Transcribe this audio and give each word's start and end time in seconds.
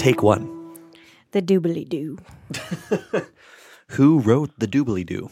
Take 0.00 0.22
one. 0.22 0.48
The 1.32 1.42
doobly 1.42 1.86
doo. 1.86 2.16
Who 3.88 4.20
wrote 4.20 4.50
the 4.58 4.66
doobly 4.66 5.04
doo? 5.04 5.28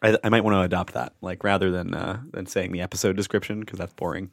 I, 0.00 0.16
I 0.22 0.28
might 0.28 0.44
want 0.44 0.54
to 0.54 0.60
adopt 0.60 0.94
that, 0.94 1.14
like 1.22 1.42
rather 1.42 1.72
than 1.72 1.92
uh, 1.92 2.20
than 2.30 2.46
saying 2.46 2.70
the 2.70 2.82
episode 2.82 3.16
description 3.16 3.58
because 3.58 3.80
that's 3.80 3.92
boring. 3.94 4.30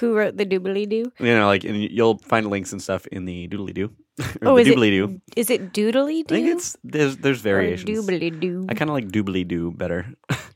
Who 0.00 0.16
wrote 0.16 0.38
the 0.38 0.46
doobly 0.46 0.88
doo? 0.88 1.12
You 1.18 1.34
know, 1.34 1.46
like 1.46 1.64
and 1.64 1.76
you'll 1.76 2.16
find 2.16 2.48
links 2.48 2.72
and 2.72 2.80
stuff 2.80 3.06
in 3.08 3.26
the 3.26 3.48
doodly 3.48 3.74
doo. 3.74 3.90
Oh, 4.40 4.56
is 4.56 4.66
it 4.66 4.78
doobly 4.78 4.90
doo. 4.90 5.20
Is 5.36 5.50
it 5.50 5.74
doodly 5.74 6.20
I 6.20 6.22
think 6.22 6.48
it's 6.48 6.74
there's 6.82 7.18
there's 7.18 7.42
variations. 7.42 7.90
doobly 7.90 8.40
doo. 8.40 8.64
I 8.70 8.72
kind 8.72 8.88
of 8.88 8.94
like 8.94 9.08
doobly 9.08 9.46
doo 9.46 9.72
better. 9.72 10.06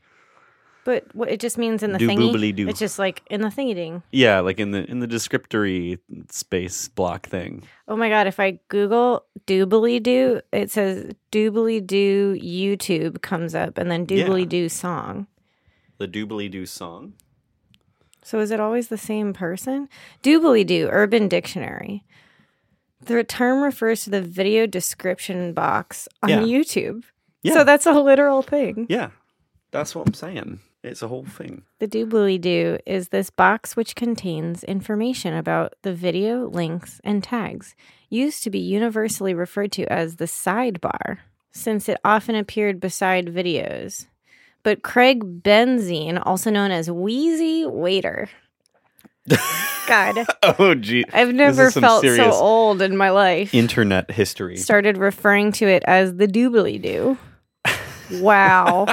But 0.85 1.03
what 1.13 1.29
it 1.29 1.39
just 1.39 1.57
means 1.57 1.83
in 1.83 1.91
the 1.91 1.99
thingy. 1.99 2.67
It's 2.69 2.79
just 2.79 2.97
like 2.97 3.21
in 3.29 3.41
the 3.41 3.49
thingy 3.49 3.75
ding. 3.75 4.01
yeah, 4.11 4.39
like 4.39 4.59
in 4.59 4.71
the 4.71 4.89
in 4.89 4.99
the 4.99 5.07
descriptory 5.07 5.99
space 6.29 6.87
block 6.87 7.27
thing. 7.27 7.63
Oh 7.87 7.95
my 7.95 8.09
god! 8.09 8.27
If 8.27 8.39
I 8.39 8.59
Google 8.69 9.25
doobly 9.45 10.01
doo, 10.01 10.41
it 10.51 10.71
says 10.71 11.13
doobly 11.31 11.85
doo 11.85 12.35
YouTube 12.41 13.21
comes 13.21 13.53
up, 13.53 13.77
and 13.77 13.91
then 13.91 14.05
doobly 14.07 14.47
doo 14.47 14.69
song. 14.69 15.27
The 15.97 16.07
doobly 16.07 16.49
doo 16.49 16.65
song. 16.65 17.13
So 18.23 18.39
is 18.39 18.51
it 18.51 18.59
always 18.59 18.87
the 18.87 18.97
same 18.97 19.33
person? 19.33 19.89
Doobly 20.23 20.65
doo, 20.65 20.87
Urban 20.91 21.27
Dictionary. 21.27 22.03
The 23.01 23.23
term 23.23 23.61
refers 23.63 24.03
to 24.03 24.09
the 24.09 24.21
video 24.21 24.65
description 24.65 25.53
box 25.53 26.07
on 26.21 26.29
Yeah. 26.29 26.41
YouTube. 26.41 27.03
Yeah. 27.43 27.53
So 27.53 27.63
that's 27.63 27.85
a 27.85 27.93
literal 27.93 28.41
thing. 28.41 28.85
Yeah, 28.89 29.09
that's 29.71 29.93
what 29.95 30.07
I'm 30.07 30.13
saying. 30.13 30.59
It's 30.83 31.01
a 31.01 31.07
whole 31.09 31.25
thing. 31.25 31.63
The 31.79 31.87
doobly 31.87 32.39
doo 32.39 32.77
is 32.85 33.09
this 33.09 33.29
box 33.29 33.75
which 33.75 33.95
contains 33.95 34.63
information 34.63 35.33
about 35.33 35.73
the 35.81 35.93
video, 35.93 36.47
links, 36.47 37.01
and 37.03 37.21
tags, 37.21 37.75
used 38.09 38.43
to 38.43 38.49
be 38.49 38.59
universally 38.59 39.33
referred 39.33 39.73
to 39.73 39.85
as 39.91 40.15
the 40.15 40.25
sidebar, 40.25 41.17
since 41.51 41.89
it 41.89 41.99
often 42.05 42.35
appeared 42.35 42.79
beside 42.79 43.27
videos. 43.27 44.07
But 44.63 44.81
Craig 44.81 45.43
Benzine, 45.43 46.21
also 46.25 46.49
known 46.49 46.71
as 46.71 46.89
Wheezy 46.89 47.65
Waiter. 47.65 48.29
God, 49.87 50.25
Oh, 50.59 50.75
gee. 50.75 51.03
I've 51.11 51.33
never 51.33 51.71
felt 51.71 52.03
so 52.05 52.31
old 52.31 52.81
in 52.81 52.95
my 52.95 53.09
life. 53.09 53.53
Internet 53.53 54.11
history. 54.11 54.55
Started 54.57 54.97
referring 54.97 55.51
to 55.53 55.67
it 55.67 55.83
as 55.87 56.15
the 56.15 56.27
doobly 56.27 56.81
doo. 56.81 57.17
Wow. 58.11 58.87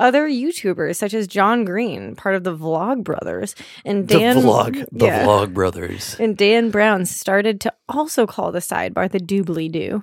Other 0.00 0.26
YouTubers 0.28 0.96
such 0.96 1.14
as 1.14 1.26
John 1.28 1.64
Green, 1.64 2.16
part 2.16 2.34
of 2.34 2.42
the 2.42 2.56
Vlog 2.56 3.04
Brothers, 3.04 3.54
and 3.84 4.08
Dan 4.08 4.36
Vlog, 4.38 4.86
Yeah. 4.92 5.24
Vlog 5.26 5.52
Brothers. 5.54 6.16
and 6.18 6.36
Dan 6.36 6.70
Brown 6.70 7.04
started 7.04 7.60
to 7.60 7.72
also 7.88 8.26
call 8.26 8.50
the 8.50 8.58
sidebar 8.60 9.10
the 9.10 9.20
doobly 9.20 9.70
doo, 9.70 10.02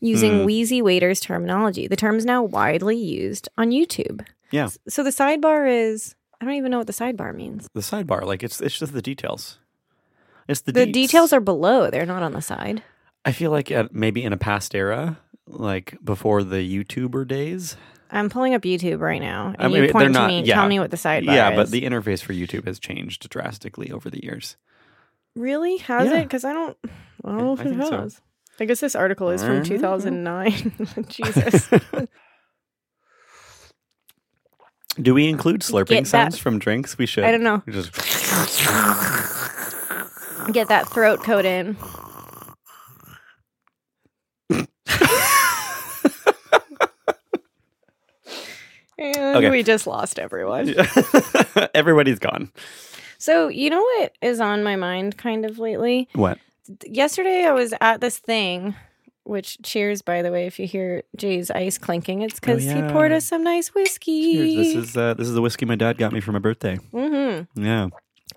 using 0.00 0.40
Hmm. 0.40 0.44
Wheezy 0.44 0.82
Waiter's 0.82 1.20
terminology. 1.20 1.86
The 1.86 1.96
term 1.96 2.16
is 2.16 2.24
now 2.26 2.42
widely 2.42 2.96
used 2.96 3.48
on 3.56 3.70
YouTube. 3.70 4.26
Yeah, 4.50 4.68
So 4.88 5.02
the 5.02 5.10
sidebar 5.10 5.66
is 5.70 6.14
I 6.40 6.44
don't 6.44 6.54
even 6.54 6.70
know 6.70 6.78
what 6.78 6.86
the 6.86 6.92
sidebar 6.92 7.34
means. 7.34 7.66
the 7.72 7.80
sidebar. 7.80 8.24
Like 8.24 8.42
it's 8.42 8.60
it's 8.60 8.78
just 8.78 8.92
the 8.92 9.00
details. 9.00 9.58
It's 10.48 10.60
the 10.60 10.72
The 10.72 10.86
deets. 10.86 10.92
details 10.92 11.32
are 11.32 11.40
below, 11.40 11.88
they're 11.90 12.04
not 12.06 12.22
on 12.22 12.32
the 12.32 12.42
side. 12.42 12.82
I 13.24 13.32
feel 13.32 13.50
like 13.50 13.70
at, 13.70 13.94
maybe 13.94 14.22
in 14.22 14.32
a 14.32 14.36
past 14.36 14.74
era, 14.74 15.18
like 15.46 15.96
before 16.04 16.42
the 16.44 16.58
YouTuber 16.58 17.26
days. 17.26 17.76
I'm 18.10 18.28
pulling 18.30 18.54
up 18.54 18.62
YouTube 18.62 19.00
right 19.00 19.20
now. 19.20 19.48
And 19.48 19.62
I 19.62 19.68
mean, 19.68 19.82
you 19.84 19.92
point 19.92 20.04
they're 20.04 20.08
to 20.08 20.12
not- 20.12 20.28
me, 20.28 20.42
yeah. 20.42 20.54
tell 20.54 20.68
me 20.68 20.78
what 20.78 20.90
the 20.90 20.96
sidebar 20.96 21.24
yeah, 21.24 21.32
is. 21.32 21.36
Yeah, 21.36 21.56
but 21.56 21.70
the 21.70 21.82
interface 21.82 22.22
for 22.22 22.32
YouTube 22.32 22.66
has 22.66 22.78
changed 22.78 23.28
drastically 23.28 23.90
over 23.90 24.08
the 24.10 24.22
years. 24.22 24.56
Really? 25.34 25.78
Has 25.78 26.10
Yeah. 26.10 26.18
it? 26.20 26.22
Because 26.24 26.44
I 26.44 26.52
don't. 26.52 26.76
I 27.24 27.28
don't 27.30 27.38
know 27.38 27.52
if 27.54 27.60
I 27.60 27.64
it 27.64 27.68
think 27.70 27.82
so. 27.84 28.08
I 28.58 28.64
guess 28.64 28.80
this 28.80 28.94
article 28.96 29.28
is 29.30 29.42
from 29.42 29.60
Mhm. 29.62 29.66
2009. 29.66 31.06
Jesus. 31.08 31.68
Do 35.02 35.12
we 35.12 35.28
include 35.28 35.60
slurping 35.60 35.88
Get 35.88 36.04
that- 36.04 36.08
sounds 36.08 36.38
from 36.38 36.58
drinks? 36.58 36.96
We 36.96 37.04
should. 37.04 37.24
I 37.24 37.30
don't 37.32 37.42
know. 37.42 37.62
Just 37.68 37.92
Get 40.52 40.68
that 40.68 40.88
throat 40.88 41.22
coat 41.22 41.44
in. 41.44 41.76
And 48.98 49.36
Okay. 49.36 49.50
we 49.50 49.62
just 49.62 49.86
lost 49.86 50.18
everyone. 50.18 50.74
Everybody's 51.74 52.18
gone. 52.18 52.50
So, 53.18 53.48
you 53.48 53.70
know 53.70 53.80
what 53.82 54.12
is 54.22 54.40
on 54.40 54.62
my 54.62 54.76
mind 54.76 55.16
kind 55.16 55.44
of 55.44 55.58
lately? 55.58 56.08
What? 56.14 56.38
Yesterday 56.84 57.44
I 57.44 57.52
was 57.52 57.72
at 57.80 58.00
this 58.00 58.18
thing, 58.18 58.74
which 59.24 59.58
cheers, 59.62 60.02
by 60.02 60.22
the 60.22 60.30
way, 60.32 60.46
if 60.46 60.58
you 60.58 60.66
hear 60.66 61.02
Jay's 61.16 61.50
ice 61.50 61.78
clinking, 61.78 62.22
it's 62.22 62.38
because 62.40 62.64
Oh, 62.66 62.68
yeah. 62.68 62.86
he 62.86 62.92
poured 62.92 63.12
us 63.12 63.24
some 63.26 63.42
nice 63.44 63.74
whiskey. 63.74 64.54
Cheers. 64.54 64.74
This 64.74 64.74
is 64.90 64.96
uh, 64.96 65.14
this 65.14 65.28
is 65.28 65.34
the 65.34 65.42
whiskey 65.42 65.64
my 65.64 65.76
dad 65.76 65.96
got 65.98 66.12
me 66.12 66.20
for 66.20 66.32
my 66.32 66.38
birthday. 66.38 66.76
hmm 66.92 67.42
Yeah. 67.54 67.88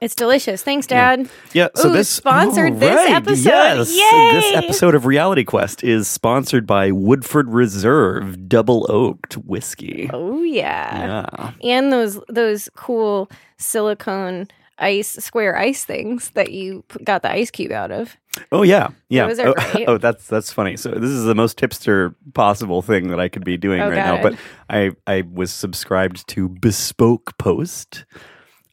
It's 0.01 0.15
delicious. 0.15 0.63
Thanks, 0.63 0.87
Dad. 0.87 1.29
Yeah, 1.51 1.67
so 1.75 1.89
Ooh, 1.89 1.93
this 1.93 2.09
sponsored 2.09 2.73
All 2.73 2.79
this 2.79 3.11
episode. 3.11 3.49
Yes, 3.49 3.95
Yay! 3.95 4.31
this 4.31 4.63
episode 4.63 4.95
of 4.95 5.05
Reality 5.05 5.43
Quest 5.43 5.83
is 5.83 6.07
sponsored 6.07 6.65
by 6.65 6.91
Woodford 6.91 7.49
Reserve 7.49 8.47
Double 8.47 8.89
Oaked 8.89 9.33
Whiskey. 9.37 10.09
Oh 10.13 10.41
yeah. 10.43 11.25
Yeah, 11.29 11.51
and 11.63 11.91
those 11.91 12.19
those 12.29 12.69
cool 12.75 13.29
silicone 13.57 14.47
ice 14.77 15.09
square 15.09 15.57
ice 15.57 15.83
things 15.83 16.29
that 16.31 16.53
you 16.53 16.85
got 17.03 17.21
the 17.21 17.31
ice 17.31 17.51
cube 17.51 17.73
out 17.73 17.91
of. 17.91 18.15
Oh 18.53 18.63
yeah, 18.63 18.89
yeah. 19.09 19.29
Oh, 19.37 19.53
oh, 19.87 19.97
that's 19.97 20.27
that's 20.27 20.53
funny. 20.53 20.77
So 20.77 20.91
this 20.91 21.09
is 21.09 21.25
the 21.25 21.35
most 21.35 21.59
hipster 21.59 22.15
possible 22.33 22.81
thing 22.81 23.09
that 23.09 23.19
I 23.19 23.27
could 23.27 23.43
be 23.43 23.57
doing 23.57 23.81
Oh, 23.81 23.89
right 23.89 23.95
now. 23.95 24.21
But 24.21 24.35
I 24.69 24.91
I 25.05 25.23
was 25.29 25.51
subscribed 25.51 26.25
to 26.29 26.47
Bespoke 26.47 27.37
Post, 27.37 28.05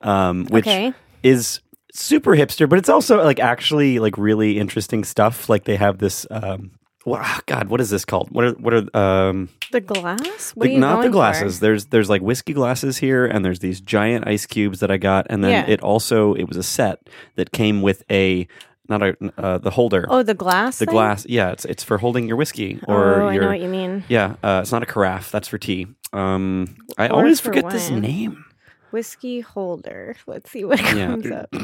um, 0.03 0.47
which 0.47 0.67
okay. 0.67 0.95
Is 1.27 1.61
super 1.93 2.33
hipster, 2.37 2.69
but 2.69 2.79
it's 2.79 2.89
also 2.89 3.23
like 3.25 3.41
actually 3.41 3.99
like 3.99 4.17
really 4.19 4.59
interesting 4.59 5.05
stuff. 5.05 5.49
Like 5.49 5.65
they 5.65 5.77
have 5.77 5.99
this. 5.99 6.27
Um, 6.31 6.71
wow, 7.05 7.39
God, 7.47 7.69
what 7.69 7.81
is 7.81 7.91
this 7.91 8.05
called? 8.05 8.31
What 8.31 8.45
are 8.45 8.53
what 8.53 8.75
are 8.75 8.97
um 8.97 9.49
The 9.73 9.81
glass? 9.81 10.53
What 10.55 10.65
the- 10.65 10.71
are 10.71 10.75
you 10.75 10.81
not 10.81 11.03
the 11.03 11.09
glasses. 11.11 11.57
for? 11.59 11.61
There's 11.63 11.87
there's 11.87 12.11
like 12.11 12.23
whiskey 12.23 12.53
glasses 12.53 12.99
here, 12.99 13.27
and 13.27 13.45
there's 13.45 13.61
these 13.61 13.81
giant 13.81 14.27
ice 14.29 14.47
cubes 14.47 14.81
that 14.81 14.91
I 14.91 14.97
got, 14.99 15.27
and 15.31 15.43
then 15.45 15.51
Yeah. 15.51 15.73
it 15.73 15.81
also 15.83 16.35
it 16.35 16.49
was 16.49 16.57
a 16.57 16.63
set 16.63 17.09
that 17.37 17.51
came 17.53 17.83
with 17.83 18.03
a 18.11 18.47
not 18.89 19.03
a 19.03 19.17
uh, 19.37 19.59
the 19.59 19.71
holder. 19.71 20.07
Oh, 20.09 20.23
the 20.23 20.35
glass. 20.35 20.79
the 20.79 20.87
thing? 20.87 20.93
glass, 20.95 21.27
yeah, 21.29 21.51
it's 21.51 21.65
it's 21.65 21.83
for 21.83 21.99
holding 21.99 22.29
your 22.29 22.37
whiskey 22.37 22.79
or 22.87 23.23
oh, 23.23 23.29
I 23.29 23.37
know 23.37 23.49
what 23.49 23.61
you 23.61 23.69
mean. 23.69 24.05
yeah. 24.09 24.37
Uh, 24.45 24.61
it's 24.63 24.71
not 24.71 24.83
a 24.83 24.87
carafe. 24.87 25.31
That's 25.33 25.49
for 25.49 25.59
tea. 25.59 25.89
Um, 26.13 26.77
I 26.97 27.09
Or 27.09 27.17
always 27.19 27.41
for 27.41 27.49
forget 27.53 27.69
this 27.71 27.91
name. 27.91 28.45
Whiskey 28.91 29.41
holder. 29.41 30.17
Let's 30.27 30.51
see 30.51 30.65
what 30.65 30.81
Yeah. 30.95 31.07
comes 31.07 31.31
up. 31.31 31.55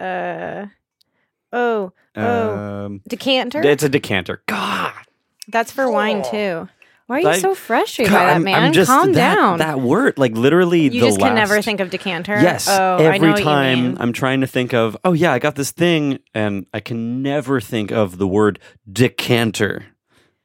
Uh 0.00 0.66
oh 1.52 1.92
oh 2.16 2.50
Um, 2.86 3.00
decanter. 3.08 3.62
it's 3.62 3.82
a 3.82 3.88
decanter. 3.88 4.42
God, 4.46 4.92
That's 5.48 5.70
for 5.72 5.90
wine 5.90 6.22
too. 6.30 6.68
Why 7.06 7.16
are 7.18 7.20
you 7.20 7.28
I- 7.28 7.38
so 7.38 7.54
frustrated 7.54 8.12
by 8.14 8.24
that, 8.24 8.40
man? 8.42 8.62
I'm 8.62 8.72
just 8.72 8.90
Calm 8.90 9.12
that, 9.12 9.34
down. 9.34 9.58
That 9.58 9.80
word, 9.80 10.16
like 10.16 10.32
literally, 10.32 10.84
you 10.84 10.90
the 10.90 11.00
just 11.00 11.18
can 11.20 11.34
never 11.34 11.60
think 11.60 11.80
of 11.80 11.90
decanter. 11.90 12.40
Yes, 12.40 12.66
Oh, 12.66 12.96
I 12.96 12.98
know 12.98 13.04
every 13.10 13.28
what 13.28 13.38
you 13.40 13.44
time 13.44 13.82
mean. 13.88 13.96
I'm 14.00 14.12
trying 14.14 14.40
to 14.40 14.46
think 14.46 14.72
of, 14.72 14.96
oh 15.04 15.12
yeah, 15.12 15.30
I 15.32 15.38
got 15.38 15.54
this 15.54 15.70
thing, 15.70 16.18
and 16.32 16.64
I 16.72 16.80
can 16.80 17.22
never 17.22 17.60
think 17.60 17.92
of 17.92 18.16
the 18.16 18.26
word 18.26 18.58
decanter. 18.90 19.84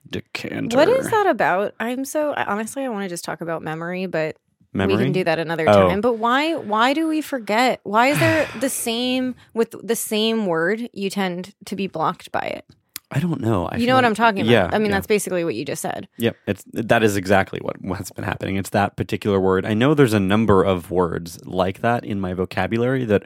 Decanter. 0.09 0.75
What 0.75 0.89
is 0.89 1.09
that 1.09 1.27
about? 1.27 1.75
I'm 1.79 2.03
so 2.03 2.33
honestly, 2.35 2.83
I 2.83 2.89
want 2.89 3.03
to 3.03 3.09
just 3.09 3.23
talk 3.23 3.39
about 3.41 3.61
memory, 3.61 4.05
but 4.07 4.35
Memory? 4.73 4.97
we 4.97 5.03
can 5.05 5.11
do 5.13 5.23
that 5.23 5.39
another 5.39 5.67
Oh. 5.67 5.89
time. 5.89 6.01
But 6.01 6.13
why? 6.19 6.55
Why 6.55 6.93
do 6.93 7.07
we 7.07 7.21
forget? 7.21 7.79
Why 7.83 8.07
is 8.07 8.19
there 8.19 8.47
the 8.59 8.69
same 8.87 9.35
with 9.53 9.75
the 9.83 9.95
same 9.95 10.45
word? 10.45 10.89
You 10.93 11.09
tend 11.09 11.55
to 11.65 11.75
be 11.75 11.87
blocked 11.87 12.31
by 12.31 12.41
it. 12.41 12.65
I 13.11 13.19
don't 13.19 13.41
know. 13.41 13.65
I 13.65 13.77
you 13.77 13.87
know 13.87 13.95
what 13.95 14.03
like- 14.03 14.09
I'm 14.09 14.15
talking 14.15 14.41
about? 14.41 14.51
Yeah, 14.51 14.69
I 14.71 14.77
mean, 14.77 14.91
yeah. 14.91 14.97
that's 14.97 15.07
basically 15.07 15.43
what 15.43 15.55
you 15.55 15.65
just 15.65 15.81
said. 15.81 16.07
Yep, 16.17 16.35
it's 16.45 16.63
that 16.73 17.01
is 17.01 17.17
exactly 17.17 17.59
what 17.63 17.81
what's 17.81 18.11
been 18.11 18.23
happening. 18.23 18.55
It's 18.57 18.69
that 18.69 18.95
particular 18.95 19.39
word. 19.39 19.65
I 19.65 19.73
know 19.73 19.95
there's 19.95 20.13
a 20.13 20.19
number 20.19 20.63
of 20.63 20.91
words 20.91 21.39
like 21.43 21.81
that 21.81 22.05
in 22.05 22.19
my 22.19 22.33
vocabulary 22.33 23.05
that 23.05 23.25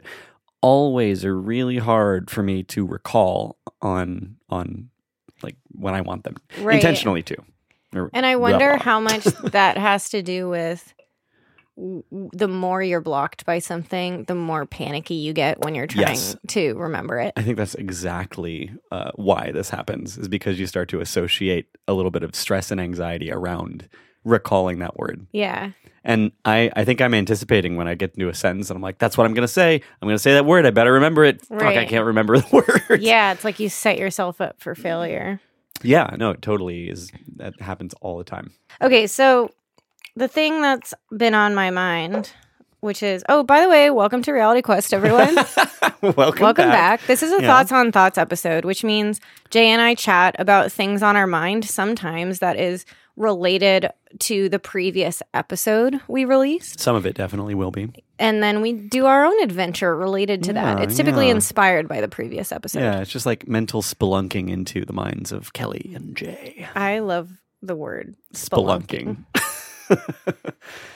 always 0.62 1.24
are 1.26 1.38
really 1.38 1.76
hard 1.76 2.30
for 2.30 2.42
me 2.42 2.62
to 2.62 2.86
recall 2.86 3.58
on 3.82 4.36
on 4.48 4.88
like 5.42 5.56
when 5.72 5.92
I 5.94 6.00
want 6.00 6.24
them 6.24 6.36
Right. 6.60 6.76
intentionally 6.76 7.22
to. 7.24 7.36
And 8.14 8.24
I 8.26 8.36
wonder 8.36 8.76
how 8.78 8.98
much 9.00 9.24
that 9.52 9.76
has 9.76 10.08
to 10.08 10.22
do 10.22 10.48
with 10.48 10.94
the 11.76 12.46
more 12.48 12.82
you're 12.82 13.00
blocked 13.00 13.44
by 13.44 13.58
something, 13.58 14.24
the 14.24 14.34
more 14.34 14.64
panicky 14.64 15.14
you 15.14 15.32
get 15.32 15.58
when 15.60 15.74
you're 15.74 15.86
trying 15.88 16.06
Yes. 16.08 16.36
to 16.48 16.74
remember 16.74 17.18
it. 17.18 17.32
I 17.36 17.42
think 17.42 17.56
that's 17.56 17.74
exactly 17.74 18.70
uh, 18.92 19.10
why 19.16 19.50
this 19.52 19.70
happens 19.70 20.16
is 20.16 20.28
because 20.28 20.58
you 20.60 20.66
start 20.66 20.88
to 20.90 21.00
associate 21.00 21.66
a 21.88 21.92
little 21.92 22.10
bit 22.12 22.22
of 22.22 22.34
stress 22.36 22.70
and 22.70 22.80
anxiety 22.80 23.32
around 23.32 23.88
recalling 24.24 24.78
that 24.78 24.96
word. 24.96 25.26
Yeah. 25.32 25.72
And 26.04 26.32
I, 26.44 26.70
I 26.76 26.84
think 26.84 27.00
I'm 27.00 27.14
anticipating 27.14 27.76
when 27.76 27.88
I 27.88 27.94
get 27.94 28.14
into 28.14 28.28
a 28.28 28.34
sentence 28.34 28.70
and 28.70 28.76
I'm 28.76 28.82
like, 28.82 28.98
that's 28.98 29.16
what 29.18 29.26
I'm 29.26 29.34
going 29.34 29.46
to 29.46 29.52
say. 29.52 29.74
I'm 30.00 30.06
going 30.08 30.14
to 30.14 30.18
say 30.22 30.34
that 30.34 30.44
word. 30.46 30.66
I 30.66 30.70
better 30.70 30.92
remember 30.92 31.24
it. 31.24 31.44
Fuck, 31.46 31.62
I 31.62 31.86
can't 31.86 32.04
remember 32.04 32.38
the 32.40 32.46
word. 32.88 33.02
Yeah, 33.02 33.32
it's 33.32 33.42
like 33.44 33.58
you 33.58 33.68
set 33.68 33.98
yourself 33.98 34.40
up 34.40 34.60
for 34.60 34.74
failure. 34.74 35.40
Yeah, 35.82 36.14
no, 36.18 36.30
it 36.30 36.40
totally 36.40 36.88
is. 36.88 37.10
That 37.36 37.60
happens 37.60 37.94
all 38.00 38.16
the 38.18 38.24
time. 38.24 38.52
Okay, 38.80 39.06
so 39.06 39.50
the 40.16 40.28
thing 40.28 40.62
that's 40.62 40.94
been 41.16 41.34
on 41.34 41.54
my 41.54 41.70
mind, 41.70 42.32
which 42.80 43.02
is 43.02 43.24
oh, 43.28 43.42
by 43.42 43.60
the 43.60 43.68
way, 43.68 43.90
welcome 43.90 44.22
to 44.22 44.32
Reality 44.32 44.62
Quest, 44.62 44.94
everyone. 44.94 45.36
Welcome, 46.02 46.42
welcome 46.42 46.68
back. 46.68 47.00
This 47.06 47.22
is 47.22 47.32
a 47.32 47.40
Yeah. 47.40 47.46
Thoughts 47.46 47.72
on 47.72 47.90
Thoughts 47.90 48.18
episode, 48.18 48.66
which 48.66 48.84
means 48.84 49.22
Jay 49.48 49.68
and 49.68 49.80
I 49.80 49.94
chat 49.94 50.36
about 50.38 50.70
things 50.70 51.02
on 51.02 51.16
our 51.16 51.26
mind 51.26 51.64
sometimes 51.64 52.40
that 52.40 52.58
is 52.58 52.84
related 53.16 53.88
to 54.18 54.50
the 54.50 54.58
previous 54.58 55.22
episode 55.32 55.98
we 56.06 56.26
released. 56.26 56.78
Some 56.78 56.94
of 56.94 57.06
it 57.06 57.14
definitely 57.14 57.54
will 57.54 57.70
be. 57.70 57.90
And 58.18 58.42
then 58.42 58.60
we 58.60 58.74
do 58.74 59.06
our 59.06 59.24
own 59.24 59.42
adventure 59.42 59.96
related 59.96 60.42
to 60.44 60.52
that. 60.52 60.82
It's 60.82 60.96
typically 60.96 61.28
yeah. 61.28 61.36
inspired 61.36 61.88
by 61.88 62.02
the 62.02 62.08
previous 62.08 62.52
episode. 62.52 62.80
Yeah, 62.80 63.00
it's 63.00 63.10
just 63.10 63.24
like 63.24 63.48
mental 63.48 63.80
spelunking 63.80 64.50
into 64.50 64.84
the 64.84 64.92
minds 64.92 65.32
of 65.32 65.54
Kelly 65.54 65.92
and 65.94 66.14
Jay. 66.14 66.68
I 66.74 66.98
love 66.98 67.30
the 67.62 67.74
word 67.74 68.14
spelunking. 68.34 69.24
Spelunking. 69.34 69.44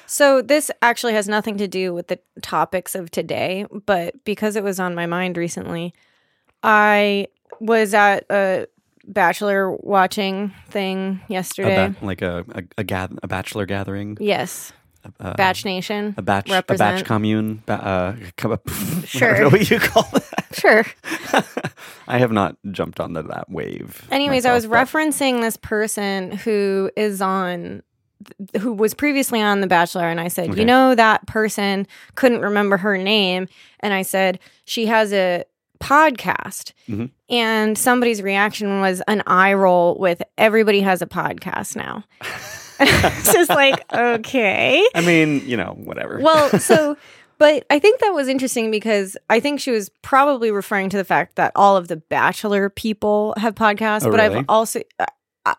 So 0.07 0.41
this 0.41 0.71
actually 0.81 1.13
has 1.13 1.29
nothing 1.29 1.59
to 1.59 1.69
do 1.69 1.93
with 1.93 2.07
the 2.09 2.19
topics 2.41 2.95
of 2.95 3.11
today, 3.11 3.67
but 3.87 4.15
because 4.25 4.57
it 4.57 4.65
was 4.65 4.81
on 4.81 4.95
my 4.95 5.05
mind 5.07 5.37
recently, 5.37 5.93
I 6.63 7.27
was 7.61 7.93
at 7.93 8.25
a 8.31 8.67
bachelor 9.07 9.71
watching 9.71 10.53
thing 10.71 11.21
A 11.29 11.33
yesterday. 11.33 11.89
ba- 12.01 12.05
like 12.07 12.23
a 12.23 12.45
a, 12.55 12.63
a, 12.79 12.85
gath- 12.85 13.13
a 13.23 13.29
bachelor 13.29 13.67
gathering, 13.67 14.17
yes, 14.19 14.73
uh, 15.21 15.35
Batch 15.35 15.67
Nation. 15.67 16.15
a 16.17 16.23
batch, 16.23 16.49
a 16.51 16.63
batch 16.63 17.05
commune. 17.05 17.63
Ba- 17.67 17.85
uh, 17.87 18.17
come 18.39 18.53
up, 18.53 18.63
I 18.69 19.05
Sure. 19.05 19.51
what 19.51 19.71
you 19.71 19.79
call 19.79 20.05
that. 20.13 20.35
Sure. 20.59 20.85
I 22.09 22.19
have 22.19 22.33
not 22.33 22.57
jumped 22.73 22.99
onto 22.99 23.23
that 23.23 23.49
wave. 23.51 24.09
Anyways, 24.11 24.47
I 24.47 24.53
was 24.55 24.67
but- 24.67 24.89
referencing 24.89 25.43
this 25.43 25.57
person 25.59 26.33
who 26.33 26.91
is 26.97 27.21
on 27.21 27.83
who 28.61 28.73
was 28.73 28.95
previously 28.95 29.41
on 29.41 29.61
The 29.61 29.67
Bachelor 29.67 30.09
and 30.09 30.21
I 30.21 30.29
said, 30.29 30.51
Okay. 30.51 30.61
"You 30.61 30.65
know 30.67 30.95
that 30.95 31.27
person 31.27 31.87
couldn't 32.15 32.41
remember 32.41 32.77
her 32.79 32.97
name." 32.99 33.49
And 33.81 33.93
I 33.95 34.03
said, 34.03 34.39
"She 34.65 34.87
has 34.87 35.13
a 35.13 35.45
podcast." 35.81 36.73
Mhm. 36.89 37.11
And 37.31 37.77
somebody's 37.79 38.23
reaction 38.23 38.81
was 38.81 39.01
an 39.07 39.23
eye 39.27 39.53
roll 39.55 39.97
with 39.99 40.23
everybody 40.37 40.81
has 40.81 41.03
a 41.03 41.07
podcast 41.07 41.77
now. 41.77 42.05
it's 42.81 43.33
just 43.33 43.51
like, 43.51 43.85
"Okay." 43.93 44.87
I 44.95 45.01
mean, 45.01 45.43
you 45.47 45.57
know, 45.57 45.77
whatever. 45.85 46.19
Well, 46.21 46.49
so, 46.61 46.97
but 47.39 47.65
I 47.71 47.79
think 47.79 48.01
that 48.01 48.11
was 48.11 48.29
interesting 48.29 48.71
because 48.71 49.17
I 49.31 49.41
think 49.41 49.61
she 49.61 49.71
was 49.71 49.91
probably 50.03 50.51
referring 50.51 50.89
to 50.91 50.97
the 50.97 51.05
fact 51.05 51.37
that 51.37 51.53
all 51.55 51.77
of 51.77 51.89
the 51.89 51.97
Bachelor 51.97 52.69
people 52.71 53.35
have 53.37 53.55
podcasts, 53.55 54.07
Oh, 54.07 54.11
but 54.11 54.21
really? 54.21 54.37
I've 54.39 54.45
also, 54.49 54.81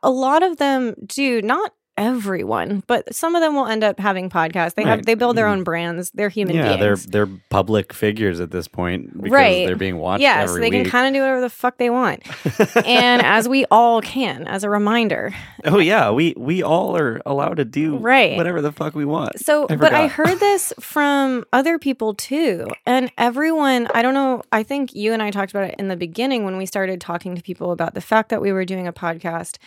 a 0.03 0.09
lot 0.11 0.43
of 0.43 0.57
them 0.57 0.95
do, 1.05 1.41
not 1.41 1.73
everyone, 1.99 2.81
but 2.87 3.13
some 3.13 3.35
of 3.35 3.41
them 3.41 3.53
will 3.55 3.67
end 3.67 3.83
up 3.83 3.99
having 3.99 4.29
podcasts. 4.29 4.73
They 4.75 4.83
have, 4.83 4.99
Right. 4.99 5.05
they 5.05 5.13
build 5.15 5.35
their 5.35 5.45
Mm. 5.45 5.51
own 5.51 5.63
brands. 5.63 6.09
They're 6.11 6.29
human 6.29 6.55
yeah, 6.55 6.75
beings. 6.77 7.05
they're 7.05 7.25
they're 7.25 7.35
public 7.49 7.93
figures 7.93 8.39
at 8.39 8.51
this 8.51 8.67
point 8.67 9.13
because 9.15 9.31
Right. 9.31 9.67
they're 9.67 9.75
being 9.75 9.97
watched 9.97 10.21
yeah, 10.21 10.45
so 10.45 10.53
they 10.55 10.69
week. 10.69 10.71
can 10.83 10.85
kind 10.85 11.07
of 11.07 11.13
do 11.13 11.19
whatever 11.21 11.41
the 11.41 11.49
fuck 11.49 11.77
they 11.77 11.89
want. 11.89 12.23
and 12.85 13.21
as 13.21 13.47
we 13.49 13.65
all 13.69 14.01
can, 14.01 14.47
as 14.47 14.63
a 14.63 14.69
reminder. 14.69 15.33
oh 15.65 15.79
yeah, 15.79 16.09
we 16.11 16.33
we 16.37 16.63
all 16.63 16.95
are 16.97 17.21
allowed 17.25 17.57
to 17.57 17.65
do 17.65 17.97
Right. 17.97 18.37
whatever 18.37 18.61
the 18.61 18.71
fuck 18.71 18.95
we 18.95 19.05
want. 19.05 19.37
So, 19.39 19.67
I 19.69 19.75
but 19.75 19.93
I 19.93 20.07
heard 20.07 20.39
this 20.39 20.73
from 20.79 21.43
other 21.51 21.77
people 21.77 22.13
too. 22.13 22.67
And 22.85 23.11
everyone, 23.17 23.87
I 23.93 24.01
don't 24.01 24.13
know, 24.13 24.41
I 24.51 24.63
think 24.63 24.95
you 24.95 25.11
and 25.13 25.21
I 25.21 25.31
talked 25.31 25.51
about 25.51 25.65
it 25.65 25.75
in 25.77 25.89
the 25.89 25.97
beginning 25.97 26.45
when 26.45 26.57
we 26.57 26.65
started 26.65 27.01
talking 27.01 27.35
to 27.35 27.41
people 27.41 27.71
about 27.71 27.93
the 27.93 28.01
fact 28.01 28.29
that 28.29 28.41
we 28.41 28.51
were 28.53 28.65
doing 28.65 28.87
a 28.87 28.93
podcast. 28.93 29.57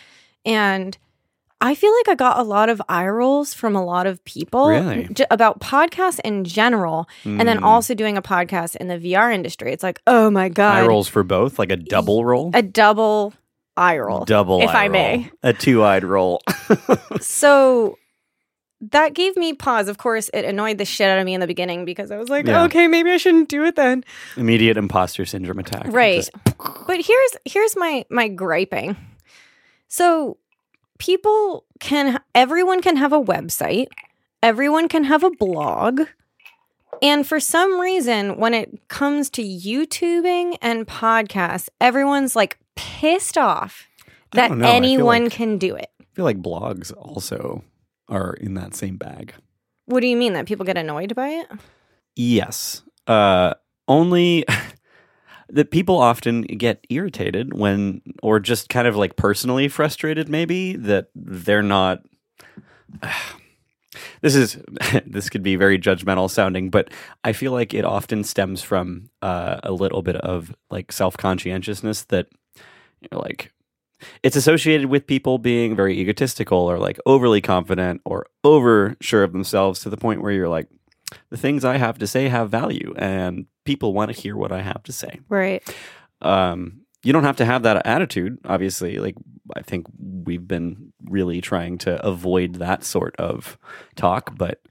And 0.45 0.97
I 1.65 1.75
feel 1.75 1.91
like 1.95 2.09
I 2.09 2.15
got 2.15 2.37
a 2.37 2.43
lot 2.43 2.67
of 2.69 2.81
eye 2.89 3.07
rolls 3.07 3.53
from 3.53 3.73
a 3.75 3.83
lot 3.83 4.05
of 4.05 4.23
people 4.25 4.67
Really? 4.67 5.07
j- 5.13 5.25
about 5.31 5.61
podcasts 5.61 6.19
in 6.23 6.43
general. 6.43 7.07
And 7.23 7.47
then 7.47 7.59
Mm. 7.61 7.63
also 7.63 7.93
doing 7.95 8.17
a 8.17 8.21
podcast 8.21 8.75
in 8.75 8.89
the 8.89 8.97
VR 8.99 9.33
industry. 9.33 9.71
It's 9.71 9.81
like, 9.83 10.01
oh 10.05 10.29
my 10.29 10.49
God. 10.49 10.83
eye 10.83 10.85
rolls 10.85 11.07
for 11.07 11.23
both, 11.23 11.57
like 11.57 11.71
a 11.71 11.77
double 11.77 12.25
roll. 12.25 12.51
A 12.53 12.61
double 12.61 13.33
eye 13.77 13.97
roll. 13.97 14.25
double, 14.25 14.61
if 14.61 14.69
I 14.69 14.89
may. 14.89 15.31
a 15.41 15.53
two-eyed 15.53 16.03
roll. 16.03 16.41
So 17.21 17.97
that 18.91 19.13
gave 19.13 19.37
me 19.37 19.53
pause. 19.53 19.87
Of 19.87 19.97
course, 19.97 20.29
it 20.33 20.43
annoyed 20.43 20.77
the 20.77 20.85
shit 20.85 21.07
out 21.09 21.17
of 21.17 21.25
me 21.25 21.33
in 21.33 21.39
the 21.39 21.47
beginning 21.47 21.85
because 21.85 22.11
I 22.11 22.17
was 22.17 22.27
like, 22.29 22.45
Yeah. 22.45 22.63
okay, 22.65 22.87
maybe 22.87 23.09
I 23.11 23.17
shouldn't 23.17 23.47
do 23.47 23.63
it 23.63 23.75
then. 23.77 24.03
Immediate 24.35 24.75
imposter 24.75 25.25
syndrome 25.25 25.59
attack. 25.59 25.85
Right. 25.87 26.17
Just- 26.17 26.31
But 26.87 26.99
here's 27.05 27.31
here's 27.45 27.75
my 27.77 28.03
my 28.09 28.27
griping. 28.27 28.97
So 29.87 30.37
people 30.97 31.65
can 31.79 32.19
everyone 32.33 32.81
can 32.81 32.97
have 32.97 33.13
a 33.13 33.21
website. 33.21 33.87
Everyone 34.41 34.87
can 34.87 35.05
have 35.05 35.23
a 35.23 35.31
blog. 35.31 36.01
And 37.01 37.27
for 37.27 37.39
some 37.39 37.79
reason, 37.79 38.37
when 38.37 38.53
it 38.53 38.87
comes 38.87 39.29
to 39.31 39.41
YouTubing 39.43 40.57
and 40.61 40.87
podcasts, 40.87 41.67
everyone's 41.81 42.35
like 42.35 42.57
pissed 42.75 43.37
off 43.37 43.87
that 44.33 44.51
know. 44.51 44.67
Anyone 44.67 45.23
like- 45.25 45.33
can 45.33 45.57
do 45.57 45.75
it. 45.75 45.89
I 45.99 46.05
feel 46.15 46.25
like 46.25 46.41
blogs 46.41 46.93
also 46.95 47.63
are 48.07 48.33
in 48.35 48.53
that 48.53 48.75
same 48.75 48.97
bag. 48.97 49.33
What 49.85 50.01
do 50.01 50.07
you 50.07 50.15
mean 50.15 50.33
that 50.33 50.45
people 50.45 50.65
get 50.65 50.77
annoyed 50.77 51.15
by 51.15 51.29
it? 51.29 51.47
Yes. 52.15 52.83
Uh, 53.07 53.55
only 53.87 54.45
that 55.53 55.71
people 55.71 55.99
often 55.99 56.41
get 56.41 56.85
irritated 56.89 57.53
when, 57.53 58.01
or 58.21 58.39
just 58.39 58.69
kind 58.69 58.87
of 58.87 58.95
like 58.95 59.15
personally 59.15 59.67
frustrated, 59.67 60.29
maybe 60.29 60.75
that 60.75 61.09
they're 61.15 61.63
not. 61.63 62.03
This 64.21 64.33
is 64.33 64.57
this 65.05 65.29
could 65.29 65.43
be 65.43 65.55
very 65.55 65.77
judgmental 65.77 66.27
sounding, 66.27 66.71
but 66.71 66.89
I 67.23 67.31
feel 67.31 67.51
like 67.51 67.75
it 67.75 67.85
often 67.85 68.23
stems 68.23 68.63
from 68.63 69.11
uh, 69.21 69.59
a 69.61 69.71
little 69.71 70.01
bit 70.01 70.15
of 70.15 70.55
like 70.71 70.91
self 70.91 71.15
conscientiousness 71.15 72.03
that 72.07 72.25
you 73.01 73.09
know, 73.11 73.19
like 73.19 73.51
it's 74.23 74.35
associated 74.35 74.87
with 74.87 75.07
people 75.07 75.37
being 75.37 75.75
very 75.75 75.99
egotistical 75.99 76.57
or 76.57 76.79
like 76.79 76.99
overly 77.05 77.41
confident 77.41 78.01
or 78.05 78.25
over 78.43 78.95
sure 79.01 79.23
of 79.23 79.31
themselves 79.31 79.79
to 79.81 79.89
the 79.89 79.97
point 79.97 80.21
where 80.21 80.31
you're 80.31 80.49
like 80.49 80.67
the 81.29 81.37
things 81.37 81.63
I 81.65 81.77
have 81.77 81.97
to 81.99 82.07
say 82.07 82.27
have 82.29 82.49
value 82.49 82.93
and 82.97 83.45
people 83.65 83.93
want 83.93 84.13
to 84.13 84.19
hear 84.19 84.35
what 84.35 84.51
I 84.51 84.61
have 84.61 84.83
to 84.83 84.91
say. 84.91 85.19
Right. 85.29 85.63
Um, 86.21 86.81
you 87.03 87.11
don't 87.13 87.23
have 87.25 87.37
to 87.37 87.45
have 87.45 87.63
that 87.63 87.85
attitude, 87.85 88.37
obviously. 88.45 88.97
Like, 88.97 89.15
I 89.55 89.61
think 89.61 89.87
we've 89.99 90.47
been 90.47 90.93
really 91.03 91.41
trying 91.41 91.77
to 91.79 92.03
avoid 92.05 92.55
that 92.55 92.83
sort 92.83 93.15
of 93.17 93.57
talk, 93.95 94.37
but 94.37 94.61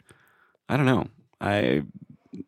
I 0.69 0.77
don't 0.77 0.87
know. 0.87 1.09
I 1.41 1.83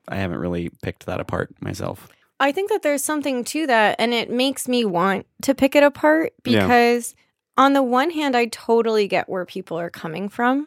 I 0.08 0.16
haven't 0.16 0.38
really 0.38 0.70
picked 0.82 1.04
that 1.06 1.20
apart 1.20 1.54
myself. 1.60 2.08
I 2.40 2.50
think 2.52 2.70
that 2.70 2.82
there's 2.82 3.04
something 3.04 3.44
to 3.44 3.66
that, 3.66 3.96
and 3.98 4.14
it 4.14 4.30
makes 4.30 4.66
me 4.66 4.84
want 4.86 5.26
to 5.42 5.54
pick 5.54 5.76
it 5.76 5.82
apart 5.82 6.32
Yeah. 6.46 6.60
because, 6.62 7.14
on 7.58 7.74
the 7.74 7.82
one 7.82 8.10
hand, 8.10 8.34
I 8.34 8.46
totally 8.46 9.06
get 9.06 9.28
where 9.28 9.44
people 9.44 9.78
are 9.78 9.90
coming 9.90 10.28
from. 10.30 10.66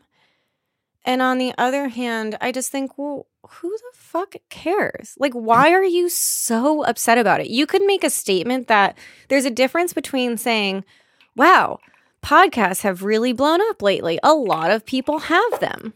And 1.07 1.21
on 1.21 1.37
the 1.37 1.53
other 1.57 1.87
hand, 1.87 2.37
I 2.41 2.51
just 2.51 2.69
think, 2.69 2.97
well, 2.97 3.27
who 3.47 3.69
the 3.69 3.97
fuck 3.97 4.35
cares? 4.49 5.15
Like, 5.17 5.31
why 5.31 5.71
are 5.71 5.83
you 5.83 6.09
so 6.09 6.83
upset 6.83 7.17
about 7.17 7.39
it? 7.39 7.47
You 7.47 7.65
could 7.65 7.81
make 7.83 8.03
a 8.03 8.09
statement 8.09 8.67
that 8.67 8.97
there's 9.29 9.45
a 9.45 9.49
difference 9.49 9.93
between 9.93 10.35
saying, 10.35 10.83
wow, 11.33 11.79
podcasts 12.21 12.81
have 12.81 13.03
really 13.03 13.31
blown 13.31 13.61
up 13.69 13.81
lately. 13.81 14.19
A 14.21 14.33
lot 14.33 14.69
of 14.69 14.85
people 14.85 15.19
have 15.19 15.59
them. 15.61 15.93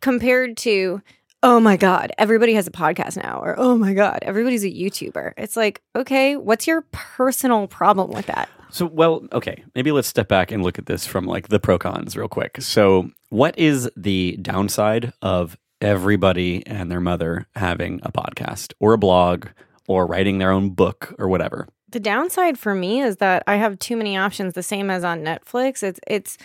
Compared 0.00 0.58
to, 0.58 1.00
oh 1.42 1.58
my 1.58 1.78
God, 1.78 2.12
everybody 2.18 2.52
has 2.54 2.66
a 2.66 2.70
podcast 2.70 3.22
now, 3.22 3.40
or 3.42 3.54
oh 3.58 3.78
my 3.78 3.94
God, 3.94 4.18
everybody's 4.22 4.64
a 4.64 4.70
YouTuber. 4.70 5.32
It's 5.38 5.56
like, 5.56 5.80
okay, 5.96 6.36
what's 6.36 6.66
your 6.66 6.82
personal 6.92 7.66
problem 7.66 8.10
with 8.10 8.26
that? 8.26 8.50
So, 8.70 8.84
well, 8.84 9.26
okay, 9.32 9.64
maybe 9.74 9.90
let's 9.90 10.08
step 10.08 10.28
back 10.28 10.52
and 10.52 10.62
look 10.62 10.78
at 10.78 10.84
this 10.84 11.06
from 11.06 11.24
like 11.24 11.48
the 11.48 11.58
pro 11.58 11.78
cons 11.78 12.14
real 12.14 12.28
quick. 12.28 12.60
So, 12.60 13.10
what 13.30 13.58
is 13.58 13.88
the 13.96 14.36
downside 14.42 15.12
of 15.22 15.56
everybody 15.80 16.66
and 16.66 16.90
their 16.90 17.00
mother 17.00 17.46
having 17.54 18.00
a 18.02 18.12
podcast 18.12 18.74
or 18.80 18.92
a 18.92 18.98
blog 18.98 19.46
or 19.88 20.06
writing 20.06 20.38
their 20.38 20.50
own 20.50 20.70
book 20.70 21.14
or 21.18 21.28
whatever? 21.28 21.66
The 21.88 22.00
downside 22.00 22.58
for 22.58 22.74
me 22.74 23.00
is 23.00 23.16
that 23.16 23.42
I 23.46 23.56
have 23.56 23.78
too 23.78 23.96
many 23.96 24.16
options, 24.16 24.54
the 24.54 24.62
same 24.62 24.90
as 24.90 25.02
on 25.02 25.22
Netflix. 25.22 25.82
It's, 25.82 26.00
it's, 26.06 26.38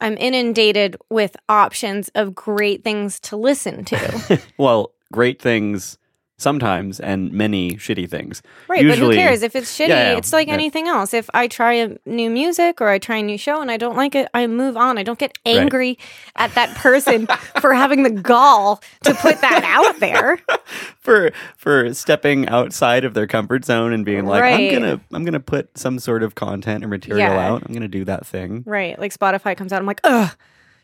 I'm 0.00 0.16
inundated 0.18 0.96
with 1.10 1.36
options 1.48 2.08
of 2.14 2.34
great 2.34 2.84
things 2.84 3.18
to 3.20 3.36
listen 3.36 3.84
to. 3.86 4.40
Well, 4.58 4.92
great 5.12 5.40
things 5.40 5.98
sometimes 6.40 7.00
and 7.00 7.32
many 7.32 7.76
shitty 7.76 8.08
things. 8.08 8.42
Right, 8.68 8.82
Usually, 8.82 9.16
but 9.16 9.20
who 9.20 9.28
cares 9.28 9.42
if 9.42 9.54
it's 9.54 9.76
shitty? 9.76 9.88
Yeah, 9.88 10.12
yeah, 10.12 10.18
it's 10.18 10.32
like 10.32 10.48
yeah. 10.48 10.54
anything 10.54 10.88
else. 10.88 11.12
If 11.14 11.28
I 11.34 11.48
try 11.48 11.74
a 11.74 11.96
new 12.06 12.30
music 12.30 12.80
or 12.80 12.88
I 12.88 12.98
try 12.98 13.16
a 13.16 13.22
new 13.22 13.38
show 13.38 13.60
and 13.60 13.70
I 13.70 13.76
don't 13.76 13.96
like 13.96 14.14
it, 14.14 14.28
I 14.34 14.46
move 14.46 14.76
on. 14.76 14.98
I 14.98 15.02
don't 15.02 15.18
get 15.18 15.36
angry 15.44 15.98
at 16.36 16.54
that 16.54 16.74
person 16.76 17.26
for 17.60 17.72
having 17.74 18.02
the 18.02 18.10
gall 18.10 18.82
to 19.04 19.14
put 19.14 19.40
that 19.40 19.62
out 19.64 20.00
there. 20.00 20.38
for 21.00 21.30
for 21.56 21.92
stepping 21.94 22.48
outside 22.48 23.04
of 23.04 23.14
their 23.14 23.26
comfort 23.26 23.64
zone 23.64 23.92
and 23.92 24.04
being 24.04 24.26
like, 24.26 24.42
Right. 24.42 24.72
I'm 24.72 24.80
gonna 24.80 25.00
I'm 25.12 25.24
gonna 25.24 25.40
put 25.40 25.76
some 25.76 25.98
sort 25.98 26.22
of 26.22 26.34
content 26.34 26.84
or 26.84 26.88
material 26.88 27.32
out. 27.38 27.62
I'm 27.66 27.74
gonna 27.74 27.88
do 27.88 28.04
that 28.06 28.26
thing. 28.26 28.62
Right, 28.66 28.98
like 28.98 29.16
Spotify 29.16 29.56
comes 29.56 29.72
out, 29.72 29.80
I'm 29.80 29.86
like, 29.86 30.00
ugh. 30.04 30.30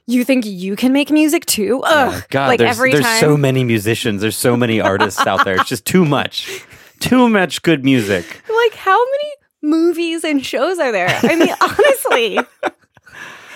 You 0.06 0.24
think 0.24 0.46
you 0.46 0.76
can 0.76 0.92
make 0.92 1.10
music 1.10 1.46
too? 1.46 1.82
Ugh. 1.84 2.12
Yeah, 2.12 2.20
God, 2.30 2.46
like 2.46 2.58
there's, 2.58 2.76
every 2.76 2.92
there's 2.92 3.04
time. 3.04 3.20
so 3.20 3.36
many 3.36 3.64
musicians. 3.64 4.20
There's 4.20 4.36
so 4.36 4.56
many 4.56 4.80
artists 4.80 5.26
out 5.26 5.44
there. 5.44 5.56
It's 5.56 5.68
just 5.68 5.84
too 5.84 6.04
much, 6.04 6.64
too 7.00 7.28
much 7.28 7.62
good 7.62 7.84
music. 7.84 8.42
like 8.48 8.74
how 8.74 8.98
many 8.98 9.32
movies 9.62 10.22
and 10.22 10.44
shows 10.46 10.78
are 10.78 10.92
there? 10.92 11.08
I 11.08 11.34
mean, 11.36 11.54
honestly. 11.60 12.38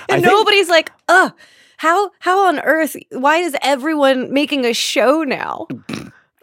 And 0.09 0.23
think- 0.23 0.26
nobody's 0.26 0.69
like, 0.69 0.90
ugh. 1.09 1.33
How 1.76 2.11
how 2.19 2.47
on 2.47 2.59
earth? 2.59 2.95
Why 3.11 3.38
is 3.38 3.57
everyone 3.62 4.35
making 4.35 4.66
a 4.66 4.75
show 4.75 5.23
now? 5.23 5.66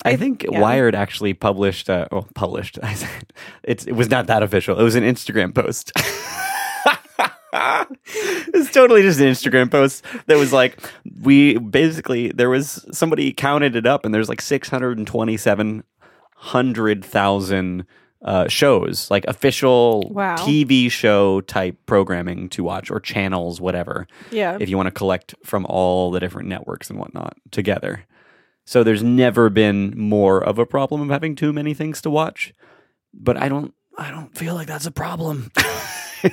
I 0.04 0.16
think 0.16 0.44
yeah. 0.50 0.60
Wired 0.60 0.96
actually 0.96 1.36
published. 1.36 1.92
Uh, 1.92 2.08
well, 2.12 2.28
published. 2.34 2.80
I 2.84 2.96
said 2.96 3.34
it 3.64 3.96
was 3.96 4.10
not 4.10 4.26
that 4.28 4.42
official. 4.42 4.80
It 4.80 4.84
was 4.84 4.96
an 4.96 5.04
Instagram 5.04 5.54
post. 5.54 5.92
it's 8.08 8.72
totally 8.72 9.02
just 9.02 9.20
an 9.20 9.28
Instagram 9.28 9.70
post 9.72 10.04
that 10.28 10.38
was 10.38 10.54
like 10.54 10.78
we 11.22 11.58
basically 11.58 12.30
there 12.32 12.50
was 12.50 12.86
somebody 12.92 13.32
counted 13.34 13.76
it 13.76 13.86
up 13.86 14.06
and 14.06 14.14
there's 14.14 14.30
like 14.30 14.42
six 14.42 14.70
hundred 14.70 14.98
and 14.98 15.08
twenty 15.08 15.38
seven 15.38 15.84
hundred 16.36 17.04
thousand 17.04 17.86
uh, 18.24 18.48
shows 18.48 19.10
like 19.12 19.26
official 19.26 20.10
Wow. 20.12 20.36
TV 20.38 20.90
show 20.92 21.42
type 21.42 21.78
programming 21.86 22.50
to 22.50 22.64
watch 22.64 22.90
or 22.90 23.00
channels 23.00 23.62
whatever 23.62 24.08
Yeah. 24.32 24.58
if 24.60 24.70
you 24.70 24.78
want 24.78 24.88
to 24.88 24.92
collect 24.92 25.36
from 25.44 25.66
all 25.68 26.10
the 26.12 26.20
different 26.20 26.48
networks 26.50 26.90
and 26.90 26.98
whatnot 27.00 27.38
together. 27.52 28.06
So 28.66 28.84
there's 28.84 29.04
never 29.04 29.50
been 29.50 29.94
more 29.98 30.44
of 30.44 30.60
a 30.60 30.66
problem 30.66 31.02
of 31.02 31.10
having 31.10 31.36
too 31.36 31.54
many 31.54 31.74
things 31.74 32.02
to 32.02 32.10
watch. 32.10 32.54
But 33.14 33.38
I 33.38 33.48
don't 33.50 33.74
I 33.98 34.12
don't 34.12 34.36
feel 34.38 34.54
like 34.56 34.68
that's 34.68 34.86
a 34.86 34.92
problem. 34.92 35.52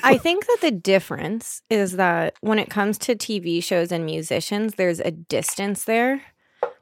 I 0.03 0.19
think 0.19 0.47
that 0.47 0.59
the 0.61 0.71
difference 0.71 1.63
is 1.71 1.93
that 1.93 2.35
when 2.41 2.59
it 2.59 2.71
comes 2.71 2.99
to 2.99 3.15
TV 3.15 3.63
shows 3.63 3.93
and 3.93 4.05
musicians, 4.05 4.75
there's 4.75 5.01
a 5.01 5.11
distance 5.11 5.85
there 5.85 6.23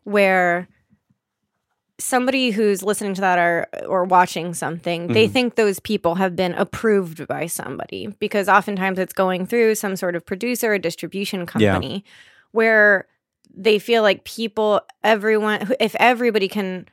where 0.05 0.69
somebody 1.99 2.51
who's 2.51 2.83
listening 2.83 3.15
to 3.15 3.21
that 3.21 3.39
or 3.39 3.67
or 3.87 4.05
watching 4.05 4.55
something, 4.55 5.09
they 5.09 5.29
Mhm. 5.29 5.33
think 5.33 5.55
those 5.55 5.79
people 5.79 6.17
have 6.17 6.35
been 6.35 6.55
approved 6.55 7.27
by 7.29 7.47
somebody 7.47 8.09
because 8.19 8.49
oftentimes 8.49 8.99
it's 8.99 9.13
going 9.13 9.47
through 9.47 9.77
some 9.77 9.95
sort 9.95 10.17
of 10.17 10.27
producer 10.27 10.73
or 10.73 10.79
distribution 10.79 11.47
company 11.47 12.05
where 12.51 13.07
they 13.55 13.79
feel 13.79 14.03
like 14.03 14.25
people 14.25 14.81
everyone 15.05 15.73
if 15.79 15.95
everybody 15.97 16.49
can 16.49 16.89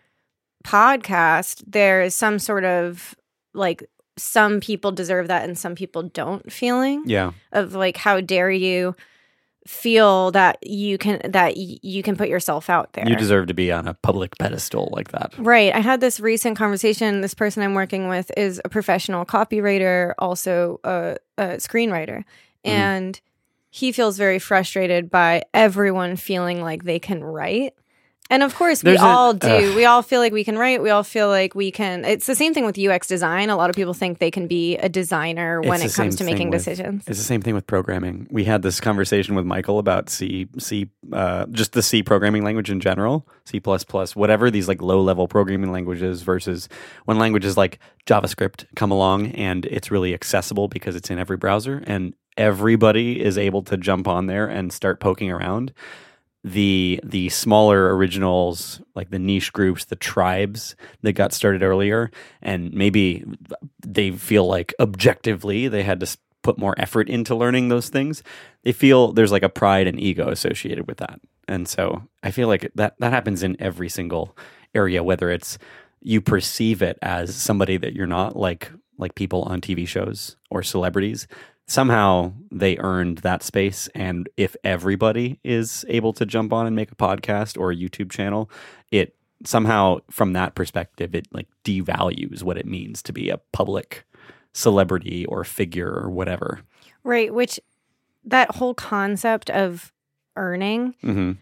podcast, 0.63 1.63
there's 1.65 2.13
some 2.15 2.37
sort 2.37 2.65
of 2.65 3.15
like 3.53 3.89
some 4.17 4.59
people 4.59 4.91
deserve 4.91 5.27
that 5.29 5.43
and 5.45 5.57
some 5.57 5.75
people 5.75 6.03
don't 6.03 6.51
feeling 6.51 7.03
yeah. 7.05 7.31
of 7.51 7.73
like 7.73 7.97
how 7.97 8.19
dare 8.19 8.51
you 8.51 8.95
feel 9.67 10.31
that 10.31 10.57
you 10.65 10.97
can 10.97 11.19
that 11.31 11.55
y- 11.55 11.77
you 11.81 12.01
can 12.01 12.15
put 12.15 12.27
yourself 12.27 12.69
out 12.69 12.93
there 12.93 13.07
You 13.07 13.15
deserve 13.15 13.47
to 13.47 13.53
be 13.53 13.71
on 13.71 13.87
a 13.87 13.93
public 13.93 14.37
pedestal 14.37 14.89
like 14.91 15.11
that. 15.11 15.33
Right. 15.37 15.73
I 15.73 15.79
had 15.79 16.01
this 16.01 16.19
recent 16.19 16.57
conversation. 16.57 17.21
This 17.21 17.33
person 17.33 17.61
I'm 17.61 17.75
working 17.75 18.07
with 18.07 18.31
is 18.35 18.61
a 18.65 18.69
professional 18.69 19.25
copywriter, 19.25 20.13
also 20.17 20.79
a, 20.83 21.17
a 21.37 21.43
screenwriter. 21.57 22.23
Mm-hmm. 22.65 22.69
And 22.69 23.21
he 23.69 23.91
feels 23.91 24.17
very 24.17 24.39
frustrated 24.39 25.09
by 25.11 25.43
everyone 25.53 26.15
feeling 26.15 26.61
like 26.61 26.83
they 26.83 26.99
can 26.99 27.23
write. 27.23 27.75
And 28.31 28.43
of 28.43 28.53
course, 28.55 28.83
we 28.83 28.95
a- 28.95 29.01
all 29.01 29.33
do. 29.33 29.47
ugh. 29.47 29.75
we 29.75 29.85
all 29.85 30.03
feel 30.03 30.19
like 30.19 30.31
we 30.31 30.43
can 30.43 30.57
write. 30.57 30.81
We 30.83 30.91
all 30.91 31.03
feel 31.03 31.29
like 31.29 31.55
we 31.55 31.71
can. 31.71 32.05
It's 32.05 32.27
the 32.27 32.35
same 32.35 32.53
thing 32.53 32.65
with 32.65 32.77
UX 32.77 33.07
design. 33.07 33.49
A 33.49 33.55
lot 33.55 33.69
of 33.69 33.75
people 33.75 33.93
think 33.93 34.19
they 34.19 34.29
can 34.29 34.45
be 34.47 34.77
a 34.77 34.87
designer 34.87 35.61
when 35.61 35.81
it 35.81 35.93
comes 35.93 36.15
to 36.17 36.23
making 36.23 36.49
with- 36.49 36.59
decisions. 36.59 37.03
It's 37.07 37.17
the 37.17 37.25
same 37.25 37.41
thing 37.41 37.55
with 37.55 37.65
programming. 37.65 38.27
We 38.29 38.43
had 38.43 38.61
this 38.61 38.79
conversation 38.79 39.33
with 39.35 39.45
Michael 39.45 39.79
about 39.79 40.09
C, 40.09 40.47
C, 40.59 40.89
uh, 41.11 41.47
just 41.47 41.73
the 41.73 41.81
C 41.81 42.03
programming 42.03 42.43
language 42.43 42.69
in 42.69 42.79
general, 42.79 43.27
C 43.45 43.59
whatever 44.13 44.51
these 44.51 44.67
like 44.67 44.81
low 44.81 45.01
level 45.01 45.27
programming 45.27 45.71
languages 45.71 46.21
versus 46.21 46.69
when 47.05 47.17
languages 47.17 47.57
like 47.57 47.79
JavaScript 48.05 48.65
come 48.75 48.91
along 48.91 49.27
and 49.31 49.65
it's 49.65 49.89
really 49.91 50.13
accessible 50.13 50.67
because 50.67 50.95
it's 50.95 51.09
in 51.09 51.17
every 51.17 51.37
browser 51.37 51.83
and 51.87 52.13
everybody 52.37 53.21
is 53.21 53.37
able 53.37 53.63
to 53.63 53.77
jump 53.77 54.07
on 54.07 54.27
there 54.27 54.47
and 54.47 54.71
start 54.71 54.99
poking 54.99 55.31
around. 55.31 55.73
The 56.43 57.01
the 57.03 57.29
smaller 57.29 57.95
originals, 57.95 58.81
like 58.95 59.09
the 59.09 59.19
niche 59.19 59.51
groups, 59.51 59.85
the 59.85 59.97
tribes 59.97 60.75
that 61.01 61.13
got 61.13 61.33
started 61.33 61.63
earlier, 61.63 62.11
and 62.41 62.73
maybe 62.73 63.25
they 63.85 64.11
feel 64.11 64.47
like 64.47 64.73
objectively 64.79 65.67
they 65.67 65.83
had 65.83 65.99
to 65.99 66.17
put 66.41 66.57
more 66.57 66.73
effort 66.77 67.09
into 67.09 67.35
learning 67.35 67.67
those 67.67 67.89
things. 67.89 68.23
They 68.63 68.71
feel 68.71 69.11
there's 69.11 69.33
like 69.33 69.43
a 69.43 69.49
pride 69.49 69.87
and 69.87 69.99
ego 69.99 70.29
associated 70.29 70.87
with 70.87 70.97
that. 70.97 71.19
And 71.49 71.67
so 71.67 72.03
i 72.23 72.31
feel 72.31 72.47
like 72.47 72.71
that 72.75 72.95
that 72.99 73.11
happens 73.11 73.43
in 73.43 73.55
every 73.59 73.89
single 73.89 74.37
area 74.75 75.03
whether 75.03 75.29
it's 75.29 75.57
you 76.01 76.21
perceive 76.21 76.81
it 76.81 76.97
as 77.01 77.35
somebody 77.35 77.77
that 77.77 77.93
you're 77.93 78.07
not 78.07 78.35
like 78.35 78.71
like 78.97 79.15
people 79.15 79.43
on 79.43 79.61
tv 79.61 79.87
shows 79.87 80.35
or 80.49 80.61
celebrities 80.63 81.27
somehow 81.69 82.33
they 82.51 82.77
earned 82.79 83.19
that 83.19 83.43
space 83.43 83.87
and 83.95 84.27
if 84.35 84.55
everybody 84.63 85.39
is 85.43 85.85
able 85.87 86.11
to 86.11 86.25
jump 86.25 86.51
on 86.51 86.67
and 86.67 86.75
make 86.75 86.91
a 86.91 86.95
podcast 86.95 87.57
or 87.57 87.71
a 87.71 87.75
youtube 87.75 88.11
channel 88.11 88.49
it 88.91 89.15
somehow 89.45 89.97
from 90.09 90.33
that 90.33 90.55
perspective 90.55 91.15
it 91.15 91.27
like 91.31 91.47
devalues 91.63 92.43
what 92.43 92.57
it 92.57 92.65
means 92.65 93.01
to 93.01 93.13
be 93.13 93.29
a 93.29 93.37
public 93.53 94.03
celebrity 94.51 95.25
or 95.27 95.43
figure 95.43 95.93
or 95.93 96.09
whatever 96.09 96.59
Right. 97.03 97.33
Which 97.33 97.59
that 98.25 98.55
whole 98.55 98.73
concept 98.73 99.49
of 99.49 99.91
earning 100.35 100.95
hmm 101.01 101.33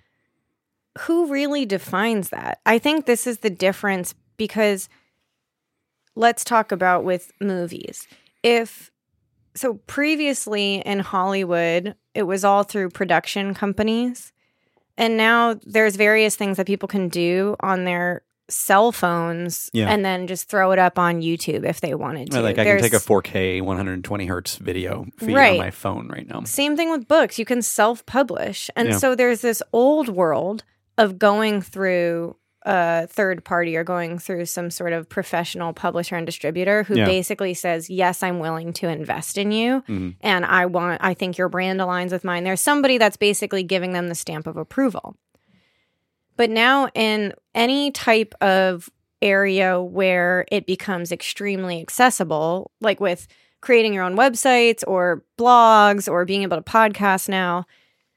who 1.02 1.28
really 1.28 1.64
defines 1.64 2.30
that? 2.30 2.60
I 2.66 2.80
think 2.80 3.06
this 3.06 3.28
is 3.28 3.40
the 3.40 3.52
difference 3.52 4.16
because 4.36 4.90
let's 6.16 6.44
talk 6.44 6.72
about 6.72 7.04
with 7.04 7.32
movies. 7.40 8.08
If 8.42 8.90
so 9.58 9.76
previously 9.88 10.76
in 10.86 11.00
Hollywood, 11.00 11.96
it 12.14 12.24
was 12.24 12.46
all 12.46 12.64
through 12.64 12.90
production 12.92 13.54
companies. 13.54 14.32
And 14.98 15.18
now 15.18 15.60
there's 15.66 15.96
various 15.96 16.36
things 16.36 16.58
that 16.58 16.66
people 16.68 16.88
can 16.88 17.10
do 17.10 17.56
on 17.60 17.84
their 17.84 18.22
cell 18.50 18.94
phones 18.94 19.70
Yeah. 19.74 19.90
and 19.90 20.06
then 20.06 20.26
just 20.26 20.48
throw 20.50 20.72
it 20.72 20.80
up 20.80 20.98
on 20.98 21.22
YouTube 21.22 21.66
if 21.66 21.82
they 21.82 21.94
wanted 21.96 22.32
to. 22.32 22.42
like 22.42 22.58
i 22.58 22.64
can 22.64 22.82
take 22.82 22.94
a 22.94 22.98
4k 22.98 23.62
120 23.62 24.26
hertz 24.26 24.56
video 24.56 25.06
feed 25.18 25.36
Right. 25.36 25.52
on 25.60 25.66
my 25.66 25.72
phone 25.72 26.08
right 26.08 26.26
now 26.26 26.44
Same 26.46 26.78
thing 26.78 26.90
with 26.90 27.10
books. 27.10 27.38
You 27.38 27.44
can 27.44 27.62
self 27.62 28.06
publish. 28.06 28.70
And 28.78 28.88
Yeah. 28.90 28.98
so 29.00 29.16
there's 29.16 29.42
this 29.42 29.62
old 29.74 30.08
world 30.08 30.64
of 30.98 31.20
going 31.20 31.62
through 31.62 32.38
a 32.70 33.08
third 33.08 33.46
party 33.46 33.78
or 33.78 33.84
going 33.86 34.20
through 34.20 34.46
some 34.46 34.70
sort 34.70 34.92
of 34.92 35.08
professional 35.08 35.72
publisher 35.72 36.18
and 36.18 36.26
distributor 36.26 36.84
who 36.84 36.96
Yeah. 36.98 37.06
basically 37.06 37.54
says, 37.54 37.90
Yes, 37.90 38.22
I'm 38.22 38.40
willing 38.40 38.74
to 38.74 38.90
invest 38.90 39.38
in 39.38 39.52
you. 39.54 39.82
Mhm. 39.88 40.16
And 40.22 40.44
I 40.46 40.66
want, 40.66 41.00
I 41.04 41.14
think 41.14 41.38
your 41.38 41.48
brand 41.48 41.80
aligns 41.80 42.12
with 42.12 42.26
mine. 42.26 42.44
There's 42.44 42.60
somebody 42.60 42.98
that's 42.98 43.16
basically 43.16 43.64
giving 43.64 43.94
them 43.94 44.10
the 44.10 44.16
stamp 44.16 44.48
of 44.48 44.58
approval. 44.58 45.16
But 46.36 46.50
now, 46.50 46.90
in 46.94 47.34
any 47.56 47.90
type 47.92 48.36
of 48.42 48.90
area 49.22 49.82
where 49.82 50.46
it 50.52 50.68
becomes 50.68 51.12
extremely 51.12 51.82
accessible, 51.82 52.72
like 52.82 53.00
with 53.00 53.28
creating 53.62 53.94
your 53.94 54.04
own 54.04 54.16
websites 54.16 54.84
or 54.86 55.24
blogs 55.40 56.12
or 56.12 56.26
being 56.26 56.44
able 56.44 56.58
to 56.58 56.64
podcast 56.64 57.28
now 57.30 57.66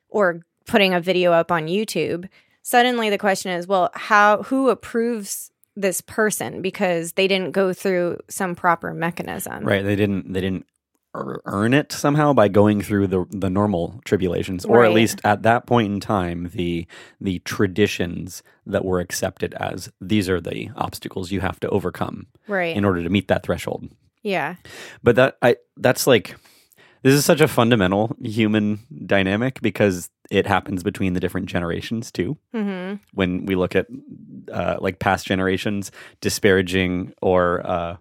or 0.09 0.41
putting 0.67 0.93
a 0.93 1.01
video 1.01 1.33
up 1.33 1.51
on 1.51 1.67
YouTube, 1.67 2.29
suddenly 2.71 3.11
the 3.11 3.19
question 3.19 3.51
is, 3.53 3.67
well, 3.67 3.91
how 3.95 4.43
who 4.45 4.69
approves 4.69 5.51
this 5.77 6.01
person 6.01 6.63
because 6.63 7.13
they 7.15 7.27
didn't 7.27 7.51
go 7.53 7.73
through 7.73 8.19
some 8.29 8.55
proper 8.55 8.93
mechanism. 8.93 9.65
right 9.65 9.85
they 9.85 9.97
didn't 9.97 10.33
they 10.33 10.41
didn't 10.41 10.67
earn 11.15 11.73
it 11.75 11.91
somehow 11.91 12.33
by 12.33 12.47
going 12.49 12.81
through 12.83 13.07
the 13.07 13.25
the 13.31 13.49
normal 13.51 14.01
tribulations 14.05 14.65
or 14.65 14.85
at 14.85 14.93
least 14.93 15.21
at 15.25 15.43
that 15.43 15.67
point 15.67 15.93
in 15.93 15.99
time 16.01 16.51
the 16.55 16.87
the 17.21 17.39
traditions 17.41 18.43
that 18.67 18.85
were 18.85 19.01
accepted 19.01 19.55
as 19.55 19.91
these 20.01 20.29
are 20.29 20.41
the 20.41 20.69
obstacles 20.77 21.33
you 21.33 21.41
have 21.41 21.59
to 21.59 21.69
overcome 21.71 22.27
Right. 22.47 22.77
in 22.77 22.85
order 22.85 23.03
to 23.03 23.09
meet 23.09 23.27
that 23.29 23.43
threshold 23.45 23.89
yeah. 24.23 24.57
but 25.03 25.17
that 25.17 25.37
i 25.43 25.57
that's 25.77 26.07
like 26.07 26.37
This 27.03 27.15
is 27.15 27.25
such 27.25 27.41
a 27.41 27.49
fundamental 27.49 28.15
human 28.23 28.81
dynamic 29.07 29.61
because 29.63 30.11
it 30.31 30.47
happens 30.47 30.83
between 30.83 31.15
the 31.15 31.21
different 31.21 31.47
generations 31.49 32.11
too. 32.13 32.37
hmm 32.53 32.95
When 33.15 33.47
we 33.47 33.55
look 33.55 33.75
at 33.75 33.87
uh, 34.53 34.77
like 34.81 34.99
past 34.99 35.27
generations 35.27 35.91
disparaging 36.21 37.13
or 37.23 37.67
uh, 37.67 37.97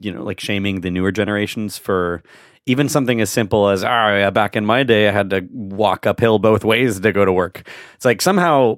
you 0.00 0.12
know 0.12 0.22
like 0.22 0.40
shaming 0.40 0.80
the 0.80 0.90
newer 0.90 1.12
generations 1.12 1.78
for 1.78 2.22
even 2.66 2.88
something 2.88 3.20
as 3.20 3.30
simple 3.30 3.68
as 3.68 3.82
ah 3.82 4.30
back 4.30 4.56
in 4.56 4.64
my 4.64 4.82
day 4.82 5.08
I 5.08 5.12
had 5.12 5.30
to 5.30 5.46
walk 5.52 6.06
uphill 6.06 6.38
both 6.38 6.64
ways 6.64 7.00
to 7.00 7.12
go 7.12 7.24
to 7.24 7.32
work. 7.32 7.66
It's 7.94 8.04
like 8.04 8.20
somehow 8.22 8.76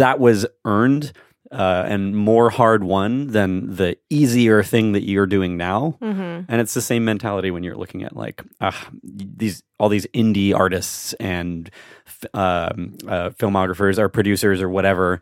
that 0.00 0.18
was 0.18 0.46
earned 0.64 1.12
uh, 1.52 1.84
and 1.86 2.16
more 2.16 2.50
hard 2.50 2.84
won 2.84 3.28
than 3.28 3.76
the 3.76 3.96
easier 4.10 4.62
thing 4.62 4.92
that 4.92 5.02
you're 5.08 5.26
doing 5.26 5.56
now. 5.56 5.96
hmm 6.00 6.40
And 6.48 6.60
it's 6.60 6.74
the 6.74 6.80
same 6.80 7.04
mentality 7.04 7.50
when 7.50 7.62
you're 7.62 7.76
looking 7.76 8.02
at 8.02 8.16
like 8.16 8.42
ah, 8.60 8.88
these 9.02 9.62
all 9.78 9.88
these 9.88 10.06
indie 10.14 10.54
artists 10.54 11.12
and 11.14 11.70
f- 12.06 12.24
um, 12.34 12.96
uh, 13.06 13.30
filmographers 13.30 13.98
or 13.98 14.08
producers 14.08 14.60
or 14.62 14.68
whatever 14.68 15.20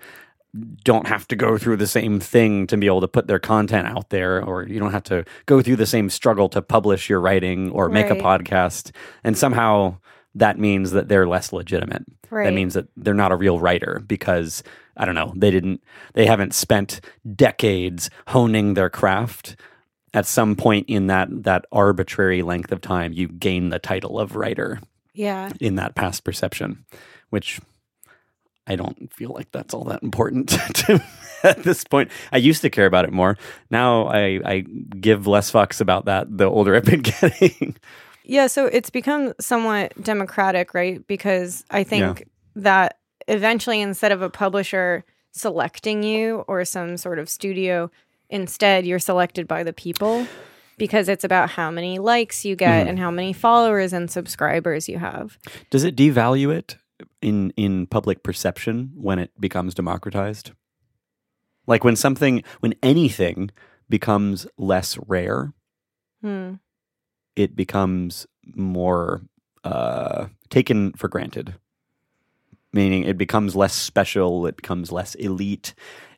don't 0.84 1.06
have 1.06 1.26
to 1.28 1.34
go 1.34 1.56
through 1.56 1.78
the 1.78 1.86
same 1.86 2.20
thing 2.20 2.66
to 2.66 2.76
be 2.76 2.86
able 2.86 3.00
to 3.00 3.08
put 3.08 3.26
their 3.26 3.38
content 3.38 3.88
out 3.88 4.10
there, 4.10 4.44
or 4.44 4.66
you 4.68 4.78
don't 4.78 4.92
have 4.92 5.02
to 5.04 5.24
go 5.46 5.62
through 5.62 5.76
the 5.76 5.86
same 5.86 6.10
struggle 6.10 6.48
to 6.50 6.60
publish 6.60 7.08
your 7.08 7.20
writing 7.20 7.70
or 7.70 7.88
make 7.88 8.10
a 8.10 8.16
podcast. 8.16 8.90
And 9.24 9.36
somehow 9.36 9.96
that 10.34 10.58
means 10.58 10.92
that 10.92 11.08
they're 11.08 11.26
less 11.26 11.52
legitimate. 11.52 12.04
Right. 12.30 12.44
That 12.44 12.54
means 12.54 12.74
that 12.74 12.88
they're 12.96 13.12
not 13.14 13.32
a 13.32 13.36
real 13.36 13.58
writer 13.60 14.02
because 14.06 14.62
I 14.96 15.04
don't 15.04 15.14
know, 15.14 15.32
they 15.36 15.50
didn't 15.50 15.82
they 16.14 16.26
haven't 16.26 16.54
spent 16.54 17.00
decades 17.34 18.08
honing 18.28 18.74
their 18.74 18.90
craft. 18.90 19.56
At 20.14 20.26
some 20.26 20.56
point 20.56 20.86
in 20.88 21.06
that 21.06 21.28
that 21.44 21.64
arbitrary 21.72 22.42
length 22.42 22.70
of 22.72 22.80
time, 22.82 23.12
you 23.14 23.28
gain 23.28 23.70
the 23.70 23.78
title 23.78 24.18
of 24.20 24.36
writer 24.36 24.80
Yeah. 25.14 25.50
in 25.60 25.76
that 25.76 25.94
past 25.94 26.22
perception, 26.24 26.84
which 27.30 27.60
I 28.66 28.76
don't 28.76 29.12
feel 29.12 29.30
like 29.30 29.50
that's 29.52 29.74
all 29.74 29.84
that 29.84 30.02
important 30.02 30.48
to 30.74 31.02
at 31.42 31.62
this 31.64 31.82
point. 31.84 32.10
I 32.30 32.36
used 32.36 32.62
to 32.62 32.70
care 32.70 32.86
about 32.86 33.04
it 33.06 33.12
more. 33.12 33.36
Now 33.70 34.06
I, 34.06 34.40
I 34.44 34.60
give 34.60 35.26
less 35.26 35.50
fucks 35.50 35.80
about 35.80 36.04
that 36.04 36.26
the 36.36 36.44
older 36.44 36.76
I've 36.76 36.84
been 36.84 37.00
getting. 37.20 37.76
Yeah, 38.24 38.46
so 38.46 38.66
it's 38.66 38.90
become 38.90 39.32
somewhat 39.40 39.92
democratic, 40.02 40.74
right? 40.74 41.04
Because 41.06 41.64
I 41.70 41.82
think 41.84 42.28
that 42.56 42.98
eventually, 43.28 43.80
instead 43.80 44.12
of 44.12 44.22
a 44.22 44.30
publisher 44.30 45.04
selecting 45.32 46.02
you 46.02 46.44
or 46.48 46.64
some 46.64 46.96
sort 46.96 47.18
of 47.18 47.28
studio, 47.28 47.90
instead 48.30 48.86
you're 48.86 48.98
selected 48.98 49.48
by 49.48 49.62
the 49.62 49.72
people 49.72 50.26
because 50.78 51.08
it's 51.08 51.24
about 51.24 51.50
how 51.50 51.70
many 51.70 51.98
likes 51.98 52.44
you 52.44 52.56
get 52.56 52.86
Mhm. 52.86 52.90
and 52.90 52.98
how 52.98 53.10
many 53.10 53.32
followers 53.32 53.92
and 53.92 54.10
subscribers 54.10 54.88
you 54.88 54.98
have. 54.98 55.38
Does 55.70 55.84
it 55.84 55.96
devalue 55.96 56.52
it 56.54 56.76
in 57.20 57.50
in 57.56 57.86
public 57.86 58.22
perception 58.22 58.92
when 58.94 59.18
it 59.18 59.32
becomes 59.40 59.74
democratized? 59.74 60.52
Like 61.66 61.84
when 61.84 61.96
something 61.96 62.42
when 62.60 62.74
anything 62.82 63.50
becomes 63.88 64.46
less 64.56 64.98
rare, 65.06 65.52
Hmm. 66.22 66.54
It 67.36 67.56
becomes 67.56 68.26
more 68.54 69.22
uh, 69.64 70.26
taken 70.50 70.92
for 70.92 71.08
granted. 71.08 71.54
Meaning, 72.72 73.04
it 73.04 73.18
becomes 73.18 73.54
less 73.54 73.74
special. 73.74 74.46
It 74.46 74.56
becomes 74.56 74.90
less 74.90 75.14
elite. 75.16 75.74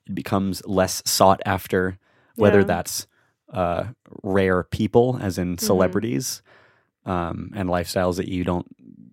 It 0.07 0.15
becomes 0.15 0.63
less 0.67 1.03
sought 1.05 1.41
after. 1.45 1.99
Whether 2.37 2.61
Yeah. 2.61 2.65
that's 2.65 3.07
uh, 3.53 3.85
rare 4.23 4.63
people, 4.65 5.19
as 5.21 5.39
in 5.39 5.59
celebrities, 5.59 6.43
um, 7.07 7.51
and 7.55 7.69
lifestyles 7.69 8.17
that 8.17 8.29
you 8.29 8.43
don't 8.45 8.67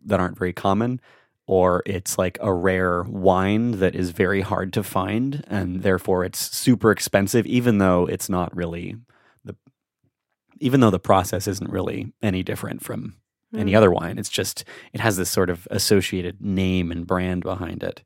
that 0.05 0.20
aren't 0.20 0.38
very 0.38 0.53
common, 0.53 1.00
or 1.46 1.84
it's 1.86 2.17
like 2.17 2.38
a 2.41 2.51
rare 2.53 3.03
wine 3.03 3.72
that 3.79 3.93
is 3.96 4.10
very 4.12 4.41
hard 4.41 4.74
to 4.74 4.81
find, 4.84 5.43
and 5.48 5.84
therefore 5.84 6.24
it's 6.24 6.39
super 6.55 6.89
expensive, 6.91 7.46
even 7.46 7.77
though 7.77 8.08
it's 8.08 8.29
not 8.29 8.55
really 8.55 8.96
even 10.61 10.79
though 10.79 10.89
the 10.91 10.99
process 10.99 11.47
isn't 11.47 11.69
really 11.69 12.13
any 12.21 12.43
different 12.43 12.81
from 12.83 13.15
any 13.55 13.71
Hmm. 13.71 13.77
other 13.77 13.91
wine. 13.91 14.17
It's 14.17 14.29
just 14.29 14.63
it 14.93 15.01
has 15.01 15.17
this 15.17 15.29
sort 15.29 15.50
of 15.50 15.67
associated 15.71 16.39
name 16.41 16.91
and 16.91 17.05
brand 17.05 17.43
behind 17.43 17.83
it. 17.83 18.01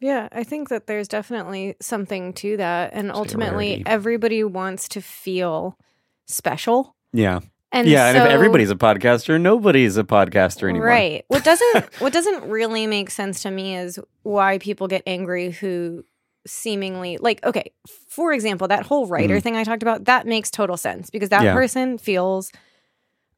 Yeah, 0.00 0.28
I 0.32 0.42
think 0.44 0.68
that 0.68 0.86
there's 0.88 1.08
definitely 1.08 1.76
something 1.80 2.32
to 2.34 2.56
that. 2.56 2.90
And 2.92 3.10
ultimately, 3.12 3.82
everybody 3.86 4.42
wants 4.44 4.88
to 4.90 5.00
feel 5.00 5.78
special. 6.26 6.96
Yeah, 7.12 7.40
And 7.70 7.86
yeah. 7.86 8.08
and 8.08 8.16
if 8.16 8.24
everybody's 8.24 8.70
a 8.70 8.74
podcaster, 8.74 9.40
nobody's 9.40 9.96
a 9.96 10.04
podcaster 10.04 10.68
anymore. 10.68 10.88
Right. 10.88 11.24
What 11.28 11.44
doesn't 11.44 11.94
what 12.00 12.12
doesn't 12.12 12.44
really 12.48 12.86
make 12.86 13.10
sense 13.10 13.42
to 13.42 13.50
me 13.50 13.76
is 13.76 13.98
why 14.22 14.58
people 14.58 14.88
get 14.88 15.02
angry 15.06 15.50
who 15.50 16.04
seemingly 16.46 17.18
like 17.18 17.44
okay, 17.44 17.72
for 18.08 18.32
example, 18.32 18.68
that 18.68 18.86
whole 18.86 19.06
writer 19.06 19.34
mm-hmm. 19.34 19.42
thing 19.42 19.56
I 19.56 19.64
talked 19.64 19.82
about, 19.82 20.04
that 20.06 20.26
makes 20.26 20.50
total 20.50 20.76
sense 20.76 21.10
because 21.10 21.28
that. 21.30 21.42
Yeah. 21.42 21.54
person 21.54 21.98
feels 21.98 22.52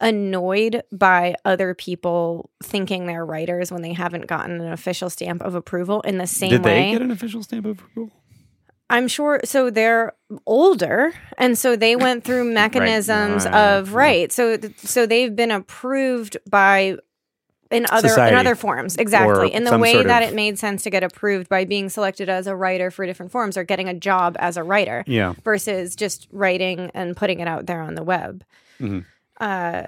annoyed 0.01 0.83
by 0.93 1.35
other 1.45 1.75
people 1.75 2.51
thinking 2.63 3.07
they're 3.07 3.25
writers 3.25 3.71
when 3.73 3.83
they 3.83 3.93
haven't 3.93 4.27
gotten 4.27 4.61
an 4.61 4.73
official 4.73 5.09
stamp 5.09 5.43
of 5.43 5.55
approval 5.55 6.01
in 6.03 6.19
the 6.19 6.27
same 6.27 6.51
Did 6.51 6.65
way. 6.65 6.87
they 6.87 6.93
get 6.93 7.03
an 7.03 7.11
official 7.11 7.43
stamp 7.43 7.67
of 7.67 7.79
approval? 7.81 8.11
I'm 8.91 9.09
sure. 9.09 9.41
So 9.45 9.71
they're 9.71 10.13
older, 10.47 11.15
and 11.39 11.57
so 11.57 11.75
they 11.77 11.97
went 11.97 12.25
through 12.25 12.45
mechanisms 12.53 13.47
Right. 13.47 13.55
of 13.55 13.95
right. 13.95 14.33
So 14.33 14.59
so 14.77 15.07
they've 15.07 15.35
been 15.35 15.51
approved 15.51 16.37
by 16.51 16.99
in 17.71 17.87
other 17.91 18.09
Society. 18.09 18.35
in 18.35 18.39
other 18.39 18.55
forms 18.55 18.97
exactly 18.97 19.53
in 19.53 19.65
the 19.65 19.79
way 19.79 19.95
sort 19.95 20.07
that 20.07 20.23
it 20.23 20.35
made 20.35 20.59
sense 20.59 20.83
to 20.83 20.91
get 20.91 21.03
approved 21.03 21.49
by 21.49 21.65
being 21.65 21.89
selected 21.89 22.29
as 22.29 22.47
a 22.47 22.55
writer 22.55 22.91
for 22.91 23.07
different 23.07 23.33
forms 23.33 23.57
or 23.57 23.65
getting 23.65 23.89
a 23.89 23.95
job 23.95 24.37
as 24.39 24.57
a 24.57 24.63
writer 24.63 25.03
Yeah. 25.07 25.35
versus 25.43 25.97
just 25.97 26.29
writing 26.31 26.91
and 26.95 27.17
putting 27.17 27.41
it 27.41 27.49
out 27.49 27.67
there 27.67 27.81
on 27.81 27.95
the 27.95 28.03
web. 28.03 28.45
Mhm. 28.81 29.05
Uh, 29.41 29.85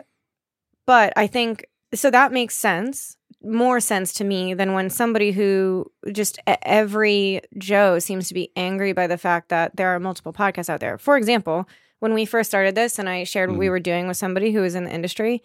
but 0.86 1.12
I 1.16 1.26
think 1.26 1.66
so 1.94 2.10
that 2.10 2.32
makes 2.32 2.56
sense, 2.56 3.16
more 3.42 3.78
sense 3.80 4.12
to 4.14 4.24
me 4.24 4.54
than 4.54 4.72
when 4.72 4.90
somebody 4.90 5.30
who 5.32 5.90
just 6.12 6.38
every 6.62 7.40
Joe 7.58 7.98
seems 7.98 8.26
to 8.28 8.34
be 8.34 8.50
angry 8.56 8.92
by 8.92 9.06
the 9.06 9.18
fact 9.18 9.50
that 9.50 9.76
there 9.76 9.88
are 9.94 10.00
multiple 10.00 10.32
podcasts 10.32 10.68
out 10.68 10.80
there. 10.80 10.98
For 10.98 11.16
example, 11.16 11.68
when 12.00 12.12
we 12.12 12.24
first 12.24 12.50
started 12.50 12.74
this 12.74 12.98
and 12.98 13.08
I 13.08 13.24
shared 13.24 13.50
what 13.50 13.58
we 13.58 13.66
Mhm. 13.66 13.70
were 13.70 13.80
doing 13.80 14.08
with 14.08 14.16
somebody 14.16 14.52
who 14.52 14.60
was 14.62 14.74
in 14.74 14.84
the 14.84 14.90
industry, 14.92 15.42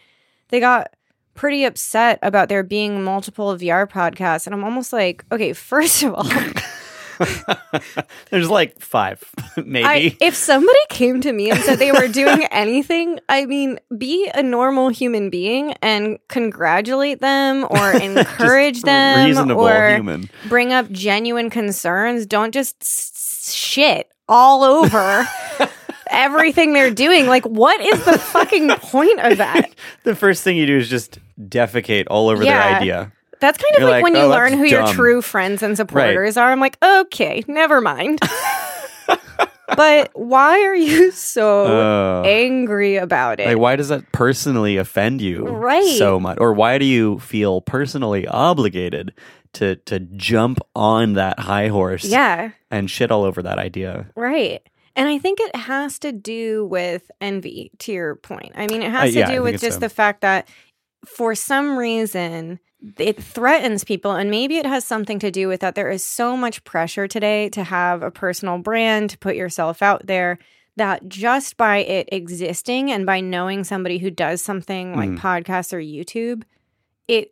they 0.49 0.59
got 0.59 0.93
pretty 1.33 1.63
upset 1.63 2.19
about 2.21 2.49
there 2.49 2.63
being 2.63 3.03
multiple 3.03 3.55
VR 3.55 3.89
podcasts. 3.89 4.45
And 4.45 4.53
I'm 4.53 4.63
almost 4.63 4.91
like, 4.93 5.23
okay, 5.31 5.53
first 5.71 6.03
of 6.03 6.13
all, 6.13 6.27
There's 8.31 8.49
like 8.49 8.79
five, 8.79 9.23
maybe. 9.57 9.85
I, 9.85 10.17
if 10.19 10.33
somebody 10.35 10.79
came 10.89 11.21
to 11.21 11.31
me 11.31 11.51
and 11.51 11.59
said 11.59 11.77
they 11.77 11.91
were 11.91 12.07
doing 12.07 12.45
anything, 12.45 13.19
I 13.29 13.45
mean, 13.45 13.79
be 13.95 14.29
a 14.33 14.41
normal 14.41 14.89
human 14.89 15.29
being 15.29 15.73
and 15.83 16.17
congratulate 16.29 17.19
them 17.19 17.65
or 17.69 17.91
encourage 17.91 18.81
them 18.81 19.25
reasonable 19.27 19.67
or 19.67 19.95
human. 19.95 20.29
bring 20.49 20.73
up 20.73 20.89
genuine 20.91 21.49
concerns. 21.51 22.25
Don't 22.25 22.53
just 22.53 22.75
s- 22.81 23.53
shit 23.53 24.09
all 24.27 24.63
over 24.63 25.27
everything 26.11 26.73
they're 26.73 26.91
doing. 26.93 27.27
Like, 27.27 27.45
what 27.45 27.79
is 27.81 28.03
the 28.05 28.17
fucking 28.19 28.69
point 28.77 29.19
of 29.19 29.37
that? 29.37 29.71
The 30.03 30.15
first 30.15 30.43
thing 30.43 30.57
you 30.57 30.65
do 30.67 30.77
is 30.77 30.89
just 30.89 31.19
defecate 31.39 32.05
all 32.09 32.29
over 32.29 32.43
Yeah. 32.43 32.67
their 32.69 32.77
idea. 32.79 33.11
That's 33.39 33.57
kind 33.57 33.75
of 33.83 33.89
like, 33.89 33.91
like, 33.93 34.03
when 34.03 34.15
you 34.15 34.21
"Oh, 34.21 34.29
learn 34.29 34.51
that's 34.51 34.61
who 34.61 34.67
your 34.67 34.87
true 34.87 35.21
friends 35.23 35.63
and 35.63 35.75
supporters 35.75 36.37
are. 36.37 36.51
I'm 36.51 36.59
like, 36.59 36.77
okay, 36.83 37.43
never 37.47 37.81
mind. 37.81 38.19
but 39.75 40.11
why 40.13 40.59
are 40.63 40.75
you 40.75 41.11
so 41.11 41.65
Oh. 41.65 42.23
angry 42.25 42.97
about 42.97 43.39
it? 43.39 43.47
Like, 43.47 43.57
why 43.57 43.75
does 43.77 43.87
that 43.89 44.11
personally 44.11 44.77
offend 44.77 45.21
you 45.21 45.45
Right. 45.47 45.97
so 45.97 46.19
much? 46.19 46.37
Or 46.39 46.53
why 46.53 46.77
do 46.77 46.85
you 46.85 47.19
feel 47.19 47.61
personally 47.61 48.27
obligated 48.27 49.13
to 49.53 49.75
to 49.87 49.99
jump 49.99 50.59
on 50.75 51.13
that 51.13 51.39
high 51.39 51.67
horse 51.67 52.05
yeah, 52.05 52.51
and 52.69 52.89
shit 52.91 53.11
all 53.11 53.23
over 53.23 53.41
that 53.41 53.57
idea? 53.57 54.05
right. 54.15 54.61
And 54.95 55.07
I 55.07 55.17
think 55.17 55.39
it 55.39 55.55
has 55.55 55.99
to 55.99 56.11
do 56.11 56.65
with 56.65 57.09
envy, 57.21 57.71
to 57.79 57.91
your 57.91 58.15
point. 58.15 58.51
I 58.55 58.67
mean, 58.67 58.81
it 58.81 58.91
has 58.91 59.09
Uh, 59.09 59.13
to 59.13 59.19
yeah, 59.19 59.29
I 59.29 59.35
do 59.35 59.41
with 59.43 59.61
just 59.61 59.75
so. 59.75 59.79
the 59.79 59.89
fact 59.89 60.21
that 60.21 60.47
for 61.05 61.33
some 61.35 61.77
reason, 61.77 62.59
it 62.97 63.21
threatens 63.21 63.83
people. 63.83 64.11
And 64.11 64.29
maybe 64.29 64.57
it 64.57 64.65
has 64.65 64.83
something 64.85 65.19
to 65.19 65.31
do 65.31 65.47
with 65.47 65.61
that 65.61 65.75
there 65.75 65.89
is 65.89 66.03
so 66.03 66.35
much 66.35 66.63
pressure 66.63 67.07
today 67.07 67.47
to 67.49 67.63
have 67.63 68.01
a 68.03 68.11
personal 68.11 68.57
brand, 68.57 69.11
to 69.11 69.17
put 69.17 69.35
yourself 69.35 69.81
out 69.81 70.07
there, 70.07 70.37
that 70.77 71.07
just 71.07 71.57
by 71.57 71.77
it 71.77 72.09
existing 72.11 72.91
and 72.91 73.05
by 73.05 73.19
knowing 73.19 73.63
somebody 73.63 73.97
who 73.97 74.09
does 74.09 74.41
something 74.41 74.95
like 74.95 75.09
Mhm. 75.11 75.19
podcasts 75.19 75.73
or 75.73 75.79
YouTube, 75.79 76.43
it 77.07 77.31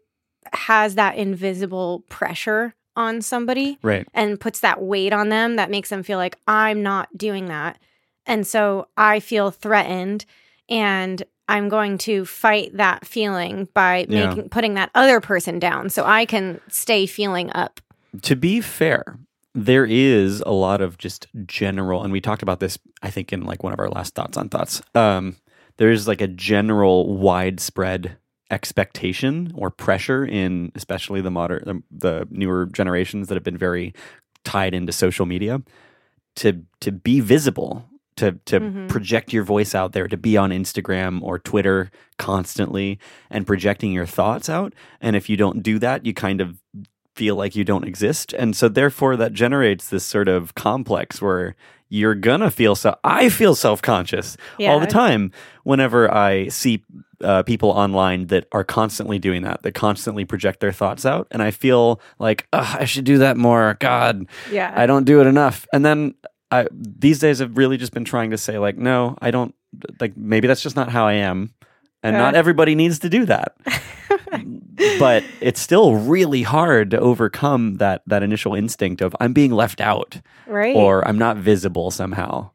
has 0.53 0.95
that 0.95 1.15
invisible 1.17 2.03
pressure 2.09 2.73
on 2.99 3.21
somebody 3.21 3.79
Right. 3.81 4.05
and 4.13 4.39
puts 4.39 4.59
that 4.59 4.81
weight 4.81 5.13
on 5.13 5.29
them 5.29 5.55
that 5.55 5.71
makes 5.71 5.89
them 5.89 6.03
feel 6.03 6.17
like 6.19 6.37
I'm 6.47 6.83
not 6.83 7.07
doing 7.17 7.45
that. 7.45 7.79
And 8.25 8.45
so 8.45 8.87
I 8.97 9.19
feel 9.21 9.49
threatened 9.49 10.25
and 10.67 11.23
I'm 11.47 11.69
going 11.69 11.97
to 11.99 12.25
fight 12.25 12.75
that 12.77 13.07
feeling 13.07 13.69
by 13.73 14.05
Yeah. 14.07 14.27
making 14.27 14.49
putting 14.49 14.73
that 14.75 14.91
other 14.93 15.19
person 15.21 15.57
down 15.57 15.89
so 15.89 16.05
I 16.05 16.25
can 16.25 16.59
stay 16.67 17.05
feeling 17.07 17.49
up. 17.55 17.79
To 18.23 18.35
be 18.35 18.61
fair, 18.61 19.17
there 19.55 19.85
is 19.85 20.41
a 20.45 20.51
lot 20.51 20.81
of 20.81 20.97
just 20.99 21.25
general, 21.47 22.03
and 22.03 22.11
we 22.13 22.21
talked 22.21 22.43
about 22.43 22.59
this, 22.59 22.77
I 23.01 23.09
think, 23.09 23.33
in 23.33 23.45
like 23.45 23.63
one 23.63 23.73
of 23.73 23.79
our 23.79 23.89
last 23.89 24.13
thoughts 24.13 24.37
on 24.37 24.49
thoughts. 24.49 24.81
Um, 24.93 25.37
there's 25.77 26.07
like 26.07 26.21
a 26.21 26.27
general 26.27 27.15
widespread 27.17 28.17
expectation 28.51 29.51
or 29.55 29.69
pressure 29.69 30.25
in 30.25 30.71
especially 30.75 31.21
the 31.21 31.31
modern 31.31 31.63
the, 31.65 31.83
the 31.91 32.27
newer 32.31 32.65
generations 32.65 33.27
that 33.27 33.35
have 33.35 33.43
been 33.43 33.57
very 33.57 33.93
tied 34.43 34.73
into 34.73 34.91
social 34.91 35.25
media 35.25 35.61
to 36.35 36.63
to 36.79 36.91
be 36.91 37.19
visible 37.19 37.85
to 38.15 38.33
to 38.45 38.59
Mhm. 38.59 38.89
project 38.89 39.31
your 39.33 39.43
voice 39.43 39.73
out 39.75 39.93
there 39.93 40.07
to 40.07 40.17
be 40.17 40.35
on 40.37 40.49
Instagram 40.51 41.21
or 41.21 41.39
Twitter 41.39 41.89
constantly 42.17 42.99
and 43.29 43.45
projecting 43.47 43.91
your 43.91 44.05
thoughts 44.05 44.49
out. 44.49 44.73
And 45.01 45.15
if 45.15 45.29
you 45.29 45.37
don't 45.37 45.61
do 45.63 45.79
that 45.79 46.05
you 46.05 46.13
kind 46.13 46.41
of 46.41 46.57
feel 47.15 47.35
like 47.35 47.55
you 47.55 47.63
don't 47.65 47.85
exist. 47.87 48.33
And 48.33 48.55
so 48.55 48.69
therefore 48.69 49.15
that 49.17 49.33
generates 49.33 49.89
this 49.89 50.05
sort 50.05 50.27
of 50.29 50.55
complex 50.55 51.21
where 51.21 51.55
you're 51.91 52.13
gonna 52.15 52.51
feel 52.51 52.75
so 52.75 52.95
i 53.03 53.29
feel 53.29 53.55
self-conscious 53.55 54.37
all 54.69 54.79
the 54.79 54.85
time 54.85 55.31
whenever 55.63 56.13
i 56.13 56.47
see 56.49 56.83
uh, 57.23 57.43
people 57.43 57.69
online 57.69 58.27
that 58.27 58.47
are 58.51 58.63
constantly 58.63 59.19
doing 59.19 59.41
that 59.43 59.61
that 59.63 59.73
constantly 59.73 60.25
project 60.25 60.59
their 60.59 60.71
thoughts 60.71 61.05
out 61.05 61.27
and 61.31 61.41
i 61.43 61.51
feel 61.51 61.99
like 62.19 62.47
"Ugh, 62.53 62.77
i 62.79 62.85
should 62.85 63.05
do 63.05 63.17
that 63.19 63.37
more 63.37 63.77
god 63.79 64.25
Yeah. 64.51 64.73
i 64.75 64.85
don't 64.85 65.03
do 65.05 65.21
it 65.21 65.27
enough 65.27 65.67
and 65.73 65.83
then 65.85 66.15
I, 66.51 66.67
these 66.71 67.19
days 67.19 67.41
i've 67.41 67.57
really 67.57 67.77
just 67.77 67.93
been 67.93 68.05
trying 68.05 68.31
to 68.31 68.37
say 68.37 68.57
like 68.57 68.77
no 68.77 69.17
i 69.21 69.31
don't 69.31 69.53
like 69.99 70.15
maybe 70.17 70.47
that's 70.47 70.63
just 70.63 70.75
not 70.75 70.89
how 70.89 71.05
i 71.05 71.13
am 71.13 71.53
and 72.01 72.15
not 72.15 72.35
everybody 72.35 72.75
needs 72.75 72.99
to 72.99 73.09
do 73.09 73.25
that 73.25 73.55
but 74.99 75.23
it's 75.41 75.59
still 75.59 75.95
really 75.95 76.43
hard 76.43 76.91
to 76.91 76.99
overcome 76.99 77.77
that 77.77 78.01
that 78.07 78.23
initial 78.23 78.55
instinct 78.55 79.01
of 79.01 79.15
I'm 79.19 79.33
being 79.33 79.51
left 79.51 79.81
out 79.81 80.21
right. 80.47 80.75
or 80.75 81.05
I'm 81.07 81.17
not 81.17 81.37
visible 81.37 81.91
somehow. 81.91 82.51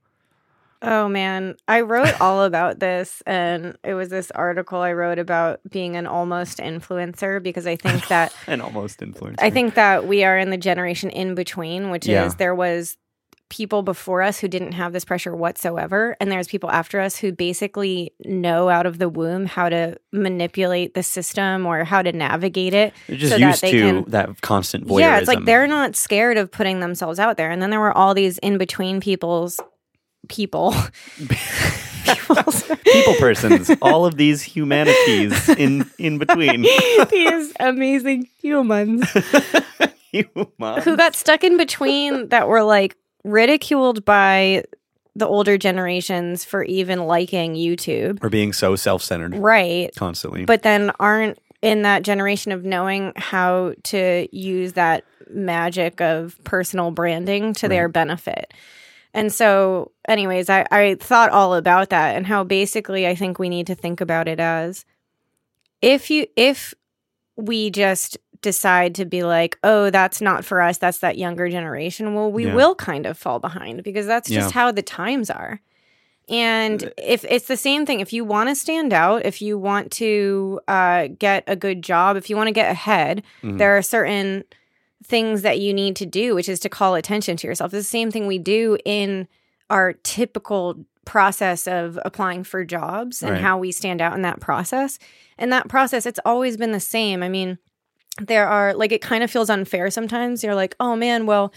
Oh 0.86 1.08
man, 1.08 1.56
I 1.66 1.80
wrote 1.80 2.20
all 2.20 2.42
about 2.44 2.78
this, 2.78 3.22
and 3.26 3.76
it 3.82 3.94
was 3.94 4.08
this 4.10 4.30
article 4.32 4.80
I 4.80 4.92
wrote 4.92 5.18
about 5.18 5.60
being 5.70 5.96
an 5.96 6.06
almost 6.06 6.58
influencer 6.58 7.42
because 7.42 7.66
I 7.66 7.76
think 7.76 8.06
that 8.08 8.32
And 8.46 8.60
almost 8.62 9.00
influence. 9.02 9.38
I 9.40 9.50
think 9.50 9.74
that 9.74 10.06
we 10.06 10.24
are 10.24 10.38
in 10.38 10.50
the 10.50 10.56
generation 10.58 11.10
in 11.10 11.34
between, 11.34 11.90
which 11.90 12.06
Yeah. 12.06 12.26
is 12.26 12.34
there 12.36 12.54
was 12.54 12.96
people 13.50 13.82
before 13.82 14.20
us 14.22 14.40
who 14.40 14.48
didn't 14.48 14.72
have 14.72 14.92
this 14.92 15.04
pressure 15.04 15.34
whatsoever, 15.36 16.16
and 16.20 16.30
there's 16.32 16.48
people 16.48 16.70
after 16.70 17.00
us 17.00 17.16
who 17.16 17.30
basically 17.30 18.10
know 18.24 18.68
out 18.68 18.84
of 18.86 18.98
the 18.98 19.08
womb 19.08 19.46
how 19.46 19.68
to 19.68 19.96
manipulate 20.12 20.94
the 20.94 21.02
system 21.02 21.64
or 21.66 21.84
how 21.84 22.02
to 22.02 22.10
navigate 22.10 22.74
it. 22.74 22.92
They're 23.06 23.16
just 23.16 23.32
so 23.32 23.38
that 23.38 23.46
used 23.46 23.62
they 23.62 23.72
to 23.72 23.78
can- 23.78 24.04
that 24.10 24.40
constant 24.40 24.86
voyeurism. 24.86 25.00
Yeah, 25.00 25.18
it's 25.18 25.28
like 25.28 25.44
they're 25.44 25.66
not 25.68 25.94
scared 25.94 26.36
of 26.36 26.50
putting 26.50 26.80
themselves 26.80 27.18
out 27.18 27.36
there, 27.36 27.50
and 27.50 27.62
then 27.62 27.70
there 27.70 27.80
were 27.80 27.96
all 27.96 28.12
these 28.14 28.38
in 28.38 28.58
between 28.58 29.00
people's 29.00 29.60
people. 30.28 30.74
People 32.92 33.14
persons, 33.14 33.70
all 33.80 34.04
of 34.04 34.16
these 34.16 34.42
humanities 34.42 35.48
in 35.48 35.90
in 35.98 36.18
between. 36.18 36.62
these 37.10 37.52
amazing 37.60 38.28
humans 38.40 39.10
Humans. 40.12 40.84
who 40.84 40.96
got 40.96 41.16
stuck 41.16 41.42
in 41.44 41.56
between 41.56 42.28
that 42.28 42.46
were 42.46 42.62
like 42.62 42.94
ridiculed 43.24 44.04
by 44.04 44.64
the 45.16 45.26
older 45.26 45.56
generations 45.56 46.44
for 46.44 46.62
even 46.64 47.06
liking 47.06 47.54
YouTube. 47.54 48.22
or 48.22 48.28
being 48.28 48.52
so 48.52 48.76
self-centered 48.76 49.36
Right. 49.36 49.90
constantly. 49.96 50.44
But 50.44 50.62
then 50.62 50.90
aren't 51.00 51.38
in 51.62 51.82
that 51.82 52.02
generation 52.02 52.52
of 52.52 52.64
knowing 52.64 53.12
how 53.16 53.74
to 53.84 54.28
use 54.30 54.74
that 54.74 55.04
magic 55.30 56.00
of 56.02 56.38
personal 56.44 56.90
branding 56.90 57.54
to 57.54 57.68
their 57.68 57.88
benefit. 57.88 58.52
And 59.14 59.32
so, 59.32 59.92
anyways, 60.08 60.50
I, 60.50 60.66
I 60.70 60.96
thought 60.96 61.30
all 61.30 61.54
about 61.54 61.90
that 61.90 62.16
and 62.16 62.26
how 62.26 62.42
basically 62.44 63.06
I 63.06 63.14
think 63.14 63.38
we 63.38 63.48
need 63.48 63.68
to 63.68 63.74
think 63.76 64.00
about 64.00 64.26
it 64.28 64.40
as 64.40 64.84
if 65.80 66.10
you 66.10 66.26
if 66.36 66.74
we 67.36 67.70
just 67.70 68.18
decide 68.42 68.94
to 68.96 69.04
be 69.04 69.22
like, 69.22 69.58
oh, 69.62 69.88
that's 69.90 70.20
not 70.20 70.44
for 70.44 70.60
us, 70.60 70.76
that's 70.78 70.98
that 70.98 71.16
younger 71.16 71.48
generation, 71.48 72.14
well, 72.14 72.30
we 72.30 72.44
Yeah. 72.46 72.54
will 72.54 72.74
kind 72.74 73.06
of 73.06 73.16
fall 73.16 73.38
behind 73.38 73.82
because 73.82 74.06
that's 74.06 74.28
just 74.28 74.50
Yeah. 74.54 74.60
how 74.60 74.70
the 74.72 74.82
times 74.82 75.30
are. 75.30 75.60
And 76.28 76.90
if 76.96 77.24
it's 77.28 77.46
the 77.46 77.56
same 77.56 77.84
thing, 77.86 78.00
if 78.00 78.12
you 78.12 78.24
want 78.24 78.48
to 78.48 78.54
stand 78.54 78.92
out, 78.92 79.24
if 79.26 79.40
you 79.42 79.58
want 79.58 79.90
to 79.92 80.60
uh, 80.68 81.08
get 81.18 81.44
a 81.46 81.54
good 81.56 81.82
job, 81.82 82.16
if 82.16 82.28
you 82.30 82.36
want 82.36 82.48
to 82.48 82.52
get 82.52 82.70
ahead, 82.70 83.22
Mhm. 83.42 83.58
there 83.58 83.76
are 83.76 83.82
certain 83.82 84.44
things 85.06 85.42
that 85.42 85.60
you 85.60 85.74
need 85.74 85.96
to 85.96 86.06
do, 86.06 86.34
which 86.34 86.48
is 86.48 86.58
to 86.60 86.68
call 86.68 86.94
attention 86.94 87.36
to 87.38 87.46
yourself. 87.46 87.72
It's 87.74 87.86
the 87.86 87.90
same 87.90 88.10
thing 88.10 88.26
we 88.26 88.38
do 88.38 88.78
in 88.84 89.28
our 89.70 89.92
typical 90.02 90.84
process 91.04 91.66
of 91.66 91.98
applying 92.04 92.44
for 92.44 92.64
jobs 92.64 93.22
and 93.22 93.32
Right. 93.32 93.40
how 93.42 93.58
we 93.58 93.70
stand 93.72 94.00
out 94.00 94.14
in 94.14 94.22
that 94.22 94.40
process. 94.40 94.98
And 95.38 95.52
that 95.52 95.68
process, 95.68 96.06
it's 96.06 96.20
always 96.24 96.56
been 96.56 96.72
the 96.72 96.80
same. 96.80 97.22
I 97.22 97.28
mean, 97.28 97.58
there 98.20 98.48
are 98.48 98.72
like 98.74 98.92
it 98.92 99.02
kind 99.02 99.22
of 99.22 99.30
feels 99.30 99.50
unfair 99.50 99.90
sometimes. 99.90 100.42
You're 100.42 100.54
like, 100.54 100.74
oh 100.80 100.96
man, 100.96 101.26
well, 101.26 101.52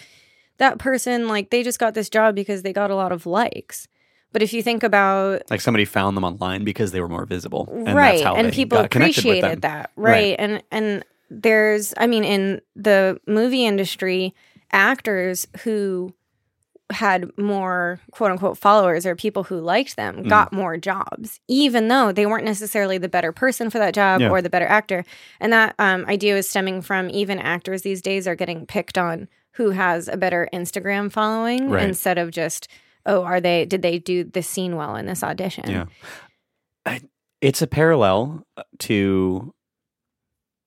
that 0.57 0.79
person, 0.79 1.27
like, 1.27 1.51
they 1.51 1.61
just 1.63 1.77
got 1.79 1.93
this 1.93 2.09
job 2.09 2.33
because 2.35 2.63
they 2.63 2.73
got 2.73 2.89
a 2.91 2.95
lot 2.95 3.11
of 3.11 3.25
likes. 3.27 3.87
But 4.33 4.41
if 4.41 4.51
you 4.53 4.61
think 4.61 4.83
about 4.83 5.43
like 5.49 5.61
somebody 5.61 5.85
found 5.85 6.17
them 6.17 6.23
online 6.25 6.63
because 6.65 6.91
they 6.91 6.99
were 6.99 7.07
more 7.07 7.25
visible, 7.25 7.69
and 7.71 7.95
right 7.95 8.13
that's 8.17 8.23
how 8.23 8.35
and 8.35 8.47
they 8.47 8.51
people 8.51 8.79
got 8.79 8.89
connected 8.91 9.23
with 9.23 9.41
them. 9.41 9.51
appreciated 9.51 9.61
that 9.61 9.91
Right. 9.95 10.11
right. 10.11 10.35
and 10.37 10.63
and 10.71 11.05
there's 11.29 11.93
i 11.97 12.07
mean 12.07 12.23
in 12.23 12.61
the 12.75 13.19
movie 13.27 13.65
industry 13.65 14.33
actors 14.71 15.47
who 15.63 16.13
had 16.89 17.29
more 17.37 17.99
quote 18.11 18.31
unquote 18.31 18.57
followers 18.57 19.05
or 19.05 19.13
people 19.15 19.43
who 19.43 19.59
liked 19.59 19.97
them 19.97 20.23
Mm. 20.23 20.29
got 20.29 20.53
more 20.53 20.77
jobs 20.77 21.39
even 21.49 21.89
though 21.89 22.13
they 22.13 22.25
weren't 22.25 22.45
necessarily 22.45 22.97
the 22.97 23.09
better 23.09 23.33
person 23.33 23.69
for 23.69 23.77
that 23.77 23.93
job 23.93 24.21
Yeah. 24.21 24.29
or 24.29 24.41
the 24.41 24.49
better 24.49 24.65
actor 24.67 25.03
and 25.41 25.51
that 25.51 25.75
um, 25.79 26.05
idea 26.05 26.37
is 26.37 26.47
stemming 26.49 26.81
from 26.81 27.09
even 27.09 27.39
actors 27.39 27.81
these 27.81 28.01
days 28.01 28.25
are 28.27 28.35
getting 28.35 28.65
picked 28.65 28.97
on 28.97 29.27
who 29.55 29.71
has 29.71 30.07
a 30.07 30.15
better 30.15 30.47
instagram 30.53 31.11
following 31.11 31.69
Right. 31.69 31.83
instead 31.83 32.17
of 32.17 32.31
just 32.31 32.69
oh 33.05 33.23
are 33.23 33.41
they 33.41 33.65
did 33.65 33.81
they 33.81 33.99
do 33.99 34.23
this 34.23 34.47
scene 34.47 34.77
well 34.77 34.95
in 34.95 35.07
this 35.07 35.23
audition 35.23 35.69
Yeah. 35.69 35.85
I, 36.85 37.01
it's 37.41 37.61
a 37.61 37.67
parallel 37.67 38.45
uh, 38.55 38.63
to 38.79 39.53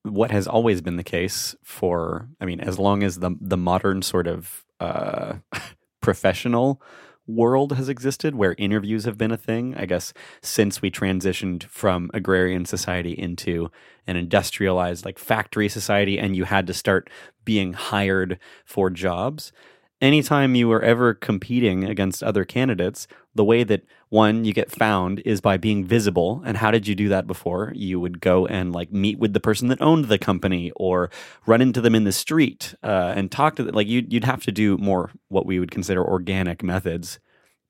what 0.02 0.30
has 0.30 0.46
always 0.46 0.80
been 0.80 0.96
the 0.96 1.04
case 1.04 1.54
for, 1.62 2.28
I 2.40 2.44
mean, 2.44 2.60
as 2.60 2.78
long 2.78 3.02
as 3.02 3.18
the, 3.18 3.36
the 3.40 3.56
modern 3.56 4.02
sort 4.02 4.26
of 4.26 4.64
uh, 4.78 5.34
professional 6.00 6.80
world 7.26 7.72
has 7.72 7.88
existed, 7.88 8.34
where 8.34 8.54
interviews 8.58 9.04
have 9.04 9.16
been 9.16 9.30
a 9.30 9.36
thing, 9.36 9.74
I 9.76 9.86
guess, 9.86 10.12
since 10.42 10.82
we 10.82 10.90
transitioned 10.90 11.64
from 11.64 12.10
agrarian 12.12 12.64
society 12.64 13.12
into 13.12 13.70
an 14.06 14.16
industrialized, 14.16 15.04
like 15.04 15.18
factory 15.18 15.68
society, 15.68 16.18
and 16.18 16.34
you 16.34 16.44
had 16.44 16.66
to 16.66 16.74
start 16.74 17.08
being 17.44 17.74
hired 17.74 18.38
for 18.64 18.90
jobs 18.90 19.52
anytime 20.00 20.54
you 20.54 20.68
were 20.68 20.82
ever 20.82 21.14
competing 21.14 21.84
against 21.84 22.22
other 22.22 22.44
candidates, 22.44 23.06
the 23.34 23.44
way 23.44 23.64
that 23.64 23.84
one 24.10 24.44
you 24.44 24.52
get 24.52 24.70
found 24.70 25.22
is 25.24 25.40
by 25.40 25.56
being 25.56 25.84
visible. 25.84 26.42
And 26.44 26.56
how 26.56 26.70
did 26.70 26.86
you 26.86 26.94
do 26.94 27.08
that 27.08 27.26
before? 27.26 27.72
You 27.74 27.98
would 28.00 28.20
go 28.20 28.46
and 28.46 28.72
like 28.72 28.92
meet 28.92 29.18
with 29.18 29.32
the 29.32 29.40
person 29.40 29.68
that 29.68 29.80
owned 29.80 30.06
the 30.06 30.18
company, 30.18 30.72
or 30.76 31.10
run 31.46 31.62
into 31.62 31.80
them 31.80 31.94
in 31.94 32.04
the 32.04 32.12
street 32.12 32.74
uh, 32.82 33.14
and 33.16 33.30
talk 33.30 33.56
to 33.56 33.62
them. 33.62 33.74
Like 33.74 33.86
you'd 33.86 34.12
you'd 34.12 34.24
have 34.24 34.42
to 34.42 34.52
do 34.52 34.76
more 34.78 35.10
what 35.28 35.46
we 35.46 35.58
would 35.58 35.70
consider 35.70 36.04
organic 36.04 36.62
methods 36.62 37.20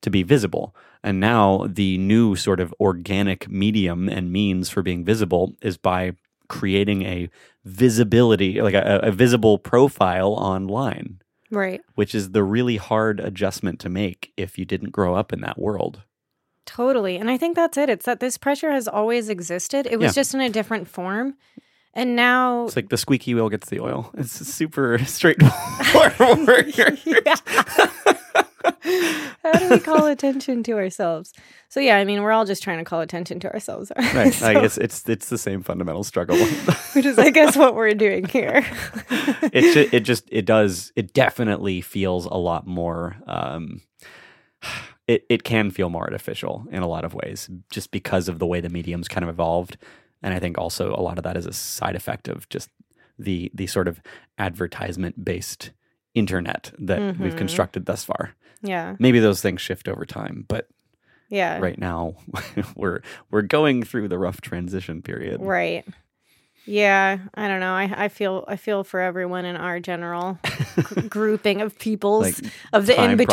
to 0.00 0.10
be 0.10 0.22
visible. 0.22 0.74
And 1.02 1.20
now 1.20 1.66
the 1.68 1.98
new 1.98 2.34
sort 2.36 2.58
of 2.58 2.74
organic 2.80 3.48
medium 3.50 4.08
and 4.08 4.32
means 4.32 4.70
for 4.70 4.82
being 4.82 5.04
visible 5.04 5.54
is 5.60 5.76
by 5.76 6.12
creating 6.48 7.02
a 7.02 7.28
visibility, 7.64 8.62
like 8.62 8.74
a, 8.74 9.00
a 9.02 9.12
visible 9.12 9.58
profile 9.58 10.32
online 10.32 11.20
right 11.50 11.80
which 11.96 12.14
is 12.14 12.30
the 12.30 12.44
really 12.44 12.76
hard 12.76 13.18
adjustment 13.18 13.80
to 13.80 13.88
make 13.88 14.32
if 14.36 14.56
you 14.56 14.64
didn't 14.64 14.90
grow 14.90 15.14
up 15.14 15.32
in 15.32 15.40
that 15.40 15.58
world. 15.58 16.02
Totally. 16.66 17.16
And 17.16 17.30
I 17.30 17.36
think 17.36 17.56
that's 17.56 17.76
it. 17.76 17.88
It's 17.90 18.06
that 18.06 18.20
this 18.20 18.38
pressure 18.38 18.70
has 18.70 18.86
always 18.86 19.28
existed. 19.28 19.86
It 19.90 19.98
was 19.98 20.16
Yeah. 20.16 20.20
just 20.20 20.34
in 20.34 20.40
a 20.40 20.48
different 20.50 20.88
form. 20.88 21.34
And 21.94 22.14
now 22.14 22.66
It's 22.66 22.76
like 22.76 22.88
the 22.90 22.96
squeaky 22.96 23.34
wheel 23.34 23.48
gets 23.48 23.68
the 23.68 23.80
oil. 23.80 24.10
It's 24.16 24.30
super 24.32 24.98
straightforward. 25.04 26.12
How 29.42 29.52
do 29.58 29.70
we 29.70 29.78
call 29.80 30.06
attention 30.06 30.62
to 30.64 30.72
ourselves? 30.72 31.32
So 31.68 31.80
yeah, 31.80 31.96
I 31.96 32.04
mean, 32.04 32.22
we're 32.22 32.32
all 32.32 32.44
just 32.44 32.62
trying 32.62 32.78
to 32.78 32.84
call 32.84 33.00
attention 33.00 33.40
to 33.40 33.52
ourselves, 33.52 33.90
right. 33.96 34.32
So- 34.34 34.44
Like 34.52 34.58
it's 34.64 34.76
it's 34.78 35.08
it's 35.08 35.28
the 35.28 35.38
same 35.38 35.62
fundamental 35.62 36.04
struggle. 36.04 36.36
which 36.94 37.06
is, 37.06 37.18
I 37.18 37.30
guess, 37.30 37.56
what 37.56 37.74
we're 37.74 37.94
doing 37.94 38.26
here. 38.26 38.64
it 39.52 39.74
ju- 39.74 39.88
it 39.92 40.00
just 40.00 40.28
it 40.30 40.44
does 40.44 40.92
it 40.96 41.12
definitely 41.14 41.80
feels 41.80 42.26
a 42.26 42.34
lot 42.36 42.66
more 42.66 43.16
um 43.26 43.80
it, 45.12 45.24
it 45.28 45.42
can 45.44 45.70
feel 45.70 45.88
more 45.90 46.04
artificial 46.04 46.66
in 46.70 46.82
a 46.82 46.88
lot 46.88 47.04
of 47.04 47.14
ways 47.14 47.48
just 47.70 47.90
because 47.90 48.28
of 48.28 48.38
the 48.38 48.46
way 48.46 48.60
the 48.60 48.68
medium's 48.68 49.08
kind 49.08 49.24
of 49.24 49.30
evolved. 49.30 49.76
And 50.22 50.34
I 50.34 50.38
think 50.38 50.58
also 50.58 50.94
a 50.94 51.02
lot 51.08 51.18
of 51.18 51.24
that 51.24 51.36
is 51.36 51.46
a 51.46 51.52
side 51.52 51.96
effect 51.96 52.28
of 52.28 52.48
just 52.48 52.68
the 53.18 53.50
the 53.54 53.66
sort 53.66 53.88
of 53.88 54.00
advertisement 54.38 55.24
based 55.24 55.70
internet 56.14 56.72
that 56.78 57.00
we've 57.18 57.34
Mhm. 57.34 57.38
constructed 57.38 57.86
thus 57.86 58.04
far. 58.04 58.34
Yeah. 58.62 58.96
Maybe 58.98 59.20
those 59.20 59.40
things 59.42 59.60
shift 59.60 59.88
over 59.88 60.04
time, 60.04 60.44
but 60.48 60.68
Yeah. 61.28 61.58
right 61.58 61.78
now 61.78 62.14
we're 62.76 63.00
we're 63.30 63.42
going 63.58 63.82
through 63.82 64.08
the 64.08 64.18
rough 64.18 64.40
transition 64.40 65.02
period. 65.02 65.40
Right. 65.40 65.84
Yeah, 66.66 67.18
I 67.34 67.48
don't 67.48 67.60
know. 67.60 67.72
I, 67.72 67.92
I 67.96 68.08
feel 68.08 68.44
I 68.46 68.56
feel 68.56 68.84
for 68.84 69.00
everyone 69.00 69.44
in 69.44 69.56
our 69.56 69.80
general 69.80 70.38
gr- 70.76 71.00
grouping 71.08 71.60
of 71.62 71.78
peoples 71.78 72.40
Like 72.42 72.52
of 72.72 72.86
the 72.86 73.02
in 73.02 73.16
betweeners. 73.16 73.26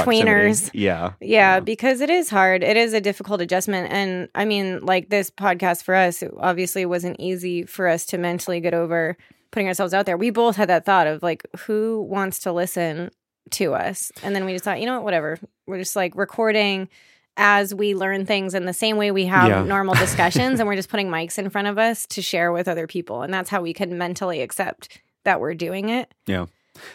proximity. 0.62 0.80
Yeah. 0.80 1.12
Yeah, 1.20 1.60
because 1.60 2.02
it 2.02 2.10
is 2.10 2.30
hard. 2.30 2.64
It 2.64 2.78
is 2.78 2.94
a 2.94 3.02
difficult 3.02 3.42
adjustment. 3.42 3.92
And 3.92 4.30
I 4.34 4.46
mean, 4.46 4.84
like 4.86 5.10
this 5.10 5.30
podcast 5.30 5.84
for 5.84 5.94
us, 5.94 6.24
it 6.24 6.32
obviously 6.40 6.86
wasn't 6.86 7.18
easy 7.20 7.64
for 7.64 7.88
us 7.88 8.06
to 8.08 8.18
mentally 8.18 8.60
get 8.60 8.74
over 8.74 9.18
putting 9.52 9.68
ourselves 9.68 9.94
out 9.94 10.06
there. 10.06 10.18
We 10.18 10.30
both 10.30 10.56
had 10.56 10.70
that 10.70 10.86
thought 10.86 11.08
of 11.08 11.22
like, 11.22 11.46
who 11.60 12.02
wants 12.10 12.40
to 12.40 12.52
listen 12.52 13.12
to 13.52 13.74
us? 13.74 14.12
And 14.24 14.36
then 14.36 14.46
we 14.46 14.54
just 14.54 14.64
thought, 14.66 14.80
you 14.80 14.86
know 14.86 14.96
what, 14.96 15.04
whatever. 15.04 15.38
We're 15.68 15.80
just 15.80 15.96
like 15.96 16.16
recording 16.16 16.90
as 17.38 17.74
we 17.74 17.96
learn 17.96 18.26
things 18.26 18.54
in 18.54 18.66
the 18.66 18.74
same 18.74 18.98
way 18.98 19.12
we 19.12 19.26
have 19.26 19.48
Yeah. 19.50 19.64
normal 19.64 19.94
discussions. 20.06 20.60
and 20.60 20.68
we're 20.68 20.76
just 20.76 20.90
putting 20.90 21.10
mics 21.10 21.38
in 21.38 21.50
front 21.50 21.68
of 21.68 21.78
us 21.78 22.06
to 22.08 22.22
share 22.22 22.52
with 22.52 22.68
other 22.68 22.88
people. 22.88 23.22
And 23.22 23.34
that's 23.34 23.50
how 23.50 23.62
we 23.62 23.74
can 23.74 23.98
mentally 23.98 24.42
accept 24.42 25.00
that 25.24 25.40
we're 25.40 25.54
doing 25.54 25.90
it. 25.90 26.14
Yeah 26.26 26.48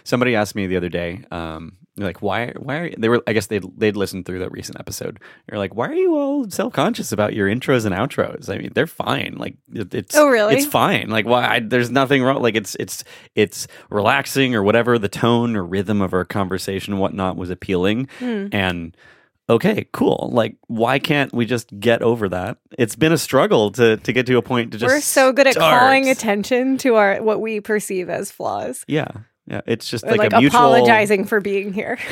somebody 0.05 0.37
asked 0.37 0.55
me 0.55 0.69
the 0.69 0.77
other 0.77 0.89
day, 0.89 1.25
um, 1.33 1.73
like, 1.97 2.23
why, 2.23 2.53
why 2.57 2.77
are 2.77 2.91
they 2.97 3.09
were, 3.09 3.21
I 3.27 3.33
guess 3.33 3.49
they'd, 3.49 3.65
they'd 3.77 3.97
listened 3.97 4.25
through 4.27 4.39
the 4.39 4.49
recent 4.49 4.79
episode. 4.79 5.19
They're 5.49 5.59
like, 5.59 5.75
why 5.75 5.89
are 5.89 5.95
you 5.95 6.17
all 6.17 6.49
self 6.49 6.73
conscious 6.73 7.11
about 7.11 7.35
your 7.35 7.49
intros 7.49 7.85
and 7.85 7.93
outros? 7.93 8.49
I 8.49 8.59
mean, 8.59 8.71
they're 8.77 8.87
fine. 8.87 9.35
Like 9.37 9.57
it, 9.75 9.93
it's, 9.93 10.17
Oh, 10.17 10.29
really? 10.29 10.55
It's 10.55 10.67
fine. 10.67 11.11
Like 11.11 11.27
why, 11.27 11.47
I, 11.57 11.59
there's 11.59 11.91
nothing 11.91 12.23
wrong. 12.23 12.41
Like 12.41 12.55
it's, 12.55 12.77
it's, 12.77 13.03
it's 13.35 13.67
relaxing 13.91 14.55
or 14.55 14.63
whatever. 14.63 14.99
The 15.01 15.09
tone 15.09 15.57
or 15.57 15.65
rhythm 15.65 16.01
of 16.01 16.15
our 16.15 16.25
conversation 16.25 16.99
whatnot 16.99 17.37
was 17.37 17.51
appealing. 17.51 18.09
Hmm. 18.21 18.47
And 18.53 18.97
okay, 19.53 19.87
cool. 19.93 20.31
Like 20.33 20.57
why 20.67 20.99
can't 20.99 21.33
we 21.33 21.47
just 21.47 21.79
get 21.79 22.03
over 22.03 22.29
that? 22.29 22.59
It's 22.79 22.97
been 22.97 23.13
a 23.13 23.19
struggle 23.19 23.71
to, 23.73 23.97
to 23.97 24.13
get 24.13 24.27
to 24.27 24.37
a 24.37 24.43
point 24.43 24.73
to 24.73 24.79
just 24.79 24.93
we're 24.93 25.01
so 25.01 25.33
good 25.33 25.47
at 25.47 25.55
start. 25.55 25.81
calling 25.81 26.09
attention 26.09 26.79
to 26.79 26.97
our 26.97 27.23
what 27.23 27.41
we 27.41 27.61
perceive 27.61 28.11
as 28.11 28.31
flaws. 28.31 28.85
Yeah. 28.89 29.09
Yeah. 29.47 29.61
It's 29.67 29.89
just 29.89 30.07
like, 30.07 30.19
like, 30.19 30.33
a 30.33 30.41
mutual 30.41 30.61
apologizing 30.61 31.25
for 31.25 31.41
being 31.41 31.73
here. 31.73 31.99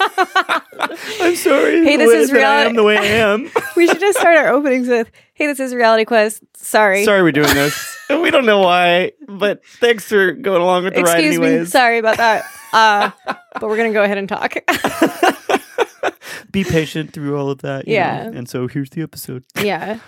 I'm 1.20 1.36
sorry. 1.36 1.84
Hey, 1.84 1.96
this 1.96 2.10
is 2.10 2.32
reality. 2.32 2.66
I 2.66 2.68
am 2.68 2.76
the 2.76 2.82
way 2.82 2.96
I 2.96 3.04
am. 3.04 3.50
we 3.76 3.86
should 3.86 4.00
just 4.00 4.18
start 4.18 4.36
our 4.36 4.48
openings 4.48 4.88
with, 4.88 5.10
"Hey, 5.34 5.46
this 5.46 5.60
is 5.60 5.74
Reality 5.74 6.04
Quest. 6.04 6.42
Sorry, 6.56 7.04
sorry, 7.04 7.22
we're 7.22 7.32
doing 7.32 7.52
this. 7.54 7.98
We 8.08 8.30
don't 8.30 8.46
know 8.46 8.60
why, 8.60 9.12
but 9.28 9.64
thanks 9.64 10.04
for 10.04 10.32
going 10.32 10.60
along 10.60 10.84
with 10.84 10.94
the 10.94 11.02
ride, 11.02 11.18
excuse 11.18 11.38
me, 11.38 11.46
anyways. 11.46 11.70
sorry 11.70 11.98
about 11.98 12.16
that." 12.16 12.44
Uh, 12.72 13.10
but 13.54 13.62
we're 13.62 13.76
gonna 13.76 13.92
go 13.92 14.02
ahead 14.02 14.18
and 14.18 14.28
talk. 14.28 14.54
Be 16.50 16.64
patient 16.64 17.12
through 17.12 17.38
all 17.38 17.50
of 17.50 17.62
that. 17.62 17.86
you 17.88 17.94
Yeah. 17.94 18.24
know? 18.30 18.38
And 18.38 18.48
so 18.48 18.66
here's 18.68 18.90
the 18.90 19.02
episode. 19.02 19.44
yeah, 19.62 19.98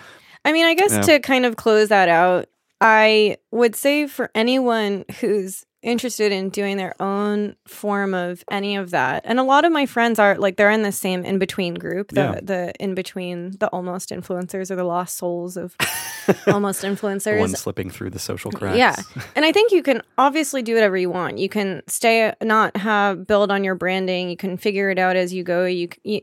I 0.45 0.51
mean, 0.53 0.65
I 0.65 0.73
guess 0.73 0.91
Yeah. 0.91 1.01
to 1.01 1.19
kind 1.19 1.45
of 1.45 1.55
close 1.55 1.89
that 1.89 2.09
out, 2.09 2.47
I 2.81 3.37
would 3.51 3.75
say 3.75 4.07
for 4.07 4.29
anyone 4.35 5.05
who's 5.19 5.65
interested 5.83 6.31
in 6.31 6.49
doing 6.49 6.77
their 6.77 6.95
own 7.01 7.55
form 7.67 8.13
of 8.13 8.43
any 8.49 8.75
of 8.77 8.89
that, 8.91 9.21
and 9.25 9.39
a 9.39 9.43
lot 9.43 9.65
of 9.65 9.71
my 9.71 9.85
friends 9.85 10.17
are 10.17 10.37
like 10.37 10.55
they're 10.57 10.71
in 10.71 10.81
the 10.81 10.91
same 10.91 11.23
in 11.25 11.37
between 11.37 11.75
group, 11.75 12.09
the 12.09 12.21
Yeah. 12.21 12.39
the 12.41 12.73
in 12.79 12.95
between 12.95 13.51
the 13.59 13.67
almost 13.67 14.09
influencers 14.09 14.71
or 14.71 14.75
the 14.75 14.83
lost 14.83 15.17
souls 15.17 15.57
of 15.57 15.75
almost 16.47 16.83
influencers. 16.83 17.39
one 17.39 17.49
slipping 17.55 17.89
through 17.89 18.09
the 18.11 18.19
social 18.19 18.51
cracks. 18.51 18.77
Yeah. 18.77 18.95
And 19.35 19.43
I 19.45 19.51
think 19.51 19.71
you 19.71 19.83
can 19.83 20.01
obviously 20.17 20.61
do 20.61 20.73
whatever 20.73 20.95
you 20.97 21.09
want. 21.09 21.37
You 21.37 21.49
can 21.49 21.81
stay, 21.87 22.33
not 22.41 22.77
have, 22.77 23.27
build 23.27 23.51
on 23.51 23.63
your 23.63 23.75
branding. 23.75 24.29
You 24.29 24.37
can 24.37 24.57
figure 24.57 24.89
it 24.89 24.97
out 24.99 25.15
as 25.15 25.33
you 25.33 25.43
go. 25.43 25.65
You, 25.65 25.89
you 26.03 26.21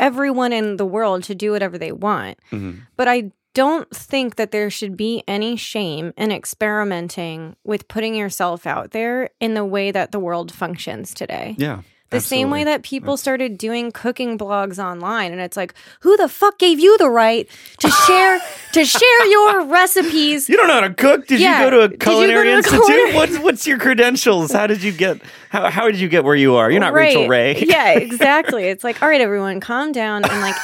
everyone 0.00 0.52
in 0.52 0.76
the 0.76 0.86
world 0.86 1.24
to 1.24 1.34
do 1.34 1.50
whatever 1.50 1.76
they 1.78 1.92
want. 1.92 2.38
Mhm. 2.52 2.80
But 2.96 3.08
I 3.08 3.32
don't 3.62 3.90
think 3.94 4.36
that 4.36 4.50
there 4.52 4.70
should 4.70 4.96
be 4.96 5.22
any 5.26 5.56
shame 5.56 6.12
in 6.16 6.30
experimenting 6.30 7.56
with 7.64 7.88
putting 7.88 8.14
yourself 8.14 8.66
out 8.66 8.92
there 8.92 9.30
in 9.40 9.54
the 9.54 9.64
way 9.64 9.90
that 9.90 10.12
the 10.12 10.20
world 10.20 10.52
functions 10.52 11.12
today. 11.12 11.54
Yeah. 11.58 11.82
The 12.10 12.20
same 12.20 12.48
way 12.50 12.64
that 12.64 12.82
people 12.84 13.18
started 13.18 13.58
doing 13.58 13.92
cooking 13.92 14.38
blogs 14.38 14.82
online, 14.82 15.30
and 15.32 15.42
it's 15.42 15.58
like, 15.58 15.74
who 16.00 16.16
the 16.16 16.26
fuck 16.26 16.58
gave 16.58 16.80
you 16.80 16.96
the 16.96 17.10
right 17.10 17.46
to 17.80 17.90
share 18.06 18.40
to 18.72 18.84
share 18.86 19.26
your 19.26 19.66
recipes 19.66 20.48
You 20.48 20.56
don't 20.56 20.68
know 20.68 20.80
how 20.80 20.88
to 20.88 20.94
cook? 20.94 21.26
Did 21.26 21.38
Yeah. 21.40 21.58
you 21.64 21.70
go 21.70 21.70
to 21.76 21.80
a 21.82 21.88
Did 21.88 21.92
you 21.92 21.98
go 21.98 22.10
culinary 22.10 22.44
to 22.46 22.52
a 22.54 22.56
institute? 22.56 22.82
culinary- 22.86 23.14
What's 23.20 23.38
what's 23.40 23.66
your 23.66 23.78
credentials? 23.78 24.52
How 24.52 24.66
did 24.66 24.82
you 24.82 24.92
get 24.92 25.20
how 25.50 25.68
how 25.68 25.84
did 25.90 26.00
you 26.00 26.08
get 26.08 26.24
where 26.24 26.34
you 26.34 26.54
are? 26.56 26.70
You're 26.70 26.80
not 26.80 26.94
Rachael 26.94 27.28
Ray. 27.28 27.62
yeah, 27.66 27.90
exactly. 28.06 28.64
It's 28.72 28.84
like, 28.84 29.02
all 29.02 29.08
right, 29.10 29.20
everyone, 29.20 29.60
calm 29.60 29.92
down. 29.92 30.24
And 30.24 30.40
like, 30.40 30.56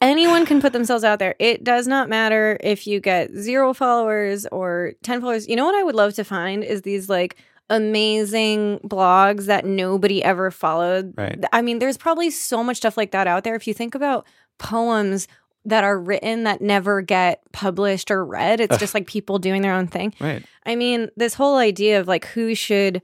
anyone 0.00 0.46
can 0.46 0.60
put 0.60 0.72
themselves 0.72 1.04
out 1.04 1.18
there. 1.18 1.34
It 1.38 1.64
does 1.64 1.86
not 1.86 2.08
matter 2.08 2.56
if 2.60 2.86
you 2.86 3.00
get 3.00 3.34
zero 3.34 3.74
followers 3.74 4.46
or 4.46 4.94
10 5.02 5.20
followers. 5.20 5.48
You 5.48 5.56
know 5.56 5.66
what 5.66 5.74
I 5.74 5.82
would 5.82 5.94
love 5.94 6.14
to 6.14 6.24
find 6.24 6.64
is 6.64 6.82
these 6.82 7.08
like 7.08 7.36
amazing 7.68 8.80
blogs 8.84 9.46
that 9.46 9.64
nobody 9.64 10.22
ever 10.22 10.50
followed. 10.50 11.14
Right. 11.16 11.42
I 11.52 11.62
mean, 11.62 11.78
there's 11.78 11.96
probably 11.96 12.30
so 12.30 12.64
much 12.64 12.78
stuff 12.78 12.96
like 12.96 13.12
that 13.12 13.26
out 13.26 13.44
there. 13.44 13.54
If 13.54 13.66
you 13.66 13.74
think 13.74 13.94
about 13.94 14.26
poems 14.58 15.28
that 15.64 15.84
are 15.84 15.98
written 15.98 16.44
that 16.44 16.60
never 16.60 17.02
get 17.02 17.40
published 17.52 18.10
or 18.10 18.24
read, 18.24 18.60
it's 18.60 18.78
just 18.78 18.94
like 18.94 19.06
people 19.06 19.38
doing 19.38 19.62
their 19.62 19.74
own 19.74 19.86
thing. 19.86 20.14
Right. 20.18 20.44
I 20.66 20.74
mean, 20.74 21.10
this 21.16 21.34
whole 21.34 21.58
idea 21.58 22.00
of 22.00 22.08
like 22.08 22.26
who 22.26 22.54
should 22.54 23.02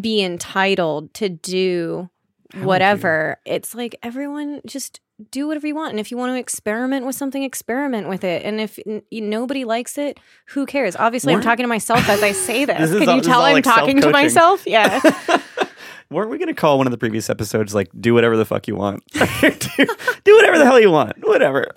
be 0.00 0.22
entitled 0.22 1.12
to 1.14 1.28
do 1.28 2.08
How 2.52 2.64
whatever, 2.64 3.38
it's 3.44 3.74
like 3.74 3.94
everyone 4.02 4.62
just 4.66 5.00
do 5.30 5.46
whatever 5.46 5.66
you 5.66 5.74
want. 5.74 5.90
And 5.90 6.00
if 6.00 6.10
you 6.10 6.16
want 6.16 6.34
to 6.34 6.38
experiment 6.38 7.06
with 7.06 7.14
something, 7.14 7.42
experiment 7.42 8.08
with 8.08 8.24
it. 8.24 8.44
And 8.44 8.60
if 8.60 8.78
n- 8.86 9.02
nobody 9.10 9.64
likes 9.64 9.98
it, 9.98 10.18
who 10.46 10.66
cares? 10.66 10.96
Obviously, 10.96 11.34
I'm 11.34 11.40
talking 11.40 11.64
to 11.64 11.68
myself 11.68 12.08
as 12.08 12.22
I 12.22 12.32
say 12.32 12.64
this. 12.66 12.90
This 12.90 12.98
Can 13.00 13.08
all- 13.08 13.16
you 13.16 13.22
tell 13.22 13.42
I'm 13.42 13.54
like, 13.54 13.64
talking 13.64 14.00
to 14.00 14.10
myself? 14.10 14.66
Yeah. 14.66 15.00
Weren't 16.10 16.30
we 16.30 16.36
going 16.38 16.48
to 16.48 16.54
call 16.54 16.76
one 16.78 16.86
of 16.86 16.90
the 16.90 16.98
previous 16.98 17.30
episodes 17.30 17.74
like 17.74 17.88
"Do 17.98 18.12
whatever 18.12 18.36
the 18.36 18.44
fuck 18.44 18.68
you 18.68 18.76
want"? 18.76 19.02
do, 19.12 19.86
do 20.24 20.36
whatever 20.36 20.58
the 20.58 20.64
hell 20.66 20.78
you 20.78 20.90
want, 20.90 21.14
whatever. 21.26 21.68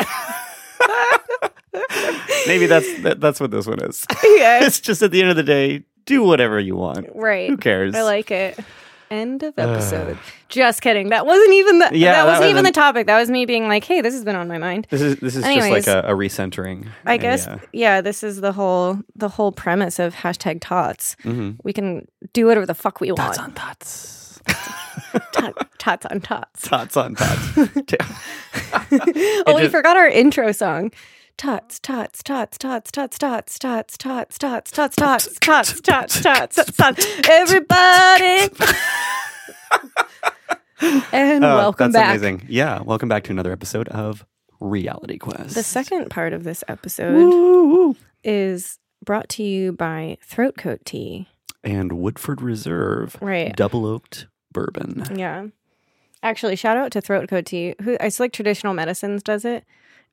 Maybe 2.47 2.65
that's 2.67 3.01
that, 3.01 3.17
that's 3.19 3.39
what 3.39 3.51
this 3.51 3.65
one 3.67 3.79
is. 3.81 4.05
yeah. 4.23 4.65
it's 4.65 4.79
just 4.79 5.01
at 5.01 5.11
the 5.11 5.21
end 5.21 5.29
of 5.29 5.35
the 5.35 5.43
day, 5.43 5.83
do 6.05 6.23
whatever 6.23 6.59
you 6.59 6.75
want. 6.75 7.07
Right. 7.15 7.49
Who 7.49 7.57
cares? 7.57 7.95
I 7.95 8.03
like 8.03 8.29
it. 8.31 8.57
End 9.11 9.43
of 9.43 9.57
episode. 9.57 10.17
Just 10.49 10.81
kidding. 10.81 11.09
That 11.09 11.25
wasn't 11.25 11.53
even 11.53 11.79
the 11.79 11.89
Yeah, 11.93 12.11
that 12.11 12.23
that 12.23 12.25
wasn't 12.31 12.49
even 12.49 12.63
the 12.63 12.71
topic. 12.71 13.07
That 13.07 13.19
was 13.19 13.29
me 13.29 13.45
being 13.45 13.67
like, 13.67 13.83
hey, 13.83 14.01
this 14.01 14.13
has 14.13 14.23
been 14.23 14.35
on 14.35 14.47
my 14.47 14.57
mind. 14.57 14.87
This 14.89 15.01
is 15.01 15.15
this 15.17 15.35
is 15.35 15.43
Anyways. 15.43 15.85
just 15.85 15.87
like 15.87 16.03
a, 16.05 16.07
a 16.07 16.15
recentering. 16.15 16.87
I 17.05 17.17
guess 17.17 17.47
uh, 17.47 17.59
yeah, 17.71 18.01
this 18.01 18.23
is 18.23 18.41
the 18.41 18.51
whole 18.51 18.99
the 19.15 19.29
whole 19.29 19.51
premise 19.51 19.99
of 19.99 20.15
hashtag 20.15 20.57
tots. 20.61 21.15
mhm. 21.23 21.57
We 21.63 21.71
can 21.73 22.07
do 22.33 22.47
whatever 22.47 22.65
the 22.65 22.73
fuck 22.73 22.99
we 22.99 23.09
Tots 23.09 23.37
want. 23.37 23.55
Tots 23.55 24.41
on 24.47 24.53
tots. 24.55 25.21
Tot- 25.33 25.67
tots 25.77 26.05
on 26.07 26.19
tots. 26.21 26.61
Tots 26.67 26.97
on 26.97 27.15
tots. 27.15 27.57
oh, 29.47 29.55
we 29.55 29.67
forgot 29.67 29.97
our 29.97 30.07
intro 30.07 30.51
song. 30.51 30.91
Tots, 31.37 31.79
tots, 31.81 32.23
tots, 32.23 32.57
tots, 32.57 32.91
tots, 32.91 33.17
tots, 33.19 33.57
tots, 33.57 33.97
tots, 33.97 34.37
tots, 34.37 34.71
tots, 34.71 34.95
tots, 34.95 35.39
tots, 35.39 35.39
tots, 35.41 35.81
tots, 35.81 36.21
tots, 36.21 36.77
tots. 36.77 37.05
Everybody. 37.29 38.49
And 41.11 41.43
Oh, 41.43 41.57
welcome 41.57 41.91
that's 41.91 42.09
amazing. 42.21 42.45
Yeah, 42.47 42.81
welcome 42.81 43.09
back 43.09 43.23
to 43.25 43.31
another 43.31 43.51
episode 43.51 43.89
of 43.89 44.25
Reality 44.61 45.17
Quest. 45.17 45.55
The 45.55 45.63
second 45.63 46.09
part 46.09 46.31
of 46.33 46.43
this 46.45 46.63
episode 46.69 47.95
is 48.23 48.79
brought 49.03 49.27
to 49.29 49.43
you 49.43 49.73
by 49.73 50.17
Throat 50.23 50.55
Coat 50.57 50.81
Tea. 50.85 51.27
and 51.63 51.93
Woodford 51.93 52.41
Reserve 52.43 53.17
Right. 53.21 53.55
double 53.55 53.85
oaked 53.87 54.27
bourbon. 54.53 55.03
Yeah. 55.15 55.47
Actually, 56.23 56.55
shout 56.55 56.77
out 56.77 56.91
to 56.91 57.01
Throat 57.01 57.27
Coat 57.27 57.45
Tea. 57.47 57.73
Who 57.81 57.97
I 57.99 58.09
like 58.19 58.31
traditional 58.31 58.73
medicines 58.75 59.21
does 59.23 59.43
it. 59.45 59.63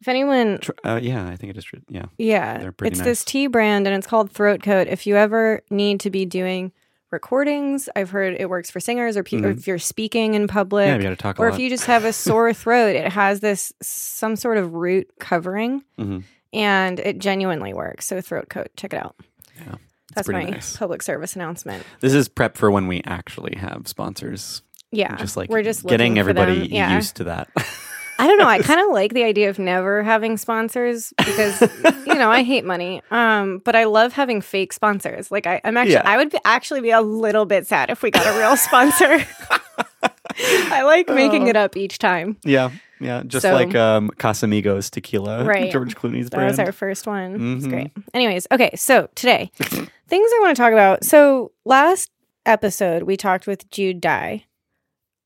If 0.02 0.08
anyone 0.08 0.58
Uh, 0.84 0.98
yeah, 1.00 1.28
I 1.28 1.36
think 1.36 1.50
it 1.50 1.56
is. 1.56 1.64
true. 1.64 1.78
Yeah, 1.88 2.06
Yeah, 2.18 2.58
They're 2.58 2.72
pretty 2.72 2.90
it's 2.90 2.98
nice. 2.98 3.06
this 3.06 3.24
tea 3.24 3.46
brand 3.46 3.86
and 3.86 3.96
it's 3.96 4.06
called 4.06 4.32
Throat 4.32 4.60
Coat. 4.60 4.88
If 4.88 5.06
you 5.06 5.16
ever 5.16 5.62
need 5.70 6.00
to 6.00 6.10
be 6.10 6.26
doing 6.26 6.72
recordings, 7.12 7.88
I've 7.94 8.10
heard 8.10 8.34
it 8.36 8.50
works 8.50 8.68
for 8.68 8.80
singers 8.80 9.16
or, 9.16 9.22
pe- 9.22 9.36
or 9.36 9.40
Mhm. 9.54 9.58
if 9.58 9.66
you're 9.68 9.78
speaking 9.78 10.34
in 10.34 10.48
public, 10.48 10.88
yeah, 10.88 10.96
we 10.96 11.02
got 11.04 11.10
to 11.10 11.16
talk 11.16 11.38
a 11.38 11.42
or 11.42 11.48
if 11.48 11.58
you 11.60 11.68
just 11.68 11.84
have 11.86 12.04
a 12.04 12.12
sore 12.26 12.52
throat, 12.52 12.96
it 12.96 13.12
has 13.12 13.38
this 13.40 13.72
some 13.80 14.34
sort 14.34 14.58
of 14.58 14.74
root 14.74 15.08
covering 15.20 15.84
Mhm. 15.98 16.24
and 16.52 16.98
it 16.98 17.20
genuinely 17.20 17.72
works. 17.72 18.06
So 18.06 18.20
Throat 18.20 18.48
Coat, 18.48 18.68
check 18.76 18.92
it 18.94 18.96
out. 19.04 19.14
Yeah, 19.56 19.76
That's 20.16 20.28
my 20.28 20.42
nice. 20.42 20.76
public 20.76 21.02
service 21.02 21.36
announcement. 21.36 21.84
This 22.00 22.12
is 22.12 22.28
prep 22.28 22.56
for 22.56 22.72
when 22.72 22.88
we 22.88 23.02
actually 23.06 23.56
have 23.56 23.86
sponsors 23.86 24.62
Yeah. 24.90 25.14
just 25.16 25.36
like 25.36 25.48
we're 25.48 25.62
just 25.62 25.86
getting 25.86 26.14
looking 26.14 26.24
for 26.28 26.32
them. 26.32 26.42
everybody 26.48 26.74
Yeah. 26.74 26.96
used 26.96 27.14
to 27.16 27.24
that. 27.24 27.48
I 28.22 28.26
don't 28.28 28.38
know. 28.38 28.46
I 28.46 28.58
kind 28.62 28.80
of 28.80 28.90
like 28.92 29.14
the 29.14 29.24
idea 29.24 29.50
of 29.50 29.58
never 29.58 30.02
having 30.04 30.36
sponsors 30.36 31.12
because 31.18 31.60
you 32.06 32.14
know 32.14 32.30
I 32.30 32.44
hate 32.44 32.64
money. 32.64 33.02
Um, 33.10 33.58
but 33.64 33.74
I 33.74 33.84
love 33.84 34.12
having 34.12 34.40
fake 34.40 34.72
sponsors. 34.72 35.30
Like 35.32 35.46
I, 35.46 35.60
I'm 35.64 35.76
actually, 35.76 35.94
Yeah. 35.94 36.02
I 36.08 36.16
would 36.18 36.30
be, 36.30 36.38
actually 36.44 36.80
be 36.82 36.90
a 36.90 37.00
little 37.00 37.44
bit 37.46 37.66
sad 37.66 37.90
if 37.90 38.00
we 38.02 38.12
got 38.12 38.24
a 38.32 38.38
real 38.38 38.56
sponsor. 38.56 39.26
I 40.38 40.82
like 40.84 41.08
making 41.08 41.44
Oh. 41.44 41.48
it 41.48 41.56
up 41.56 41.76
each 41.76 41.98
time. 41.98 42.36
yeah, 42.44 42.70
yeah, 43.00 43.22
just 43.26 43.42
So- 43.42 43.52
like 43.54 43.74
um, 43.74 44.08
Casamigos 44.16 44.90
tequila, 44.90 45.44
Right. 45.44 45.70
George 45.72 45.96
Clooney's 45.96 46.30
That 46.30 46.36
brand. 46.36 46.50
was 46.52 46.58
our 46.60 46.72
first 46.72 47.06
one. 47.06 47.56
It's 47.56 47.66
Mhm. 47.66 47.70
great. 47.70 47.90
Anyways, 48.14 48.46
okay. 48.52 48.70
So 48.76 49.08
today, 49.16 49.50
things 49.58 50.30
I 50.32 50.38
want 50.42 50.56
to 50.56 50.62
talk 50.62 50.72
about. 50.72 51.04
So 51.04 51.50
last 51.64 52.10
episode, 52.46 53.02
we 53.02 53.16
talked 53.16 53.46
with 53.46 53.68
Jude 53.70 54.00
Dye, 54.00 54.44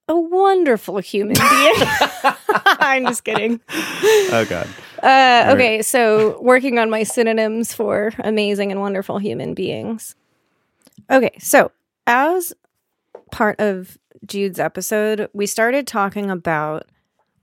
a 0.08 0.18
wonderful 0.18 0.98
human 0.98 1.36
being. 1.38 1.74
I'm 2.80 3.06
just 3.06 3.24
kidding. 3.24 3.60
oh 3.70 4.46
God, 4.48 4.68
Uh, 5.02 5.52
okay, 5.54 5.82
so 5.82 6.40
working 6.40 6.78
on 6.78 6.90
my 6.90 7.02
synonyms 7.02 7.72
for 7.74 8.12
amazing 8.18 8.70
and 8.70 8.80
wonderful 8.80 9.18
human 9.18 9.54
beings. 9.54 10.14
Okay, 11.10 11.32
so 11.38 11.70
as 12.06 12.52
part 13.30 13.60
of 13.60 13.98
Jude's 14.26 14.58
episode, 14.58 15.28
we 15.32 15.46
started 15.46 15.86
talking 15.86 16.30
about 16.30 16.86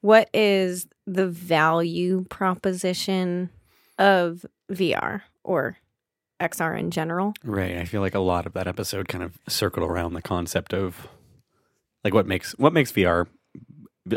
what 0.01 0.29
is 0.33 0.87
the 1.05 1.27
value 1.27 2.25
proposition 2.29 3.49
of 3.97 4.45
VR 4.71 5.21
or 5.43 5.77
XR 6.41 6.77
in 6.77 6.91
general. 6.91 7.33
right. 7.43 7.77
I 7.77 7.85
feel 7.85 8.01
like 8.01 8.15
a 8.15 8.19
lot 8.19 8.45
of 8.45 8.53
that 8.53 8.67
episode 8.67 9.07
kind 9.07 9.23
of 9.23 9.37
circled 9.47 9.89
around 9.89 10.13
the 10.13 10.21
concept 10.21 10.73
of 10.73 11.07
like 12.03 12.13
what 12.13 12.27
makes 12.27 12.51
what 12.57 12.73
makes 12.73 12.91
VR 12.91 13.27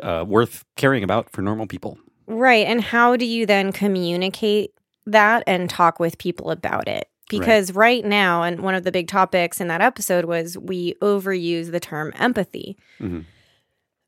uh, 0.02 0.24
worth 0.26 0.64
caring 0.76 1.02
about 1.02 1.30
for 1.30 1.42
normal 1.42 1.66
people. 1.66 1.98
Right. 2.26 2.66
And 2.66 2.80
how 2.80 3.16
do 3.16 3.24
you 3.24 3.46
then 3.46 3.72
communicate 3.72 4.72
that 5.06 5.44
and 5.46 5.70
talk 5.70 6.00
with 6.00 6.18
people 6.18 6.50
about 6.50 6.88
it? 6.88 7.08
Because 7.28 7.72
right, 7.72 8.04
now, 8.04 8.44
and 8.44 8.60
one 8.60 8.76
of 8.76 8.84
the 8.84 8.92
big 8.92 9.08
topics 9.08 9.60
in 9.60 9.66
that 9.66 9.80
episode 9.80 10.26
was 10.26 10.56
we 10.56 10.94
overuse 11.02 11.72
the 11.72 11.80
term 11.80 12.12
empathy. 12.16 12.76
Mhm. 13.00 13.24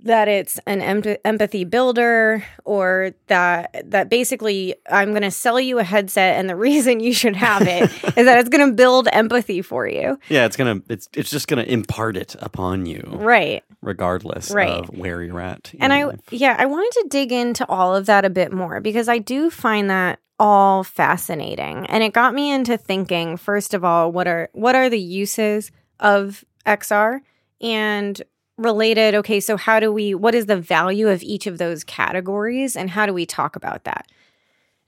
That 0.04 0.28
it's 0.28 0.60
an 0.64 0.80
em- 0.80 1.16
empathy 1.24 1.64
builder, 1.64 2.44
or 2.64 3.10
that 3.26 3.82
that 3.90 4.08
basically 4.08 4.76
I'm 4.88 5.10
going 5.10 5.22
to 5.22 5.30
sell 5.30 5.58
you 5.58 5.80
a 5.80 5.84
headset, 5.84 6.36
and 6.38 6.48
the 6.48 6.54
reason 6.68 7.00
you 7.00 7.12
should 7.12 7.34
have 7.34 7.62
it 7.66 7.82
is 8.16 8.24
that 8.24 8.38
it's 8.38 8.48
going 8.48 8.68
to 8.68 8.74
build 8.74 9.08
empathy 9.12 9.60
for 9.60 9.88
you. 9.88 10.16
Yeah, 10.28 10.46
it's 10.46 10.56
gonna 10.56 10.80
it's 10.88 11.08
it's 11.14 11.30
just 11.30 11.48
gonna 11.48 11.64
impart 11.64 12.16
it 12.16 12.36
upon 12.38 12.86
you, 12.86 13.02
Right. 13.12 13.64
regardless 13.82 14.52
Right. 14.52 14.68
of 14.70 14.88
where 14.96 15.20
you're 15.20 15.40
at. 15.40 15.72
And 15.80 15.92
I, 15.92 16.12
yeah, 16.30 16.54
I 16.56 16.66
wanted 16.66 16.92
to 17.02 17.08
dig 17.08 17.32
into 17.32 17.66
all 17.68 17.96
of 17.96 18.06
that 18.06 18.24
a 18.24 18.30
bit 18.30 18.52
more 18.52 18.80
because 18.80 19.08
I 19.08 19.18
do 19.18 19.50
find 19.50 19.90
that 19.90 20.20
all 20.38 20.84
fascinating. 20.84 21.86
And 21.86 22.04
it 22.04 22.12
got 22.12 22.34
me 22.34 22.52
into 22.52 22.76
thinking, 22.78 23.36
first 23.36 23.74
of 23.74 23.84
all, 23.84 24.12
what 24.12 24.28
are 24.28 24.48
what 24.52 24.76
are 24.76 24.88
the 24.88 25.00
uses 25.00 25.72
of 25.98 26.44
XR 26.64 27.18
and 27.60 28.22
related, 28.58 29.14
okay, 29.14 29.40
so 29.40 29.56
how 29.56 29.80
do 29.80 29.92
we 29.92 30.14
what 30.14 30.34
is 30.34 30.46
the 30.46 30.56
value 30.56 31.08
of 31.08 31.22
each 31.22 31.46
of 31.46 31.58
those 31.58 31.84
categories 31.84 32.76
and 32.76 32.90
how 32.90 33.06
do 33.06 33.14
we 33.14 33.24
talk 33.24 33.56
about 33.56 33.84
that? 33.84 34.06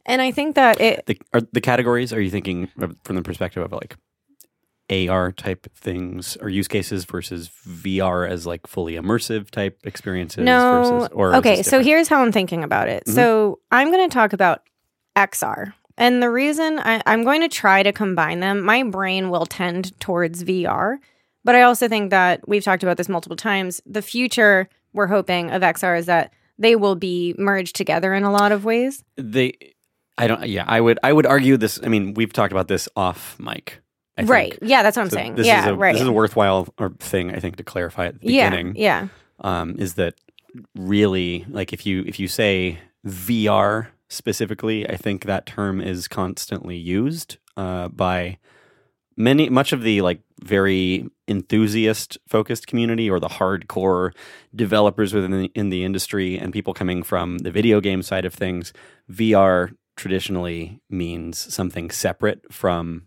And 0.04 0.20
I 0.20 0.30
think 0.30 0.56
that 0.56 0.80
it 0.80 1.06
the 1.06 1.20
are 1.33 1.40
the 1.52 1.61
categories. 1.61 2.12
Are 2.12 2.20
you 2.20 2.30
thinking 2.30 2.68
from 3.04 3.16
the 3.16 3.22
perspective 3.22 3.62
of 3.62 3.72
like 3.72 3.96
AR 4.90 5.30
type 5.33 5.68
things 5.74 6.37
or 6.40 6.48
use 6.48 6.66
cases 6.68 7.04
versus 7.04 7.50
VR 7.66 8.28
as 8.28 8.46
like 8.46 8.66
fully 8.66 8.94
immersive 8.94 9.50
type 9.50 9.78
experiences? 9.85 10.44
No. 10.44 10.70
versus, 10.70 11.09
or 11.12 11.37
okay, 11.37 11.62
so 11.62 11.80
here's 11.80 12.09
how 12.09 12.22
I'm 12.22 12.33
thinking 12.33 12.64
about 12.64 12.88
it. 12.88 13.04
Mhm. 13.06 13.14
So 13.14 13.61
I'm 13.70 13.90
going 13.92 14.09
to 14.09 14.12
talk 14.12 14.33
about 14.33 14.62
XR. 15.16 15.74
And 15.96 16.22
the 16.22 16.30
reason 16.30 16.78
I, 16.78 17.02
I'm 17.04 17.24
going 17.24 17.42
to 17.42 17.48
try 17.48 17.83
to 17.83 17.92
combine 17.92 18.40
them, 18.40 18.62
my 18.62 18.83
brain 18.85 19.28
will 19.28 19.44
tend 19.46 19.98
towards 20.00 20.42
VR. 20.42 20.96
But 21.44 21.55
I 21.55 21.62
also 21.62 21.88
think 21.88 22.11
that 22.11 22.46
we've 22.48 22.64
talked 22.64 22.83
about 22.83 22.96
this 22.96 23.09
multiple 23.09 23.37
times. 23.37 23.81
The 23.87 24.03
future 24.03 24.68
we're 24.92 25.07
hoping 25.07 25.50
of 25.50 25.62
XR 25.62 25.98
is 25.98 26.07
that 26.07 26.33
they 26.59 26.76
will 26.76 26.96
be 26.96 27.35
merged 27.38 27.76
together 27.76 28.12
in 28.12 28.24
a 28.24 28.31
lot 28.33 28.53
of 28.53 28.64
ways. 28.64 29.03
they. 29.16 29.55
I 30.18 30.26
don't. 30.26 30.46
Yeah, 30.46 30.64
I 30.66 30.81
would. 30.83 30.98
I 31.03 31.12
would 31.14 31.24
argue 31.24 31.57
this. 31.57 31.81
I 31.83 31.88
mean, 31.88 32.12
we've 32.12 32.33
talked 32.33 32.53
about 32.53 32.68
this 32.68 32.88
off 32.94 33.38
mic. 33.38 33.81
I 34.18 34.22
think. 34.22 34.31
Right. 34.31 34.59
Yeah, 34.61 34.83
that's 34.83 34.96
what 34.98 35.05
I'm 35.05 35.11
So 35.11 35.16
saying. 35.16 35.37
This 35.37 35.46
yeah, 35.46 35.62
is 35.62 35.66
a, 35.68 35.74
right. 35.74 35.92
This 35.94 36.03
is 36.03 36.09
a 36.09 36.12
worthwhile 36.12 36.68
thing 36.98 37.35
I 37.35 37.38
think 37.38 37.57
to 37.57 37.64
clarify 37.64 38.07
at 38.07 38.20
the 38.20 38.31
yeah, 38.31 38.50
beginning. 38.50 38.74
yeah. 38.76 39.09
um, 39.38 39.76
is 39.79 39.94
that 39.94 40.14
really 40.76 41.46
like 41.48 41.72
if 41.72 41.87
you 41.87 42.05
if 42.07 42.20
you 42.20 42.29
say 42.29 42.81
VR 43.07 43.87
specifically, 44.09 44.87
I 44.87 44.96
think 44.96 45.24
that 45.24 45.46
term 45.46 45.81
is 45.81 46.07
constantly 46.07 46.76
used 46.76 47.38
uh, 47.57 47.88
by 47.88 48.37
many 49.16 49.48
much 49.48 49.72
of 49.72 49.83
the 49.83 50.03
like 50.03 50.20
very 50.42 51.09
enthusiast 51.31 52.19
focused 52.29 52.66
community 52.66 53.09
or 53.09 53.21
the 53.21 53.29
hardcore 53.29 54.12
developers 54.55 55.14
within 55.14 55.31
the, 55.31 55.53
in 55.55 55.71
the 55.71 55.85
industry 55.85 56.37
and 56.37 56.53
people 56.53 56.75
coming 56.75 57.03
from 57.03 57.38
the 57.38 57.51
video 57.51 57.81
game 57.81 58.03
side 58.03 58.25
of 58.25 58.35
things. 58.35 58.73
VR 59.11 59.75
traditionally 59.97 60.81
means 60.90 61.38
something 61.53 61.90
separate 61.90 62.53
from 62.53 63.05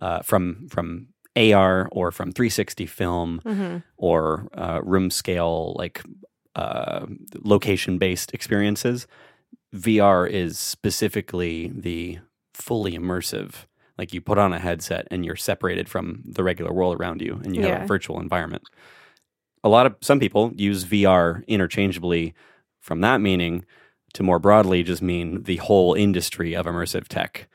uh, 0.00 0.20
from 0.22 0.68
from 0.68 1.08
AR 1.36 1.88
or 1.90 2.10
from 2.12 2.32
360 2.32 2.86
film 2.86 3.40
hmm 3.44 3.78
or 3.96 4.48
uh, 4.56 4.80
room 4.82 5.10
scale, 5.10 5.74
like 5.78 6.02
uh, 6.56 7.06
location 7.42 7.98
based 7.98 8.34
experiences. 8.34 9.06
VR 9.74 10.28
is 10.28 10.58
specifically 10.58 11.72
the 11.74 12.18
fully 12.52 12.92
immersive. 12.92 13.66
Like 13.98 14.12
you 14.12 14.20
put 14.20 14.38
on 14.38 14.52
a 14.52 14.58
headset 14.58 15.06
and 15.10 15.24
you're 15.24 15.36
separated 15.36 15.88
from 15.88 16.22
the 16.24 16.42
regular 16.42 16.72
world 16.72 17.00
around 17.00 17.20
you 17.20 17.40
and 17.44 17.54
you 17.54 17.62
have 17.62 17.82
a 17.82 17.86
virtual 17.86 18.20
environment. 18.20 18.64
A 19.62 19.68
lot 19.68 19.86
of 19.86 19.96
some 20.00 20.20
people 20.20 20.52
use 20.54 20.84
VR 20.84 21.46
interchangeably 21.46 22.34
from 22.80 23.00
that 23.00 23.20
meaning 23.20 23.64
to 24.14 24.22
more 24.22 24.38
broadly 24.38 24.82
just 24.82 25.02
mean 25.02 25.42
the 25.44 25.56
whole 25.56 25.94
industry 25.94 26.54
of 26.54 26.66
immersive 26.66 27.08
tech. 27.08 27.48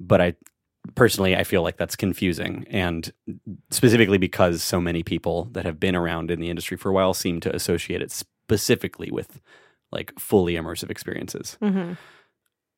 But 0.00 0.20
I 0.20 0.34
personally 0.94 1.34
I 1.34 1.44
feel 1.44 1.62
like 1.62 1.78
that's 1.78 1.96
confusing 1.96 2.66
and 2.68 3.10
specifically 3.70 4.18
because 4.18 4.62
so 4.62 4.80
many 4.80 5.02
people 5.02 5.48
that 5.52 5.64
have 5.64 5.80
been 5.80 5.96
around 5.96 6.30
in 6.30 6.40
the 6.40 6.50
industry 6.50 6.76
for 6.76 6.90
a 6.90 6.92
while 6.92 7.14
seem 7.14 7.40
to 7.40 7.54
associate 7.54 8.02
it 8.02 8.12
specifically 8.12 9.10
with 9.10 9.40
like 9.90 10.12
fully 10.18 10.54
immersive 10.54 10.90
experiences. 10.90 11.56
hmm 11.60 11.92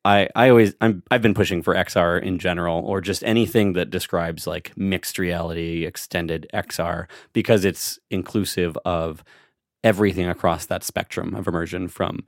I, 0.07 0.29
I 0.37 0.49
always 0.51 0.75
I'm 0.81 1.03
I've 1.11 1.21
been 1.23 1.35
pushing 1.35 1.63
for 1.63 1.75
XR 1.75 2.23
in 2.23 2.39
general 2.39 2.85
or 2.87 3.01
just 3.01 3.25
anything 3.25 3.73
that 3.73 3.91
describes 3.91 4.47
like 4.47 4.73
mixed 4.77 5.19
reality, 5.19 5.85
extended 5.85 6.47
XR 6.55 7.07
because 7.33 7.65
it's 7.65 7.99
inclusive 8.11 8.79
of 8.85 9.25
everything 9.83 10.29
across 10.29 10.67
that 10.67 10.85
spectrum 10.85 11.35
of 11.35 11.49
immersion 11.49 11.89
from 11.89 12.25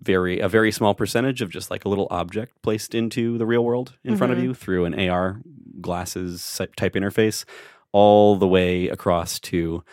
very 0.00 0.40
a 0.40 0.48
very 0.48 0.72
small 0.72 0.94
percentage 0.94 1.40
of 1.42 1.50
just 1.50 1.70
like 1.70 1.84
a 1.84 1.88
little 1.88 2.08
object 2.10 2.60
placed 2.62 2.92
into 2.94 3.38
the 3.38 3.46
real 3.46 3.64
world 3.64 3.94
in 4.02 4.16
front 4.16 4.32
of 4.32 4.38
Mhm. 4.38 4.42
you 4.42 4.54
through 4.54 4.84
an 4.84 4.94
AR 5.08 5.40
glasses 5.80 6.60
type 6.76 6.94
interface 6.94 7.44
all 7.92 8.34
the 8.36 8.48
way 8.48 8.88
across 8.88 9.38
to 9.38 9.84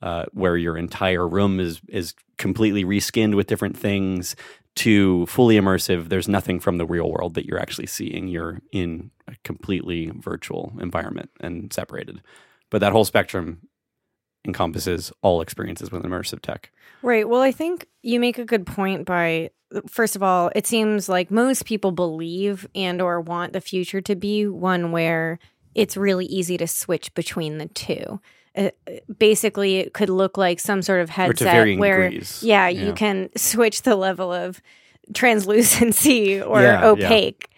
uh, 0.00 0.24
where 0.32 0.56
your 0.56 0.78
entire 0.78 1.26
room 1.28 1.58
is 1.60 1.80
is 1.88 2.14
completely 2.36 2.84
reskinned 2.84 3.34
with 3.34 3.48
different 3.48 3.76
things 3.76 4.36
to 4.78 5.26
fully 5.26 5.56
immersive 5.56 6.08
there's 6.08 6.28
nothing 6.28 6.60
from 6.60 6.78
the 6.78 6.86
real 6.86 7.10
world 7.10 7.34
that 7.34 7.46
you're 7.46 7.60
actually 7.60 7.86
seeing 7.86 8.28
you're 8.28 8.60
in 8.72 9.10
a 9.26 9.34
completely 9.44 10.10
virtual 10.14 10.72
environment 10.80 11.30
and 11.40 11.72
separated 11.72 12.22
but 12.70 12.80
that 12.80 12.92
whole 12.92 13.04
spectrum 13.04 13.60
encompasses 14.46 15.12
all 15.22 15.40
experiences 15.40 15.90
with 15.90 16.02
immersive 16.02 16.40
tech 16.40 16.70
Right. 17.02 17.28
Well, 17.28 17.40
I 17.40 17.52
think 17.52 17.86
you 18.02 18.18
make 18.18 18.38
a 18.38 18.44
good 18.44 18.66
point 18.66 19.06
by 19.06 19.50
first 19.86 20.16
of 20.16 20.22
all, 20.22 20.50
it 20.54 20.66
seems 20.66 21.08
like 21.08 21.30
most 21.30 21.64
people 21.66 21.92
believe 21.92 22.66
and 22.74 23.00
or 23.02 23.20
want 23.20 23.52
the 23.52 23.60
future 23.60 24.00
to 24.00 24.16
be 24.16 24.46
one 24.46 24.92
where 24.92 25.38
it's 25.74 25.96
really 25.96 26.26
easy 26.26 26.56
to 26.56 26.66
switch 26.66 27.12
between 27.14 27.58
the 27.58 27.68
two. 27.68 28.20
Uh, 28.58 28.70
basically, 29.18 29.76
it 29.76 29.94
could 29.94 30.10
look 30.10 30.36
like 30.36 30.58
some 30.58 30.82
sort 30.82 31.00
of 31.00 31.10
or 31.10 31.12
to 31.12 31.14
headset 31.14 31.52
varying 31.52 31.78
where 31.78 32.10
degrees 32.10 32.42
yeah, 32.42 32.68
you 32.68 32.92
can 32.92 33.30
switch 33.36 33.82
the 33.82 33.94
level 33.94 34.32
of 34.32 34.60
translucency 35.14 36.40
or 36.42 36.60
Yeah, 36.62 36.80
yeah. 36.80 36.88
opaque. 36.88 37.50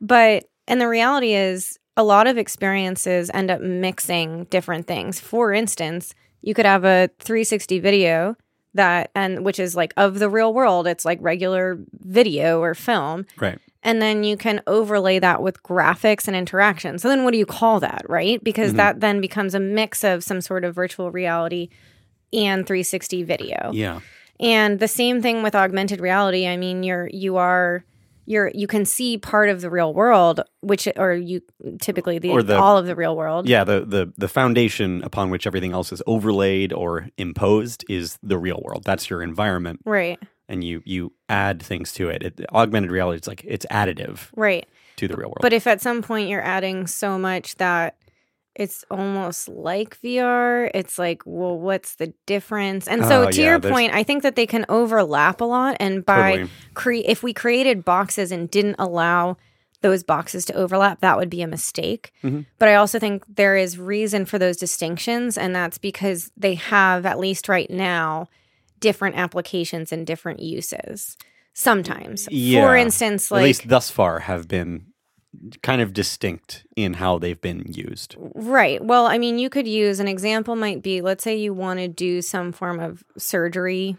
But 0.00 0.48
and 0.66 0.80
the 0.80 0.88
reality 0.88 1.34
is 1.34 1.78
a 1.96 2.02
lot 2.02 2.26
of 2.26 2.38
experiences 2.38 3.30
end 3.34 3.50
up 3.50 3.60
mixing 3.60 4.44
different 4.44 4.86
things. 4.86 5.20
For 5.20 5.52
instance, 5.52 6.14
you 6.40 6.54
could 6.54 6.66
have 6.66 6.84
a 6.84 7.10
360 7.18 7.80
video 7.80 8.36
that 8.74 9.10
and 9.14 9.44
which 9.44 9.58
is 9.58 9.74
like 9.74 9.92
of 9.96 10.18
the 10.18 10.30
real 10.30 10.54
world, 10.54 10.86
it's 10.86 11.04
like 11.04 11.18
regular 11.20 11.78
video 11.92 12.60
or 12.60 12.74
film. 12.74 13.26
right 13.38 13.58
And 13.82 14.02
then 14.02 14.24
you 14.24 14.36
can 14.36 14.60
overlay 14.66 15.18
that 15.20 15.40
with 15.40 15.62
graphics 15.62 16.26
and 16.26 16.36
interaction. 16.36 16.98
So 16.98 17.08
then 17.08 17.22
what 17.24 17.30
do 17.32 17.38
you 17.38 17.46
call 17.46 17.78
that, 17.80 18.02
right? 18.08 18.42
Because 18.42 18.72
Mhm. 18.72 18.76
that 18.76 19.00
then 19.00 19.20
becomes 19.20 19.54
a 19.54 19.60
mix 19.60 20.02
of 20.02 20.24
some 20.24 20.40
sort 20.40 20.64
of 20.64 20.74
virtual 20.74 21.10
reality 21.12 21.68
and 22.32 22.66
360 22.66 23.22
video. 23.22 23.70
Yeah. 23.72 24.00
And 24.40 24.78
the 24.80 24.88
same 24.88 25.22
thing 25.22 25.42
with 25.42 25.54
augmented 25.54 26.00
reality. 26.00 26.46
I 26.46 26.56
mean, 26.56 26.82
you're 26.82 27.08
you 27.12 27.36
are 27.36 27.84
you're 28.26 28.50
you 28.54 28.66
can 28.66 28.84
see 28.84 29.16
part 29.16 29.48
of 29.48 29.62
the 29.62 29.70
real 29.70 29.94
world, 29.94 30.40
which 30.60 30.86
or 30.96 31.14
you 31.14 31.40
typically 31.80 32.18
the, 32.18 32.30
Or 32.30 32.42
the- 32.42 32.58
all 32.58 32.76
of 32.76 32.84
the 32.86 32.94
real 32.94 33.16
world. 33.16 33.48
Yeah, 33.48 33.64
the, 33.64 33.84
the 33.86 34.12
the 34.18 34.28
foundation 34.28 35.02
upon 35.02 35.30
which 35.30 35.46
everything 35.46 35.72
else 35.72 35.92
is 35.92 36.02
overlaid 36.06 36.72
or 36.72 37.08
imposed 37.16 37.84
is 37.88 38.18
the 38.22 38.36
real 38.38 38.60
world. 38.62 38.82
That's 38.84 39.08
your 39.08 39.22
environment, 39.22 39.80
Right. 39.84 40.18
And 40.48 40.64
you 40.64 40.82
you 40.84 41.12
add 41.28 41.62
things 41.62 41.92
to 41.94 42.08
it. 42.08 42.22
it 42.22 42.40
augmented 42.52 42.90
reality 42.90 43.18
is 43.20 43.26
like 43.28 43.44
it's 43.44 43.66
additive 43.70 44.28
Right. 44.36 44.66
to 44.96 45.08
the 45.08 45.16
real 45.16 45.28
world. 45.28 45.38
But 45.42 45.52
if 45.52 45.66
at 45.66 45.80
some 45.80 46.02
point 46.02 46.28
you're 46.28 46.42
adding 46.44 46.86
so 46.86 47.18
much 47.18 47.56
that 47.56 47.96
it's 48.54 48.84
almost 48.90 49.48
like 49.48 50.00
VR, 50.02 50.68
it's 50.74 50.98
like, 50.98 51.22
well, 51.24 51.56
what's 51.56 51.94
the 51.94 52.12
difference? 52.26 52.88
And 52.88 53.04
so, 53.04 53.22
Oh, 53.26 53.30
to 53.30 53.40
yeah, 53.40 53.50
your 53.50 53.58
there's- 53.60 53.72
point, 53.72 53.94
I 53.94 54.02
think 54.02 54.24
that 54.24 54.34
they 54.34 54.46
can 54.46 54.66
overlap 54.68 55.40
a 55.40 55.44
lot. 55.44 55.76
And 55.78 56.04
by 56.04 56.32
Totally. 56.32 56.50
cre- 56.74 56.92
if 57.04 57.22
we 57.22 57.32
created 57.32 57.84
boxes 57.84 58.32
and 58.32 58.50
didn't 58.50 58.74
allow 58.80 59.36
those 59.80 60.02
boxes 60.02 60.44
to 60.46 60.54
overlap, 60.54 61.00
that 61.02 61.16
would 61.16 61.30
be 61.30 61.40
a 61.40 61.46
mistake. 61.46 62.10
Mhm. 62.24 62.46
But 62.58 62.68
I 62.68 62.74
also 62.74 62.98
think 62.98 63.22
there 63.32 63.56
is 63.56 63.78
reason 63.78 64.24
for 64.24 64.36
those 64.40 64.56
distinctions, 64.56 65.38
and 65.38 65.54
that's 65.54 65.78
because 65.78 66.32
they 66.36 66.54
have, 66.54 67.06
at 67.06 67.20
least 67.20 67.48
right 67.48 67.70
now, 67.70 68.26
different 68.80 69.16
applications 69.16 69.92
and 69.92 70.06
different 70.06 70.40
uses. 70.40 71.16
Sometimes, 71.54 72.26
for 72.26 72.30
Yeah. 72.32 72.76
instance, 72.76 73.32
At 73.32 73.42
least 73.42 73.68
thus 73.68 73.90
far 73.90 74.20
have 74.20 74.46
been 74.46 74.86
kind 75.62 75.82
of 75.82 75.92
distinct 75.92 76.64
in 76.76 76.94
how 76.94 77.18
they've 77.18 77.40
been 77.40 77.64
used. 77.66 78.16
Right. 78.18 78.82
Well, 78.82 79.06
I 79.06 79.18
mean, 79.18 79.38
you 79.38 79.50
could 79.50 79.68
use 79.68 80.00
an 80.00 80.08
example 80.08 80.56
might 80.56 80.82
be 80.82 81.00
let's 81.00 81.22
say 81.24 81.36
you 81.36 81.52
want 81.52 81.80
to 81.80 81.88
do 81.88 82.22
some 82.22 82.52
form 82.52 82.80
of 82.80 83.04
surgery 83.16 83.96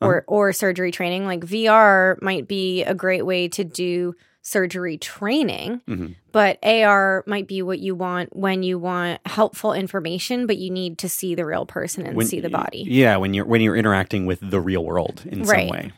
uh-huh. 0.00 0.10
or 0.10 0.24
or 0.26 0.52
surgery 0.52 0.90
training 0.90 1.26
like 1.26 1.40
VR 1.40 2.20
might 2.22 2.48
be 2.48 2.82
a 2.82 2.94
great 2.94 3.24
way 3.24 3.48
to 3.48 3.64
do 3.64 4.14
surgery 4.46 4.96
training, 4.96 5.80
Mhm. 5.88 6.14
but 6.30 6.56
AR 6.62 7.24
might 7.26 7.48
be 7.48 7.62
what 7.62 7.80
you 7.80 7.96
want 7.96 8.34
when 8.36 8.62
you 8.62 8.78
want 8.78 9.20
helpful 9.26 9.72
information 9.72 10.46
but 10.46 10.56
you 10.56 10.70
need 10.70 10.98
to 10.98 11.08
see 11.08 11.34
the 11.34 11.44
real 11.44 11.66
person 11.66 12.06
and 12.06 12.16
When- 12.16 12.26
see 12.26 12.38
the 12.40 12.48
body. 12.48 12.84
Yeah, 12.86 13.16
when 13.16 13.34
you're 13.34 13.44
when 13.44 13.60
you're 13.60 13.74
interacting 13.76 14.24
with 14.24 14.38
the 14.40 14.60
real 14.60 14.84
world 14.84 15.22
in 15.26 15.42
Right. 15.42 15.68
some 15.68 15.76
way. 15.76 15.92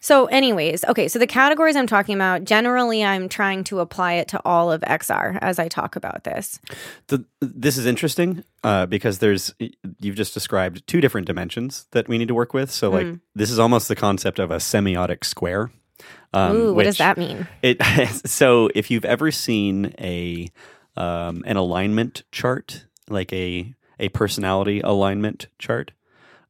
So, 0.00 0.26
anyways, 0.26 0.84
okay, 0.84 1.08
so 1.08 1.18
the 1.18 1.26
categories 1.26 1.76
I'm 1.76 1.86
talking 1.86 2.14
about, 2.14 2.44
generally, 2.44 3.02
I'm 3.02 3.26
trying 3.26 3.64
to 3.64 3.80
apply 3.80 4.14
it 4.14 4.28
to 4.28 4.40
all 4.44 4.70
of 4.70 4.82
XR 4.86 5.38
as 5.40 5.58
I 5.58 5.68
talk 5.68 5.96
about 5.96 6.24
this. 6.24 6.60
The, 7.06 7.24
this 7.40 7.78
is 7.78 7.86
interesting 7.86 8.44
uh, 8.64 8.84
because 8.84 9.20
there's 9.20 9.54
you've 10.00 10.16
just 10.16 10.34
described 10.34 10.86
two 10.86 11.00
different 11.00 11.26
dimensions 11.26 11.86
that 11.92 12.06
we 12.08 12.18
need 12.18 12.28
to 12.28 12.34
work 12.34 12.52
with. 12.52 12.70
So 12.70 12.90
like 12.90 13.06
Mm. 13.06 13.20
this 13.34 13.50
is 13.50 13.58
almost 13.58 13.88
the 13.88 13.96
concept 13.96 14.38
of 14.38 14.50
a 14.50 14.56
semiotic 14.56 15.24
square. 15.24 15.70
Um, 16.32 16.56
Ooh, 16.56 16.74
what 16.74 16.84
does 16.84 16.98
that 16.98 17.16
mean? 17.18 17.46
It 17.62 17.82
so 18.26 18.68
if 18.74 18.90
you've 18.90 19.04
ever 19.04 19.30
seen 19.30 19.94
a 19.98 20.48
um, 20.96 21.42
an 21.46 21.56
alignment 21.56 22.22
chart, 22.32 22.86
like 23.08 23.32
a 23.32 23.74
a 24.00 24.08
personality 24.10 24.80
alignment 24.80 25.46
chart, 25.58 25.92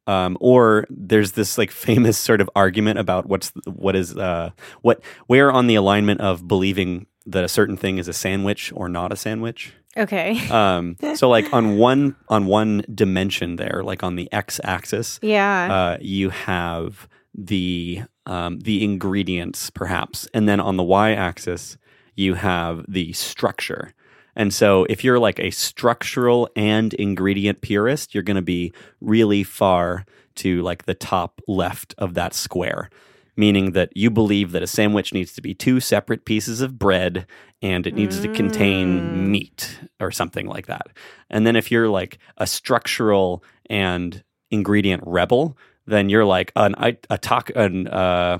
um, 0.07 0.37
or 0.41 0.85
there's 0.89 1.33
this 1.33 1.57
like 1.57 1.71
famous 1.71 2.17
sort 2.17 2.41
of 2.41 2.49
argument 2.55 2.99
about 2.99 3.27
what's 3.27 3.51
what 3.65 3.95
is 3.95 4.15
uh, 4.17 4.49
what 4.81 5.01
where 5.27 5.51
on 5.51 5.67
the 5.67 5.75
alignment 5.75 6.21
of 6.21 6.47
believing 6.47 7.05
that 7.27 7.43
a 7.43 7.47
certain 7.47 7.77
thing 7.77 7.97
is 7.97 8.07
a 8.07 8.13
sandwich 8.13 8.71
or 8.75 8.87
not 8.89 9.11
a 9.11 9.15
sandwich. 9.15 9.73
Okay. 9.97 10.39
Um, 10.51 10.97
so 11.15 11.29
like 11.29 11.51
on 11.53 11.77
one 11.77 12.15
on 12.27 12.45
one 12.47 12.83
dimension 12.93 13.55
there, 13.55 13.81
like 13.83 14.03
on 14.03 14.15
the 14.15 14.27
x 14.31 14.59
axis, 14.63 15.19
Yeah. 15.21 15.73
uh, 15.73 15.97
you 16.01 16.29
have 16.31 17.07
the 17.33 18.03
um, 18.25 18.59
the 18.59 18.83
ingredients 18.83 19.69
perhaps, 19.69 20.27
and 20.33 20.47
then 20.47 20.59
on 20.59 20.77
the 20.77 20.83
y 20.83 21.11
axis 21.13 21.77
you 22.15 22.35
have 22.35 22.85
the 22.87 23.11
structure. 23.13 23.93
And 24.35 24.53
so 24.53 24.85
if 24.89 25.03
you're 25.03 25.19
like 25.19 25.39
a 25.39 25.51
structural 25.51 26.49
and 26.55 26.93
ingredient 26.95 27.61
purist, 27.61 28.13
you're 28.13 28.23
going 28.23 28.35
to 28.35 28.41
be 28.41 28.73
really 29.01 29.43
far 29.43 30.05
to 30.35 30.61
like 30.61 30.83
the 30.85 30.93
top 30.93 31.41
left 31.47 31.95
of 31.97 32.13
that 32.15 32.33
square. 32.33 32.89
Meaning 33.37 33.71
that 33.71 33.95
you 33.95 34.09
believe 34.09 34.51
that 34.53 34.63
a 34.63 34.67
sandwich 34.67 35.13
needs 35.13 35.33
to 35.33 35.41
be 35.41 35.53
two 35.53 35.79
separate 35.81 36.23
pieces 36.25 36.61
of 36.61 36.79
bread 36.79 37.25
and 37.61 37.85
it 37.85 37.93
needs 37.93 38.21
to 38.21 38.29
Mm. 38.29 38.35
contain 38.35 39.31
meat 39.31 39.79
or 39.99 40.09
something 40.11 40.47
like 40.47 40.67
that. 40.67 40.87
And 41.29 41.45
then 41.45 41.55
if 41.57 41.69
you're 41.69 41.89
like 41.89 42.17
a 42.37 42.47
structural 42.47 43.43
and 43.69 44.23
ingredient 44.51 45.03
rebel, 45.05 45.57
then 45.87 46.09
you're 46.09 46.25
like 46.25 46.51
an 46.55 46.75
a, 46.77 46.97
a 47.09 47.17
taco, 47.17 47.53
an, 47.59 47.87
uh, 47.87 48.39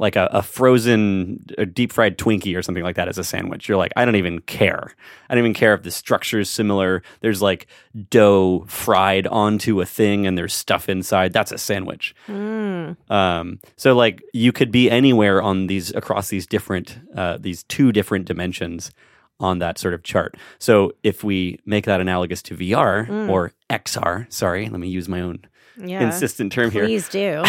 like 0.00 0.14
a, 0.14 0.28
a 0.32 0.42
frozen 0.42 1.44
a 1.58 1.66
deep 1.66 1.92
fried 1.92 2.16
Twinkie 2.16 2.56
or 2.56 2.62
something 2.62 2.84
like 2.84 2.94
that 2.94 3.08
as 3.08 3.18
a 3.18 3.24
sandwich. 3.24 3.68
You're 3.68 3.76
like, 3.78 3.92
I 3.96 4.04
don't 4.04 4.14
even 4.14 4.38
care. 4.40 4.94
I 5.28 5.34
don't 5.34 5.42
even 5.42 5.54
care 5.54 5.74
if 5.74 5.82
the 5.82 5.90
structure 5.90 6.38
is 6.38 6.48
similar. 6.48 7.02
There's 7.20 7.42
like 7.42 7.66
dough 8.08 8.64
fried 8.68 9.26
onto 9.26 9.80
a 9.80 9.86
thing 9.86 10.24
and 10.24 10.38
there's 10.38 10.54
stuff 10.54 10.88
inside. 10.88 11.32
That's 11.32 11.50
a 11.50 11.58
sandwich. 11.58 12.14
Mm. 12.28 12.96
Um, 13.10 13.58
so 13.76 13.92
like 13.96 14.22
you 14.32 14.52
could 14.52 14.70
be 14.70 14.88
anywhere 14.88 15.42
on 15.42 15.66
these 15.66 15.92
across 15.94 16.28
these 16.28 16.46
different 16.46 16.98
uh, 17.16 17.36
these 17.40 17.64
two 17.64 17.90
different 17.90 18.24
dimensions 18.26 18.92
on 19.40 19.58
that 19.58 19.78
sort 19.78 19.94
of 19.94 20.04
chart. 20.04 20.36
So 20.60 20.92
if 21.02 21.24
we 21.24 21.58
make 21.66 21.86
that 21.86 22.00
analogous 22.00 22.40
to 22.42 22.56
VR 22.56 23.08
Mm. 23.08 23.28
or 23.28 23.52
XR, 23.68 24.32
sorry, 24.32 24.68
let 24.68 24.78
me 24.80 24.88
use 24.88 25.08
my 25.08 25.20
own 25.20 25.40
Yeah. 25.78 26.02
insistent 26.02 26.52
term 26.52 26.70
here. 26.70 26.84
Please 26.84 27.08
do. 27.08 27.42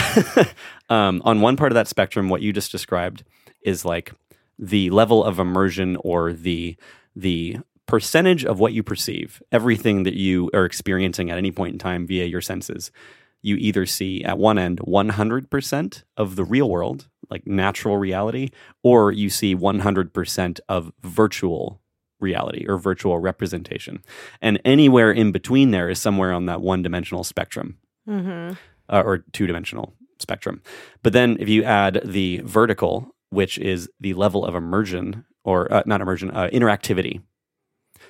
um, 0.90 1.22
on 1.26 1.42
one 1.42 1.58
part 1.58 1.72
of 1.72 1.76
that 1.76 1.88
spectrum, 1.88 2.30
what 2.30 2.42
you 2.42 2.54
just 2.54 2.72
described 2.72 3.24
is 3.62 3.86
like 3.86 4.14
the 4.58 4.90
level 4.90 5.24
of 5.24 5.40
immersion 5.40 5.98
or 6.02 6.34
the 6.34 6.76
the 7.16 7.58
percentage 7.86 8.46
of 8.46 8.60
what 8.60 8.74
you 8.74 8.84
perceive, 8.84 9.42
everything 9.52 10.04
that 10.04 10.14
you 10.14 10.50
are 10.54 10.64
experiencing 10.64 11.32
at 11.32 11.38
any 11.38 11.52
point 11.52 11.74
in 11.74 11.80
time 11.80 12.06
via 12.06 12.26
your 12.26 12.42
senses. 12.42 12.92
You 13.42 13.56
either 13.56 13.86
see 13.86 14.24
at 14.24 14.38
one 14.38 14.60
end 14.60 14.80
100% 14.82 16.04
of 16.16 16.36
the 16.36 16.44
real 16.44 16.70
world, 16.70 17.08
like 17.32 17.48
natural 17.48 17.98
reality, 17.98 18.50
or 18.84 19.12
you 19.12 19.30
see 19.30 19.56
100% 19.56 20.60
of 20.70 20.92
virtual 21.02 21.82
reality 22.20 22.66
or 22.68 22.78
virtual 22.78 23.18
representation. 23.18 24.04
And 24.40 24.62
anywhere 24.64 25.12
in 25.12 25.32
between 25.32 25.72
there 25.72 25.90
is 25.90 26.00
somewhere 26.00 26.32
on 26.32 26.46
that 26.46 26.62
one 26.62 26.84
dimensional 26.84 27.24
spectrum 27.24 27.78
hmm 28.10 28.54
uh, 28.90 29.04
or 29.06 29.20
two 29.34 29.48
dimensional 29.48 29.94
spectrum. 30.20 30.62
But 31.04 31.14
then 31.14 31.38
if 31.40 31.48
you 31.48 31.64
add 31.64 32.02
the 32.04 32.42
vertical, 32.44 33.16
which 33.30 33.58
is 33.60 33.90
the 34.00 34.14
level 34.16 34.46
of 34.46 34.56
immersion 34.56 35.26
or 35.44 35.72
uh, 35.72 35.84
not 35.86 36.02
immersion, 36.02 36.32
uh, 36.32 36.50
interactivity. 36.52 37.22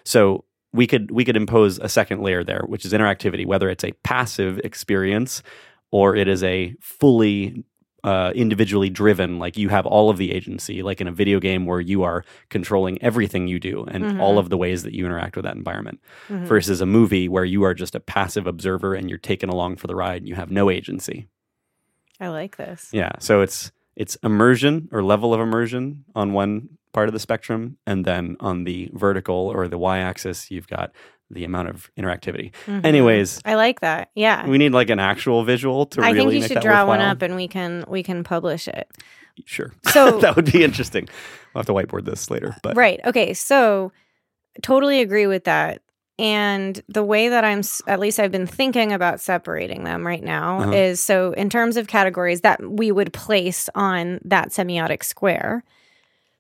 So 0.04 0.46
we 0.72 0.88
could 0.88 1.12
we 1.12 1.26
could 1.26 1.36
impose 1.36 1.80
a 1.80 1.90
second 1.90 2.22
layer 2.22 2.44
there, 2.44 2.64
which 2.66 2.86
is 2.86 2.94
interactivity, 2.94 3.46
whether 3.46 3.70
it's 3.70 3.84
a 3.84 3.92
passive 4.04 4.60
experience 4.60 5.44
or 5.92 6.16
it 6.16 6.28
is 6.28 6.44
a 6.44 6.76
fully 6.80 7.64
uh, 8.04 8.32
individually 8.36 8.90
driven, 8.90 9.40
like 9.40 9.58
you 9.58 9.70
have 9.70 9.86
all 9.86 10.10
of 10.10 10.18
the 10.18 10.32
agency, 10.32 10.82
like 10.84 11.02
in 11.02 11.08
a 11.08 11.12
video 11.12 11.40
game 11.40 11.66
where 11.66 11.80
you 11.82 12.04
are 12.04 12.24
controlling 12.50 13.02
everything 13.02 13.48
you 13.48 13.60
do 13.60 13.84
and 13.90 14.04
Mhm. 14.04 14.20
all 14.20 14.38
of 14.40 14.50
the 14.50 14.58
ways 14.58 14.84
that 14.84 14.94
you 14.94 15.06
interact 15.06 15.36
with 15.36 15.44
that 15.46 15.56
environment 15.56 16.00
Mhm. 16.30 16.46
versus 16.46 16.82
a 16.82 16.86
movie 16.86 17.28
where 17.28 17.46
you 17.46 17.64
are 17.64 17.74
just 17.74 17.96
a 17.96 18.00
passive 18.00 18.48
observer 18.48 18.94
and 18.94 19.10
you're 19.10 19.18
taken 19.20 19.50
along 19.50 19.76
for 19.78 19.88
the 19.88 19.96
ride 19.96 20.22
and 20.22 20.28
you 20.30 20.36
have 20.36 20.52
no 20.52 20.70
agency. 20.70 21.28
I 22.20 22.28
like 22.30 22.58
this. 22.58 22.90
Yeah. 22.94 23.12
So 23.20 23.42
it's 23.42 23.72
it's 23.96 24.16
immersion 24.24 24.88
or 24.94 25.04
level 25.04 25.34
of 25.34 25.42
immersion 25.42 26.06
on 26.16 26.32
one 26.32 26.70
part 26.94 27.10
of 27.10 27.14
the 27.14 27.20
spectrum, 27.20 27.78
and 27.86 28.06
then 28.06 28.38
on 28.40 28.64
the 28.64 28.90
vertical 28.94 29.36
or 29.36 29.68
the 29.68 29.78
y-axis, 29.78 30.50
you've 30.50 30.68
got 30.70 30.92
the 31.32 31.44
amount 31.44 31.70
of 31.70 31.92
interactivity. 31.98 32.52
Mhm. 32.66 32.86
Anyways, 32.86 33.40
I 33.46 33.56
like 33.56 33.82
that. 33.82 34.10
Yeah. 34.16 34.48
we 34.48 34.58
need 34.58 34.72
like 34.74 34.90
an 34.90 35.00
actual 35.00 35.44
visual 35.44 35.86
to 35.88 36.02
I 36.02 36.12
really 36.12 36.32
think 36.40 36.44
you 36.44 36.48
should 36.56 36.64
draw 36.64 36.86
one 36.86 37.02
up 37.02 37.22
and 37.22 37.36
we 37.36 37.48
can 37.48 37.86
we 37.88 38.02
can 38.04 38.24
publish 38.24 38.68
it. 38.68 38.90
Sure. 39.46 39.72
So 39.92 40.20
that 40.20 40.36
would 40.36 40.52
be 40.52 40.64
interesting. 40.64 41.08
We'll 41.54 41.62
have 41.62 41.66
to 41.68 41.74
whiteboard 41.74 42.06
this 42.06 42.30
later, 42.30 42.56
but 42.64 42.76
right. 42.76 43.00
Okay. 43.06 43.34
So 43.34 43.92
totally 44.62 45.02
agree 45.02 45.28
with 45.28 45.44
that. 45.46 45.82
And 46.18 46.82
the 46.90 47.04
way 47.04 47.30
that 47.30 47.46
I'm, 47.46 47.62
at 47.88 47.98
least 48.00 48.20
I've 48.20 48.32
been 48.32 48.46
thinking 48.46 48.92
about 48.92 49.22
separating 49.22 49.86
them 49.86 50.06
right 50.06 50.22
now 50.24 50.60
Uh-huh. 50.60 50.72
is 50.74 51.00
so 51.00 51.32
in 51.32 51.50
terms 51.50 51.78
of 51.78 51.88
categories 51.88 52.42
that 52.42 52.62
we 52.62 52.92
would 52.92 53.14
place 53.14 53.70
on 53.74 54.20
that 54.26 54.50
semiotic 54.50 55.04
square. 55.06 55.64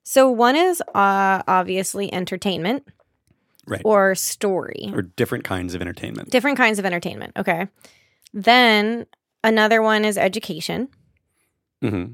So 0.03 0.29
one 0.29 0.57
is 0.57 0.81
uh, 0.93 1.43
obviously 1.47 2.11
entertainment 2.13 2.87
Right. 3.69 3.81
or 3.85 4.15
story, 4.15 4.89
or 4.93 5.03
different 5.03 5.43
kinds 5.43 5.75
of 5.75 5.81
entertainment. 5.81 6.29
different 6.31 6.57
kinds 6.57 6.79
of 6.79 6.85
entertainment. 6.85 7.33
Okay. 7.37 7.67
Then 8.33 9.05
another 9.43 9.81
one 9.81 10.05
is 10.05 10.17
education. 10.17 10.89
hmm 11.81 12.05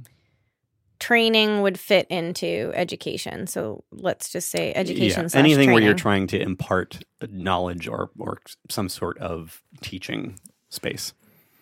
Training 0.97 1.62
would 1.62 1.78
fit 1.80 2.08
into 2.10 2.72
education. 2.74 3.47
So 3.47 3.84
let's 3.91 4.32
just 4.32 4.49
say 4.49 4.74
education. 4.74 5.28
Yeah, 5.32 5.39
anything 5.39 5.72
where 5.74 5.84
you're 5.84 5.93
trying 5.93 6.26
to 6.28 6.39
impart 6.39 7.03
knowledge 7.30 7.88
or 7.88 8.10
or 8.18 8.39
some 8.70 8.88
sort 8.89 9.18
of 9.20 9.62
teaching 9.82 10.39
space. 10.70 11.14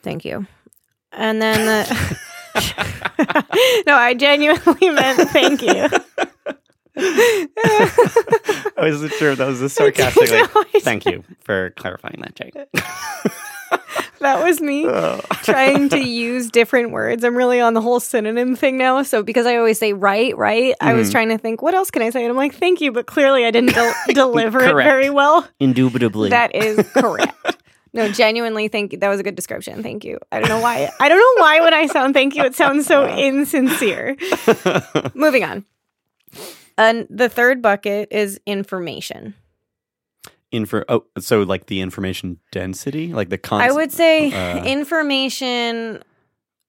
Thank 0.02 0.24
you. 0.24 0.46
And 1.12 1.42
then 1.42 1.66
the. 1.66 2.20
no, 3.88 3.96
I 3.96 4.14
genuinely 4.14 4.90
meant 4.92 5.30
thank 5.32 5.62
you. 5.62 5.88
I 6.98 8.72
wasn't 8.78 9.14
sure 9.14 9.32
if 9.32 9.38
that 9.40 9.48
was 9.48 9.62
a 9.62 9.70
sarcastic. 9.70 10.30
Like, 10.32 10.68
thank 10.82 11.06
you 11.06 11.24
for 11.42 11.72
clarifying 11.72 12.22
that, 12.22 12.36
Jake. 12.36 12.56
That 14.20 14.42
was 14.42 14.62
me 14.62 14.86
Oh. 14.88 15.20
trying 15.42 15.90
to 15.90 16.00
use 16.00 16.50
different 16.50 16.92
words. 16.92 17.26
I'm 17.26 17.36
really 17.36 17.60
on 17.60 17.74
the 17.74 17.82
whole 17.82 18.00
synonym 18.00 18.56
thing 18.56 18.78
now. 18.78 19.04
So 19.04 19.22
because 19.22 19.46
I 19.46 19.58
always 19.58 19.78
say 19.78 19.92
right, 19.92 20.38
right, 20.38 20.74
I 20.80 20.94
was 20.94 21.10
Mhm. 21.10 21.12
trying 21.12 21.30
to 21.30 21.38
think 21.38 21.62
what 21.62 21.74
else 21.74 21.92
can 21.92 22.02
I 22.02 22.10
say, 22.10 22.22
and 22.24 22.30
I'm 22.30 22.38
like 22.38 22.56
thank 22.56 22.80
you, 22.80 22.94
but 22.94 23.06
clearly 23.06 23.44
I 23.46 23.52
didn't 23.52 23.74
del- 23.74 23.94
deliver 24.14 24.64
it 24.64 24.74
very 24.76 25.10
well. 25.10 25.46
Indubitably. 25.60 26.30
That 26.30 26.56
is 26.56 26.88
correct. 26.94 27.36
No, 27.94 28.10
genuinely, 28.10 28.70
thank 28.70 28.94
you. 28.94 29.00
That 29.00 29.10
was 29.10 29.20
a 29.20 29.24
good 29.24 29.36
description. 29.36 29.84
Thank 29.84 30.06
you. 30.06 30.20
I 30.32 30.40
don't 30.40 30.48
know 30.50 30.62
why. 30.62 30.90
I 31.02 31.10
don't 31.10 31.18
know 31.20 31.44
why 31.44 31.60
when 31.60 31.74
I 31.74 31.88
sound 31.88 32.14
thank 32.14 32.36
you, 32.36 32.44
it 32.46 32.56
sounds 32.56 32.86
so 32.88 33.06
insincere. 33.06 34.16
Moving 35.14 35.44
on. 35.44 35.66
And 36.78 37.08
the 37.10 37.30
third 37.30 37.62
bucket 37.62 38.10
is 38.12 38.40
information. 38.46 39.36
Info. 40.52 40.84
Oh, 40.88 41.06
so 41.20 41.42
like 41.44 41.66
the 41.66 41.82
information 41.82 42.40
density, 42.52 43.12
like 43.14 43.30
the 43.30 43.38
con. 43.40 43.62
I 43.62 43.72
would 43.72 43.92
say 43.92 44.32
uh, 44.32 44.64
information 44.66 46.04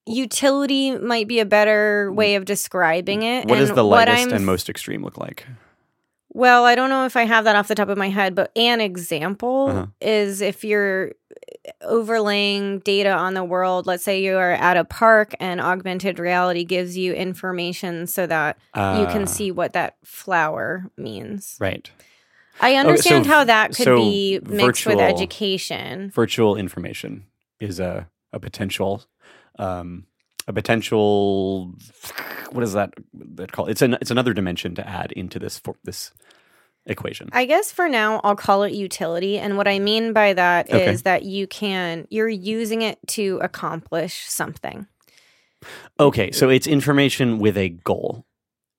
utility 0.06 0.96
might 0.98 1.28
be 1.28 1.40
a 1.40 1.46
better 1.46 2.12
way 2.12 2.34
of 2.34 2.44
describing 2.44 3.22
it. 3.22 3.46
What 3.46 3.56
does 3.58 3.72
the 3.72 3.84
lightest 3.84 4.32
and 4.32 4.44
most 4.46 4.68
extreme 4.68 5.02
look 5.02 5.18
like? 5.18 5.46
Well, 6.32 6.64
I 6.64 6.74
don't 6.74 6.90
know 6.90 7.04
if 7.06 7.16
I 7.16 7.24
have 7.24 7.44
that 7.44 7.56
off 7.56 7.68
the 7.68 7.74
top 7.74 7.88
of 7.88 7.96
my 7.96 8.08
head, 8.08 8.34
but 8.34 8.50
an 8.56 8.80
example 8.80 9.68
Uh-huh. 9.68 9.86
is 10.00 10.40
if 10.40 10.64
you're 10.64 11.12
overlaying 11.80 12.80
data 12.80 13.10
on 13.10 13.34
the 13.34 13.44
world, 13.44 13.86
let's 13.86 14.04
say 14.04 14.22
you 14.22 14.36
are 14.36 14.52
at 14.52 14.76
a 14.76 14.84
park 14.84 15.34
and 15.40 15.60
augmented 15.60 16.18
reality 16.18 16.64
gives 16.64 16.96
you 16.96 17.12
information 17.14 18.06
so 18.06 18.26
that 18.26 18.56
you 18.74 18.80
Uh, 18.82 19.12
can 19.12 19.26
see 19.26 19.50
what 19.50 19.72
that 19.72 19.96
flower 20.04 20.90
means. 20.96 21.56
Right. 21.60 21.90
I 22.60 22.76
understand 22.76 23.24
so- 23.24 23.30
how 23.32 23.44
that 23.44 23.74
could 23.74 23.84
so 23.84 23.96
be 23.96 24.40
mixed 24.46 24.86
with 24.86 25.00
education. 25.00 26.10
Virtual 26.10 26.56
information 26.56 27.24
is 27.60 27.80
a 27.80 28.08
a 28.32 28.40
potential, 28.40 29.04
um, 29.58 30.06
a 30.48 30.52
potential. 30.52 31.72
What 32.50 32.64
is 32.64 32.72
that? 32.72 32.94
That 33.12 33.52
called? 33.52 33.70
It's 33.70 33.82
an 33.82 33.94
it's 34.00 34.10
another 34.10 34.32
dimension 34.34 34.74
to 34.76 34.88
add 34.88 35.12
into 35.12 35.38
this 35.38 35.58
for 35.58 35.76
this 35.84 36.12
equation. 36.86 37.28
I 37.32 37.44
guess 37.46 37.72
for 37.72 37.88
now 37.88 38.20
I'll 38.24 38.36
call 38.36 38.62
it 38.62 38.72
utility. 38.74 39.38
And 39.38 39.56
what 39.56 39.66
I 39.68 39.78
mean 39.78 40.12
by 40.12 40.32
that 40.34 40.68
is 40.70 40.74
Okay. 40.74 40.96
that 41.04 41.22
you 41.24 41.46
can, 41.46 42.06
you're 42.10 42.28
using 42.28 42.82
it 42.82 42.98
to 43.08 43.38
accomplish 43.42 44.24
something. 44.28 44.86
Okay, 45.98 46.30
so 46.30 46.48
it's 46.50 46.66
information 46.66 47.38
with 47.38 47.56
a 47.56 47.70
goal, 47.70 48.26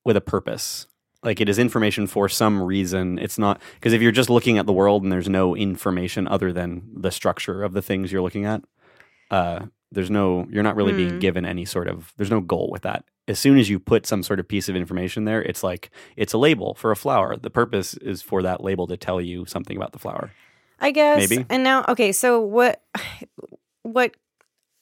with 0.04 0.16
a 0.18 0.22
purpose. 0.22 0.88
Like 1.24 1.42
it 1.42 1.50
is 1.50 1.58
information 1.58 2.06
for 2.06 2.30
some 2.30 2.62
reason. 2.62 3.18
It's 3.18 3.40
not 3.40 3.60
because 3.76 3.94
if 3.94 4.02
you're 4.02 4.12
just 4.12 4.30
looking 4.30 4.60
at 4.60 4.68
the 4.68 4.74
world 4.74 5.02
and 5.02 5.12
there's 5.12 5.30
no 5.30 5.56
information 5.56 6.28
other 6.28 6.54
than 6.54 6.84
the 6.96 7.10
structure 7.10 7.64
of 7.64 7.74
the 7.74 7.82
things 7.82 8.12
you're 8.12 8.22
looking 8.22 8.46
at, 8.46 8.62
uh, 9.32 9.66
there's 9.92 10.12
no 10.12 10.46
you're 10.52 10.62
not 10.62 10.76
really 10.76 10.94
being 10.94 11.14
Hmm. 11.14 11.20
given 11.20 11.46
any 11.46 11.66
sort 11.66 11.88
of 11.88 12.14
there's 12.18 12.30
no 12.30 12.42
goal 12.42 12.70
with 12.72 12.84
that. 12.84 13.06
As 13.28 13.40
soon 13.40 13.58
as 13.58 13.70
you 13.70 13.80
put 13.80 14.06
some 14.06 14.22
sort 14.22 14.40
of 14.40 14.48
piece 14.48 14.70
of 14.70 14.76
information 14.76 15.26
there, 15.26 15.42
it's 15.42 15.64
like 15.64 15.90
it's 16.16 16.34
a 16.34 16.38
label 16.38 16.76
for 16.76 16.92
a 16.92 16.96
flower. 16.96 17.36
The 17.36 17.50
purpose 17.50 17.96
is 17.96 18.22
for 18.22 18.44
that 18.44 18.62
label 18.64 18.86
to 18.88 18.98
tell 18.98 19.20
you 19.20 19.46
something 19.46 19.76
about 19.76 19.94
the 19.94 20.00
flower. 20.00 20.32
I 20.80 20.92
guess. 20.92 21.30
Maybe. 21.30 21.46
And 21.50 21.64
now, 21.64 21.86
okay, 21.88 22.12
so 22.12 22.40
what, 22.40 22.84
what, 23.84 24.16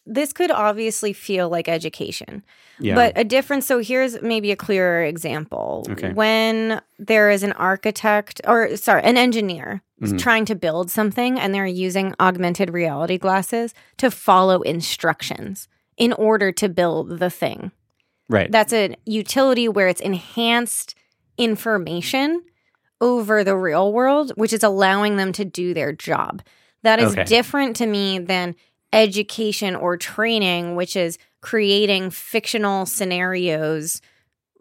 this 0.06 0.34
could 0.34 0.52
obviously 0.52 1.14
feel 1.14 1.48
like 1.48 1.70
education, 1.70 2.44
Yeah. 2.80 2.96
but 2.96 3.14
a 3.16 3.24
difference. 3.24 3.66
So 3.66 3.80
here's 3.80 4.22
maybe 4.22 4.52
a 4.52 4.56
clearer 4.58 5.04
example. 5.04 5.86
Okay. 5.92 6.12
When 6.12 6.82
there 7.00 7.30
is 7.30 7.44
an 7.44 7.54
architect 7.54 8.42
or 8.46 8.76
sorry, 8.76 9.04
an 9.04 9.16
engineer 9.16 9.82
Mhm. 10.02 10.20
trying 10.20 10.44
to 10.46 10.56
build 10.56 10.92
something 10.92 11.40
and 11.40 11.56
they're 11.56 11.66
using 11.66 12.14
augmented 12.20 12.74
reality 12.74 13.18
glasses 13.18 13.74
to 13.98 14.12
follow 14.12 14.62
instructions 14.64 15.70
in 15.96 16.12
order 16.12 16.52
to 16.52 16.68
build 16.68 17.20
the 17.20 17.30
thing. 17.30 17.72
Right. 18.30 18.52
That's 18.52 18.74
a 18.74 18.96
utility 19.06 19.68
where 19.68 19.88
it's 19.88 20.02
enhanced 20.02 20.96
information 21.38 22.42
over 23.02 23.44
the 23.44 23.58
real 23.58 23.92
world, 23.92 24.32
which 24.36 24.54
is 24.54 24.64
allowing 24.64 25.18
them 25.18 25.32
to 25.34 25.46
do 25.46 25.74
their 25.74 25.92
job. 25.92 26.42
That 26.84 27.00
is 27.00 27.12
Okay. 27.14 27.24
different 27.26 27.76
to 27.78 27.86
me 27.86 28.20
than 28.20 28.56
education 28.92 29.76
or 29.76 29.98
training, 29.98 30.76
which 30.76 30.96
is 30.96 31.18
creating 31.42 32.10
fictional 32.12 32.86
scenarios, 32.86 34.02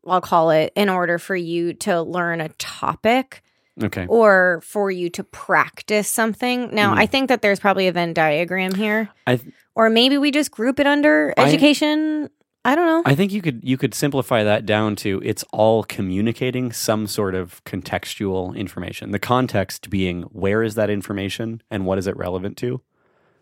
I'll 0.06 0.20
call 0.20 0.50
it, 0.50 0.72
in 0.74 0.88
order 0.88 1.18
for 1.18 1.36
you 1.36 1.74
to 1.74 2.02
learn 2.02 2.40
a 2.40 2.48
topic 2.58 3.42
okay. 3.82 4.06
or 4.08 4.60
for 4.64 4.90
you 4.90 5.08
to 5.10 5.22
practice 5.22 6.08
something. 6.08 6.70
Now, 6.74 6.94
Mhm. 6.94 6.98
I 6.98 7.06
think 7.06 7.28
that 7.28 7.42
there's 7.42 7.60
probably 7.60 7.86
a 7.86 7.92
Venn 7.92 8.12
diagram 8.14 8.74
here. 8.74 9.10
I 9.26 9.38
Or 9.74 9.88
maybe 9.88 10.18
we 10.18 10.30
just 10.30 10.50
group 10.50 10.78
it 10.80 10.86
under 10.86 11.32
education. 11.38 12.24
I 12.24 12.28
don't 12.64 12.86
know. 12.86 13.02
I 13.04 13.14
think 13.16 13.32
you 13.32 13.42
could 13.42 13.60
you 13.64 13.76
could 13.76 13.92
simplify 13.94 14.44
that 14.44 14.64
down 14.64 14.94
to 14.96 15.20
it's 15.24 15.44
all 15.52 15.82
communicating 15.84 16.70
some 16.72 17.06
sort 17.08 17.34
of 17.34 17.62
contextual 17.64 18.54
information. 18.56 19.10
The 19.10 19.18
context 19.18 19.90
being 19.90 20.22
where 20.24 20.62
is 20.62 20.74
that 20.76 20.88
information 20.88 21.62
and 21.70 21.84
what 21.86 21.98
is 21.98 22.06
it 22.06 22.16
relevant 22.16 22.56
to? 22.58 22.80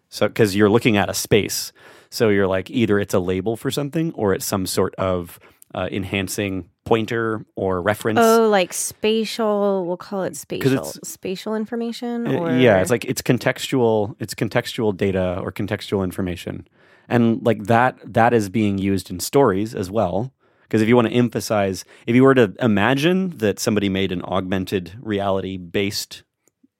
So 0.09 0.27
because 0.27 0.57
you're 0.57 0.71
looking 0.71 0.97
at 0.97 1.09
a 1.11 1.15
space, 1.15 1.73
so 2.11 2.31
you're 2.31 2.47
like 2.49 2.71
either 2.71 2.99
it's 2.99 3.15
a 3.15 3.19
label 3.21 3.57
for 3.57 3.71
something 3.71 4.13
or 4.15 4.33
it's 4.33 4.45
some 4.47 4.67
sort 4.67 4.95
of 4.97 5.39
uh, 5.75 5.89
enhancing 5.93 6.69
pointer 6.85 7.45
or 7.55 7.81
reference. 7.81 8.19
Oh, 8.21 8.49
like 8.49 8.73
spatial. 8.73 9.87
We'll 9.87 9.97
call 9.99 10.23
it 10.25 10.35
spatial. 10.35 10.73
it's- 10.73 10.99
Spatial 11.05 11.55
information. 11.55 12.27
Uh, 12.27 12.33
Or 12.41 12.51
yeah, 12.57 12.81
it's 12.81 12.91
like 12.91 13.05
it's 13.05 13.23
contextual. 13.23 14.17
It's 14.19 14.35
contextual 14.35 14.97
data 14.97 15.39
or 15.43 15.53
contextual 15.53 16.03
information, 16.03 16.67
and 17.11 17.45
like 17.45 17.65
that 17.65 17.99
that 18.05 18.33
is 18.33 18.49
being 18.49 18.79
used 18.79 19.11
in 19.11 19.21
stories 19.21 19.75
as 19.75 19.91
well. 19.91 20.33
Because 20.63 20.83
if 20.83 20.89
you 20.89 20.95
want 20.95 21.09
to 21.09 21.15
emphasize, 21.15 21.85
if 22.07 22.15
you 22.15 22.23
were 22.23 22.35
to 22.35 22.55
imagine 22.61 23.31
that 23.39 23.59
somebody 23.59 23.89
made 23.89 24.13
an 24.13 24.23
augmented 24.23 24.93
reality 25.01 25.57
based 25.57 26.23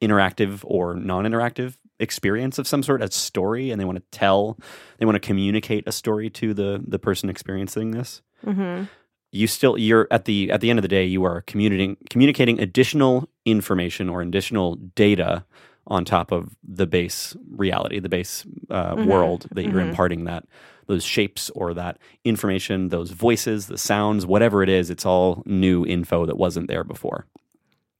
interactive 0.01 0.61
or 0.63 0.95
non-interactive 0.95 1.75
experience 1.99 2.57
of 2.57 2.67
some 2.67 2.81
sort, 2.83 3.03
a 3.03 3.11
story, 3.11 3.69
and 3.69 3.79
they 3.79 3.85
want 3.85 3.97
to 3.97 4.03
tell, 4.17 4.57
they 4.97 5.05
want 5.05 5.15
to 5.15 5.19
communicate 5.19 5.83
a 5.87 5.91
story 5.91 6.29
to 6.31 6.53
the 6.53 6.81
the 6.87 6.97
person 6.97 7.29
experiencing 7.29 7.91
this, 7.91 8.21
Mhm. 8.45 8.87
you 9.31 9.45
still 9.47 9.77
you're 9.77 10.07
at 10.09 10.25
the 10.25 10.51
at 10.51 10.61
the 10.61 10.69
end 10.69 10.79
of 10.79 10.83
the 10.83 10.87
day 10.89 11.05
you 11.05 11.23
are 11.23 11.41
communicating 11.41 11.97
communicating 12.09 12.59
additional 12.59 13.29
information 13.45 14.09
or 14.09 14.21
additional 14.21 14.75
data 14.95 15.45
on 15.87 16.05
top 16.05 16.31
of 16.31 16.55
the 16.67 16.85
base 16.87 17.35
reality 17.55 17.99
the 17.99 18.09
base 18.09 18.45
uh, 18.69 18.95
Mhm. 18.95 19.07
world 19.07 19.47
that 19.51 19.63
you're 19.63 19.81
Mhm. 19.81 19.89
imparting 19.89 20.23
that 20.25 20.45
those 20.87 21.03
shapes 21.03 21.49
or 21.55 21.73
that 21.73 21.97
information 22.23 22.89
those 22.89 23.11
voices 23.11 23.67
the 23.67 23.77
sounds 23.77 24.25
whatever 24.25 24.61
it 24.63 24.69
is 24.69 24.89
it's 24.89 25.05
all 25.05 25.41
new 25.45 25.85
info 25.85 26.25
that 26.25 26.37
wasn't 26.37 26.67
there 26.67 26.83
before 26.83 27.25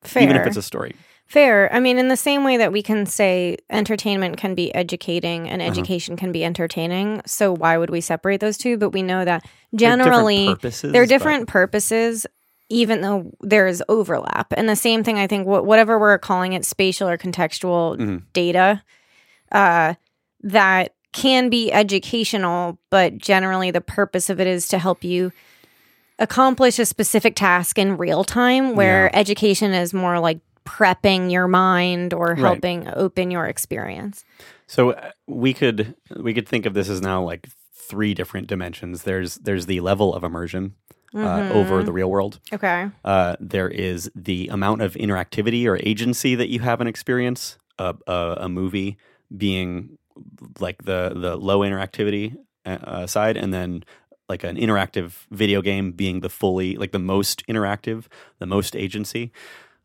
fair. 0.03 0.23
even 0.23 0.36
if 0.36 0.45
it's 0.47 0.57
a 0.57 0.61
story 0.61 0.95
fair. 1.27 1.73
I 1.73 1.79
mean, 1.79 1.97
in 1.97 2.09
the 2.09 2.17
same 2.17 2.43
way 2.43 2.57
that 2.57 2.73
we 2.73 2.84
can 2.84 3.05
say 3.05 3.55
entertainment 3.69 4.36
can 4.36 4.53
be 4.53 4.73
educating 4.75 5.47
and 5.47 5.61
Uh-huh. 5.61 5.71
education 5.71 6.17
can 6.17 6.34
be 6.34 6.43
entertaining. 6.43 7.21
So 7.25 7.55
why 7.55 7.77
would 7.77 7.89
we 7.89 8.01
separate 8.01 8.41
those 8.41 8.57
two? 8.57 8.77
But 8.77 8.89
we 8.89 9.01
know 9.01 9.23
that 9.23 9.41
They're 9.71 9.91
different 9.95 10.03
generally 10.03 10.45
purposes 10.47 10.91
they're 10.91 11.03
but- 11.03 11.09
different 11.09 11.47
purposes. 11.47 12.25
Even 12.72 13.01
though 13.01 13.32
there 13.41 13.67
is 13.67 13.84
overlap, 13.89 14.53
and 14.55 14.69
the 14.69 14.76
same 14.78 15.03
thing, 15.03 15.19
I 15.19 15.28
think, 15.28 15.45
wh- 15.45 15.65
whatever 15.65 15.99
we're 15.99 16.17
calling 16.17 16.53
it, 16.53 16.63
spatial 16.65 17.09
or 17.09 17.17
contextual 17.17 17.97
Mhm. 17.97 18.24
data, 18.32 18.82
uh, 19.51 19.95
that 20.43 20.93
can 21.11 21.49
be 21.49 21.72
educational, 21.72 22.80
but 22.89 23.17
generally 23.17 23.72
the 23.72 23.82
purpose 23.82 24.30
of 24.30 24.39
it 24.39 24.47
is 24.47 24.69
to 24.69 24.80
help 24.80 25.03
you 25.03 25.34
accomplish 26.17 26.80
a 26.80 26.86
specific 26.86 27.36
task 27.36 27.78
in 27.78 27.97
real 27.97 28.24
time, 28.24 28.76
where 28.76 29.05
Yeah. 29.13 29.19
education 29.19 29.74
is 29.74 29.93
more 29.93 30.19
like 30.19 30.39
prepping 30.65 31.30
your 31.32 31.47
mind 31.49 32.13
or 32.13 32.28
Right. 32.30 32.38
helping 32.38 32.88
open 32.95 33.32
your 33.32 33.47
experience. 33.47 34.24
So 34.67 34.91
uh, 34.91 35.11
we 35.28 35.53
could 35.53 35.95
we 36.15 36.34
could 36.34 36.47
think 36.47 36.65
of 36.65 36.74
this 36.74 36.88
as 36.88 37.01
now 37.01 37.22
like 37.22 37.47
three 37.74 38.13
different 38.13 38.47
dimensions. 38.47 39.03
There's 39.03 39.36
there's 39.36 39.65
the 39.65 39.82
level 39.82 40.13
of 40.13 40.24
immersion 40.24 40.76
uh, 41.14 41.18
Mhm. 41.18 41.51
over 41.51 41.84
the 41.84 41.91
real 41.91 42.09
world. 42.09 42.39
Okay. 42.53 42.89
Uh, 43.03 43.36
there 43.39 43.68
is 43.70 44.09
the 44.16 44.47
amount 44.47 44.82
of 44.82 44.93
interactivity 44.95 45.66
or 45.66 45.78
agency 45.84 46.36
that 46.36 46.49
you 46.49 46.59
have 46.59 46.82
an 46.82 46.88
experience. 46.88 47.57
A, 47.80 47.95
a, 48.05 48.36
a 48.41 48.49
movie 48.49 48.97
being 49.36 49.97
like 50.59 50.84
the 50.84 51.14
the 51.16 51.36
low 51.36 51.59
interactivity 51.62 52.36
uh, 52.66 52.78
uh, 52.84 53.07
side, 53.07 53.38
and 53.38 53.51
then 53.53 53.84
like 54.30 54.43
an 54.43 54.55
interactive 54.55 55.26
video 55.32 55.62
game 55.62 55.91
being 55.91 56.20
the 56.22 56.30
fully 56.30 56.76
like 56.76 56.91
the 56.91 56.99
most 56.99 57.43
interactive, 57.47 58.05
the 58.39 58.45
most 58.45 58.76
agency. 58.76 59.32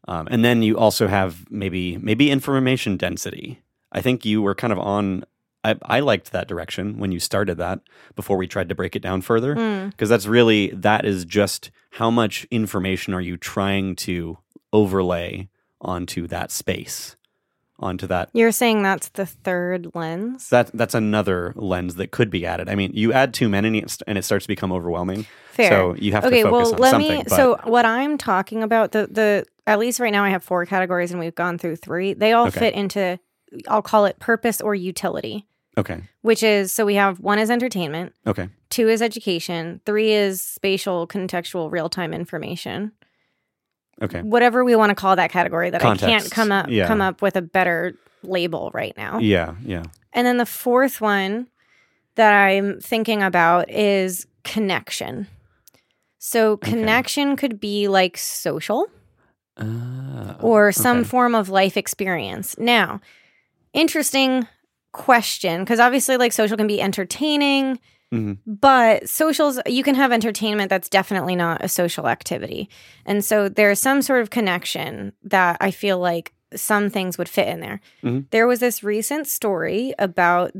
Um, 0.09 0.29
and 0.31 0.45
then 0.45 0.63
you 0.63 0.77
also 0.77 1.09
have 1.09 1.51
maybe 1.51 1.97
maybe 1.97 2.31
information 2.31 2.97
density. 2.99 3.63
I 3.93 4.03
think 4.03 4.25
you 4.25 4.43
were 4.43 4.55
kind 4.55 4.73
of 4.73 4.79
on. 4.79 5.25
I, 5.71 5.75
I 5.83 6.01
liked 6.01 6.33
that 6.33 6.49
direction 6.49 6.99
when 6.99 7.11
you 7.13 7.21
started 7.21 7.57
that 7.59 7.81
before 8.15 8.37
we 8.37 8.47
tried 8.47 8.69
to 8.69 8.75
break 8.75 8.95
it 8.97 9.03
down 9.03 9.21
further 9.23 9.55
Mm. 9.57 9.91
because 9.91 10.09
that's 10.09 10.27
really 10.27 10.69
that 10.71 11.05
is 11.05 11.25
just 11.25 11.71
how 11.93 12.11
much 12.11 12.47
information 12.51 13.15
are 13.15 13.21
you 13.21 13.37
trying 13.37 13.97
to 13.97 14.39
overlay 14.73 15.49
onto 15.81 16.27
that 16.29 16.51
space 16.51 17.17
onto 17.79 18.07
that 18.07 18.31
You're 18.33 18.53
saying 18.53 18.83
that's 18.83 19.09
the 19.11 19.27
third 19.27 19.89
lens? 19.95 20.49
that 20.51 20.71
that's 20.73 20.95
another 20.95 21.53
lens 21.57 21.97
that 21.97 22.11
could 22.11 22.31
be 22.31 22.47
added 22.47 22.69
i 22.71 22.75
mean 22.75 22.91
you 22.95 23.13
add 23.13 23.35
too 23.35 23.49
many 23.51 23.83
and 24.07 24.19
it- 24.19 24.25
starts 24.25 24.45
to 24.45 24.49
become 24.49 24.73
overwhelming 24.73 25.27
Fair. 25.53 25.71
so 25.71 25.95
you 25.97 26.13
have 26.13 26.25
okay, 26.25 26.43
to 26.43 26.51
focus 26.51 26.73
on 26.73 26.73
something. 26.73 26.73
Okay, 26.73 26.73
well, 26.73 26.75
on 26.75 26.81
let 26.81 26.91
something 26.91 27.17
me. 27.19 27.23
but- 27.29 27.37
So, 27.37 27.57
what 27.65 27.87
I'm 27.87 28.19
talking 28.19 28.63
about, 28.63 28.93
the 28.93 29.07
the 29.11 29.45
at 29.67 29.79
least 29.79 30.01
right 30.01 30.13
now, 30.13 30.23
I 30.23 30.29
have 30.29 30.45
four 30.45 30.65
categories, 30.67 31.11
and 31.13 31.19
we've 31.19 31.35
gone 31.35 31.57
through 31.59 31.77
three. 31.77 32.13
They 32.13 32.33
all 32.35 32.49
Okay. 32.49 32.61
fit 32.61 32.75
into, 32.75 33.19
I'll 33.67 33.81
call 33.83 34.05
it 34.05 34.19
purpose 34.21 34.61
or 34.61 34.75
utility, 34.75 35.47
okay 35.79 36.03
which 36.23 36.43
is 36.43 36.73
so 36.73 36.85
we 36.85 36.95
have 36.95 37.21
one 37.21 37.39
is 37.39 37.51
entertainment, 37.51 38.13
okay 38.27 38.49
two 38.71 38.89
is 38.89 39.01
education, 39.03 39.81
three 39.87 40.13
is 40.13 40.43
spatial, 40.43 41.07
contextual, 41.07 41.71
real 41.71 41.89
time 41.89 42.13
information. 42.13 42.93
okay 44.03 44.23
Whatever 44.23 44.65
we 44.65 44.75
want 44.77 44.91
to 44.91 44.95
call 44.95 45.17
that 45.17 45.31
category, 45.31 45.71
that 45.71 45.85
I 45.85 45.97
can't 45.97 46.31
come 46.31 46.51
up 46.53 46.69
yeah. 46.69 46.87
come 46.87 47.01
up 47.01 47.23
with 47.23 47.37
a 47.37 47.43
better 47.43 47.95
label 48.23 48.71
right 48.75 48.97
now. 48.97 49.19
yeah 49.19 49.55
yeah 49.65 49.85
And 50.13 50.27
then 50.27 50.39
the 50.39 50.47
fourth 50.47 51.01
one 51.01 51.49
that 52.17 52.33
I'm 52.33 52.81
thinking 52.81 53.23
about 53.23 53.71
is 53.71 54.27
connection. 54.43 55.27
So 56.19 56.53
Okay. 56.53 56.71
connection 56.71 57.37
could 57.37 57.61
be 57.61 57.87
like 57.89 58.17
social 58.17 58.87
uh, 59.59 60.35
or 60.41 60.73
some 60.73 60.99
okay. 61.01 61.09
form 61.09 61.35
of 61.35 61.49
life 61.51 61.77
experience. 61.77 62.57
Now, 62.59 63.01
interesting 63.73 64.47
question 64.97 65.63
because 65.63 65.79
obviously 65.81 66.17
like 66.17 66.33
social 66.33 66.57
can 66.57 66.67
be 66.67 66.81
entertaining, 66.81 67.79
Mhm. 68.15 68.39
but 68.47 69.09
socials 69.09 69.59
you 69.67 69.83
can 69.83 69.95
have 69.97 70.13
entertainment 70.13 70.71
that's 70.71 70.89
definitely 70.89 71.37
not 71.37 71.63
a 71.65 71.69
social 71.69 72.09
activity. 72.09 72.69
And 73.05 73.25
so 73.25 73.49
there's 73.49 73.81
some 73.81 74.01
sort 74.01 74.23
of 74.23 74.31
connection 74.31 75.13
that 75.25 75.57
I 75.61 75.71
feel 75.71 75.99
like 75.99 76.33
some 76.55 76.89
things 76.91 77.19
would 77.19 77.29
fit 77.29 77.49
in 77.49 77.61
there. 77.61 77.81
Mhm. 78.05 78.27
There 78.31 78.47
was 78.47 78.61
this 78.61 78.83
recent 78.85 79.27
story 79.27 79.93
about 79.99 80.53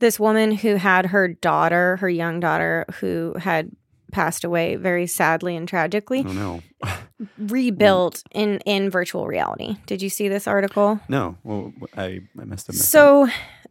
this 0.00 0.18
woman 0.20 0.52
who 0.52 0.74
had 0.76 1.06
her 1.06 1.28
daughter, 1.28 1.96
her 1.98 2.08
young 2.10 2.40
daughter 2.40 2.84
who 3.00 3.34
had 3.38 3.70
passed 4.10 4.42
away 4.42 4.74
very 4.76 5.06
sadly 5.06 5.54
and 5.54 5.68
tragically 5.68 6.24
oh 6.26 6.32
no 6.32 6.62
rebuilt 7.38 8.22
in 8.32 8.58
in 8.64 8.88
virtual 8.90 9.26
reality. 9.26 9.76
Did 9.86 10.00
you 10.02 10.08
see 10.08 10.28
this 10.28 10.46
article? 10.46 10.98
no 11.08 11.36
well 11.44 11.72
i 11.96 12.20
i 12.40 12.44
must 12.44 12.66
have 12.68 12.74
missed 12.74 12.84
it. 12.84 12.88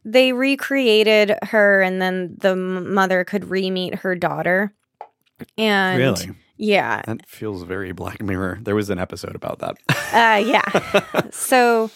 They 0.08 0.32
recreated 0.32 1.36
her, 1.44 1.82
and 1.82 2.02
then 2.02 2.36
the 2.40 2.56
mother 2.56 3.24
could 3.26 3.50
re-meet 3.50 3.96
her 3.96 4.16
daughter. 4.16 4.74
And 5.58 6.00
really 6.00 6.32
yeah, 6.58 7.04
that 7.06 7.28
feels 7.28 7.62
very 7.62 7.92
black 7.92 8.24
mirror 8.24 8.58
there 8.64 8.74
was 8.74 8.90
an 8.90 8.98
episode 8.98 9.36
about 9.36 9.60
that 9.60 9.78
uh, 9.90 10.44
yeah. 10.44 11.30
so 11.32 11.92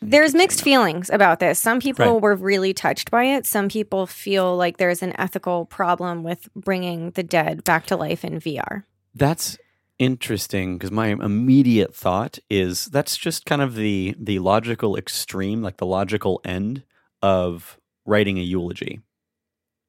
there's 0.00 0.34
mixed 0.34 0.62
feelings 0.62 1.10
about 1.10 1.40
this. 1.40 1.58
Some 1.58 1.80
people 1.80 2.14
Right. 2.14 2.22
were 2.22 2.34
really 2.36 2.72
touched 2.72 3.10
by 3.10 3.24
it. 3.24 3.46
Some 3.46 3.68
people 3.68 4.06
feel 4.06 4.56
like 4.56 4.76
there's 4.76 5.02
an 5.02 5.18
ethical 5.18 5.66
problem 5.66 6.22
with 6.22 6.48
bringing 6.54 7.10
the 7.10 7.22
dead 7.22 7.64
back 7.64 7.86
to 7.86 7.96
life 7.96 8.24
in 8.24 8.38
VR. 8.40 8.84
That's 9.14 9.58
interesting 9.98 10.76
because 10.78 10.90
my 10.90 11.08
immediate 11.08 11.94
thought 11.94 12.38
is 12.50 12.86
that's 12.86 13.16
just 13.16 13.46
kind 13.46 13.60
of 13.62 13.74
the 13.74 14.14
the 14.18 14.38
logical 14.38 14.96
extreme, 14.96 15.62
like 15.62 15.78
the 15.78 15.86
logical 15.86 16.40
end 16.44 16.82
of 17.26 17.78
writing 18.04 18.38
a 18.38 18.42
eulogy. 18.42 19.00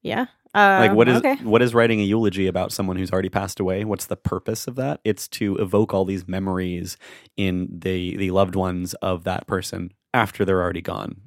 Yeah. 0.02 0.26
Uh, 0.54 0.78
Like 0.80 0.92
what 0.92 1.08
is 1.08 1.18
okay? 1.18 1.36
what 1.36 1.62
is 1.62 1.74
writing 1.74 2.00
a 2.00 2.04
eulogy 2.04 2.46
about 2.46 2.72
someone 2.72 2.96
who's 2.96 3.12
already 3.12 3.28
passed 3.28 3.60
away? 3.60 3.84
What's 3.84 4.06
the 4.06 4.16
purpose 4.16 4.66
of 4.66 4.74
that? 4.76 5.00
It's 5.04 5.28
to 5.38 5.56
evoke 5.56 5.92
all 5.94 6.04
these 6.04 6.26
memories 6.26 6.96
in 7.36 7.68
the 7.70 8.16
the 8.16 8.30
loved 8.30 8.54
ones 8.56 8.94
of 8.94 9.24
that 9.24 9.46
person 9.46 9.92
after 10.14 10.44
they're 10.44 10.62
already 10.62 10.80
gone. 10.80 11.20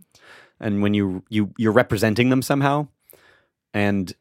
And 0.60 0.82
when 0.82 0.94
you 0.94 1.24
you 1.30 1.54
you're 1.58 1.72
representing 1.72 2.30
them 2.30 2.42
somehow 2.42 2.88
and 3.74 4.14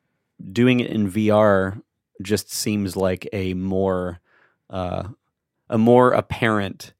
doing 0.52 0.80
it 0.80 0.90
in 0.90 1.10
VR 1.10 1.82
just 2.22 2.52
seems 2.52 2.94
like 2.96 3.26
a 3.32 3.54
more 3.54 4.20
uh, 4.68 5.04
a 5.68 5.78
more 5.78 6.12
apparent 6.12 6.92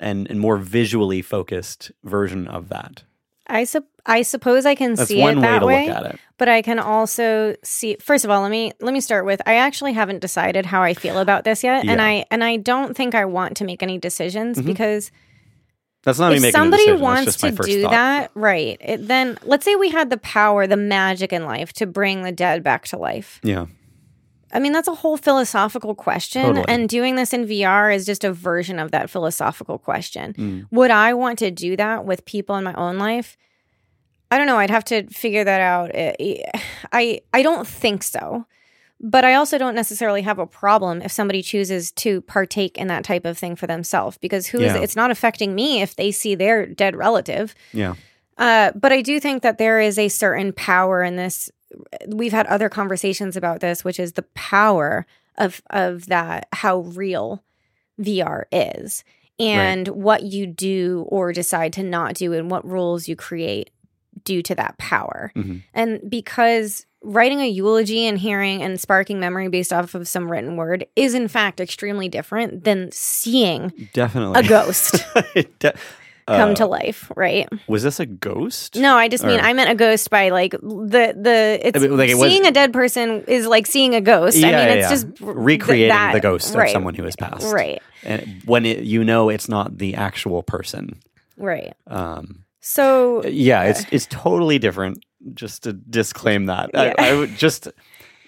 and, 0.00 0.28
and 0.30 0.40
more 0.40 0.56
visually 0.56 1.22
focused 1.22 1.92
version 2.02 2.48
of 2.48 2.68
that. 2.70 3.04
I 3.52 3.64
sup- 3.64 3.86
I 4.06 4.22
suppose 4.22 4.66
I 4.66 4.74
can 4.74 4.94
That's 4.94 5.08
see 5.08 5.20
one 5.20 5.34
it 5.38 5.40
way 5.40 5.42
that 5.42 5.58
to 5.60 5.66
way. 5.66 5.86
look 5.88 5.96
at 5.96 6.06
it. 6.14 6.20
but 6.38 6.48
I 6.48 6.62
can 6.62 6.78
also 6.80 7.54
see 7.62 7.96
first 8.00 8.24
of 8.24 8.30
all 8.30 8.42
let 8.42 8.50
me 8.50 8.72
let 8.80 8.92
me 8.92 9.00
start 9.00 9.24
with 9.26 9.40
I 9.46 9.54
actually 9.56 9.92
haven't 9.92 10.20
decided 10.20 10.66
how 10.66 10.82
I 10.82 10.94
feel 10.94 11.18
about 11.18 11.44
this 11.44 11.62
yet 11.62 11.84
and 11.86 12.00
I 12.02 12.24
and 12.30 12.42
I 12.42 12.56
don't 12.56 12.96
think 12.96 13.14
I 13.14 13.24
want 13.26 13.56
to 13.58 13.64
make 13.64 13.82
any 13.82 13.98
decisions 13.98 14.58
Mhm. 14.58 14.66
because 14.66 15.12
That's 16.02 16.18
not 16.18 16.32
me 16.32 16.38
if 16.38 16.44
a 16.44 16.50
somebody 16.50 16.92
wants 16.92 17.36
to 17.36 17.50
do 17.52 17.82
thought. 17.82 17.90
that 17.92 18.30
right 18.34 18.76
it, 18.80 19.06
then 19.06 19.38
let's 19.44 19.64
say 19.64 19.76
we 19.76 19.90
had 19.90 20.10
the 20.10 20.16
power 20.18 20.66
the 20.66 20.76
magic 20.76 21.32
in 21.32 21.44
life 21.44 21.72
to 21.74 21.86
bring 21.86 22.22
the 22.24 22.32
dead 22.32 22.64
back 22.64 22.86
to 22.88 22.96
life 22.96 23.38
Yeah. 23.44 23.66
I 24.52 24.58
mean 24.60 24.72
that's 24.72 24.88
a 24.88 24.94
whole 24.94 25.16
philosophical 25.16 25.94
question 25.94 26.42
Totally. 26.42 26.64
and 26.68 26.88
doing 26.88 27.16
this 27.16 27.32
in 27.32 27.46
VR 27.46 27.94
is 27.94 28.04
just 28.06 28.24
a 28.24 28.32
version 28.32 28.78
of 28.78 28.90
that 28.90 29.08
philosophical 29.10 29.78
question 29.78 30.34
Mm. 30.34 30.66
would 30.70 30.90
I 30.90 31.14
want 31.14 31.38
to 31.40 31.50
do 31.50 31.76
that 31.76 32.04
with 32.04 32.24
people 32.24 32.56
in 32.56 32.64
my 32.64 32.74
own 32.74 32.98
life? 32.98 33.36
I 34.30 34.38
don't 34.38 34.46
know. 34.46 34.56
I'd 34.58 34.70
have 34.70 34.84
to 34.86 35.06
figure 35.08 35.44
that 35.44 35.60
out. 35.60 35.90
I 36.92 37.20
I, 37.32 37.42
don't 37.42 37.66
think 37.66 38.02
so. 38.02 38.46
But 39.04 39.24
I 39.24 39.34
also 39.34 39.58
don't 39.58 39.74
necessarily 39.74 40.22
have 40.22 40.38
a 40.38 40.46
problem 40.46 41.02
if 41.02 41.10
somebody 41.12 41.42
chooses 41.42 41.90
to 41.92 42.20
partake 42.22 42.78
in 42.78 42.86
that 42.86 43.04
type 43.04 43.24
of 43.24 43.36
thing 43.36 43.56
for 43.56 43.66
themselves 43.66 44.16
because 44.18 44.46
who 44.46 44.60
is 44.60 44.72
Yeah. 44.74 44.80
it's 44.80 44.94
not 44.96 45.10
affecting 45.10 45.54
me 45.54 45.82
if 45.82 45.96
they 45.96 46.12
see 46.12 46.34
their 46.36 46.66
dead 46.66 46.94
relative. 46.96 47.54
Yeah. 47.72 47.94
Uh, 48.38 48.70
but 48.74 48.92
I 48.92 49.02
do 49.02 49.18
think 49.20 49.42
that 49.42 49.58
there 49.58 49.80
is 49.80 49.98
a 49.98 50.08
certain 50.08 50.52
power 50.52 51.02
in 51.02 51.16
this. 51.16 51.50
We've 52.08 52.32
had 52.32 52.46
other 52.46 52.68
conversations 52.68 53.36
about 53.36 53.60
this, 53.60 53.84
which 53.84 53.98
is 54.00 54.12
the 54.12 54.22
power 54.34 55.06
of 55.38 55.62
of 55.70 56.06
that 56.06 56.48
how 56.52 56.80
real 56.80 57.42
VR 58.00 58.44
is 58.52 59.04
and 59.38 59.88
what 59.88 60.22
you 60.24 60.46
do 60.46 61.04
or 61.08 61.32
decide 61.32 61.72
to 61.74 61.82
not 61.82 62.14
do 62.14 62.32
and 62.32 62.50
what 62.50 62.68
rules 62.68 63.08
you 63.08 63.16
create 63.16 63.70
due 64.24 64.42
to 64.42 64.54
that 64.54 64.76
power. 64.78 65.32
Mhm. 65.34 65.62
And 65.74 66.00
because 66.08 66.86
writing 67.02 67.40
a 67.40 67.48
eulogy 67.48 68.06
and 68.06 68.18
hearing 68.18 68.62
and 68.62 68.78
sparking 68.80 69.18
memory 69.18 69.48
based 69.48 69.72
off 69.72 69.94
of 69.94 70.06
some 70.06 70.30
written 70.30 70.56
word 70.56 70.86
is 70.94 71.14
in 71.14 71.26
fact 71.26 71.58
extremely 71.60 72.08
different 72.08 72.62
than 72.64 72.90
seeing 72.92 73.72
Definitely. 73.92 74.38
a 74.38 74.48
ghost 74.48 75.02
de- 75.58 75.74
come 76.26 76.50
uh, 76.50 76.54
to 76.54 76.66
life, 76.66 77.10
right? 77.16 77.48
Was 77.66 77.82
this 77.82 78.00
a 78.00 78.06
ghost? 78.06 78.76
No, 78.76 78.96
I 78.96 79.08
just 79.08 79.24
mean 79.24 79.40
Or- 79.40 79.42
I 79.42 79.52
meant 79.52 79.70
a 79.70 79.74
ghost 79.74 80.08
by 80.10 80.30
like 80.30 80.52
the 80.52 81.14
the 81.18 81.60
it's 81.62 81.76
I 81.76 81.80
mean, 81.80 81.96
like, 81.96 82.10
it 82.10 82.14
was- 82.16 82.30
seeing 82.30 82.46
a 82.46 82.50
dead 82.52 82.72
person 82.72 83.24
is 83.26 83.46
like 83.46 83.66
seeing 83.66 83.94
a 83.94 84.00
ghost. 84.00 84.36
Yeah, 84.38 84.46
I 84.46 84.50
mean, 84.50 84.58
yeah, 84.58 84.72
it's 84.74 84.82
yeah. 84.84 84.90
just 84.90 85.06
recreating 85.20 85.88
that- 85.88 86.12
the 86.12 86.20
ghost 86.20 86.54
right, 86.54 86.66
of 86.66 86.70
someone 86.72 86.94
who 86.94 87.04
has 87.04 87.16
passed. 87.16 87.52
Right, 87.52 87.82
And 88.04 88.42
when 88.44 88.64
it, 88.66 88.80
you 88.84 89.04
know 89.04 89.28
it's 89.28 89.48
not 89.48 89.78
the 89.78 89.94
actual 89.94 90.42
person. 90.42 91.00
right. 91.36 91.74
Um, 91.86 92.44
So 92.60 93.24
yeah, 93.24 93.64
it's 93.64 93.84
it's 93.90 94.06
totally 94.06 94.58
different. 94.58 95.04
Just 95.34 95.62
to 95.64 95.72
disclaim 95.72 96.46
that. 96.46 96.70
I, 96.74 96.94
I 96.98 97.14
would 97.14 97.36
just. 97.36 97.68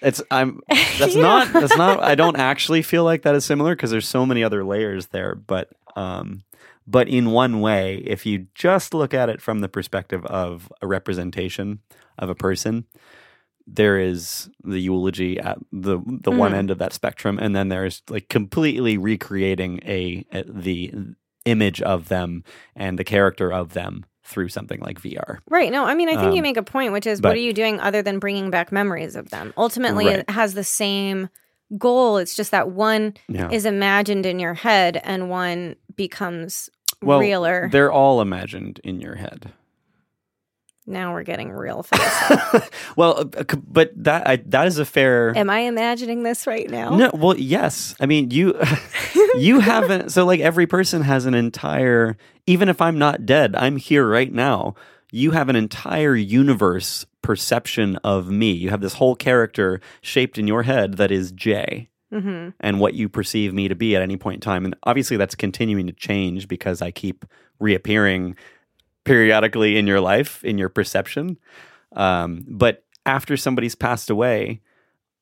It's 0.01 0.21
I'm. 0.31 0.59
That's 0.99 1.15
Yeah. 1.15 1.21
not. 1.21 1.53
That's 1.53 1.75
not. 1.77 2.01
I 2.01 2.15
don't 2.15 2.37
actually 2.51 2.81
feel 2.83 3.03
like 3.03 3.23
that 3.23 3.35
is 3.35 3.43
similar 3.45 3.75
because 3.75 3.91
there's 3.91 4.07
so 4.07 4.25
many 4.25 4.43
other 4.43 4.63
layers 4.63 5.07
there. 5.07 5.35
But 5.35 5.69
um, 5.97 6.43
but 6.87 7.07
in 7.07 7.31
one 7.31 7.61
way, 7.61 7.97
if 8.05 8.25
you 8.25 8.47
just 8.55 8.93
look 8.93 9.13
at 9.13 9.29
it 9.29 9.41
from 9.41 9.59
the 9.59 9.69
perspective 9.69 10.25
of 10.25 10.71
a 10.81 10.87
representation 10.87 11.79
of 12.17 12.29
a 12.29 12.35
person, 12.35 12.85
there 13.67 13.99
is 13.99 14.49
the 14.63 14.79
eulogy 14.79 15.39
at 15.39 15.57
the 15.71 15.99
the 16.21 16.31
one 16.31 16.51
Mhm. 16.51 16.55
end 16.57 16.71
of 16.71 16.77
that 16.77 16.93
spectrum, 16.93 17.39
and 17.39 17.55
then 17.55 17.69
there's 17.69 18.03
like 18.09 18.29
completely 18.29 18.97
recreating 18.97 19.79
a, 19.85 20.23
a 20.31 20.43
the 20.47 20.93
image 21.45 21.81
of 21.81 22.07
them 22.07 22.43
and 22.75 22.97
the 22.99 23.03
character 23.03 23.51
of 23.51 23.73
them 23.73 24.05
through 24.23 24.49
something 24.49 24.79
like 24.81 24.99
VR. 24.99 25.37
Right. 25.49 25.71
No, 25.71 25.85
I 25.85 25.93
mean, 25.93 26.09
I 26.09 26.15
think 26.15 26.33
you 26.33 26.39
Um, 26.39 26.43
make 26.43 26.57
a 26.57 26.63
point, 26.63 26.91
which 26.93 27.05
is 27.05 27.21
but- 27.21 27.29
what 27.29 27.37
are 27.37 27.41
you 27.41 27.53
doing 27.53 27.79
other 27.79 28.01
than 28.01 28.17
bringing 28.19 28.49
back 28.49 28.71
memories 28.71 29.15
of 29.15 29.29
them? 29.29 29.53
Ultimately, 29.55 30.05
Right. 30.07 30.19
it 30.19 30.29
has 30.31 30.55
the 30.55 30.63
same 30.63 31.29
goal. 31.77 32.17
It's 32.17 32.35
just 32.35 32.49
that 32.51 32.69
one 32.71 33.13
Yeah. 33.27 33.49
is 33.51 33.65
imagined 33.65 34.25
in 34.25 34.39
your 34.39 34.55
head 34.55 34.99
and 35.03 35.29
one 35.29 35.75
becomes 35.95 36.69
Well, 37.05 37.19
realer. 37.19 37.69
They're 37.71 37.91
all 37.91 38.21
imagined 38.21 38.79
in 38.83 38.99
your 38.99 39.15
head. 39.15 39.51
Now 40.87 41.13
we're 41.13 41.23
getting 41.23 41.51
real 41.51 41.81
fast. 41.81 42.71
well, 42.95 43.27
uh, 43.35 43.43
but 43.67 43.91
that 44.03 44.27
I, 44.27 44.35
that 44.47 44.67
is 44.67 44.77
a 44.77 44.85
fair. 44.85 45.35
Am 45.35 45.49
I 45.49 45.61
imagining 45.61 46.21
this 46.21 46.45
right 46.45 46.69
now? 46.69 46.95
No, 46.95 47.09
well, 47.11 47.35
yes. 47.35 47.95
I 47.99 48.05
mean, 48.05 48.29
you 48.29 48.53
you 49.35 49.61
haven't. 49.61 50.11
So, 50.11 50.25
like, 50.25 50.41
every 50.41 50.67
person 50.67 51.01
has 51.01 51.25
an 51.25 51.33
entire. 51.33 52.17
Even 52.45 52.69
if 52.69 52.81
I'm 52.81 52.99
not 52.99 53.25
dead, 53.25 53.55
I'm 53.55 53.77
here 53.77 54.07
right 54.07 54.31
now. 54.31 54.75
you 55.11 55.31
have 55.31 55.49
an 55.49 55.55
entire 55.55 56.15
universe 56.15 57.05
perception 57.23 57.95
of 58.03 58.29
me. 58.29 58.51
You 58.51 58.69
have 58.69 58.81
this 58.81 58.93
whole 58.95 59.15
character 59.15 59.79
shaped 60.01 60.37
in 60.37 60.45
your 60.45 60.63
head 60.63 60.97
that 60.97 61.09
is 61.09 61.31
Jay 61.31 61.89
hmm 62.21 62.49
and 62.59 62.79
what 62.79 62.93
you 62.93 63.09
perceive 63.09 63.53
me 63.53 63.67
to 63.67 63.75
be 63.75 63.95
at 63.95 64.01
any 64.01 64.17
point 64.17 64.35
in 64.35 64.41
time. 64.41 64.65
And 64.65 64.75
obviously, 64.83 65.17
that's 65.17 65.35
continuing 65.35 65.87
to 65.87 65.93
change 65.93 66.47
because 66.47 66.81
I 66.81 66.91
keep 66.91 67.25
reappearing 67.59 68.35
periodically 69.03 69.77
in 69.77 69.87
your 69.87 70.01
life, 70.01 70.43
in 70.43 70.57
your 70.57 70.69
perception. 70.69 71.37
Um, 71.95 72.45
but 72.47 72.83
after 73.05 73.37
somebody's 73.37 73.75
passed 73.75 74.09
away, 74.09 74.61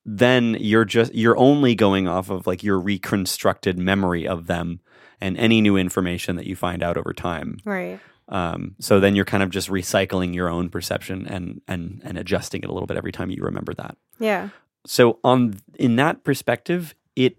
then 0.06 0.58
you're 0.60 0.86
just 0.86 1.14
you're 1.14 1.38
only 1.38 1.76
going 1.76 2.08
off 2.08 2.30
of 2.30 2.48
like 2.48 2.64
your 2.64 2.80
reconstructed 2.80 3.78
memory 3.78 4.28
of 4.28 4.48
them 4.48 4.80
and 5.22 5.38
any 5.38 5.62
new 5.62 5.78
information 5.78 6.36
that 6.36 6.46
you 6.46 6.56
find 6.56 6.84
out 6.84 6.98
over 6.98 7.14
time. 7.14 7.58
Right. 7.64 8.00
Um, 8.30 8.76
so 8.80 9.00
then 9.00 9.16
you're 9.16 9.26
kind 9.26 9.44
of 9.44 9.50
just 9.50 9.70
recycling 9.70 10.34
your 10.34 10.50
own 10.50 10.70
perception 10.70 11.28
and 11.28 11.62
and 11.68 12.02
and 12.04 12.18
adjusting 12.18 12.64
it 12.64 12.70
a 12.70 12.74
little 12.74 12.88
bit 12.88 12.98
every 12.98 13.12
time 13.12 13.30
you 13.30 13.44
remember 13.44 13.74
that 13.76 13.98
Yeah. 14.20 14.50
So 14.86 15.20
on 15.24 15.56
in 15.80 15.96
that 15.98 16.24
perspective 16.24 16.94
it 17.16 17.38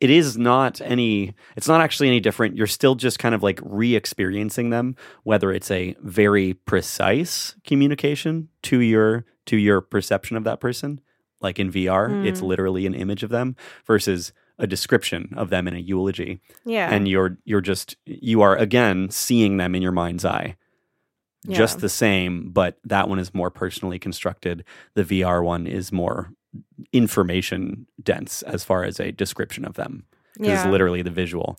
it 0.00 0.10
is 0.10 0.38
not 0.38 0.80
any 0.80 1.34
it's 1.56 1.68
not 1.68 1.80
actually 1.82 2.08
any 2.08 2.20
different. 2.20 2.56
You're 2.56 2.66
still 2.66 2.94
just 2.94 3.18
kind 3.18 3.34
of 3.34 3.42
like 3.42 3.60
re-experiencing 3.62 4.70
them 4.70 4.96
whether 5.24 5.52
it's 5.52 5.70
a 5.70 5.94
very 6.02 6.54
precise 6.54 7.54
communication 7.64 8.48
to 8.62 8.80
your 8.80 9.24
to 9.46 9.56
your 9.56 9.80
perception 9.80 10.36
of 10.36 10.44
that 10.44 10.58
person 10.60 11.00
like 11.40 11.58
in 11.58 11.70
VR 11.70 12.24
it's 12.26 12.40
Mm. 12.40 12.46
literally 12.46 12.86
an 12.86 12.94
image 12.94 13.22
of 13.22 13.30
them 13.30 13.56
versus 13.86 14.32
a 14.58 14.66
description 14.66 15.32
of 15.36 15.48
them 15.48 15.66
in 15.68 15.74
a 15.74 15.78
eulogy. 15.78 16.40
Yeah. 16.66 16.90
and 16.92 17.06
you're 17.08 17.38
you're 17.44 17.60
just 17.62 17.96
you 18.06 18.42
are 18.42 18.56
again 18.56 19.10
seeing 19.10 19.56
them 19.58 19.74
in 19.74 19.82
your 19.82 19.92
mind's 19.92 20.24
eye. 20.24 20.56
Just 21.48 21.78
the 21.80 21.88
same 21.88 22.50
but 22.50 22.78
that 22.84 23.08
one 23.08 23.18
is 23.18 23.32
more 23.34 23.50
personally 23.50 23.98
constructed. 23.98 24.64
The 24.94 25.04
vr 25.04 25.42
one 25.44 25.66
is 25.66 25.90
more 25.92 26.32
information 26.92 27.86
dense 28.02 28.42
as 28.42 28.64
far 28.64 28.84
as 28.84 28.98
a 29.00 29.12
description 29.12 29.64
of 29.64 29.74
them 29.74 30.04
yeah. 30.38 30.54
it's 30.62 30.66
literally 30.70 31.02
the 31.02 31.10
visual 31.10 31.58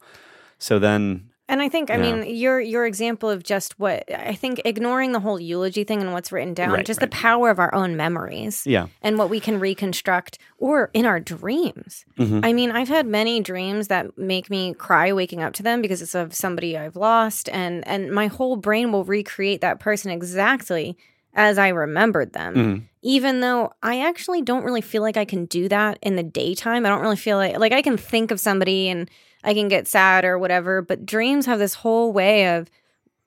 so 0.58 0.78
then 0.80 1.28
And 1.50 1.62
I 1.62 1.68
think, 1.70 1.90
I 1.90 1.96
Yeah. 1.98 2.02
mean, 2.16 2.36
your 2.36 2.62
your 2.62 2.86
example 2.86 3.30
of 3.30 3.44
just 3.44 3.78
what 3.78 4.04
I 4.10 4.36
think 4.36 4.62
ignoring 4.64 5.12
the 5.12 5.20
whole 5.20 5.38
eulogy 5.40 5.84
thing 5.84 6.00
and 6.02 6.14
what's 6.14 6.32
written 6.32 6.54
down, 6.54 6.72
Right, 6.72 6.86
just 6.86 7.02
right. 7.02 7.12
the 7.12 7.18
power 7.18 7.50
of 7.50 7.60
our 7.60 7.74
own 7.76 7.98
memories 7.98 8.64
yeah 8.66 8.88
and 9.02 9.18
what 9.18 9.30
we 9.30 9.40
can 9.42 9.60
reconstruct 9.60 10.38
or 10.60 10.90
in 10.94 11.06
our 11.06 11.20
dreams. 11.20 12.06
Mhm. 12.18 12.46
I 12.46 12.54
mean, 12.54 12.72
I've 12.72 12.88
had 12.98 13.06
many 13.06 13.42
dreams 13.42 13.88
that 13.90 14.18
make 14.18 14.50
me 14.50 14.74
cry 14.76 15.12
waking 15.12 15.42
up 15.44 15.52
to 15.56 15.64
them 15.64 15.82
because 15.82 16.02
it's 16.02 16.16
of 16.16 16.34
somebody 16.34 16.78
I've 16.78 16.96
lost 16.96 17.50
and 17.52 17.86
and 17.86 18.12
my 18.12 18.28
whole 18.28 18.56
brain 18.56 18.92
will 18.94 19.04
recreate 19.04 19.60
that 19.62 19.80
person 19.82 20.10
exactly 20.12 20.96
as 21.34 21.58
I 21.58 21.70
remembered 21.70 22.32
them. 22.34 22.54
Mhm. 22.56 22.82
Even 23.04 23.40
though 23.40 23.74
I 23.82 24.02
actually 24.08 24.42
don't 24.44 24.64
really 24.64 24.82
feel 24.82 25.02
like 25.02 25.18
I 25.18 25.26
can 25.26 25.46
do 25.46 25.68
that 25.70 25.98
in 26.04 26.16
the 26.16 26.24
daytime. 26.24 26.86
I 26.86 26.90
don't 26.90 27.02
really 27.02 27.16
feel 27.16 27.38
like 27.38 27.58
like 27.58 27.72
I 27.72 27.82
can 27.82 27.98
think 27.98 28.32
of 28.32 28.40
somebody 28.40 28.90
and 28.90 29.10
I 29.44 29.54
can 29.56 29.68
get 29.70 29.88
sad 29.88 30.24
or 30.24 30.38
whatever, 30.38 30.82
but 30.84 31.06
dreams 31.06 31.46
have 31.48 31.58
this 31.60 31.74
whole 31.74 32.14
way 32.14 32.56
of 32.58 32.70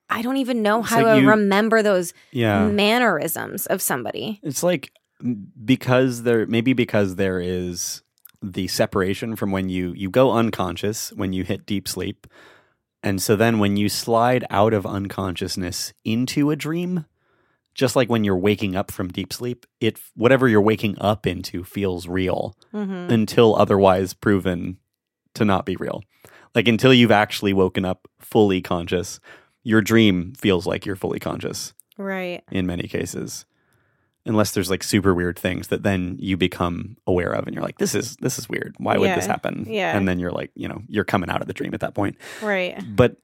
I 0.09 0.23
don't 0.23 0.37
even 0.37 0.63
know 0.63 0.81
It's 0.81 0.91
how 0.91 1.03
like 1.03 1.17
to 1.17 1.21
you- 1.23 1.29
remember 1.29 1.83
those 1.83 2.13
yeah 2.31 2.69
mannerisms 2.69 3.67
of 3.67 3.83
somebody. 3.83 4.39
it's 4.43 4.63
like 4.63 4.93
because 5.65 6.23
there 6.23 6.47
maybe 6.47 6.73
because 6.73 7.17
there 7.17 7.41
is 7.41 8.03
the 8.43 8.69
separation 8.69 9.37
from 9.37 9.51
when 9.51 9.69
you 9.69 9.93
you 9.97 10.11
go 10.11 10.33
unconscious 10.33 11.11
when 11.15 11.33
you 11.33 11.45
hit 11.45 11.65
deep 11.67 11.89
sleep 11.89 12.27
and 13.03 13.21
so 13.23 13.35
then 13.37 13.59
when 13.59 13.77
you 13.77 13.89
slide 13.89 14.45
out 14.51 14.75
of 14.75 14.85
unconsciousness 14.87 15.93
into 16.05 16.51
a 16.51 16.57
dream 16.57 17.07
just 17.75 17.97
like 17.97 18.09
when 18.09 18.25
you're 18.25 18.37
waking 18.37 18.77
up 18.77 18.91
from 18.91 19.09
deep 19.09 19.33
sleep 19.33 19.67
it 19.81 19.99
whatever 20.15 20.49
you're 20.49 20.61
waking 20.63 20.97
up 21.01 21.27
into 21.27 21.65
feels 21.65 22.07
real 22.07 22.57
hmm 22.73 23.07
until 23.11 23.55
otherwise 23.57 24.15
proven 24.15 24.79
to 25.35 25.45
not 25.45 25.67
be 25.67 25.77
real. 25.77 26.03
Like 26.55 26.69
until 26.69 26.95
you've 26.95 27.11
actually 27.11 27.53
woken 27.53 27.85
up 27.85 28.07
fully 28.21 28.63
conscious 28.63 29.19
your 29.65 29.81
dream 29.81 30.33
feels 30.37 30.67
like 30.67 30.87
you're 30.87 30.95
fully 30.97 31.19
conscious 31.19 31.73
Right. 31.99 32.43
in 32.51 32.67
many 32.67 32.87
cases. 32.89 33.45
Unless 34.27 34.53
there's 34.53 34.71
like 34.71 34.83
super 34.83 35.13
weird 35.15 35.39
things 35.39 35.69
that 35.69 35.83
then 35.83 36.17
you 36.19 36.37
become 36.37 36.97
aware 37.07 37.31
of 37.33 37.47
and 37.47 37.55
you're 37.55 37.63
like 37.65 37.79
this 37.79 37.95
is 37.95 38.17
this 38.23 38.39
is 38.39 38.49
weird. 38.49 38.75
Why 38.79 38.97
would 38.97 39.11
this 39.11 39.27
happen? 39.27 39.67
Yeah. 39.69 39.97
and 39.97 40.09
then 40.09 40.19
you're 40.19 40.31
like 40.33 40.51
you 40.55 40.67
know 40.69 40.81
you're 40.89 41.05
coming 41.05 41.29
out 41.29 41.41
of 41.43 41.47
the 41.47 41.53
dream 41.53 41.75
at 41.75 41.81
that 41.81 41.95
point. 41.95 42.17
Right. 42.43 42.79
but 42.97 43.17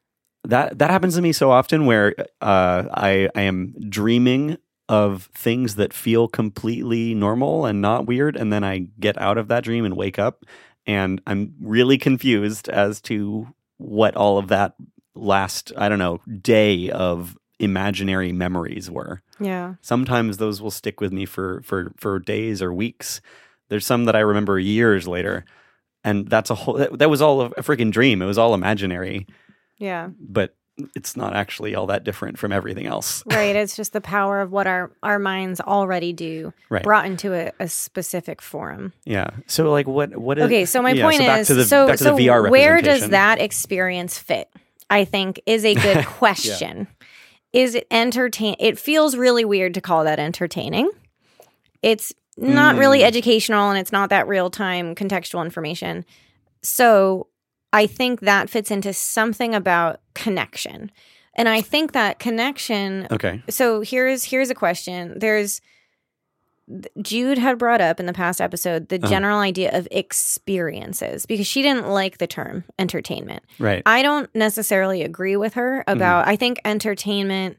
that 0.45 0.79
that 0.79 0.91
happens 0.91 1.17
to 1.17 1.23
me 1.23 1.33
so 1.33 1.51
often 1.51 1.87
where 1.87 2.15
uh, 2.41 2.85
I 2.93 3.29
I 3.35 3.43
am 3.43 3.75
dreaming 3.89 4.59
of 4.89 5.29
things 5.35 5.77
that 5.77 5.93
feel 5.93 6.27
completely 6.27 7.15
normal 7.15 7.65
and 7.65 7.81
not 7.81 8.07
weird 8.07 8.37
and 8.37 8.53
then 8.53 8.65
I 8.65 8.89
get 8.99 9.21
out 9.21 9.39
of 9.39 9.49
that 9.49 9.63
dream 9.63 9.85
and 9.85 9.97
wake 9.97 10.19
up 10.19 10.45
and 10.85 11.21
I'm 11.27 11.55
really 11.61 11.97
confused 11.97 12.69
as 12.69 13.01
to 13.03 13.47
what 13.77 14.17
all 14.17 14.37
of 14.39 14.49
that 14.49 14.75
last 15.15 15.73
I 15.77 15.89
don't 15.89 16.01
know 16.01 16.21
day 16.41 16.91
of 16.91 17.39
imaginary 17.59 18.33
memories 18.33 18.91
were. 18.91 19.23
Yeah. 19.39 19.75
sometimes 19.81 20.37
those 20.37 20.61
will 20.61 20.71
stick 20.71 21.01
with 21.01 21.13
me 21.13 21.25
for 21.25 21.63
for 21.63 21.93
for 21.97 22.19
days 22.19 22.61
or 22.61 22.73
weeks. 22.73 23.21
There's 23.69 23.87
some 23.87 24.07
that 24.07 24.17
i 24.17 24.21
remember 24.21 24.59
years 24.59 25.07
later 25.07 25.45
and 26.03 26.29
that's 26.29 26.51
a 26.51 26.55
whole 26.55 26.75
that, 26.75 26.99
that 26.99 27.11
was 27.11 27.23
all 27.23 27.43
a 27.43 27.51
freaking 27.63 27.93
dream. 27.93 28.23
It 28.23 28.27
was 28.27 28.39
all 28.39 28.55
imaginary 28.55 29.27
Yeah. 29.81 30.11
but 30.21 30.55
it's 30.95 31.15
not 31.17 31.35
actually 31.37 31.75
all 31.75 31.87
that 31.89 32.05
different 32.05 32.39
from 32.39 32.53
everything 32.53 32.87
else 32.87 33.23
Right. 33.31 33.55
It's 33.57 33.77
just 33.77 33.93
the 33.93 34.01
power 34.01 34.41
of 34.41 34.51
what 34.53 34.67
our, 34.67 34.91
our 35.03 35.19
minds 35.19 35.61
already 35.61 36.13
do 36.15 36.55
right 36.71 36.83
brought 36.85 37.05
into 37.07 37.35
a, 37.35 37.51
a 37.61 37.69
specific 37.69 38.41
forum. 38.41 38.93
yeah 39.05 39.31
so 39.47 39.71
like 39.71 39.87
what 39.89 40.17
what 40.17 40.39
is, 40.39 40.45
Okay, 40.45 40.65
so 40.65 40.81
my 40.81 40.93
yeah, 40.93 41.03
point 41.05 41.19
so 41.19 41.27
back 41.27 41.41
is 41.41 41.47
to 41.49 41.55
the, 41.55 41.65
so, 41.65 41.87
back 41.89 41.99
to 41.99 42.05
so 42.05 42.17
the 42.17 42.27
vr 42.29 42.49
where 42.51 42.81
does 42.81 43.09
that 43.11 43.41
experience 43.41 44.17
fit? 44.19 44.49
I 44.89 45.05
think 45.05 45.41
is 45.47 45.65
a 45.65 45.75
good 45.75 46.07
question. 46.21 46.87
Is 47.53 47.75
it 47.75 47.87
entertain 47.91 48.55
it 48.61 48.79
feels 48.79 49.17
really 49.17 49.45
weird 49.45 49.75
to 49.75 49.81
call 49.81 50.05
that 50.05 50.19
entertaining. 50.19 50.89
It's 51.83 52.13
not 52.37 52.77
really 52.77 53.01
Mm. 53.01 53.05
educational 53.05 53.71
and 53.71 53.79
it's 53.79 53.93
not 53.93 54.11
that 54.11 54.27
real 54.29 54.51
time 54.51 54.95
contextual 54.95 55.45
information. 55.45 56.05
So 56.63 57.27
I 57.73 57.87
think 57.87 58.21
that 58.21 58.51
fits 58.51 58.71
into 58.71 58.93
something 58.93 59.55
about 59.55 60.01
connection. 60.15 60.91
And 61.35 61.49
I 61.49 61.61
think 61.63 61.93
that 61.93 62.19
connection 62.19 63.07
okay 63.11 63.43
so 63.49 63.81
here's 63.81 64.25
here's 64.25 64.51
a 64.51 64.55
question. 64.55 65.19
There's 65.19 65.61
Jude 67.03 67.39
had 67.39 67.59
brought 67.59 67.81
up 67.81 67.99
in 67.99 68.07
the 68.07 68.13
past 68.13 68.41
episode 68.41 68.89
the 68.91 68.97
Uh-huh. 68.97 69.09
general 69.09 69.41
idea 69.41 69.77
of 69.77 69.89
experiences 69.91 71.27
because 71.27 71.47
she 71.47 71.63
didn't 71.63 71.89
like 71.89 72.19
the 72.19 72.27
term 72.29 72.65
entertainment. 72.79 73.43
right 73.59 73.83
I 73.87 74.03
don't 74.03 74.33
necessarily 74.35 75.03
agree 75.03 75.37
with 75.37 75.55
her 75.55 75.83
Mm-hmm. 75.87 75.97
about 75.99 76.29
I 76.29 76.37
think 76.37 76.61
entertainment 76.65 77.59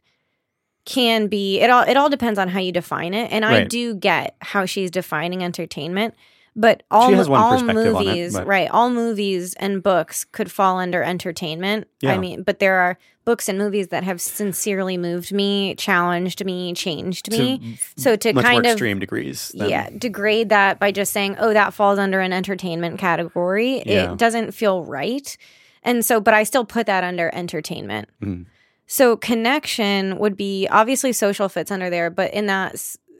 can 0.85 1.27
be 1.27 1.59
it 1.59 1.69
all 1.69 1.83
it 1.83 1.95
all 1.97 2.09
depends 2.09 2.39
on 2.39 2.47
how 2.47 2.59
you 2.59 2.71
define 2.71 3.13
it 3.13 3.31
and 3.31 3.45
I 3.45 3.65
do 3.65 3.93
get 3.93 4.35
how 4.41 4.65
she's 4.65 4.89
defining 4.89 5.43
entertainment 5.43 6.15
but 6.55 6.83
all 6.91 7.09
She 7.09 7.15
has 7.15 7.29
one 7.29 7.39
all 7.41 7.69
it, 7.69 7.73
movies 7.73 8.33
but- 8.33 8.45
right 8.45 8.69
all 8.69 8.89
movies 8.89 9.53
and 9.55 9.81
books 9.81 10.25
could 10.25 10.51
fall 10.51 10.77
under 10.79 11.01
entertainment 11.03 11.87
Yeah. 12.01 12.13
I 12.13 12.17
mean 12.17 12.43
but 12.43 12.59
there 12.59 12.75
are 12.79 12.97
books 13.23 13.47
and 13.47 13.57
movies 13.57 13.89
that 13.89 14.03
have 14.03 14.19
sincerely 14.19 14.97
moved 14.97 15.31
me 15.31 15.75
challenged 15.75 16.43
me 16.43 16.73
changed 16.73 17.31
me 17.31 17.77
to 17.95 18.01
so 18.01 18.15
to 18.15 18.33
kind 18.33 18.65
of 18.65 18.71
extreme 18.73 18.99
degrees 18.99 19.49
than- 19.55 19.69
yeah 19.69 19.89
degrade 19.97 20.49
that 20.49 20.79
by 20.79 20.91
just 20.91 21.13
saying 21.13 21.35
oh 21.39 21.53
that 21.53 21.73
falls 21.73 21.97
under 21.99 22.19
an 22.19 22.33
entertainment 22.33 22.99
category 22.99 23.83
Yeah. 23.85 24.11
it 24.13 24.17
doesn't 24.17 24.53
feel 24.53 24.83
right 24.83 25.37
and 25.83 26.03
so 26.03 26.19
but 26.19 26.33
i 26.33 26.43
still 26.43 26.65
put 26.65 26.85
that 26.87 27.03
under 27.03 27.29
entertainment 27.33 28.09
Mhm. 28.21 28.45
so 28.87 29.15
connection 29.15 30.17
would 30.17 30.35
be 30.35 30.67
obviously 30.71 31.13
social 31.13 31.47
fits 31.47 31.71
under 31.71 31.89
there 31.89 32.09
but 32.09 32.33
in 32.33 32.47
that 32.47 32.75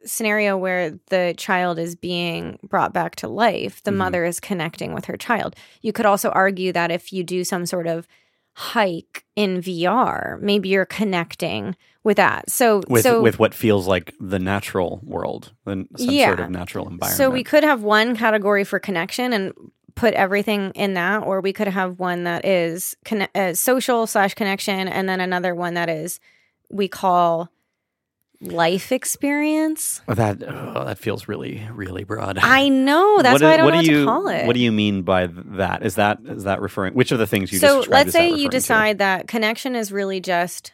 scenario 0.06 0.58
where 0.58 0.92
the 1.10 1.34
child 1.38 1.78
is 1.80 1.96
being 1.96 2.58
brought 2.68 2.94
back 2.94 3.16
to 3.16 3.28
life 3.28 3.84
the 3.84 3.92
Mhm. 3.92 3.96
mother 3.98 4.26
is 4.26 4.40
connecting 4.40 4.94
with 4.94 5.06
her 5.06 5.18
child 5.18 5.56
you 5.82 5.92
could 5.94 6.06
also 6.06 6.30
argue 6.32 6.72
that 6.72 6.92
if 6.92 7.12
you 7.14 7.24
do 7.24 7.44
some 7.44 7.66
sort 7.66 7.88
of 7.88 8.08
hike 8.54 9.24
in 9.36 9.62
vr 9.62 10.40
maybe 10.42 10.68
you're 10.70 10.86
connecting 10.86 11.76
with 12.04 12.18
that 12.18 12.50
so 12.50 12.82
with 12.90 13.04
so 13.04 13.22
with 13.22 13.40
what 13.40 13.54
feels 13.54 13.88
like 13.88 14.14
the 14.20 14.40
natural 14.40 15.00
world 15.04 15.54
some 15.66 15.88
sort 15.96 16.12
Yeah. 16.12 16.32
of 16.44 16.50
natural 16.50 16.86
environment 16.88 17.18
So 17.18 17.30
we 17.30 17.44
could 17.44 17.64
have 17.64 17.82
one 17.84 18.16
category 18.16 18.64
for 18.66 18.78
connection 18.80 19.32
and 19.34 19.54
put 19.96 20.14
everything 20.14 20.72
in 20.74 20.94
that, 20.96 21.18
or 21.24 21.42
we 21.42 21.52
could 21.54 21.68
have 21.68 22.00
one 22.00 22.24
that 22.24 22.46
is 22.46 22.96
conne- 23.04 23.28
uh, 23.36 23.54
social 23.54 24.08
slash 24.08 24.34
connection, 24.34 24.88
and 24.88 25.08
then 25.08 25.20
another 25.20 25.54
one 25.54 25.74
that 25.74 25.90
is 25.90 26.20
we 26.72 26.88
call 26.88 27.50
life 28.42 28.92
experience. 28.92 30.02
Oh, 30.08 30.14
that 30.16 30.42
oh, 30.44 30.84
that 30.86 30.98
feels 30.98 31.28
really 31.28 31.62
really 31.74 32.04
broad 32.04 32.40
I 32.42 32.70
know 32.70 33.18
that's 33.22 33.34
What 33.34 33.42
why 33.44 33.48
do- 33.50 33.54
I 33.54 33.58
don't 33.58 33.70
know 33.72 33.76
what 33.78 33.86
do 33.86 33.92
you, 33.92 34.00
to 34.00 34.06
call 34.06 34.28
it. 34.30 34.46
What 34.48 34.54
do 34.54 34.60
you 34.60 34.72
mean 34.72 35.04
by 35.04 35.28
that? 35.28 35.86
Is 35.86 35.96
that 35.96 36.20
is 36.26 36.44
that 36.46 36.60
referring? 36.62 36.94
Which 36.96 37.12
of 37.12 37.20
the 37.20 37.28
things 37.28 37.52
you 37.52 37.60
so 37.60 37.84
let's 37.88 38.08
is 38.08 38.14
say 38.14 38.26
you 38.28 38.32
referring 38.32 38.50
to? 38.50 38.58
decide 38.58 38.98
that 38.98 39.28
connection 39.28 39.76
is 39.76 39.92
really 39.92 40.20
just 40.20 40.74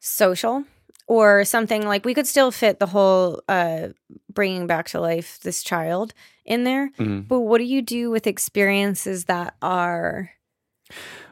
social 0.00 0.64
or 1.06 1.44
something 1.44 1.86
like 1.86 2.04
we 2.04 2.12
could 2.14 2.26
still 2.26 2.50
fit 2.50 2.78
the 2.78 2.86
whole 2.86 3.42
uh, 3.48 3.88
bringing 4.32 4.66
back 4.66 4.88
to 4.90 5.00
life 5.00 5.38
this 5.42 5.62
child 5.62 6.12
in 6.44 6.64
there. 6.64 6.90
Mhm. 6.98 7.26
But 7.26 7.40
what 7.40 7.58
do 7.58 7.64
you 7.64 7.80
do 7.82 8.10
with 8.10 8.26
experiences 8.26 9.24
that 9.24 9.54
are 9.62 10.30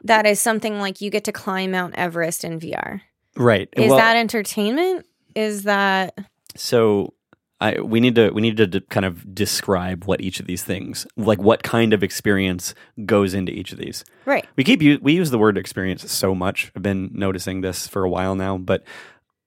that 0.04 0.26
is 0.26 0.40
something 0.40 0.78
like 0.78 1.00
you 1.00 1.10
get 1.10 1.24
to 1.24 1.32
climb 1.32 1.72
Mount 1.72 1.94
Everest 1.96 2.42
in 2.44 2.58
VR? 2.58 3.02
Right. 3.36 3.68
Is 3.72 3.90
Well, 3.90 3.98
that 3.98 4.16
entertainment? 4.16 5.04
Is 5.36 5.62
that 5.64 6.18
so? 6.56 7.12
I 7.58 7.80
we 7.80 8.00
need 8.00 8.16
to 8.16 8.30
we 8.30 8.42
need 8.42 8.58
to 8.58 8.66
d- 8.66 8.80
kind 8.90 9.06
of 9.06 9.34
describe 9.34 10.04
what 10.04 10.20
each 10.20 10.40
of 10.40 10.46
these 10.46 10.62
things 10.62 11.06
like 11.16 11.40
what 11.40 11.62
kind 11.62 11.94
of 11.94 12.02
experience 12.02 12.74
goes 13.06 13.32
into 13.32 13.50
each 13.50 13.72
of 13.72 13.78
these. 13.78 14.04
right? 14.26 14.46
We 14.56 14.64
keep 14.64 14.82
u- 14.82 14.98
we 15.00 15.14
use 15.14 15.30
the 15.30 15.38
word 15.38 15.56
experience 15.56 16.10
so 16.12 16.34
much. 16.34 16.70
I've 16.76 16.82
been 16.82 17.10
noticing 17.14 17.62
this 17.62 17.86
for 17.86 18.02
a 18.04 18.10
while 18.10 18.34
now, 18.34 18.58
but 18.58 18.84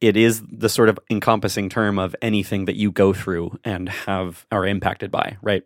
it 0.01 0.17
is 0.17 0.41
the 0.51 0.69
sort 0.69 0.89
of 0.89 0.97
encompassing 1.11 1.69
term 1.69 1.99
of 1.99 2.15
anything 2.21 2.65
that 2.65 2.77
you 2.77 2.91
go 2.91 3.13
through 3.13 3.59
and 3.63 3.89
have 3.89 4.45
are 4.51 4.65
impacted 4.65 5.11
by, 5.11 5.37
right? 5.43 5.63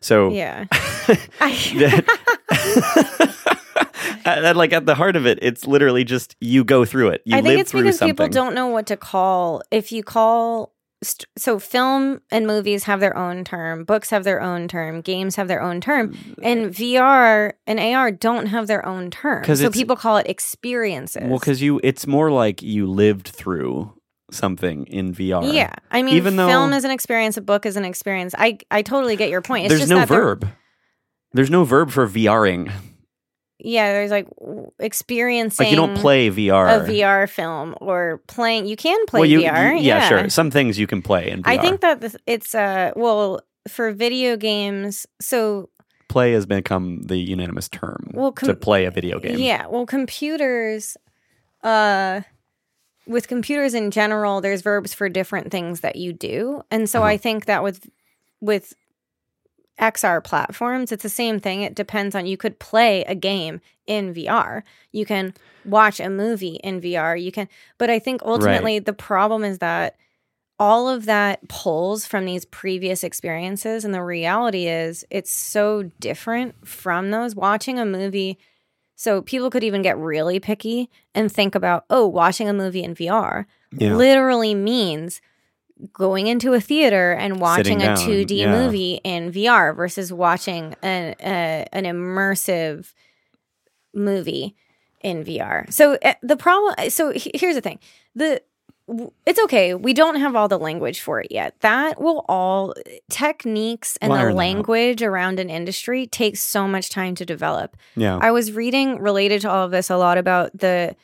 So 0.00 0.30
Yeah. 0.32 0.66
I, 1.40 2.04
at, 4.26 4.56
like 4.56 4.72
at 4.72 4.86
the 4.86 4.94
heart 4.94 5.16
of 5.16 5.26
it, 5.26 5.38
it's 5.42 5.66
literally 5.66 6.04
just 6.04 6.36
you 6.40 6.64
go 6.64 6.84
through 6.84 7.08
it. 7.10 7.22
You 7.24 7.36
I 7.36 7.40
live 7.40 7.46
think 7.46 7.60
it's 7.60 7.70
through 7.70 7.82
because 7.82 7.98
something. 7.98 8.14
people 8.14 8.28
don't 8.28 8.54
know 8.54 8.66
what 8.66 8.86
to 8.86 8.96
call. 8.96 9.62
If 9.70 9.92
you 9.92 10.02
call, 10.02 10.74
st- 11.02 11.26
so 11.38 11.58
film 11.58 12.20
and 12.30 12.46
movies 12.46 12.84
have 12.84 13.00
their 13.00 13.16
own 13.16 13.44
term, 13.44 13.84
books 13.84 14.10
have 14.10 14.24
their 14.24 14.40
own 14.40 14.68
term, 14.68 15.00
games 15.00 15.36
have 15.36 15.48
their 15.48 15.62
own 15.62 15.80
term, 15.80 16.16
and 16.42 16.66
mm. 16.66 16.74
VR 16.74 17.52
and 17.66 17.78
AR 17.78 18.10
don't 18.10 18.46
have 18.46 18.66
their 18.66 18.84
own 18.84 19.10
term. 19.10 19.44
So 19.54 19.70
people 19.70 19.96
call 19.96 20.16
it 20.16 20.26
experiences. 20.28 21.22
Well, 21.24 21.38
because 21.38 21.62
you, 21.62 21.80
it's 21.82 22.06
more 22.06 22.30
like 22.30 22.62
you 22.62 22.86
lived 22.86 23.28
through 23.28 23.92
something 24.32 24.86
in 24.86 25.14
VR. 25.14 25.52
yeah, 25.52 25.74
I 25.90 26.02
mean, 26.02 26.16
Even 26.16 26.36
though- 26.36 26.48
film 26.48 26.72
is 26.72 26.84
an 26.84 26.90
experience, 26.90 27.36
a 27.36 27.42
book 27.42 27.64
is 27.64 27.76
an 27.76 27.84
experience. 27.84 28.34
I 28.36 28.58
I 28.70 28.82
totally 28.82 29.16
get 29.16 29.30
your 29.30 29.42
point. 29.42 29.66
It's 29.66 29.74
There's 29.74 29.88
no 29.88 30.04
verb. 30.04 30.48
There's 31.32 31.50
no 31.50 31.64
verb 31.64 31.90
for 31.90 32.08
VRing. 32.08 32.72
Yeah, 33.58 33.92
there's 33.92 34.10
like 34.10 34.28
experiencing. 34.78 35.64
Like 35.64 35.70
you 35.70 35.76
don't 35.76 35.96
play 35.96 36.28
VR. 36.30 36.84
a 36.84 36.88
VR 36.88 37.28
film 37.28 37.74
or 37.80 38.20
playing. 38.26 38.66
You 38.66 38.76
can 38.76 39.04
play 39.06 39.20
well, 39.20 39.28
you, 39.28 39.40
VR. 39.40 39.72
you- 39.76 39.82
yeah, 39.82 40.08
sure. 40.08 40.28
Some 40.28 40.50
things 40.50 40.78
you 40.78 40.86
can 40.86 41.02
play 41.02 41.30
in 41.30 41.42
VR. 41.42 41.48
I 41.48 41.58
think 41.58 41.80
that 41.80 42.00
this- 42.00 42.16
it's 42.26 42.54
uh 42.54 42.92
well 42.96 43.40
for 43.68 43.92
video 43.92 44.36
games. 44.36 45.06
So 45.20 45.70
play 46.08 46.32
has 46.32 46.46
become 46.46 47.02
the 47.02 47.16
unanimous 47.16 47.68
term 47.68 48.10
Well, 48.14 48.32
to 48.32 48.54
play 48.54 48.84
a 48.84 48.90
video 48.90 49.18
game. 49.18 49.38
yeah, 49.38 49.66
well 49.66 49.86
computers, 49.86 50.96
uh, 51.64 52.20
with 53.06 53.26
computers 53.28 53.74
in 53.74 53.90
general, 53.90 54.40
there's 54.40 54.62
verbs 54.62 54.92
for 54.94 55.08
different 55.08 55.50
things 55.50 55.80
that 55.80 55.96
you 55.96 56.12
do, 56.12 56.62
and 56.70 56.88
so 56.90 57.00
Uh-huh. 57.00 57.08
I 57.08 57.16
think 57.16 57.46
that 57.46 57.62
with 57.62 57.88
with 58.40 58.74
XR 59.80 60.22
platforms, 60.22 60.90
it's 60.92 61.02
the 61.02 61.08
same 61.08 61.38
thing. 61.38 61.62
It 61.62 61.74
depends 61.74 62.14
on 62.14 62.26
you 62.26 62.36
could 62.36 62.58
play 62.58 63.04
a 63.04 63.14
game 63.14 63.60
in 63.86 64.14
VR. 64.14 64.62
You 64.92 65.04
can 65.04 65.34
watch 65.64 66.00
a 66.00 66.08
movie 66.08 66.58
in 66.62 66.80
VR. 66.80 67.20
You 67.22 67.30
can, 67.32 67.48
but 67.78 67.90
I 67.90 67.98
think 67.98 68.22
ultimately 68.24 68.78
the 68.78 68.92
problem 68.92 69.44
is 69.44 69.58
that 69.58 69.96
all 70.58 70.88
of 70.88 71.04
that 71.04 71.46
pulls 71.48 72.06
from 72.06 72.24
these 72.24 72.46
previous 72.46 73.04
experiences. 73.04 73.84
And 73.84 73.92
the 73.92 74.02
reality 74.02 74.66
is 74.66 75.04
it's 75.10 75.30
so 75.30 75.90
different 76.00 76.66
from 76.66 77.10
those. 77.10 77.34
Watching 77.34 77.78
a 77.78 77.84
movie, 77.84 78.38
so 78.94 79.20
people 79.20 79.50
could 79.50 79.64
even 79.64 79.82
get 79.82 79.98
really 79.98 80.40
picky 80.40 80.88
and 81.14 81.30
think 81.30 81.54
about, 81.54 81.84
oh, 81.90 82.06
watching 82.06 82.48
a 82.48 82.54
movie 82.54 82.82
in 82.82 82.94
VR 82.94 83.44
Yeah. 83.70 83.94
literally 83.94 84.54
means 84.54 85.20
going 85.92 86.26
into 86.26 86.52
a 86.54 86.60
theater 86.60 87.12
and 87.12 87.38
watching 87.40 87.82
a 87.82 87.88
2D 87.88 88.38
yeah. 88.38 88.50
movie 88.50 89.00
in 89.04 89.30
VR 89.30 89.76
versus 89.76 90.12
watching 90.12 90.74
an, 90.82 91.14
a, 91.20 91.66
an 91.72 91.84
immersive 91.84 92.92
movie 93.94 94.54
in 95.02 95.24
VR. 95.24 95.70
So 95.72 95.98
uh, 96.02 96.14
the 96.22 96.36
problem 96.36 96.90
so 96.90 97.12
he- 97.12 97.30
here's 97.34 97.54
the 97.54 97.60
thing. 97.60 97.78
The 98.14 98.42
w- 98.88 99.12
it's 99.26 99.38
okay. 99.40 99.74
We 99.74 99.92
don't 99.92 100.16
have 100.16 100.34
all 100.34 100.48
the 100.48 100.58
language 100.58 101.00
for 101.00 101.20
it 101.20 101.28
yet. 101.30 101.58
That 101.60 102.00
will 102.00 102.24
all 102.28 102.74
techniques 103.10 103.98
and 104.00 104.10
We'll 104.10 104.18
the 104.20 104.24
that 104.26 104.30
out. 104.32 104.36
language 104.36 105.02
around 105.02 105.38
an 105.38 105.50
industry 105.50 106.06
takes 106.06 106.40
so 106.40 106.66
much 106.66 106.88
time 106.90 107.14
to 107.16 107.24
develop. 107.26 107.76
Yeah. 107.94 108.18
I 108.20 108.30
was 108.30 108.52
reading 108.52 108.98
related 108.98 109.42
to 109.42 109.50
all 109.50 109.64
of 109.64 109.70
this 109.70 109.90
a 109.90 109.96
lot 109.96 110.18
about 110.18 110.56
the 110.58 110.96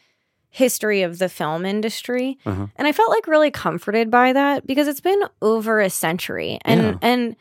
history 0.55 1.03
of 1.03 1.19
the 1.19 1.29
film 1.29 1.65
industry 1.65 2.39
Uh-huh. 2.47 2.67
and 2.77 2.87
I 2.87 2.93
felt 2.93 3.09
like 3.11 3.27
really 3.27 3.51
comforted 3.51 4.11
by 4.11 4.33
that 4.35 4.67
because 4.67 4.87
it's 4.87 5.01
been 5.01 5.23
over 5.41 5.81
a 5.81 5.89
century 5.91 6.59
and 6.65 6.81
Yeah. 6.83 6.95
and 7.03 7.37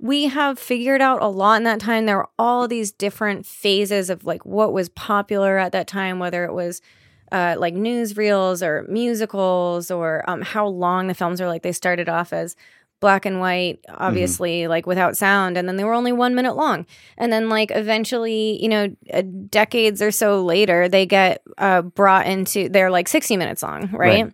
we 0.00 0.24
have 0.26 0.58
figured 0.58 1.00
out 1.00 1.22
a 1.22 1.28
lot 1.28 1.56
in 1.56 1.64
that 1.64 1.80
time 1.80 2.06
there 2.06 2.16
were 2.18 2.28
all 2.38 2.68
these 2.68 2.90
different 2.92 3.46
phases 3.46 4.10
of 4.10 4.24
like 4.24 4.44
what 4.44 4.72
was 4.72 4.88
popular 4.90 5.56
at 5.58 5.72
that 5.72 5.86
time 5.86 6.18
whether 6.18 6.44
it 6.44 6.52
was 6.52 6.82
uh, 7.30 7.54
like 7.58 7.74
newsreels 7.74 8.60
or 8.66 8.84
musicals 8.88 9.90
or 9.90 10.24
um, 10.30 10.40
how 10.42 10.66
long 10.66 11.08
the 11.08 11.14
films 11.14 11.40
are 11.40 11.46
like 11.46 11.62
they 11.62 11.72
started 11.72 12.08
off 12.08 12.32
as 12.32 12.56
black 13.00 13.24
and 13.26 13.38
white 13.40 13.78
obviously 13.94 14.66
like 14.66 14.86
without 14.86 15.16
sound 15.16 15.56
and 15.56 15.68
then 15.68 15.76
they 15.76 15.84
were 15.84 15.94
only 15.94 16.10
one 16.12 16.34
minute 16.34 16.54
long 16.56 16.84
and 17.16 17.32
then 17.32 17.48
like 17.48 17.70
eventually 17.74 18.60
you 18.62 18.68
know 18.68 18.88
uh, 19.12 19.22
decades 19.48 20.02
or 20.02 20.10
so 20.10 20.44
later 20.44 20.88
they 20.88 21.06
get 21.06 21.42
uh, 21.58 21.80
brought 21.82 22.26
into 22.26 22.68
they're 22.68 22.90
like 22.90 23.06
60 23.08 23.36
minutes 23.36 23.62
long 23.62 23.82
right, 23.92 24.24
Right. 24.24 24.32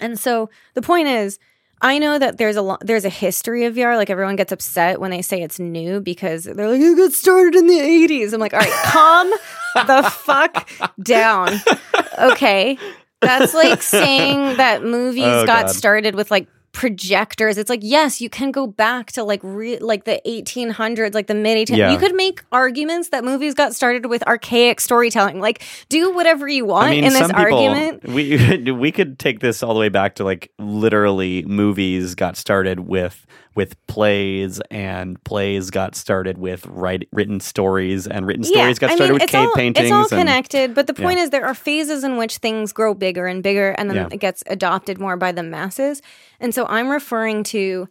and 0.00 0.18
so 0.18 0.48
the 0.74 0.82
point 0.82 1.08
is 1.08 1.38
I 1.82 1.98
know 1.98 2.18
that 2.18 2.38
there's 2.38 2.56
a 2.56 2.62
lo- 2.62 2.78
there's 2.80 3.04
a 3.04 3.10
history 3.10 3.66
of 3.66 3.74
VR. 3.74 3.96
Like 3.96 4.08
everyone 4.08 4.34
gets 4.36 4.50
upset 4.50 4.98
when 4.98 5.10
they 5.10 5.20
say 5.20 5.42
it's 5.42 5.58
new 5.58 6.00
because 6.00 6.44
they're 6.44 6.70
like 6.70 6.80
it 6.80 6.96
got 6.96 7.12
started 7.12 7.54
in 7.54 7.66
the 7.66 7.78
80s. 7.78 8.32
I'm 8.32 8.40
like, 8.40 8.54
all 8.54 8.60
right, 8.60 8.72
calm 8.84 9.30
the 9.86 10.02
fuck 10.10 10.70
down. 11.02 11.50
Okay, 12.18 12.78
that's 13.20 13.52
like 13.52 13.82
saying 13.82 14.56
that 14.56 14.82
movies 14.82 15.24
Oh, 15.26 15.44
got 15.44 15.66
God. 15.66 15.74
started 15.74 16.14
with 16.14 16.30
like 16.30 16.48
projectors. 16.76 17.56
It's 17.56 17.70
like 17.70 17.80
yes, 17.82 18.20
you 18.20 18.28
can 18.28 18.50
go 18.50 18.66
back 18.66 19.10
to 19.12 19.24
like 19.24 19.40
re- 19.42 19.78
like 19.78 20.04
the 20.04 20.20
1800s, 20.26 21.14
like 21.14 21.26
the 21.26 21.34
mid 21.34 21.66
1800s. 21.66 21.76
Yeah. 21.76 21.90
You 21.90 21.96
could 21.96 22.14
make 22.14 22.44
arguments 22.52 23.08
that 23.08 23.24
movies 23.24 23.54
got 23.54 23.74
started 23.74 24.04
with 24.06 24.22
archaic 24.24 24.82
storytelling. 24.82 25.40
Like 25.40 25.62
do 25.88 26.12
whatever 26.14 26.46
you 26.46 26.66
want 26.66 26.88
I 26.88 26.90
mean, 26.90 27.04
in 27.04 27.14
this 27.14 27.28
people 27.28 27.40
argument. 27.40 28.04
we 28.04 28.72
we 28.72 28.92
could 28.92 29.18
take 29.18 29.40
this 29.40 29.62
all 29.62 29.72
the 29.72 29.80
way 29.80 29.88
back 29.88 30.16
to 30.16 30.24
like 30.24 30.52
literally 30.58 31.42
movies 31.44 32.14
got 32.14 32.36
started 32.36 32.80
with 32.80 33.26
with 33.56 33.74
plays 33.86 34.60
and 34.70 35.22
plays 35.24 35.70
got 35.70 35.96
started 35.96 36.38
with 36.38 36.64
write, 36.66 37.08
written 37.10 37.40
stories 37.40 38.06
and 38.06 38.26
written 38.26 38.44
stories 38.44 38.78
got 38.78 38.92
started 38.92 39.14
with 39.14 39.22
it's 39.22 39.32
cave 39.32 39.48
all, 39.48 39.54
paintings 39.54 39.86
It's 39.86 39.92
all 39.92 40.00
and 40.02 40.08
connected, 40.10 40.74
but 40.74 40.86
the 40.86 40.94
Yeah. 40.96 41.04
point 41.06 41.18
is 41.18 41.30
there 41.30 41.46
are 41.46 41.54
phases 41.54 42.04
in 42.04 42.18
which 42.18 42.36
things 42.36 42.72
grow 42.72 42.92
bigger 42.94 43.26
and 43.26 43.42
bigger, 43.42 43.70
and 43.70 43.88
then 43.90 43.96
Yeah. 43.96 44.08
it 44.12 44.18
gets 44.20 44.44
adopted 44.46 45.00
more 45.00 45.16
by 45.16 45.32
the 45.32 45.42
masses. 45.42 46.02
And 46.38 46.54
so 46.54 46.66
I'm 46.68 46.88
referring 46.88 47.42
to 47.44 47.88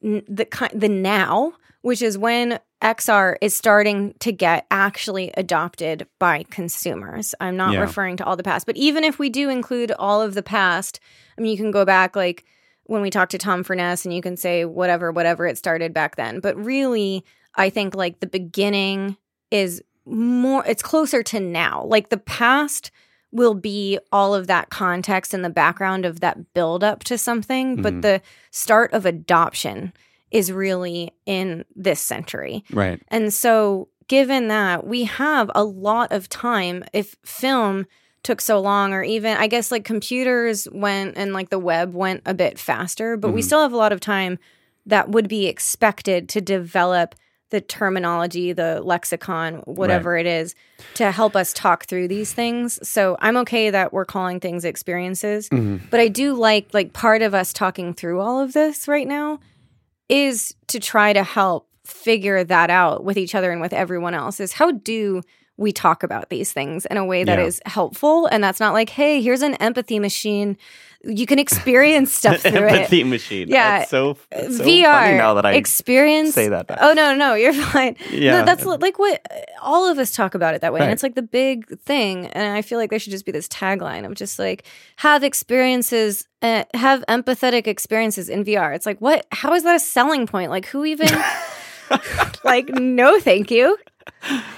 the 0.00 0.46
the 0.72 0.88
now, 0.88 1.52
which 1.82 2.00
is 2.00 2.16
when 2.16 2.58
XR 2.80 3.36
is 3.40 3.56
starting 3.56 4.14
to 4.20 4.32
get 4.32 4.66
actually 4.70 5.30
adopted 5.36 6.06
by 6.18 6.44
consumers. 6.50 7.34
I'm 7.40 7.56
not 7.56 7.72
Yeah. 7.74 7.80
referring 7.80 8.16
to 8.18 8.24
all 8.24 8.36
the 8.36 8.42
past, 8.42 8.66
but 8.66 8.76
even 8.76 9.04
if 9.04 9.18
we 9.18 9.28
do 9.30 9.48
include 9.48 9.92
all 9.92 10.20
of 10.22 10.34
the 10.34 10.42
past, 10.42 10.98
I 11.36 11.40
mean, 11.40 11.50
you 11.52 11.56
can 11.56 11.70
go 11.70 11.84
back 11.84 12.16
like 12.16 12.44
when 12.84 13.02
we 13.02 13.10
talk 13.10 13.28
to 13.30 13.38
Tom 13.38 13.62
Furness 13.62 14.04
and 14.04 14.14
you 14.14 14.20
can 14.22 14.36
say 14.36 14.64
whatever, 14.64 15.12
whatever 15.12 15.46
it 15.46 15.58
started 15.58 15.92
back 15.94 16.16
then. 16.16 16.40
But 16.40 16.56
really, 16.56 17.24
I 17.54 17.70
think 17.70 17.94
like 17.94 18.20
the 18.20 18.26
beginning 18.26 19.16
is 19.50 19.82
more, 20.04 20.64
it's 20.66 20.82
closer 20.82 21.22
to 21.22 21.40
now. 21.40 21.84
Like 21.84 22.08
the 22.08 22.16
past 22.18 22.90
will 23.30 23.54
be 23.54 23.98
all 24.10 24.34
of 24.34 24.46
that 24.48 24.68
context 24.70 25.32
and 25.32 25.44
the 25.44 25.50
background 25.50 26.04
of 26.04 26.20
that 26.20 26.52
build 26.54 26.84
up 26.84 27.02
to 27.04 27.16
something, 27.16 27.80
but 27.80 27.94
Mhm. 27.94 28.02
the 28.02 28.22
start 28.50 28.92
of 28.92 29.06
adoption 29.06 29.92
is 30.30 30.50
really 30.52 31.12
in 31.26 31.64
this 31.76 32.00
century. 32.00 32.64
right 32.70 33.00
And 33.08 33.32
so, 33.32 33.88
given 34.08 34.48
that, 34.48 34.86
we 34.86 35.04
have 35.04 35.50
a 35.54 35.64
lot 35.64 36.10
of 36.12 36.28
time 36.28 36.84
if 36.92 37.16
film 37.24 37.86
took 38.22 38.40
so 38.40 38.60
long, 38.60 38.92
or 38.92 39.02
even 39.02 39.36
I 39.36 39.46
guess 39.46 39.70
like 39.72 39.84
computers 39.84 40.68
went 40.72 41.16
and 41.16 41.32
like 41.32 41.50
the 41.50 41.58
web 41.58 41.94
went 41.94 42.22
a 42.24 42.34
bit 42.34 42.58
faster, 42.58 43.16
but 43.16 43.32
we 43.32 43.40
Mhm. 43.40 43.44
still 43.44 43.62
have 43.62 43.72
a 43.72 43.76
lot 43.76 43.92
of 43.92 44.00
time 44.00 44.38
that 44.86 45.08
would 45.10 45.28
be 45.28 45.46
expected 45.46 46.28
to 46.30 46.40
develop 46.40 47.14
the 47.50 47.60
terminology, 47.60 48.52
the 48.52 48.80
lexicon, 48.82 49.56
whatever 49.66 50.16
it 50.16 50.24
is, 50.26 50.54
to 50.94 51.10
help 51.10 51.36
us 51.36 51.52
talk 51.52 51.84
through 51.84 52.08
these 52.08 52.32
things. 52.32 52.78
So 52.88 53.16
I'm 53.20 53.36
okay 53.38 53.68
that 53.70 53.92
we're 53.92 54.06
calling 54.06 54.40
things 54.40 54.64
experiences, 54.64 55.48
Mhm. 55.50 55.80
but 55.90 56.00
I 56.00 56.08
do 56.08 56.32
like 56.32 56.68
like 56.72 56.92
part 56.94 57.20
of 57.22 57.34
us 57.34 57.52
talking 57.52 57.92
through 57.92 58.20
all 58.20 58.40
of 58.40 58.52
this 58.54 58.88
right 58.88 59.06
now 59.06 59.38
is 60.08 60.54
to 60.68 60.80
try 60.80 61.12
to 61.12 61.22
help 61.22 61.68
figure 61.84 62.42
that 62.44 62.70
out 62.70 63.04
with 63.04 63.18
each 63.18 63.34
other 63.34 63.50
and 63.50 63.60
with 63.60 63.72
everyone 63.72 64.14
else 64.14 64.40
is 64.40 64.52
how 64.54 64.70
do 64.70 65.20
we 65.56 65.72
talk 65.72 66.02
about 66.02 66.28
these 66.30 66.52
things 66.52 66.86
in 66.86 66.96
a 66.96 67.04
way 67.04 67.24
that 67.24 67.38
Yeah. 67.38 67.44
is 67.44 67.60
helpful 67.66 68.26
and 68.26 68.42
that's 68.42 68.58
not 68.60 68.72
like 68.72 68.88
hey 68.90 69.20
here's 69.22 69.42
an 69.42 69.54
empathy 69.56 69.98
machine 69.98 70.56
you 71.04 71.26
can 71.26 71.40
experience 71.40 72.14
stuff 72.16 72.42
through 72.42 72.68
it 72.68 72.72
Empathy 72.72 73.02
machine. 73.02 73.48
Yeah. 73.48 73.84
So, 73.86 74.16
it's 74.30 74.58
so 74.58 74.64
VR 74.64 74.84
funny 74.84 75.16
now 75.16 75.34
that 75.34 75.44
I 75.44 75.54
experience 75.54 76.32
say 76.32 76.46
that. 76.48 76.68
Back. 76.68 76.78
Oh 76.80 76.92
no, 76.92 77.12
no, 77.12 77.34
you're 77.34 77.52
fine. 77.72 77.96
Yeah. 78.12 78.38
no, 78.38 78.44
that's 78.44 78.64
like 78.64 79.00
what 79.00 79.20
all 79.60 79.90
of 79.90 79.98
us 79.98 80.12
talk 80.12 80.36
about 80.36 80.54
it 80.54 80.60
that 80.60 80.72
way, 80.72 80.78
and 80.80 80.92
it's 80.92 81.02
like 81.02 81.16
the 81.16 81.22
big 81.22 81.76
thing. 81.80 82.26
And 82.28 82.52
I 82.56 82.62
feel 82.62 82.78
like 82.78 82.90
there 82.90 83.00
should 83.00 83.10
just 83.10 83.26
be 83.26 83.32
this 83.32 83.48
tagline 83.48 84.06
of 84.06 84.14
just 84.14 84.38
like 84.38 84.64
have 84.94 85.24
experiences, 85.24 86.28
uh, 86.40 86.62
have 86.74 87.04
empathetic 87.08 87.66
experiences 87.66 88.28
in 88.28 88.44
VR. 88.44 88.72
It's 88.72 88.86
like 88.86 89.00
what? 89.00 89.26
How 89.32 89.54
is 89.54 89.64
that 89.64 89.74
a 89.74 89.80
selling 89.80 90.28
point? 90.28 90.50
Like 90.52 90.66
who 90.66 90.84
even? 90.84 91.08
like 92.44 92.68
no, 92.68 93.18
thank 93.20 93.50
you. 93.50 93.76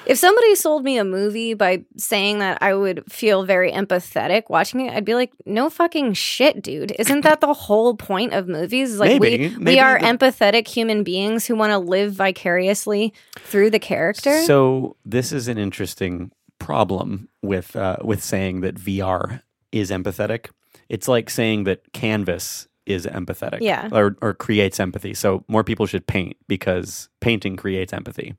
If 0.06 0.18
somebody 0.18 0.54
sold 0.54 0.84
me 0.84 0.98
a 0.98 1.04
movie 1.04 1.54
by 1.54 1.84
saying 1.96 2.40
that 2.40 2.58
I 2.62 2.74
would 2.74 3.10
feel 3.10 3.44
very 3.44 3.72
empathetic 3.72 4.44
watching 4.50 4.80
it, 4.80 4.92
I'd 4.92 5.04
be 5.04 5.14
like, 5.14 5.32
no 5.46 5.70
fucking 5.70 6.12
shit, 6.12 6.62
dude. 6.62 6.92
Isn't 6.98 7.22
that 7.22 7.40
the 7.40 7.54
whole 7.54 7.94
point 7.96 8.34
of 8.34 8.46
movies? 8.46 8.98
Like 8.98 9.20
Maybe. 9.20 9.48
we 9.48 9.64
we 9.64 9.78
are 9.78 9.98
the- 9.98 10.04
empathetic 10.06 10.68
human 10.68 11.02
beings 11.04 11.46
who 11.46 11.56
want 11.56 11.70
to 11.72 11.78
live 11.78 12.12
vicariously 12.12 13.14
through 13.38 13.70
the 13.70 13.78
character. 13.78 14.42
So 14.42 14.96
this 15.06 15.32
is 15.32 15.48
an 15.48 15.56
interesting 15.58 16.30
problem 16.58 17.28
with 17.42 17.74
uh, 17.74 17.96
with 18.02 18.22
saying 18.22 18.60
that 18.60 18.74
VR 18.76 19.40
is 19.72 19.90
empathetic. 19.90 20.50
It's 20.90 21.08
like 21.08 21.30
saying 21.30 21.64
that 21.64 21.92
Canvas 21.94 22.68
is 22.86 23.06
empathetic, 23.06 23.58
Yeah. 23.62 23.88
or 23.90 24.16
or 24.20 24.34
creates 24.34 24.78
empathy. 24.78 25.14
So 25.14 25.44
more 25.48 25.64
people 25.64 25.86
should 25.86 26.06
paint 26.06 26.36
because 26.46 27.08
painting 27.20 27.56
creates 27.56 27.92
empathy. 27.94 28.34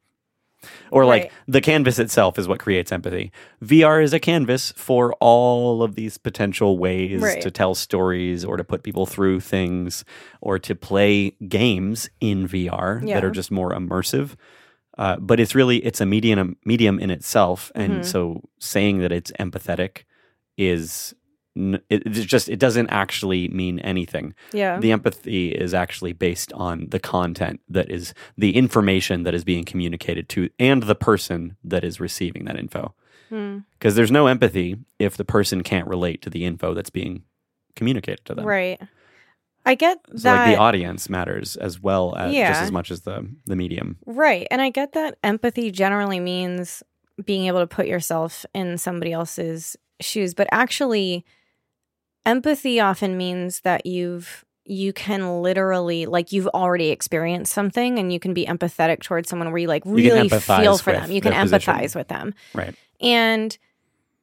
Or 0.92 1.06
like 1.06 1.32
the 1.48 1.62
canvas 1.62 2.00
itself 2.00 2.38
is 2.40 2.48
what 2.48 2.60
creates 2.60 2.92
empathy. 2.92 3.32
VR 3.64 4.02
is 4.04 4.14
a 4.14 4.20
canvas 4.20 4.72
for 4.76 5.14
all 5.20 5.84
of 5.84 5.96
these 5.96 6.18
potential 6.18 6.78
ways 6.78 7.22
Right. 7.22 7.42
to 7.42 7.52
tell 7.52 7.76
stories 7.76 8.44
or 8.46 8.58
to 8.58 8.64
put 8.64 8.84
people 8.84 9.06
through 9.06 9.40
things 9.42 10.06
or 10.42 10.60
to 10.60 10.76
play 10.76 11.32
games 11.48 12.10
in 12.22 12.48
VR 12.48 13.02
Yeah. 13.06 13.16
that 13.16 13.26
are 13.26 13.32
just 13.32 13.52
more 13.52 13.72
immersive. 13.72 14.36
Uh, 14.98 15.18
but 15.20 15.40
it's 15.42 15.54
really 15.54 15.78
it's 15.86 16.00
a 16.00 16.06
medium 16.06 16.56
medium 16.64 17.00
in 17.00 17.10
itself, 17.12 17.72
and 17.76 18.00
Mhm. 18.02 18.06
so 18.06 18.42
saying 18.60 19.00
that 19.00 19.12
it's 19.12 19.32
empathetic 19.40 20.04
is 20.58 21.14
n- 21.56 21.82
it, 21.90 22.04
just 22.10 22.50
it 22.50 22.60
doesn't 22.60 22.90
actually 22.90 23.48
mean 23.50 23.80
anything. 23.80 24.34
yeah. 24.54 24.80
The 24.80 24.92
empathy 24.92 25.50
is 25.50 25.74
actually 25.74 26.14
based 26.14 26.52
on 26.54 26.88
the 26.90 27.00
content 27.00 27.62
that 27.70 27.90
is 27.92 28.14
the 28.38 28.56
information 28.56 29.24
that 29.24 29.34
is 29.34 29.44
being 29.44 29.64
communicated 29.66 30.30
to 30.30 30.50
and 30.60 30.84
the 30.84 30.96
person 30.96 31.56
that 31.64 31.84
is 31.84 32.00
receiving 32.00 32.46
that 32.46 32.58
info. 32.58 32.94
Hmm. 33.30 33.60
Because 33.80 33.96
there's 33.96 34.12
no 34.12 34.28
empathy 34.28 34.78
if 35.00 35.18
the 35.18 35.26
person 35.26 35.64
can't 35.64 35.88
relate 35.88 36.22
to 36.24 36.30
the 36.30 36.46
info 36.46 36.74
that's 36.74 36.92
being 36.92 37.24
communicated 37.76 38.24
to 38.26 38.36
them. 38.36 38.46
Right. 38.46 38.80
I 39.66 39.74
get 39.74 39.98
So 40.16 40.18
that. 40.30 40.46
like 40.46 40.56
the 40.56 40.62
audience 40.62 41.10
matters 41.10 41.56
as 41.56 41.82
well 41.82 42.16
as 42.16 42.32
just 42.34 42.62
as 42.62 42.72
much 42.72 42.92
as 42.92 43.02
the 43.02 43.28
the 43.46 43.56
medium. 43.56 43.98
Right. 44.06 44.46
And 44.52 44.62
I 44.62 44.70
get 44.70 44.94
that 44.94 45.18
empathy 45.24 45.72
generally 45.72 46.20
means 46.20 46.84
being 47.26 47.48
able 47.48 47.62
to 47.62 47.68
put 47.68 47.88
yourself 47.88 48.46
in 48.54 48.78
somebody 48.78 49.12
else's 49.12 49.76
shoes, 50.02 50.34
but 50.36 50.48
actually 50.52 51.26
empathy 52.26 52.80
often 52.80 53.18
means 53.18 53.62
that 53.62 53.86
you've 53.86 54.46
you 54.68 54.92
can 54.94 55.42
literally 55.44 56.08
like 56.08 56.32
you've 56.32 56.48
already 56.48 56.90
experienced 56.90 57.54
something 57.54 58.00
and 58.00 58.12
you 58.12 58.20
can 58.20 58.34
be 58.34 58.46
empathetic 58.46 59.02
towards 59.02 59.30
someone 59.30 59.52
where 59.52 59.60
you 59.60 59.68
like 59.68 59.84
really 59.86 60.28
empathize 60.28 60.62
feel 60.62 60.78
for 60.78 60.92
them. 60.92 61.12
You 61.12 61.22
can 61.22 61.32
their 61.32 61.44
position. 61.44 61.74
empathize 61.76 61.96
with 61.96 62.08
them. 62.08 62.34
Right. 62.54 62.76
And 63.00 63.56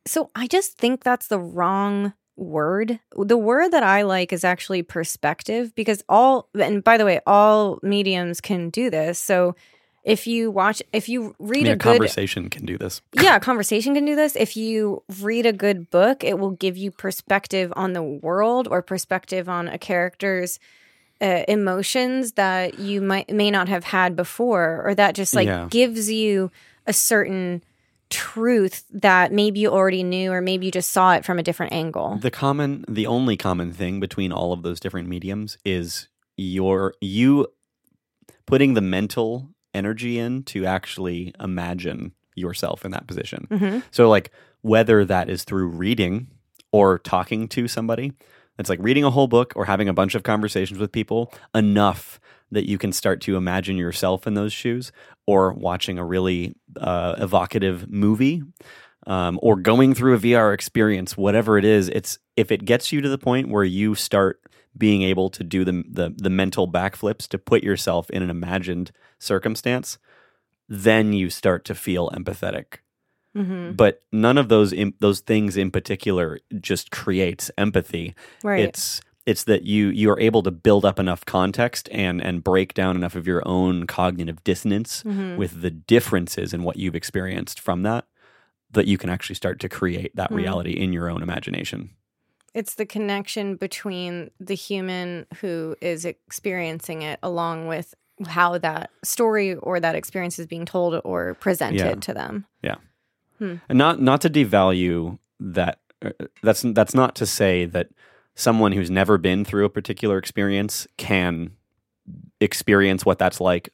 so 0.05 0.30
I 0.34 0.48
just 0.48 0.78
think 0.78 1.05
that's 1.05 1.28
the 1.28 1.38
wrong 1.38 2.12
word. 2.36 2.98
The 3.16 3.36
word 3.36 3.70
that 3.70 3.84
I 3.84 4.03
like 4.03 4.32
is 4.32 4.42
actually 4.42 4.82
perspective 4.82 5.74
because 5.74 6.03
all, 6.09 6.48
and 6.59 6.82
by 6.82 6.96
the 6.96 7.05
way, 7.05 7.20
all 7.26 7.78
mediums 7.82 8.40
can 8.40 8.70
do 8.70 8.90
this. 8.90 9.18
So 9.18 9.55
if 10.05 10.26
you 10.26 10.50
watch, 10.50 10.82
if 10.92 11.09
you 11.09 11.30
I 11.30 11.34
read 11.38 11.62
mean, 11.62 11.66
a 11.68 11.72
a 11.72 11.76
good, 11.76 11.78
conversation 11.92 12.50
can 12.50 12.66
do 12.66 12.76
this. 12.76 13.00
yeah, 13.14 13.36
a 13.36 13.40
conversation 13.40 13.94
can 13.94 14.05
do 14.05 14.16
this. 14.16 14.34
If 14.36 14.57
you 14.57 15.03
read 15.20 15.46
a 15.46 15.53
good 15.53 15.90
book, 15.90 16.24
it 16.24 16.38
will 16.38 16.50
give 16.50 16.76
you 16.76 16.90
perspective 16.90 17.72
on 17.76 17.92
the 17.92 18.03
world 18.03 18.66
or 18.68 18.82
perspective 18.82 19.48
on 19.48 19.68
a 19.68 19.78
character's 19.78 20.59
uh, 21.20 21.44
emotions 21.46 22.32
that 22.32 22.80
you 22.80 23.00
might 23.00 23.30
may 23.32 23.50
not 23.50 23.68
have 23.68 23.84
had 23.84 24.16
before, 24.16 24.82
or 24.84 24.94
that 24.94 25.14
just 25.14 25.34
like 25.34 25.46
Yeah. 25.46 25.68
gives 25.70 26.11
you 26.11 26.50
a 26.86 26.92
certain 26.92 27.62
truth 28.11 28.84
that 28.90 29.32
maybe 29.32 29.61
you 29.61 29.70
already 29.70 30.03
knew, 30.03 30.32
or 30.32 30.40
maybe 30.40 30.66
you 30.66 30.72
just 30.72 30.90
saw 30.90 31.14
it 31.14 31.24
from 31.24 31.38
a 31.38 31.42
different 31.42 31.72
angle. 31.72 32.18
The 32.20 32.30
common, 32.30 32.84
the 32.88 33.07
only 33.07 33.36
common 33.36 33.72
thing 33.72 34.00
between 34.00 34.32
all 34.32 34.53
of 34.53 34.62
those 34.62 34.80
different 34.80 35.09
mediums 35.09 35.57
is 35.64 36.09
your 36.36 36.94
you 37.00 37.46
putting 38.46 38.74
the 38.74 38.80
mental 38.80 39.48
energy 39.75 40.18
in 40.18 40.43
to 40.45 40.66
actually 40.66 41.35
imagine 41.41 42.12
yourself 42.35 42.85
in 42.85 42.91
that 42.93 43.07
position. 43.07 43.47
hmm 43.51 43.79
So, 43.91 44.09
like, 44.09 44.31
whether 44.62 45.05
that 45.05 45.29
is 45.29 45.45
through 45.45 45.68
reading 45.68 46.29
or 46.70 46.99
talking 46.99 47.49
to 47.49 47.68
somebody, 47.68 48.12
it's 48.59 48.70
like 48.70 48.79
reading 48.83 49.05
a 49.05 49.11
whole 49.11 49.29
book 49.29 49.53
or 49.57 49.64
having 49.64 49.89
a 49.89 49.93
bunch 49.93 50.14
of 50.14 50.23
conversations 50.23 50.79
with 50.79 50.93
people 50.93 51.33
enough 51.55 52.20
that 52.51 52.68
you 52.68 52.79
can 52.79 52.93
start 52.93 53.20
to 53.23 53.37
imagine 53.37 53.77
yourself 53.77 54.27
in 54.27 54.35
those 54.35 54.53
shoes, 54.53 54.93
or 55.27 55.53
watching 55.55 55.99
a 55.99 56.05
really 56.05 56.55
uh, 56.79 57.14
evocative 57.18 57.91
movie, 57.91 58.43
um, 59.07 59.39
or 59.43 59.57
going 59.57 59.95
through 59.95 60.14
a 60.14 60.18
VR 60.18 60.53
experience, 60.53 61.16
whatever 61.16 61.57
it 61.57 61.64
is. 61.64 61.89
It's 61.89 62.18
if 62.37 62.53
it 62.53 62.64
gets 62.64 62.93
you 62.93 63.01
to 63.01 63.09
the 63.09 63.18
point 63.18 63.49
where 63.49 63.64
you 63.64 63.95
start 63.95 64.41
being 64.77 65.03
able 65.03 65.29
to 65.31 65.45
do 65.45 65.64
the 65.64 65.85
the, 65.89 66.14
the 66.16 66.31
mental 66.31 66.66
backflips 66.70 67.29
to 67.29 67.39
put 67.39 67.62
yourself 67.62 68.09
in 68.11 68.23
an 68.23 68.31
imagined 68.31 68.91
circumstance, 69.18 69.99
then 70.68 71.12
you 71.12 71.31
start 71.31 71.64
to 71.66 71.75
feel 71.75 72.11
empathetic 72.11 72.79
hmm 73.37 73.73
but 73.75 74.03
none 74.12 74.37
of 74.37 74.49
those 74.49 74.73
in, 74.73 74.93
those 75.01 75.20
things 75.20 75.57
in 75.57 75.70
particular 75.70 76.39
just 76.61 76.91
creates 76.91 77.51
empathy 77.57 78.14
Right. 78.43 78.61
it's 78.61 79.01
it's 79.25 79.45
that 79.45 79.62
you 79.62 79.89
you 79.89 80.11
are 80.11 80.20
able 80.20 80.43
to 80.43 80.51
build 80.51 80.85
up 80.85 80.99
enough 80.99 81.25
context 81.25 81.89
and 81.93 82.20
and 82.23 82.45
break 82.45 82.75
down 82.75 82.97
enough 82.97 83.14
of 83.14 83.27
your 83.27 83.43
own 83.47 83.87
cognitive 83.87 84.43
dissonance 84.45 85.03
Mhm. 85.05 85.37
with 85.39 85.62
the 85.62 85.70
differences 85.70 86.53
in 86.53 86.62
what 86.62 86.77
you've 86.77 86.95
experienced 86.97 87.59
from 87.61 87.83
that 87.85 88.05
that 88.73 88.87
you 88.87 88.99
can 88.99 89.09
actually 89.11 89.37
start 89.37 89.59
to 89.61 89.68
create 89.68 90.14
that 90.16 90.29
Hmm. 90.31 90.37
reality 90.37 90.73
in 90.73 90.93
your 90.93 91.09
own 91.09 91.23
imagination 91.23 91.91
it's 92.55 92.74
the 92.74 92.86
connection 92.86 93.57
between 93.57 94.30
the 94.38 94.55
human 94.55 95.26
who 95.40 95.74
is 95.80 96.05
experiencing 96.05 97.03
it 97.03 97.18
along 97.22 97.66
with 97.66 97.94
how 98.26 98.59
that 98.59 98.90
story 99.03 99.55
or 99.55 99.80
that 99.80 99.94
experience 99.94 100.38
is 100.38 100.46
being 100.46 100.64
told 100.66 101.00
or 101.05 101.34
presented 101.34 101.78
Yeah. 101.78 101.94
to 101.94 102.14
them. 102.14 102.46
Yeah. 102.62 102.76
And 103.40 103.61
not 103.70 104.00
not 104.00 104.20
to 104.20 104.30
devalue 104.30 105.18
that 105.40 105.80
uh, 106.05 106.11
that's 106.44 106.62
that's 106.62 106.94
not 106.94 107.16
to 107.16 107.26
say 107.26 107.64
that 107.64 107.88
someone 108.36 108.70
who's 108.70 108.90
never 108.90 109.18
been 109.18 109.44
through 109.44 109.64
a 109.64 109.68
particular 109.70 110.16
experience 110.16 110.86
can 110.96 111.50
experience 112.40 113.05
what 113.05 113.18
that's 113.18 113.40
like 113.40 113.70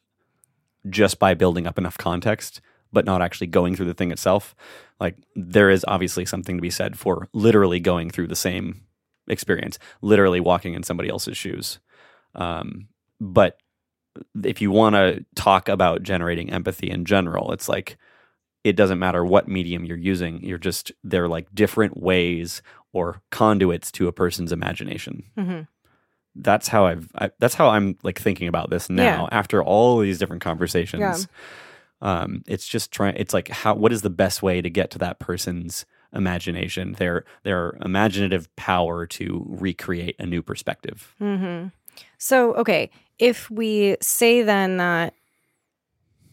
just 0.89 1.19
by 1.19 1.33
building 1.35 1.67
up 1.67 1.77
enough 1.77 1.97
context 1.99 2.61
but 2.91 3.05
not 3.05 3.21
actually 3.21 3.47
going 3.47 3.75
through 3.75 3.85
the 3.85 3.93
thing 3.93 4.11
itself 4.11 4.55
like 4.99 5.15
there 5.35 5.69
is 5.69 5.85
obviously 5.87 6.25
something 6.25 6.57
to 6.57 6.61
be 6.61 6.69
said 6.69 6.97
for 6.97 7.27
literally 7.33 7.79
going 7.79 8.09
through 8.09 8.27
the 8.27 8.35
same 8.35 8.81
experience 9.27 9.77
literally 10.01 10.39
walking 10.39 10.73
in 10.73 10.83
somebody 10.83 11.09
else's 11.09 11.37
shoes. 11.37 11.79
Um, 12.35 12.87
but 13.19 13.59
if 14.43 14.61
you 14.61 14.71
want 14.71 14.95
to 14.95 15.25
talk 15.35 15.69
about 15.69 16.03
generating 16.03 16.51
empathy 16.51 16.89
in 16.89 17.05
general 17.05 17.51
it's 17.51 17.69
like 17.69 17.97
it 18.63 18.75
doesn't 18.75 18.99
matter 18.99 19.23
what 19.23 19.47
medium 19.47 19.85
you're 19.85 19.97
using 19.97 20.43
you're 20.43 20.57
just 20.57 20.91
they're 21.03 21.27
like 21.27 21.47
different 21.53 21.97
ways 21.97 22.61
or 22.91 23.21
conduits 23.29 23.91
to 23.91 24.07
a 24.07 24.11
person's 24.11 24.51
imagination. 24.51 25.23
Hmm 25.35 25.61
that's 26.35 26.67
how 26.67 26.85
i've 26.85 27.09
I, 27.15 27.31
that's 27.39 27.55
how 27.55 27.69
i'm 27.69 27.97
like 28.03 28.19
thinking 28.19 28.47
about 28.47 28.69
this 28.69 28.89
now 28.89 29.27
after 29.31 29.63
all 29.63 29.99
these 29.99 30.19
different 30.19 30.43
conversations. 30.43 31.01
Yeah. 31.01 31.17
Um 32.01 32.43
it's 32.47 32.67
just 32.67 32.91
trying 32.91 33.15
it's 33.17 33.33
like 33.33 33.47
how 33.49 33.73
what 33.73 33.91
is 33.91 34.01
the 34.01 34.09
best 34.09 34.41
way 34.41 34.61
to 34.61 34.69
get 34.69 34.89
to 34.91 34.97
that 34.97 35.19
person's 35.19 35.85
imagination 36.13 36.93
their 36.93 37.23
their 37.43 37.77
imaginative 37.83 38.53
power 38.55 39.05
to 39.05 39.45
recreate 39.47 40.15
a 40.19 40.25
new 40.25 40.41
perspective 40.41 41.13
hmm 41.19 41.67
So, 42.17 42.53
okay, 42.55 42.89
if 43.17 43.49
we 43.51 43.97
say 44.01 44.41
then 44.43 44.77
that 44.77 45.13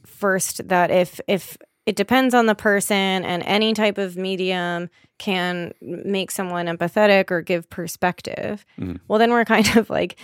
first 0.05 0.67
that 0.69 0.91
if 0.91 1.21
if 1.27 1.57
it 1.85 1.97
depends 1.97 2.35
on 2.35 2.47
the 2.47 2.55
person 2.55 3.25
and 3.25 3.43
any 3.45 3.73
type 3.73 3.97
of 3.99 4.17
medium 4.17 4.89
can 5.19 5.73
make 5.81 6.31
someone 6.33 6.67
empathetic 6.67 7.31
or 7.31 7.41
give 7.43 7.69
perspective, 7.71 8.65
Mhm. 8.79 9.01
well 9.09 9.19
then 9.19 9.31
we're 9.31 9.45
kind 9.57 9.77
of 9.77 9.91
like 9.91 10.17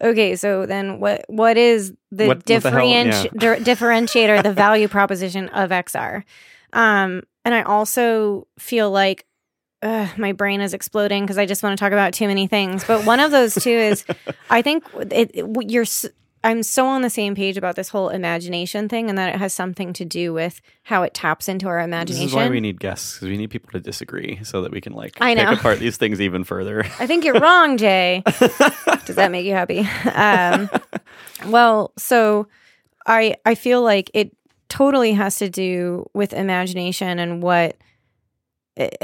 okay, 0.00 0.36
so 0.36 0.66
then 0.66 1.00
what 1.00 1.24
what 1.28 1.56
is 1.56 1.92
the, 2.10 2.26
What- 2.28 2.36
what 2.38 2.46
the 2.46 2.60
hell? 2.70 2.80
differenti- 2.80 3.30
di- 3.38 3.64
differentiator, 3.72 4.42
the 4.42 4.52
value 4.66 4.88
proposition 4.88 5.48
of 5.50 5.70
XR? 5.70 6.24
Um, 6.72 7.22
and 7.44 7.54
I 7.54 7.62
also 7.62 8.46
feel 8.58 8.90
like 8.90 9.26
uh, 9.82 10.08
my 10.18 10.32
brain 10.32 10.60
is 10.60 10.74
exploding 10.74 11.24
because 11.24 11.38
I 11.38 11.46
just 11.46 11.62
want 11.62 11.78
to 11.78 11.82
talk 11.82 11.92
about 11.92 12.12
too 12.12 12.26
many 12.28 12.46
things. 12.46 12.84
But 12.84 13.06
one 13.06 13.18
of 13.18 13.30
those 13.30 13.54
two 13.54 13.70
is, 13.70 14.04
I 14.50 14.60
think 14.62 14.84
it, 15.10 15.30
it, 15.34 15.46
you're. 15.70 15.86
I'm 16.42 16.62
so 16.62 16.86
on 16.86 17.02
the 17.02 17.10
same 17.10 17.34
page 17.34 17.56
about 17.58 17.76
this 17.76 17.90
whole 17.90 18.08
imagination 18.08 18.88
thing, 18.88 19.10
and 19.10 19.18
that 19.18 19.34
it 19.34 19.38
has 19.38 19.52
something 19.52 19.92
to 19.94 20.04
do 20.04 20.32
with 20.32 20.60
how 20.84 21.02
it 21.02 21.12
taps 21.12 21.48
into 21.48 21.68
our 21.68 21.80
imagination. 21.80 22.24
This 22.24 22.32
is 22.32 22.36
why 22.36 22.48
we 22.48 22.60
need 22.60 22.80
guests 22.80 23.14
because 23.14 23.28
we 23.28 23.36
need 23.36 23.50
people 23.50 23.70
to 23.72 23.80
disagree 23.80 24.40
so 24.42 24.62
that 24.62 24.72
we 24.72 24.80
can 24.80 24.94
like 24.94 25.18
I 25.20 25.34
know. 25.34 25.50
pick 25.50 25.58
apart 25.58 25.78
these 25.80 25.98
things 25.98 26.20
even 26.20 26.44
further. 26.44 26.80
I 26.98 27.06
think 27.06 27.24
you're 27.24 27.38
wrong, 27.38 27.76
Jay. 27.76 28.22
Does 29.04 29.16
that 29.16 29.30
make 29.30 29.44
you 29.44 29.52
happy? 29.52 29.86
Um, 30.14 30.70
well, 31.46 31.92
so 31.98 32.48
I 33.06 33.36
I 33.44 33.54
feel 33.54 33.82
like 33.82 34.10
it 34.14 34.34
totally 34.68 35.12
has 35.12 35.36
to 35.36 35.50
do 35.50 36.08
with 36.14 36.32
imagination 36.32 37.18
and 37.18 37.42
what. 37.42 37.76
It, 38.76 38.96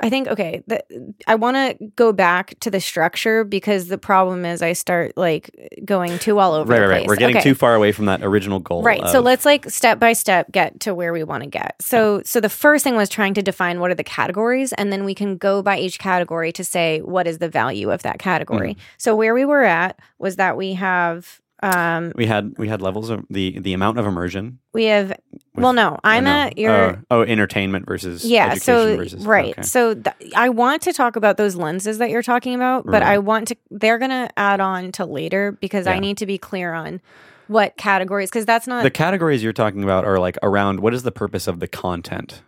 I 0.00 0.10
think 0.10 0.28
okay. 0.28 0.62
The, 0.68 1.14
I 1.26 1.34
want 1.34 1.56
to 1.56 1.86
go 1.96 2.12
back 2.12 2.54
to 2.60 2.70
the 2.70 2.80
structure 2.80 3.42
because 3.42 3.88
the 3.88 3.98
problem 3.98 4.44
is 4.44 4.62
I 4.62 4.72
start 4.72 5.16
like 5.16 5.50
going 5.84 6.18
too 6.20 6.38
all 6.38 6.52
over. 6.54 6.70
right, 6.70 6.78
the 6.78 6.86
right, 6.86 6.98
right. 7.00 7.06
We're 7.06 7.16
getting 7.16 7.36
Okay. 7.36 7.42
too 7.42 7.54
far 7.54 7.74
away 7.74 7.90
from 7.90 8.04
that 8.06 8.22
original 8.22 8.60
goal. 8.60 8.82
Right. 8.82 9.06
So 9.08 9.20
let's 9.20 9.44
like 9.44 9.68
step 9.68 9.98
by 9.98 10.12
step 10.12 10.52
get 10.52 10.78
to 10.80 10.94
where 10.94 11.12
we 11.12 11.24
want 11.24 11.42
to 11.42 11.48
get. 11.48 11.74
So 11.80 12.22
so 12.24 12.40
the 12.40 12.48
first 12.48 12.84
thing 12.84 12.94
was 12.94 13.08
trying 13.08 13.34
to 13.34 13.42
define 13.42 13.80
what 13.80 13.90
are 13.90 13.96
the 13.96 14.04
categories 14.04 14.72
and 14.74 14.92
then 14.92 15.04
we 15.04 15.14
can 15.14 15.36
go 15.36 15.62
by 15.62 15.78
each 15.78 15.98
category 15.98 16.52
to 16.52 16.62
say 16.62 17.00
what 17.00 17.26
is 17.26 17.38
the 17.38 17.48
value 17.48 17.90
of 17.90 18.02
that 18.02 18.20
category. 18.20 18.74
Mm. 18.74 18.78
So 18.98 19.16
where 19.16 19.34
we 19.34 19.44
were 19.44 19.64
at 19.64 19.98
was 20.18 20.36
that 20.36 20.56
we 20.56 20.74
have 20.74 21.40
um 21.62 22.12
we 22.14 22.26
had 22.26 22.54
we 22.58 22.68
had 22.68 22.80
levels 22.80 23.10
of 23.10 23.24
the 23.30 23.58
the 23.58 23.72
amount 23.72 23.98
of 23.98 24.06
immersion. 24.06 24.58
we 24.72 24.84
have 24.84 25.12
well 25.54 25.72
no, 25.72 25.98
I'm 26.04 26.24
no. 26.24 26.30
at 26.30 26.58
your 26.58 26.72
oh, 26.72 26.98
oh 27.10 27.22
entertainment 27.22 27.86
versus 27.86 28.24
yeah, 28.24 28.52
education 28.52 28.60
so 28.62 28.96
versus 28.96 29.26
right. 29.26 29.50
okay. 29.58 29.62
So 29.62 29.94
th- 29.94 30.14
I 30.36 30.50
want 30.50 30.82
to 30.82 30.92
talk 30.92 31.16
about 31.16 31.36
those 31.36 31.56
lenses 31.56 31.98
that 31.98 32.10
you're 32.10 32.22
talking 32.22 32.54
about, 32.54 32.84
but 32.86 33.02
Right. 33.02 33.14
I 33.14 33.18
want 33.18 33.48
to 33.48 33.56
they're 33.70 33.98
going 33.98 34.10
to 34.12 34.28
add 34.38 34.60
on 34.60 34.92
to 34.92 35.04
later 35.04 35.52
because 35.60 35.86
I 35.86 35.98
need 35.98 36.18
to 36.18 36.26
be 36.26 36.38
clear 36.38 36.72
on 36.74 37.00
what 37.48 37.76
categories 37.76 38.28
because 38.30 38.44
that's 38.46 38.66
not 38.66 38.82
the 38.84 38.90
categories 38.90 39.42
you're 39.42 39.52
talking 39.52 39.82
about 39.82 40.04
are 40.04 40.18
like 40.18 40.36
around 40.42 40.80
what 40.80 40.94
is 40.94 41.02
the 41.02 41.10
purpose 41.12 41.48
of 41.48 41.58
the 41.60 41.66
content? 41.66 42.42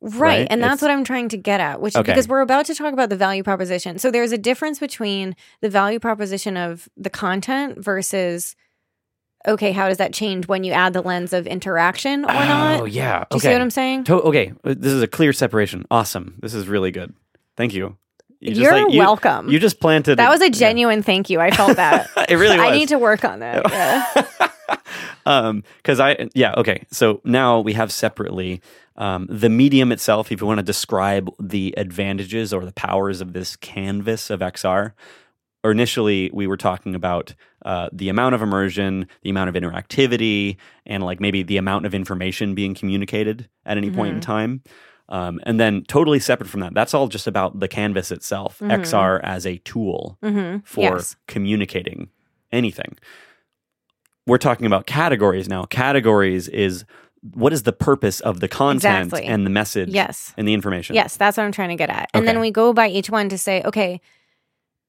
Right. 0.00 0.20
right? 0.20 0.46
And 0.50 0.62
that's 0.62 0.74
It's- 0.74 0.82
what 0.82 0.90
I'm 0.90 1.04
trying 1.04 1.28
to 1.30 1.36
get 1.36 1.58
at, 1.60 1.80
which 1.80 1.96
Okay. 1.96 2.12
because 2.12 2.28
we're 2.28 2.42
about 2.42 2.66
to 2.66 2.74
talk 2.74 2.92
about 2.92 3.08
the 3.08 3.16
value 3.16 3.42
proposition. 3.42 3.98
So 3.98 4.10
there's 4.10 4.32
a 4.32 4.38
difference 4.38 4.78
between 4.78 5.34
the 5.62 5.70
value 5.70 5.98
proposition 5.98 6.56
of 6.56 6.88
the 6.96 7.10
content 7.10 7.82
versus, 7.82 8.54
okay, 9.48 9.72
how 9.72 9.88
does 9.88 9.96
that 9.98 10.12
change 10.12 10.48
when 10.48 10.64
you 10.64 10.72
add 10.72 10.92
the 10.92 11.00
lens 11.02 11.32
of 11.32 11.46
interaction 11.46 12.24
or 12.24 12.30
oh, 12.30 12.34
not? 12.34 12.80
Oh 12.82 12.84
yeah. 12.84 13.20
Do 13.30 13.36
you 13.36 13.36
okay. 13.38 13.48
see 13.48 13.52
what 13.52 13.62
I'm 13.62 13.70
saying? 13.70 14.04
To- 14.04 14.22
okay, 14.22 14.52
this 14.64 14.92
is 14.92 15.02
a 15.02 15.08
clear 15.08 15.32
separation. 15.32 15.86
Awesome. 15.90 16.34
This 16.40 16.52
is 16.54 16.68
really 16.68 16.90
good. 16.90 17.14
Thank 17.56 17.72
you. 17.72 17.96
You 18.40 18.54
You're 18.54 18.72
like, 18.72 18.94
welcome. 18.94 19.48
You 19.48 19.58
just 19.58 19.80
planted. 19.80 20.16
that 20.16 20.30
was 20.30 20.40
a 20.40 20.46
yeah. 20.46 20.50
genuine 20.50 21.02
thank 21.02 21.30
you. 21.30 21.40
I 21.40 21.50
felt 21.50 21.76
that. 21.76 22.10
it 22.28 22.36
really 22.36 22.58
was. 22.58 22.66
I 22.66 22.72
need 22.72 22.88
to 22.88 22.98
work 22.98 23.24
on 23.24 23.40
that. 23.40 23.64
Yeah. 24.68 24.78
um, 25.26 25.62
because 25.76 26.00
I 26.00 26.28
yeah 26.34 26.52
okay. 26.56 26.84
So 26.90 27.20
now 27.24 27.60
we 27.60 27.72
have 27.74 27.92
separately 27.92 28.60
um, 28.96 29.26
the 29.30 29.48
medium 29.48 29.92
itself. 29.92 30.32
If 30.32 30.40
you 30.40 30.46
want 30.46 30.58
to 30.58 30.64
describe 30.64 31.30
the 31.40 31.72
advantages 31.76 32.52
or 32.52 32.64
the 32.64 32.72
powers 32.72 33.20
of 33.20 33.32
this 33.32 33.54
canvas 33.54 34.28
of 34.28 34.40
XR, 34.40 34.92
or 35.62 35.70
initially 35.70 36.30
we 36.32 36.46
were 36.46 36.56
talking 36.56 36.94
about 36.94 37.34
uh, 37.64 37.88
the 37.92 38.08
amount 38.08 38.34
of 38.34 38.42
immersion, 38.42 39.06
the 39.22 39.30
amount 39.30 39.48
of 39.48 39.54
interactivity, 39.54 40.56
and 40.84 41.04
like 41.04 41.20
maybe 41.20 41.42
the 41.42 41.56
amount 41.56 41.86
of 41.86 41.94
information 41.94 42.54
being 42.54 42.74
communicated 42.74 43.48
at 43.64 43.76
any 43.76 43.90
point 43.90 44.14
in 44.14 44.20
time. 44.20 44.62
Um, 45.08 45.40
and 45.44 45.60
then 45.60 45.84
totally 45.84 46.18
separate 46.18 46.48
from 46.48 46.60
that, 46.60 46.74
that's 46.74 46.92
all 46.92 47.06
just 47.06 47.26
about 47.28 47.60
the 47.60 47.68
canvas 47.68 48.10
itself, 48.10 48.58
Mhm. 48.58 48.70
XR 48.82 49.20
as 49.22 49.46
a 49.46 49.58
tool 49.58 50.18
hmm 50.22 50.58
for 50.64 50.80
Yes. 50.96 51.16
communicating 51.28 52.08
anything. 52.50 52.96
We're 54.26 54.38
talking 54.38 54.66
about 54.66 54.86
categories 54.86 55.48
now. 55.48 55.64
Categories 55.64 56.48
is 56.48 56.84
what 57.34 57.52
is 57.52 57.62
the 57.62 57.72
purpose 57.72 58.18
of 58.20 58.40
the 58.40 58.48
content 58.48 59.06
Exactly. 59.06 59.24
and 59.24 59.46
the 59.46 59.50
message 59.50 59.90
Yes. 59.90 60.34
and 60.36 60.46
the 60.48 60.54
information. 60.54 60.94
Yes, 60.96 61.16
that's 61.16 61.36
what 61.36 61.44
I'm 61.44 61.52
trying 61.52 61.68
to 61.70 61.76
get 61.76 61.90
at. 61.90 62.08
And 62.12 62.26
then 62.26 62.40
we 62.40 62.50
go 62.50 62.72
by 62.72 62.88
each 62.88 63.08
one 63.10 63.28
to 63.28 63.38
say, 63.38 63.62
okay, 63.64 64.00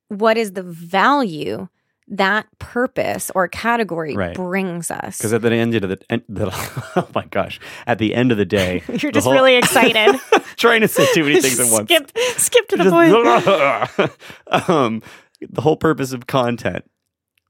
what 0.09 0.37
is 0.37 0.53
the 0.53 0.63
value 0.63 1.67
that 2.09 2.47
purpose 2.59 3.29
or 3.35 3.47
category 3.47 4.15
Right. 4.15 4.33
brings 4.35 4.89
us? 4.91 5.17
Because 5.17 5.33
at 5.33 5.41
the 5.41 5.51
end 5.53 5.75
of 5.75 5.89
the, 5.89 5.99
end, 6.09 6.23
the 6.29 6.47
oh 6.95 7.07
my 7.13 7.25
gosh, 7.25 7.59
at 7.85 7.97
the 7.99 8.15
end 8.15 8.31
of 8.31 8.37
the 8.37 8.45
day, 8.45 8.81
You're 8.87 8.97
the 8.97 9.11
just 9.11 9.25
whole- 9.25 9.33
really 9.33 9.55
excited. 9.55 10.19
trying 10.57 10.81
to 10.81 10.87
say 10.87 11.05
too 11.13 11.23
many 11.23 11.41
things 11.41 11.59
at 11.59 11.71
once. 11.71 11.89
skip, 11.89 12.11
skip 12.37 12.67
to 12.69 12.77
the 12.77 12.89
point. 14.47 14.69
Um, 14.69 15.01
the 15.41 15.61
whole 15.61 15.77
purpose 15.77 16.13
of 16.13 16.27
content. 16.27 16.89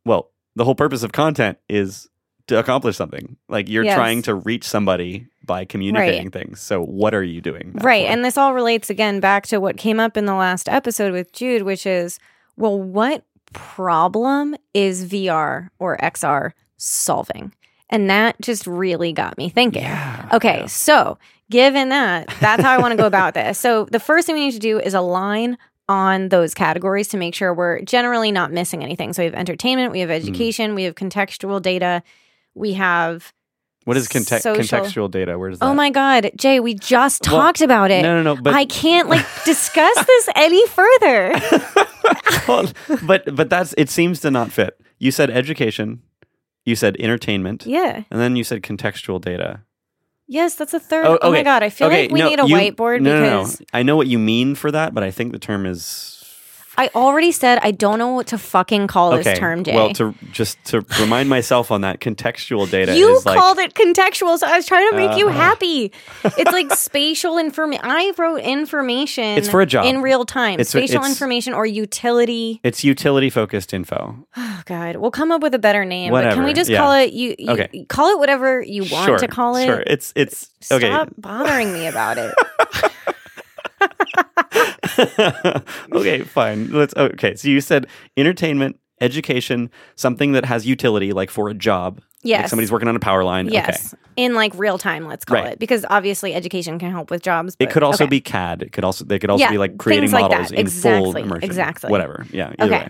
Well, 0.05 0.31
the 0.55 0.65
whole 0.65 0.75
purpose 0.75 1.03
of 1.03 1.11
content 1.11 1.57
is 1.69 2.07
to 2.47 2.57
accomplish 2.59 2.95
something. 2.95 3.37
Like 3.49 3.69
you're 3.69 3.83
Yes. 3.85 3.95
trying 3.95 4.21
to 4.23 4.33
reach 4.35 4.63
somebody 4.63 5.27
by 5.45 5.65
communicating 5.65 6.31
things. 6.31 6.61
So 6.61 6.81
what 6.81 7.13
are 7.13 7.23
you 7.23 7.41
doing? 7.41 7.73
Right. 7.75 8.05
for? 8.05 8.11
And 8.11 8.25
this 8.25 8.37
all 8.37 8.53
relates 8.53 8.89
again 8.89 9.19
back 9.19 9.45
to 9.47 9.59
what 9.59 9.77
came 9.77 9.99
up 9.99 10.17
in 10.17 10.25
the 10.25 10.33
last 10.33 10.67
episode 10.67 11.11
with 11.13 11.31
Jude, 11.31 11.63
which 11.63 11.85
is, 11.85 12.19
well, 12.57 12.81
what 12.81 13.23
problem 13.53 14.55
is 14.73 15.05
VR 15.05 15.69
or 15.79 15.97
XR 15.97 16.51
solving? 16.77 17.53
And 17.89 18.09
that 18.09 18.39
just 18.41 18.67
really 18.67 19.13
got 19.13 19.37
me 19.37 19.49
thinking. 19.49 19.83
Yeah, 19.83 20.29
Okay, 20.33 20.59
yeah. 20.61 20.65
so 20.65 21.17
given 21.49 21.89
that, 21.89 22.27
that's 22.41 22.61
how 22.61 22.71
I 22.71 22.77
want 22.79 22.91
to 22.91 22.97
go 22.97 23.05
about 23.07 23.33
this. 23.33 23.57
So 23.57 23.85
the 23.85 23.99
first 23.99 24.25
thing 24.27 24.35
we 24.35 24.45
need 24.45 24.51
to 24.53 24.59
do 24.59 24.79
is 24.79 24.93
align 24.93 25.57
on 25.89 26.27
those 26.27 26.53
categories 26.53 27.07
to 27.09 27.17
make 27.17 27.33
sure 27.33 27.53
we're 27.53 27.79
generally 27.81 28.29
not 28.29 28.51
missing 28.51 28.83
anything. 28.83 29.13
So 29.13 29.21
we 29.21 29.25
have 29.25 29.33
entertainment, 29.35 29.93
we 29.93 30.01
have 30.01 30.09
Hmm. 30.09 30.15
education, 30.15 30.75
we 30.75 30.83
have 30.83 30.95
contextual 30.95 31.61
data, 31.61 32.03
we 32.53 32.73
have 32.73 33.31
What 33.85 33.95
is 33.95 34.09
conte- 34.09 34.41
contextual 34.41 35.09
data? 35.09 35.39
Where 35.39 35.49
does 35.51 35.59
that? 35.59 35.65
Oh 35.65 35.73
my 35.73 35.89
god, 35.89 36.31
Jay, 36.35 36.59
we 36.59 36.73
just 36.73 37.25
Well, 37.25 37.39
talked 37.39 37.61
about 37.61 37.89
it. 37.91 38.01
No, 38.01 38.21
no, 38.21 38.35
no. 38.35 38.41
But 38.41 38.53
I 38.53 38.65
can't 38.65 39.07
like 39.07 39.25
discuss 39.45 40.05
this 40.05 40.29
any 40.35 40.67
further. 40.67 41.31
well, 42.47 42.69
but 43.05 43.35
but 43.35 43.49
that's 43.49 43.73
it 43.77 43.89
seems 43.89 44.19
to 44.21 44.31
not 44.31 44.51
fit. 44.51 44.79
You 44.99 45.11
said 45.11 45.29
education, 45.29 46.01
you 46.65 46.75
said 46.75 46.95
entertainment, 46.99 47.65
Yeah. 47.65 48.03
and 48.09 48.19
then 48.19 48.35
you 48.35 48.43
said 48.43 48.61
contextual 48.63 49.21
data. 49.21 49.61
Yes, 50.27 50.55
that's 50.55 50.73
a 50.73 50.79
third. 50.79 51.05
Oh, 51.05 51.17
Oh, 51.21 51.31
my 51.31 51.41
god, 51.43 51.63
I 51.63 51.69
feel 51.69 51.87
okay, 51.87 52.03
like 52.03 52.11
we 52.11 52.19
no, 52.19 52.29
need 52.29 52.39
a 52.39 52.47
you- 52.47 52.55
whiteboard 52.55 53.01
no, 53.01 53.17
no, 53.19 53.21
because 53.43 53.59
no. 53.61 53.65
I 53.73 53.83
know 53.83 53.95
what 53.95 54.07
you 54.07 54.19
mean 54.19 54.55
for 54.55 54.71
that, 54.71 54.93
but 54.93 55.03
I 55.03 55.11
think 55.11 55.31
the 55.31 55.39
term 55.39 55.65
is 55.65 56.16
I 56.77 56.89
already 56.93 57.31
said 57.31 57.59
I 57.63 57.71
don't 57.71 57.97
know 57.97 58.09
what 58.13 58.27
to 58.27 58.37
fucking 58.37 58.87
call 58.87 59.13
okay. 59.13 59.23
this 59.23 59.39
term, 59.39 59.63
Jay. 59.63 59.73
Well, 59.75 59.93
to 59.95 60.13
just 60.31 60.63
to 60.65 60.81
remind 60.99 61.27
myself 61.27 61.71
on 61.71 61.81
that, 61.81 61.99
contextual 61.99 62.69
data 62.69 62.95
you 62.95 63.15
is 63.15 63.25
like 63.25 63.37
called 63.37 63.57
it 63.57 63.73
contextual, 63.73 64.37
so 64.37 64.45
I 64.47 64.55
was 64.57 64.65
trying 64.67 64.89
to 64.91 64.95
make 64.95 65.17
you 65.17 65.27
Uh-huh. 65.29 65.37
happy. 65.39 65.91
It's 66.23 66.51
like 66.51 66.71
spatial 66.73 67.37
information. 67.39 67.83
I 67.83 68.13
wrote 68.17 68.41
information. 68.41 69.23
It's 69.37 69.49
for 69.49 69.61
a 69.61 69.65
job. 69.65 69.85
in 69.85 70.01
real 70.01 70.23
time. 70.25 70.59
It's 70.59 70.69
a- 70.69 70.77
spatial 70.77 70.97
it's- 70.97 71.11
information 71.11 71.53
or 71.53 71.65
utility. 71.65 72.59
it's 72.63 72.83
utility 72.83 73.29
focused 73.29 73.73
info. 73.73 74.15
Oh 74.37 74.61
God, 74.65 74.95
we'll 74.97 75.11
come 75.11 75.31
up 75.31 75.41
with 75.41 75.53
a 75.53 75.59
better 75.59 75.85
name. 75.85 76.11
But 76.11 76.33
can 76.33 76.43
we 76.43 76.51
just 76.53 76.69
yeah. 76.69 76.79
call 76.79 76.91
it 76.93 77.13
you? 77.13 77.35
you 77.39 77.49
Okay. 77.51 77.85
Call 77.87 78.11
it 78.11 78.19
whatever 78.19 78.61
you 78.61 78.81
want 78.91 79.05
sure, 79.05 79.17
to 79.17 79.27
call 79.27 79.55
it. 79.55 79.65
Sure, 79.65 79.83
it's 79.85 80.11
it's 80.15 80.49
Stop 80.59 80.81
okay. 80.83 81.09
bothering 81.17 81.71
me 81.73 81.87
about 81.87 82.17
it. 82.17 82.33
okay, 85.93 86.21
fine. 86.23 86.71
Let's 86.71 86.93
okay. 86.95 87.35
So 87.35 87.47
you 87.47 87.61
said 87.61 87.87
entertainment, 88.15 88.79
education, 89.01 89.69
something 89.95 90.31
that 90.33 90.45
has 90.45 90.65
utility, 90.65 91.13
like 91.13 91.29
for 91.29 91.49
a 91.49 91.53
job. 91.53 92.01
Yes. 92.23 92.41
Like 92.41 92.49
somebody's 92.49 92.71
working 92.71 92.87
on 92.87 92.95
a 92.95 92.99
power 92.99 93.23
line. 93.23 93.47
Yes. 93.47 93.93
In 94.15 94.33
like 94.33 94.51
real 94.55 94.77
time, 94.77 95.05
let's 95.05 95.23
call 95.23 95.37
Right. 95.37 95.53
it. 95.53 95.59
Because 95.59 95.85
obviously 95.89 96.33
education 96.33 96.79
can 96.79 96.91
help 96.91 97.11
with 97.11 97.21
jobs. 97.21 97.55
Okay. 97.55 97.69
It 97.69 97.73
could 97.73 97.83
also 97.83 98.05
okay. 98.05 98.09
be 98.09 98.21
CAD. 98.21 98.63
It 98.63 98.71
could 98.71 98.83
also 98.83 99.05
they 99.05 99.19
could 99.19 99.29
also 99.29 99.43
Yeah, 99.43 99.51
be 99.51 99.57
like 99.57 99.77
creating 99.77 100.11
like 100.11 100.23
models 100.23 100.49
that. 100.49 100.59
in 100.59 100.67
full 100.67 101.09
Exactly, 101.09 101.21
immersion. 101.21 101.43
exactly. 101.43 101.91
Whatever. 101.91 102.25
Yeah. 102.31 102.53
Okay. 102.59 102.69
way. 102.69 102.89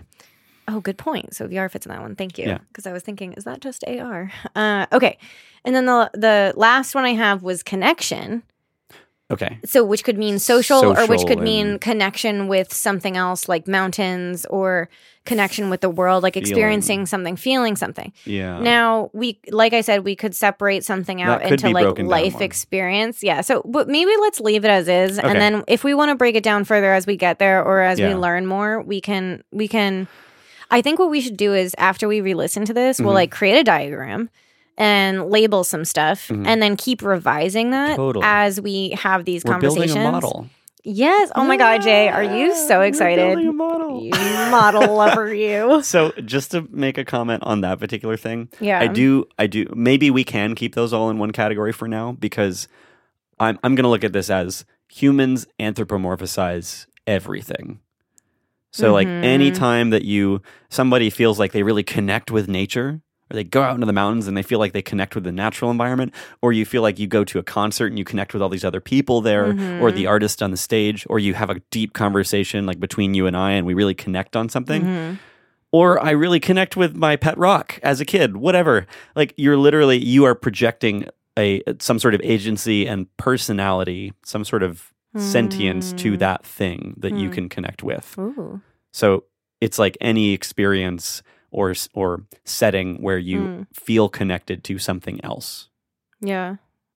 Oh, 0.69 0.81
good 0.81 0.97
point. 0.97 1.33
So 1.33 1.47
VR 1.47 1.71
fits 1.71 1.85
in 1.85 1.91
that 1.91 2.01
one. 2.01 2.15
Thank 2.15 2.37
you. 2.37 2.45
Yeah. 2.45 2.57
Because 2.69 2.85
I 2.87 2.93
was 2.93 3.03
thinking, 3.03 3.33
is 3.33 3.43
that 3.45 3.61
just 3.61 3.83
AR? 3.85 4.31
Uh, 4.55 4.85
okay. 4.91 5.17
And 5.65 5.75
then 5.75 5.85
the 5.85 6.09
the 6.13 6.53
last 6.55 6.95
one 6.95 7.05
I 7.05 7.13
have 7.13 7.43
was 7.43 7.63
connection. 7.63 8.43
Okay. 9.29 9.59
So 9.65 9.83
which 9.83 10.03
could 10.05 10.17
mean 10.17 10.39
social, 10.39 10.79
or 10.85 11.05
which 11.07 11.19
Social 11.21 11.27
could 11.27 11.41
mean 11.41 11.79
connection 11.79 12.47
with 12.47 12.73
something 12.73 13.17
else 13.17 13.49
like 13.49 13.67
mountains 13.67 14.45
or 14.45 14.87
connection 15.25 15.69
with 15.69 15.81
the 15.81 15.89
world, 15.89 16.23
like 16.23 16.37
experiencing 16.37 17.05
something, 17.05 17.35
feeling 17.35 17.75
something. 17.75 18.13
Yeah. 18.23 18.59
Now 18.61 19.09
we, 19.11 19.37
like 19.49 19.73
I 19.73 19.81
said, 19.81 20.05
we 20.05 20.15
could 20.15 20.33
separate 20.33 20.85
something 20.85 21.21
out 21.21 21.41
into 21.43 21.69
like 21.71 21.99
life 21.99 22.39
experience. 22.39 23.21
Yeah. 23.21 23.41
So, 23.41 23.61
but 23.65 23.89
maybe 23.89 24.11
let's 24.21 24.39
leave 24.39 24.63
it 24.63 24.69
as 24.71 24.87
is, 24.87 25.19
Okay. 25.19 25.27
and 25.27 25.41
then 25.41 25.63
if 25.67 25.83
we 25.83 25.93
want 25.93 26.09
to 26.09 26.15
break 26.15 26.35
it 26.35 26.43
down 26.43 26.63
further 26.63 26.93
as 26.93 27.05
we 27.05 27.17
get 27.17 27.37
there 27.39 27.61
or 27.61 27.81
as 27.81 27.99
we 27.99 28.15
learn 28.15 28.45
more, 28.45 28.81
we 28.81 29.01
can 29.01 29.43
we 29.51 29.67
can. 29.67 30.07
I 30.71 30.81
think 30.81 30.99
what 30.99 31.09
we 31.09 31.19
should 31.19 31.37
do 31.37 31.53
is 31.53 31.75
after 31.77 32.07
we 32.07 32.21
re-listen 32.21 32.63
to 32.65 32.73
this, 32.73 32.99
we'll 32.99 33.11
Mhm. 33.11 33.15
like 33.15 33.31
create 33.31 33.57
a 33.59 33.63
diagram. 33.63 34.29
And 34.77 35.29
label 35.29 35.63
some 35.63 35.83
stuff 35.85 36.27
Mhm. 36.27 36.45
and 36.45 36.61
then 36.61 36.75
keep 36.77 37.01
revising 37.01 37.71
that 37.71 37.95
Totally. 37.95 38.23
as 38.25 38.61
we 38.61 38.89
have 38.91 39.25
these 39.25 39.43
We're 39.43 39.53
conversations. 39.53 39.93
building 39.93 40.07
a 40.07 40.11
model. 40.11 40.49
Yes. 40.83 41.31
Oh 41.35 41.43
my 41.43 41.57
God, 41.57 41.81
Jay, 41.81 42.07
are 42.07 42.23
you 42.23 42.55
so 42.55 42.75
Yeah, 42.75 42.77
we're 42.77 42.83
excited? 42.85 43.25
building 43.27 43.47
a 43.49 43.53
model. 43.53 44.03
You 44.03 44.11
model 44.51 44.95
lover, 44.95 45.33
you. 45.45 45.81
So 45.83 46.11
just 46.23 46.51
to 46.51 46.65
make 46.71 46.97
a 46.97 47.03
comment 47.03 47.43
on 47.43 47.59
that 47.61 47.77
particular 47.79 48.15
thing, 48.15 48.47
Yeah. 48.61 48.79
I 48.79 48.87
do 48.87 49.25
I 49.37 49.47
do 49.47 49.65
maybe 49.75 50.09
we 50.11 50.23
can 50.23 50.55
keep 50.55 50.75
those 50.75 50.93
all 50.93 51.09
in 51.09 51.17
one 51.17 51.31
category 51.31 51.73
for 51.73 51.87
now 51.89 52.15
because 52.17 52.69
I'm 53.39 53.59
I'm 53.63 53.75
gonna 53.75 53.89
look 53.89 54.05
at 54.05 54.13
this 54.13 54.29
as 54.29 54.63
humans 54.89 55.45
anthropomorphize 55.59 56.85
everything. 57.05 57.79
So 58.71 58.93
like 58.93 59.07
Mhm. 59.07 59.23
any 59.23 59.51
time 59.51 59.89
that 59.89 60.03
you 60.03 60.41
somebody 60.69 61.09
feels 61.09 61.39
like 61.39 61.51
they 61.51 61.63
really 61.63 61.83
connect 61.83 62.31
with 62.31 62.47
nature 62.47 63.01
or 63.29 63.35
they 63.35 63.43
go 63.43 63.61
out 63.61 63.75
into 63.75 63.85
the 63.85 63.93
mountains 63.93 64.27
and 64.27 64.35
they 64.37 64.41
feel 64.43 64.59
like 64.59 64.73
they 64.73 64.81
connect 64.81 65.15
with 65.15 65.23
the 65.23 65.31
natural 65.31 65.69
environment 65.71 66.13
or 66.41 66.53
you 66.53 66.65
feel 66.65 66.81
like 66.81 66.97
you 66.99 67.07
go 67.07 67.23
to 67.23 67.39
a 67.39 67.43
concert 67.43 67.87
and 67.87 67.97
you 67.99 68.05
connect 68.05 68.33
with 68.33 68.41
all 68.41 68.49
these 68.49 68.65
other 68.65 68.79
people 68.81 69.21
there 69.21 69.47
or 69.49 69.53
Mhm. 69.53 69.95
the 69.95 70.07
artist 70.07 70.41
on 70.41 70.51
the 70.51 70.57
stage 70.57 71.05
or 71.09 71.19
you 71.19 71.33
have 71.33 71.49
a 71.49 71.59
deep 71.71 71.93
conversation 71.93 72.65
like 72.65 72.79
between 72.79 73.13
you 73.13 73.27
and 73.27 73.35
I 73.35 73.51
and 73.51 73.65
we 73.67 73.73
really 73.73 73.93
connect 73.95 74.35
on 74.35 74.49
something 74.49 74.83
Mhm. 74.83 75.19
or 75.71 76.03
I 76.03 76.11
really 76.11 76.39
connect 76.39 76.77
with 76.77 76.95
my 76.95 77.15
pet 77.15 77.37
rock 77.37 77.79
as 77.83 77.99
a 77.99 78.05
kid, 78.05 78.37
whatever. 78.37 78.87
Like 79.15 79.33
you're 79.37 79.57
literally 79.57 79.97
you 79.97 80.23
are 80.25 80.35
projecting 80.35 81.07
a 81.37 81.61
some 81.79 81.99
sort 81.99 82.15
of 82.15 82.21
agency 82.23 82.87
and 82.87 83.05
personality, 83.17 84.13
some 84.23 84.43
sort 84.45 84.63
of 84.63 84.91
sentience 85.17 85.93
to 85.93 86.13
Mm. 86.13 86.19
that 86.19 86.45
thing 86.45 86.93
that 86.97 87.13
you 87.15 87.29
Mm. 87.29 87.33
can 87.33 87.49
connect 87.49 87.81
with. 87.83 88.15
Ooh. 88.19 88.61
So 88.91 89.23
it's 89.61 89.79
like 89.79 89.97
any 89.99 90.31
experience 90.33 91.23
or 91.51 91.73
or 91.93 92.23
setting 92.45 93.01
where 93.01 93.17
you 93.17 93.39
Mm. 93.39 93.67
feel 93.73 94.09
connected 94.09 94.63
to 94.65 94.77
something 94.79 95.19
else. 95.23 95.69
Yeah. 96.21 96.55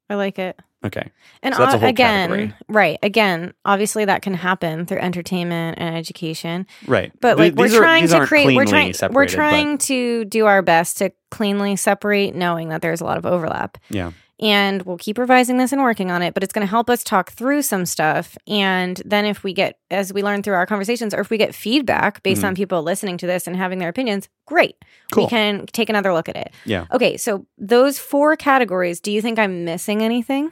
I 0.10 0.15
like 0.15 0.38
it. 0.40 0.60
Okay. 0.84 1.11
And 1.44 1.53
So 1.53 1.61
that's 1.61 1.76
a 1.76 1.78
whole 1.78 1.90
again, 1.90 2.30
category. 2.30 2.53
right. 2.68 2.98
Again, 3.03 3.53
obviously 3.65 4.03
that 4.06 4.23
can 4.23 4.34
happen 4.34 4.88
through 4.88 4.98
entertainment 4.98 5.78
and 5.80 5.95
education. 5.95 6.65
Right. 6.88 7.11
But 7.22 7.36
Th- 7.38 7.53
like 7.53 7.60
we're 7.60 7.73
are- 7.78 7.80
trying 7.82 8.02
these 8.03 8.11
to 8.14 8.26
create 8.26 8.56
we're 8.56 8.65
trying 8.65 8.88
we're 8.88 8.94
separated, 8.94 9.32
but- 9.32 9.36
trying 9.36 9.78
to 9.78 10.26
do 10.26 10.48
our 10.48 10.61
best 10.64 10.98
to 10.98 11.11
cleanly 11.30 11.76
separate 11.76 12.34
knowing 12.36 12.69
that 12.69 12.82
there's 12.82 12.99
a 12.99 13.06
lot 13.06 13.18
of 13.18 13.26
overlap. 13.28 13.78
Yeah. 13.91 14.11
And 14.42 14.82
we'll 14.84 14.98
keep 14.98 15.20
revising 15.20 15.58
this 15.58 15.72
and 15.72 15.82
working 15.84 16.10
on 16.10 16.24
it, 16.24 16.34
but 16.34 16.42
it's 16.44 16.52
going 16.52 16.66
to 16.66 16.70
help 16.70 16.90
us 16.90 17.04
talk 17.04 17.32
through 17.32 17.62
some 17.62 17.86
stuff. 17.86 18.36
And 18.48 19.00
then 19.06 19.26
if 19.26 19.44
we 19.44 19.54
get, 19.54 19.78
as 19.92 20.12
we 20.12 20.24
learn 20.24 20.42
through 20.42 20.56
our 20.56 20.66
conversations, 20.66 21.14
or 21.14 21.20
if 21.20 21.30
we 21.30 21.38
get 21.38 21.54
feedback 21.54 22.24
based 22.24 22.42
Mhm. 22.42 22.48
on 22.48 22.56
people 22.56 22.82
listening 22.82 23.18
to 23.20 23.28
this 23.28 23.46
and 23.46 23.56
having 23.56 23.78
their 23.78 23.90
opinions, 23.90 24.30
great. 24.48 24.76
Cool. 25.12 25.26
We 25.26 25.30
can 25.30 25.68
take 25.68 25.90
another 25.90 26.12
look 26.12 26.28
at 26.28 26.36
it. 26.36 26.52
Yeah. 26.66 26.86
Okay. 26.92 27.18
So 27.18 27.46
those 27.60 28.00
four 28.00 28.36
categories, 28.36 29.00
do 29.00 29.12
you 29.12 29.22
think 29.22 29.38
I'm 29.38 29.64
missing 29.64 30.02
anything? 30.02 30.52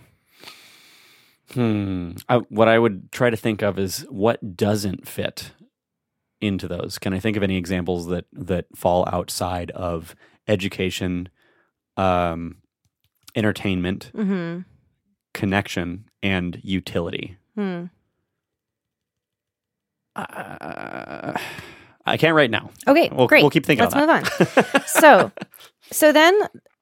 Hmm. 1.53 2.11
I, 2.27 2.37
what 2.49 2.67
I 2.67 2.77
would 2.77 3.11
try 3.11 3.31
to 3.31 3.37
think 3.37 3.63
of 3.63 3.79
is 3.79 4.01
what 4.09 4.55
doesn't 4.55 5.07
fit 5.07 5.51
into 6.41 6.67
those. 6.67 6.99
Can 6.99 7.11
I 7.13 7.19
think 7.19 7.35
of 7.37 7.43
any 7.43 7.57
examples 7.57 8.05
that 8.07 8.25
that 8.33 8.65
fall 8.75 9.09
outside 9.11 9.71
of 9.71 10.15
education, 10.47 11.29
um, 11.97 12.57
entertainment, 13.35 14.11
Mm 14.15 14.65
connection, 15.33 16.05
and 16.23 16.59
utility? 16.63 17.37
hmm. 17.55 17.85
Uh, 20.15 21.37
I 22.05 22.17
can't 22.17 22.35
right 22.35 22.49
now. 22.49 22.71
Okay. 22.87 23.09
We'll, 23.11 23.27
great. 23.27 23.43
we'll 23.43 23.51
keep 23.51 23.65
thinking 23.65 23.83
Let's 23.83 23.95
move 23.95 24.07
that. 24.07 24.75
on. 24.75 24.81
so 24.87 25.31
so 25.91 26.11
then 26.11 26.37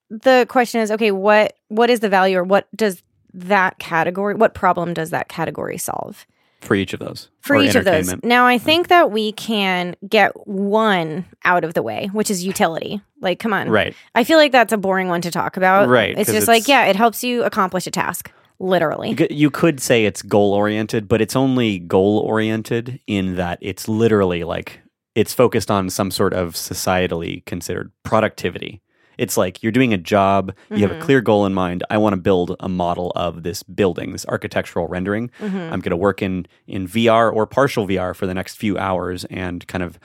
the 0.09 0.45
question 0.49 0.81
is 0.81 0.89
okay 0.91 1.11
what 1.11 1.57
what 1.67 1.89
is 1.89 1.99
the 1.99 2.09
value 2.09 2.37
or 2.37 2.43
what 2.43 2.67
does 2.75 3.03
that 3.33 3.77
category 3.79 4.33
what 4.35 4.53
problem 4.53 4.93
does 4.93 5.09
that 5.09 5.27
category 5.27 5.77
solve 5.77 6.25
for 6.61 6.75
each 6.75 6.93
of 6.93 6.99
those. 6.99 7.29
for 7.41 7.55
each 7.55 7.75
of 7.75 7.85
those 7.85 8.15
now 8.23 8.45
i 8.45 8.57
think 8.57 8.87
that 8.87 9.11
we 9.11 9.31
can 9.33 9.95
get 10.09 10.31
one 10.47 11.25
out 11.45 11.63
of 11.63 11.73
the 11.73 11.83
way 11.83 12.09
which 12.13 12.29
is 12.31 12.43
utility 12.43 12.99
like 13.21 13.39
come 13.39 13.53
on 13.53 13.69
Right. 13.69 13.95
i 14.15 14.23
feel 14.23 14.37
like 14.37 14.51
that's 14.51 14.73
a 14.73 14.77
boring 14.77 15.07
one 15.07 15.21
to 15.21 15.31
talk 15.31 15.55
about 15.57 15.87
Right, 15.87 16.17
it's 16.17 16.31
just 16.31 16.47
like 16.47 16.67
yeah 16.67 16.85
it 16.85 16.95
helps 16.95 17.23
you 17.23 17.43
accomplish 17.43 17.85
a 17.87 17.91
task 17.91 18.31
literally 18.59 19.15
You 19.29 19.51
could 19.51 19.79
say 19.79 20.05
it's 20.05 20.23
goal 20.23 20.53
oriented, 20.53 21.07
but 21.07 21.21
it's 21.21 21.35
only 21.35 21.77
goal 21.77 22.17
oriented 22.19 22.99
in 23.05 23.35
that 23.35 23.59
it's 23.61 23.87
literally 23.87 24.43
like 24.43 24.81
it's 25.13 25.31
focused 25.33 25.69
on 25.69 25.91
some 25.91 26.09
sort 26.09 26.33
of 26.33 26.53
societally 26.53 27.45
considered 27.45 27.91
productivity. 28.03 28.81
It's 29.17 29.37
like 29.37 29.63
you're 29.63 29.71
doing 29.71 29.93
a 29.93 29.97
job, 29.97 30.53
you 30.69 30.79
have 30.79 30.91
a 30.91 30.95
Mhm. 30.99 31.01
clear 31.01 31.21
goal 31.21 31.45
in 31.45 31.53
mind. 31.53 31.83
I 31.89 31.97
want 31.97 32.13
to 32.13 32.21
build 32.21 32.55
a 32.59 32.69
model 32.69 33.11
of 33.15 33.43
this 33.43 33.63
building, 33.63 34.11
this 34.11 34.25
architectural 34.27 34.87
rendering. 34.87 35.29
Mhm. 35.39 35.71
I'm 35.71 35.79
going 35.79 35.91
to 35.91 35.97
work 35.97 36.21
in 36.21 36.45
in 36.67 36.87
VR 36.87 37.31
or 37.31 37.45
partial 37.47 37.87
VR 37.87 38.13
for 38.13 38.27
the 38.27 38.33
next 38.33 38.55
few 38.55 38.77
hours 38.77 39.25
and 39.25 39.65
kind 39.67 39.83
of 39.83 39.97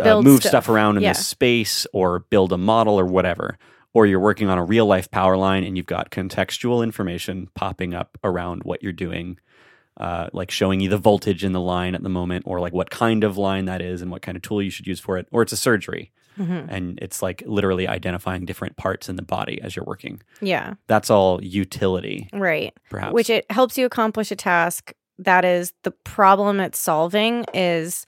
uh, 0.00 0.22
move 0.22 0.40
stuff. 0.40 0.50
stuff 0.50 0.68
around 0.70 0.96
in 0.96 1.02
Yeah. 1.02 1.10
this 1.12 1.26
space 1.26 1.86
or 1.92 2.20
build 2.30 2.52
a 2.52 2.58
model 2.58 2.98
or 2.98 3.04
whatever. 3.04 3.58
Or 3.94 4.06
you're 4.06 4.20
working 4.20 4.48
on 4.48 4.56
a 4.56 4.64
real 4.64 4.86
life 4.86 5.10
power 5.10 5.36
line 5.36 5.64
and 5.64 5.76
you've 5.76 5.84
got 5.84 6.10
contextual 6.10 6.82
information 6.82 7.48
popping 7.54 7.92
up 7.92 8.16
around 8.24 8.62
what 8.64 8.82
you're 8.82 8.90
doing, 8.92 9.38
uh, 10.00 10.28
like 10.32 10.50
showing 10.50 10.80
you 10.80 10.88
the 10.88 10.96
voltage 10.96 11.44
in 11.44 11.52
the 11.52 11.60
line 11.60 11.94
at 11.94 12.02
the 12.02 12.08
moment, 12.08 12.44
or 12.46 12.58
like 12.58 12.72
what 12.72 12.88
kind 12.88 13.22
of 13.22 13.36
line 13.36 13.66
that 13.66 13.82
is 13.82 14.00
and 14.00 14.10
what 14.10 14.22
kind 14.22 14.34
of 14.34 14.40
tool 14.40 14.62
you 14.62 14.70
should 14.70 14.86
use 14.86 14.98
for 14.98 15.18
it. 15.18 15.26
Or 15.30 15.42
it's 15.42 15.52
a 15.52 15.58
surgery 15.58 16.10
Mhm. 16.38 16.66
and 16.68 16.98
it's 17.02 17.22
like 17.22 17.42
literally 17.46 17.86
identifying 17.88 18.44
different 18.44 18.76
parts 18.76 19.08
in 19.08 19.16
the 19.16 19.22
body 19.22 19.60
as 19.62 19.76
you're 19.76 19.84
working. 19.84 20.20
yeah 20.40 20.74
That's 20.86 21.10
all 21.10 21.42
utility, 21.42 22.28
right 22.32 22.72
perhaps. 22.90 23.12
which 23.12 23.28
it 23.30 23.44
helps 23.50 23.76
you 23.78 23.84
accomplish 23.86 24.30
a 24.30 24.36
task 24.36 24.92
that 25.18 25.44
is 25.44 25.72
the 25.82 25.90
problem 25.90 26.58
it's 26.60 26.78
solving 26.78 27.44
is 27.54 28.06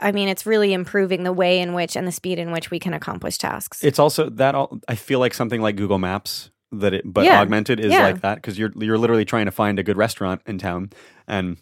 i 0.00 0.12
mean 0.12 0.28
it's 0.28 0.44
really 0.44 0.72
improving 0.72 1.24
the 1.24 1.32
way 1.32 1.58
in 1.60 1.72
which 1.72 1.96
and 1.96 2.06
the 2.06 2.12
speed 2.12 2.38
in 2.38 2.52
which 2.52 2.70
we 2.70 2.78
can 2.78 2.92
accomplish 2.92 3.38
tasks 3.38 3.82
It's 3.82 3.98
also 3.98 4.28
that 4.30 4.54
all, 4.54 4.78
I 4.88 4.94
feel 4.94 5.18
like 5.20 5.32
something 5.34 5.60
like 5.62 5.76
Google 5.76 5.98
Maps 5.98 6.50
that 6.72 6.92
it 6.92 7.02
but 7.06 7.24
Yeah. 7.24 7.40
augmented 7.40 7.80
is 7.80 7.92
Yeah. 7.92 8.02
like 8.02 8.20
that 8.20 8.34
because 8.36 8.58
you're 8.58 8.72
you're 8.76 8.98
literally 8.98 9.24
trying 9.24 9.46
to 9.46 9.52
find 9.52 9.78
a 9.78 9.82
good 9.82 9.96
restaurant 9.96 10.42
in 10.46 10.58
town 10.58 10.90
and 11.26 11.56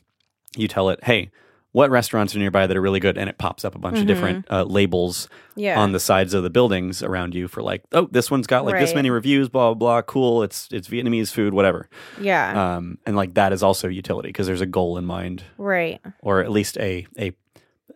you 0.56 0.66
tell 0.68 0.88
it, 0.88 1.02
hey, 1.04 1.30
what 1.74 1.90
restaurants 1.90 2.34
are 2.34 2.38
nearby 2.38 2.66
that 2.68 2.76
are 2.76 2.80
really 2.80 3.00
good, 3.00 3.18
and 3.18 3.28
it 3.28 3.36
pops 3.36 3.64
up 3.64 3.74
a 3.74 3.78
bunch 3.78 3.98
of 3.98 4.06
different 4.06 4.46
uh, 4.50 4.62
labels 4.64 5.26
Mm-hmm. 5.54 5.60
yeah 5.60 5.78
on 5.80 5.92
the 5.92 6.00
sides 6.00 6.34
of 6.34 6.42
the 6.42 6.50
buildings 6.50 7.00
around 7.02 7.32
you 7.34 7.46
for 7.46 7.62
like, 7.62 7.82
oh, 7.92 8.08
this 8.10 8.28
one's 8.30 8.46
got 8.48 8.64
like 8.64 8.78
this 8.80 8.94
many 8.94 9.10
reviews, 9.10 9.48
blah 9.48 9.68
blah 9.68 9.74
blah, 9.74 10.02
cool. 10.02 10.42
It's 10.42 10.68
it's 10.72 10.88
Vietnamese 10.88 11.30
food, 11.32 11.52
whatever. 11.54 11.88
yeah 12.20 12.76
Um, 12.76 12.98
and 13.06 13.14
like 13.16 13.34
that 13.34 13.52
is 13.52 13.62
also 13.62 13.86
utility 13.88 14.28
because 14.30 14.46
there's 14.48 14.60
a 14.62 14.66
goal 14.66 14.98
in 14.98 15.04
mind 15.04 15.44
right 15.58 16.00
or 16.22 16.40
at 16.40 16.50
least 16.50 16.76
a 16.78 17.06
a 17.18 17.32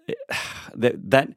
that 0.75 1.11
that 1.11 1.29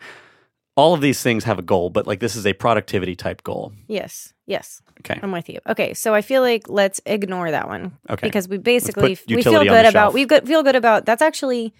all 0.75 0.93
of 0.93 1.01
these 1.01 1.21
things 1.21 1.43
have 1.43 1.59
a 1.59 1.61
goal, 1.61 1.89
but 1.89 2.07
like 2.07 2.19
this 2.19 2.35
is 2.35 2.45
a 2.47 2.53
productivity 2.53 3.15
type 3.15 3.43
goal. 3.43 3.73
yes 3.87 4.33
yes 4.47 4.81
Okay. 5.01 5.19
i'm 5.23 5.31
with 5.31 5.49
you 5.49 5.57
okay 5.67 5.93
so 5.95 6.13
i 6.13 6.21
feel 6.21 6.41
like 6.43 6.69
let's 6.69 7.01
ignore 7.07 7.49
that 7.49 7.67
one 7.67 7.97
Okay. 8.09 8.27
because 8.27 8.47
we 8.47 8.57
basically 8.59 9.17
we 9.27 9.41
feel 9.41 9.63
good 9.63 9.85
about 9.87 10.13
we 10.13 10.25
feel 10.27 10.61
good 10.61 10.75
about 10.75 11.05
that's 11.05 11.21
actually 11.23 11.73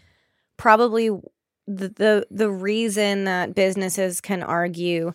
probably 0.61 1.09
the, 1.67 1.89
the 1.89 2.27
the 2.29 2.51
reason 2.51 3.23
that 3.25 3.55
businesses 3.55 4.21
can 4.21 4.43
argue 4.43 5.11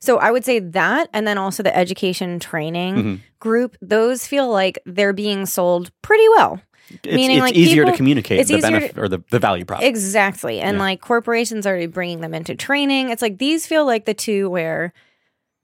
so 0.00 0.18
i 0.18 0.30
would 0.30 0.44
say 0.44 0.58
that 0.58 1.08
and 1.12 1.24
then 1.26 1.38
also 1.38 1.62
the 1.62 1.76
education 1.76 2.38
training 2.40 2.94
Mhm. 2.96 3.20
group 3.38 3.76
those 3.80 4.26
feel 4.26 4.48
like 4.50 4.78
they're 4.86 5.12
being 5.12 5.46
sold 5.46 5.90
pretty 6.02 6.28
well 6.36 6.60
It's, 6.90 7.04
Meaning, 7.06 7.36
it's 7.38 7.42
like, 7.42 7.54
easier 7.54 7.84
to 7.84 7.92
communicate 7.92 8.46
the 8.46 8.60
benefit 8.60 8.96
or 8.98 9.08
the, 9.08 9.20
the 9.30 9.38
value 9.38 9.64
prop. 9.64 9.82
exactly 9.82 10.58
and 10.60 10.76
Yeah. 10.78 10.82
like 10.82 11.00
corporations 11.00 11.64
are 11.66 11.86
bringing 11.88 12.20
them 12.20 12.34
into 12.34 12.54
training 12.56 13.10
it's 13.10 13.22
like 13.22 13.38
these 13.38 13.66
feel 13.66 13.84
like 13.86 14.04
the 14.04 14.14
two 14.14 14.48
where 14.50 14.92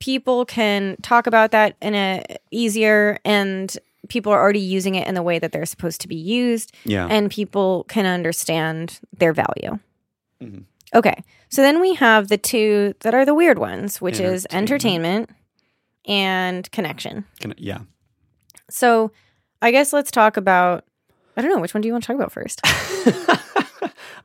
people 0.01 0.45
can 0.45 0.97
talk 1.03 1.27
about 1.27 1.51
that 1.53 1.77
in 1.81 1.95
a 1.95 2.23
easier 2.51 3.19
and 3.25 3.77
people 4.09 4.33
are 4.33 4.41
already 4.41 4.61
using 4.61 4.95
it 4.95 5.07
in 5.07 5.15
the 5.15 5.23
way 5.23 5.39
that 5.39 5.53
they're 5.53 5.67
supposed 5.67 6.01
to 6.03 6.09
be 6.09 6.17
used 6.17 6.75
yeah. 6.85 7.07
and 7.11 7.31
people 7.31 7.85
can 7.89 8.07
understand 8.07 9.01
their 9.17 9.33
value. 9.33 9.79
Mhm. 10.43 10.65
Okay. 10.95 11.23
So 11.49 11.63
then 11.63 11.81
we 11.81 11.95
have 11.95 12.29
the 12.29 12.39
two 12.39 12.95
that 13.01 13.15
are 13.15 13.25
the 13.25 13.35
weird 13.35 13.59
ones, 13.59 14.01
which 14.01 14.21
is 14.21 14.47
Entertainment. 14.51 15.31
entertainment 15.31 15.31
and 16.07 16.71
connection. 16.71 17.25
Yeah. 17.57 17.81
So 18.71 19.11
I 19.63 19.71
guess 19.71 19.93
let's 19.93 20.11
talk 20.11 20.37
about 20.37 20.85
I 21.37 21.43
don't 21.43 21.51
know, 21.51 21.61
which 21.61 21.75
one 21.75 21.81
do 21.81 21.89
you 21.89 21.93
want 21.93 22.05
to 22.05 22.07
talk 22.09 22.17
about 22.17 22.33
first? 22.33 22.61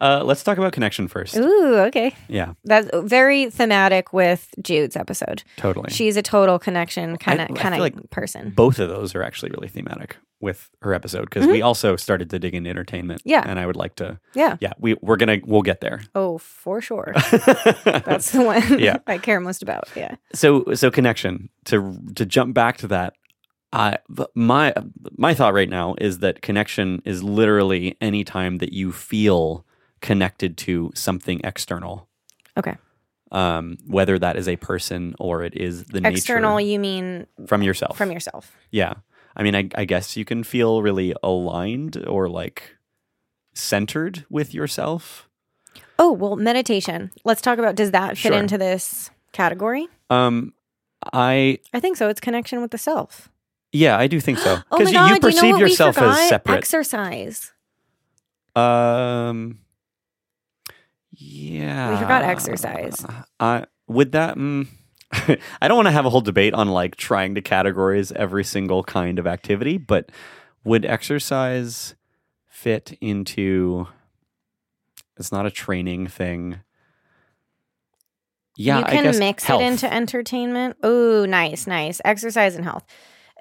Uh, 0.02 0.24
let's 0.24 0.44
talk 0.44 0.58
about 0.58 0.72
connection 0.74 1.08
first. 1.08 1.36
Ooh, 1.36 1.76
okay. 1.88 2.16
Yeah, 2.28 2.54
That's 2.64 2.90
very 3.04 3.50
thematic 3.50 4.14
with 4.14 4.54
Jude's 4.62 4.96
episode. 4.96 5.44
totally. 5.58 5.90
She's 5.92 6.16
a 6.18 6.22
total 6.22 6.58
connection 6.60 7.18
kind 7.18 7.42
of 7.42 7.56
kind 7.56 7.74
of 7.76 7.82
like 7.82 8.10
person. 8.10 8.52
Both 8.52 8.80
of 8.80 8.90
those 8.90 9.14
are 9.16 9.24
actually 9.24 9.52
really 9.52 9.68
thematic 9.68 10.18
with 10.42 10.70
her 10.82 10.94
episode 10.94 11.26
because 11.26 11.46
we 11.48 11.62
also 11.62 11.98
started 11.98 12.30
to 12.30 12.40
dig 12.40 12.56
into 12.56 12.70
entertainment. 12.70 13.20
Mm-hmm. 13.22 13.30
Yeah. 13.30 13.44
and 13.46 13.60
I 13.60 13.66
would 13.66 13.76
like 13.76 13.96
to. 13.96 14.20
Yeah. 14.34 14.56
Yeah, 14.62 14.72
we 14.80 14.96
we're 15.02 15.18
gonna 15.18 15.40
we'll 15.44 15.64
get 15.64 15.82
there. 15.82 16.02
Oh, 16.16 16.38
for 16.38 16.80
sure. 16.80 17.12
That's 17.84 18.32
the 18.32 18.42
one 18.44 18.80
Yeah. 18.80 19.00
I 19.08 19.18
care 19.18 19.40
most 19.42 19.62
about. 19.62 19.90
Yeah. 19.96 20.16
so 20.34 20.64
so 20.76 20.90
connection 20.92 21.50
to 21.66 22.00
to 22.16 22.26
jump 22.26 22.54
back 22.54 22.78
to 22.78 22.88
that 22.88 23.14
I 23.74 23.98
my 24.34 24.74
my 25.18 25.34
thought 25.34 25.54
right 25.54 25.70
now 25.70 25.96
is 26.00 26.20
that 26.20 26.42
connection 26.42 27.02
is 27.06 27.22
literally 27.22 27.98
any 28.02 28.24
time 28.24 28.60
that 28.60 28.74
you 28.74 28.92
feel 28.92 29.66
connected 30.02 30.58
to 30.58 30.92
something 30.96 31.42
external 31.44 32.08
Okay. 32.58 32.76
um, 33.32 33.78
whether 33.88 34.18
that 34.20 34.36
is 34.36 34.48
a 34.48 34.56
person 34.58 35.16
or 35.20 35.44
it 35.44 35.56
is 35.56 35.86
the 35.86 36.02
nature 36.02 36.16
External, 36.18 36.58
nature 36.58 36.70
you 36.72 36.80
mean 36.80 37.28
from 37.48 37.62
yourself 37.64 37.98
from 37.98 38.12
yourself. 38.12 38.52
yeah 38.72 38.94
i 39.36 39.44
mean 39.44 39.56
I, 39.56 39.70
I 39.76 39.86
guess 39.86 40.18
you 40.18 40.26
can 40.26 40.44
feel 40.44 40.82
really 40.82 41.14
aligned 41.24 42.06
or 42.08 42.28
like 42.30 42.78
centered 43.54 44.26
with 44.30 44.54
yourself 44.54 45.26
Oh, 46.02 46.14
well, 46.14 46.38
meditation. 46.38 47.12
Let's 47.26 47.42
talk 47.42 47.60
about 47.60 47.76
does 47.76 47.92
that 47.92 48.12
fit 48.18 48.32
Sure. 48.32 48.40
into 48.40 48.58
this 48.58 49.10
category? 49.34 49.88
um 50.10 50.54
i 51.14 51.60
I 51.74 51.80
think 51.82 51.98
so. 51.98 52.08
It's 52.10 52.20
connection 52.22 52.62
with 52.62 52.72
the 52.72 52.78
self. 52.78 53.30
yeah 53.74 53.98
i 53.98 54.08
do 54.08 54.20
think 54.22 54.38
so 54.40 54.58
Oh 54.72 54.78
because 54.78 54.94
god, 54.94 55.08
you 55.10 55.14
you 55.16 55.20
perceive 55.20 55.44
know 55.44 55.50
what 55.52 55.60
yourself 55.60 55.98
as 55.98 56.30
separate 56.30 56.58
Exercise. 56.58 57.52
Um. 58.56 59.60
Yeah, 61.22 61.92
We 61.92 61.98
forgot 61.98 62.24
exercise. 62.24 63.06
Uh, 63.40 63.66
would 63.88 64.14
that? 64.14 64.38
Mm, 64.38 64.68
I 65.12 65.68
don't 65.68 65.76
want 65.76 65.88
to 65.88 65.92
have 65.92 66.06
a 66.06 66.10
whole 66.10 66.22
debate 66.22 66.54
on 66.54 66.70
like 66.70 66.96
trying 66.96 67.36
to 67.36 67.42
categorize 67.42 68.14
every 68.14 68.46
single 68.46 68.84
kind 68.84 69.20
of 69.20 69.28
activity, 69.28 69.78
but 69.78 70.12
would 70.64 70.86
exercise 70.86 71.96
fit 72.48 72.98
into? 73.02 73.88
It's 75.18 75.32
not 75.32 75.46
a 75.46 75.52
training 75.52 76.08
thing. 76.08 76.62
Yeah, 78.56 78.80
you 78.80 78.86
can 78.86 79.20
mix 79.20 79.44
health. 79.44 79.62
it 79.62 79.66
into 79.66 79.94
entertainment. 79.94 80.78
Oh, 80.84 81.26
nice, 81.26 81.68
nice. 81.68 82.00
Exercise 82.06 82.56
and 82.56 82.64
health. 82.64 82.86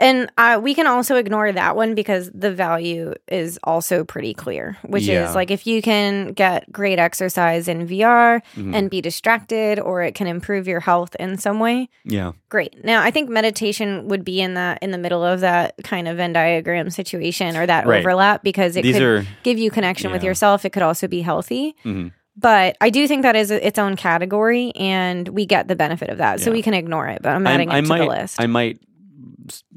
And 0.00 0.30
uh, 0.38 0.60
we 0.62 0.74
can 0.74 0.86
also 0.86 1.16
ignore 1.16 1.50
that 1.50 1.74
one 1.74 1.94
because 1.96 2.30
the 2.32 2.52
value 2.52 3.14
is 3.26 3.58
also 3.64 4.04
pretty 4.04 4.32
clear, 4.32 4.76
which 4.86 5.02
Yeah. 5.04 5.28
is 5.28 5.34
like 5.34 5.50
if 5.50 5.66
you 5.66 5.82
can 5.82 6.32
get 6.34 6.70
great 6.72 7.00
exercise 7.00 7.66
in 7.66 7.84
VR 7.86 8.40
Mhm. 8.56 8.74
and 8.76 8.90
be 8.90 9.00
distracted, 9.00 9.80
or 9.80 10.02
it 10.02 10.14
can 10.14 10.28
improve 10.28 10.68
your 10.68 10.78
health 10.80 11.16
in 11.18 11.36
some 11.36 11.58
way, 11.58 11.88
yeah, 12.04 12.30
great. 12.48 12.84
Now, 12.84 13.02
I 13.02 13.10
think 13.10 13.28
meditation 13.28 14.06
would 14.06 14.24
be 14.24 14.40
in 14.40 14.54
that 14.54 14.78
in 14.82 14.92
the 14.92 14.98
middle 14.98 15.24
of 15.24 15.40
that 15.40 15.74
kind 15.82 16.06
of 16.06 16.16
Venn 16.18 16.32
diagram 16.32 16.90
situation 16.90 17.56
or 17.56 17.66
that 17.66 17.84
Right. 17.86 17.98
overlap 18.00 18.44
because 18.44 18.76
it 18.76 18.82
these 18.82 18.94
could 18.94 19.02
are. 19.02 19.26
give 19.42 19.58
you 19.58 19.68
connection 19.70 20.12
with 20.12 20.22
yourself. 20.22 20.64
It 20.64 20.70
could 20.70 20.82
also 20.84 21.08
be 21.08 21.22
healthy. 21.22 21.74
mhm. 21.84 22.12
But 22.40 22.76
I 22.80 22.90
do 22.90 23.08
think 23.08 23.22
that 23.22 23.34
is 23.34 23.50
its 23.50 23.80
own 23.80 23.96
category, 23.96 24.70
and 24.76 25.26
we 25.26 25.44
get 25.44 25.66
the 25.66 25.74
benefit 25.74 26.08
of 26.08 26.18
that, 26.18 26.38
so 26.38 26.50
Yeah. 26.50 26.54
we 26.54 26.62
can 26.62 26.72
ignore 26.72 27.08
it. 27.08 27.20
But 27.20 27.30
I'm 27.30 27.44
adding 27.48 27.68
it 27.68 27.74
I 27.74 27.80
to 27.80 27.88
might. 27.88 27.98
the 27.98 28.06
list. 28.06 28.40
I 28.40 28.46
might. 28.46 28.78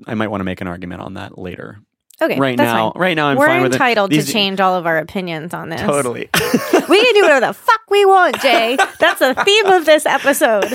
I 0.08 0.14
might 0.16 0.28
want 0.28 0.42
to 0.42 0.46
make 0.46 0.62
an 0.62 0.68
argument 0.68 1.02
on 1.02 1.14
that 1.16 1.38
later. 1.38 1.80
okay, 2.22 2.38
right 2.40 2.58
now, 2.58 2.92
fine. 2.92 3.02
right 3.02 3.16
now, 3.16 3.28
I'm 3.28 3.38
We're 3.38 3.48
fine 3.48 3.62
with 3.64 3.72
it. 3.72 3.76
entitled 3.76 4.12
These- 4.12 4.28
to 4.28 4.32
change 4.34 4.60
all 4.60 4.76
of 4.76 4.86
our 4.86 4.98
opinions 4.98 5.54
on 5.54 5.70
this. 5.70 5.82
Totally. 5.82 6.30
we 6.90 7.04
can 7.04 7.14
do 7.14 7.22
whatever 7.22 7.46
the 7.48 7.54
fuck 7.54 7.82
we 7.90 8.06
want, 8.06 8.40
Jay. 8.42 8.76
That's 9.00 9.20
the 9.20 9.34
theme 9.44 9.66
of 9.68 9.86
this 9.86 10.06
episode. 10.06 10.66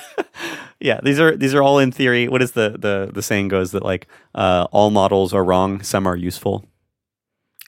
yeah, 0.80 1.00
these 1.02 1.18
are 1.20 1.36
these 1.36 1.54
are 1.54 1.62
all 1.62 1.78
in 1.78 1.90
theory. 1.92 2.28
What 2.28 2.42
is 2.42 2.52
the 2.52 2.76
the 2.78 3.10
the 3.12 3.22
saying 3.22 3.48
goes 3.48 3.72
that 3.72 3.82
like 3.82 4.06
uh, 4.34 4.66
all 4.72 4.90
models 4.90 5.34
are 5.34 5.44
wrong, 5.44 5.82
some 5.82 6.06
are 6.06 6.16
useful. 6.16 6.64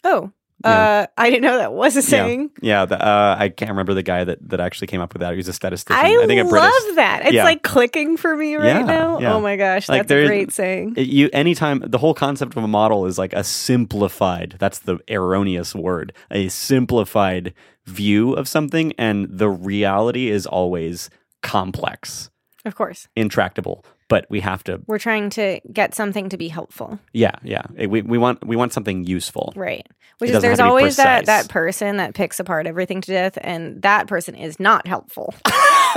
Oh, 0.04 0.32
Yeah. 0.64 0.70
uh, 0.70 1.06
I 1.16 1.30
didn't 1.30 1.42
know 1.42 1.56
that 1.58 1.72
was 1.72 1.96
a 1.96 2.02
saying. 2.02 2.50
Yeah, 2.60 2.84
the, 2.84 3.00
uh, 3.02 3.36
I 3.38 3.48
can't 3.48 3.70
remember 3.70 3.94
the 3.94 4.02
guy 4.02 4.24
that 4.24 4.46
that 4.50 4.60
actually 4.60 4.88
came 4.88 5.00
up 5.00 5.12
with 5.14 5.20
that. 5.20 5.30
He 5.32 5.36
was 5.38 5.48
a 5.48 5.52
statistician. 5.52 6.04
I, 6.04 6.22
I 6.22 6.26
think 6.26 6.42
love 6.42 6.50
British. 6.50 6.96
that. 6.96 7.22
It's 7.24 7.32
Yeah. 7.34 7.44
like 7.44 7.62
clicking 7.62 8.16
for 8.16 8.36
me 8.36 8.56
right 8.56 8.66
Yeah, 8.66 8.82
now. 8.82 9.18
yeah. 9.20 9.34
Oh 9.34 9.40
my 9.40 9.56
gosh, 9.56 9.88
Like, 9.88 10.06
that's 10.06 10.12
a 10.12 10.26
great 10.26 10.52
saying. 10.52 10.94
It- 10.96 11.08
you 11.08 11.30
anytime 11.32 11.82
the 11.86 11.98
whole 11.98 12.14
concept 12.14 12.56
of 12.56 12.62
a 12.64 12.68
model 12.68 13.06
is 13.06 13.18
like 13.18 13.32
a 13.32 13.42
simplified. 13.44 14.56
That's 14.58 14.80
the 14.80 14.98
erroneous 15.10 15.74
word. 15.74 16.12
A 16.30 16.48
simplified 16.48 17.54
view 17.86 18.34
of 18.34 18.46
something, 18.46 18.92
and 18.98 19.26
the 19.30 19.48
reality 19.48 20.28
is 20.28 20.46
always 20.46 21.08
complex, 21.42 22.30
Of 22.64 22.74
course, 22.74 23.08
intractable. 23.16 23.84
But 24.10 24.26
we 24.28 24.40
have 24.40 24.62
to. 24.64 24.82
we're 24.86 24.98
trying 24.98 25.30
to 25.30 25.60
get 25.72 25.94
something 25.94 26.28
to 26.28 26.36
be 26.36 26.48
helpful. 26.48 26.98
Yeah, 27.14 27.36
yeah. 27.42 27.62
We 27.78 28.02
we 28.02 28.18
want 28.18 28.46
we 28.46 28.56
want 28.56 28.74
something 28.74 29.06
useful. 29.06 29.54
Right. 29.56 29.86
Which 30.18 30.30
It 30.30 30.36
is 30.36 30.42
there's 30.42 30.60
always 30.60 30.96
that 30.96 31.24
that 31.26 31.48
person 31.48 31.96
that 31.96 32.12
picks 32.12 32.38
apart 32.38 32.66
everything 32.66 33.00
to 33.00 33.12
death 33.12 33.38
and 33.40 33.80
that 33.80 34.06
person 34.06 34.34
is 34.34 34.60
not 34.60 34.86
helpful. 34.86 35.32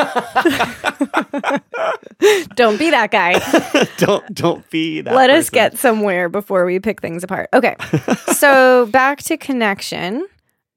Don't 2.55 2.79
be 2.79 2.89
that 2.91 3.09
guy. 3.11 3.33
don't 3.97 4.33
don't 4.33 4.69
be 4.69 5.01
that. 5.01 5.13
Let 5.13 5.29
us 5.29 5.49
get 5.49 5.77
somewhere 5.77 6.29
before 6.29 6.65
we 6.65 6.79
pick 6.79 7.01
things 7.01 7.23
apart. 7.23 7.49
Okay. 7.53 7.75
so 8.33 8.87
back 8.87 9.19
to 9.23 9.37
connection. 9.37 10.25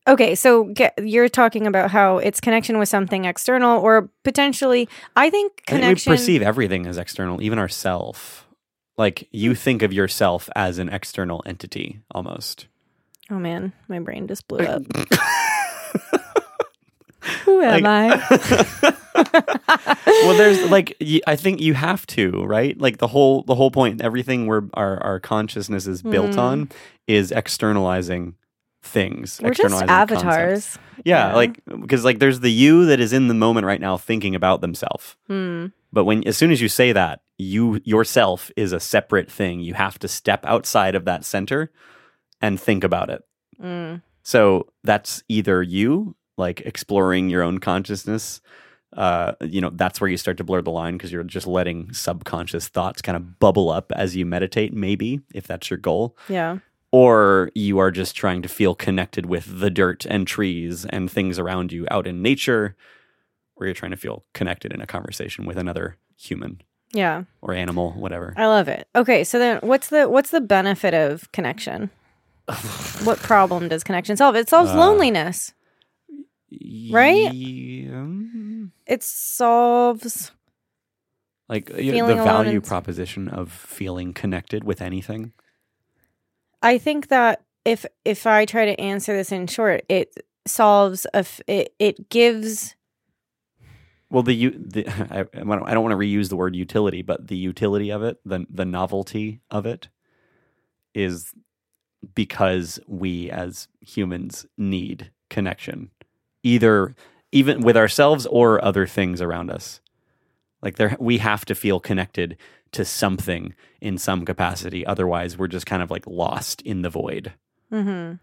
Okay, 0.09 0.35
so 0.37 0.65
get, 0.65 0.95
you're 1.03 1.29
talking 1.29 1.67
about 1.67 1.91
how 1.91 2.19
it's 2.19 2.41
connection 2.41 2.79
with 2.79 2.89
something 2.89 3.25
external 3.25 3.81
or 3.81 4.09
potentially 4.23 4.89
I 5.17 5.31
think 5.31 5.63
I 5.67 5.71
think 5.73 5.83
connection 5.83 6.11
we 6.13 6.17
perceive 6.17 6.43
everything 6.43 6.87
as 6.87 6.97
external, 6.97 7.43
even 7.43 7.59
ourself. 7.59 8.47
Like 8.97 9.29
you 9.33 9.55
think 9.55 9.83
of 9.83 9.93
yourself 9.93 10.49
as 10.57 10.79
an 10.79 10.89
external 10.89 11.43
entity 11.45 12.01
almost. 12.13 12.67
Oh 13.31 13.39
man, 13.39 13.73
my 13.89 13.99
brain 13.99 14.29
just 14.29 14.47
blew 14.49 14.61
up. 14.61 14.83
Who 17.45 17.61
am 17.61 17.85
I? 17.85 18.95
well, 20.07 20.37
there's 20.37 20.71
like 20.71 20.97
I 21.27 21.35
think 21.37 21.61
you 21.61 21.75
have 21.75 22.07
to, 22.09 22.45
right? 22.45 22.79
Like 22.81 22.99
the 22.99 23.09
whole 23.09 23.43
the 23.43 23.55
whole 23.55 23.71
point, 23.71 24.01
everything 24.01 24.47
where 24.47 24.63
our 24.75 25.03
our 25.03 25.21
consciousness 25.21 25.87
is 25.87 26.03
built 26.03 26.33
Mm. 26.33 26.39
on 26.39 26.69
is 27.07 27.33
externalizing 27.33 28.35
things. 28.87 29.41
We're 29.43 29.51
just 29.51 29.83
avatars. 29.85 30.23
concepts. 30.23 30.79
Yeah, 31.05 31.29
Yeah. 31.29 31.35
like 31.35 31.61
because 31.81 32.05
like 32.05 32.19
there's 32.19 32.41
the 32.41 32.51
you 32.51 32.87
that 32.87 33.01
is 33.01 33.13
in 33.13 33.29
the 33.29 33.35
moment 33.35 33.67
right 33.67 33.81
now 33.81 33.97
thinking 33.97 34.35
about 34.35 34.61
themselves. 34.61 35.17
Hmm. 35.27 35.67
But 35.93 36.05
when 36.05 36.27
as 36.27 36.37
soon 36.37 36.51
as 36.51 36.61
you 36.61 36.69
say 36.69 36.93
that, 36.93 37.21
you 37.39 37.81
yourself 37.85 38.51
is 38.57 38.73
a 38.73 38.81
separate 38.81 39.31
thing. 39.31 39.61
You 39.61 39.75
have 39.75 39.99
to 40.01 40.09
step 40.09 40.45
outside 40.47 40.95
of 40.95 41.05
that 41.05 41.25
center 41.25 41.71
and 42.41 42.61
think 42.61 42.85
about 42.85 43.11
it. 43.11 43.23
Mm. 43.63 44.03
So 44.23 44.67
that's 44.85 45.23
either 45.29 45.63
you 45.63 46.17
like 46.37 46.61
exploring 46.63 47.31
your 47.31 47.43
own 47.43 47.59
consciousness. 47.59 48.41
Uh, 48.97 49.33
you 49.43 49.61
know, 49.61 49.71
that's 49.71 50.01
where 50.01 50.09
you 50.09 50.17
start 50.17 50.37
to 50.39 50.45
blur 50.45 50.63
the 50.63 50.71
line 50.71 50.97
because 50.97 51.13
you're 51.13 51.23
just 51.25 51.47
letting 51.47 51.93
subconscious 51.93 52.69
thoughts 52.69 53.03
kind 53.03 53.17
of 53.17 53.39
bubble 53.39 53.69
up 53.71 53.93
as 53.93 54.17
you 54.17 54.25
meditate, 54.27 54.73
maybe, 54.73 55.21
if 55.35 55.47
that's 55.47 55.71
your 55.71 55.79
goal. 55.79 56.17
Yeah. 56.29 56.59
Or 56.93 57.51
you 57.55 57.79
are 57.79 57.91
just 57.91 58.15
trying 58.17 58.43
to 58.43 58.49
feel 58.49 58.75
connected 58.75 59.27
with 59.27 59.61
the 59.61 59.71
dirt 59.71 60.07
and 60.07 60.27
trees 60.27 60.85
and 60.87 61.11
things 61.11 61.39
around 61.39 61.73
you 61.73 61.87
out 61.91 62.07
in 62.07 62.23
nature, 62.23 62.77
or 63.57 63.67
you're 63.67 63.75
trying 63.75 63.91
to 63.91 63.97
feel 63.97 64.25
connected 64.35 64.73
in 64.73 64.81
a 64.81 64.87
conversation 64.87 65.45
with 65.47 65.59
another 65.59 65.97
human 66.17 66.63
Yeah. 66.93 67.25
or 67.43 67.53
animal, 67.55 67.93
whatever. 67.93 68.33
I 68.37 68.47
love 68.47 68.69
it. 68.69 68.89
Okay, 68.95 69.25
so 69.25 69.39
then 69.39 69.59
what's 69.63 69.89
the 69.89 70.09
what's 70.09 70.31
the 70.31 70.41
benefit 70.41 70.95
of 70.95 71.31
connection? 71.33 71.91
what 73.05 73.19
problem 73.19 73.69
does 73.69 73.83
connection 73.85 74.17
solve? 74.17 74.37
It 74.37 74.49
solves 74.49 74.71
Uh, 74.71 74.77
loneliness. 74.79 75.53
Right? 76.91 77.35
Yeah. 77.35 78.07
It 78.87 79.03
solves 79.03 80.31
Like 81.49 81.67
the 81.67 82.01
value 82.15 82.61
proposition 82.61 83.29
of 83.29 83.51
feeling 83.51 84.15
connected 84.15 84.63
with 84.65 84.81
anything. 84.81 85.33
I 86.63 86.79
think 86.79 87.09
that 87.09 87.43
if 87.65 87.87
if 88.05 88.27
I 88.27 88.45
try 88.45 88.67
to 88.67 88.81
answer 88.81 89.17
this 89.17 89.33
in 89.33 89.47
short, 89.47 89.85
it 89.89 90.15
solves 90.47 91.07
a 91.15 91.19
f- 91.19 91.41
it 91.47 91.75
it 91.79 92.09
gives 92.11 92.77
Well, 94.11 94.23
the, 94.23 94.49
the 94.51 94.89
I, 95.11 95.21
I 95.21 95.45
don't 95.45 95.69
I 95.69 95.75
don't 95.75 95.85
want 95.85 95.93
to 95.93 95.99
reuse 95.99 96.29
the 96.29 96.37
word 96.37 96.57
utility, 96.57 97.03
but 97.03 97.29
the 97.29 97.37
utility 97.37 97.91
of 97.91 98.03
it, 98.03 98.19
the 98.25 98.47
the 98.51 98.65
novelty 98.65 99.41
of 99.51 99.67
it, 99.67 99.89
is 100.95 101.33
because 102.15 102.81
we 102.87 103.31
as 103.31 103.69
humans 103.81 104.47
need 104.57 105.11
connection, 105.31 105.91
either 106.43 106.95
even 107.33 107.63
with 107.63 107.77
ourselves 107.77 108.27
or 108.27 108.65
other 108.65 108.87
things 108.87 109.21
around 109.21 109.51
us. 109.51 109.81
Like 110.63 110.77
there, 110.77 110.97
we 111.01 111.19
have 111.19 111.45
to 111.47 111.55
feel 111.55 111.81
connected 111.81 112.37
to 112.73 112.85
something 112.85 113.55
in 113.81 113.99
some 113.99 114.25
capacity. 114.25 114.85
Otherwise, 114.87 115.39
we're 115.39 115.47
just 115.49 115.67
kind 115.67 115.83
of 115.83 115.91
like 115.91 116.07
lost 116.07 116.61
in 116.63 116.83
the 116.83 116.91
void. 116.91 117.33
mhm. 117.73 118.19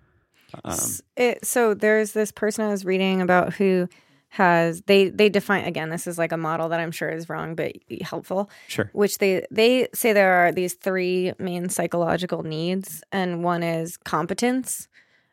Um, 0.63 0.77
it, 1.17 1.43
so 1.43 1.73
there's 1.73 2.11
this 2.11 2.31
person 2.31 2.63
I 2.65 2.69
was 2.69 2.85
reading 2.85 3.21
about 3.21 3.53
who 3.53 3.89
has 4.29 4.81
they 4.83 5.09
they 5.09 5.29
define 5.29 5.63
again 5.65 5.89
this 5.89 6.05
is 6.07 6.17
like 6.19 6.31
a 6.31 6.37
model 6.37 6.69
that 6.69 6.79
I'm 6.79 6.91
sure 6.91 7.09
is 7.09 7.27
wrong 7.29 7.53
but 7.55 7.71
helpful 8.01 8.49
sure. 8.67 8.89
which 8.93 9.17
they 9.19 9.45
they 9.51 9.87
say 9.93 10.11
there 10.13 10.33
are 10.33 10.51
these 10.51 10.73
three 10.73 11.33
main 11.39 11.69
psychological 11.69 12.41
needs 12.43 13.03
and 13.11 13.43
one 13.43 13.61
is 13.63 13.97
competence 13.97 14.87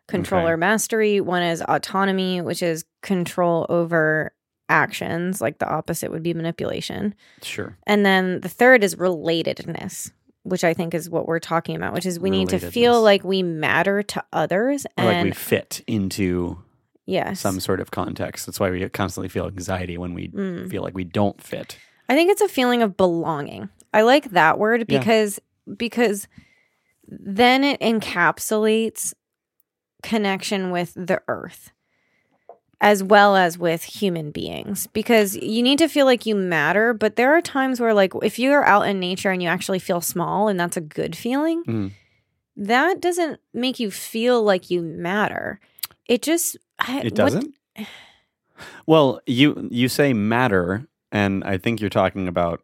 control 0.07 0.43
Okay. 0.43 0.53
or 0.53 0.57
mastery 0.59 1.21
one 1.21 1.43
is 1.43 1.63
autonomy 1.63 2.41
which 2.43 2.63
is 2.63 2.85
control 3.03 3.65
over 3.71 4.33
actions 4.71 5.41
like 5.41 5.59
the 5.59 5.69
opposite 5.69 6.11
would 6.11 6.23
be 6.23 6.33
manipulation 6.33 7.15
Sure. 7.43 7.77
and 7.87 8.07
then 8.07 8.41
the 8.41 8.49
third 8.49 8.83
is 8.85 8.95
relatedness 8.97 10.11
which 10.45 10.65
i 10.65 10.73
think 10.73 10.95
is 10.95 11.11
what 11.11 11.27
we're 11.27 11.39
talking 11.41 11.77
about 11.77 11.93
which 11.93 12.07
is 12.07 12.19
we 12.21 12.31
need 12.31 12.49
to 12.51 12.59
feel 12.59 13.03
like 13.03 13.25
we 13.25 13.43
matter 13.43 14.03
to 14.03 14.25
others 14.33 14.87
Or 14.97 15.05
like 15.05 15.25
we 15.25 15.31
fit 15.33 15.83
into 15.87 16.57
yes 17.07 17.41
some 17.41 17.59
sort 17.61 17.81
of 17.81 17.91
context. 17.91 18.47
That's 18.47 18.61
why 18.61 18.71
we 18.71 18.89
constantly 18.89 19.29
feel 19.29 19.47
anxiety 19.47 19.99
when 19.99 20.15
we 20.15 20.29
Mm. 20.29 20.71
feel 20.71 20.83
like 20.83 20.95
we 20.95 21.05
don't 21.05 21.43
fit. 21.43 21.77
I 22.09 22.15
think 22.15 22.31
it's 22.31 22.41
a 22.41 22.49
feeling 22.49 22.83
of 22.83 22.97
belonging. 22.97 23.69
I 23.93 24.03
like 24.03 24.31
that 24.31 24.59
word 24.59 24.85
Yeah. 24.89 24.99
because 25.01 25.41
because 25.77 26.29
then 27.09 27.65
it 27.65 27.81
encapsulates 27.81 29.13
connection 30.03 30.71
with 30.71 30.95
the 30.95 31.21
earth 31.29 31.73
as 32.83 33.03
well 33.03 33.37
as 33.37 33.59
with 33.59 33.83
human 33.85 34.31
beings 34.31 34.87
because 34.95 35.37
you 35.37 35.63
need 35.63 35.79
to 35.79 35.89
feel 35.89 36.07
like 36.07 36.25
you 36.27 36.35
matter 36.35 36.95
but 36.95 37.17
there 37.17 37.35
are 37.37 37.43
times 37.43 37.79
where 37.81 37.93
like 37.95 38.13
if 38.23 38.39
you're 38.39 38.65
out 38.65 38.89
in 38.89 38.99
nature 38.99 39.31
and 39.31 39.43
you 39.43 39.49
actually 39.49 39.79
feel 39.79 40.01
small 40.01 40.49
and 40.49 40.59
that's 40.59 40.77
a 40.77 40.81
good 40.81 41.15
feeling 41.15 41.63
Mhm. 41.65 41.91
that 42.57 43.01
doesn't 43.01 43.39
make 43.53 43.79
you 43.81 43.91
feel 43.91 44.43
like 44.43 44.71
you 44.71 44.81
matter 44.83 45.61
it 46.07 46.23
just 46.23 46.57
I- 46.79 47.03
It 47.03 47.15
doesn't. 47.15 47.55
well, 48.87 49.21
you 49.27 49.69
you 49.71 49.89
say 49.89 50.13
matter, 50.13 50.87
and 51.13 51.45
I 51.45 51.59
think 51.59 51.81
you're 51.81 51.91
talking 51.91 52.27
about. 52.29 52.63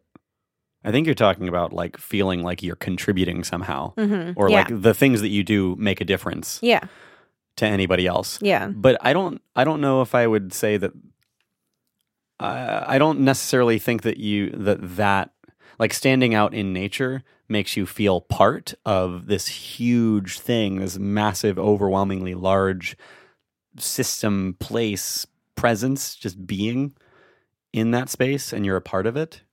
I 0.83 0.91
think 0.91 1.05
you're 1.05 1.15
talking 1.15 1.47
about 1.47 1.73
like 1.73 1.97
feeling 1.97 2.43
like 2.43 2.63
you're 2.63 2.75
contributing 2.77 3.43
somehow, 3.43 3.93
Mhm. 3.95 4.33
or 4.35 4.49
yeah. 4.49 4.57
like 4.59 4.81
the 4.81 4.93
things 4.93 5.21
that 5.21 5.29
you 5.29 5.43
do 5.43 5.75
make 5.77 5.99
a 6.01 6.05
difference 6.05 6.59
yeah 6.61 6.81
to 7.57 7.65
anybody 7.65 8.07
else. 8.07 8.39
yeah 8.41 8.67
But 8.67 8.97
I 9.01 9.13
don't. 9.13 9.41
I 9.55 9.63
don't 9.63 9.81
know 9.81 10.01
if 10.01 10.15
I 10.15 10.25
would 10.25 10.53
say 10.53 10.77
that. 10.77 10.91
I 12.39 12.95
I 12.95 12.97
don't 12.97 13.19
necessarily 13.19 13.79
think 13.79 14.03
that 14.03 14.17
you 14.17 14.51
that 14.51 14.77
that 14.97 15.31
like 15.79 15.93
standing 15.93 16.33
out 16.33 16.53
in 16.53 16.73
nature 16.73 17.23
makes 17.49 17.77
you 17.77 17.85
feel 17.85 18.21
part 18.21 18.73
of 18.85 19.27
this 19.27 19.47
huge 19.47 20.39
thing, 20.39 20.79
this 20.79 20.97
massive, 20.97 21.57
overwhelmingly 21.57 22.35
large 22.35 22.97
system, 23.77 24.55
place, 24.59 25.25
presence, 25.55 26.15
just 26.15 26.45
being 26.45 26.93
in 27.73 27.91
that 27.91 28.09
space, 28.09 28.51
and 28.51 28.65
you're 28.65 28.75
a 28.75 28.81
part 28.81 29.07
of 29.07 29.15
it. 29.15 29.43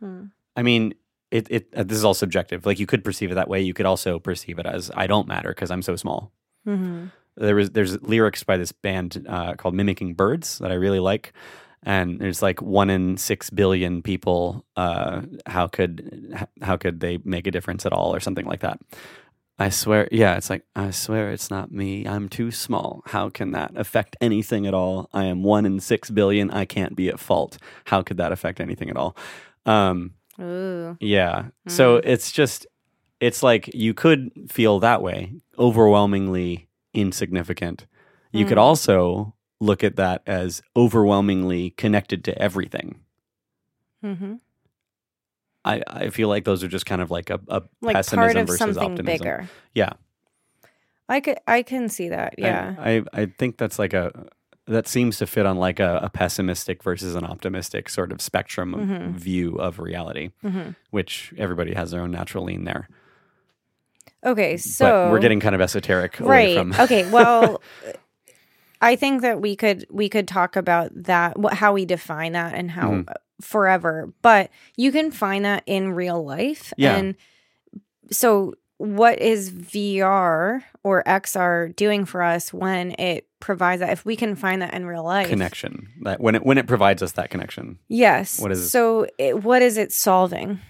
Hmm. 0.00 0.26
I 0.56 0.62
mean, 0.62 0.94
it, 1.30 1.46
it 1.50 1.68
uh, 1.74 1.82
this 1.82 1.98
is 1.98 2.04
all 2.04 2.14
subjective. 2.14 2.64
Like 2.66 2.78
you 2.78 2.86
could 2.86 3.04
perceive 3.04 3.30
it 3.32 3.34
that 3.34 3.48
way. 3.48 3.60
You 3.60 3.74
could 3.74 3.86
also 3.86 4.18
perceive 4.18 4.58
it 4.58 4.66
as 4.66 4.90
I 4.94 5.06
don't 5.06 5.28
matter 5.28 5.50
because 5.50 5.70
I'm 5.70 5.82
so 5.82 5.96
small. 5.96 6.32
hmm 6.64 7.06
There 7.36 7.54
was 7.54 7.70
there's 7.70 8.00
lyrics 8.02 8.44
by 8.44 8.56
this 8.56 8.72
band 8.72 9.26
uh, 9.28 9.54
called 9.54 9.74
Mimicking 9.74 10.14
Birds 10.14 10.58
that 10.58 10.70
I 10.70 10.74
really 10.74 11.00
like, 11.00 11.32
and 11.82 12.20
there's 12.20 12.42
like 12.42 12.60
one 12.60 12.90
in 12.90 13.16
six 13.16 13.50
billion 13.50 14.02
people. 14.02 14.64
Uh, 14.76 15.22
how 15.46 15.66
could 15.66 16.36
how 16.60 16.76
could 16.76 17.00
they 17.00 17.18
make 17.24 17.46
a 17.46 17.50
difference 17.50 17.86
at 17.86 17.92
all, 17.92 18.14
or 18.14 18.20
something 18.20 18.46
like 18.46 18.60
that? 18.60 18.78
I 19.58 19.68
swear, 19.68 20.08
yeah, 20.10 20.36
it's 20.36 20.50
like 20.50 20.64
I 20.74 20.90
swear 20.90 21.30
it's 21.30 21.50
not 21.50 21.70
me. 21.70 22.04
I'm 22.04 22.28
too 22.28 22.50
small. 22.50 23.02
How 23.06 23.28
can 23.28 23.52
that 23.52 23.72
affect 23.76 24.16
anything 24.20 24.66
at 24.66 24.74
all? 24.74 25.08
I 25.12 25.26
am 25.26 25.42
one 25.42 25.66
in 25.66 25.78
six 25.78 26.10
billion. 26.10 26.50
I 26.50 26.64
can't 26.64 26.96
be 26.96 27.08
at 27.08 27.20
fault. 27.20 27.58
How 27.84 28.02
could 28.02 28.16
that 28.16 28.32
affect 28.32 28.60
anything 28.60 28.90
at 28.90 28.96
all? 28.96 29.16
Um, 29.64 30.14
Ooh. 30.40 30.96
yeah. 31.00 31.50
So 31.68 31.96
it's 31.96 32.32
just, 32.32 32.66
it's 33.20 33.42
like 33.42 33.72
you 33.72 33.94
could 33.94 34.32
feel 34.48 34.80
that 34.80 35.00
way, 35.00 35.34
overwhelmingly 35.58 36.66
insignificant. 36.94 37.86
You 38.32 38.46
could 38.46 38.58
Mm. 38.58 38.62
also 38.62 39.34
look 39.60 39.84
at 39.84 39.96
that 39.96 40.22
as 40.26 40.62
overwhelmingly 40.76 41.70
connected 41.70 42.24
to 42.24 42.38
everything. 42.40 43.00
hmm 44.02 44.34
I, 45.64 45.80
I 45.86 46.10
feel 46.10 46.26
like 46.28 46.44
those 46.44 46.64
are 46.64 46.68
just 46.68 46.86
kind 46.86 47.00
of 47.00 47.12
like 47.12 47.30
a, 47.30 47.38
a 47.48 47.62
like 47.80 47.94
pessimism 47.94 48.18
part 48.18 48.36
of 48.36 48.46
versus 48.48 48.58
something 48.58 48.82
optimism. 48.92 49.18
bigger. 49.24 49.48
Yeah. 49.74 49.92
I 51.08 51.20
could 51.20 51.38
I 51.46 51.62
can 51.62 51.88
see 51.88 52.08
that. 52.08 52.34
I- 52.38 52.40
Yeah. 52.40 52.74
I, 52.78 53.04
I, 53.12 53.26
think 53.26 53.58
that's 53.58 53.78
like 53.78 53.92
a, 53.94 54.26
that 54.66 54.88
seems 54.88 55.18
to 55.18 55.26
fit 55.26 55.46
on 55.46 55.58
like 55.58 55.78
a, 55.78 56.00
a 56.02 56.10
pessimistic 56.10 56.82
versus 56.82 57.14
an 57.14 57.24
optimistic 57.24 57.88
sort 57.88 58.10
of 58.10 58.20
spectrum 58.20 58.74
of 58.74 58.80
Mhm. 58.88 59.12
view 59.14 59.54
of 59.56 59.78
reality, 59.78 60.30
hmm 60.42 60.70
which 60.90 61.32
everybody 61.38 61.74
has 61.74 61.92
their 61.92 62.00
own 62.02 62.10
natural 62.10 62.42
lean 62.44 62.64
there. 62.64 62.88
Okay, 64.24 64.56
so 64.56 64.84
but 64.84 65.10
we're 65.10 65.18
getting 65.18 65.40
kind 65.40 65.54
of 65.54 65.60
esoteric 65.60 66.18
right. 66.20 66.56
from 66.56 66.72
okay, 66.78 67.08
well, 67.10 67.60
I 68.80 68.96
think 68.96 69.22
that 69.22 69.40
we 69.40 69.56
could 69.56 69.86
we 69.90 70.08
could 70.08 70.28
talk 70.28 70.56
about 70.56 70.90
that, 71.04 71.36
wh- 71.42 71.52
how 71.54 71.72
we 71.72 71.84
define 71.84 72.32
that, 72.32 72.54
and 72.54 72.70
how 72.70 73.04
uh, 73.08 73.14
forever. 73.40 74.12
But 74.22 74.50
you 74.76 74.92
can 74.92 75.10
find 75.10 75.44
that 75.44 75.62
in 75.66 75.92
real 75.92 76.24
life. 76.24 76.72
Yeah. 76.76 76.96
And 76.96 77.16
so, 78.10 78.54
what 78.78 79.18
is 79.20 79.50
VR 79.50 80.62
or 80.82 81.02
XR 81.04 81.74
doing 81.74 82.04
for 82.04 82.22
us 82.22 82.52
when 82.52 82.92
it 82.98 83.26
provides 83.40 83.80
that? 83.80 83.90
If 83.90 84.04
we 84.04 84.16
can 84.16 84.34
find 84.36 84.62
that 84.62 84.74
in 84.74 84.86
real 84.86 85.04
life, 85.04 85.28
connection 85.28 85.88
that 86.02 86.20
when 86.20 86.34
it 86.36 86.44
when 86.44 86.58
it 86.58 86.66
provides 86.66 87.02
us 87.02 87.12
that 87.12 87.30
connection 87.30 87.78
Yes. 87.88 88.40
What 88.40 88.52
is- 88.52 88.70
so? 88.70 89.06
It, 89.18 89.42
what 89.42 89.62
is 89.62 89.78
it 89.78 89.92
solving? 89.92 90.60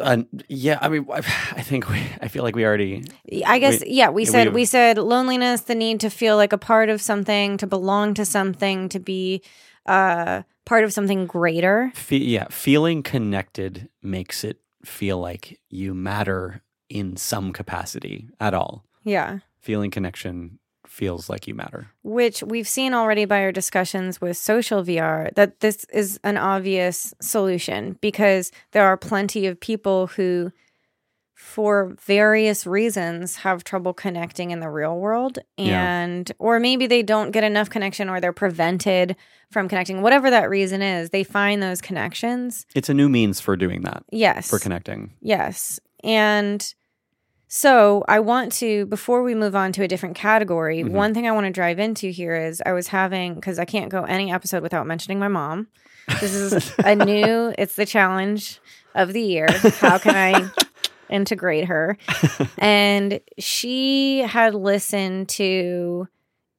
Uh, 0.00 0.22
yeah 0.48 0.78
i 0.80 0.88
mean 0.88 1.06
i 1.12 1.62
think 1.62 1.88
we 1.88 1.98
i 2.20 2.28
feel 2.28 2.42
like 2.44 2.54
we 2.56 2.64
already 2.64 3.02
I 3.46 3.58
guess 3.58 3.80
We- 3.80 3.90
yeah, 3.92 4.10
we 4.10 4.24
said 4.24 4.48
we- 4.48 4.54
we 4.54 4.64
said 4.64 4.98
loneliness, 4.98 5.62
the 5.62 5.74
need 5.74 6.00
to 6.00 6.10
feel 6.10 6.36
like 6.36 6.52
a 6.52 6.58
part 6.58 6.88
of 6.88 7.00
something, 7.00 7.56
to 7.58 7.66
belong 7.66 8.14
to 8.14 8.24
something, 8.24 8.88
to 8.90 8.98
be 9.00 9.42
uh 9.86 10.42
part 10.64 10.84
of 10.84 10.92
something 10.92 11.26
greater. 11.26 11.90
fe- 11.94 12.16
yeah 12.18 12.46
feeling 12.50 13.02
connected 13.02 13.88
makes 14.02 14.44
it 14.44 14.58
feel 14.84 15.18
like 15.18 15.58
you 15.68 15.94
matter 15.94 16.62
in 16.88 17.16
some 17.16 17.52
capacity 17.52 18.28
at 18.40 18.54
all 18.54 18.84
Yeah. 19.04 19.38
feeling 19.60 19.90
connection 19.90 20.58
feels 20.90 21.30
like 21.30 21.46
you 21.46 21.54
matter. 21.54 21.88
Which 22.02 22.42
we've 22.42 22.68
seen 22.68 22.94
already 22.94 23.24
by 23.24 23.42
our 23.42 23.52
discussions 23.52 24.20
with 24.20 24.36
social 24.36 24.82
VR 24.82 25.32
that 25.34 25.60
this 25.60 25.84
is 25.92 26.18
an 26.24 26.36
obvious 26.36 27.14
solution 27.20 27.96
because 28.00 28.50
there 28.72 28.84
are 28.84 28.96
plenty 28.96 29.46
of 29.46 29.60
people 29.60 30.08
who 30.08 30.52
for 31.34 31.94
various 32.04 32.66
reasons 32.66 33.36
have 33.36 33.64
trouble 33.64 33.94
connecting 33.94 34.50
in 34.50 34.60
the 34.60 34.68
real 34.68 34.98
world 34.98 35.38
Yeah. 35.56 36.02
and 36.02 36.30
or 36.38 36.60
maybe 36.60 36.86
they 36.86 37.02
don't 37.02 37.30
get 37.30 37.44
enough 37.44 37.70
connection 37.70 38.10
or 38.10 38.20
they're 38.20 38.32
prevented 38.34 39.16
from 39.50 39.68
connecting. 39.68 40.02
Whatever 40.02 40.28
that 40.30 40.50
reason 40.50 40.82
is 40.82 41.10
they 41.10 41.24
find 41.24 41.62
those 41.62 41.80
connections. 41.80 42.66
It's 42.74 42.90
a 42.90 42.94
new 42.94 43.08
means 43.08 43.40
for 43.40 43.56
doing 43.56 43.82
that 43.82 44.02
yes. 44.12 44.50
for 44.50 44.58
connecting. 44.58 45.14
Yes. 45.22 45.80
And 46.04 46.74
so 47.52 48.04
i 48.06 48.20
want 48.20 48.52
to 48.52 48.86
before 48.86 49.24
we 49.24 49.34
move 49.34 49.56
on 49.56 49.72
to 49.72 49.82
a 49.82 49.88
different 49.88 50.14
category 50.14 50.84
Mhm. 50.84 50.90
one 50.92 51.12
thing 51.14 51.26
i 51.26 51.32
want 51.32 51.46
to 51.46 51.50
drive 51.52 51.80
into 51.80 52.08
here 52.10 52.36
is 52.36 52.62
i 52.64 52.72
was 52.72 52.86
having 52.88 53.34
because 53.34 53.58
i 53.58 53.64
can't 53.64 53.90
go 53.90 54.04
any 54.04 54.30
episode 54.32 54.62
without 54.62 54.86
mentioning 54.86 55.18
my 55.18 55.26
mom. 55.28 55.66
This 56.20 56.32
is 56.32 56.72
a 56.78 56.94
new 56.94 57.52
it's 57.58 57.74
the 57.74 57.86
challenge 57.86 58.60
of 58.94 59.12
the 59.12 59.20
year. 59.20 59.48
How 59.80 59.98
can 59.98 60.14
i 60.14 60.48
integrate 61.10 61.64
her? 61.66 61.98
And 62.58 63.20
she 63.38 64.20
had 64.20 64.54
listened 64.54 65.28
to 65.30 66.06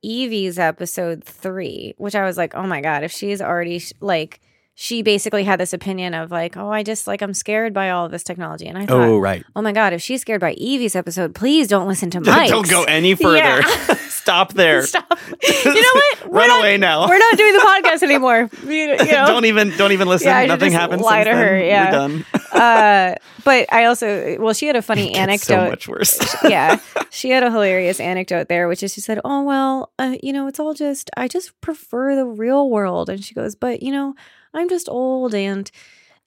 evie's 0.03 0.57
episode 0.59 1.23
three 1.23 1.93
which 1.97 2.15
i 2.15 2.26
was 2.26 2.35
like 2.35 2.53
oh 2.55 2.65
my 2.65 2.81
god 2.81 3.03
if 3.03 3.11
she's 3.11 3.39
already 3.39 3.77
sh- 3.80 3.93
like 4.01 4.41
she 4.81 5.03
basically 5.03 5.43
had 5.43 5.59
this 5.59 5.73
opinion 5.73 6.15
of 6.15 6.31
like 6.31 6.57
oh 6.57 6.71
i 6.71 6.81
just 6.81 7.05
like 7.05 7.21
i'm 7.21 7.35
scared 7.35 7.71
by 7.71 7.91
all 7.91 8.05
of 8.05 8.11
this 8.11 8.23
technology. 8.23 8.65
And 8.65 8.79
i 8.79 8.87
thought 8.87 8.99
oh 8.99 9.19
right, 9.19 9.45
oh, 9.55 9.61
my 9.61 9.71
god 9.71 9.93
if 9.93 10.01
she's 10.01 10.21
scared 10.21 10.41
by 10.41 10.53
evie's 10.53 10.95
episode 10.95 11.35
please 11.35 11.67
don't 11.67 11.87
listen 11.87 12.09
to 12.09 12.19
mine 12.19 12.49
don't 12.55 12.67
go 12.67 12.83
any 12.85 13.13
further. 13.13 13.37
Yeah. 13.37 13.61
stop 14.09 14.53
there. 14.53 14.81
Stop. 14.87 15.19
You 15.43 15.73
know 15.75 15.93
what? 15.93 16.31
Run 16.31 16.47
not- 16.47 16.59
away 16.61 16.77
now. 16.77 17.07
we're 17.07 17.17
not 17.19 17.37
doing 17.37 17.53
the 17.53 17.59
podcast 17.59 18.01
anymore. 18.03 18.49
You, 18.63 18.71
you 18.71 18.97
know. 18.97 19.27
don't 19.27 19.45
even 19.45 19.69
don't 19.77 19.91
even 19.91 20.07
listen. 20.07 20.29
Yeah, 20.29 20.47
nothing 20.47 20.71
happens 20.71 21.03
lie 21.03 21.23
since 21.23 21.35
to 21.35 21.35
her, 21.35 21.59
then. 21.59 21.65
yeah. 21.67 21.83
you're 21.83 21.91
done. 21.91 22.25
Uh 22.51 23.15
but 23.43 23.71
i 23.71 23.85
also 23.85 24.37
well 24.39 24.53
she 24.53 24.65
had 24.67 24.75
a 24.75 24.81
funny 24.81 25.13
anecdote 25.13 25.45
so 25.45 25.69
much 25.69 25.87
worse. 25.87 26.35
Yeah. 26.43 26.79
She 27.11 27.29
had 27.29 27.43
a 27.43 27.51
hilarious 27.51 27.99
anecdote 27.99 28.47
there 28.47 28.67
which 28.67 28.81
is 28.81 28.93
she 28.93 29.01
said 29.01 29.19
oh 29.23 29.43
well 29.43 29.91
uh, 29.99 30.15
you 30.23 30.33
know 30.33 30.47
it's 30.47 30.59
all 30.59 30.73
just 30.73 31.11
i 31.15 31.27
just 31.27 31.59
prefer 31.61 32.15
the 32.15 32.25
real 32.25 32.67
world. 32.67 33.09
And 33.09 33.23
she 33.23 33.35
goes 33.35 33.53
but 33.53 33.83
you 33.83 33.91
know 33.91 34.15
i'm 34.53 34.69
just 34.69 34.88
old 34.90 35.34
and 35.36 35.72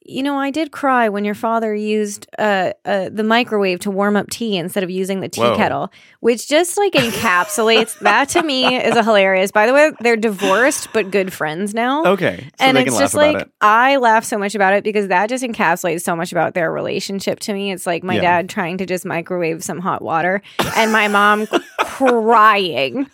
you 0.07 0.23
know, 0.23 0.39
I 0.39 0.51
did 0.51 0.71
cry 0.71 1.09
when 1.09 1.25
your 1.25 1.35
father 1.35 1.75
used 1.75 2.27
uh, 2.39 2.73
uh, 2.85 3.09
the 3.11 3.25
microwave 3.25 3.81
to 3.81 3.91
warm 3.91 4.17
up 4.17 4.29
tea 4.29 4.59
instead 4.59 4.85
of 4.85 4.91
using 4.91 5.21
the 5.21 5.31
tea 5.31 5.41
Whoa. 5.41 5.57
kettle, 5.57 5.91
which 6.21 6.47
just 6.47 6.77
like 6.77 6.93
encapsulates 6.93 7.99
that 8.01 8.29
to 8.31 8.43
me 8.43 8.77
is 8.77 8.97
a 8.97 9.03
hilarious. 9.03 9.51
By 9.51 9.67
the 9.67 9.73
way, 9.73 9.93
they're 10.01 10.19
divorced 10.19 10.93
but 10.93 11.11
good 11.11 11.33
friends 11.33 11.73
now. 11.73 12.05
Okay. 12.05 12.37
So 12.59 12.67
and 12.67 12.77
it's 12.77 12.91
can 12.91 12.99
just 13.01 13.15
laugh 13.15 13.31
about 13.31 13.35
like 13.39 13.47
it. 13.47 13.53
I 13.63 13.97
laugh 13.97 14.25
so 14.25 14.37
much 14.37 14.55
about 14.55 14.75
it 14.75 14.85
because 14.85 15.09
that 15.09 15.31
just 15.31 15.43
encapsulates 15.43 16.03
so 16.03 16.15
much 16.15 16.33
about 16.33 16.53
their 16.53 16.71
relationship 16.71 17.41
to 17.41 17.55
me. 17.55 17.73
It's 17.73 17.87
like 17.87 18.05
my 18.05 18.17
Yeah. 18.17 18.21
dad 18.21 18.51
trying 18.51 18.77
to 18.79 18.85
just 18.85 19.07
microwave 19.07 19.65
some 19.65 19.79
hot 19.79 20.03
water 20.03 20.43
and 20.77 20.93
my 20.93 21.09
mom 21.09 21.47
crying. 21.79 23.09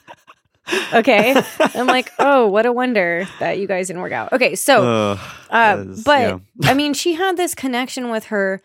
Okay. 0.93 1.35
I'm 1.61 1.87
like, 1.87 2.11
oh, 2.19 2.47
what 2.49 2.67
a 2.67 2.73
wonder 2.73 3.27
that 3.39 3.59
you 3.59 3.67
guys 3.67 3.87
didn't 3.89 4.03
work 4.03 4.13
out. 4.13 4.33
Okay, 4.33 4.55
so 4.55 5.19
uh, 5.51 5.85
is- 5.89 6.03
but 6.05 6.21
yeah. 6.21 6.71
I 6.71 6.75
mean, 6.75 6.95
she 6.95 7.15
had 7.15 7.37
this 7.37 7.55
connection 7.55 8.11
with 8.11 8.27
her. 8.27 8.61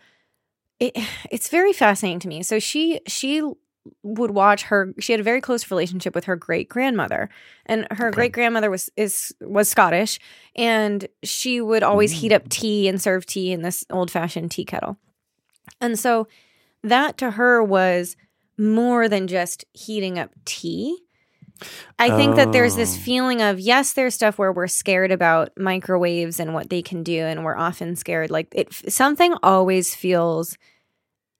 It, 0.80 0.96
it's 1.30 1.48
very 1.48 1.72
fascinating 1.72 2.20
to 2.20 2.28
me. 2.28 2.42
So 2.42 2.58
she 2.58 3.00
she 3.06 3.42
would 4.02 4.32
watch 4.32 4.64
her. 4.64 4.92
She 4.98 5.12
had 5.12 5.20
a 5.20 5.24
very 5.24 5.40
close 5.40 5.70
relationship 5.70 6.14
with 6.14 6.24
her 6.24 6.36
great 6.36 6.68
grandmother, 6.68 7.30
and 7.66 7.86
her 7.92 8.08
Okay. 8.08 8.14
great 8.14 8.32
grandmother 8.32 8.70
was 8.70 8.90
is 8.96 9.32
was 9.40 9.68
Scottish, 9.68 10.18
and 10.54 11.06
she 11.22 11.60
would 11.60 11.82
always 11.82 12.12
heat 12.12 12.32
Mm. 12.32 12.36
up 12.36 12.48
tea 12.48 12.88
and 12.88 13.00
serve 13.00 13.24
tea 13.26 13.52
in 13.52 13.62
this 13.62 13.84
old 13.90 14.10
fashioned 14.10 14.50
tea 14.50 14.64
kettle, 14.64 14.98
and 15.80 15.98
so 15.98 16.26
that 16.82 17.16
to 17.18 17.32
her 17.32 17.62
was 17.62 18.16
more 18.58 19.08
than 19.08 19.26
just 19.28 19.64
heating 19.72 20.18
up 20.18 20.30
tea. 20.44 20.98
I 21.98 22.10
think 22.16 22.36
that 22.36 22.52
there's 22.52 22.76
this 22.76 22.96
Oh. 22.96 23.00
feeling 23.00 23.40
of 23.42 23.58
yes, 23.60 23.92
there's 23.94 24.14
stuff 24.14 24.38
where 24.38 24.52
we're 24.52 24.66
scared 24.66 25.10
about 25.12 25.50
microwaves 25.56 26.38
and 26.40 26.52
what 26.54 26.70
they 26.70 26.82
can 26.82 27.02
do, 27.02 27.20
and 27.20 27.44
we're 27.44 27.56
often 27.56 27.96
scared. 27.96 28.30
Like 28.30 28.48
it, 28.52 28.72
something 28.92 29.34
always 29.42 29.94
feels 29.94 30.56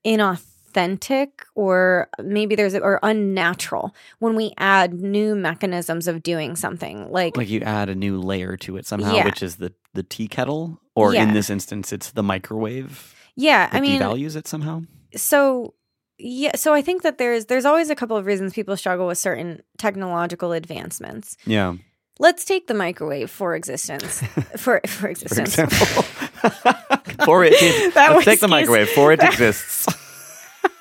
inauthentic, 0.06 1.28
or 1.54 2.08
maybe 2.22 2.54
there's 2.54 2.74
or 2.74 2.98
unnatural 3.02 3.94
when 4.18 4.34
we 4.36 4.52
add 4.58 4.94
new 4.94 5.34
mechanisms 5.34 6.06
of 6.08 6.22
doing 6.22 6.56
something. 6.56 7.10
Like, 7.10 7.36
like 7.36 7.48
you 7.48 7.60
add 7.60 7.88
a 7.88 7.94
new 7.94 8.20
layer 8.20 8.56
to 8.58 8.76
it 8.76 8.86
somehow, 8.86 9.14
Yeah. 9.14 9.24
which 9.24 9.42
is 9.42 9.56
the 9.56 9.72
the 9.94 10.02
tea 10.02 10.28
kettle, 10.28 10.78
or 10.94 11.14
Yeah. 11.14 11.22
in 11.22 11.32
this 11.32 11.48
instance, 11.48 11.92
it's 11.92 12.10
the 12.10 12.22
microwave. 12.22 13.14
yeah, 13.34 13.68
I 13.72 13.80
mean, 13.80 14.00
devalues 14.00 14.36
it 14.36 14.46
somehow. 14.46 14.82
so 15.14 15.72
yeah, 16.18 16.56
so 16.56 16.72
I 16.72 16.82
think 16.82 17.02
that 17.02 17.18
there's 17.18 17.46
there's 17.46 17.64
always 17.64 17.90
a 17.90 17.94
couple 17.94 18.16
of 18.16 18.26
reasons 18.26 18.52
people 18.52 18.76
struggle 18.76 19.06
with 19.06 19.18
certain 19.18 19.62
technological 19.78 20.52
advancements. 20.52 21.36
Yeah, 21.46 21.76
Let's 22.18 22.46
take 22.46 22.66
the 22.66 22.74
microwave 22.74 23.30
for 23.30 23.54
existence. 23.54 24.22
For 24.56 24.80
for 24.86 24.88
for 24.88 25.08
existence. 25.08 25.58
example, 25.58 26.02
for 27.26 27.44
it, 27.44 27.52
That 27.94 28.12
let's 28.12 28.24
take 28.24 28.40
the 28.40 28.48
microwave. 28.48 28.88
For 28.88 29.12
it 29.12 29.22
exists. 29.22 29.84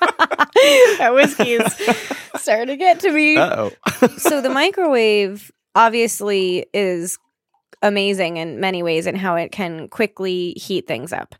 that 0.00 1.10
whiskey's 1.12 1.62
starting 2.40 2.68
to 2.68 2.76
get 2.76 3.00
to 3.00 3.12
me. 3.12 3.38
Oh. 3.38 3.70
so 4.16 4.40
the 4.40 4.48
microwave 4.48 5.52
obviously 5.74 6.66
is 6.72 7.18
amazing 7.82 8.38
in 8.38 8.58
many 8.60 8.82
ways 8.82 9.06
and 9.06 9.18
how 9.18 9.36
it 9.36 9.52
can 9.52 9.88
quickly 9.88 10.52
heat 10.56 10.86
things 10.86 11.12
up. 11.12 11.34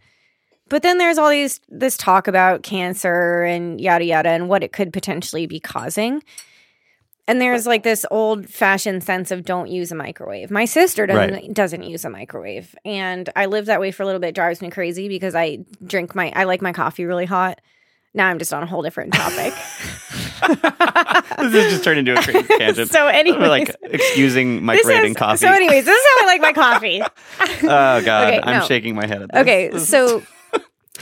But 0.69 0.83
then 0.83 0.99
there's 0.99 1.17
all 1.19 1.31
these 1.31 1.61
this 1.69 1.97
talk 1.97 2.27
about 2.29 2.63
cancer 2.63 3.43
and 3.45 3.81
yada 3.81 4.05
yada 4.05 4.31
and 4.31 4.49
what 4.49 4.63
it 4.63 4.73
could 4.73 4.93
potentially 4.93 5.47
be 5.47 5.61
causing. 5.61 6.23
And 7.29 7.41
there's 7.41 7.67
like 7.67 7.83
this 7.83 8.07
old 8.11 8.49
fashioned 8.49 9.03
sense 9.03 9.31
of 9.33 9.45
don't 9.45 9.69
use 9.69 9.91
a 9.91 9.97
microwave. 9.97 10.51
My 10.51 10.65
sister 10.65 11.07
doesn't 11.07 11.33
Right. 11.35 11.53
doesn't 11.55 11.83
use 11.83 12.05
a 12.05 12.11
microwave. 12.11 12.75
And 12.85 13.29
I 13.35 13.47
lived 13.47 13.67
that 13.69 13.81
way 13.81 13.91
for 13.91 14.03
a 14.03 14.07
little 14.07 14.21
bit. 14.21 14.35
Drives 14.35 14.61
me 14.63 14.71
crazy 14.71 15.09
because 15.09 15.35
I 15.35 15.59
drink 15.85 16.15
my 16.15 16.33
I 16.37 16.45
like 16.45 16.63
my 16.63 16.73
coffee 16.73 17.05
really 17.05 17.27
hot. 17.27 17.61
Now 18.15 18.29
I'm 18.29 18.39
just 18.39 18.53
on 18.55 18.63
a 18.63 18.67
whole 18.67 18.83
different 18.83 19.13
topic. 19.13 19.53
this 21.39 21.55
is 21.55 21.73
just 21.73 21.85
turned 21.85 21.99
into 21.99 22.13
a 22.19 22.23
crazy 22.23 22.43
tangent. 22.59 22.91
so 22.91 23.07
anyways, 23.07 23.41
We're 23.41 23.49
like 23.49 23.75
excusing 23.83 24.61
microwaving 24.63 25.11
is, 25.11 25.17
coffee. 25.17 25.39
So 25.39 25.49
anyways, 25.49 25.85
this 25.85 25.97
is 25.99 26.07
how 26.21 26.25
I 26.25 26.27
like 26.27 26.41
my 26.41 26.53
coffee. 26.53 27.03
oh 27.63 28.03
god, 28.03 28.29
Okay, 28.29 28.41
I'm 28.43 28.61
no. 28.61 28.67
shaking 28.67 28.95
my 28.95 29.07
head 29.07 29.23
at 29.23 29.33
this. 29.33 29.41
Okay, 29.43 29.69
is- 29.69 29.89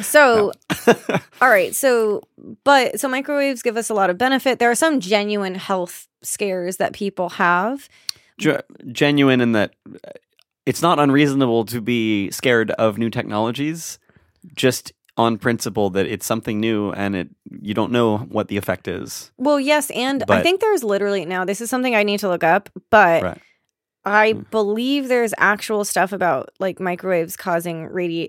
so 0.03 0.53
so 0.73 0.93
all 1.41 1.49
right, 1.49 1.75
so 1.75 2.23
but 2.65 3.01
so 3.01 3.09
microwaves 3.09 3.63
give 3.63 3.77
us 3.77 3.91
a 3.91 3.95
lot 3.95 4.11
of 4.11 4.19
benefit. 4.19 4.59
There 4.59 4.71
are 4.71 4.75
some 4.75 5.01
genuine 5.01 5.55
health 5.55 6.09
scares 6.23 6.77
that 6.79 6.93
people 6.93 7.31
have. 7.31 7.89
Ge- 8.41 8.63
genuine 8.91 9.41
in 9.41 9.53
that 9.53 9.75
uh, 9.87 10.11
it's 10.67 10.83
not 10.83 10.99
unreasonable 10.99 11.65
to 11.67 11.81
be 11.81 12.31
scared 12.31 12.71
of 12.73 12.99
new 12.99 13.11
technologies 13.11 13.99
just 14.55 14.93
on 15.17 15.39
principle 15.39 15.91
that 15.91 16.07
it's 16.07 16.27
something 16.27 16.59
new 16.59 16.91
and 16.93 17.15
it 17.15 17.29
you 17.63 17.73
don't 17.73 17.93
know 17.93 18.19
what 18.19 18.49
the 18.49 18.57
effect 18.57 18.89
is 18.89 19.31
Well, 19.39 19.61
yes, 19.61 19.91
and 19.91 20.25
I 20.29 20.43
think 20.43 20.61
there's 20.61 20.83
literally 20.83 21.25
now 21.25 21.45
this 21.45 21.61
is 21.61 21.71
something 21.71 21.95
I 21.95 22.03
need 22.03 22.21
to 22.21 22.29
look 22.29 22.43
up, 22.43 22.69
but 22.91 23.23
Right. 23.23 23.39
I 24.07 24.35
Mm. 24.35 24.51
believe 24.51 25.09
there's 25.09 25.33
actual 25.39 25.85
stuff 25.85 26.13
about 26.13 26.51
like 26.61 26.79
microwaves 26.81 27.37
causing 27.37 27.89
radi- 27.89 28.29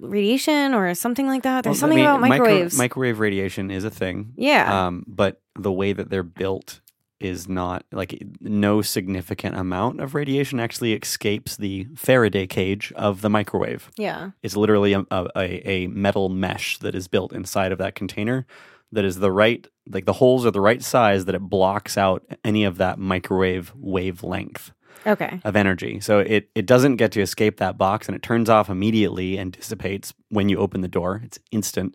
radiation 0.00 0.74
or 0.74 0.94
something 0.94 1.26
like 1.26 1.42
that. 1.44 1.64
There's 1.64 1.76
Well, 1.76 1.78
I 1.78 1.80
something 1.80 1.96
mean, 1.96 2.06
about 2.06 2.20
micro- 2.20 2.38
microwaves. 2.44 2.76
microwave 2.78 3.18
radiation 3.20 3.70
is 3.70 3.84
a 3.84 3.90
thing 3.90 4.32
yeah. 4.36 4.86
um, 4.86 5.04
but 5.06 5.40
the 5.58 5.72
way 5.72 5.92
that 5.92 6.10
they're 6.10 6.22
built 6.22 6.80
is 7.20 7.48
not 7.48 7.84
like 7.90 8.22
no 8.40 8.82
significant 8.82 9.56
amount 9.56 10.00
of 10.00 10.14
radiation 10.14 10.60
actually 10.60 10.92
escapes 10.92 11.56
the 11.56 11.86
Faraday 11.96 12.46
cage 12.46 12.92
of 12.96 13.22
the 13.22 13.30
microwave. 13.30 13.90
yeah. 13.96 14.30
It's 14.42 14.56
literally 14.56 14.92
a, 14.92 15.06
a, 15.10 15.26
a 15.36 15.86
metal 15.86 16.28
mesh 16.28 16.76
that 16.78 16.94
is 16.94 17.08
built 17.08 17.32
inside 17.32 17.72
of 17.72 17.78
that 17.78 17.94
container 17.94 18.46
that 18.92 19.04
is 19.06 19.20
the 19.20 19.32
right, 19.32 19.66
like 19.88 20.04
the 20.04 20.12
holes 20.14 20.44
are 20.44 20.50
the 20.50 20.60
right 20.60 20.82
size 20.82 21.24
that 21.24 21.34
it 21.34 21.40
blocks 21.40 21.96
out 21.96 22.22
any 22.44 22.64
of 22.64 22.76
that 22.78 22.98
microwave 22.98 23.72
wavelength 23.74 24.72
Okay. 25.06 25.40
of 25.44 25.56
energy. 25.56 26.00
So 26.00 26.18
it, 26.20 26.50
it 26.54 26.66
doesn't 26.66 26.96
get 26.96 27.12
to 27.12 27.20
escape 27.20 27.58
that 27.58 27.76
box 27.78 28.06
and 28.06 28.16
it 28.16 28.22
turns 28.22 28.48
off 28.48 28.68
immediately 28.70 29.36
and 29.38 29.52
dissipates 29.52 30.14
when 30.28 30.48
you 30.48 30.58
open 30.58 30.80
the 30.80 30.88
door. 30.88 31.20
It's 31.24 31.38
instant. 31.50 31.94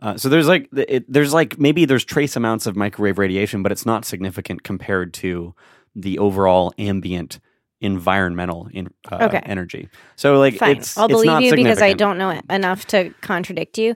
Uh, 0.00 0.16
so 0.16 0.28
there's 0.28 0.48
like 0.48 0.68
it, 0.76 1.10
there's 1.10 1.32
like 1.32 1.58
maybe 1.58 1.84
there's 1.84 2.04
trace 2.04 2.36
amounts 2.36 2.66
of 2.66 2.76
microwave 2.76 3.18
radiation, 3.18 3.62
but 3.62 3.72
it's 3.72 3.86
not 3.86 4.04
significant 4.04 4.62
compared 4.62 5.14
to 5.14 5.54
the 5.94 6.18
overall 6.18 6.72
ambient 6.78 7.38
environmental 7.80 8.68
in, 8.72 8.88
uh, 9.10 9.18
Okay. 9.22 9.40
energy. 9.44 9.88
So 10.16 10.38
like 10.38 10.56
Fine. 10.56 10.78
it's 10.78 10.96
I'll 10.98 11.08
believe 11.08 11.40
you 11.42 11.54
because 11.54 11.80
I 11.82 11.92
don't 11.92 12.18
know 12.18 12.40
enough 12.50 12.86
to 12.88 13.10
contradict 13.20 13.78
you. 13.78 13.94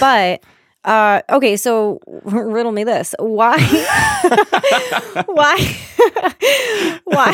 But 0.00 0.42
uh 0.88 1.20
okay, 1.30 1.56
so 1.56 2.00
riddle 2.24 2.72
me 2.72 2.82
this. 2.82 3.14
Why 3.18 3.58
why 5.26 5.76
why 7.04 7.32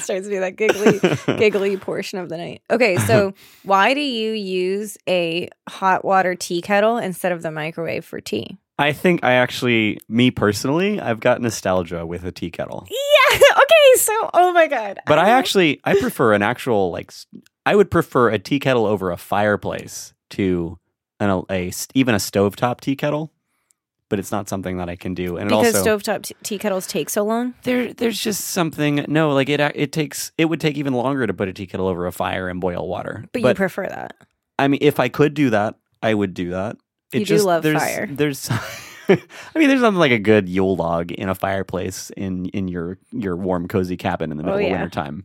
starts 0.00 0.26
to 0.26 0.28
be 0.28 0.38
that 0.38 0.56
giggly 0.56 1.00
giggly 1.38 1.76
portion 1.78 2.18
of 2.18 2.28
the 2.28 2.36
night. 2.36 2.62
Okay, 2.70 2.98
so 2.98 3.32
why 3.62 3.94
do 3.94 4.00
you 4.00 4.32
use 4.32 4.98
a 5.08 5.48
hot 5.68 6.04
water 6.04 6.34
tea 6.34 6.60
kettle 6.60 6.98
instead 6.98 7.32
of 7.32 7.42
the 7.42 7.50
microwave 7.50 8.04
for 8.04 8.20
tea? 8.20 8.58
I 8.78 8.92
think 8.92 9.22
I 9.22 9.32
actually, 9.32 9.98
me 10.08 10.30
personally, 10.30 11.00
I've 11.00 11.20
got 11.20 11.42
nostalgia 11.42 12.06
with 12.06 12.24
a 12.24 12.32
tea 12.32 12.50
kettle. 12.50 12.86
Yeah. 12.90 13.36
Okay, 13.36 13.96
so 13.96 14.30
oh 14.32 14.52
my 14.52 14.66
god. 14.66 15.00
But 15.06 15.18
I 15.18 15.30
actually, 15.30 15.80
I 15.84 15.98
prefer 15.98 16.32
an 16.34 16.42
actual 16.42 16.90
like, 16.90 17.12
I 17.64 17.76
would 17.76 17.90
prefer 17.90 18.30
a 18.30 18.38
tea 18.38 18.58
kettle 18.58 18.86
over 18.86 19.10
a 19.10 19.18
fireplace 19.18 20.14
to 20.30 20.78
an, 21.20 21.44
a 21.50 21.70
even 21.94 22.14
a 22.14 22.18
stovetop 22.18 22.80
tea 22.80 22.96
kettle. 22.96 23.32
But 24.08 24.18
it's 24.18 24.32
not 24.32 24.48
something 24.48 24.78
that 24.78 24.88
I 24.88 24.96
can 24.96 25.14
do, 25.14 25.36
and 25.36 25.48
it 25.48 25.56
because 25.56 25.76
also 25.76 25.98
stovetop 25.98 26.22
t- 26.24 26.34
tea 26.42 26.58
kettles 26.58 26.88
take 26.88 27.08
so 27.08 27.22
long. 27.22 27.54
there, 27.62 27.94
there's 27.94 28.20
just 28.20 28.46
something. 28.48 29.04
No, 29.06 29.30
like 29.30 29.48
it, 29.48 29.60
uh, 29.60 29.70
it 29.72 29.92
takes, 29.92 30.32
it 30.36 30.46
would 30.46 30.60
take 30.60 30.76
even 30.76 30.94
longer 30.94 31.28
to 31.28 31.32
put 31.32 31.46
a 31.46 31.52
tea 31.52 31.68
kettle 31.68 31.86
over 31.86 32.08
a 32.08 32.10
fire 32.10 32.48
and 32.48 32.60
boil 32.60 32.88
water. 32.88 33.24
But, 33.30 33.42
you 33.42 33.54
prefer 33.54 33.86
that. 33.86 34.16
I 34.58 34.66
mean, 34.66 34.80
if 34.82 34.98
I 34.98 35.08
could 35.10 35.34
do 35.34 35.50
that, 35.50 35.76
I 36.02 36.12
would 36.12 36.34
do 36.34 36.50
that. 36.50 36.74
It 37.12 37.20
You 37.20 37.24
do 37.24 37.34
just, 37.36 37.44
love 37.46 37.62
there's, 37.62 37.78
fire. 37.80 38.08
There's, 38.10 38.50
I 39.08 39.16
mean, 39.54 39.68
there's 39.68 39.80
something 39.80 40.00
like 40.00 40.10
a 40.10 40.18
good 40.18 40.48
Yule 40.48 40.74
log 40.74 41.12
in 41.12 41.28
a 41.28 41.34
fireplace 41.36 42.10
in 42.16 42.46
in 42.46 42.66
your 42.66 42.98
your 43.12 43.36
warm, 43.36 43.68
cozy 43.68 43.96
cabin 43.96 44.32
in 44.32 44.38
the 44.38 44.42
oh, 44.42 44.46
middle 44.46 44.58
Oh, 44.58 44.64
of 44.64 44.68
yeah. 44.68 44.72
wintertime. 44.72 45.24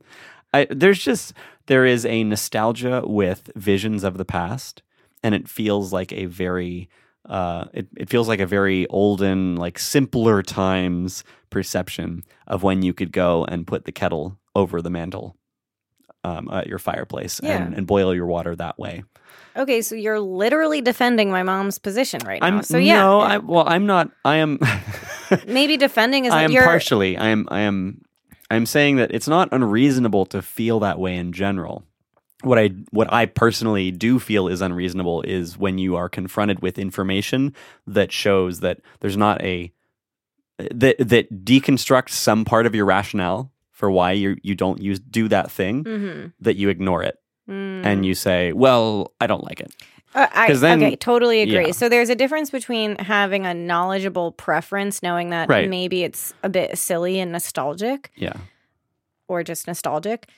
I, 0.54 0.68
there's 0.70 1.00
just 1.00 1.34
there 1.66 1.88
is 1.88 2.06
a 2.06 2.24
nostalgia 2.24 3.02
with 3.04 3.50
visions 3.56 4.04
of 4.04 4.20
the 4.20 4.26
past, 4.26 4.84
and 5.26 5.34
it 5.34 5.50
feels 5.50 5.92
like 5.92 6.14
a 6.14 6.26
very 6.26 6.88
uh, 7.28 7.66
it, 7.74 7.88
it 7.98 8.08
feels 8.08 8.28
like 8.28 8.40
a 8.40 8.46
very 8.46 8.86
olden, 8.88 9.56
like 9.56 9.80
simpler 9.80 10.44
times 10.44 11.24
perception 11.50 12.24
of 12.46 12.62
when 12.62 12.84
you 12.84 12.94
could 12.94 13.12
go 13.12 13.44
and 13.46 13.66
put 13.66 13.86
the 13.86 13.92
kettle 13.92 14.38
over 14.56 14.80
the 14.80 14.92
mantle 14.92 15.36
um, 16.24 16.48
at 16.52 16.68
your 16.68 16.78
fireplace 16.78 17.42
Yeah. 17.42 17.58
and, 17.58 17.74
and 17.74 17.88
boil 17.88 18.14
your 18.14 18.28
water 18.28 18.56
that 18.56 18.78
way. 18.78 19.04
Okay, 19.58 19.82
so 19.82 19.96
you're 19.96 20.20
literally 20.20 20.82
defending 20.82 21.32
my 21.32 21.42
mom's 21.42 21.80
position 21.80 22.22
right 22.28 22.40
now. 22.42 22.48
I'm 22.48 22.62
so 22.64 22.78
yeah, 22.78 23.00
no, 23.00 23.20
I, 23.22 23.38
well, 23.40 23.68
I'm 23.68 23.88
not. 23.88 24.12
I 24.24 24.36
am. 24.36 24.60
maybe 25.48 25.78
defending 25.78 26.26
is 26.26 26.34
I 26.34 26.44
am 26.44 26.52
partially. 26.54 27.18
I 27.18 27.30
am. 27.30 27.48
I 27.50 27.62
am. 27.62 28.02
I'm 28.52 28.68
saying 28.68 28.98
that 28.98 29.12
it's 29.12 29.28
not 29.28 29.50
unreasonable 29.52 30.28
to 30.28 30.44
feel 30.44 30.80
that 30.82 31.00
way 31.00 31.16
in 31.16 31.32
general. 31.34 31.84
What 32.46 32.58
I 32.60 32.70
what 32.92 33.12
I 33.12 33.26
personally 33.26 33.92
do 33.92 34.20
feel 34.20 34.48
is 34.48 34.62
unreasonable 34.62 35.22
is 35.24 35.58
when 35.58 35.78
you 35.78 35.96
are 35.96 36.08
confronted 36.08 36.62
with 36.62 36.78
information 36.80 37.54
that 37.88 38.12
shows 38.12 38.62
that 38.62 38.80
there's 39.02 39.18
not 39.18 39.42
a 39.42 39.72
that 40.72 40.96
that 41.00 41.44
deconstructs 41.46 42.12
some 42.12 42.46
part 42.46 42.66
of 42.66 42.74
your 42.76 42.86
rationale 42.86 43.52
for 43.72 43.92
why 43.92 44.12
you 44.14 44.38
you 44.44 44.56
don't 44.56 44.82
use 44.82 45.00
do 45.00 45.28
that 45.28 45.52
thing 45.52 45.84
Mm-hmm. 45.84 46.28
that 46.40 46.56
you 46.56 46.70
ignore 46.70 47.04
it 47.04 47.20
and 47.48 48.06
you 48.06 48.16
say, 48.16 48.54
"Well, 48.54 49.14
I 49.22 49.28
don't 49.28 49.44
like 49.44 49.60
it." 49.60 49.72
Uh, 50.16 50.28
I, 50.34 50.54
then- 50.54 50.82
okay, 50.82 50.96
totally 50.96 51.42
agree. 51.42 51.66
yeah. 51.68 51.72
So 51.74 51.90
there's 51.90 52.10
a 52.10 52.16
difference 52.16 52.50
between 52.50 52.96
having 52.96 53.46
a 53.46 53.54
knowledgeable 53.54 54.32
preference, 54.32 55.04
knowing 55.04 55.30
that 55.32 55.50
Right. 55.50 55.70
maybe 55.70 56.04
it's 56.04 56.34
a 56.42 56.48
bit 56.50 56.78
silly 56.78 57.20
and 57.20 57.34
nostalgic, 57.34 58.12
Yeah. 58.16 58.34
or 59.28 59.44
just 59.44 59.68
nostalgic, 59.68 60.30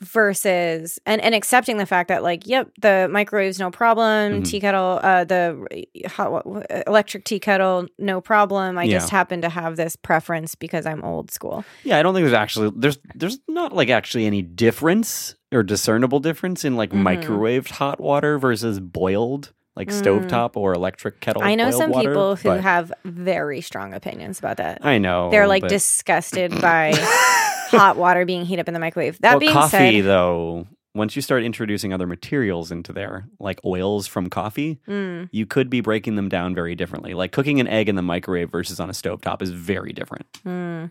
versus 0.00 0.98
and 1.06 1.20
and 1.20 1.34
accepting 1.34 1.76
the 1.76 1.86
fact 1.86 2.08
that 2.08 2.22
like, 2.22 2.46
yep, 2.46 2.70
the 2.80 3.08
microwave's 3.10 3.58
no 3.58 3.70
problem, 3.70 4.42
Mhm. 4.42 4.44
tea 4.46 4.60
kettle, 4.60 5.00
uh, 5.02 5.24
the 5.24 5.84
hot 6.06 6.44
electric 6.86 7.24
tea 7.24 7.38
kettle, 7.38 7.86
no 7.98 8.20
problem. 8.20 8.78
I 8.78 8.88
just 8.88 9.10
happen 9.10 9.40
to 9.42 9.48
have 9.48 9.76
this 9.76 9.96
preference 9.96 10.54
because 10.54 10.86
I'm 10.86 11.02
old 11.04 11.30
school. 11.30 11.64
Yeah, 11.84 11.98
I 11.98 12.02
don't 12.02 12.14
think 12.14 12.24
there's 12.24 12.34
actually 12.34 12.72
there's 12.76 12.98
there's 13.14 13.38
not 13.48 13.72
like 13.74 13.88
actually 13.90 14.26
any 14.26 14.42
difference 14.42 15.34
or 15.52 15.62
discernible 15.62 16.20
difference 16.20 16.64
in 16.64 16.76
like 16.76 16.90
Mhm. 16.90 17.02
microwaved 17.02 17.70
hot 17.70 18.00
water 18.00 18.38
versus 18.38 18.80
boiled 18.80 19.52
like 19.76 19.88
Mm. 19.88 20.02
stovetop 20.02 20.56
or 20.56 20.72
electric 20.72 21.20
kettle. 21.20 21.42
I 21.42 21.54
know 21.54 21.70
some 21.70 21.90
water, 21.90 22.08
people 22.08 22.36
who 22.36 22.48
have 22.48 22.90
very 23.04 23.60
strong 23.60 23.92
opinions 23.92 24.38
about 24.38 24.56
that. 24.56 24.78
I 24.82 24.96
know 24.98 25.30
They're 25.30 25.46
like 25.46 25.60
but- 25.62 25.68
disgusted 25.70 26.58
by 26.62 26.92
hot 27.70 27.96
water 27.96 28.24
being 28.24 28.44
heated 28.44 28.60
up 28.62 28.68
in 28.68 28.74
the 28.74 28.80
microwave. 28.80 29.18
That 29.20 29.32
well, 29.32 29.40
being 29.40 29.52
coffee 29.52 30.00
said, 30.00 30.04
though. 30.04 30.66
Once 30.94 31.14
you 31.14 31.20
start 31.20 31.42
introducing 31.42 31.92
other 31.92 32.06
materials 32.06 32.70
into 32.72 32.90
there, 32.90 33.26
like 33.38 33.60
oils 33.66 34.06
from 34.06 34.30
coffee, 34.30 34.80
mm, 34.88 35.28
you 35.30 35.44
could 35.44 35.68
be 35.68 35.82
breaking 35.82 36.14
them 36.16 36.30
down 36.30 36.54
very 36.54 36.74
differently. 36.74 37.12
Like 37.12 37.32
cooking 37.32 37.60
an 37.60 37.68
egg 37.68 37.90
in 37.90 37.96
the 37.96 38.02
microwave 38.02 38.50
versus 38.50 38.80
on 38.80 38.88
a 38.88 38.94
stovetop 38.94 39.42
is 39.42 39.50
very 39.50 39.92
different. 39.92 40.26
mm. 40.46 40.90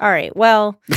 all 0.00 0.10
right. 0.10 0.34
Well, 0.34 0.80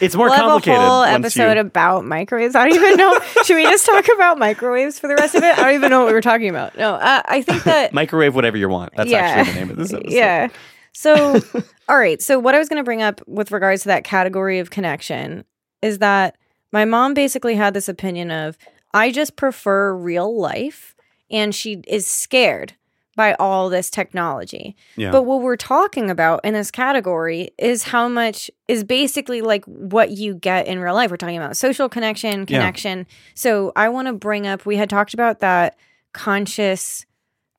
it's 0.00 0.14
more 0.16 0.28
we'll 0.28 0.36
have 0.36 0.44
a 0.44 0.48
complicated. 0.48 0.80
whole 0.80 1.02
episode 1.02 1.54
you, 1.54 1.60
about 1.60 2.06
microwaves. 2.06 2.54
I 2.54 2.66
don't 2.66 2.74
even 2.76 2.96
know. 2.96 3.18
Should 3.44 3.56
we 3.56 3.64
just 3.64 3.84
talk 3.84 4.06
about 4.14 4.38
microwaves 4.38 4.98
for 4.98 5.08
the 5.08 5.14
rest 5.14 5.34
of 5.34 5.42
it? 5.42 5.58
I 5.58 5.62
don't 5.64 5.74
even 5.74 5.90
know 5.90 6.00
what 6.00 6.06
we 6.08 6.14
were 6.14 6.22
talking 6.22 6.48
about. 6.48 6.78
No, 6.78 6.94
uh, 6.94 7.22
I 7.26 7.42
think 7.42 7.64
that 7.64 7.92
microwave 7.92 8.34
whatever 8.34 8.56
you 8.56 8.70
want. 8.70 8.94
That's 8.96 9.10
Yeah. 9.10 9.18
actually 9.18 9.52
the 9.52 9.58
name 9.60 9.70
of 9.70 9.76
this 9.76 9.92
episode. 9.92 10.10
yeah. 10.12 10.48
So, 10.98 11.40
all 11.88 11.96
right. 11.96 12.20
So, 12.20 12.38
what 12.40 12.54
I 12.54 12.58
was 12.58 12.68
going 12.68 12.80
to 12.80 12.84
bring 12.84 13.02
up 13.02 13.20
with 13.28 13.52
regards 13.52 13.82
to 13.82 13.88
that 13.88 14.02
category 14.02 14.58
of 14.58 14.70
connection 14.70 15.44
is 15.80 15.98
that 15.98 16.36
my 16.72 16.84
mom 16.84 17.14
basically 17.14 17.54
had 17.54 17.72
this 17.72 17.88
opinion 17.88 18.32
of, 18.32 18.58
I 18.92 19.12
just 19.12 19.36
prefer 19.36 19.94
real 19.94 20.36
life. 20.36 20.96
And 21.30 21.54
she 21.54 21.82
is 21.86 22.06
scared 22.06 22.72
by 23.14 23.34
all 23.34 23.68
this 23.68 23.90
technology. 23.90 24.74
Yeah. 24.96 25.10
But 25.12 25.22
what 25.22 25.40
we're 25.42 25.56
talking 25.56 26.10
about 26.10 26.40
in 26.42 26.54
this 26.54 26.70
category 26.70 27.50
is 27.58 27.82
how 27.82 28.08
much 28.08 28.50
is 28.66 28.82
basically 28.82 29.40
like 29.42 29.64
what 29.66 30.10
you 30.12 30.34
get 30.34 30.66
in 30.66 30.80
real 30.80 30.94
life. 30.94 31.10
We're 31.10 31.16
talking 31.16 31.36
about 31.36 31.56
social 31.56 31.88
connection, 31.88 32.40
Yeah. 32.40 32.58
connection. 32.58 33.06
So 33.34 33.72
I 33.76 33.88
want 33.88 34.08
to 34.08 34.14
bring 34.14 34.46
up, 34.46 34.64
we 34.64 34.76
had 34.76 34.88
talked 34.88 35.14
about 35.14 35.40
that 35.40 35.76
conscious, 36.12 37.04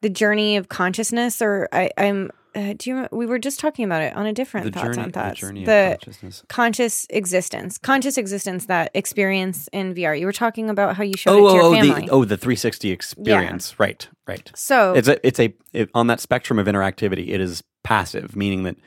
the 0.02 0.10
journey 0.10 0.58
of 0.58 0.68
consciousness, 0.70 1.42
or 1.42 1.70
I, 1.72 1.92
I'm, 1.98 2.32
uh, 2.56 2.74
do 2.78 2.90
you, 2.90 3.08
we 3.12 3.26
were 3.26 3.40
just 3.40 3.60
talking 3.60 3.86
about 3.86 4.02
it 4.02 4.16
on 4.16 4.26
a 4.26 4.34
different 4.34 4.66
the 4.66 4.72
thoughts 4.72 4.96
journey, 4.96 5.06
on 5.06 5.12
thoughts. 5.12 5.40
the 5.40 5.48
journey 5.48 5.66
The 5.66 5.98
consciousness. 6.00 6.44
conscious 6.48 7.08
existence, 7.10 7.78
conscious 7.78 8.18
existence, 8.18 8.66
that 8.66 8.92
experience 8.94 9.70
in 9.72 9.94
VR. 9.94 10.20
You 10.20 10.26
were 10.26 10.34
talking 10.34 10.70
about 10.70 10.96
how 10.96 11.04
you 11.04 11.14
showed 11.16 11.34
it 11.34 11.50
to 11.50 11.56
your 11.56 11.64
oh, 11.64 11.74
family. 11.74 12.06
the 12.08 12.12
oh 12.12 12.26
the 12.26 12.38
360 12.38 12.92
experience. 12.92 13.80
Right, 13.80 14.08
right. 14.28 14.52
so 14.56 14.94
It's 14.94 15.08
a 15.08 15.26
it's 15.26 15.40
a 15.40 15.54
it, 15.74 15.90
on 15.94 16.08
that 16.08 16.20
spectrum 16.20 16.58
of 16.60 16.68
interactivity. 16.68 17.30
It 17.30 17.40
is 17.42 17.64
passive, 17.84 18.36
meaning 18.36 18.64
that 18.64 18.78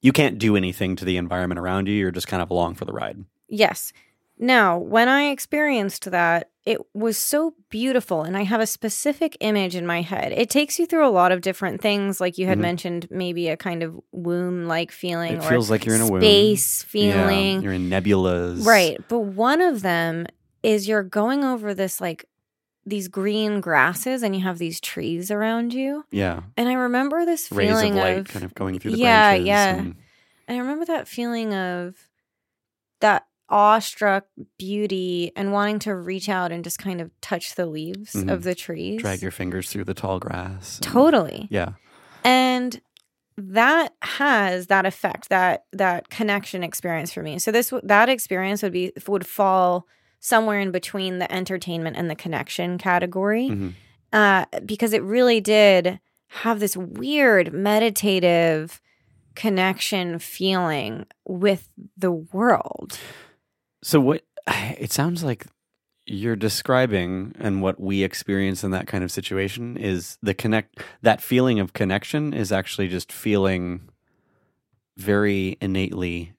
you 0.00 0.12
can't 0.12 0.38
do 0.38 0.56
anything 0.56 0.96
to 0.96 1.04
the 1.04 1.16
environment 1.16 1.58
around 1.58 1.88
you. 1.88 1.94
You're 1.94 2.10
just 2.10 2.28
kind 2.28 2.42
of 2.42 2.50
along 2.50 2.76
for 2.76 2.84
the 2.84 2.92
ride. 2.92 3.24
Yes. 3.48 3.92
Now, 4.38 4.78
when 4.78 5.08
I 5.08 5.24
experienced 5.30 6.10
that, 6.10 6.50
it 6.66 6.78
was 6.94 7.16
so 7.16 7.54
beautiful, 7.70 8.22
and 8.22 8.36
I 8.36 8.42
have 8.42 8.60
a 8.60 8.66
specific 8.66 9.36
image 9.40 9.74
in 9.76 9.86
my 9.86 10.02
head. 10.02 10.32
It 10.32 10.50
takes 10.50 10.78
you 10.80 10.84
through 10.86 11.06
a 11.06 11.10
lot 11.10 11.30
of 11.32 11.40
different 11.40 11.80
things, 11.80 12.20
like 12.20 12.36
you 12.38 12.46
had 12.46 12.58
Mhm. 12.58 12.62
mentioned, 12.62 13.08
maybe 13.10 13.48
a 13.48 13.56
kind 13.56 13.82
of 13.84 13.98
womb-like 14.12 14.90
feeling, 14.90 15.34
It 15.34 15.38
or 15.44 15.48
feels 15.48 15.70
like 15.70 15.86
you're 15.86 15.94
in 15.94 16.00
a 16.02 16.10
womb. 16.10 16.20
space 16.20 16.82
Yeah, 16.82 16.88
feeling, 16.90 17.62
you're 17.62 17.72
in 17.72 17.88
nebulas. 17.88 18.66
right? 18.66 18.98
But 19.08 19.20
one 19.20 19.60
of 19.62 19.82
them 19.82 20.26
is 20.64 20.88
you're 20.88 21.04
going 21.04 21.44
over 21.44 21.72
this 21.72 22.00
like 22.00 22.24
these 22.84 23.08
green 23.08 23.60
grasses, 23.60 24.22
and 24.22 24.34
you 24.36 24.42
have 24.42 24.58
these 24.58 24.80
trees 24.80 25.30
around 25.30 25.72
you, 25.74 26.04
Yeah. 26.10 26.42
and 26.56 26.68
I 26.68 26.72
remember 26.74 27.24
this 27.24 27.50
Rays 27.50 27.70
of 27.70 27.76
feeling 27.78 27.94
light 27.96 28.28
kind 28.28 28.44
of 28.44 28.54
going 28.54 28.78
through 28.78 28.92
the 28.92 28.98
yeah, 28.98 29.30
branches. 29.30 29.46
yeah. 29.46 29.74
and- 29.76 29.94
And 30.48 30.56
I 30.58 30.60
remember 30.60 30.84
that 30.84 31.08
feeling 31.08 31.52
of 31.54 31.96
that 33.00 33.26
awestruck 33.48 34.26
beauty 34.58 35.30
and 35.36 35.52
wanting 35.52 35.78
to 35.80 35.94
reach 35.94 36.28
out 36.28 36.50
and 36.52 36.64
just 36.64 36.78
kind 36.78 37.00
of 37.00 37.10
touch 37.20 37.54
the 37.54 37.66
leaves 37.66 38.12
Mhm. 38.12 38.32
of 38.32 38.42
the 38.42 38.54
trees. 38.54 39.00
drag 39.00 39.22
your 39.22 39.30
fingers 39.30 39.70
through 39.70 39.84
the 39.84 39.94
tall 39.94 40.18
grass. 40.18 40.76
and- 40.78 40.84
totally. 40.92 41.46
Yeah. 41.50 41.72
And 42.24 42.80
that 43.38 43.92
has 44.02 44.66
that 44.68 44.86
effect, 44.86 45.28
that 45.28 45.64
that 45.72 46.08
connection 46.08 46.64
experience 46.64 47.12
for 47.12 47.22
me. 47.22 47.38
So 47.38 47.50
this 47.52 47.72
that 47.82 48.08
experience 48.08 48.62
would 48.62 48.72
be 48.72 48.92
would 49.06 49.26
fall 49.26 49.86
somewhere 50.18 50.58
in 50.58 50.70
between 50.72 51.18
the 51.18 51.30
entertainment 51.32 51.96
and 51.96 52.10
the 52.10 52.14
connection 52.16 52.78
category. 52.78 53.48
Mhm. 53.50 53.74
Uh, 54.12 54.46
because 54.64 54.92
it 54.92 55.02
really 55.02 55.40
did 55.40 56.00
have 56.28 56.58
this 56.58 56.76
weird 56.76 57.52
meditative 57.52 58.80
connection 59.34 60.18
feeling 60.18 61.04
with 61.26 61.68
the 61.96 62.10
world. 62.10 62.98
So 63.86 64.00
what? 64.00 64.22
It 64.78 64.92
sounds 64.92 65.22
like 65.24 65.46
you're 66.06 66.36
describing, 66.36 67.34
and 67.38 67.62
what 67.62 67.80
we 67.80 68.02
experience 68.02 68.62
in 68.62 68.70
that 68.72 68.86
kind 68.86 69.02
of 69.02 69.10
situation 69.10 69.76
is 69.76 70.18
the 70.22 70.34
connect. 70.34 70.80
That 71.02 71.20
feeling 71.22 71.60
of 71.60 71.72
connection 71.72 72.34
is 72.34 72.52
actually 72.52 72.88
just 72.88 73.10
feeling 73.12 73.88
very 74.96 75.56
innately 75.60 76.32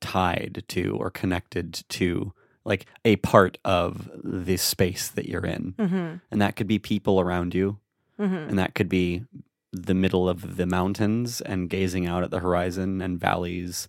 tied 0.00 0.64
to 0.68 0.96
or 0.98 1.10
connected 1.10 1.82
to 1.90 2.32
like 2.64 2.86
a 3.04 3.16
part 3.16 3.58
of 3.64 4.10
the 4.22 4.56
space 4.56 5.08
that 5.08 5.28
you're 5.28 5.46
in, 5.46 5.74
Mm-hmm. 5.78 6.16
and 6.30 6.40
that 6.42 6.56
could 6.56 6.66
be 6.68 6.78
people 6.78 7.20
around 7.20 7.54
you, 7.54 7.78
Mm-hmm. 8.20 8.50
and 8.50 8.58
that 8.58 8.74
could 8.74 8.88
be 8.88 9.24
the 9.72 9.94
middle 9.94 10.28
of 10.28 10.56
the 10.56 10.66
mountains 10.66 11.40
and 11.40 11.70
gazing 11.70 12.06
out 12.06 12.22
at 12.22 12.30
the 12.30 12.40
horizon 12.40 13.00
and 13.00 13.18
valleys 13.18 13.88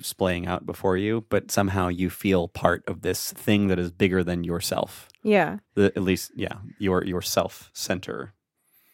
splaying 0.00 0.46
out 0.46 0.64
before 0.66 0.96
you 0.96 1.24
but 1.28 1.50
somehow 1.50 1.88
you 1.88 2.08
feel 2.10 2.48
part 2.48 2.82
of 2.86 3.02
this 3.02 3.32
thing 3.32 3.68
that 3.68 3.78
is 3.78 3.90
bigger 3.90 4.22
than 4.24 4.44
yourself 4.44 5.08
Yeah. 5.22 5.58
the, 5.74 5.86
at 5.96 6.02
least 6.02 6.32
yeah 6.36 6.58
your 6.78 7.04
your 7.04 7.22
self 7.22 7.70
center 7.74 8.32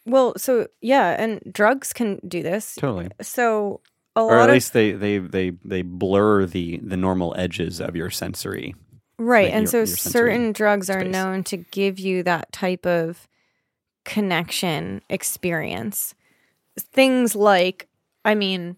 Well, 0.06 0.34
so 0.36 0.68
yeah, 0.80 1.16
and 1.22 1.40
drugs 1.52 1.92
can 1.92 2.20
do 2.28 2.42
this. 2.42 2.76
totally 2.76 3.08
So 3.20 3.80
a 4.14 4.20
or 4.22 4.36
lot 4.36 4.44
at 4.44 4.48
of 4.50 4.54
least 4.54 4.72
they 4.72 4.92
they 4.92 5.18
they 5.18 5.50
they 5.64 5.82
blur 5.82 6.46
the 6.46 6.78
the 6.82 6.96
normal 6.96 7.34
edges 7.36 7.80
of 7.80 7.96
your 7.96 8.10
sensory 8.10 8.74
right, 9.18 9.46
like 9.46 9.54
and 9.54 9.62
your- 9.64 9.70
so 9.72 9.78
your 9.78 9.86
certain 9.96 10.52
drugs 10.52 10.88
are 10.90 11.02
known 11.04 11.42
to 11.44 11.56
give 11.58 11.98
you 11.98 12.22
that 12.22 12.52
type 12.52 12.86
of 12.86 13.26
connection 14.04 15.02
experience. 15.10 16.14
Things 16.78 17.34
like, 17.34 17.88
I 18.24 18.34
mean, 18.34 18.76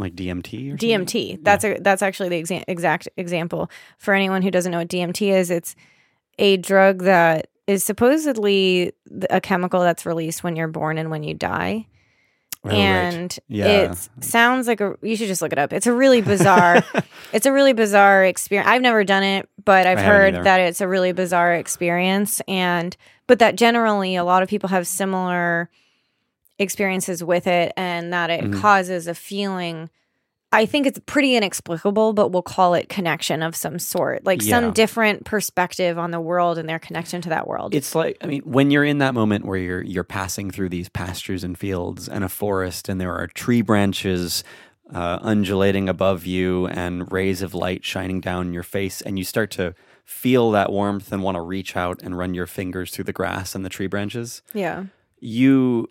like 0.00 0.14
DMT 0.16 0.68
or 0.68 0.78
something? 0.78 0.88
DMT. 1.06 1.44
That's 1.44 1.64
a 1.64 1.78
that's 1.80 2.02
actually 2.02 2.28
the 2.30 2.42
exa- 2.42 2.64
exact 2.66 3.08
example. 3.16 3.70
For 3.98 4.14
anyone 4.14 4.42
who 4.42 4.50
doesn't 4.50 4.72
know 4.72 4.78
what 4.78 4.88
DMT 4.88 5.32
is, 5.32 5.50
it's 5.50 5.76
a 6.38 6.56
drug 6.56 7.02
that 7.02 7.48
is 7.66 7.84
supposedly 7.84 8.92
a 9.30 9.40
chemical 9.40 9.80
that's 9.80 10.04
released 10.06 10.42
when 10.42 10.56
you're 10.56 10.68
born 10.68 10.98
and 10.98 11.10
when 11.10 11.22
you 11.22 11.34
die. 11.34 11.86
Oh, 12.62 12.68
right. 12.68 12.76
and 12.76 13.38
Yeah. 13.48 13.92
it 13.92 14.08
sounds 14.22 14.66
like 14.66 14.82
a 14.82 14.94
you 15.00 15.16
should 15.16 15.28
just 15.28 15.40
look 15.40 15.52
it 15.52 15.58
up. 15.58 15.72
It's 15.72 15.86
a 15.86 15.94
really 15.94 16.20
bizarre 16.20 16.84
it's 17.32 17.46
a 17.46 17.52
really 17.52 17.72
bizarre 17.72 18.24
experience. 18.24 18.68
I've 18.68 18.82
never 18.82 19.02
done 19.02 19.22
it, 19.22 19.48
but 19.64 19.86
I've 19.86 19.98
I 19.98 20.02
heard 20.02 20.34
that 20.44 20.60
it's 20.60 20.82
a 20.82 20.88
really 20.88 21.12
bizarre 21.12 21.54
experience 21.54 22.42
and 22.46 22.94
but 23.26 23.38
that 23.38 23.56
generally 23.56 24.14
a 24.16 24.24
lot 24.24 24.42
of 24.42 24.48
people 24.50 24.68
have 24.68 24.86
similar 24.86 25.70
experiences 26.60 27.24
with 27.24 27.46
it 27.48 27.72
and 27.76 28.12
that 28.12 28.30
it 28.30 28.42
Mhm. 28.44 28.60
causes 28.60 29.06
a 29.08 29.14
feeling 29.14 29.90
I 30.52 30.66
think 30.66 30.84
it's 30.84 30.98
pretty 31.06 31.36
inexplicable, 31.36 32.12
but 32.12 32.32
we'll 32.32 32.42
call 32.42 32.74
it 32.74 32.88
connection 32.88 33.40
of 33.40 33.54
some 33.54 33.78
sort, 33.78 34.24
like 34.26 34.42
Yeah. 34.42 34.58
some 34.58 34.72
different 34.72 35.24
perspective 35.24 35.96
on 35.96 36.10
the 36.10 36.18
world 36.20 36.58
and 36.58 36.68
their 36.68 36.80
connection 36.80 37.20
to 37.22 37.28
that 37.28 37.46
world. 37.46 37.72
It's 37.72 37.94
like 37.94 38.16
I 38.20 38.26
mean, 38.26 38.42
when 38.44 38.72
you're 38.72 38.82
in 38.84 38.98
that 38.98 39.14
moment 39.14 39.44
where 39.44 39.58
you're 39.58 39.82
you're 39.82 40.02
passing 40.02 40.50
through 40.50 40.70
these 40.70 40.88
pastures 40.88 41.44
and 41.44 41.56
fields 41.56 42.08
and 42.08 42.24
a 42.24 42.28
forest, 42.28 42.88
and 42.88 43.00
there 43.00 43.14
are 43.14 43.28
tree 43.28 43.62
branches 43.62 44.42
uh, 44.92 45.20
undulating 45.22 45.88
above 45.88 46.26
you 46.26 46.66
and 46.66 47.12
rays 47.12 47.42
of 47.42 47.54
light 47.54 47.84
shining 47.84 48.20
down 48.20 48.52
your 48.52 48.64
face, 48.64 49.00
and 49.00 49.20
you 49.20 49.24
start 49.24 49.52
to 49.52 49.72
feel 50.04 50.50
that 50.50 50.72
warmth 50.72 51.12
and 51.12 51.22
want 51.22 51.36
to 51.36 51.40
reach 51.42 51.76
out 51.76 52.00
and 52.02 52.18
run 52.18 52.34
your 52.34 52.48
fingers 52.48 52.90
through 52.90 53.04
the 53.04 53.12
grass 53.12 53.54
and 53.54 53.64
the 53.64 53.68
tree 53.68 53.86
branches, 53.86 54.42
Yeah. 54.52 54.86
you 55.20 55.86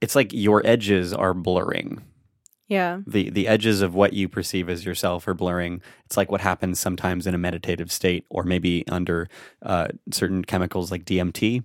it's 0.00 0.14
like 0.16 0.32
your 0.32 0.62
edges 0.64 1.12
are 1.12 1.34
blurring. 1.34 2.02
Yeah. 2.68 3.00
The 3.04 3.30
the 3.30 3.48
edges 3.48 3.82
of 3.82 3.94
what 3.94 4.12
you 4.12 4.28
perceive 4.28 4.68
as 4.68 4.84
yourself 4.84 5.26
are 5.26 5.34
blurring. 5.34 5.82
It's 6.06 6.16
like 6.16 6.30
what 6.30 6.40
happens 6.40 6.78
sometimes 6.78 7.26
in 7.26 7.34
a 7.34 7.38
meditative 7.38 7.90
state 7.90 8.24
or 8.30 8.44
maybe 8.44 8.84
under 8.88 9.28
uh, 9.60 9.88
certain 10.12 10.44
chemicals 10.44 10.90
like 10.92 11.04
DMT. 11.04 11.64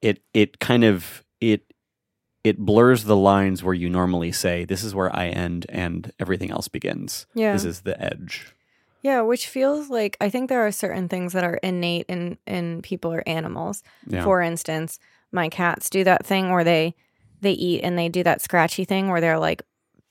It 0.00 0.22
it 0.32 0.60
kind 0.60 0.84
of 0.84 1.24
it 1.40 1.72
it 2.44 2.58
blurs 2.58 3.04
the 3.04 3.16
lines 3.16 3.64
where 3.64 3.74
you 3.74 3.90
normally 3.90 4.30
say 4.30 4.64
this 4.64 4.84
is 4.84 4.94
where 4.94 5.14
I 5.14 5.28
end 5.28 5.66
and 5.68 6.12
everything 6.20 6.52
else 6.52 6.68
begins. 6.68 7.26
Yeah. 7.34 7.52
This 7.52 7.64
is 7.64 7.80
the 7.80 8.00
edge. 8.00 8.54
Yeah, 9.02 9.22
which 9.22 9.48
feels 9.48 9.90
like 9.90 10.16
I 10.20 10.30
think 10.30 10.48
there 10.48 10.64
are 10.64 10.72
certain 10.72 11.08
things 11.08 11.32
that 11.32 11.42
are 11.42 11.56
innate 11.56 12.06
in 12.08 12.38
in 12.46 12.82
people 12.82 13.12
or 13.12 13.24
animals. 13.26 13.82
Yeah. 14.06 14.22
For 14.22 14.42
instance, 14.42 15.00
my 15.32 15.48
cats 15.48 15.90
do 15.90 16.04
that 16.04 16.24
thing 16.24 16.50
where 16.50 16.64
they 16.64 16.94
they 17.40 17.52
eat 17.52 17.82
and 17.82 17.98
they 17.98 18.08
do 18.08 18.22
that 18.22 18.40
scratchy 18.42 18.84
thing 18.84 19.08
where 19.08 19.20
they're 19.20 19.38
like 19.38 19.62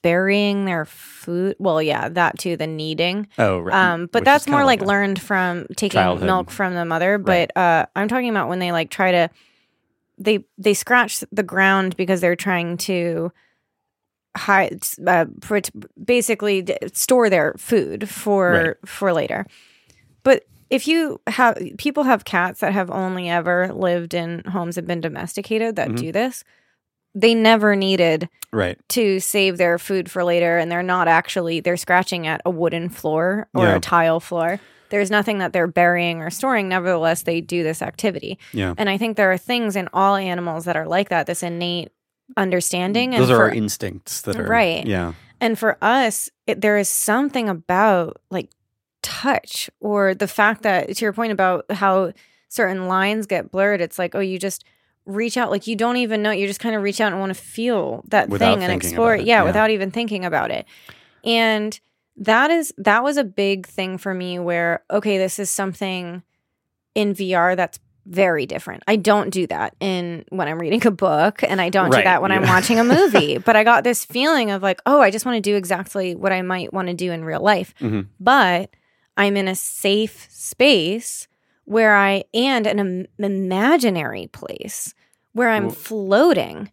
burying 0.02 0.66
their 0.66 0.86
food. 0.86 1.56
Well, 1.60 1.82
yeah, 1.82 2.08
that 2.10 2.40
too, 2.40 2.56
the 2.56 2.68
kneading. 2.68 3.28
oh, 3.38 3.60
right. 3.60 3.76
Um, 3.94 4.06
but 4.12 4.22
Which 4.22 4.26
that's 4.26 4.48
more 4.48 4.64
like 4.64 4.82
a- 4.82 4.86
learned 4.86 5.22
from 5.22 5.66
taking 5.76 6.00
childhood. 6.00 6.26
milk 6.26 6.52
from 6.52 6.74
the 6.76 6.86
mother. 6.86 7.18
But 7.18 7.56
uh, 7.58 7.86
I'm 7.96 8.08
talking 8.08 8.30
about 8.30 8.48
when 8.50 8.60
they 8.60 8.72
like 8.72 8.90
try 8.90 9.12
to 9.12 9.30
they 10.18 10.46
they 10.58 10.74
scratch 10.74 11.24
the 11.32 11.44
ground 11.44 11.96
because 11.98 12.22
they're 12.22 12.36
trying 12.36 12.78
to 12.78 13.32
hide 14.38 14.82
uh, 15.06 15.26
basically 16.04 16.66
store 16.94 17.30
their 17.30 17.56
food 17.58 18.08
for 18.10 18.52
Right. 18.52 18.76
for 18.90 19.12
later. 19.14 19.46
But 20.24 20.44
if 20.70 20.88
you 20.88 21.20
have 21.28 21.58
people 21.78 22.04
have 22.04 22.26
cats 22.26 22.60
that 22.60 22.74
have 22.74 22.92
only 22.92 23.28
ever 23.30 23.74
lived 23.74 24.14
in 24.14 24.44
homes 24.46 24.78
and 24.78 24.88
been 24.88 25.02
domesticated 25.02 25.76
that 25.78 25.90
Mhm. 25.90 25.98
do 25.98 26.12
this, 26.12 26.44
they 27.16 27.34
never 27.34 27.76
needed 27.76 28.30
Right. 28.52 28.78
to 28.90 29.20
save 29.20 29.58
their 29.58 29.78
food 29.78 30.10
for 30.10 30.24
later 30.24 30.58
and 30.58 30.72
they're 30.72 30.82
not 30.84 31.08
actually 31.08 31.60
they're 31.60 31.78
scratching 31.78 32.26
at 32.28 32.42
a 32.46 32.50
wooden 32.50 32.90
floor 32.90 33.48
or 33.54 33.66
Yeah. 33.66 33.76
a 33.76 33.80
tile 33.80 34.20
floor 34.20 34.60
there's 34.90 35.12
nothing 35.12 35.38
that 35.38 35.54
they're 35.54 35.68
burying 35.68 36.22
or 36.22 36.30
storing 36.32 36.68
nevertheless 36.68 37.22
they 37.24 37.42
do 37.42 37.62
this 37.64 37.82
activity 37.82 38.40
Yeah. 38.54 38.74
and 38.78 38.90
i 38.90 38.98
think 38.98 39.18
there 39.18 39.32
are 39.32 39.38
things 39.38 39.76
in 39.76 39.88
all 39.94 40.16
animals 40.16 40.66
that 40.66 40.76
are 40.76 40.88
like 40.88 41.10
that 41.10 41.28
this 41.28 41.44
innate 41.44 41.92
understanding 42.38 43.14
and 43.14 43.22
Those 43.24 43.32
are 43.32 43.36
for, 43.38 43.44
our 43.44 43.50
instincts 43.54 44.22
that 44.22 44.36
are 44.36 44.44
Right. 44.48 44.86
Yeah. 44.86 45.14
and 45.42 45.58
for 45.60 45.78
us 45.82 46.30
it, 46.48 46.62
there 46.62 46.78
is 46.78 46.90
something 46.90 47.50
about 47.50 48.20
like 48.32 48.50
touch 49.02 49.70
or 49.80 50.14
the 50.14 50.28
fact 50.28 50.64
that 50.64 50.96
to 50.96 51.06
your 51.06 51.14
point 51.14 51.32
about 51.32 51.66
how 51.72 52.12
certain 52.50 52.88
lines 52.88 53.26
get 53.26 53.52
blurred 53.52 53.82
it's 53.82 53.98
like 54.00 54.14
oh 54.16 54.20
you 54.20 54.38
just 54.40 54.64
reach 55.10 55.38
out 55.38 55.50
like 55.52 55.68
you 55.68 55.76
don't 55.76 55.98
even 55.98 56.22
know 56.22 56.32
you 56.32 56.48
just 56.48 56.60
kind 56.60 56.76
of 56.76 56.82
reach 56.82 57.02
out 57.02 57.12
and 57.12 57.20
want 57.20 57.34
to 57.34 57.42
feel 57.42 58.04
that 58.08 58.30
Without 58.30 58.54
thing 58.56 58.64
and 58.64 58.72
explore 58.72 59.16
it 59.16 59.26
yeah, 59.26 59.40
yeah. 59.40 59.44
without 59.44 59.70
even 59.70 59.92
thinking 59.92 60.24
about 60.24 60.52
it 60.52 60.66
and 61.24 61.80
that 62.18 62.52
is 62.52 62.74
that 62.78 63.04
was 63.04 63.18
a 63.18 63.24
big 63.24 63.66
thing 63.66 63.98
for 63.98 64.14
me 64.14 64.40
where 64.40 64.84
okay 64.92 65.18
this 65.18 65.40
is 65.40 65.50
something 65.50 66.24
in 66.96 67.14
VR 67.14 67.56
that's 67.56 67.80
very 68.06 68.48
different. 68.48 68.82
I 68.88 68.96
don't 68.96 69.30
do 69.30 69.46
that 69.48 69.76
in 69.80 70.26
when 70.30 70.48
I'm 70.48 70.58
reading 70.60 70.86
a 70.88 70.92
book 70.92 71.44
and 71.44 71.62
I 71.62 71.70
don't 71.70 71.92
do 71.92 72.02
that 72.02 72.22
when 72.22 72.32
I'm 72.32 72.42
watching 72.42 72.80
a 72.80 72.84
movie. 72.84 73.38
but 73.46 73.56
I 73.56 73.64
got 73.64 73.84
this 73.84 74.04
feeling 74.04 74.50
of 74.50 74.64
like, 74.64 74.82
oh, 74.88 75.00
I 75.00 75.12
just 75.12 75.26
want 75.26 75.36
to 75.36 75.42
do 75.42 75.56
exactly 75.56 76.16
what 76.16 76.32
I 76.32 76.42
might 76.42 76.74
want 76.74 76.88
to 76.88 76.94
do 76.96 77.12
in 77.12 77.24
real 77.24 77.42
life. 77.42 77.76
Mhm. 77.80 78.08
But 78.20 78.72
I'm 79.16 79.38
in 79.38 79.48
a 79.48 79.56
safe 79.56 80.28
space 80.32 81.28
where 81.66 81.96
I 81.96 82.24
and 82.34 82.66
an 82.66 82.80
im- 82.80 83.08
imaginary 83.20 84.28
place 84.28 84.96
where 85.34 85.50
I'm 85.50 85.70
floating 85.70 86.72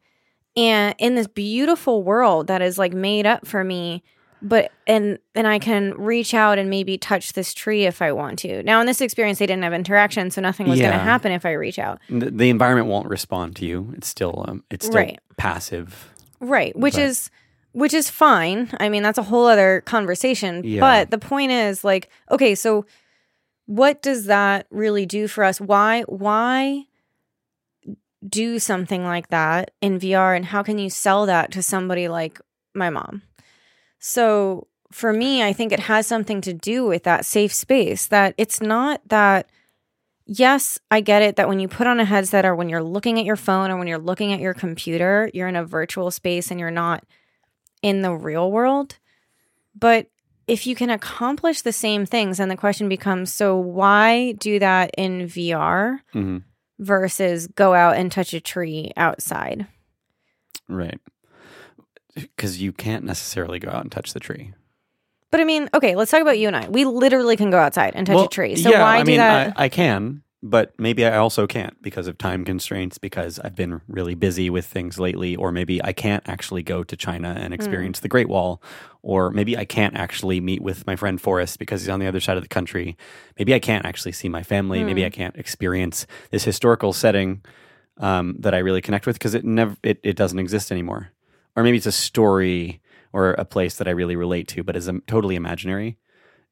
and 0.57 0.95
in 0.99 1.15
this 1.15 1.27
beautiful 1.27 2.03
world 2.03 2.47
that 2.47 2.63
is 2.63 2.79
like 2.79 2.93
made 2.95 3.27
up 3.27 3.47
for 3.47 3.63
me 3.65 4.03
but 4.43 4.71
and 4.87 5.19
and 5.35 5.47
I 5.47 5.59
can 5.59 5.95
reach 5.95 6.35
out 6.35 6.59
and 6.59 6.69
maybe 6.69 6.99
touch 6.99 7.33
this 7.33 7.55
tree 7.55 7.87
if 7.87 8.03
I 8.03 8.13
want 8.13 8.39
to. 8.41 8.63
Now 8.63 8.81
in 8.81 8.87
this 8.87 9.01
experience 9.01 9.39
they 9.39 9.47
didn't 9.47 9.63
have 9.65 9.73
interaction 9.73 10.31
so 10.31 10.41
nothing 10.43 10.69
was 10.69 10.79
going 10.79 10.93
to 10.93 10.99
happen 10.99 11.33
if 11.33 11.47
I 11.47 11.53
reach 11.53 11.79
out. 11.79 12.01
The, 12.11 12.31
the 12.31 12.51
environment 12.51 12.89
won't 12.89 13.09
respond 13.09 13.57
to 13.57 13.67
you. 13.67 13.93
It's 13.97 14.07
still 14.09 14.45
um, 14.47 14.63
it's 14.71 14.87
still 14.87 14.97
Right. 15.01 15.19
passive. 15.39 16.13
Right, 16.39 16.77
which 16.77 16.95
But- 16.95 17.03
is 17.03 17.31
which 17.73 17.93
is 17.95 18.09
fine. 18.09 18.71
I 18.81 18.89
mean, 18.89 19.03
that's 19.03 19.19
a 19.19 19.23
whole 19.23 19.47
other 19.47 19.83
conversation. 19.85 20.63
Yeah. 20.65 20.81
But 20.81 21.11
the 21.11 21.19
point 21.19 21.53
is 21.53 21.83
like, 21.85 22.09
okay, 22.31 22.55
so 22.55 22.87
what 23.67 24.01
does 24.03 24.27
that 24.27 24.67
really 24.71 25.05
do 25.07 25.29
for 25.29 25.45
us? 25.45 25.61
Why 25.61 26.03
why 26.03 26.85
do 28.27 28.59
something 28.59 29.05
like 29.05 29.29
that 29.29 29.73
in 29.81 29.99
VR 29.99 30.35
and 30.35 30.47
how 30.47 30.63
can 30.63 30.79
you 30.79 30.91
sell 30.91 31.27
that 31.27 31.53
to 31.53 31.63
somebody 31.63 32.09
like 32.09 32.41
my 32.75 32.91
mom? 32.91 33.23
So 33.99 34.69
for 34.93 35.13
me, 35.13 35.43
I 35.43 35.53
think 35.53 35.73
it 35.73 35.81
has 35.81 36.07
something 36.07 36.41
to 36.43 36.53
do 36.53 36.87
with 36.87 37.03
that 37.05 37.25
safe 37.25 37.53
space 37.53 38.07
that 38.09 38.35
it's 38.39 38.61
not 38.61 39.01
that 39.09 39.49
yes, 40.27 40.79
I 40.91 41.01
get 41.01 41.23
it 41.23 41.37
that 41.37 41.49
when 41.49 41.61
you 41.61 41.69
put 41.69 41.87
on 41.87 42.01
a 42.01 42.05
headset 42.05 42.45
or 42.45 42.55
when 42.55 42.69
you're 42.69 42.83
looking 42.83 43.19
at 43.19 43.25
your 43.25 43.37
phone 43.37 43.71
or 43.71 43.77
when 43.77 43.87
you're 43.87 43.99
looking 43.99 44.33
at 44.33 44.41
your 44.41 44.55
computer, 44.55 45.31
you're 45.33 45.49
in 45.49 45.57
a 45.57 45.65
virtual 45.65 46.11
space 46.11 46.51
and 46.51 46.59
you're 46.59 46.71
not 46.71 47.05
in 47.83 48.03
the 48.03 48.13
real 48.13 48.51
world. 48.51 48.99
But 49.79 50.09
if 50.49 50.67
you 50.67 50.75
can 50.75 50.91
accomplish 50.91 51.63
the 51.63 51.73
same 51.73 52.07
things, 52.07 52.39
then 52.39 52.49
the 52.49 52.57
question 52.57 52.89
becomes 52.89 53.33
so 53.33 53.57
why 53.57 54.33
do 54.33 54.59
that 54.59 54.91
in 54.97 55.27
VR 55.27 56.01
hmm 56.13 56.39
versus 56.79 57.47
go 57.49 57.75
out 57.75 57.97
and 57.97 58.11
touch 58.11 58.35
a 58.35 58.41
tree 58.41 58.93
outside? 58.97 59.67
Right. 60.69 61.01
Because 62.15 62.61
you 62.61 62.73
can't 62.73 63.05
necessarily 63.05 63.59
go 63.59 63.71
out 63.71 63.83
and 63.83 63.93
touch 63.93 64.13
the 64.13 64.21
tree. 64.21 64.55
But 65.31 65.41
I 65.41 65.45
mean, 65.45 65.69
okay, 65.75 65.97
let's 65.97 66.11
talk 66.11 66.23
about 66.23 66.39
you 66.39 66.47
and 66.47 66.57
I. 66.57 66.69
We 66.69 66.85
literally 66.85 67.37
can 67.37 67.51
go 67.51 67.59
outside 67.59 67.95
and 67.95 68.07
touch 68.07 68.27
a 68.27 68.29
tree. 68.29 68.57
So 68.57 68.71
yeah, 68.71 68.81
why 68.81 68.99
I 68.99 69.03
do 69.03 69.07
mean, 69.07 69.19
that? 69.19 69.55
I, 69.57 69.65
I 69.65 69.69
can, 69.69 70.23
but 70.43 70.73
maybe 70.79 71.05
I 71.05 71.17
also 71.17 71.47
can't 71.47 71.81
because 71.83 72.07
of 72.07 72.19
time 72.19 72.45
constraints. 72.45 72.99
Because 72.99 73.39
I've 73.39 73.57
been 73.57 73.81
really 73.89 74.15
busy 74.15 74.51
with 74.51 74.67
things 74.67 74.99
lately, 74.99 75.35
or 75.37 75.53
maybe 75.53 75.83
I 75.83 75.93
can't 75.93 76.23
actually 76.29 76.63
go 76.63 76.85
to 76.85 76.97
China 76.97 77.33
Hmm. 77.33 77.39
and 77.39 77.55
experience 77.55 78.01
the 78.01 78.09
Great 78.09 78.29
Wall, 78.29 78.63
or 79.03 79.31
maybe 79.31 79.57
I 79.57 79.65
can't 79.65 79.97
actually 79.97 80.41
meet 80.41 80.63
with 80.63 80.87
my 80.87 80.97
friend 80.97 81.21
Forrest 81.21 81.59
because 81.59 81.83
he's 81.83 81.89
on 81.89 82.01
the 82.01 82.07
other 82.07 82.21
side 82.21 82.37
of 82.37 82.43
the 82.43 82.49
country. 82.49 82.97
Maybe 83.39 83.55
I 83.55 83.59
can't 83.59 83.85
actually 83.87 84.13
see 84.13 84.29
my 84.29 84.43
family. 84.43 84.85
Maybe 84.85 85.03
Hmm. 85.03 85.07
I 85.07 85.11
can't 85.11 85.37
experience 85.37 86.07
this 86.31 86.45
historical 86.45 86.93
setting 86.93 87.43
um, 87.99 88.37
that 88.41 88.55
I 88.55 88.59
really 88.59 88.83
connect 88.83 89.07
with 89.07 89.17
because 89.17 89.35
it 89.35 89.45
never 89.45 89.77
it, 89.83 89.99
it 90.03 90.17
doesn't 90.17 90.39
exist 90.39 90.71
anymore. 90.71 91.13
Or 91.57 91.63
maybe 91.63 91.79
it's 91.79 91.87
a 91.87 91.93
story 91.93 92.81
or 93.13 93.31
a 93.33 93.45
place 93.47 93.77
that 93.77 93.89
I 93.89 93.93
really 93.93 94.17
relate 94.17 94.47
to, 94.49 94.63
but 94.63 94.77
is 94.77 94.89
um, 94.89 95.03
totally 95.07 95.37
imaginary. 95.37 95.97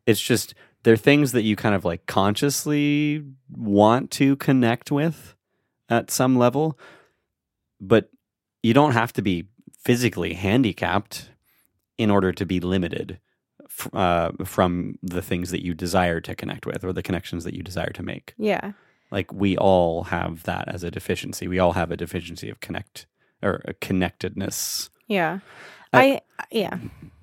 It's 0.06 0.20
just 0.20 0.54
they're 0.84 0.96
things 0.96 1.32
that 1.32 1.42
you 1.42 1.56
kind 1.56 1.74
of 1.74 1.84
like 1.84 2.06
consciously 2.06 3.24
want 3.50 4.10
to 4.12 4.36
connect 4.36 4.90
with 4.92 5.34
at 5.88 6.10
some 6.10 6.36
level, 6.36 6.78
but 7.80 8.10
you 8.62 8.72
don't 8.72 8.92
have 8.92 9.12
to 9.14 9.22
be 9.22 9.46
physically 9.78 10.34
handicapped 10.34 11.30
in 11.98 12.10
order 12.10 12.32
to 12.32 12.46
be 12.46 12.60
limited 12.60 13.18
f- 13.66 13.92
uh, 13.94 14.30
from 14.44 14.98
the 15.02 15.20
things 15.22 15.50
that 15.50 15.62
you 15.64 15.74
desire 15.74 16.20
to 16.20 16.34
connect 16.34 16.64
with 16.66 16.84
or 16.84 16.92
the 16.92 17.02
connections 17.02 17.44
that 17.44 17.54
you 17.54 17.62
desire 17.62 17.90
to 17.90 18.02
make. 18.02 18.34
yeah. 18.38 18.72
Like 19.10 19.32
we 19.32 19.56
all 19.56 20.04
have 20.04 20.42
that 20.44 20.66
as 20.66 20.82
a 20.82 20.90
deficiency. 20.90 21.46
We 21.46 21.60
all 21.60 21.74
have 21.74 21.92
a 21.92 21.96
deficiency 21.96 22.48
of 22.50 22.58
connect 22.58 23.06
or 23.42 23.60
a 23.64 23.74
connectedness. 23.74 24.90
Yeah. 25.06 25.38
I- 25.92 26.20
I 26.38 26.44
yeah. 26.50 26.78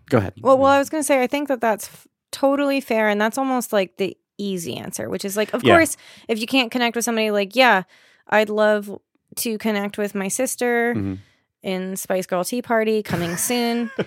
Go 0.09 0.19
ahead. 0.19 0.35
Well, 0.41 0.57
well, 0.57 0.71
I 0.71 0.77
was 0.79 0.89
going 0.89 1.01
to 1.01 1.05
say, 1.05 1.21
I 1.21 1.27
think 1.27 1.47
that 1.49 1.59
that's 1.59 1.89
totally 2.31 2.81
fair. 2.81 3.09
And 3.09 3.19
that's 3.19 3.37
almost 3.37 3.71
like 3.73 3.97
the 3.97 4.17
easy 4.37 4.77
answer, 4.77 5.09
which 5.09 5.23
is 5.25 5.37
like, 5.37 5.53
of 5.53 5.63
Yeah. 5.63 5.75
course, 5.75 5.97
if 6.27 6.39
you 6.39 6.47
can't 6.47 6.71
connect 6.71 6.95
with 6.95 7.05
somebody, 7.05 7.31
like, 7.31 7.55
yeah, 7.55 7.83
I'd 8.27 8.49
love 8.49 8.99
to 9.37 9.57
connect 9.57 9.97
with 9.97 10.15
my 10.15 10.27
sister 10.27 10.93
Mhm. 10.95 11.19
in 11.63 11.95
Spice 11.95 12.25
Girl 12.25 12.43
Tea 12.43 12.61
Party 12.61 13.03
coming 13.03 13.37
soon. 13.37 13.91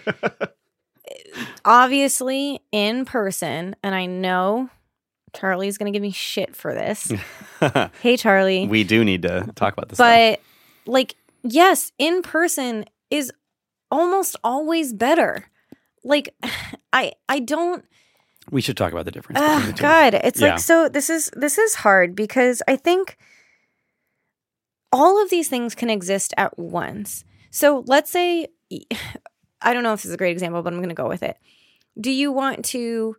Obviously, 1.64 2.60
in 2.72 3.04
person. 3.04 3.76
And 3.82 3.94
I 3.94 4.06
know 4.06 4.70
Charlie's 5.34 5.78
going 5.78 5.92
to 5.92 5.96
give 5.96 6.02
me 6.02 6.10
shit 6.12 6.54
for 6.56 6.74
this. 6.74 7.12
hey, 8.02 8.16
Charlie. 8.16 8.66
we 8.66 8.84
do 8.84 9.04
need 9.04 9.22
to 9.22 9.50
talk 9.54 9.72
about 9.72 9.88
this. 9.88 9.98
but, 9.98 10.40
like, 10.86 11.16
yes, 11.42 11.92
in 11.98 12.22
person 12.22 12.84
is 13.10 13.32
almost 13.90 14.36
always 14.44 14.92
better. 14.92 15.46
Like, 16.02 16.34
I 16.92 17.12
I 17.28 17.40
don't. 17.40 17.84
We 18.50 18.60
should 18.60 18.76
talk 18.76 18.92
about 18.92 19.04
the 19.04 19.10
difference. 19.10 19.38
Oh, 19.42 19.60
the 19.60 19.72
Oh. 19.72 19.76
God, 19.76 20.14
it's 20.14 20.40
Yeah. 20.40 20.50
like 20.52 20.58
so. 20.60 20.88
This 20.88 21.10
is 21.10 21.30
this 21.36 21.58
is 21.58 21.74
hard 21.76 22.14
because 22.14 22.62
I 22.68 22.76
think 22.76 23.16
all 24.92 25.22
of 25.22 25.30
these 25.30 25.48
things 25.48 25.74
can 25.74 25.90
exist 25.90 26.34
at 26.36 26.58
once. 26.58 27.24
So 27.50 27.84
let's 27.86 28.10
say 28.10 28.48
I 29.60 29.72
don't 29.72 29.82
know 29.82 29.92
if 29.94 30.00
this 30.02 30.06
is 30.10 30.14
a 30.14 30.18
great 30.18 30.32
example, 30.32 30.62
but 30.62 30.72
I'm 30.72 30.78
going 30.80 30.88
to 30.90 30.94
go 30.94 31.08
with 31.08 31.22
it. 31.22 31.38
Do 31.98 32.10
you 32.10 32.30
want 32.32 32.64
to 32.66 33.16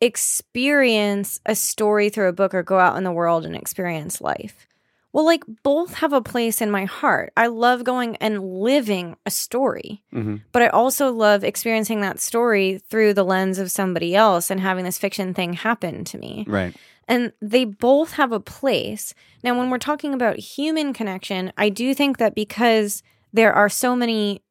experience 0.00 1.40
a 1.46 1.54
story 1.54 2.10
through 2.10 2.28
a 2.28 2.32
book 2.32 2.54
or 2.54 2.62
go 2.62 2.78
out 2.78 2.96
in 2.96 3.04
the 3.04 3.12
world 3.12 3.46
and 3.46 3.56
experience 3.56 4.20
life. 4.20 4.66
Well, 5.14 5.24
like 5.24 5.44
both 5.62 5.94
have 5.94 6.12
a 6.12 6.20
place 6.20 6.60
in 6.60 6.72
my 6.72 6.86
heart. 6.86 7.32
I 7.36 7.46
love 7.46 7.84
going 7.84 8.16
and 8.16 8.42
living 8.42 9.16
a 9.24 9.30
story, 9.30 10.02
Mhm. 10.12 10.42
but 10.50 10.60
I 10.60 10.66
also 10.66 11.12
love 11.12 11.44
experiencing 11.44 12.00
that 12.00 12.18
story 12.20 12.82
through 12.90 13.14
the 13.14 13.24
lens 13.24 13.60
of 13.60 13.70
somebody 13.70 14.16
else 14.16 14.50
and 14.50 14.60
having 14.60 14.84
this 14.84 14.98
fiction 14.98 15.32
thing 15.32 15.52
happen 15.52 16.02
to 16.06 16.18
me. 16.18 16.44
Right. 16.48 16.74
And 17.06 17.32
they 17.40 17.64
both 17.64 18.14
have 18.14 18.32
a 18.32 18.40
place. 18.40 19.14
Now, 19.44 19.56
when 19.56 19.70
we're 19.70 19.78
talking 19.78 20.14
about 20.14 20.36
human 20.38 20.92
connection, 20.92 21.52
I 21.56 21.68
do 21.68 21.94
think 21.94 22.18
that 22.18 22.34
because 22.34 23.02
there 23.32 23.52
are 23.52 23.68
so 23.68 23.94
many, 23.94 24.42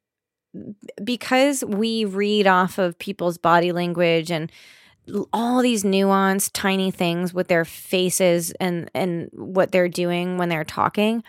because 1.03 1.65
we 1.65 2.05
read 2.05 2.47
off 2.47 2.77
of 2.77 2.97
people's 2.99 3.37
body 3.37 3.73
language 3.73 4.31
and 4.31 4.49
all 5.33 5.61
these 5.61 5.83
nuanced 5.83 6.51
tiny 6.53 6.89
things 6.91 7.33
with 7.33 7.47
their 7.47 7.65
faces 7.65 8.51
and 8.59 8.89
and 8.93 9.29
what 9.33 9.71
they're 9.71 9.89
doing 9.89 10.37
when 10.37 10.49
they're 10.49 10.63
talking 10.63 11.23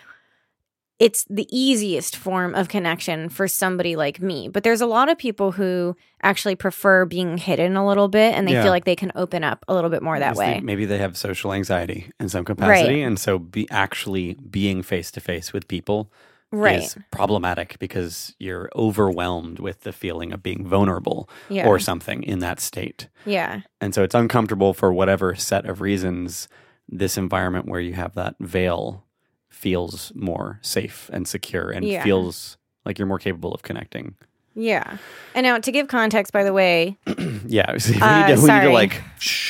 it's 1.01 1.25
the 1.29 1.47
easiest 1.51 2.15
form 2.17 2.55
of 2.55 2.69
connection 2.69 3.29
for 3.29 3.49
somebody 3.49 3.97
like 3.97 4.21
me. 4.23 4.47
But 4.47 4.63
there's 4.63 4.81
a 4.81 4.87
lot 4.87 5.09
of 5.09 5.19
people 5.19 5.51
who 5.51 5.97
actually 6.23 6.55
prefer 6.55 7.05
being 7.05 7.37
hidden 7.37 7.77
a 7.77 7.85
little 7.85 8.07
bit 8.07 8.33
and 8.33 8.47
they 8.47 8.53
Yeah. 8.53 8.63
feel 8.63 8.71
like 8.71 8.85
they 8.85 8.95
can 8.95 9.11
open 9.17 9.43
up 9.43 9.65
a 9.67 9.75
little 9.75 9.91
bit 9.91 10.05
more 10.05 10.17
that 10.21 10.31
Because 10.35 10.39
they- 10.39 10.53
way. 10.55 10.61
maybe 10.61 10.85
they 10.85 10.99
have 10.99 11.17
social 11.17 11.53
anxiety 11.53 12.11
in 12.21 12.29
some 12.29 12.45
capacity, 12.45 13.03
and 13.03 13.19
so 13.19 13.41
be 13.41 13.69
actually 13.73 14.35
being 14.49 14.83
face 14.85 15.11
to 15.11 15.21
face 15.21 15.53
with 15.53 15.67
people 15.67 16.13
right 16.55 16.82
is 16.82 16.97
problematic 17.10 17.78
because 17.78 18.35
you're 18.39 18.70
overwhelmed 18.76 19.59
with 19.59 19.81
the 19.82 19.93
feeling 19.93 20.32
of 20.32 20.43
being 20.43 20.66
vulnerable 20.66 21.28
yeah 21.48 21.66
or 21.66 21.78
something 21.78 22.22
in 22.22 22.39
that 22.40 22.60
state. 22.60 23.09
yeah 23.26 23.60
And 23.81 23.94
so 23.94 24.02
it's 24.02 24.14
uncomfortable 24.14 24.72
for 24.74 24.93
whatever 24.93 25.35
set 25.35 25.66
of 25.66 25.81
reasons. 25.81 26.48
This 26.89 27.16
environment 27.18 27.66
where 27.66 27.81
you 27.81 27.94
have 27.94 28.14
that 28.14 28.35
veil 28.40 29.05
feels 29.48 30.12
more 30.14 30.59
safe 30.62 31.09
and 31.12 31.26
secure 31.28 31.70
and 31.70 31.85
Yeah. 31.86 32.02
feels 32.02 32.56
like 32.85 32.98
you're 32.98 33.09
more 33.09 33.18
capable 33.18 33.52
of 33.55 33.62
connecting. 33.62 34.14
yeah 34.56 34.98
and 35.35 35.44
now 35.44 35.59
to 35.59 35.72
give 35.72 35.89
context 35.89 36.32
by 36.32 36.44
the 36.44 36.52
way 36.52 36.97
Yeah, 37.47 37.72
we, 37.89 38.01
Uh, 38.01 38.26
need 38.28 38.36
to, 38.36 38.43
we 38.43 38.51
need 38.52 38.60
to 38.62 38.70
like 38.70 39.01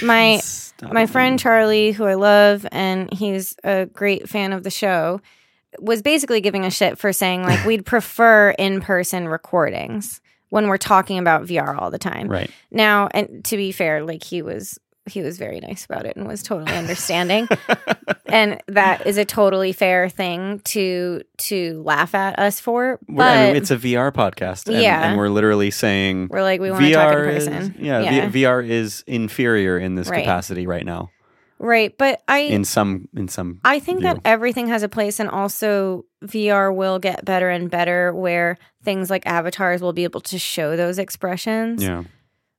My- 0.03 0.41
my 0.93 1.07
friend 1.07 1.39
Charlie, 1.39 1.93
who 1.93 2.05
I 2.05 2.15
love, 2.15 2.67
and 2.73 3.13
he's 3.13 3.55
a 3.65 3.87
great 3.87 4.29
fan 4.29 4.53
of 4.53 4.63
the 4.65 4.71
show, 4.71 5.21
was 5.81 6.03
basically 6.03 6.41
giving 6.41 6.65
a 6.65 6.71
shit 6.71 6.99
for 6.99 7.13
saying 7.13 7.43
like 7.43 7.65
we'd 7.67 7.85
prefer 7.87 8.51
in 8.59 8.81
person 8.81 9.29
recordings 9.29 10.21
when 10.51 10.69
we're 10.69 10.77
talking 10.79 11.19
about 11.19 11.43
VR 11.47 11.77
all 11.81 11.91
the 11.91 11.99
time. 11.99 12.29
right. 12.29 12.51
Now, 12.71 13.09
and 13.13 13.45
to 13.47 13.57
be 13.57 13.73
fair, 13.73 14.05
like 14.05 14.23
he 14.23 14.43
was 14.43 14.79
he 15.07 15.21
was 15.21 15.37
very 15.37 15.61
nice 15.61 15.85
about 15.85 16.07
it 16.07 16.17
and 16.17 16.27
was 16.27 16.43
totally 16.43 16.73
understanding. 16.77 17.47
and 18.27 18.59
that 18.69 19.07
is 19.07 19.19
a 19.19 19.25
totally 19.25 19.73
fair 19.73 20.09
thing 20.09 20.61
to 20.65 21.21
to 21.39 21.83
laugh 21.85 22.15
at 22.15 22.39
us 22.39 22.59
for. 22.61 22.99
We're- 23.09 23.29
I 23.29 23.45
mean, 23.45 23.51
But 23.53 23.57
it's 23.57 23.71
a 23.71 23.77
VR 23.77 24.11
podcast, 24.13 24.67
and, 24.69 24.81
Yeah. 24.81 25.07
and 25.09 25.19
we're 25.19 25.29
literally 25.29 25.71
saying 25.71 26.29
we're 26.31 26.43
like 26.43 26.61
we 26.61 26.71
want 26.71 26.85
to 26.85 26.93
talk 26.93 27.13
in 27.13 27.19
VR 27.19 27.29
is 27.37 27.49
person. 27.49 27.75
yeah, 27.79 28.01
Yeah. 28.01 28.29
V- 28.31 28.43
VR 28.45 28.67
is 28.67 29.05
inferior 29.07 29.77
in 29.79 29.95
this 29.95 30.09
Right. 30.09 30.21
capacity 30.21 30.67
right 30.67 30.87
now. 30.87 31.11
Right. 31.59 31.97
But 31.97 32.23
I 32.29 32.41
In 32.41 32.65
some 32.65 33.09
in 33.17 33.29
some 33.29 33.61
I 33.65 33.79
think 33.81 34.03
that 34.03 34.21
everything 34.25 34.69
has 34.69 34.83
a 34.83 34.89
place, 34.89 35.19
and 35.21 35.29
also 35.31 36.05
VR 36.25 36.75
will 36.75 36.99
get 36.99 37.25
better 37.25 37.49
and 37.51 37.71
better 37.71 38.13
where 38.15 38.57
things 38.83 39.11
like 39.11 39.27
avatars 39.27 39.81
will 39.83 39.93
be 39.93 40.05
able 40.05 40.21
to 40.23 40.39
show 40.39 40.77
those 40.77 40.99
expressions. 40.99 41.83
yeah. 41.83 42.05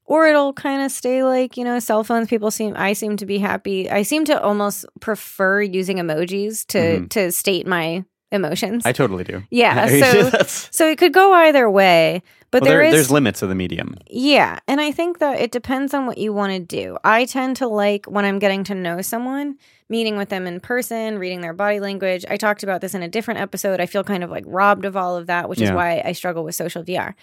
Or 0.08 0.28
it'll 0.28 0.54
kind 0.54 0.84
of 0.84 0.92
stay 0.92 1.24
like, 1.24 1.58
you 1.58 1.64
know, 1.64 1.80
cell 1.80 2.04
phones. 2.04 2.28
People 2.28 2.52
seem, 2.52 2.76
I 2.78 2.94
seem 2.94 3.18
to 3.18 3.26
be 3.26 3.40
happy. 3.40 3.90
I 3.90 4.04
seem 4.04 4.24
to 4.26 4.40
almost 4.40 4.86
prefer 5.00 5.64
using 5.64 5.98
emojis 5.98 6.64
to, 6.68 6.78
Mhm. 6.78 7.10
to 7.10 7.32
state 7.32 7.66
my 7.66 8.06
emotions. 8.32 8.86
I 8.86 8.92
totally 8.92 9.24
do. 9.24 9.42
yeah. 9.50 9.88
So, 9.90 10.30
so 10.72 10.88
it 10.88 11.00
could 11.00 11.12
go 11.14 11.34
either 11.34 11.68
way, 11.72 12.22
but 12.56 12.62
well, 12.64 12.72
there 12.72 12.78
there- 12.80 12.88
is 12.88 12.94
there's 12.94 13.12
limits 13.12 13.42
of 13.42 13.50
the 13.50 13.56
medium. 13.56 13.96
yeah, 14.10 14.60
and 14.68 14.80
I 14.80 14.92
think 14.92 15.20
that 15.20 15.40
it 15.40 15.52
depends 15.52 15.94
on 15.94 16.06
what 16.06 16.18
you 16.18 16.32
want 16.32 16.54
to 16.54 16.60
do. 16.60 16.98
I 17.04 17.26
tend 17.26 17.58
to 17.58 17.68
like 17.68 18.06
when 18.06 18.24
I'm 18.24 18.40
getting 18.40 18.64
to 18.66 18.76
know 18.76 19.02
someone, 19.02 19.58
meeting 19.90 20.16
with 20.16 20.30
them 20.30 20.48
in 20.48 20.62
person, 20.62 21.20
reading 21.20 21.42
their 21.42 21.54
body 21.54 21.82
language. 21.82 22.24
I 22.30 22.38
talked 22.38 22.64
about 22.64 22.80
this 22.80 22.94
in 22.96 23.04
a 23.04 23.10
different 23.10 23.42
episode. 23.42 23.82
I 23.82 23.88
feel 23.88 24.06
kind 24.06 24.24
of 24.24 24.30
like 24.32 24.46
robbed 24.48 24.86
of 24.86 24.96
all 24.96 25.18
of 25.18 25.28
that, 25.28 25.50
which 25.50 25.60
is 25.62 25.70
why 25.72 26.02
I 26.06 26.14
struggle 26.14 26.44
with 26.46 26.56
social 26.56 26.82
VR. 26.84 27.14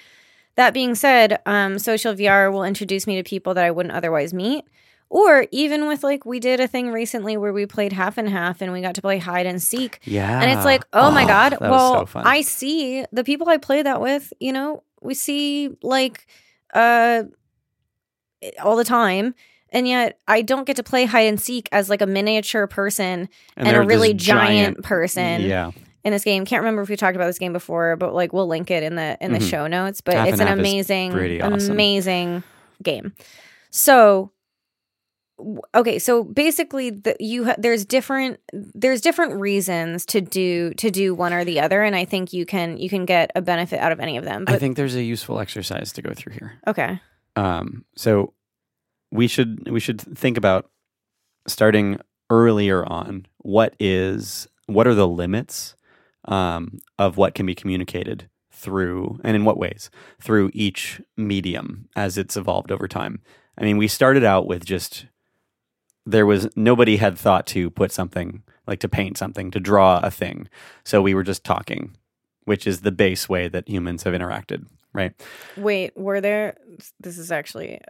That 0.56 0.74
being 0.74 0.94
said, 0.94 1.40
um, 1.46 1.78
social 1.78 2.12
VR 2.14 2.52
will 2.52 2.62
introduce 2.64 3.06
me 3.06 3.16
to 3.16 3.22
people 3.22 3.54
that 3.54 3.64
I 3.64 3.70
wouldn't 3.70 3.94
otherwise 3.94 4.34
meet. 4.34 4.66
Or 5.09 5.46
even 5.50 5.88
with 5.88 6.02
like, 6.04 6.24
we 6.24 6.40
did 6.40 6.59
a 6.60 6.66
thing 6.68 6.90
recently 6.90 7.36
where 7.36 7.52
we 7.52 7.66
played 7.66 7.92
half 7.92 8.16
and 8.16 8.28
half 8.28 8.62
and 8.62 8.72
we 8.72 8.80
got 8.80 8.94
to 8.94 9.02
play 9.02 9.18
hide 9.18 9.44
and 9.46 9.62
seek. 9.62 10.00
Yeah. 10.04 10.40
And 10.40 10.50
it's 10.50 10.64
like, 10.64 10.84
oh, 10.92 11.10
my 11.10 11.26
God. 11.26 11.59
Well, 11.60 12.06
so. 12.06 12.20
I 12.20 12.40
see 12.42 13.04
the 13.12 13.22
people 13.24 13.48
I 13.48 13.59
play 13.59 13.82
that 13.82 14.00
with, 14.00 14.32
you 14.40 14.52
know, 14.52 14.82
we 15.02 15.14
see 15.14 15.70
like 15.82 16.26
uh 16.74 17.24
all 18.62 18.76
the 18.76 18.84
time. 18.84 19.34
And 19.74 19.86
yet 19.88 20.18
I 20.28 20.42
don't 20.42 20.66
get 20.66 20.76
to 20.76 20.82
play 20.82 21.04
hide 21.06 21.20
and 21.28 21.40
seek 21.40 21.68
as 21.72 21.88
like 21.88 22.02
a 22.02 22.06
miniature 22.06 22.66
person 22.66 23.28
and, 23.56 23.76
a 23.76 23.80
really 23.82 24.12
giant, 24.12 24.82
person 24.82 25.40
Yeah. 25.42 25.70
in 26.04 26.12
this 26.12 26.24
game. 26.24 26.44
Can't 26.44 26.60
remember 26.60 26.82
if 26.82 26.88
we 26.90 26.96
talked 26.96 27.16
about 27.16 27.28
this 27.28 27.38
game 27.38 27.52
before, 27.54 27.96
but 27.96 28.12
like 28.14 28.32
we'll 28.34 28.48
link 28.48 28.70
it 28.70 28.82
in 28.82 28.96
the 28.96 29.16
in 29.20 29.32
the 29.32 29.38
Mhm. 29.38 29.48
show 29.50 29.66
notes. 29.68 30.00
But 30.00 30.14
Half 30.16 30.28
it's 30.28 30.40
an 30.40 30.48
amazing, 30.48 31.40
awesome. 31.40 31.70
amazing 31.72 32.42
game. 32.82 33.14
So 33.70 34.31
okay, 35.74 35.98
so 35.98 36.24
basically, 36.24 36.90
the, 36.90 37.16
you 37.20 37.44
ha- 37.44 37.56
there's 37.59 37.85
different 37.85 38.40
there's 38.52 39.01
different 39.01 39.40
reasons 39.40 40.05
to 40.06 40.20
do 40.20 40.73
to 40.74 40.90
do 40.90 41.14
one 41.14 41.32
or 41.32 41.44
the 41.44 41.60
other, 41.60 41.82
and 41.82 41.94
I 41.97 42.05
think 42.05 42.32
you 42.32 42.47
can 42.47 42.77
you 42.77 42.89
can 42.89 43.05
get 43.05 43.31
a 43.35 43.43
benefit 43.43 43.78
out 43.81 43.93
of 43.93 44.01
any 44.01 44.16
of 44.16 44.24
them. 44.24 44.44
I 44.48 44.59
think 44.59 44.77
there's 44.77 44.94
a 44.97 45.02
useful 45.02 45.40
exercise 45.40 45.93
to 45.93 46.02
go 46.02 46.12
through 46.14 46.35
here. 46.35 46.59
okay, 46.66 47.01
Um, 47.36 47.85
so 47.97 48.35
we 49.10 49.27
should 49.28 49.70
we 49.70 49.81
should 49.81 50.01
think 50.01 50.36
about 50.36 50.70
starting 51.47 51.98
earlier 52.31 52.85
on. 52.86 53.27
What 53.39 53.74
is 53.78 54.48
what 54.66 54.86
are 54.86 54.94
the 54.94 55.09
limits 55.09 55.74
um, 56.27 56.78
of 56.98 57.16
what 57.16 57.35
can 57.35 57.47
be 57.47 57.55
communicated 57.55 58.28
through, 58.52 59.19
and 59.24 59.35
in 59.35 59.44
what 59.44 59.59
ways 59.59 59.90
through 60.20 60.51
each 60.55 61.01
medium 61.16 61.89
as 61.97 62.16
it's 62.16 62.36
evolved 62.36 62.70
over 62.70 62.86
time? 62.86 63.20
I 63.59 63.64
mean, 63.64 63.77
we 63.77 63.86
started 63.89 64.24
out 64.24 64.47
with 64.47 64.64
just 64.64 65.06
there 66.06 66.26
was 66.26 66.48
nobody 66.56 66.96
had 66.96 67.18
thought 67.18 67.46
to 67.48 67.70
put 67.70 67.92
something 67.92 68.42
like 68.66 68.80
to 68.80 68.88
paint 68.88 69.18
something 69.18 69.50
to 69.50 69.60
draw 69.60 70.00
a 70.02 70.10
thing, 70.10 70.48
so 70.84 71.02
we 71.02 71.14
were 71.14 71.22
just 71.22 71.44
talking, 71.44 71.96
which 72.44 72.66
is 72.66 72.80
the 72.80 72.92
base 72.92 73.28
way 73.28 73.48
that 73.48 73.68
humans 73.68 74.02
have 74.02 74.14
interacted, 74.14 74.66
right? 74.92 75.12
wait, 75.56 75.96
were 75.96 76.20
there? 76.20 76.56
This 77.00 77.18
is 77.18 77.30
actually 77.32 77.80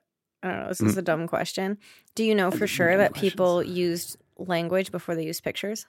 I 0.43 0.49
don't 0.49 0.61
know. 0.61 0.69
This 0.69 0.81
is 0.81 0.97
a 0.97 1.03
dumb 1.03 1.29
question. 1.29 1.79
Do 2.15 2.25
you 2.25 2.35
know 2.35 2.51
for 2.51 2.67
sure 2.67 2.97
that 2.97 3.13
questions. 3.13 3.33
people 3.33 3.63
used 3.63 4.17
language 4.39 4.91
before 4.91 5.15
they 5.15 5.25
used 5.25 5.45
pictures? 5.45 5.87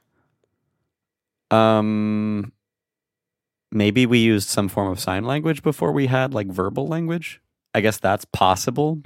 Um, 1.50 2.52
maybe 3.72 4.06
we 4.06 4.20
used 4.20 4.50
some 4.50 4.70
form 4.70 4.92
of 4.92 5.00
sign 5.00 5.24
language 5.24 5.64
before 5.64 5.92
we 5.92 6.08
had 6.08 6.34
like 6.34 6.48
verbal 6.48 6.88
language. 6.88 7.42
I 7.74 7.82
guess 7.82 7.98
that's 7.98 8.26
possible, 8.26 9.02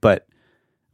but 0.00 0.26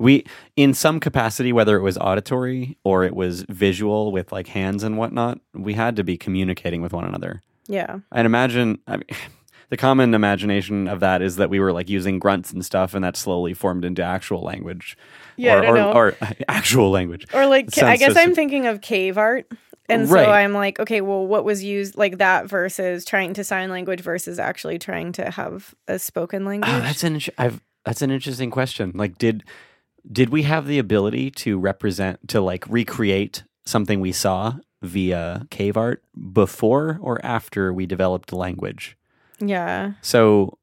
we, 0.04 0.26
in 0.54 0.74
some 0.74 1.00
capacity, 1.00 1.50
whether 1.50 1.78
it 1.78 1.80
was 1.80 1.96
auditory 1.96 2.76
or 2.84 3.04
it 3.04 3.16
was 3.16 3.40
visual 3.48 4.12
with 4.12 4.32
like 4.32 4.48
hands 4.48 4.82
and 4.82 4.98
whatnot, 4.98 5.40
we 5.54 5.72
had 5.72 5.96
to 5.96 6.04
be 6.04 6.18
communicating 6.18 6.82
with 6.82 6.92
one 6.92 7.06
another. 7.06 7.40
Yeah. 7.68 8.00
And 8.12 8.26
imagine, 8.26 8.80
I 8.86 8.98
mean, 8.98 9.06
the 9.70 9.78
common 9.78 10.12
imagination 10.12 10.88
of 10.88 11.00
that 11.00 11.22
is 11.22 11.36
that 11.36 11.48
we 11.48 11.58
were 11.58 11.72
like 11.72 11.88
using 11.88 12.18
grunts 12.18 12.52
and 12.52 12.62
stuff, 12.62 12.92
and 12.92 13.02
that 13.02 13.16
slowly 13.16 13.54
formed 13.54 13.82
into 13.82 14.02
actual 14.02 14.42
language. 14.42 14.98
Yeah, 15.36 15.54
or, 15.54 15.64
I 15.64 15.68
or, 15.68 15.74
know. 15.74 15.92
or 15.92 16.16
actual 16.48 16.90
language. 16.90 17.26
Or 17.32 17.46
like, 17.46 17.74
It 17.74 17.82
I 17.82 17.96
guess 17.96 18.14
I'm 18.14 18.34
thinking 18.34 18.66
of 18.66 18.82
cave 18.82 19.16
art. 19.16 19.50
And 19.88 20.10
Right. 20.10 20.26
so 20.26 20.30
I'm 20.30 20.52
like, 20.52 20.78
okay, 20.80 21.00
well, 21.00 21.26
what 21.26 21.46
was 21.46 21.64
used 21.64 21.96
like 21.96 22.18
that 22.18 22.46
versus 22.46 23.06
trying 23.06 23.32
to 23.34 23.44
sign 23.44 23.70
language 23.70 24.02
versus 24.02 24.38
actually 24.38 24.78
trying 24.78 25.12
to 25.12 25.30
have 25.30 25.74
a 25.88 25.98
spoken 25.98 26.42
ah, 26.42 26.48
language? 26.48 26.70
Oh, 26.70 26.80
that's 26.80 27.04
an 27.04 27.20
I've 27.38 27.62
that's 27.86 28.02
an 28.02 28.10
interesting 28.10 28.50
question. 28.50 28.92
Like, 28.94 29.18
did 29.18 29.44
did 30.10 30.28
we 30.30 30.42
have 30.42 30.66
the 30.66 30.78
ability 30.78 31.30
to 31.30 31.58
represent 31.58 32.28
to 32.28 32.40
like 32.40 32.64
recreate 32.68 33.44
something 33.64 34.00
we 34.00 34.12
saw 34.12 34.54
via 34.82 35.46
cave 35.50 35.76
art 35.76 36.02
before 36.32 36.98
or 37.00 37.24
after 37.24 37.72
we 37.72 37.86
developed 37.86 38.32
language? 38.32 38.96
yeah. 39.40 39.92
So, 40.02 40.58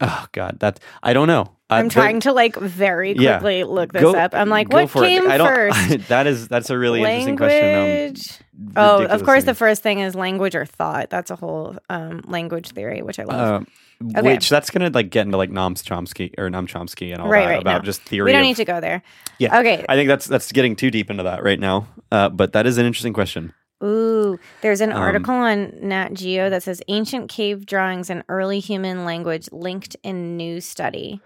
oh 0.00 0.26
god, 0.32 0.58
that 0.60 0.80
I 1.02 1.12
don't 1.12 1.28
know. 1.28 1.56
I'm 1.70 1.88
the- 1.88 1.94
trying 1.94 2.20
to 2.20 2.32
like 2.32 2.56
very 2.56 3.12
Yeah. 3.16 3.38
quickly 3.38 3.64
look 3.64 3.92
this 3.92 4.02
Go- 4.02 4.14
up. 4.14 4.34
I'm 4.34 4.48
like, 4.50 4.70
what 4.72 4.90
came 4.90 5.28
I 5.30 5.38
don't, 5.38 5.48
first? 5.72 6.08
that 6.08 6.26
is 6.26 6.48
that's 6.48 6.70
a 6.70 6.76
really 6.78 7.00
interesting 7.02 7.36
question. 7.36 8.16
Um, 8.54 8.72
oh, 8.76 9.04
of 9.06 9.24
course, 9.24 9.40
thing. 9.44 9.46
the 9.46 9.54
first 9.54 9.82
thing 9.82 10.00
is 10.00 10.14
language 10.14 10.54
or 10.54 10.66
thought. 10.66 11.08
That's 11.10 11.30
a 11.30 11.36
whole 11.36 11.76
um, 11.88 12.20
language 12.26 12.70
theory, 12.70 13.00
which 13.02 13.18
I 13.18 13.24
love. 13.24 13.62
Uh, 13.62 13.64
Which 14.02 14.48
that's 14.48 14.70
gonna 14.70 14.90
like 14.90 15.10
get 15.10 15.26
into 15.26 15.36
like 15.36 15.50
Noam 15.50 15.74
Chomsky 15.74 16.32
or 16.38 16.48
Noam 16.50 16.66
Chomsky 16.68 17.12
and 17.12 17.20
all 17.22 17.28
Right, 17.28 17.44
that 17.46 17.50
right, 17.52 17.60
about 17.60 17.82
no. 17.82 17.86
just 17.86 18.02
theory. 18.02 18.26
we 18.26 18.32
don't 18.32 18.42
of- 18.42 18.46
need 18.46 18.56
to 18.56 18.64
go 18.64 18.80
there. 18.80 19.02
Yeah. 19.38 19.58
Okay. 19.60 19.84
I 19.88 19.94
think 19.96 20.08
that's 20.08 20.26
that's 20.26 20.50
getting 20.52 20.76
too 20.76 20.90
deep 20.90 21.10
into 21.10 21.22
that 21.24 21.42
right 21.42 21.58
now. 21.60 21.86
Uh, 22.10 22.28
but 22.28 22.52
that 22.52 22.66
is 22.66 22.78
an 22.78 22.86
interesting 22.86 23.12
question. 23.12 23.52
Ooh, 23.82 24.38
there's 24.60 24.80
an 24.80 24.92
Um, 24.92 25.02
article 25.02 25.34
on 25.34 25.72
Nat 25.82 26.14
Geo 26.14 26.48
that 26.50 26.62
says 26.62 26.80
ancient 26.88 27.28
cave 27.28 27.66
drawings 27.66 28.10
and 28.10 28.22
early 28.28 28.60
human 28.60 29.04
language 29.04 29.48
linked 29.50 29.96
in 30.04 30.36
new 30.36 30.60
study. 30.60 31.20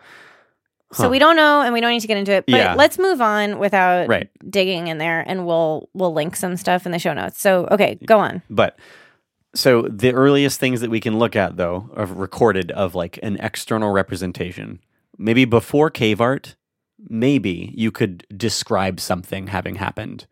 So 0.92 1.02
Huh. 1.04 1.08
we 1.10 1.18
don't 1.18 1.36
know, 1.36 1.60
and 1.62 1.74
we 1.74 1.80
don't 1.80 1.90
need 1.90 2.00
to 2.00 2.06
get 2.06 2.16
into 2.16 2.32
it. 2.32 2.44
But 2.46 2.56
Yeah. 2.56 2.74
let's 2.74 2.96
move 2.98 3.20
on 3.20 3.58
without 3.58 4.08
Right. 4.08 4.28
digging 4.48 4.86
in 4.86 4.98
there, 4.98 5.22
and 5.26 5.44
we'll 5.44 5.88
we'll 5.94 6.14
link 6.14 6.36
some 6.36 6.56
stuff 6.56 6.86
in 6.86 6.92
the 6.92 6.98
show 6.98 7.12
notes. 7.12 7.40
So 7.40 7.66
okay, 7.70 7.98
go 8.06 8.18
on. 8.20 8.40
But 8.48 8.78
so 9.54 9.82
the 9.82 10.12
earliest 10.12 10.60
things 10.60 10.80
that 10.80 10.90
we 10.90 11.00
can 11.00 11.18
look 11.18 11.36
at 11.36 11.56
though 11.56 11.90
of 11.94 12.18
recorded 12.18 12.70
of 12.72 12.94
like 12.94 13.18
an 13.22 13.36
external 13.38 13.90
representation, 13.90 14.80
maybe 15.18 15.44
before 15.44 15.90
cave 15.90 16.20
art, 16.20 16.56
maybe 17.08 17.72
you 17.74 17.90
could 17.90 18.26
describe 18.36 19.00
something 19.00 19.48
having 19.48 19.76
happened 19.76 20.26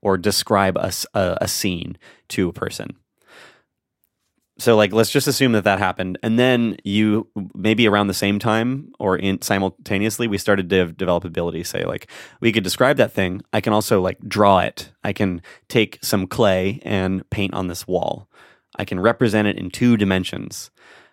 or 0.00 0.16
describe 0.16 0.76
a 0.76 1.48
scene 1.48 1.98
to 2.28 2.48
a 2.48 2.52
person. 2.52 2.96
So 4.60 4.74
like 4.76 4.92
let's 4.92 5.10
just 5.10 5.28
assume 5.28 5.52
that 5.52 5.64
that 5.64 5.78
happened 5.78 6.18
and 6.22 6.36
then 6.36 6.76
you 6.82 7.28
maybe 7.54 7.86
around 7.86 8.08
the 8.08 8.14
same 8.14 8.40
time 8.40 8.92
or 8.98 9.16
in 9.16 9.40
simultaneously 9.40 10.26
we 10.26 10.36
started 10.36 10.68
to 10.70 10.86
develop 10.86 11.24
ability 11.24 11.62
say 11.62 11.84
like 11.84 12.10
we 12.40 12.50
could 12.50 12.64
describe 12.64 12.96
that 12.96 13.12
thing. 13.12 13.42
I 13.52 13.60
can 13.60 13.72
also 13.72 14.00
like 14.00 14.18
draw 14.20 14.58
it. 14.58 14.90
I 15.04 15.12
can 15.12 15.42
take 15.68 16.00
some 16.02 16.26
clay 16.26 16.80
and 16.82 17.28
paint 17.30 17.54
on 17.54 17.68
this 17.68 17.86
wall 17.86 18.27
I 18.78 18.84
can 18.84 19.00
represent 19.00 19.48
it 19.48 19.56
in 19.56 19.70
two 19.70 19.96
dimensions 19.96 20.70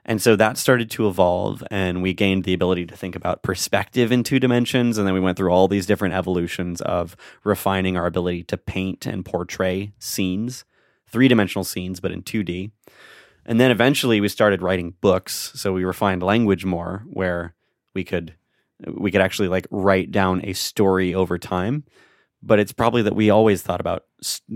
and 0.08 0.22
so 0.22 0.36
that 0.36 0.58
started 0.58 0.92
to 0.92 1.08
evolve 1.08 1.64
and 1.72 2.04
we 2.04 2.14
gained 2.14 2.44
the 2.44 2.54
ability 2.54 2.86
to 2.86 2.96
think 2.96 3.16
about 3.16 3.42
perspective 3.42 4.12
in 4.12 4.24
two 4.24 4.40
dimensions 4.40 4.98
and 4.98 5.08
then 5.08 5.14
we 5.14 5.20
went 5.20 5.38
through 5.38 5.52
all 5.52 5.68
these 5.68 5.86
different 5.86 6.14
evolutions 6.14 6.82
of 6.82 7.16
refining 7.44 7.98
our 7.98 8.06
ability 8.06 8.44
to 8.44 8.58
paint 8.58 9.06
and 9.06 9.26
portray 9.26 9.94
scenes 10.00 10.64
three-dimensional 11.08 11.64
scenes 11.64 12.00
but 12.00 12.12
in 12.12 12.22
2D 12.22 12.72
and 13.46 13.60
then 13.60 13.72
eventually 13.72 14.20
we 14.20 14.28
started 14.28 14.62
writing 14.62 14.96
books, 15.02 15.52
so 15.56 15.74
we 15.74 15.86
refined 15.86 16.24
language 16.24 16.66
more 16.66 17.04
where 17.08 17.54
we 17.94 18.04
could 18.04 18.36
we 18.88 19.12
could 19.12 19.22
actually 19.22 19.48
like 19.48 19.68
write 19.72 20.12
down 20.12 20.42
a 20.44 20.54
story 20.54 21.14
over 21.14 21.38
time. 21.38 21.86
But 22.44 22.60
it's 22.60 22.74
probably 22.74 23.02
that 23.04 23.16
we 23.16 23.30
always 23.30 23.62
thought 23.62 23.80
about 23.80 24.06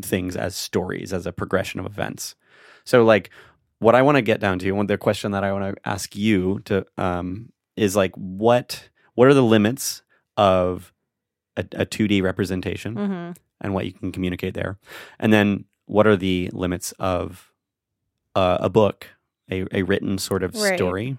things 0.02 0.36
as 0.36 0.56
stories, 0.56 1.14
as 1.14 1.26
a 1.26 1.32
progression 1.32 1.80
of 1.80 1.86
events. 1.86 2.36
So 2.90 3.04
like 3.04 3.30
what 3.78 3.94
I 3.96 4.02
want 4.02 4.16
to 4.18 4.22
get 4.24 4.40
down 4.40 4.58
to, 4.60 4.80
and 4.80 4.90
the 4.90 4.98
question 4.98 5.32
that 5.32 5.44
I 5.44 5.52
want 5.54 5.76
to 5.76 5.90
ask 5.90 6.16
you 6.16 6.60
to 6.66 6.86
um, 6.98 7.52
is 7.76 7.96
like 7.96 8.14
what 8.16 8.90
what 9.14 9.28
are 9.28 9.34
the 9.36 9.44
limits 9.44 10.02
of 10.38 10.92
a, 11.56 11.64
a 11.74 11.86
2D 11.86 12.22
representation? 12.24 12.96
hmm 12.96 13.32
and 13.62 13.74
what 13.74 13.86
you 13.86 13.92
can 13.92 14.10
communicate 14.14 14.54
there. 14.54 14.78
And 15.20 15.34
then 15.34 15.66
what 15.86 16.08
are 16.08 16.16
the 16.16 16.50
limits 16.54 16.94
of 16.98 17.52
uh, 18.34 18.58
a 18.62 18.70
book, 18.70 19.08
a, 19.52 19.66
a 19.78 19.84
written 19.84 20.18
sort 20.18 20.44
of 20.44 20.56
Right. 20.56 20.78
story, 20.78 21.18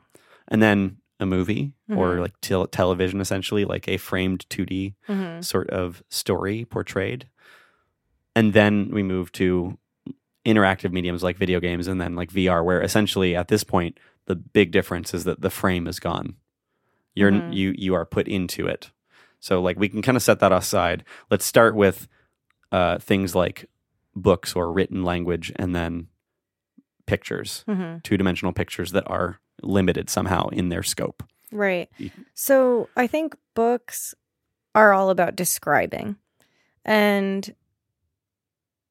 and 0.49 0.63
then 0.63 0.97
a 1.21 1.27
movie 1.27 1.75
or 1.91 2.15
Mhm. 2.17 2.21
like 2.23 2.41
tel- 2.41 2.67
television, 2.67 3.21
essentially, 3.21 3.67
like 3.67 3.87
a 3.89 3.99
framed 3.99 4.47
2D 4.49 4.95
hmm 5.07 5.41
sort 5.43 5.69
of 5.69 6.03
story 6.09 6.65
portrayed. 6.65 7.29
And 8.35 8.55
then 8.55 8.89
we 8.91 9.03
move 9.03 9.33
to 9.33 9.79
interactive 10.47 10.93
mediums 10.93 11.23
like 11.23 11.37
video 11.37 11.61
games 11.61 11.87
and 11.87 12.01
then 12.01 12.15
like 12.15 12.31
VR, 12.31 12.65
where 12.65 12.81
essentially 12.83 13.37
at 13.37 13.49
this 13.49 13.65
point, 13.65 13.99
the 14.27 14.35
big 14.37 14.71
difference 14.71 15.12
is 15.15 15.25
that 15.25 15.41
the 15.41 15.51
frame 15.51 15.87
is 15.87 16.01
gone. 16.01 16.35
You're 17.15 17.33
Mhm. 17.33 17.53
you 17.53 17.75
you 17.77 17.95
are 17.95 18.07
put 18.07 18.29
into 18.29 18.67
it. 18.67 18.91
So 19.41 19.61
like 19.61 19.79
we 19.79 19.89
can 19.89 20.03
kind 20.03 20.17
of 20.17 20.23
set 20.23 20.41
that 20.41 20.53
aside. 20.53 21.05
Let's 21.31 21.45
start 21.45 21.75
with 21.75 22.07
uh, 22.73 22.99
things 22.99 23.35
like 23.35 23.69
books 24.15 24.55
or 24.55 24.73
written 24.73 25.03
language, 25.03 25.53
and 25.57 25.75
then 25.75 26.07
pictures, 27.07 27.65
hmm 27.67 27.99
two 28.05 28.17
dimensional 28.17 28.53
pictures 28.53 28.93
that 28.93 29.05
are 29.11 29.41
limited 29.62 30.09
somehow 30.09 30.49
in 30.49 30.69
their 30.69 30.83
scope. 30.83 31.23
Right. 31.53 31.91
So 32.35 32.89
I 32.97 33.07
think 33.09 33.35
books 33.55 34.15
are 34.75 34.93
all 34.93 35.11
about 35.11 35.35
describing. 35.37 36.17
And 36.85 37.55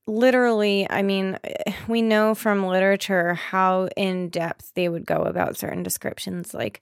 literally, 0.09 0.89
I 0.89 1.01
mean, 1.03 1.37
we 1.87 2.01
know 2.01 2.35
from 2.35 2.65
literature 2.65 3.35
how 3.35 3.87
in 3.95 4.29
depth 4.29 4.73
they 4.73 4.89
would 4.89 5.05
go 5.05 5.21
about 5.23 5.57
certain 5.57 5.83
descriptions. 5.83 6.53
Like, 6.53 6.81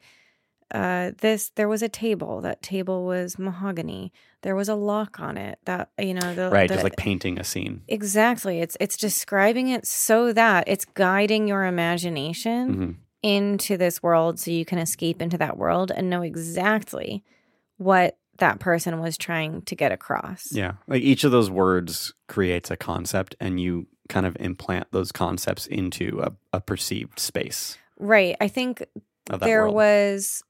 uh, 0.73 1.11
this, 1.19 1.51
there 1.55 1.69
was 1.69 1.81
a 1.81 1.87
table. 1.89 2.41
That 2.41 2.61
table 2.61 3.05
was 3.05 3.37
mahogany. 3.39 4.11
There 4.41 4.55
was 4.55 4.67
a 4.67 4.75
lock 4.75 5.19
on 5.19 5.37
it. 5.37 5.59
That, 5.65 5.91
you 5.99 6.13
know, 6.13 6.33
the, 6.35 6.49
Right, 6.49 6.67
the- 6.67 6.75
just 6.75 6.83
like 6.83 6.97
painting 6.97 7.39
a 7.39 7.43
scene. 7.43 7.81
exactly. 7.87 8.59
It's, 8.59 8.75
it's 8.79 8.97
describing 8.97 9.67
it 9.69 9.85
so 9.87 10.33
that 10.33 10.65
it's 10.67 10.85
guiding 10.85 11.47
your 11.47 11.65
imagination 11.65 12.73
hmm 12.73 12.91
into 13.23 13.77
this 13.77 14.01
world 14.03 14.39
so 14.39 14.51
you 14.51 14.63
can 14.63 14.77
escape 14.77 15.23
into 15.23 15.39
that 15.39 15.57
world 15.57 15.91
and 15.93 16.07
know 16.07 16.21
exactly 16.21 17.23
what 17.77 18.15
that 18.37 18.59
person 18.59 18.99
was 18.99 19.17
trying 19.17 19.61
to 19.63 19.75
get 19.75 19.91
across. 19.91 20.51
Yeah, 20.51 20.73
like 20.87 21.01
each 21.01 21.23
of 21.23 21.31
those 21.31 21.49
words 21.49 22.13
creates 22.27 22.71
a 22.71 22.77
concept, 22.77 23.35
and 23.39 23.59
you 23.59 23.87
kind 24.09 24.25
of 24.25 24.37
implant 24.39 24.87
those 24.91 25.11
concepts 25.11 25.67
into 25.67 26.21
a, 26.23 26.31
a 26.53 26.61
perceived 26.61 27.19
space 27.19 27.77
Right. 27.99 28.35
I 28.39 28.47
think 28.47 28.85
there 29.25 29.63
world. 29.63 29.75
was 29.75 30.43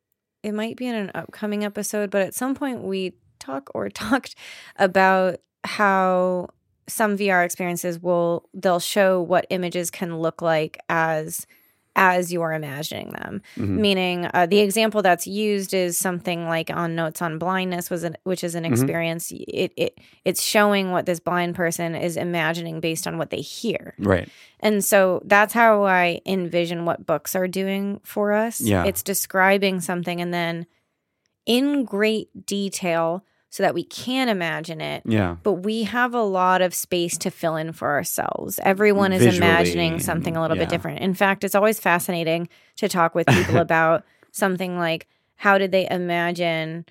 it 0.44 0.54
might 0.54 0.78
be 0.78 0.88
in 0.88 0.96
an 0.96 1.12
upcoming 1.16 1.64
episode, 1.64 2.12
but 2.12 2.22
at 2.22 2.36
some 2.36 2.56
point 2.56 2.84
we 2.84 3.14
talk 3.40 3.70
or 3.74 3.90
talked 3.90 4.36
about 4.78 5.40
how 5.64 6.50
some 6.88 7.18
VR 7.18 7.44
experiences 7.44 8.00
will 8.00 8.50
they'll 8.54 8.80
show 8.80 9.22
what 9.22 9.48
images 9.50 9.92
can 9.92 10.20
look 10.20 10.42
like 10.42 10.78
as 10.88 11.46
as 12.00 12.32
you're 12.32 12.54
imagining 12.54 13.10
them. 13.10 13.42
Mhm. 13.58 13.68
Meaning, 13.80 14.30
uh, 14.34 14.46
the 14.46 14.60
example 14.60 15.02
that's 15.02 15.26
used 15.28 15.74
is 15.74 15.98
something 15.98 16.48
like 16.48 16.70
on 16.70 16.96
Notes 16.96 17.22
on 17.22 17.40
Blindness, 17.40 17.90
was 17.90 18.04
an, 18.04 18.16
which 18.24 18.44
is 18.44 18.54
an 18.56 18.64
Mhm. 18.64 18.72
experience. 18.72 19.32
It 19.32 19.74
it 19.76 20.00
it's 20.24 20.42
showing 20.44 20.92
what 20.92 21.08
this 21.08 21.20
blind 21.20 21.56
person 21.56 21.96
is 21.96 22.16
imagining 22.16 22.80
based 22.80 23.08
on 23.08 23.18
what 23.18 23.32
they 23.32 23.42
hear, 23.42 23.96
Right. 23.98 24.30
and 24.60 24.86
so 24.86 25.22
that's 25.26 25.54
how 25.54 25.84
I 25.86 26.22
envision 26.26 26.86
what 26.86 27.06
books 27.06 27.36
are 27.36 27.48
doing 27.48 28.00
for 28.04 28.32
us. 28.32 28.62
Yeah. 28.62 28.86
it's 28.86 29.02
describing 29.04 29.82
something 29.82 30.22
and 30.22 30.32
then 30.34 30.68
in 31.48 31.84
great 31.84 32.46
detail 32.46 33.24
so 33.58 33.64
that 33.64 33.74
we 33.74 33.84
can 33.84 34.30
imagine 34.30 34.80
it. 34.82 35.02
Yeah. 35.04 35.38
But 35.42 35.54
we 35.54 35.82
have 35.82 36.14
a 36.14 36.22
lot 36.22 36.62
of 36.62 36.76
space 36.76 37.18
to 37.18 37.32
fill 37.32 37.56
in 37.56 37.72
for 37.72 37.88
ourselves. 37.88 38.60
Everyone 38.62 39.12
is 39.12 39.24
Visually, 39.24 39.38
imagining 39.38 40.00
something 40.00 40.38
a 40.38 40.42
little 40.44 40.56
yeah. 40.56 40.66
bit 40.66 40.70
different. 40.70 41.00
In 41.00 41.16
fact, 41.16 41.44
it's 41.44 41.56
always 41.56 41.80
fascinating 41.80 42.50
to 42.76 42.88
talk 42.88 43.16
with 43.16 43.26
people 43.26 43.58
about 43.68 44.04
something 44.32 44.78
like 44.78 45.08
how 45.38 45.58
did 45.58 45.72
they 45.72 45.90
imagine 45.90 46.86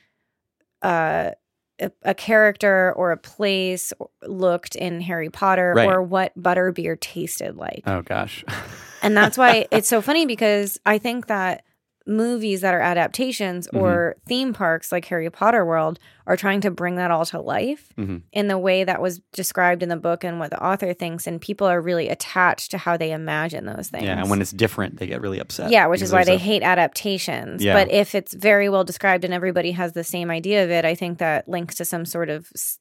uh, 0.82 1.30
a, 1.78 1.92
a 2.02 2.14
character 2.14 2.92
or 2.96 3.12
a 3.12 3.16
place 3.16 3.92
looked 4.26 4.74
in 4.74 5.00
Harry 5.02 5.30
Potter 5.30 5.72
Right. 5.76 5.88
or 5.88 6.02
what 6.02 6.36
butterbeer 6.36 6.98
tasted 6.98 7.56
like. 7.56 7.84
Oh 7.86 8.02
gosh. 8.02 8.44
And 9.02 9.16
that's 9.16 9.38
why 9.38 9.66
it's 9.70 9.88
so 9.88 10.00
funny 10.00 10.26
because 10.26 10.80
I 10.84 10.98
think 10.98 11.26
that 11.28 11.62
movies 12.06 12.60
that 12.60 12.72
are 12.74 12.80
adaptations 12.80 13.66
Mm-hmm. 13.68 13.78
or 13.78 14.16
theme 14.26 14.52
parks 14.52 14.92
like 14.92 15.04
Harry 15.06 15.28
Potter 15.30 15.64
World 15.64 15.98
are 16.26 16.36
trying 16.36 16.60
to 16.60 16.70
bring 16.70 16.96
that 16.96 17.10
all 17.10 17.24
to 17.26 17.40
life 17.40 17.88
Mhm. 17.98 18.22
in 18.32 18.48
the 18.48 18.58
way 18.58 18.84
that 18.84 19.00
was 19.00 19.20
described 19.32 19.82
in 19.82 19.88
the 19.88 19.96
book 19.96 20.24
and 20.24 20.38
what 20.38 20.50
the 20.50 20.62
author 20.64 20.92
thinks. 20.92 21.26
And 21.26 21.40
people 21.40 21.66
are 21.66 21.80
really 21.80 22.08
attached 22.08 22.70
to 22.72 22.78
how 22.78 22.96
they 22.96 23.12
imagine 23.12 23.64
those 23.66 23.88
things. 23.88 24.04
yeah, 24.04 24.18
and 24.20 24.28
when 24.30 24.40
it's 24.40 24.50
different, 24.52 24.98
they 24.98 25.06
get 25.06 25.20
really 25.20 25.38
upset. 25.40 25.70
yeah, 25.70 25.86
which 25.86 26.02
is 26.02 26.12
why 26.12 26.24
they 26.24 26.34
a- 26.34 26.38
hate 26.38 26.62
adaptations. 26.62 27.62
Yeah. 27.62 27.74
But 27.74 27.90
if 27.92 28.14
it's 28.14 28.34
very 28.34 28.68
well 28.68 28.84
described 28.84 29.24
and 29.24 29.32
everybody 29.34 29.72
has 29.72 29.92
the 29.92 30.04
same 30.04 30.30
idea 30.30 30.64
of 30.64 30.70
it, 30.70 30.84
I 30.84 30.94
think 30.94 31.18
that 31.18 31.48
links 31.48 31.74
to 31.76 31.84
some 31.84 32.04
sort 32.04 32.28
of 32.30 32.48
s- 32.54 32.78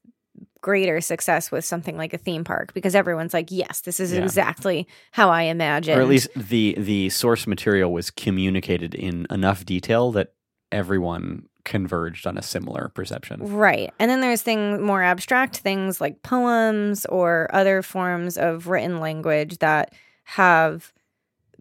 greater 0.65 0.99
success 0.99 1.51
with 1.51 1.63
something 1.63 1.95
like 1.95 2.11
a 2.11 2.17
theme 2.17 2.43
park 2.43 2.73
because 2.73 2.95
everyone's 2.95 3.35
like, 3.35 3.51
yes, 3.51 3.81
this 3.81 3.99
is 3.99 4.11
Yeah. 4.11 4.23
exactly 4.23 4.87
how 5.11 5.29
I 5.29 5.43
imagine. 5.43 5.95
or 5.95 6.01
at 6.01 6.07
least 6.07 6.27
the 6.35 6.73
the 6.79 7.09
source 7.11 7.45
material 7.45 7.91
was 7.93 8.09
communicated 8.09 8.95
in 8.95 9.27
enough 9.29 9.63
detail 9.63 10.11
that 10.13 10.33
everyone 10.71 11.47
converged 11.65 12.25
on 12.25 12.35
a 12.37 12.41
similar 12.41 12.89
perception. 12.95 13.41
Right. 13.41 13.93
And 13.99 14.09
then 14.09 14.21
there's 14.21 14.41
things 14.41 14.79
more 14.81 15.03
abstract 15.03 15.57
things 15.57 16.01
like 16.01 16.23
poems 16.23 17.05
or 17.05 17.47
other 17.53 17.83
forms 17.83 18.35
of 18.37 18.65
written 18.67 18.99
language 18.99 19.59
that 19.59 19.93
have 20.23 20.91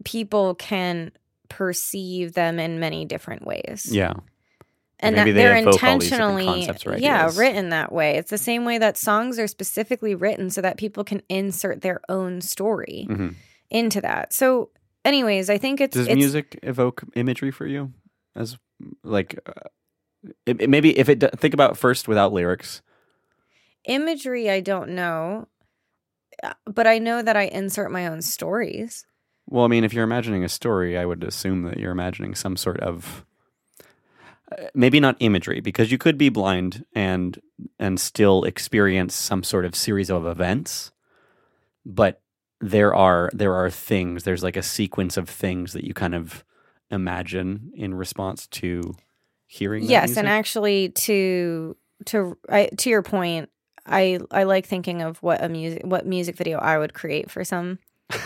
people 0.03 0.55
can 0.55 1.11
perceive 1.49 2.33
them 2.33 2.59
in 2.59 2.79
many 2.79 3.05
different 3.05 3.45
ways. 3.45 3.87
Yeah. 3.91 4.13
And 5.05 5.15
Maybe 5.15 5.31
that 5.31 5.35
they 5.35 5.43
they're 5.43 5.57
evoke 5.57 5.83
all 5.83 5.99
these 5.99 6.09
different 6.09 6.39
intentionally 6.39 7.01
yeah 7.01 7.31
written 7.35 7.69
that 7.69 7.91
way 7.91 8.17
it's 8.17 8.29
the 8.31 8.37
same 8.37 8.65
way 8.65 8.77
that 8.77 8.97
songs 8.97 9.39
are 9.39 9.47
specifically 9.47 10.15
written 10.15 10.49
so 10.49 10.61
that 10.61 10.77
people 10.77 11.03
can 11.03 11.21
insert 11.29 11.81
their 11.81 12.01
own 12.09 12.41
story 12.41 13.07
Mhm. 13.09 13.35
into 13.69 14.01
that 14.01 14.33
so 14.33 14.69
anyways 15.05 15.49
i 15.49 15.57
think 15.57 15.79
it's, 15.81 15.95
Does 15.95 16.07
it's 16.07 16.15
music 16.15 16.59
evoke 16.63 17.03
imagery 17.15 17.51
for 17.51 17.65
you? 17.65 17.93
As 18.35 18.57
like, 19.03 19.39
uh, 19.45 19.51
it, 20.45 20.61
it- 20.61 20.69
maybe 20.69 20.97
if 20.97 21.07
it 21.09 21.23
think 21.39 21.53
about 21.53 21.77
first 21.77 22.07
without 22.07 22.33
lyrics. 22.33 22.81
imagery 23.87 24.49
i 24.49 24.59
don't 24.59 24.89
know 24.89 25.47
uh, 26.43 26.53
but 26.65 26.87
i 26.87 26.97
know 26.97 27.21
that 27.21 27.35
i 27.37 27.43
insert 27.43 27.91
my 27.91 28.07
own 28.07 28.21
stories 28.21 29.05
Well, 29.47 29.63
I 29.63 29.67
mean, 29.67 29.83
if 29.83 29.93
you're 29.93 30.03
imagining 30.03 30.43
a 30.43 30.49
story, 30.49 30.97
I 30.97 31.05
would 31.05 31.23
assume 31.23 31.61
that 31.69 31.77
you're 31.77 31.91
imagining 31.91 32.33
some 32.33 32.57
sort 32.57 32.79
of 32.79 33.23
maybe 34.73 34.99
not 34.99 35.17
imagery 35.19 35.59
because 35.59 35.91
you 35.91 35.97
could 35.97 36.17
be 36.17 36.29
blind 36.29 36.85
and 36.93 37.41
and 37.79 37.99
still 37.99 38.43
experience 38.43 39.15
some 39.15 39.43
sort 39.43 39.65
of 39.65 39.75
series 39.75 40.09
of 40.09 40.25
events, 40.25 40.91
but 41.85 42.21
there 42.61 42.93
are 42.93 43.29
there 43.33 43.53
are 43.53 43.69
things. 43.69 44.23
There's 44.23 44.43
like 44.43 44.57
a 44.57 44.63
sequence 44.63 45.17
of 45.17 45.29
things 45.29 45.73
that 45.73 45.83
you 45.83 45.93
kind 45.93 46.15
of 46.15 46.43
imagine 46.91 47.71
in 47.75 47.93
response 47.93 48.47
to 48.47 48.95
hearing. 49.47 49.83
yes 49.83 50.17
and 50.17 50.27
actually 50.27 50.89
to 50.89 51.75
to 52.05 52.37
I, 52.49 52.69
to 52.77 52.89
your 52.89 53.01
point 53.01 53.49
i 53.85 54.19
i 54.31 54.43
like 54.43 54.65
thinking 54.65 55.01
of 55.01 55.21
what 55.21 55.43
a 55.43 55.49
music 55.49 55.81
what 55.83 56.05
music 56.05 56.35
video 56.35 56.57
i 56.59 56.77
would 56.77 56.93
create 56.93 57.29
for 57.29 57.43
some 57.43 57.79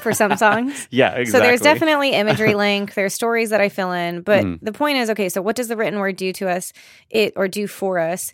for 0.00 0.12
some 0.12 0.36
songs 0.44 0.88
yeah, 0.90 1.12
exactly. 1.14 1.30
So 1.32 1.40
there's 1.40 1.60
definitely 1.60 2.10
imagery 2.10 2.54
link. 2.66 2.94
There's 2.94 3.14
stories 3.14 3.50
that 3.50 3.60
I 3.60 3.68
fill 3.68 3.92
in, 3.92 4.22
but 4.22 4.44
Mhm. 4.44 4.58
the 4.62 4.72
point 4.72 4.98
is, 4.98 5.10
okay. 5.10 5.28
So 5.28 5.40
what 5.42 5.56
does 5.56 5.68
the 5.68 5.76
written 5.76 5.98
word 5.98 6.16
do 6.16 6.32
to 6.34 6.48
us? 6.48 6.72
It 7.10 7.32
or 7.36 7.48
do 7.48 7.66
for 7.66 7.98
us? 7.98 8.32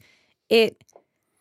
It 0.48 0.82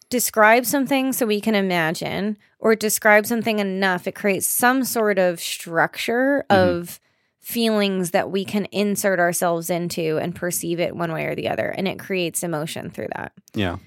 describes 0.09 0.67
something 0.69 1.13
so 1.13 1.25
we 1.25 1.39
can 1.39 1.53
imagine, 1.55 2.37
or 2.59 2.71
it 2.73 2.79
describes 2.79 3.29
something 3.29 3.59
enough. 3.59 4.07
It 4.07 4.15
creates 4.15 4.47
some 4.47 4.83
sort 4.83 5.19
of 5.19 5.39
structure 5.39 6.45
Mhm. 6.49 6.55
of 6.79 6.99
feelings 7.39 8.11
that 8.11 8.29
we 8.29 8.43
can 8.45 8.65
insert 8.65 9.19
ourselves 9.19 9.69
into 9.69 10.17
and 10.17 10.35
perceive 10.35 10.79
it 10.79 10.95
one 10.95 11.11
way 11.11 11.25
or 11.25 11.35
the 11.35 11.47
other, 11.47 11.69
and 11.69 11.87
it 11.87 11.97
creates 11.99 12.43
emotion 12.43 12.89
through 12.89 13.07
that. 13.15 13.31
yeah. 13.53 13.77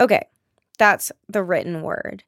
Okay, 0.00 0.26
that's 0.78 1.12
the 1.28 1.42
written 1.42 1.82
word. 1.82 2.24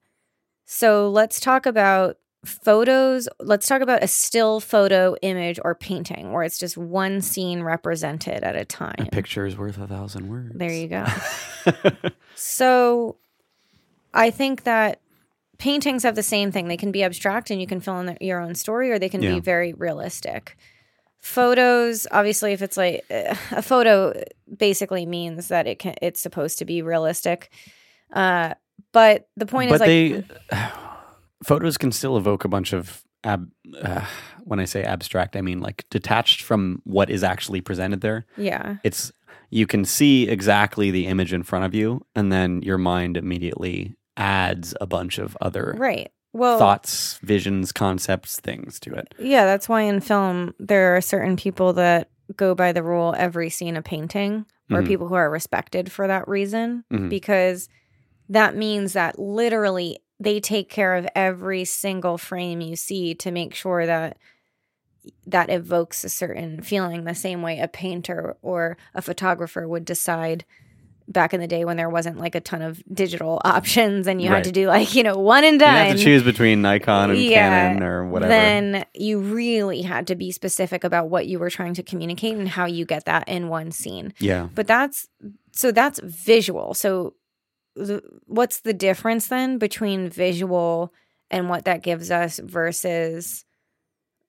So 0.64 1.08
let's 1.10 1.40
talk 1.40 1.66
about 1.66 2.18
photos. 2.44 3.28
Let's 3.40 3.66
talk 3.66 3.82
about 3.82 4.02
a 4.02 4.08
still 4.08 4.60
photo, 4.60 5.16
image, 5.22 5.58
or 5.64 5.74
painting 5.74 6.32
where 6.32 6.42
it's 6.42 6.58
just 6.58 6.76
one 6.76 7.20
scene 7.20 7.62
represented 7.62 8.44
at 8.44 8.54
a 8.56 8.64
time. 8.64 8.94
A 8.98 9.06
picture 9.06 9.46
is 9.46 9.56
worth 9.56 9.78
a 9.78 9.86
thousand 9.86 10.28
words. 10.28 10.52
There 10.54 10.72
you 10.72 10.88
go. 10.88 11.06
So 12.38 13.16
I 14.12 14.30
think 14.30 14.64
that 14.64 15.00
paintings 15.58 16.02
have 16.02 16.14
the 16.14 16.22
same 16.22 16.52
thing. 16.52 16.68
They 16.68 16.76
can 16.76 16.92
be 16.92 17.02
abstract 17.02 17.50
and 17.50 17.60
you 17.60 17.66
can 17.66 17.80
fill 17.80 17.98
in 18.00 18.06
the, 18.06 18.16
your 18.20 18.40
own 18.40 18.54
story, 18.54 18.92
or 18.92 18.98
they 18.98 19.08
can 19.08 19.22
Yeah. 19.22 19.34
be 19.34 19.40
very 19.40 19.72
realistic. 19.72 20.56
Photos, 21.18 22.06
obviously, 22.10 22.52
if 22.52 22.60
it's 22.62 22.76
like 22.76 23.04
uh, 23.10 23.34
a 23.52 23.62
photo, 23.62 24.12
basically 24.54 25.06
means 25.06 25.48
that 25.48 25.66
it 25.66 25.78
can 25.78 25.94
it's 26.02 26.20
supposed 26.20 26.58
to 26.58 26.64
be 26.66 26.82
realistic. 26.82 27.50
Uh, 28.12 28.54
but 28.92 29.28
the 29.36 29.46
point 29.46 29.70
but 29.70 29.76
is 29.76 29.80
like 29.80 29.88
they 29.88 30.24
photos 31.46 31.76
can 31.78 31.92
still 31.92 32.16
evoke 32.16 32.44
a 32.44 32.48
bunch 32.48 32.72
of 32.72 33.02
ab, 33.24 33.50
uh, 33.82 34.04
when 34.44 34.60
I 34.60 34.64
say 34.64 34.82
abstract, 34.82 35.36
I 35.36 35.40
mean 35.40 35.60
like 35.60 35.84
detached 35.90 36.42
from 36.42 36.80
what 36.84 37.10
is 37.10 37.22
actually 37.24 37.60
presented 37.60 38.00
there. 38.00 38.26
yeah, 38.36 38.76
It's 38.84 39.12
you 39.50 39.66
can 39.66 39.84
see 39.84 40.28
exactly 40.28 40.90
the 40.90 41.06
image 41.06 41.32
in 41.32 41.42
front 41.44 41.64
of 41.64 41.74
you, 41.74 42.04
and 42.14 42.32
then 42.32 42.62
your 42.62 42.78
mind 42.78 43.16
immediately 43.16 43.94
adds 44.16 44.74
a 44.80 44.86
bunch 44.86 45.18
of 45.18 45.36
other 45.40 45.74
right. 45.78 46.10
Well, 46.32 46.58
thoughts, 46.58 47.18
visions, 47.22 47.72
concepts, 47.72 48.40
things 48.40 48.78
to 48.80 48.92
it. 48.94 49.14
Yeah, 49.18 49.44
that's 49.46 49.68
why 49.68 49.82
in 49.82 50.00
film 50.00 50.54
there 50.58 50.94
are 50.96 51.00
certain 51.00 51.36
people 51.36 51.72
that 51.74 52.10
go 52.36 52.54
by 52.54 52.72
the 52.72 52.82
rule 52.82 53.14
every 53.16 53.48
scene 53.50 53.76
a 53.76 53.82
painting 53.82 54.44
or 54.70 54.82
Mhm. 54.82 54.86
people 54.86 55.06
who 55.08 55.14
are 55.14 55.30
respected 55.30 55.90
for 55.92 56.06
that 56.08 56.26
reason 56.28 56.84
Mhm. 56.92 57.08
because 57.08 57.68
that 58.28 58.56
means 58.56 58.92
that 58.94 59.18
literally 59.18 59.98
they 60.18 60.40
take 60.40 60.68
care 60.70 60.94
of 60.96 61.06
every 61.14 61.64
single 61.64 62.16
frame 62.18 62.60
you 62.60 62.76
see 62.76 63.14
to 63.14 63.30
make 63.30 63.54
sure 63.54 63.84
that 63.86 64.16
that 65.26 65.50
evokes 65.50 66.02
a 66.04 66.08
certain 66.08 66.60
feeling 66.62 67.04
the 67.04 67.14
same 67.14 67.42
way 67.42 67.60
a 67.60 67.68
painter 67.68 68.36
or 68.42 68.76
a 68.94 69.02
photographer 69.02 69.68
would 69.68 69.84
decide 69.84 70.44
back 71.08 71.32
in 71.32 71.40
the 71.40 71.46
day 71.46 71.64
when 71.64 71.76
there 71.76 71.88
wasn't 71.88 72.18
like 72.18 72.34
a 72.34 72.40
ton 72.40 72.62
of 72.62 72.82
digital 72.92 73.40
options 73.44 74.08
and 74.08 74.20
you 74.20 74.28
Right. 74.28 74.38
had 74.38 74.44
to 74.44 74.52
do 74.52 74.66
like 74.66 74.94
you 74.96 75.04
know 75.04 75.16
one 75.18 75.44
and 75.44 75.54
You 75.54 75.58
done 75.60 75.86
have 75.86 75.96
to 75.96 76.02
choose 76.02 76.24
between 76.24 76.62
Nikon 76.62 77.10
and 77.10 77.20
Yeah, 77.22 77.68
Canon 77.68 77.82
or 77.84 78.08
whatever. 78.08 78.30
then 78.32 78.84
you 78.94 79.20
really 79.20 79.82
had 79.82 80.08
to 80.08 80.16
be 80.16 80.32
specific 80.32 80.82
about 80.82 81.08
what 81.08 81.28
you 81.28 81.38
were 81.38 81.50
trying 81.50 81.74
to 81.74 81.84
communicate 81.84 82.34
and 82.36 82.48
how 82.48 82.64
you 82.66 82.84
get 82.84 83.04
that 83.04 83.28
in 83.28 83.48
one 83.48 83.70
scene. 83.70 84.14
yeah, 84.18 84.48
But 84.56 84.66
that's 84.66 85.08
so 85.52 85.70
that's 85.70 86.00
visual. 86.02 86.74
So 86.74 87.14
the, 87.76 88.02
what's 88.26 88.60
the 88.60 88.74
difference 88.74 89.28
then 89.28 89.58
between 89.58 90.08
visual 90.08 90.92
and 91.30 91.48
what 91.48 91.64
that 91.66 91.82
gives 91.82 92.10
us 92.10 92.40
versus 92.42 93.44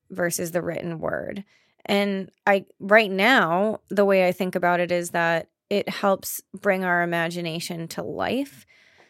versus 0.10 0.52
the 0.52 0.62
written 0.62 1.00
word? 1.00 1.44
And 1.86 2.30
I 2.46 2.66
right 2.80 3.10
now 3.12 3.80
the 3.90 4.06
way 4.06 4.28
I 4.28 4.32
think 4.32 4.56
about 4.56 4.80
it 4.80 4.92
is 4.92 5.12
that 5.12 5.50
it 5.70 5.90
helps 5.90 6.42
bring 6.54 6.84
our 6.84 7.02
imagination 7.04 7.88
to 7.90 8.04
life. 8.04 8.66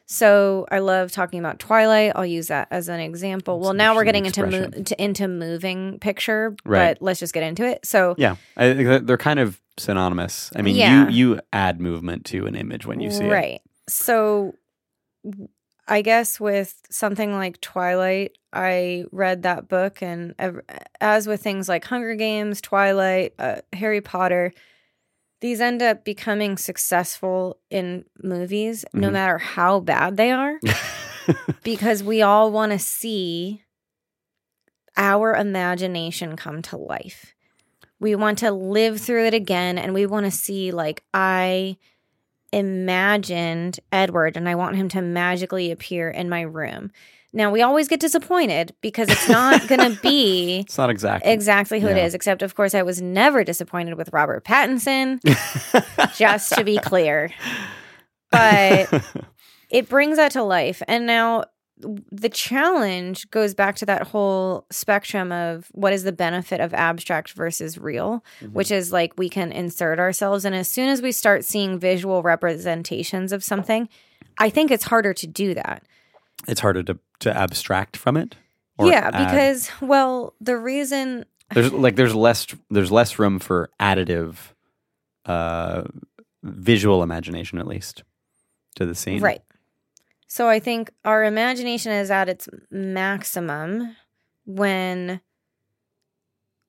So 0.09 0.65
I 0.71 0.79
love 0.79 1.11
talking 1.11 1.39
about 1.39 1.59
Twilight. 1.59 2.13
I'll 2.15 2.25
use 2.25 2.47
that 2.47 2.69
as 2.71 2.87
an 2.87 2.99
example. 3.01 3.57
That's 3.59 3.65
well, 3.65 3.73
now 3.73 3.93
we're 3.93 4.05
getting 4.05 4.25
into 4.25 4.45
mo- 4.47 4.69
to, 4.69 5.03
into 5.03 5.27
moving 5.27 5.99
picture, 5.99 6.55
Right. 6.65 6.97
but 6.97 7.01
let's 7.03 7.19
just 7.19 7.33
get 7.33 7.43
into 7.43 7.65
it. 7.65 7.85
So 7.85 8.15
yeah. 8.17 8.37
I 8.55 8.71
they're 8.73 9.17
kind 9.17 9.39
of 9.39 9.59
synonymous. 9.77 10.51
I 10.55 10.61
mean, 10.61 10.75
Yeah. 10.77 11.09
you 11.09 11.33
you 11.33 11.39
add 11.51 11.81
movement 11.81 12.25
to 12.27 12.45
an 12.47 12.55
image 12.55 12.85
when 12.85 12.99
you 13.01 13.11
see 13.11 13.25
it. 13.25 13.31
right. 13.31 13.61
So 13.89 14.55
I 15.87 16.01
guess 16.01 16.39
with 16.39 16.81
something 16.89 17.31
like 17.33 17.61
Twilight, 17.61 18.37
I 18.51 19.05
read 19.11 19.43
that 19.43 19.67
book, 19.69 20.01
and 20.01 20.35
as 20.99 21.27
with 21.27 21.41
things 21.41 21.69
like 21.69 21.85
Hunger 21.85 22.15
Games, 22.15 22.59
Twilight, 22.61 23.33
uh, 23.39 23.61
Harry 23.73 24.01
Potter, 24.01 24.53
these 25.39 25.61
end 25.61 25.81
up 25.81 26.03
becoming 26.03 26.57
successful 26.57 27.59
in 27.69 28.03
movies, 28.21 28.83
no 28.93 29.09
Mhm. 29.09 29.13
matter 29.13 29.37
how 29.37 29.79
bad 29.79 30.17
they 30.17 30.31
are, 30.31 30.59
because 31.63 32.03
we 32.03 32.21
all 32.21 32.51
want 32.51 32.71
to 32.73 32.79
see 32.79 33.63
our 34.97 35.35
imagination 35.35 36.35
come 36.35 36.61
to 36.63 36.77
life. 36.77 37.33
We 37.99 38.15
want 38.15 38.39
to 38.39 38.51
live 38.51 38.99
through 38.99 39.25
it 39.27 39.33
again, 39.33 39.77
and 39.77 39.93
we 39.93 40.05
want 40.05 40.25
to 40.25 40.31
see, 40.31 40.71
like, 40.71 41.03
I 41.13 41.77
imagined 42.53 43.79
Edward 43.91 44.37
and 44.37 44.47
I 44.47 44.55
want 44.55 44.75
him 44.75 44.89
to 44.89 45.01
magically 45.01 45.71
appear 45.71 46.09
in 46.09 46.29
my 46.29 46.41
room. 46.41 46.91
Now, 47.33 47.51
we 47.51 47.61
always 47.61 47.87
get 47.87 47.99
disappointed 47.99 48.73
because 48.81 49.09
it's 49.09 49.27
not 49.27 49.67
going 49.67 49.81
to 49.93 49.99
be 50.01 50.59
It's 50.61 50.77
not 50.77 50.89
exactly 50.89 51.31
exactly 51.31 51.79
who 51.79 51.87
it 51.87 51.97
Yeah. 51.97 52.05
is, 52.05 52.13
except, 52.13 52.41
of 52.41 52.55
course, 52.55 52.73
I 52.73 52.83
was 52.83 53.01
never 53.01 53.43
disappointed 53.43 53.95
with 53.95 54.09
Robert 54.13 54.43
Pattinson, 54.45 55.19
just 56.17 56.53
to 56.53 56.63
be 56.63 56.77
clear. 56.77 57.29
But 58.31 59.03
it 59.69 59.89
brings 59.89 60.17
that 60.17 60.31
to 60.31 60.43
life. 60.43 60.81
And 60.87 61.05
now 61.05 61.43
the 62.11 62.29
challenge 62.29 63.29
goes 63.29 63.53
back 63.53 63.75
to 63.77 63.85
that 63.85 64.07
whole 64.07 64.65
spectrum 64.71 65.31
of 65.31 65.67
what 65.73 65.93
is 65.93 66.03
the 66.03 66.11
benefit 66.11 66.59
of 66.59 66.73
abstract 66.73 67.33
versus 67.33 67.77
real, 67.77 68.23
Mhm. 68.41 68.53
which 68.53 68.71
is 68.71 68.91
like 68.91 69.13
we 69.17 69.29
can 69.29 69.51
insert 69.51 69.99
ourselves. 69.99 70.43
And 70.45 70.55
as 70.55 70.67
soon 70.67 70.89
as 70.89 71.01
we 71.01 71.11
start 71.11 71.45
seeing 71.45 71.77
visual 71.79 72.23
representations 72.23 73.31
of 73.31 73.43
something, 73.43 73.87
I 74.39 74.49
think 74.49 74.71
it's 74.71 74.85
harder 74.85 75.13
to 75.13 75.27
do 75.27 75.53
that. 75.53 75.83
it's 76.47 76.61
harder 76.61 76.83
to 76.83 76.97
to 77.19 77.35
abstract 77.35 77.97
from 77.97 78.15
it. 78.17 78.35
yeah, 78.79 79.09
add. 79.11 79.25
because, 79.25 79.71
well, 79.81 80.33
the 80.39 80.55
reason 80.55 81.25
there's 81.53 81.71
like 81.73 81.95
there's 81.95 82.13
less 82.15 82.45
there's 82.69 82.91
less 82.91 83.17
room 83.19 83.39
for 83.39 83.69
additive 83.79 84.35
uh 85.25 85.83
visual 86.43 87.03
imagination 87.03 87.57
at 87.59 87.67
least 87.67 88.03
to 88.75 88.85
the 88.85 88.95
scene 88.95 89.21
Right. 89.21 89.41
So 90.27 90.49
I 90.49 90.59
think 90.59 90.91
our 91.05 91.23
imagination 91.23 91.91
is 91.91 92.11
at 92.11 92.27
its 92.29 92.47
maximum 92.69 93.95
when 94.45 95.21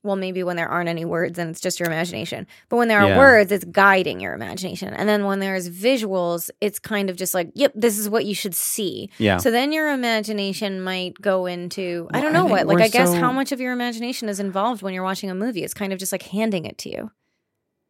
well 0.04 0.14
maybe 0.16 0.44
when 0.44 0.54
there 0.56 0.68
aren't 0.68 0.88
any 0.88 1.04
words 1.04 1.38
and 1.40 1.50
it's 1.50 1.60
just 1.60 1.80
your 1.80 1.88
imagination. 1.88 2.46
But 2.68 2.76
when 2.76 2.86
there 2.88 3.00
are 3.00 3.08
Yeah. 3.08 3.18
words 3.18 3.50
it's 3.50 3.64
guiding 3.64 4.20
your 4.20 4.32
imagination. 4.32 4.94
And 4.94 5.08
then 5.08 5.24
when 5.24 5.40
there's 5.40 5.68
visuals 5.68 6.50
it's 6.60 6.78
kind 6.78 7.10
of 7.10 7.16
just 7.16 7.34
like 7.34 7.50
yep, 7.54 7.72
this 7.74 7.98
is 7.98 8.08
what 8.08 8.24
you 8.24 8.34
should 8.34 8.54
see. 8.54 9.10
yeah 9.18 9.38
So 9.38 9.50
then 9.50 9.72
your 9.72 9.90
imagination 9.92 10.80
might 10.80 11.20
go 11.20 11.46
into 11.46 12.08
I 12.12 12.20
don't 12.20 12.32
know 12.32 12.42
think 12.46 12.52
what. 12.52 12.66
Like 12.68 12.80
I 12.84 12.88
guess 12.88 13.10
so- 13.10 13.18
how 13.18 13.32
much 13.32 13.50
of 13.50 13.60
your 13.60 13.72
imagination 13.72 14.28
is 14.28 14.38
involved 14.38 14.82
when 14.82 14.94
you're 14.94 15.02
watching 15.02 15.30
a 15.30 15.34
movie? 15.34 15.64
It's 15.64 15.74
kind 15.74 15.92
of 15.92 15.98
just 15.98 16.12
like 16.12 16.22
handing 16.22 16.64
it 16.64 16.78
to 16.78 16.90
you. 16.90 17.10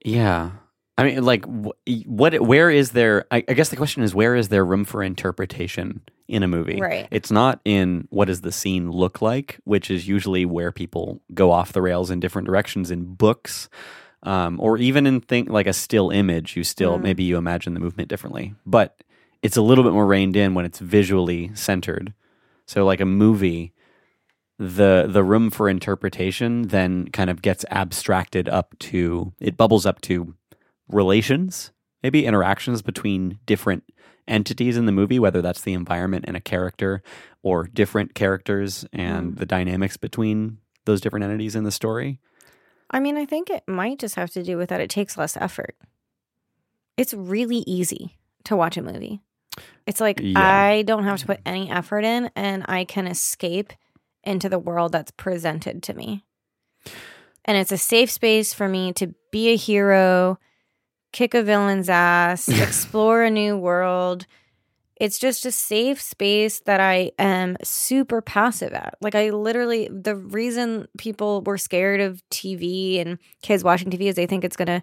yeah 0.05 0.51
I 0.99 1.05
mean, 1.05 1.23
like, 1.25 1.45
wh- 1.47 2.07
what? 2.07 2.41
Where 2.41 2.70
is 2.70 2.91
there? 2.91 3.25
I, 3.31 3.37
I 3.49 3.55
guess 3.55 3.69
the 3.70 3.77
question 3.77 4.03
is, 4.03 4.15
where 4.15 4.35
is 4.35 4.49
there 4.49 4.65
room 4.65 4.85
for 4.85 5.03
interpretation 5.03 6.01
in 6.27 6.43
a 6.43 6.49
movie? 6.49 6.81
Right. 6.81 7.07
It's 7.11 7.31
not 7.31 7.61
in 7.65 8.09
what 8.11 8.27
does 8.27 8.41
the 8.43 8.53
scene 8.53 8.91
look 8.91 9.23
like, 9.23 9.61
which 9.65 9.91
is 9.91 10.09
usually 10.09 10.45
where 10.45 10.73
people 10.73 11.20
go 11.33 11.53
off 11.53 11.73
the 11.73 11.81
rails 11.83 12.11
in 12.11 12.19
different 12.20 12.47
directions 12.47 12.91
in 12.91 13.15
books, 13.15 13.69
um, 14.25 14.59
or 14.61 14.77
even 14.77 15.07
in 15.07 15.20
think 15.20 15.49
like 15.49 15.69
a 15.69 15.73
still 15.73 16.11
image. 16.11 16.57
You 16.57 16.65
still 16.65 16.99
Mm. 16.99 17.03
maybe 17.03 17.23
you 17.23 17.37
imagine 17.39 17.75
the 17.75 17.81
movement 17.81 18.09
differently, 18.09 18.55
but 18.66 19.03
it's 19.41 19.57
a 19.57 19.62
little 19.62 19.85
bit 19.85 19.93
more 19.93 20.05
reined 20.07 20.35
in 20.37 20.55
when 20.55 20.65
it's 20.65 20.81
visually 20.81 21.53
centered. 21.55 22.12
So, 22.66 22.85
like 22.85 23.01
a 23.01 23.07
movie, 23.07 23.73
the 24.59 25.07
the 25.09 25.23
room 25.23 25.51
for 25.51 25.69
interpretation 25.69 26.62
then 26.62 27.07
kind 27.12 27.31
of 27.31 27.41
gets 27.41 27.65
abstracted 27.70 28.49
up 28.49 28.77
to 28.81 29.33
it 29.41 29.57
bubbles 29.57 29.87
up 29.87 30.01
to 30.03 30.35
relations, 30.89 31.73
maybe 32.02 32.27
interactions 32.27 32.82
between 32.82 33.39
different 33.47 33.85
entities 34.27 34.77
in 34.77 34.86
the 34.86 34.93
movie, 34.93 35.19
whether 35.19 35.43
that's 35.43 35.62
the 35.62 35.73
environment 35.73 36.24
and 36.28 36.36
a 36.36 36.40
character 36.40 37.02
or 37.43 37.65
different 37.65 38.15
characters 38.15 38.85
and 38.93 39.32
mm. 39.32 39.39
the 39.39 39.47
dynamics 39.47 39.97
between 39.97 40.59
those 40.85 41.01
different 41.01 41.24
entities 41.24 41.56
in 41.56 41.65
the 41.65 41.70
story. 41.70 42.20
I 42.90 43.01
mean, 43.01 43.16
I 43.16 43.24
think 43.24 43.51
it 43.51 43.65
might 43.66 43.98
just 43.98 44.15
have 44.15 44.31
to 44.31 44.43
do 44.43 44.56
with 44.56 44.70
that 44.70 44.81
it 44.81 44.90
takes 44.90 45.19
less 45.19 45.36
effort. 45.36 45.77
It's 46.97 47.15
really 47.15 47.65
easy 47.66 48.16
to 48.44 48.56
watch 48.56 48.77
a 48.77 48.82
movie. 48.82 49.20
It's 49.86 50.01
like 50.01 50.20
Yeah. 50.23 50.40
I 50.40 50.82
don't 50.82 51.05
have 51.05 51.20
to 51.20 51.27
put 51.27 51.40
any 51.44 51.70
effort 51.70 52.05
in 52.05 52.31
and 52.36 52.65
I 52.69 52.85
can 52.85 53.06
escape 53.06 53.73
into 54.24 54.48
the 54.48 54.59
world 54.59 54.93
that's 54.93 55.10
presented 55.10 55.82
to 55.85 55.94
me. 55.94 56.24
And 57.44 57.56
it's 57.56 57.73
a 57.73 57.78
safe 57.78 58.10
space 58.10 58.52
for 58.52 58.69
me 58.69 58.93
to 58.94 59.15
be 59.31 59.48
a 59.48 59.56
hero, 59.56 60.39
kick 61.12 61.35
a 61.35 61.43
villain's 61.43 61.89
ass, 61.89 62.48
explore 62.48 63.22
a 63.22 63.30
new 63.30 63.56
world. 63.56 64.26
It's 64.97 65.18
just 65.18 65.47
a 65.47 65.52
safe 65.52 66.01
space 66.01 66.60
that 66.60 66.80
I 66.80 67.12
am 67.18 67.56
super 67.62 68.20
passive 68.20 68.72
at. 68.72 68.97
Like, 69.01 69.14
I 69.14 69.30
literally, 69.30 69.89
the 69.89 70.16
reason 70.16 70.89
people 70.98 71.43
were 71.43 71.59
scared 71.59 72.01
of 72.01 72.22
TV 72.30 73.01
and 73.01 73.18
kids 73.43 73.62
watching 73.62 73.90
TV 73.90 74.02
is 74.02 74.16
they 74.16 74.26
think 74.26 74.43
it's 74.43 74.56
going 74.56 74.66
to, 74.66 74.82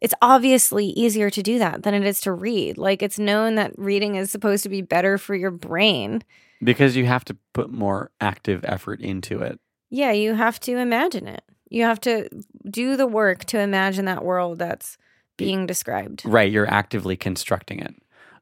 it's 0.00 0.14
obviously 0.20 0.86
easier 0.86 1.30
to 1.30 1.42
do 1.44 1.60
that 1.60 1.84
than 1.84 1.94
it 1.94 2.04
is 2.04 2.20
to 2.22 2.32
read. 2.32 2.76
Like, 2.76 3.02
it's 3.02 3.20
known 3.20 3.54
that 3.54 3.78
reading 3.78 4.16
is 4.16 4.32
supposed 4.32 4.64
to 4.64 4.68
be 4.68 4.82
better 4.82 5.16
for 5.16 5.36
your 5.36 5.52
brain. 5.52 6.24
Because 6.60 6.96
you 6.96 7.06
have 7.06 7.24
to 7.26 7.36
put 7.52 7.70
more 7.70 8.10
active 8.20 8.64
effort 8.64 9.00
into 9.00 9.42
it. 9.42 9.60
Yeah, 9.90 10.10
you 10.10 10.34
have 10.34 10.58
to 10.60 10.76
imagine 10.76 11.28
it. 11.28 11.42
You 11.70 11.84
have 11.84 12.00
to 12.00 12.28
do 12.68 12.96
the 12.96 13.06
work 13.06 13.44
to 13.46 13.60
imagine 13.60 14.06
that 14.06 14.24
world 14.24 14.58
that's 14.58 14.98
being 15.42 15.66
described. 15.66 16.22
Right, 16.24 16.50
you're 16.50 16.68
actively 16.70 17.16
constructing 17.16 17.80
it. 17.80 17.94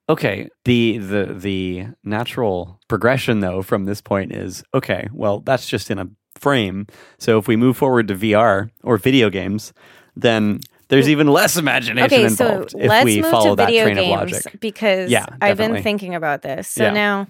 Okay, 0.09 0.49
the 0.65 0.99
the 0.99 1.35
the 1.35 1.87
natural 2.03 2.81
progression 2.89 3.41
though 3.41 3.63
from 3.63 3.85
this 3.85 4.01
point 4.01 4.33
is 4.33 4.63
okay, 4.75 5.09
well, 5.13 5.41
that's 5.41 5.69
just 5.69 5.91
in 5.91 5.99
a 5.99 6.09
frame. 6.39 6.87
So 7.19 7.39
if 7.39 7.47
we 7.47 7.57
move 7.57 7.77
forward 7.77 8.09
to 8.09 8.15
VR 8.15 8.71
or 8.83 8.97
video 8.97 9.31
games, 9.31 9.73
then 10.17 10.61
there's 10.89 11.09
even 11.09 11.29
less 11.29 11.57
imagination 11.57 12.05
Okay, 12.25 12.29
so 12.29 12.47
involved 12.53 12.75
if 12.77 12.89
let's 12.89 13.05
we 13.05 13.21
move 13.21 13.31
follow 13.31 13.51
to 13.51 13.57
that 13.57 13.67
video 13.67 13.85
train 13.85 13.99
of 13.99 14.05
games 14.05 14.33
logic. 14.33 14.61
because 14.61 15.11
Yeah, 15.11 15.27
I've 15.41 15.57
been 15.57 15.81
thinking 15.83 16.15
about 16.17 16.43
this. 16.43 16.67
So 16.69 16.85
Yeah. 16.85 16.93
now, 16.93 17.27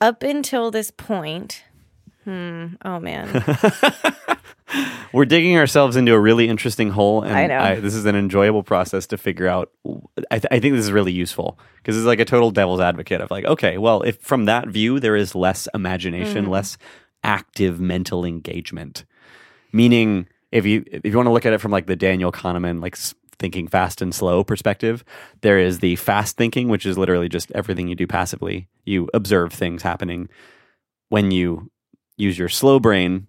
up 0.00 0.22
until 0.22 0.70
this 0.70 0.90
point, 0.90 1.64
hmm, 2.24 2.68
oh 2.84 2.98
man, 2.98 3.28
We're 5.12 5.26
digging 5.26 5.56
ourselves 5.58 5.96
into 5.96 6.12
a 6.14 6.18
really 6.18 6.48
interesting 6.48 6.90
hole, 6.90 7.22
and 7.22 7.34
I 7.36 7.46
know. 7.74 7.80
this 7.80 7.94
is 7.94 8.06
an 8.06 8.16
enjoyable 8.16 8.62
process 8.62 9.06
to 9.08 9.18
figure 9.18 9.46
out. 9.46 9.70
I, 10.30 10.38
th- 10.38 10.46
I 10.50 10.58
think 10.60 10.74
this 10.74 10.84
is 10.84 10.92
really 10.92 11.12
useful 11.12 11.58
because 11.76 11.96
it's 11.96 12.06
like 12.06 12.20
a 12.20 12.24
total 12.24 12.50
devil's 12.50 12.80
advocate 12.80 13.20
of 13.20 13.30
like, 13.30 13.44
okay, 13.44 13.76
well, 13.76 14.02
if 14.02 14.18
from 14.20 14.46
that 14.46 14.68
view 14.68 14.98
there 15.00 15.16
is 15.16 15.34
less 15.34 15.68
imagination, 15.74 16.46
Mm. 16.46 16.48
less 16.48 16.78
active 17.22 17.78
mental 17.80 18.24
engagement, 18.24 19.04
meaning 19.72 20.26
if 20.50 20.64
you 20.66 20.84
if 20.86 21.04
you 21.04 21.16
want 21.16 21.26
to 21.26 21.32
look 21.32 21.46
at 21.46 21.52
it 21.52 21.60
from 21.60 21.70
like 21.72 21.86
the 21.86 21.96
Daniel 21.96 22.32
Kahneman 22.32 22.80
like 22.80 22.96
thinking 23.38 23.66
fast 23.68 24.00
and 24.00 24.14
slow 24.14 24.42
perspective, 24.44 25.04
there 25.42 25.58
is 25.58 25.80
the 25.80 25.96
fast 25.96 26.36
thinking, 26.36 26.68
which 26.68 26.86
is 26.86 26.96
literally 26.96 27.28
just 27.28 27.50
everything 27.52 27.88
you 27.88 27.94
do 27.94 28.06
passively. 28.06 28.68
You 28.84 29.08
observe 29.12 29.52
things 29.52 29.82
happening. 29.82 30.28
When 31.08 31.30
you 31.30 31.70
use 32.16 32.38
your 32.38 32.48
slow 32.48 32.78
brain, 32.80 33.26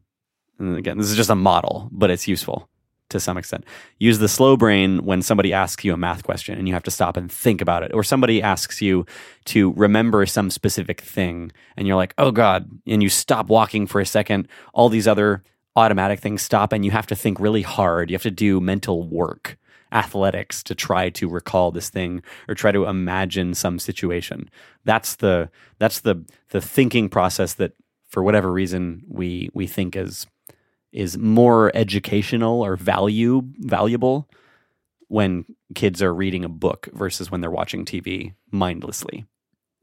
and 0.68 0.78
again, 0.78 0.98
this 0.98 1.10
is 1.10 1.18
just 1.18 1.30
a 1.30 1.36
model, 1.36 1.90
but 1.92 2.10
it's 2.10 2.28
useful 2.28 2.70
to 3.10 3.20
some 3.20 3.38
extent. 3.38 3.64
Use 4.00 4.20
the 4.20 4.28
slow 4.28 4.58
brain 4.58 5.06
when 5.06 5.22
somebody 5.22 5.54
asks 5.54 5.84
you 5.86 5.94
a 5.94 5.98
math 5.98 6.24
question 6.24 6.58
and 6.58 6.68
you 6.68 6.74
have 6.74 6.84
to 6.84 6.92
stop 6.92 7.16
and 7.16 7.32
think 7.32 7.62
about 7.62 7.84
it, 7.84 7.94
or 7.94 8.04
somebody 8.04 8.42
asks 8.42 8.82
you 8.82 9.06
to 9.46 9.72
remember 9.74 10.26
some 10.26 10.50
specific 10.50 11.02
thing 11.02 11.52
and 11.78 11.88
you're 11.88 11.96
like, 11.96 12.14
oh 12.18 12.32
God, 12.32 12.70
and 12.86 13.02
you 13.02 13.10
stop 13.10 13.48
walking 13.48 13.88
for 13.88 14.02
a 14.02 14.06
second. 14.06 14.48
All 14.74 14.90
these 14.90 15.08
other 15.08 15.44
automatic 15.76 16.20
things 16.20 16.42
stop 16.42 16.74
and 16.74 16.84
you 16.84 16.92
have 16.92 17.08
to 17.08 17.16
think 17.16 17.40
really 17.40 17.62
hard. 17.62 18.10
You 18.10 18.16
have 18.16 18.24
to 18.24 18.32
do 18.32 18.60
mental 18.60 19.08
work, 19.08 19.58
athletics 19.92 20.64
to 20.64 20.76
try 20.76 21.10
to 21.12 21.30
recall 21.30 21.72
this 21.72 21.90
thing 21.90 22.24
or 22.48 22.56
try 22.56 22.72
to 22.72 22.86
imagine 22.86 23.54
some 23.54 23.80
situation. 23.80 24.50
That's 24.86 25.16
the 25.16 25.50
that's 25.80 26.02
the 26.02 26.24
the 26.50 26.62
thinking 26.62 27.10
process 27.10 27.54
that 27.56 27.74
for 28.08 28.24
whatever 28.24 28.52
reason 28.52 29.04
we 29.08 29.50
we 29.54 29.68
think 29.68 29.96
is 29.96 30.28
is 30.94 31.18
more 31.18 31.72
educational 31.76 32.62
or 32.62 32.76
value 32.76 33.42
valuable 33.60 34.30
when 35.10 35.46
kids 35.76 36.02
are 36.02 36.14
reading 36.14 36.46
a 36.46 36.50
book 36.50 36.88
versus 36.94 37.30
when 37.30 37.42
they're 37.42 37.52
watching 37.52 37.86
TV 37.86 38.34
mindlessly. 38.52 39.26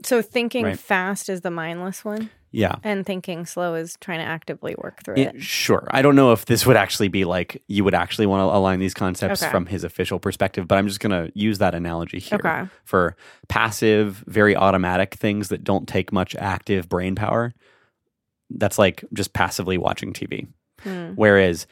so 0.02 0.22
thinking 0.22 0.64
Right. 0.64 0.78
fast 0.78 1.28
is 1.28 1.42
the 1.42 1.50
mindless 1.50 2.06
one, 2.06 2.30
Yeah. 2.52 2.76
and 2.82 3.04
thinking 3.04 3.44
slow 3.44 3.74
is 3.74 3.98
trying 4.00 4.20
to 4.20 4.24
actively 4.24 4.74
work 4.78 5.04
through 5.04 5.16
Yeah, 5.18 5.28
it. 5.34 5.42
sure. 5.42 5.86
I 5.90 6.00
don't 6.00 6.14
know 6.16 6.32
if 6.32 6.46
this 6.46 6.64
would 6.64 6.76
actually 6.78 7.08
be 7.08 7.26
like 7.26 7.62
you 7.68 7.84
would 7.84 7.92
actually 7.92 8.24
want 8.24 8.40
to 8.40 8.56
align 8.56 8.78
these 8.78 8.94
concepts 8.94 9.42
Okay. 9.42 9.50
from 9.50 9.66
his 9.66 9.84
official 9.84 10.18
perspective, 10.18 10.66
but 10.66 10.78
I'm 10.78 10.88
just 10.88 11.00
going 11.00 11.10
to 11.26 11.30
use 11.38 11.58
that 11.58 11.74
analogy 11.74 12.18
here 12.18 12.40
Okay. 12.42 12.64
for 12.84 13.14
passive, 13.48 14.24
very 14.26 14.56
automatic 14.56 15.14
things 15.16 15.48
that 15.50 15.64
don't 15.64 15.86
take 15.86 16.14
much 16.14 16.34
active 16.36 16.88
brain 16.88 17.14
power. 17.14 17.52
That's 18.48 18.78
like 18.78 19.04
just 19.12 19.34
passively 19.34 19.76
watching 19.76 20.14
TV. 20.14 20.48
Hmm. 20.82 21.12
Whereas 21.14 21.66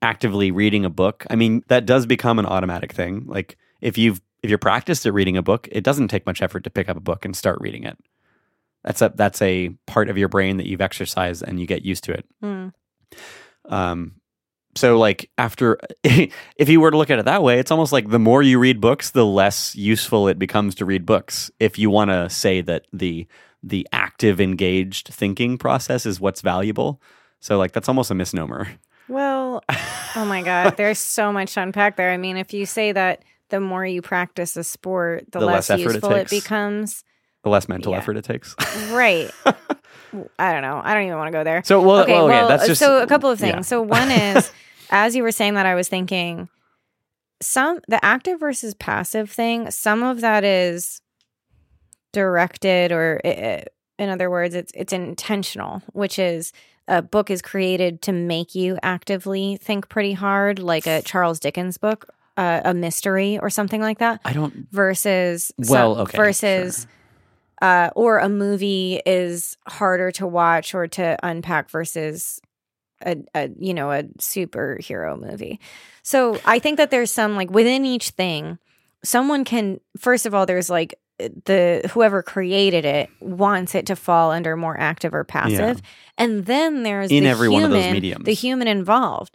actively 0.00 0.50
reading 0.50 0.84
a 0.84 0.90
book, 0.90 1.26
I 1.30 1.36
mean, 1.36 1.62
that 1.68 1.86
does 1.86 2.06
become 2.06 2.38
an 2.38 2.46
automatic 2.46 2.92
thing. 2.92 3.24
Like 3.26 3.56
if 3.80 3.98
you've 3.98 4.20
if 4.42 4.50
you're 4.50 4.58
practiced 4.58 5.06
at 5.06 5.14
reading 5.14 5.36
a 5.36 5.42
book, 5.42 5.68
it 5.70 5.84
doesn't 5.84 6.08
take 6.08 6.26
much 6.26 6.42
effort 6.42 6.64
to 6.64 6.70
pick 6.70 6.88
up 6.88 6.96
a 6.96 7.00
book 7.00 7.24
and 7.24 7.36
start 7.36 7.60
reading 7.60 7.84
it. 7.84 7.96
That's 8.84 9.00
a 9.00 9.12
that's 9.14 9.40
a 9.40 9.70
part 9.86 10.08
of 10.08 10.18
your 10.18 10.28
brain 10.28 10.56
that 10.56 10.66
you've 10.66 10.80
exercised 10.80 11.44
and 11.46 11.60
you 11.60 11.66
get 11.66 11.84
used 11.84 12.04
to 12.04 12.12
it. 12.12 12.26
Hmm. 12.40 12.68
Um, 13.66 14.14
so 14.74 14.98
like 14.98 15.30
after, 15.38 15.78
if 16.04 16.68
you 16.68 16.80
were 16.80 16.90
to 16.90 16.96
look 16.96 17.10
at 17.10 17.18
it 17.18 17.26
that 17.26 17.42
way, 17.42 17.58
it's 17.58 17.70
almost 17.70 17.92
like 17.92 18.10
the 18.10 18.18
more 18.18 18.42
you 18.42 18.58
read 18.58 18.80
books, 18.80 19.10
the 19.10 19.26
less 19.26 19.74
useful 19.76 20.28
it 20.28 20.38
becomes 20.38 20.74
to 20.76 20.84
read 20.84 21.06
books. 21.06 21.50
If 21.60 21.78
you 21.78 21.90
want 21.90 22.10
to 22.10 22.28
say 22.30 22.60
that 22.62 22.86
the 22.92 23.26
the 23.62 23.86
active, 23.92 24.40
engaged 24.40 25.08
thinking 25.08 25.56
process 25.56 26.04
is 26.04 26.20
what's 26.20 26.40
valuable, 26.40 27.00
so 27.42 27.58
like 27.58 27.72
that's 27.72 27.88
almost 27.88 28.10
a 28.10 28.14
misnomer. 28.14 28.68
Well, 29.08 29.62
oh 30.16 30.24
my 30.24 30.42
God, 30.42 30.76
there's 30.78 30.98
so 30.98 31.32
much 31.32 31.54
to 31.54 31.60
unpack 31.62 31.96
there. 31.96 32.10
I 32.12 32.16
mean, 32.16 32.36
if 32.36 32.54
you 32.54 32.64
say 32.64 32.92
that 32.92 33.24
the 33.50 33.60
more 33.60 33.84
you 33.84 34.00
practice 34.00 34.56
a 34.56 34.64
sport, 34.64 35.30
the, 35.32 35.40
The 35.40 35.46
less, 35.46 35.68
less 35.68 35.70
effort 35.70 35.90
it 35.90 35.94
useful 35.94 36.12
it, 36.12 36.30
becomes. 36.30 37.04
The 37.42 37.50
less 37.50 37.68
mental 37.68 37.92
Yeah. 37.92 37.98
effort 37.98 38.16
it 38.16 38.24
takes. 38.24 38.54
Right. 38.90 39.30
I 40.38 40.52
don't 40.52 40.62
know. 40.62 40.80
I 40.84 40.94
don't 40.94 41.04
even 41.04 41.16
want 41.16 41.32
to 41.32 41.38
go 41.38 41.42
there. 41.42 41.62
So 41.64 41.80
well, 41.80 42.02
okay, 42.02 42.12
well, 42.12 42.28
well, 42.28 42.48
that's 42.48 42.64
uh, 42.64 42.66
just 42.68 42.78
so 42.78 43.02
a 43.02 43.06
couple 43.06 43.28
of 43.30 43.38
things. 43.40 43.54
yeah. 43.54 43.60
So 43.62 43.82
one 43.82 44.10
is, 44.10 44.52
as 44.90 45.16
you 45.16 45.22
were 45.22 45.32
saying 45.32 45.54
that, 45.54 45.64
I 45.66 45.74
was 45.74 45.88
thinking 45.88 46.48
some 47.40 47.80
the 47.88 48.02
active 48.04 48.38
versus 48.38 48.74
passive 48.74 49.30
thing. 49.30 49.70
Some 49.70 50.02
of 50.02 50.20
that 50.20 50.44
is 50.44 51.00
directed, 52.12 52.92
or 52.92 53.20
i 53.24 53.64
in 53.98 54.08
other 54.08 54.30
words, 54.30 54.54
it's 54.54 54.72
it's 54.74 54.92
intentional, 54.92 55.82
which 55.92 56.18
is 56.18 56.52
a 56.92 57.00
book 57.02 57.30
is 57.30 57.40
created 57.40 58.02
to 58.02 58.12
make 58.12 58.54
you 58.54 58.78
actively 58.82 59.56
think 59.56 59.88
pretty 59.88 60.12
hard, 60.12 60.58
like 60.58 60.86
a 60.86 61.00
Charles 61.02 61.40
Dickens 61.40 61.78
book, 61.78 62.06
uh, 62.36 62.60
a 62.64 62.74
mystery 62.74 63.38
or 63.38 63.48
something 63.50 63.80
like 63.80 63.98
that 63.98 64.20
I 64.24 64.32
don't. 64.32 64.66
versus 64.70 65.52
some- 65.62 65.72
Well, 65.72 65.98
okay, 66.00 66.16
versus 66.16 66.86
uh, 67.62 67.90
or 67.96 68.18
a 68.18 68.28
movie 68.28 69.00
is 69.06 69.56
harder 69.68 70.10
to 70.12 70.26
watch 70.26 70.74
or 70.74 70.86
to 70.88 71.16
unpack 71.22 71.70
versus 71.70 72.40
a, 73.04 73.16
a 73.34 73.50
you 73.58 73.72
know 73.74 73.90
a 73.90 74.02
superhero 74.18 75.18
movie. 75.18 75.60
So 76.02 76.38
I 76.44 76.58
think 76.58 76.76
that 76.78 76.90
there's 76.90 77.10
some 77.10 77.36
like 77.36 77.50
within 77.50 77.84
each 77.84 78.10
thing, 78.10 78.58
someone 79.04 79.44
can 79.44 79.80
first 79.98 80.26
of 80.26 80.34
all 80.34 80.46
there's 80.46 80.68
like 80.70 80.94
the 81.18 81.88
whoever 81.92 82.22
created 82.22 82.84
it 82.84 83.08
wants 83.20 83.74
it 83.74 83.86
to 83.86 83.96
fall 83.96 84.30
under 84.30 84.56
more 84.56 84.78
active 84.78 85.14
or 85.14 85.24
passive, 85.24 85.80
and 86.18 86.46
then 86.46 86.82
there's 86.82 87.10
In 87.10 87.24
the 87.24 87.30
every 87.30 87.48
human, 87.48 87.70
one 87.70 87.78
of 87.78 87.82
those 87.84 87.92
mediums. 87.92 88.24
the 88.24 88.34
human 88.34 88.66
involved. 88.68 89.34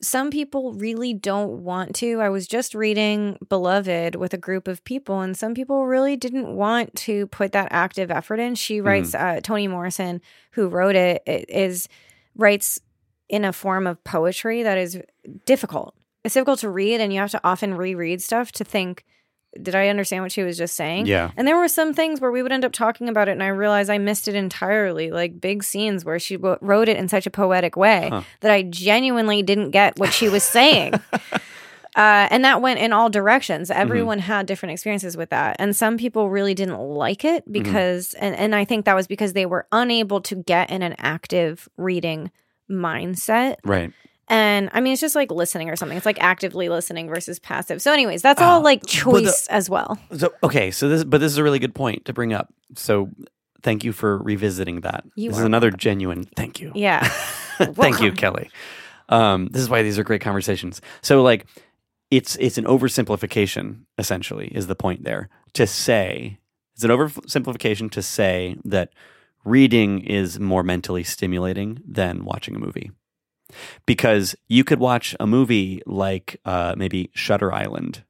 some 0.00 0.30
people 0.30 0.72
really 0.74 1.12
don't 1.12 1.64
want 1.64 1.94
to. 1.96 2.20
I 2.20 2.28
was 2.28 2.46
just 2.46 2.72
reading 2.74 3.36
Beloved 3.48 4.14
with 4.14 4.32
a 4.32 4.38
group 4.38 4.68
of 4.68 4.84
people, 4.84 5.20
and 5.20 5.36
some 5.36 5.54
people 5.54 5.86
really 5.86 6.16
didn't 6.16 6.54
want 6.54 6.94
to 6.96 7.26
put 7.26 7.50
that 7.52 7.68
active 7.72 8.10
effort 8.10 8.38
in. 8.38 8.54
She 8.54 8.80
writes, 8.80 9.14
uh, 9.14 9.40
Toni 9.42 9.66
Morrison, 9.66 10.20
who 10.52 10.68
wrote 10.68 10.94
it, 10.94 11.22
it, 11.26 11.50
is 11.50 11.88
writes 12.36 12.80
in 13.28 13.44
a 13.44 13.52
form 13.52 13.86
of 13.86 14.02
poetry 14.04 14.62
that 14.62 14.78
is 14.78 15.00
difficult. 15.44 15.94
It's 16.24 16.34
difficult 16.34 16.60
to 16.60 16.70
read, 16.70 17.00
and 17.00 17.12
you 17.12 17.18
have 17.18 17.32
to 17.32 17.40
often 17.42 17.74
reread 17.74 18.22
stuff 18.22 18.52
to 18.52 18.64
think 18.64 19.04
did 19.60 19.74
I 19.74 19.88
understand 19.88 20.22
what 20.22 20.32
she 20.32 20.42
was 20.42 20.56
just 20.58 20.76
saying? 20.76 21.06
Yeah. 21.06 21.30
And 21.36 21.48
there 21.48 21.56
were 21.56 21.68
some 21.68 21.94
things 21.94 22.20
where 22.20 22.30
we 22.30 22.42
would 22.42 22.52
end 22.52 22.64
up 22.64 22.72
talking 22.72 23.08
about 23.08 23.28
it, 23.28 23.32
and 23.32 23.42
I 23.42 23.48
realized 23.48 23.90
I 23.90 23.98
missed 23.98 24.28
it 24.28 24.34
entirely. 24.34 25.10
Like 25.10 25.40
big 25.40 25.64
scenes 25.64 26.04
where 26.04 26.18
she 26.18 26.36
w- 26.36 26.58
wrote 26.60 26.88
it 26.88 26.96
in 26.96 27.08
such 27.08 27.26
a 27.26 27.30
poetic 27.30 27.76
way 27.76 28.08
Huh. 28.10 28.22
that 28.40 28.50
I 28.52 28.62
genuinely 28.62 29.42
didn't 29.42 29.70
get 29.70 29.98
what 29.98 30.12
she 30.12 30.28
was 30.28 30.42
saying. 30.42 30.94
Uh, 31.96 32.28
and 32.30 32.44
that 32.44 32.62
went 32.62 32.78
in 32.78 32.92
all 32.92 33.10
directions. 33.10 33.72
Everyone 33.72 34.20
had 34.20 34.46
different 34.46 34.72
experiences 34.72 35.16
with 35.16 35.30
that. 35.30 35.56
And 35.58 35.74
some 35.74 35.96
people 35.96 36.30
really 36.30 36.54
didn't 36.54 36.78
like 36.78 37.24
it 37.24 37.50
because, 37.50 38.14
and, 38.14 38.36
and 38.36 38.54
I 38.54 38.64
think 38.64 38.84
that 38.84 38.94
was 38.94 39.08
because 39.08 39.32
they 39.32 39.46
were 39.46 39.66
unable 39.72 40.20
to 40.20 40.36
get 40.36 40.70
in 40.70 40.82
an 40.82 40.94
active 40.98 41.68
reading 41.76 42.30
mindset. 42.70 43.56
Right. 43.64 43.92
And 44.30 44.68
I 44.72 44.80
mean, 44.80 44.92
it's 44.92 45.00
just 45.00 45.14
like 45.14 45.30
listening 45.30 45.70
or 45.70 45.76
something. 45.76 45.96
It's 45.96 46.06
like 46.06 46.20
actively 46.20 46.68
listening 46.68 47.08
versus 47.08 47.38
passive. 47.38 47.80
So, 47.80 47.92
anyways, 47.92 48.20
that's 48.22 48.40
all 48.42 48.58
Ah, 48.60 48.62
like 48.62 48.80
but 48.82 48.88
the- 48.90 48.92
choice 48.96 49.46
as 49.46 49.70
well. 49.70 49.98
So 50.16 50.32
okay, 50.42 50.70
so 50.70 50.88
this 50.88 51.04
but 51.04 51.20
this 51.20 51.32
is 51.32 51.38
a 51.38 51.42
really 51.42 51.58
good 51.58 51.74
point 51.74 52.04
to 52.06 52.12
bring 52.12 52.32
up. 52.32 52.52
So 52.74 53.10
thank 53.62 53.84
you 53.84 53.92
for 53.92 54.18
revisiting 54.18 54.82
that. 54.82 55.04
You 55.16 55.30
this 55.30 55.38
is 55.38 55.44
another 55.44 55.70
genuine 55.70 56.24
thank 56.36 56.60
you. 56.60 56.72
Yeah. 56.74 57.02
Thank 57.58 58.00
you, 58.00 58.12
Kelly. 58.12 58.50
Um, 59.08 59.48
this 59.48 59.60
is 59.62 59.68
why 59.68 59.82
these 59.82 59.98
are 59.98 60.04
great 60.04 60.20
conversations. 60.20 60.80
So, 61.02 61.22
like, 61.24 61.44
it's 62.10 62.36
it's 62.36 62.56
an 62.56 62.66
oversimplification. 62.66 63.80
Essentially, 63.98 64.46
is 64.54 64.68
the 64.68 64.76
point 64.76 65.02
there 65.02 65.28
to 65.54 65.66
say 65.66 66.38
it's 66.76 66.84
an 66.84 66.90
oversimplification 66.90 67.90
to 67.92 68.02
say 68.02 68.56
that 68.64 68.90
reading 69.44 70.00
is 70.02 70.38
more 70.38 70.62
mentally 70.62 71.02
stimulating 71.02 71.80
than 71.84 72.24
watching 72.24 72.54
a 72.54 72.58
movie, 72.60 72.92
because 73.86 74.34
you 74.48 74.64
could 74.64 74.78
watch 74.78 75.14
a 75.20 75.26
movie 75.26 75.82
like 75.86 76.40
uh, 76.44 76.74
maybe 76.76 77.10
Shutter 77.14 77.52
Island, 77.52 78.04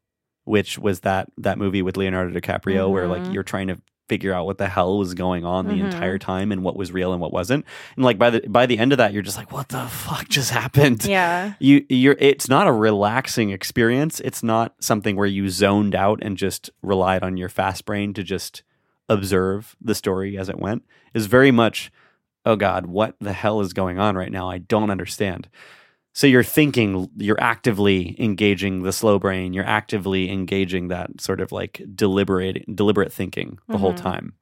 which 0.44 0.78
was 0.78 1.00
that 1.00 1.30
that 1.38 1.58
movie 1.58 1.82
with 1.82 1.96
Leonardo 1.96 2.38
DiCaprio, 2.38 2.90
where 2.90 3.06
like 3.06 3.22
Mhm. 3.22 3.34
you're 3.34 3.42
trying 3.42 3.68
to 3.68 3.80
figure 4.08 4.32
out 4.32 4.46
what 4.46 4.56
the 4.56 4.68
hell 4.68 4.96
was 4.96 5.12
going 5.12 5.44
on 5.44 5.66
the 5.66 5.74
Mhm. 5.74 5.84
entire 5.92 6.16
time 6.18 6.50
and 6.50 6.62
what 6.64 6.74
was 6.76 6.90
real 6.90 7.12
and 7.12 7.20
what 7.20 7.30
wasn't 7.30 7.62
and 7.94 8.02
like 8.06 8.16
by 8.16 8.30
the 8.30 8.40
by 8.48 8.64
the 8.64 8.78
end 8.78 8.90
of 8.90 8.96
that 8.96 9.12
you're 9.12 9.20
just 9.22 9.36
like 9.36 9.52
what 9.52 9.68
the 9.68 9.84
fuck 9.84 10.26
just 10.30 10.50
happened 10.62 11.04
Yeah. 11.04 11.52
you 11.60 11.84
you're 11.90 12.16
it's 12.18 12.48
not 12.48 12.66
a 12.66 12.72
relaxing 12.72 13.50
experience 13.50 14.18
it's 14.20 14.42
not 14.42 14.74
something 14.80 15.14
where 15.14 15.26
you 15.26 15.50
zoned 15.50 15.94
out 15.94 16.20
and 16.22 16.38
just 16.38 16.70
relied 16.80 17.22
on 17.22 17.36
your 17.36 17.50
fast 17.50 17.84
brain 17.84 18.14
to 18.14 18.22
just 18.22 18.62
observe 19.10 19.76
the 19.78 19.94
story 19.94 20.38
as 20.38 20.48
it 20.48 20.58
went 20.58 20.84
is 21.12 21.26
very 21.26 21.50
much 21.50 21.92
oh 22.48 22.56
god 22.56 22.86
what 22.86 23.14
the 23.20 23.32
hell 23.32 23.60
is 23.60 23.72
going 23.72 23.98
on 23.98 24.16
right 24.16 24.32
now? 24.32 24.48
I 24.50 24.58
don't 24.58 24.90
understand. 24.90 25.48
So 26.14 26.26
you're 26.26 26.42
thinking 26.42 27.08
you're 27.16 27.40
actively 27.40 28.16
engaging 28.18 28.82
the 28.82 28.92
slow 28.92 29.18
brain. 29.20 29.52
You're 29.52 29.64
actively 29.80 30.30
engaging 30.32 30.88
that 30.88 31.20
sort 31.20 31.40
of 31.40 31.52
like 31.52 31.80
deliberate 31.94 32.64
deliberate 32.74 33.12
thinking 33.12 33.58
the 33.68 33.78
whole 33.78 33.92
Mhm. 33.92 34.02
time. 34.02 34.32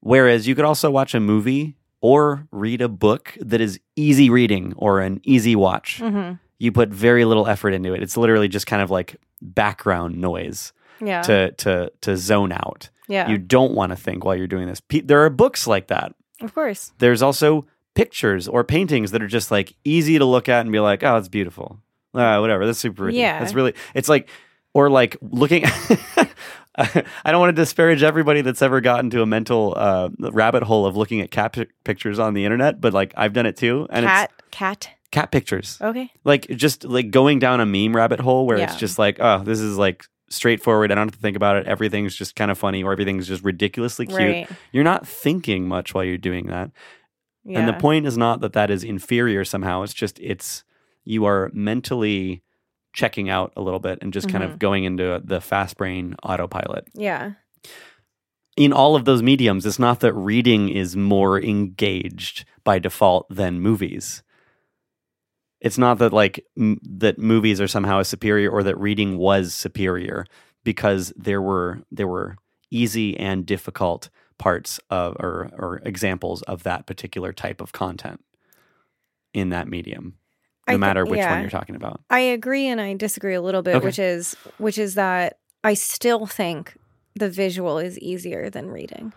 Whereas 0.00 0.46
you 0.46 0.54
could 0.54 0.64
also 0.64 0.90
watch 0.90 1.14
a 1.14 1.20
movie 1.20 1.76
or 2.00 2.46
read 2.52 2.80
a 2.80 2.88
book 2.88 3.36
that 3.40 3.60
is 3.60 3.80
easy 3.96 4.30
reading 4.30 4.74
or 4.76 5.00
an 5.00 5.20
easy 5.24 5.56
watch. 5.56 5.98
Hmm 6.00 6.32
you 6.58 6.72
put 6.72 6.88
very 6.88 7.26
little 7.26 7.46
effort 7.48 7.74
into 7.74 7.92
it. 7.92 8.02
It's 8.02 8.16
literally 8.16 8.48
just 8.48 8.66
kind 8.66 8.80
of 8.80 8.90
like 8.90 9.16
background 9.42 10.16
noise 10.18 10.72
Yeah. 11.04 11.20
to 11.22 11.52
to 11.52 11.92
to 12.00 12.16
zone 12.16 12.50
out. 12.52 12.88
Yeah. 13.08 13.28
you 13.28 13.36
don't 13.38 13.72
want 13.74 13.90
to 13.92 13.96
think 13.96 14.24
while 14.24 14.34
you're 14.34 14.46
doing 14.46 14.66
this. 14.66 14.80
There 15.04 15.22
are 15.24 15.28
books 15.30 15.66
like 15.66 15.88
that 15.88 16.14
of 16.40 16.54
course. 16.54 16.92
there's 16.98 17.22
also 17.22 17.66
pictures 17.94 18.46
or 18.46 18.62
paintings 18.64 19.10
that 19.12 19.22
are 19.22 19.26
just 19.26 19.50
like 19.50 19.74
easy 19.84 20.18
to 20.18 20.24
look 20.24 20.48
at 20.48 20.60
and 20.60 20.72
be 20.72 20.80
like, 20.80 21.02
oh, 21.02 21.16
it's 21.16 21.28
beautiful. 21.28 21.80
Uh, 22.14 22.38
whatever. 22.38 22.66
That's 22.66 22.78
super 22.78 23.04
pretty. 23.04 23.18
Yeah. 23.18 23.42
It's 23.42 23.54
really, 23.54 23.74
it's 23.94 24.08
like, 24.08 24.28
or 24.74 24.90
like 24.90 25.16
looking, 25.22 25.64
I 26.76 27.04
don't 27.24 27.40
want 27.40 27.56
to 27.56 27.62
disparage 27.62 28.02
everybody 28.02 28.42
that's 28.42 28.60
ever 28.60 28.82
gotten 28.82 29.08
to 29.10 29.22
a 29.22 29.26
mental 29.26 29.72
uh, 29.76 30.10
rabbit 30.18 30.62
hole 30.62 30.84
of 30.84 30.96
looking 30.96 31.20
at 31.22 31.30
cat 31.30 31.52
pic- 31.54 31.70
pictures 31.84 32.18
on 32.18 32.34
the 32.34 32.44
internet, 32.44 32.80
but 32.80 32.92
like 32.92 33.14
I've 33.16 33.32
done 33.32 33.46
it 33.46 33.56
too. 33.56 33.86
And 33.90 34.04
cat. 34.04 34.30
Cat. 34.50 34.90
cat 35.10 35.30
pictures. 35.32 35.78
Okay. 35.80 36.10
Like 36.24 36.46
just 36.50 36.84
like 36.84 37.10
going 37.10 37.38
down 37.38 37.60
a 37.60 37.66
meme 37.66 37.96
rabbit 37.96 38.20
hole 38.20 38.46
where 38.46 38.58
it's 38.58 38.76
just 38.76 38.98
like, 38.98 39.16
oh, 39.20 39.42
this 39.42 39.60
is 39.60 39.78
like 39.78 40.04
straightforward. 40.28 40.90
I 40.90 40.94
don't 40.94 41.06
have 41.08 41.14
to 41.14 41.20
think 41.20 41.36
about 41.36 41.56
it. 41.56 41.66
Everything's 41.66 42.14
just 42.16 42.34
kind 42.36 42.50
of 42.50 42.58
funny 42.58 42.82
or 42.82 42.92
everything's 42.92 43.28
just 43.28 43.44
ridiculously 43.44 44.06
cute. 44.06 44.18
Right. 44.18 44.48
You're 44.72 44.84
not 44.84 45.06
thinking 45.06 45.68
much 45.68 45.94
while 45.94 46.04
you're 46.04 46.18
doing 46.18 46.46
that. 46.46 46.70
Yeah. 47.44 47.60
And 47.60 47.68
the 47.68 47.74
point 47.74 48.06
is 48.06 48.18
not 48.18 48.40
that 48.40 48.54
that 48.54 48.70
is 48.70 48.82
inferior 48.82 49.44
somehow. 49.44 49.82
It's 49.82 49.94
just 49.94 50.18
it's 50.20 50.64
you 51.04 51.24
are 51.26 51.50
mentally 51.54 52.42
checking 52.92 53.28
out 53.30 53.52
a 53.56 53.60
little 53.62 53.78
bit 53.78 53.98
and 54.02 54.12
just 54.12 54.28
kind 54.28 54.42
Mm-hmm. 54.42 54.52
of 54.54 54.58
going 54.58 54.84
into 54.84 55.20
the 55.24 55.40
fast 55.40 55.76
brain 55.76 56.16
autopilot. 56.24 56.88
Yeah. 56.94 57.32
In 58.56 58.72
all 58.72 58.96
of 58.96 59.04
those 59.04 59.22
mediums, 59.22 59.66
it's 59.66 59.78
not 59.78 60.00
that 60.00 60.14
reading 60.14 60.70
is 60.70 60.96
more 60.96 61.40
engaged 61.40 62.46
by 62.64 62.78
default 62.78 63.26
than 63.28 63.60
movies. 63.60 64.22
It's 65.66 65.78
not 65.78 65.98
that 65.98 66.12
like 66.12 66.44
m- 66.56 66.78
that 66.82 67.18
movies 67.18 67.60
are 67.60 67.68
somehow 67.68 68.02
superior 68.02 68.50
or 68.50 68.62
that 68.62 68.78
reading 68.78 69.18
was 69.18 69.52
superior 69.52 70.24
because 70.64 71.12
there 71.16 71.42
were 71.42 71.80
there 71.90 72.08
were 72.08 72.36
easy 72.70 73.18
and 73.18 73.44
difficult 73.44 74.08
parts 74.38 74.78
of 74.90 75.16
or 75.18 75.50
or 75.58 75.80
examples 75.84 76.42
of 76.42 76.62
that 76.62 76.86
particular 76.86 77.32
type 77.32 77.60
of 77.60 77.72
content 77.72 78.20
in 79.32 79.48
that 79.50 79.66
medium 79.68 80.14
no 80.68 80.74
thi- 80.74 80.78
matter 80.78 81.04
which 81.04 81.18
yeah. 81.18 81.32
one 81.32 81.40
you're 81.40 81.50
talking 81.50 81.76
about 81.76 82.00
I 82.10 82.20
agree 82.20 82.66
and 82.66 82.80
I 82.80 82.94
disagree 82.94 83.34
a 83.34 83.42
little 83.42 83.62
bit, 83.62 83.76
Okay. 83.76 83.86
which 83.86 83.98
is 83.98 84.34
which 84.58 84.78
is 84.78 84.94
that 84.94 85.38
I 85.64 85.74
still 85.74 86.26
think 86.26 86.76
the 87.14 87.30
visual 87.30 87.78
is 87.78 87.98
easier 87.98 88.50
than 88.50 88.70
reading. 88.70 89.12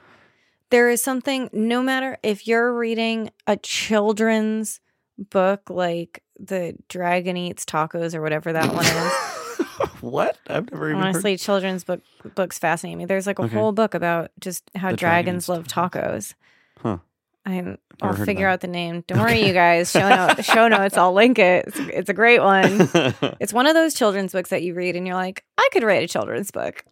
There 0.72 0.90
is 0.90 1.02
something 1.02 1.50
no 1.52 1.82
matter 1.84 2.18
if 2.24 2.48
you're 2.48 2.74
reading 2.74 3.30
a 3.46 3.58
children's 3.58 4.80
book 5.18 5.70
like 5.70 6.24
The 6.40 6.76
Dragon 6.88 7.36
Eats 7.38 7.66
Tacos 7.66 8.14
or 8.16 8.22
whatever 8.22 8.54
that 8.54 8.74
one 8.74 8.86
is. 8.86 9.14
what 10.02 10.38
i've 10.48 10.72
never 10.72 10.90
even 10.92 11.02
Honestly, 11.02 11.36
children's 11.38 11.84
book 11.84 12.02
books 12.36 12.58
fascinate 12.58 12.98
me. 12.98 13.06
There's 13.06 13.28
like 13.28 13.40
a 13.40 13.44
Okay. 13.44 13.56
whole 13.56 13.72
book 13.74 13.94
about 13.94 14.32
just 14.40 14.64
how 14.76 14.92
The 14.92 14.98
dragons 14.98 15.44
Eats 15.44 15.50
love 15.50 15.68
tacos. 15.68 16.34
Huh. 16.82 16.98
I'm, 17.46 17.78
I'll 18.02 18.14
figure 18.14 18.48
out 18.48 18.62
the 18.62 18.68
name. 18.68 19.04
Don't 19.08 19.20
worry, 19.20 19.46
you 19.46 19.54
guys. 19.54 19.92
Show, 19.92 20.08
note, 20.08 20.44
show 20.46 20.68
notes. 20.68 20.98
I'll 20.98 21.14
link 21.14 21.40
it. 21.40 21.66
It's, 21.68 21.80
it's 21.80 22.10
a 22.10 22.14
great 22.14 22.42
one. 22.42 22.90
It's 23.40 23.54
one 23.54 23.66
of 23.68 23.74
those 23.74 23.94
children's 23.94 24.34
books 24.34 24.50
that 24.52 24.62
you 24.62 24.74
read 24.76 24.96
and 24.96 25.08
you're 25.08 25.16
like, 25.16 25.44
I 25.58 25.68
could 25.72 25.84
write 25.84 26.04
a 26.04 26.08
children's 26.08 26.52
book. 26.52 26.84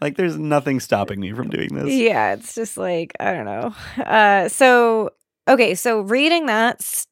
like 0.00 0.16
there's 0.16 0.36
nothing 0.38 0.80
stopping 0.80 1.20
me 1.20 1.32
from 1.32 1.48
doing 1.50 1.74
this 1.74 1.92
yeah, 1.92 2.32
it's 2.34 2.54
just 2.54 2.76
like, 2.76 3.12
I 3.20 3.32
don't 3.32 3.44
know. 3.44 3.74
Uh, 4.02 4.48
so, 4.48 5.10
okay, 5.48 5.74
so 5.74 6.00
reading 6.00 6.46
that, 6.46 7.06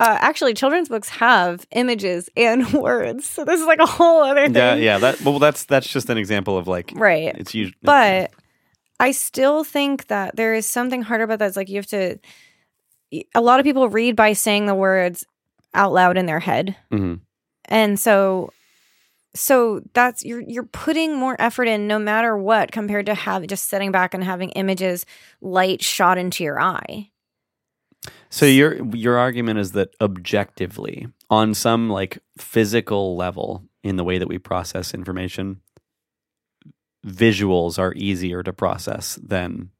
uh, 0.00 0.18
actually, 0.20 0.54
children's 0.54 0.88
books 0.88 1.08
have 1.08 1.66
images 1.72 2.28
and 2.36 2.72
words. 2.72 3.26
So 3.26 3.44
this 3.44 3.60
is 3.60 3.66
like 3.66 3.78
a 3.80 3.86
whole 3.86 4.22
other 4.22 4.46
thing. 4.46 4.54
yeah 4.56 4.74
yeah 4.74 4.98
that 4.98 5.20
well 5.22 5.38
that's 5.38 5.64
that's 5.64 5.86
just 5.88 6.10
an 6.10 6.18
example 6.18 6.58
of 6.58 6.66
like 6.66 6.92
Right. 6.94 7.34
it's 7.36 7.54
usually 7.54 7.76
But 7.82 8.30
I 9.00 9.10
still 9.12 9.64
think 9.64 10.06
that 10.08 10.36
there 10.36 10.54
is 10.54 10.66
something 10.66 11.02
harder 11.02 11.24
about 11.24 11.38
that. 11.40 11.48
It's 11.48 11.56
like 11.56 11.68
you 11.68 11.76
have 11.76 11.86
to, 11.88 12.18
a 13.34 13.40
lot 13.40 13.60
of 13.60 13.64
people 13.64 13.88
read 13.88 14.16
by 14.16 14.32
saying 14.32 14.66
the 14.66 14.74
words 14.74 15.24
out 15.74 15.92
loud 15.92 16.16
in 16.16 16.26
their 16.26 16.40
head. 16.40 16.76
Mhm. 16.92 17.20
and 17.66 17.98
so 17.98 18.52
so 19.36 19.80
that's 19.94 20.24
you're 20.24 20.40
you're 20.46 20.62
putting 20.66 21.16
more 21.16 21.34
effort 21.40 21.66
in 21.66 21.88
no 21.88 21.98
matter 21.98 22.36
what 22.36 22.70
compared 22.70 23.06
to 23.06 23.14
have 23.14 23.44
just 23.48 23.68
sitting 23.68 23.90
back 23.90 24.14
and 24.14 24.22
having 24.22 24.50
images 24.50 25.04
light 25.40 25.82
shot 25.82 26.18
into 26.18 26.44
your 26.44 26.60
eye 26.60 27.10
So 28.30 28.46
your 28.46 28.84
your 28.94 29.16
argument 29.18 29.58
is 29.58 29.72
that 29.72 29.90
objectively, 30.00 31.06
on 31.30 31.54
some 31.54 31.88
like 31.90 32.18
physical 32.38 33.16
level, 33.16 33.64
in 33.82 33.96
the 33.96 34.04
way 34.04 34.18
that 34.18 34.28
we 34.28 34.38
process 34.38 34.92
information, 34.94 35.60
visuals 37.06 37.78
are 37.78 37.92
easier 37.94 38.42
to 38.42 38.52
process 38.52 39.18
than 39.22 39.70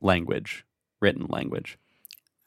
language, 0.00 0.64
written 1.00 1.26
language. 1.28 1.78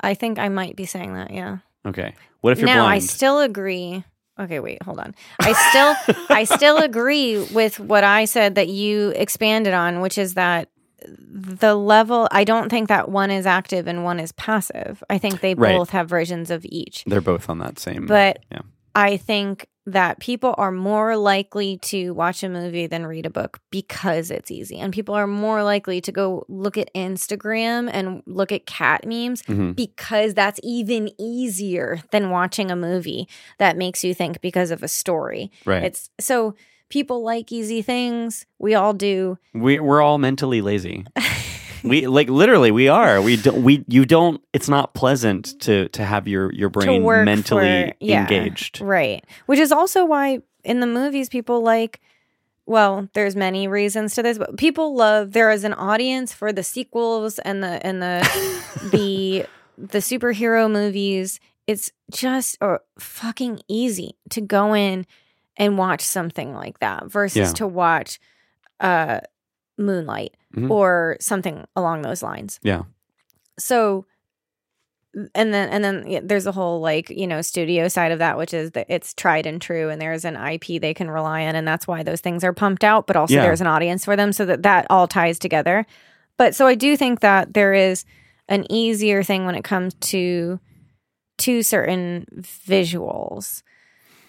i 0.02 0.14
think 0.14 0.40
i 0.40 0.48
might 0.50 0.76
be 0.76 0.86
saying 0.86 1.14
that 1.14 1.32
yeah 1.32 1.58
Okay. 1.84 2.14
What 2.42 2.52
if 2.54 2.60
you're 2.60 2.68
now 2.68 2.86
i 2.86 3.00
still 3.00 3.40
agree 3.40 4.04
okay 4.40 4.60
wait 4.60 4.82
hold 4.84 5.00
on 5.00 5.14
i 5.40 5.52
still 5.54 5.96
i 6.30 6.44
still 6.44 6.78
agree 6.90 7.40
with 7.54 7.80
what 7.80 8.04
i 8.04 8.26
said 8.26 8.56
that 8.56 8.68
you 8.68 9.10
expanded 9.16 9.74
on 9.74 10.00
which 10.02 10.18
is 10.18 10.36
that 10.36 10.70
the 11.08 11.76
level 11.76 12.28
I 12.32 12.44
don't 12.44 12.70
think 12.70 12.88
that 12.90 13.10
one 13.10 13.32
is 13.32 13.46
active 13.46 13.88
and 13.88 14.04
one 14.04 14.20
is 14.20 14.32
passive. 14.34 15.04
I 15.10 15.18
think 15.18 15.42
they 15.42 15.54
Right. 15.56 15.76
both 15.78 15.90
have 15.92 16.08
versions 16.10 16.52
of 16.52 16.66
each. 16.66 17.04
They're 17.06 17.22
both 17.22 17.50
on 17.50 17.60
that 17.60 17.80
same. 17.80 18.06
But 18.06 18.40
yeah. 18.52 18.62
I 18.96 19.18
think 19.18 19.68
that 19.88 20.20
people 20.20 20.54
are 20.60 20.72
more 20.72 21.18
likely 21.18 21.78
to 21.80 22.12
watch 22.14 22.44
a 22.44 22.50
movie 22.50 22.86
than 22.86 23.06
read 23.08 23.26
a 23.26 23.32
book 23.32 23.60
because 23.72 24.30
it's 24.30 24.52
easy. 24.52 24.78
And 24.78 24.94
people 24.94 25.16
are 25.16 25.26
more 25.26 25.64
likely 25.64 26.00
to 26.02 26.12
go 26.12 26.46
look 26.48 26.78
at 26.78 26.94
Instagram 26.94 27.90
and 27.92 28.22
look 28.28 28.52
at 28.52 28.68
cat 28.68 29.08
memes 29.08 29.42
Mhm. 29.44 29.76
because 29.76 30.36
that's 30.36 30.60
even 30.62 31.10
easier 31.20 32.00
than 32.12 32.30
watching 32.30 32.70
a 32.70 32.76
movie 32.76 33.28
that 33.58 33.76
makes 33.76 34.04
you 34.04 34.14
think 34.14 34.40
because 34.42 34.70
of 34.70 34.84
a 34.84 34.88
story. 34.88 35.52
right. 35.66 35.84
It's 35.84 36.10
so 36.20 36.54
people 36.92 37.24
like 37.24 37.52
easy 37.52 37.82
things. 37.82 38.46
We 38.60 38.76
all 38.76 38.94
do. 38.94 39.38
we 39.54 39.80
we're 39.80 40.02
all 40.02 40.18
mentally 40.18 40.62
lazy. 40.62 41.06
we 41.84 42.06
like 42.06 42.30
literally 42.30 42.70
we 42.70 42.88
are. 42.88 43.22
We 43.22 43.38
don't. 43.38 43.64
We 43.64 43.84
you 43.88 44.06
don't. 44.06 44.42
It's 44.54 44.70
not 44.70 44.94
pleasant 44.94 45.60
to 45.62 45.90
to 45.90 46.06
have 46.06 46.28
your 46.28 46.54
your 46.54 46.70
brain 46.70 47.04
mentally 47.04 47.90
for- 47.90 47.96
yeah. 48.00 48.22
engaged. 48.22 48.82
Right. 48.82 49.26
Which 49.48 49.60
is 49.60 49.72
also 49.72 50.06
why 50.06 50.40
in 50.64 50.80
the 50.80 50.88
movies 50.88 51.30
people 51.30 51.62
like 51.62 52.00
well, 52.68 53.10
there's 53.14 53.36
many 53.36 53.68
reasons 53.68 54.16
to 54.16 54.24
this, 54.24 54.38
but 54.38 54.56
people 54.58 54.96
love 54.96 55.34
there 55.34 55.52
is 55.52 55.64
an 55.64 55.74
audience 55.74 56.32
for 56.32 56.54
the 56.54 56.64
sequels 56.64 57.40
and 57.40 57.64
the 57.64 57.86
and 57.86 58.02
the 58.02 58.22
the 58.92 59.46
the 59.78 59.98
superhero 59.98 60.72
movies. 60.72 61.40
It's 61.68 61.92
just 62.12 62.58
uh, 62.62 62.78
fucking 63.00 63.62
easy 63.68 64.18
to 64.30 64.42
go 64.42 64.74
in 64.74 65.06
and 65.58 65.78
watch 65.78 66.02
something 66.02 66.54
like 66.54 66.80
that 66.80 67.06
versus 67.12 67.50
Yeah. 67.50 67.54
to 67.54 67.68
watch 67.68 68.20
uh 68.80 69.20
Moonlight 69.78 70.36
Mhm. 70.56 70.70
or 70.70 71.18
something 71.20 71.66
along 71.76 72.02
those 72.04 72.22
lines. 72.24 72.60
Yeah. 72.62 72.84
So 73.60 74.06
and 75.36 75.54
then 75.54 75.68
and 75.70 75.84
then 75.84 76.06
yeah, 76.08 76.20
there's 76.24 76.48
a 76.48 76.52
whole 76.54 76.80
like 76.80 77.10
you 77.10 77.28
know 77.28 77.42
studio 77.42 77.88
side 77.90 78.12
of 78.14 78.20
that 78.20 78.38
which 78.38 78.54
is 78.54 78.72
that 78.72 78.86
it's 78.90 79.14
tried 79.14 79.46
and 79.46 79.62
true 79.62 79.90
and 79.90 80.02
there's 80.02 80.24
an 80.24 80.38
ip 80.38 80.64
they 80.82 80.94
can 80.94 81.12
rely 81.12 81.44
on 81.46 81.54
and 81.56 81.68
that's 81.68 81.86
why 81.86 82.02
those 82.02 82.22
things 82.22 82.46
are 82.46 82.54
pumped 82.54 82.84
out 82.86 83.08
but 83.08 83.18
also 83.18 83.34
Yeah. 83.36 83.42
there's 83.42 83.60
an 83.60 83.68
audience 83.68 84.06
for 84.06 84.16
them 84.16 84.32
so 84.32 84.46
that 84.46 84.64
that 84.64 84.88
all 84.90 85.10
ties 85.10 85.38
together 85.38 85.86
but 86.38 86.56
so 86.56 86.66
i 86.66 86.76
do 86.76 86.96
think 86.96 87.20
that 87.20 87.54
there 87.54 87.74
is 87.74 88.06
an 88.48 88.66
easier 88.72 89.22
thing 89.22 89.46
when 89.46 89.56
it 89.56 89.66
comes 89.66 89.96
to 89.96 90.62
to 91.40 91.62
certain 91.62 92.26
visuals 92.40 93.64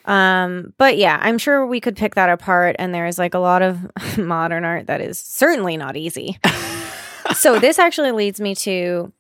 um 0.04 0.72
but 0.78 0.96
yeah 0.96 1.18
i'm 1.22 1.38
sure 1.38 1.66
we 1.66 1.80
could 1.80 1.96
pick 1.96 2.14
that 2.14 2.28
apart 2.28 2.74
and 2.78 2.94
there's 2.94 3.18
like 3.18 3.34
a 3.34 3.38
lot 3.38 3.62
of 3.62 3.78
modern 4.18 4.64
art 4.64 4.86
that 4.86 5.00
is 5.00 5.18
certainly 5.18 5.76
not 5.76 5.96
easy 5.96 6.38
so 7.34 7.58
this 7.58 7.78
actually 7.78 8.12
leads 8.12 8.40
me 8.40 8.54
to 8.54 9.12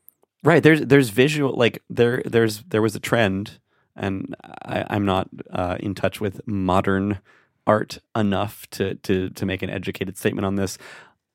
Right. 0.44 0.62
There's 0.62 0.80
there's 0.80 1.10
visual 1.10 1.54
like 1.56 1.82
there 1.88 2.22
there's 2.24 2.62
there 2.64 2.82
was 2.82 2.96
a 2.96 3.00
trend, 3.00 3.60
and 3.94 4.34
I, 4.64 4.84
I'm 4.90 5.04
not 5.04 5.28
uh, 5.50 5.76
in 5.78 5.94
touch 5.94 6.20
with 6.20 6.46
modern 6.48 7.20
art 7.64 7.98
enough 8.16 8.66
to 8.70 8.96
to 8.96 9.30
to 9.30 9.46
make 9.46 9.62
an 9.62 9.70
educated 9.70 10.18
statement 10.18 10.44
on 10.44 10.56
this. 10.56 10.78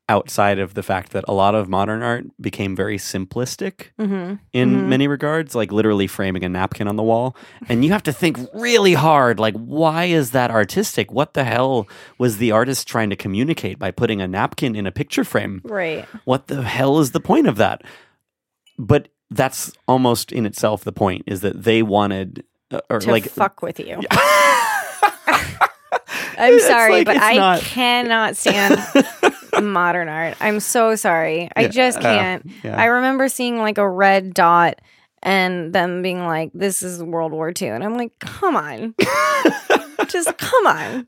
Outside 0.09 0.57
of 0.57 0.73
the 0.73 0.83
fact 0.83 1.11
that 1.11 1.25
a 1.27 1.33
lot 1.33 1.53
of 1.53 1.67
modern 1.67 2.01
art 2.01 2.25
became 2.39 2.77
very 2.77 2.97
simplistic 2.97 3.87
mhm. 3.99 4.39
in 4.53 4.69
Mhm. 4.75 4.87
many 4.87 5.05
regards, 5.07 5.53
like 5.53 5.69
literally 5.73 6.07
framing 6.07 6.45
a 6.45 6.49
napkin 6.49 6.87
on 6.87 6.95
the 6.95 7.03
wall, 7.03 7.35
and 7.67 7.83
you 7.83 7.91
have 7.91 8.03
to 8.03 8.13
think 8.13 8.37
really 8.53 8.93
hard. 8.93 9.37
Like, 9.37 9.53
why 9.55 10.05
is 10.05 10.31
that 10.31 10.49
artistic? 10.49 11.11
What 11.11 11.33
the 11.33 11.43
hell 11.43 11.89
was 12.17 12.37
the 12.37 12.51
artist 12.51 12.87
trying 12.87 13.09
to 13.09 13.17
communicate 13.17 13.79
by 13.79 13.91
putting 13.91 14.21
a 14.21 14.27
napkin 14.29 14.75
in 14.77 14.87
a 14.87 14.91
picture 14.93 15.25
frame? 15.25 15.61
right 15.65 16.05
what 16.23 16.47
the 16.47 16.61
hell 16.63 16.99
is 16.99 17.11
the 17.11 17.19
point 17.19 17.47
of 17.47 17.57
that? 17.57 17.81
But 18.79 19.09
that's 19.29 19.73
almost 19.89 20.31
in 20.31 20.45
itself 20.45 20.85
the 20.85 20.93
point 20.93 21.23
is 21.27 21.41
that 21.41 21.63
they 21.63 21.81
wanted 21.83 22.45
uh, 22.71 22.79
or 22.89 22.99
to 23.01 23.11
like 23.11 23.25
fuck 23.27 23.61
with 23.61 23.77
you. 23.77 23.99
I'm 26.39 26.59
sorry, 26.61 26.93
like, 27.03 27.05
but 27.07 27.17
I 27.17 27.35
not- 27.35 27.61
cannot 27.61 28.37
stand 28.37 28.79
modern 29.61 30.07
art. 30.09 30.35
I'm 30.39 30.59
so 30.59 30.95
sorry. 30.95 31.49
I 31.55 31.61
Yeah, 31.63 31.67
just 31.69 31.97
uh, 31.99 32.01
can't. 32.01 32.45
yeah. 32.63 32.75
I 32.79 32.85
remember 32.85 33.27
seeing 33.29 33.57
like 33.57 33.77
a 33.77 33.87
red 33.89 34.33
dot 34.33 34.79
and 35.23 35.73
them 35.73 36.01
being 36.01 36.25
like, 36.25 36.51
"This 36.53 36.83
is 36.83 37.01
World 37.03 37.31
War 37.31 37.51
II," 37.59 37.69
and 37.69 37.83
I'm 37.83 37.95
like, 37.97 38.17
"Come 38.19 38.55
on, 38.55 38.93
just 40.07 40.37
come 40.37 40.67
on." 40.67 41.07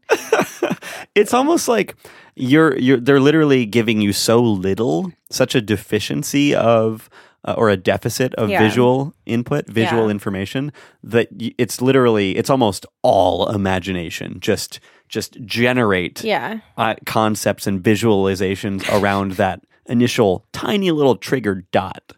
it's 1.15 1.34
almost 1.34 1.67
like 1.67 1.95
you're 2.35 2.77
you're 2.77 2.99
they're 2.99 3.19
literally 3.19 3.65
giving 3.65 4.01
you 4.01 4.13
so 4.13 4.41
little, 4.41 5.11
such 5.30 5.55
a 5.55 5.61
deficiency 5.61 6.55
of 6.55 7.09
uh, 7.45 7.53
or 7.57 7.69
a 7.69 7.77
deficit 7.77 8.34
of 8.35 8.49
Yeah. 8.49 8.59
visual 8.61 9.13
input, 9.26 9.67
visual 9.67 10.05
Yeah. 10.05 10.11
information 10.11 10.71
that 11.03 11.30
y- 11.31 11.53
it's 11.57 11.81
literally 11.81 12.35
it's 12.35 12.49
almost 12.49 12.85
all 13.01 13.47
imagination. 13.49 14.39
Just 14.39 14.80
just 15.10 15.41
generate 15.45 16.23
Yeah, 16.23 16.60
uh, 16.77 16.95
concepts 17.06 17.68
and 17.68 17.81
visualizations 17.84 18.88
around 19.02 19.34
that 19.34 19.61
initial 19.88 20.45
tiny 20.53 20.91
little 20.91 21.15
trigger 21.15 21.65
dot 21.72 22.14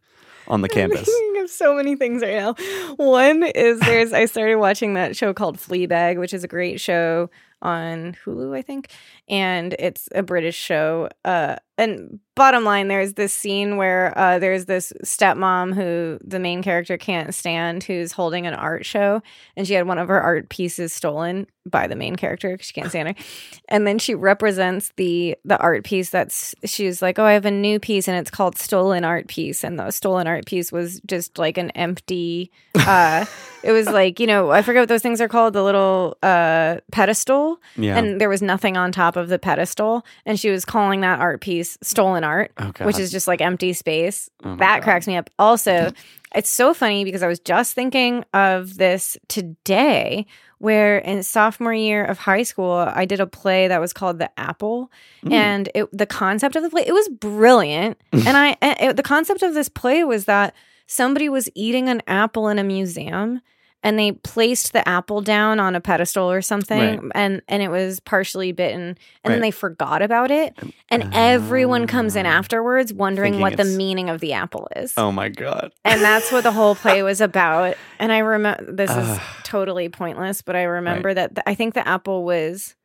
on 0.47 0.61
the 0.61 0.69
canvas. 0.69 1.05
thinking 1.05 1.41
of 1.41 1.49
so 1.49 1.73
many 1.75 1.95
things 1.95 2.21
right 2.21 2.35
now. 2.35 2.53
One 2.97 3.43
is 3.43 3.79
there's 3.79 4.11
I 4.13 4.25
started 4.25 4.57
watching 4.57 4.93
that 4.95 5.15
show 5.15 5.33
called 5.33 5.57
Fleabag, 5.57 6.19
which 6.19 6.33
is 6.33 6.43
a 6.43 6.47
great 6.47 6.79
show 6.81 7.29
on 7.61 8.17
Hulu, 8.25 8.55
I 8.57 8.61
think, 8.61 8.89
and 9.29 9.73
it's 9.79 10.09
a 10.13 10.23
British 10.23 10.55
show. 10.57 11.09
Uh, 11.23 11.55
and 11.81 12.19
bottom 12.35 12.63
line, 12.63 12.87
there's 12.87 13.13
this 13.13 13.33
scene 13.33 13.75
where 13.77 14.17
uh, 14.17 14.39
there's 14.39 14.65
this 14.65 14.93
stepmom 15.03 15.75
who 15.75 16.17
the 16.23 16.39
main 16.39 16.63
character 16.63 16.97
can't 16.97 17.35
stand, 17.35 17.83
who's 17.83 18.11
holding 18.13 18.47
an 18.47 18.53
art 18.53 18.85
show, 18.85 19.21
and 19.57 19.67
she 19.67 19.73
had 19.73 19.85
one 19.87 19.97
of 19.97 20.07
her 20.07 20.21
art 20.21 20.49
pieces 20.49 20.93
stolen 20.93 21.45
by 21.69 21.85
the 21.85 21.95
main 21.95 22.15
character 22.15 22.51
because 22.53 22.65
she 22.67 22.73
can't 22.73 22.89
stand 22.89 23.09
her. 23.09 23.15
And 23.69 23.87
then 23.87 23.99
she 23.99 24.15
represents 24.15 24.91
the 24.97 25.37
the 25.45 25.57
art 25.59 25.85
piece 25.85 26.09
that's 26.09 26.53
she's 26.65 27.01
like, 27.01 27.17
oh, 27.19 27.23
I 27.23 27.33
have 27.33 27.45
a 27.45 27.51
new 27.51 27.79
piece, 27.79 28.07
and 28.09 28.17
it's 28.17 28.29
called 28.31 28.57
stolen 28.57 29.05
art 29.05 29.27
piece, 29.27 29.63
and 29.63 29.79
the 29.79 29.91
stolen 29.91 30.27
art 30.27 30.45
piece 30.45 30.71
was 30.73 30.99
just 31.05 31.37
like 31.37 31.57
an 31.57 31.69
empty. 31.71 32.51
Uh, 32.75 33.25
it 33.63 33.71
was 33.71 33.87
like 33.87 34.19
you 34.19 34.27
know 34.27 34.51
I 34.51 34.61
forget 34.61 34.81
what 34.81 34.89
those 34.89 35.01
things 35.01 35.21
are 35.21 35.29
called, 35.29 35.53
the 35.53 35.63
little 35.63 36.17
uh, 36.21 36.77
pedestal, 36.91 37.61
Yeah. 37.77 37.97
and 37.97 38.19
there 38.19 38.27
was 38.29 38.41
nothing 38.41 38.75
on 38.75 38.91
top 38.91 39.15
of 39.15 39.29
the 39.29 39.39
pedestal, 39.39 40.05
and 40.25 40.37
she 40.39 40.49
was 40.49 40.65
calling 40.65 40.99
that 41.01 41.19
art 41.19 41.39
piece 41.39 41.70
stolen 41.81 42.23
art 42.23 42.51
oh, 42.57 42.71
which 42.81 42.99
is 42.99 43.11
just 43.11 43.27
like 43.27 43.41
empty 43.41 43.73
space. 43.73 44.29
Oh 44.43 44.55
that 44.57 44.77
God. 44.77 44.83
cracks 44.83 45.07
me 45.07 45.17
up. 45.17 45.29
Also, 45.39 45.91
it's 46.35 46.49
so 46.49 46.73
funny 46.73 47.03
because 47.03 47.23
I 47.23 47.27
was 47.27 47.39
just 47.39 47.73
thinking 47.73 48.25
of 48.33 48.77
this 48.77 49.17
today 49.27 50.25
where 50.59 50.99
in 50.99 51.23
sophomore 51.23 51.73
year 51.73 52.05
of 52.05 52.19
high 52.19 52.43
school, 52.43 52.71
I 52.71 53.05
did 53.05 53.19
a 53.19 53.25
play 53.25 53.67
that 53.67 53.81
was 53.81 53.93
called 53.93 54.19
The 54.19 54.29
Apple. 54.39 54.91
Mm. 55.25 55.31
And 55.33 55.69
it, 55.73 55.97
the 55.97 56.05
concept 56.05 56.55
of 56.55 56.61
the 56.61 56.69
play, 56.69 56.83
it 56.85 56.93
was 56.93 57.09
brilliant. 57.09 57.99
and 58.11 58.37
I, 58.37 58.57
it, 58.61 58.95
the 58.95 59.03
concept 59.03 59.41
of 59.41 59.55
this 59.55 59.69
play 59.69 60.03
was 60.03 60.25
that 60.25 60.53
somebody 60.85 61.29
was 61.29 61.49
eating 61.55 61.89
an 61.89 62.03
apple 62.05 62.47
in 62.47 62.59
a 62.59 62.63
museum 62.63 63.41
and 63.83 63.97
they 63.97 64.11
placed 64.11 64.73
the 64.73 64.87
apple 64.87 65.21
down 65.21 65.59
on 65.59 65.75
a 65.75 65.81
pedestal 65.81 66.29
or 66.31 66.41
something 66.41 66.79
Right. 66.79 67.11
and 67.15 67.41
and 67.47 67.63
it 67.63 67.69
was 67.69 67.99
partially 67.99 68.51
bitten 68.51 68.81
and 68.81 68.97
Right. 69.25 69.31
then 69.33 69.41
they 69.41 69.51
forgot 69.51 70.01
about 70.01 70.31
it 70.31 70.57
and 70.89 71.09
everyone 71.13 71.87
comes 71.87 72.15
in 72.15 72.25
Ah. 72.25 72.29
afterwards 72.29 72.93
wondering 72.93 73.39
what 73.39 73.57
the 73.57 73.65
meaning 73.65 74.09
of 74.09 74.19
the 74.21 74.33
apple 74.33 74.67
is 74.75 74.93
oh 74.97 75.11
my 75.11 75.29
god. 75.29 75.71
and 75.83 76.01
that's 76.01 76.31
what 76.31 76.43
the 76.43 76.51
whole 76.51 76.75
play 76.75 77.01
was 77.11 77.21
about 77.21 77.75
and 77.99 78.11
i 78.11 78.19
remember 78.19 78.71
this 78.71 78.91
is 78.91 79.19
totally 79.43 79.89
pointless 79.89 80.41
but 80.41 80.55
i 80.55 80.63
remember 80.63 81.13
that 81.13 81.35
th- 81.35 81.43
i 81.47 81.53
think 81.55 81.73
the 81.73 81.87
apple 81.87 82.23
was 82.23 82.75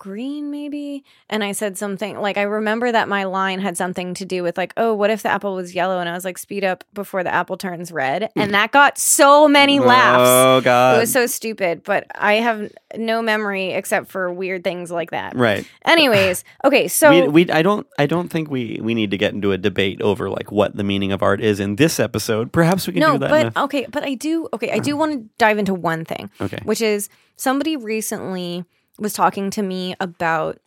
green 0.00 0.50
maybe 0.50 1.04
and 1.28 1.44
i 1.44 1.52
said 1.52 1.78
something 1.78 2.18
like 2.18 2.36
i 2.36 2.42
remember 2.42 2.90
that 2.90 3.08
my 3.08 3.24
line 3.24 3.60
had 3.60 3.76
something 3.76 4.14
to 4.14 4.24
do 4.24 4.42
with 4.42 4.56
like 4.56 4.72
oh 4.76 4.94
what 4.94 5.10
if 5.10 5.22
the 5.22 5.28
apple 5.28 5.54
was 5.54 5.74
yellow 5.74 6.00
and 6.00 6.08
i 6.08 6.12
was 6.12 6.24
like 6.24 6.38
speed 6.38 6.64
up 6.64 6.82
before 6.94 7.22
the 7.22 7.32
apple 7.32 7.56
turns 7.56 7.92
red 7.92 8.30
hmm. 8.34 8.40
and 8.40 8.54
that 8.54 8.72
got 8.72 8.98
so 8.98 9.46
many 9.46 9.78
oh, 9.78 9.84
laughs 9.84 10.28
Oh 10.30 10.60
god. 10.62 10.96
it 10.96 11.00
was 11.00 11.12
so 11.12 11.26
stupid 11.26 11.84
but 11.84 12.06
i 12.14 12.34
have 12.34 12.72
no 12.96 13.22
memory 13.22 13.70
except 13.70 14.10
for 14.10 14.32
weird 14.32 14.64
things 14.64 14.90
like 14.90 15.10
that 15.10 15.36
right. 15.36 15.68
anyways 15.84 16.44
okay 16.64 16.88
so 16.88 17.10
we, 17.10 17.28
we 17.28 17.50
I 17.50 17.62
don't 17.62 17.86
I 17.98 18.06
don't 18.06 18.28
think 18.28 18.50
we 18.50 18.80
we 18.82 18.94
need 18.94 19.10
to 19.10 19.18
get 19.18 19.34
into 19.34 19.52
a 19.52 19.58
debate 19.58 20.00
over 20.00 20.30
like 20.30 20.50
what 20.50 20.76
the 20.76 20.84
meaning 20.84 21.12
of 21.12 21.22
art 21.22 21.40
is 21.40 21.60
in 21.60 21.76
this 21.76 22.00
episode. 22.00 22.52
Perhaps 22.52 22.86
we 22.86 22.94
can 22.94 23.00
no 23.00 23.12
do 23.12 23.18
that. 23.18 23.30
but 23.30 23.56
a, 23.56 23.64
okay 23.64 23.86
but 23.90 24.02
i 24.02 24.14
do 24.14 24.48
okay 24.52 24.70
i 24.70 24.78
do 24.78 24.96
want 25.00 25.12
to 25.12 25.28
dive 25.38 25.58
into 25.58 25.74
one 25.74 26.04
thing 26.04 26.30
okay. 26.40 26.58
which 26.64 26.80
is 26.80 27.08
somebody 27.36 27.76
recently 27.76 28.64
was 29.00 29.12
talking 29.12 29.50
to 29.50 29.62
me 29.62 29.94
about 30.00 30.58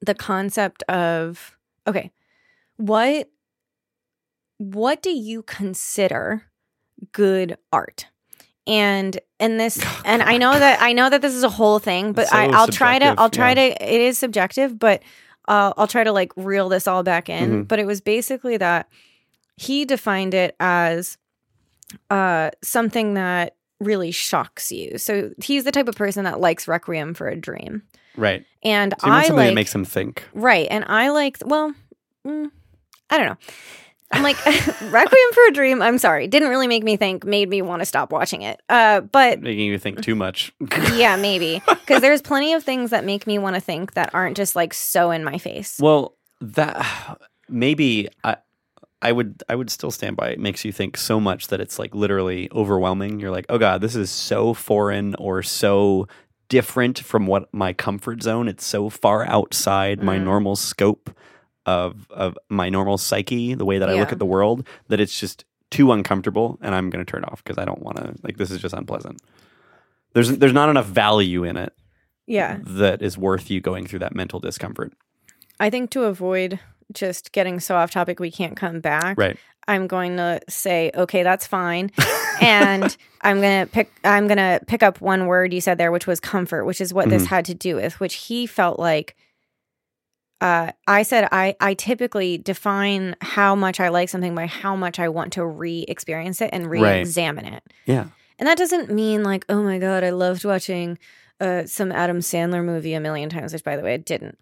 the 0.00 0.14
concept 0.14 0.82
of 0.84 1.56
okay 1.86 2.10
what 2.76 3.28
what 4.58 5.02
do 5.02 5.10
you 5.10 5.42
consider 5.42 6.44
good 7.12 7.56
art 7.72 8.06
and 8.66 9.18
and 9.40 9.58
this 9.58 9.80
Oh, 9.84 10.02
and 10.04 10.22
i 10.22 10.36
know 10.38 10.56
that 10.58 10.80
i 10.80 10.92
know 10.92 11.10
that 11.10 11.20
this 11.22 11.34
is 11.34 11.42
a 11.42 11.48
whole 11.48 11.78
thing 11.78 12.12
but 12.12 12.28
So 12.28 12.36
I, 12.36 12.46
i'll 12.46 12.68
try 12.68 12.98
to 12.98 13.14
i'll 13.18 13.30
try 13.30 13.50
yeah. 13.50 13.74
to 13.76 13.94
it 13.94 14.00
is 14.00 14.18
subjective 14.18 14.78
but 14.78 15.02
uh, 15.48 15.72
I'll 15.76 15.88
try 15.88 16.04
to 16.04 16.12
like 16.12 16.30
reel 16.36 16.68
this 16.68 16.86
all 16.86 17.02
back 17.02 17.28
in, 17.28 17.64
Mhm. 17.64 17.68
but 17.68 17.80
it 17.80 17.84
was 17.84 18.00
basically 18.00 18.56
that 18.58 18.88
he 19.56 19.84
defined 19.84 20.34
it 20.34 20.54
as 20.60 21.18
uh, 22.10 22.50
something 22.62 23.14
that 23.14 23.56
really 23.84 24.10
shocks 24.10 24.70
you. 24.72 24.98
So 24.98 25.30
he's 25.42 25.64
the 25.64 25.72
type 25.72 25.88
of 25.88 25.94
person 25.96 26.24
that 26.24 26.40
likes 26.40 26.66
Requiem 26.68 27.14
for 27.14 27.28
a 27.28 27.36
Dream, 27.36 27.82
Right. 28.16 28.44
and 28.62 28.94
So 29.00 29.08
I 29.10 29.22
something 29.22 29.36
like 29.36 29.48
that 29.48 29.54
makes 29.54 29.74
him 29.74 29.84
think. 29.84 30.24
right, 30.34 30.66
and 30.70 30.84
I 30.86 31.10
like 31.10 31.38
well, 31.44 31.74
mm, 32.26 32.50
I 33.10 33.18
don't 33.18 33.26
know. 33.26 33.36
I'm 34.14 34.22
like 34.22 34.36
Requiem 34.46 35.32
for 35.32 35.46
a 35.48 35.52
Dream. 35.52 35.80
I'm 35.80 35.96
sorry, 35.96 36.26
didn't 36.28 36.50
really 36.50 36.66
make 36.66 36.84
me 36.84 36.96
think. 36.98 37.24
Made 37.24 37.48
me 37.48 37.62
want 37.62 37.80
to 37.80 37.86
stop 37.86 38.12
watching 38.12 38.42
it. 38.42 38.60
Uh, 38.68 39.00
but 39.00 39.40
Making 39.40 39.66
you 39.68 39.78
think 39.78 40.02
too 40.02 40.14
much. 40.14 40.52
yeah, 40.94 41.16
maybe 41.16 41.62
because 41.66 42.02
there's 42.02 42.20
plenty 42.20 42.52
of 42.52 42.62
things 42.62 42.90
that 42.90 43.06
make 43.06 43.26
me 43.26 43.38
want 43.38 43.54
to 43.56 43.60
think 43.60 43.94
that 43.94 44.14
aren't 44.14 44.36
just 44.36 44.54
like 44.54 44.74
so 44.74 45.10
in 45.10 45.24
my 45.24 45.38
face. 45.38 45.78
Well, 45.80 46.14
that 46.42 47.18
maybe 47.48 48.08
I 48.22 48.36
I 49.02 49.12
would 49.12 49.42
I 49.48 49.54
would 49.56 49.68
still 49.68 49.90
stand 49.90 50.16
by 50.16 50.28
it. 50.30 50.38
makes 50.38 50.64
you 50.64 50.72
think 50.72 50.96
so 50.96 51.20
much 51.20 51.48
that 51.48 51.60
it's 51.60 51.78
like 51.78 51.94
literally 51.94 52.48
overwhelming. 52.52 53.20
You're 53.20 53.30
like, 53.32 53.46
"Oh 53.48 53.58
god, 53.58 53.80
this 53.80 53.96
is 53.96 54.10
so 54.10 54.54
foreign 54.54 55.14
or 55.16 55.42
so 55.42 56.06
different 56.48 56.98
from 56.98 57.26
what 57.26 57.52
my 57.52 57.72
comfort 57.72 58.22
zone. 58.22 58.46
It's 58.48 58.64
so 58.64 58.88
far 58.90 59.26
outside 59.26 60.02
my 60.02 60.18
Mm. 60.18 60.24
normal 60.24 60.56
scope 60.56 61.10
of 61.66 62.06
of 62.10 62.38
my 62.48 62.68
normal 62.68 62.96
psyche, 62.98 63.54
the 63.54 63.64
way 63.64 63.78
that 63.78 63.88
I 63.88 63.94
look 63.94 64.12
at 64.12 64.18
the 64.18 64.26
world, 64.26 64.66
that 64.88 65.00
it's 65.00 65.18
just 65.18 65.44
too 65.70 65.90
uncomfortable 65.92 66.58
and 66.60 66.74
I'm 66.74 66.90
going 66.90 67.04
to 67.04 67.10
turn 67.10 67.22
it 67.24 67.32
off 67.32 67.42
because 67.42 67.56
I 67.58 67.64
don't 67.64 67.82
want 67.82 67.96
to 67.96 68.14
like 68.22 68.36
this 68.36 68.50
is 68.50 68.60
just 68.60 68.74
unpleasant. 68.74 69.20
There's 70.14 70.28
there's 70.38 70.52
not 70.52 70.68
enough 70.68 70.86
value 70.86 71.44
in 71.44 71.56
it 71.56 71.72
Yeah, 72.26 72.58
that 72.64 73.00
is 73.02 73.16
worth 73.16 73.50
you 73.50 73.60
going 73.60 73.86
through 73.86 74.00
that 74.00 74.14
mental 74.14 74.38
discomfort. 74.38 74.92
I 75.58 75.70
think 75.70 75.90
to 75.90 76.02
avoid 76.04 76.60
just 76.94 77.32
getting 77.32 77.60
so 77.60 77.76
off 77.76 77.90
topic 77.90 78.20
we 78.20 78.30
can't 78.30 78.56
come 78.56 78.80
back. 78.80 79.18
Right. 79.18 79.36
I'm 79.68 79.86
going 79.86 80.16
to 80.16 80.40
say, 80.48 80.90
okay, 80.94 81.22
that's 81.22 81.46
fine. 81.46 81.90
and 82.40 82.96
I'm 83.20 83.40
going 83.40 83.64
to 83.66 83.72
pick 83.72 83.92
I'm 84.02 84.26
going 84.26 84.38
to 84.38 84.60
pick 84.66 84.82
up 84.82 85.00
one 85.00 85.26
word 85.26 85.52
you 85.54 85.60
said 85.60 85.78
there 85.78 85.92
which 85.92 86.06
was 86.06 86.18
comfort, 86.20 86.64
which 86.64 86.80
is 86.80 86.92
what 86.92 87.08
this 87.08 87.22
Mhm. 87.24 87.28
had 87.28 87.44
to 87.46 87.54
do 87.54 87.76
with, 87.76 88.00
which 88.00 88.14
he 88.14 88.46
felt 88.46 88.78
like 88.80 89.14
uh, 90.40 90.72
I 90.88 91.04
said 91.04 91.28
I 91.30 91.54
I 91.60 91.74
typically 91.74 92.36
define 92.38 93.14
how 93.20 93.54
much 93.54 93.78
I 93.78 93.88
like 93.90 94.08
something 94.08 94.34
by 94.34 94.46
how 94.46 94.74
much 94.74 94.98
I 94.98 95.08
want 95.08 95.34
to 95.34 95.46
re-experience 95.46 96.40
it 96.40 96.50
and 96.52 96.68
re-examine 96.68 97.44
it. 97.46 97.62
Yeah. 97.86 98.06
And 98.40 98.48
that 98.48 98.58
doesn't 98.58 98.90
mean 98.90 99.22
like, 99.22 99.44
oh 99.48 99.62
my 99.62 99.78
god, 99.78 100.02
I 100.02 100.10
loved 100.10 100.44
watching 100.44 100.98
uh, 101.40 101.64
some 101.66 101.92
Adam 101.92 102.18
Sandler 102.18 102.64
movie 102.64 102.94
a 102.94 103.00
million 103.00 103.28
times, 103.28 103.52
which 103.52 103.62
by 103.62 103.76
the 103.76 103.82
way 103.84 103.94
I 103.94 103.98
didn't. 103.98 104.38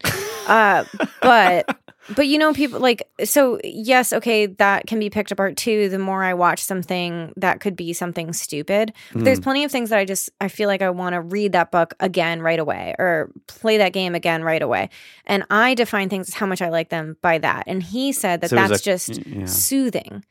Uh, 0.47 0.85
but 1.21 1.79
but 2.17 2.27
you 2.27 2.39
know, 2.39 2.53
people 2.53 2.81
like 2.81 3.03
so 3.25 3.61
yes, 3.63 4.13
okay, 4.13 4.47
that 4.47 4.87
can 4.87 4.99
be 4.99 5.11
picked 5.11 5.31
apart 5.31 5.57
too. 5.57 5.89
The 5.89 5.99
more 5.99 6.25
I 6.25 6.35
watch 6.35 6.63
something 6.63 7.33
that 7.37 7.61
could 7.61 7.77
be 7.77 7.93
something 7.93 8.33
stupid. 8.33 8.93
But 9.13 9.25
there's 9.25 9.39
Mm. 9.41 9.45
plenty 9.45 9.65
of 9.65 9.71
things 9.71 9.91
that 9.91 9.99
I 9.99 10.05
just 10.05 10.31
I 10.41 10.49
feel 10.49 10.67
like 10.69 10.83
I 10.83 10.91
want 10.91 11.13
to 11.15 11.21
read 11.21 11.53
that 11.53 11.71
book 11.71 11.95
again 12.01 12.43
right 12.43 12.59
away 12.59 12.95
or 12.99 13.31
play 13.47 13.77
that 13.79 13.93
game 13.93 14.15
again 14.15 14.43
right 14.43 14.63
away. 14.63 14.89
And 15.27 15.45
I 15.51 15.75
define 15.75 16.09
things 16.09 16.29
as 16.29 16.35
how 16.35 16.47
much 16.47 16.63
I 16.63 16.69
like 16.71 16.89
them 16.89 17.17
by 17.23 17.39
that. 17.39 17.65
And 17.67 17.83
he 17.83 18.13
said 18.13 18.41
that 18.41 18.51
So 18.51 18.57
that's 18.57 18.81
a- 18.81 18.85
just 18.85 19.27
yeah. 19.27 19.45
soothing. 19.45 20.25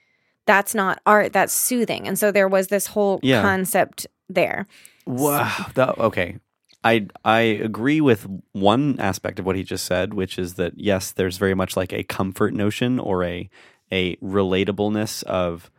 That's 0.45 0.73
not 0.73 0.99
art, 1.05 1.31
that's 1.33 1.53
soothing. 1.53 2.07
And 2.07 2.17
so 2.17 2.31
there 2.31 2.47
was 2.47 2.67
this 2.67 2.87
whole 2.87 3.19
Yeah. 3.21 3.41
concept 3.43 4.07
there. 4.27 4.65
Wow. 5.05 5.67
That, 5.75 5.97
okay. 5.99 6.37
I 6.83 7.07
I 7.25 7.39
agree 7.39 8.01
with 8.01 8.27
one 8.53 8.99
aspect 8.99 9.39
of 9.39 9.45
what 9.45 9.55
he 9.55 9.63
just 9.63 9.85
said, 9.85 10.13
which 10.13 10.39
is 10.39 10.55
that 10.55 10.73
yes, 10.77 11.11
there's 11.11 11.37
very 11.37 11.53
much 11.53 11.75
like 11.75 11.91
a 11.93 12.03
comfort 12.03 12.53
notion 12.53 12.99
or 12.99 13.23
a 13.23 13.49
a 13.91 14.15
relatableness 14.17 15.23
of 15.23 15.71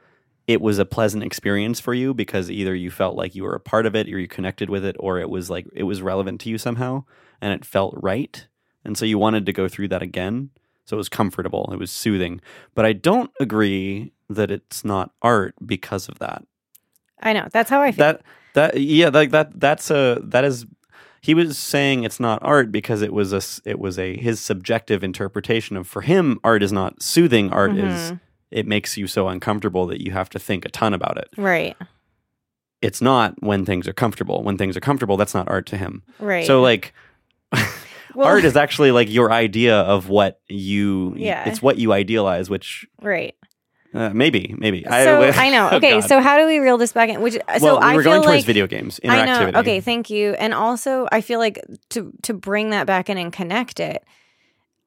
it 0.47 0.61
was 0.61 0.79
a 0.79 0.85
pleasant 0.85 1.23
experience 1.23 1.79
for 1.79 1.95
you 1.95 2.13
because 2.13 2.51
either 2.51 2.75
you 2.75 2.91
felt 2.91 3.15
like 3.15 3.35
you 3.35 3.45
were 3.45 3.55
a 3.55 3.61
part 3.61 3.87
of 3.87 3.95
it 3.95 4.09
or 4.09 4.19
you 4.19 4.27
connected 4.27 4.69
with 4.69 4.85
it 4.85 4.97
or 4.99 5.19
it 5.19 5.31
was 5.31 5.49
like 5.49 5.67
it 5.73 5.85
was 5.85 6.03
relevant 6.03 6.41
to 6.41 6.51
you 6.51 6.59
somehow 6.59 7.05
and 7.41 7.53
it 7.53 7.65
felt 7.65 7.95
right. 7.97 8.47
And 8.85 8.99
so 8.99 9.05
you 9.05 9.19
wanted 9.19 9.47
to 9.47 9.53
go 9.53 9.69
through 9.69 9.89
that 9.89 10.03
again. 10.03 10.51
So 10.87 10.97
it 10.97 10.99
was 10.99 11.09
comfortable, 11.09 11.71
it 11.73 11.79
was 11.79 11.93
soothing. 11.93 12.41
But 12.75 12.85
I 12.85 12.93
don't 12.95 13.31
agree 13.39 14.13
that 14.29 14.51
it's 14.51 14.85
not 14.85 15.13
art 15.23 15.55
because 15.65 16.09
of 16.09 16.19
that 16.19 16.43
I 17.23 17.33
know. 17.33 17.49
That's 17.53 17.71
how 17.71 17.81
I 17.83 17.93
feel. 17.93 18.05
that 18.05 18.23
that 18.55 18.81
yeah 18.81 19.09
like 19.09 19.31
that 19.31 19.59
that's 19.59 19.91
a 19.91 20.21
that 20.25 20.45
is 20.45 20.67
he 21.23 21.35
was 21.35 21.59
saying 21.59 22.05
it's 22.05 22.19
not 22.21 22.39
art 22.43 22.73
because 22.73 23.03
it 23.03 23.13
was 23.13 23.33
a 23.33 23.69
it 23.69 23.79
was 23.79 23.99
a 23.99 24.17
his 24.17 24.41
subjective 24.41 25.05
interpretation 25.05 25.77
of 25.77 25.87
for 25.87 26.01
him 26.03 26.39
art 26.43 26.63
is 26.63 26.73
not 26.73 27.03
soothing 27.03 27.51
art 27.53 27.73
is 27.77 28.13
Mhm. 28.13 28.21
it 28.51 28.67
makes 28.67 28.97
you 28.97 29.07
so 29.07 29.29
uncomfortable 29.29 29.87
that 29.89 30.01
you 30.03 30.13
have 30.13 30.31
to 30.31 30.39
think 30.39 30.65
a 30.65 30.69
ton 30.71 30.95
about 30.95 31.19
it 31.19 31.29
right. 31.37 31.77
it's 32.83 33.01
not 33.03 33.35
when 33.43 33.65
things 33.67 33.87
are 33.87 33.93
comfortable 33.93 34.43
when 34.43 34.57
things 34.57 34.77
are 34.77 34.81
comfortable 34.81 35.17
that's 35.17 35.35
not 35.35 35.49
art 35.49 35.67
to 35.67 35.77
him 35.77 36.03
Right. 36.19 36.47
so 36.47 36.61
like 36.63 36.93
Well- 38.15 38.27
art 38.27 38.45
is 38.45 38.57
actually 38.57 38.91
like 38.91 39.09
your 39.11 39.31
idea 39.31 39.77
of 39.77 40.09
what 40.09 40.41
you 40.49 41.15
Yeah. 41.17 41.49
it's 41.49 41.61
what 41.63 41.79
you 41.79 41.93
idealize 41.93 42.49
which 42.51 42.87
right. 43.03 43.35
Uh, 43.95 44.11
maybe 44.11 44.55
maybe 44.59 44.85
So 44.85 44.91
I, 44.91 45.51
know. 45.51 45.69
Oh, 45.73 45.77
Okay, 45.77 46.01
God. 46.01 46.09
so 46.09 46.21
how 46.21 46.39
do 46.39 46.47
we 46.47 46.59
reel 46.59 46.79
this 46.79 46.93
back 46.93 47.09
in? 47.09 47.21
Which 47.21 47.35
so 47.35 47.41
well, 47.61 47.79
I 47.79 47.95
we're 47.97 48.03
feel 48.03 48.13
going 48.13 48.23
towards 48.23 48.37
like 48.39 48.45
video 48.47 48.67
games 48.67 49.01
I 49.05 49.25
know. 49.25 49.59
Okay, 49.61 49.81
thank 49.81 50.11
you. 50.11 50.33
And 50.35 50.55
also, 50.55 51.09
I 51.11 51.21
feel 51.21 51.39
like 51.39 51.59
to 51.91 52.13
to 52.23 52.35
bring 52.35 52.71
that 52.71 52.87
back 52.87 53.11
in 53.11 53.19
and 53.19 53.33
connect 53.33 53.81
it, 53.81 54.05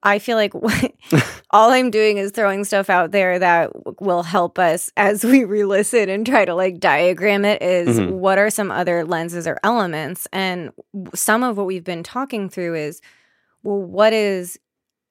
I 0.02 0.18
feel 0.18 0.36
like 0.36 0.52
all 1.50 1.70
I'm 1.70 1.90
doing 1.90 2.18
is 2.18 2.30
throwing 2.30 2.64
stuff 2.64 2.88
out 2.90 3.10
there 3.10 3.38
that 3.38 3.70
will 4.00 4.22
help 4.22 4.58
us 4.58 4.90
as 4.96 5.22
we 5.24 5.44
re-listen 5.44 6.08
and 6.08 6.26
try 6.26 6.44
to 6.44 6.54
like 6.54 6.80
diagram 6.80 7.44
it. 7.44 7.62
Is 7.62 7.98
Mhm. 8.00 8.12
what 8.12 8.38
are 8.38 8.50
some 8.50 8.70
other 8.70 9.04
lenses 9.04 9.46
or 9.46 9.58
elements? 9.62 10.26
And 10.32 10.70
some 11.14 11.42
of 11.42 11.56
what 11.56 11.66
we've 11.66 11.84
been 11.84 12.02
talking 12.02 12.48
through 12.48 12.74
is, 12.76 13.00
well, 13.62 13.80
what 13.80 14.12
is 14.12 14.58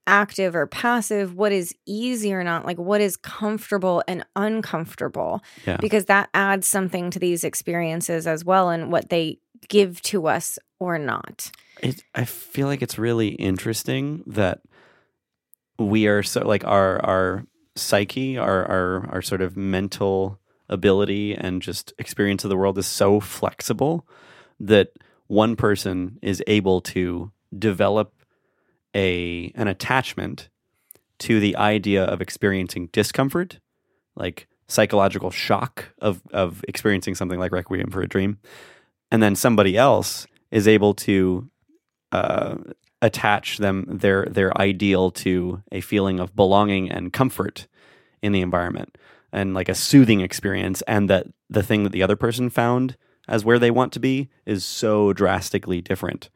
active 0.08 0.56
or 0.56 0.68
passive 0.68 1.34
what 1.36 1.52
is 1.52 1.74
easy 1.86 2.34
or 2.34 2.44
not 2.44 2.66
like 2.66 2.78
what 2.78 3.00
is 3.02 3.16
comfortable 3.18 4.04
and 4.08 4.26
uncomfortable 4.36 5.42
Yeah. 5.66 5.78
because 5.78 6.06
that 6.06 6.30
adds 6.34 6.68
something 6.68 7.10
to 7.12 7.20
these 7.20 7.44
experiences 7.44 8.28
as 8.28 8.44
well 8.44 8.70
and 8.70 8.92
what 8.92 9.10
they 9.10 9.40
give 9.70 10.02
to 10.04 10.28
us 10.28 10.60
or 10.80 10.98
not 11.00 11.52
it, 11.82 12.04
I 12.14 12.26
feel 12.26 12.68
like 12.68 12.82
it's 12.82 12.98
really 13.00 13.30
interesting 13.30 14.24
that 14.28 14.62
we 15.80 16.08
are 16.08 16.24
so 16.24 16.46
like 16.48 16.64
our 16.66 17.04
our 17.06 17.46
psyche, 17.76 18.38
our 18.38 18.66
our 18.66 19.10
our 19.12 19.22
sort 19.22 19.42
of 19.42 19.58
mental 19.58 20.40
ability 20.70 21.34
and 21.36 21.62
just 21.62 21.94
experience 21.98 22.44
of 22.44 22.50
the 22.50 22.58
world 22.58 22.78
is 22.78 22.86
so 22.86 23.20
flexible 23.20 24.08
that 24.60 24.90
one 25.28 25.56
person 25.56 26.20
is 26.22 26.44
able 26.48 26.80
to 26.82 27.32
develop 27.58 28.14
a 28.96 29.52
an 29.56 29.68
attachment 29.68 30.50
to 31.20 31.40
the 31.40 31.56
idea 31.56 32.04
of 32.04 32.22
experiencing 32.22 32.90
discomfort, 32.92 33.60
like 34.16 34.48
psychological 34.68 35.32
shock 35.32 35.94
of 36.00 36.22
of 36.32 36.64
experiencing 36.68 37.16
something 37.16 37.40
like 37.40 37.52
Requiem 37.52 37.90
for 37.90 38.02
a 38.02 38.08
Dream, 38.08 38.40
and 39.12 39.22
then 39.22 39.36
somebody 39.36 39.78
else 39.78 40.28
is 40.52 40.68
able 40.68 40.94
to 40.94 41.50
uh, 42.12 42.56
attach 43.02 43.58
them 43.58 43.86
their 43.90 44.26
their 44.26 44.58
ideal 44.58 45.12
to 45.12 45.62
a 45.72 45.82
feeling 45.82 46.20
of 46.20 46.36
belonging 46.36 46.92
and 46.92 47.14
comfort 47.14 47.68
in 48.22 48.32
the 48.32 48.42
environment 48.42 48.98
and 49.32 49.54
like 49.54 49.68
a 49.68 49.76
soothing 49.76 50.22
experience. 50.22 50.82
And 50.84 51.10
that 51.10 51.28
the 51.50 51.64
thing 51.64 51.84
that 51.84 51.92
the 51.92 52.04
other 52.04 52.16
person 52.16 52.50
found 52.50 52.96
as 53.28 53.44
where 53.44 53.60
they 53.60 53.72
want 53.72 53.92
to 53.94 54.00
be 54.00 54.30
is 54.46 54.64
so 54.64 55.12
drastically 55.12 55.82
different 55.82 56.30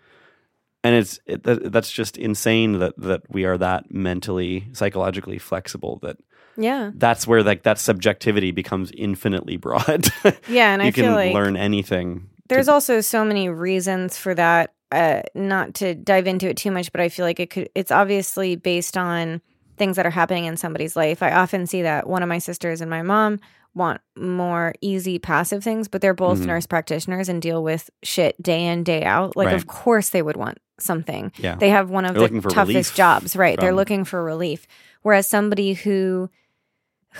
and 0.87 0.95
it's 0.95 1.19
it, 1.25 1.43
that, 1.43 1.71
that's 1.71 1.91
just 1.91 2.17
insane 2.17 2.79
that 2.79 2.93
that 2.97 3.21
we 3.29 3.45
are 3.45 3.57
that 3.57 3.91
mentally 3.91 4.67
psychologically 4.73 5.37
flexible 5.37 5.99
that 6.01 6.17
yeah 6.57 6.91
that's 6.95 7.27
where 7.27 7.43
like 7.43 7.63
that 7.63 7.77
subjectivity 7.77 8.51
becomes 8.51 8.91
infinitely 8.97 9.57
broad 9.57 10.07
yeah 10.47 10.73
and 10.73 10.81
you 10.81 10.87
i 10.87 10.91
can 10.91 11.03
feel 11.03 11.13
like 11.13 11.33
learn 11.33 11.55
anything 11.55 12.27
there's 12.49 12.69
also 12.69 13.01
so 13.01 13.23
many 13.25 13.49
reasons 13.49 14.17
for 14.17 14.33
that 14.33 14.73
uh 14.91 15.21
not 15.35 15.73
to 15.73 15.93
dive 15.93 16.25
into 16.27 16.47
it 16.49 16.57
too 16.57 16.71
much 16.71 16.91
but 16.91 17.01
i 17.01 17.09
feel 17.09 17.25
like 17.25 17.39
it 17.39 17.49
could 17.49 17.69
it's 17.75 17.91
obviously 17.91 18.55
based 18.55 18.97
on 18.97 19.41
things 19.77 19.95
that 19.97 20.05
are 20.07 20.09
happening 20.21 20.45
in 20.45 20.57
somebody's 20.57 20.95
life 20.95 21.21
i 21.21 21.31
often 21.31 21.67
see 21.67 21.81
that 21.83 22.07
one 22.07 22.23
of 22.23 22.29
my 22.29 22.39
sisters 22.39 22.81
and 22.81 22.89
my 22.89 23.01
mom 23.03 23.39
want 23.75 24.01
more 24.17 24.73
easy 24.81 25.19
passive 25.19 25.63
things 25.63 25.87
but 25.87 26.01
they're 26.01 26.15
both 26.15 26.39
Mhm. 26.39 26.45
nurse 26.47 26.65
practitioners 26.65 27.29
and 27.29 27.41
deal 27.43 27.61
with 27.61 27.91
shit 28.01 28.41
day 28.41 28.65
in 28.65 28.83
day 28.83 29.03
out 29.03 29.35
like 29.37 29.47
Right. 29.47 29.55
of 29.55 29.67
course 29.67 30.09
they 30.09 30.23
would 30.23 30.37
want 30.37 30.57
something 30.79 31.31
yeah 31.37 31.55
they 31.55 31.69
have 31.69 31.89
one 31.89 32.05
of 32.05 32.15
They're 32.15 32.27
the 32.27 32.41
toughest 32.41 32.67
relief 32.67 32.95
jobs 32.95 33.35
right 33.35 33.59
they're 33.59 33.73
looking 33.73 34.03
for 34.05 34.23
relief 34.23 34.67
whereas 35.01 35.27
somebody 35.27 35.73
who 35.73 36.29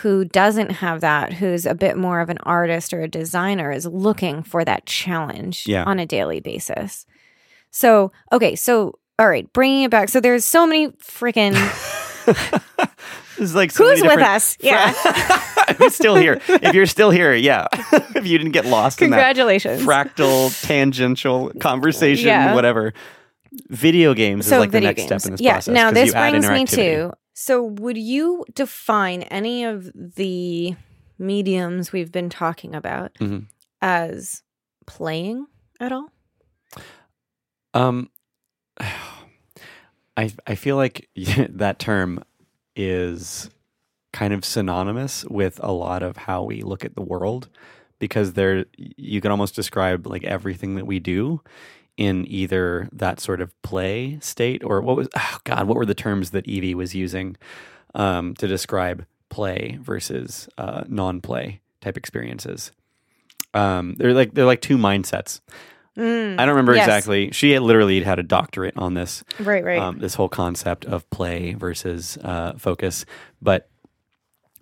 who 0.02 0.26
doesn't 0.26 0.70
have 0.72 1.02
that 1.02 1.34
who's 1.34 1.66
a 1.66 1.74
bit 1.74 1.98
more 1.98 2.20
of 2.20 2.30
an 2.30 2.38
artist 2.44 2.94
or 2.94 3.02
a 3.02 3.08
designer 3.08 3.72
is 3.72 3.86
looking 3.88 4.44
for 4.44 4.64
that 4.64 4.86
challenge 4.86 5.66
Yeah. 5.66 5.84
on 5.86 6.00
a 6.00 6.06
daily 6.06 6.40
basis 6.40 7.06
so 7.72 8.12
okay 8.32 8.56
so 8.56 9.00
all 9.20 9.28
right, 9.28 9.52
bringing 9.52 9.82
it 9.82 9.90
back. 9.90 10.10
So 10.10 10.20
there's 10.20 10.46
so 10.46 10.68
many 10.68 10.90
freaking. 10.90 11.54
This 13.38 13.50
is 13.50 13.56
like 13.56 13.70
so 13.72 13.84
Who's 13.84 14.02
with 14.02 14.20
us? 14.20 14.58
Yeah. 14.60 14.92
Who's 15.78 15.94
still 15.94 16.16
here? 16.16 16.42
If 16.48 16.74
you're 16.74 16.88
still 16.88 17.12
here, 17.12 17.36
yeah. 17.36 17.68
if 18.16 18.26
you 18.26 18.38
didn't 18.40 18.54
get 18.54 18.66
lost 18.66 19.00
in 19.00 19.12
that 19.12 19.16
Congratulations. 19.18 19.84
fractal, 19.84 20.50
tangential 20.66 21.52
conversation, 21.60 22.28
Yeah. 22.28 22.56
whatever. 22.56 22.94
Video 23.70 24.14
games 24.14 24.46
so 24.48 24.56
is 24.56 24.60
like 24.62 24.72
the 24.72 24.82
next 24.82 25.08
games. 25.08 25.22
step 25.24 25.26
in 25.26 25.32
this 25.34 25.42
yeah. 25.42 25.54
process. 25.54 25.74
Now 25.74 25.92
this 25.92 26.08
you 26.08 26.14
brings 26.14 26.50
me 26.50 26.66
to. 26.66 27.12
So 27.34 27.64
would 27.64 27.98
you 27.98 28.44
define 28.54 29.24
any 29.24 29.64
of 29.64 29.92
the 29.94 30.76
mediums 31.20 31.92
we've 31.92 32.12
been 32.12 32.30
talking 32.30 32.74
about 32.76 33.14
Mhm. 33.16 33.46
as 33.82 34.44
playing 34.86 35.46
at 35.80 35.92
all? 35.92 36.12
Um, 37.74 38.10
I 38.80 40.32
I 40.46 40.56
feel 40.56 40.76
like 40.76 41.10
that 41.50 41.80
term 41.80 42.24
is 42.76 43.50
kind 44.14 44.34
of 44.34 44.44
synonymous 44.44 45.26
with 45.26 45.60
a 45.62 45.72
lot 45.72 46.02
of 46.02 46.18
how 46.18 46.44
we 46.44 46.62
look 46.62 46.84
at 46.86 46.96
the 46.96 47.02
world 47.02 47.50
because 48.00 48.34
there 48.34 48.66
you 48.76 49.22
can 49.22 49.32
almost 49.32 49.56
describe 49.56 50.08
like 50.08 50.24
everything 50.24 50.76
that 50.76 50.86
we 50.88 51.00
do 51.00 51.42
in 51.98 52.26
either 52.28 52.88
that 52.92 53.20
sort 53.20 53.42
of 53.42 53.60
play 53.64 54.18
state 54.22 54.64
or 54.64 54.82
what 54.82 54.96
was 54.96 55.08
oh 55.18 55.38
god 55.44 55.68
what 55.68 55.76
were 55.78 55.86
the 55.86 55.96
terms 55.96 56.32
that 56.32 56.48
Evie 56.48 56.76
was 56.76 56.94
using 56.96 57.36
um, 57.96 58.34
to 58.36 58.48
describe 58.48 59.06
play 59.30 59.78
versus 59.82 60.48
uh, 60.58 60.84
non-play 60.88 61.60
type 61.82 61.98
experiences 61.98 62.72
um, 63.54 63.96
they're 63.98 64.14
like 64.14 64.34
they're 64.34 64.46
like 64.46 64.62
two 64.62 64.78
mindsets 64.78 65.42
Mm, 65.98 66.34
I 66.40 66.46
don't 66.46 66.50
remember 66.50 66.76
yes. 66.76 66.86
exactly. 66.86 67.32
She 67.32 67.54
had 67.54 67.64
literally 67.64 68.04
had 68.04 68.20
a 68.20 68.24
doctorate 68.24 68.78
on 68.78 68.94
this, 68.94 69.24
Right, 69.40 69.64
right. 69.64 69.80
um, 69.80 69.98
this 69.98 70.14
whole 70.14 70.30
concept 70.30 70.86
of 70.86 71.10
play 71.10 71.56
versus 71.56 72.20
uh, 72.24 72.54
focus. 72.60 73.04
But 73.42 73.68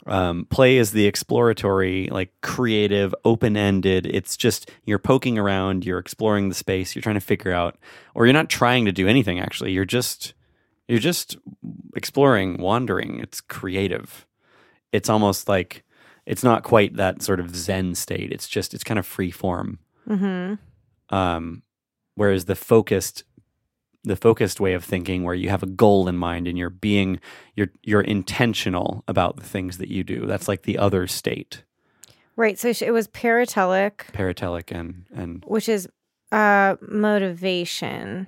um, 0.05 0.45
play 0.45 0.77
is 0.77 0.91
the 0.91 1.05
exploratory, 1.05 2.07
like 2.11 2.31
creative, 2.41 3.15
open 3.23 3.57
ended. 3.57 4.05
It's 4.05 4.37
just 4.37 4.69
you're 4.83 4.99
poking 4.99 5.37
around, 5.37 5.85
you're 5.85 5.99
exploring 5.99 6.49
the 6.49 6.55
space, 6.55 6.95
you're 6.95 7.01
trying 7.01 7.15
to 7.15 7.21
figure 7.21 7.51
out, 7.51 7.77
or 8.13 8.25
you're 8.25 8.33
not 8.33 8.49
trying 8.49 8.85
to 8.85 8.91
do 8.91 9.07
anything. 9.07 9.39
Actually, 9.39 9.71
you're 9.71 9.85
just 9.85 10.33
you're 10.87 10.99
just 10.99 11.37
exploring, 11.95 12.61
wandering. 12.61 13.19
It's 13.19 13.41
creative. 13.41 14.27
It's 14.91 15.09
almost 15.09 15.47
like 15.49 15.83
it's 16.25 16.43
not 16.43 16.63
quite 16.63 16.95
that 16.95 17.21
sort 17.21 17.39
of 17.39 17.55
Zen 17.55 17.95
state. 17.95 18.31
It's 18.31 18.47
just 18.47 18.73
it's 18.73 18.83
kind 18.83 18.99
of 18.99 19.05
free 19.05 19.31
form 19.31 19.79
mm-hmm. 20.07 21.15
um, 21.15 21.63
whereas 22.15 22.45
the 22.45 22.55
focused 22.55 23.23
the 24.05 24.15
focused 24.15 24.59
way 24.59 24.73
of 24.73 24.83
thinking 24.83 25.23
where 25.23 25.35
you 25.35 25.49
have 25.49 25.63
a 25.63 25.67
goal 25.67 26.07
in 26.07 26.17
mind 26.17 26.47
and 26.47 26.57
you're 26.57 26.69
being 26.69 27.19
you're 27.55 27.69
you're 27.83 28.01
intentional 28.01 29.03
about 29.07 29.35
the 29.37 29.43
things 29.43 29.77
that 29.79 29.89
you 29.89 30.03
do 30.03 30.25
that's 30.25 30.47
like 30.47 30.63
the 30.63 30.77
other 30.77 31.07
state 31.07 31.63
Right. 32.37 32.59
So 32.59 32.67
it 32.67 32.91
was 32.91 33.07
paratelic, 33.07 33.91
paratelic 34.11 34.69
and 34.69 35.05
and 35.15 35.41
which 35.47 35.69
is 35.69 35.87
uh, 36.33 36.75
motivation. 36.81 38.27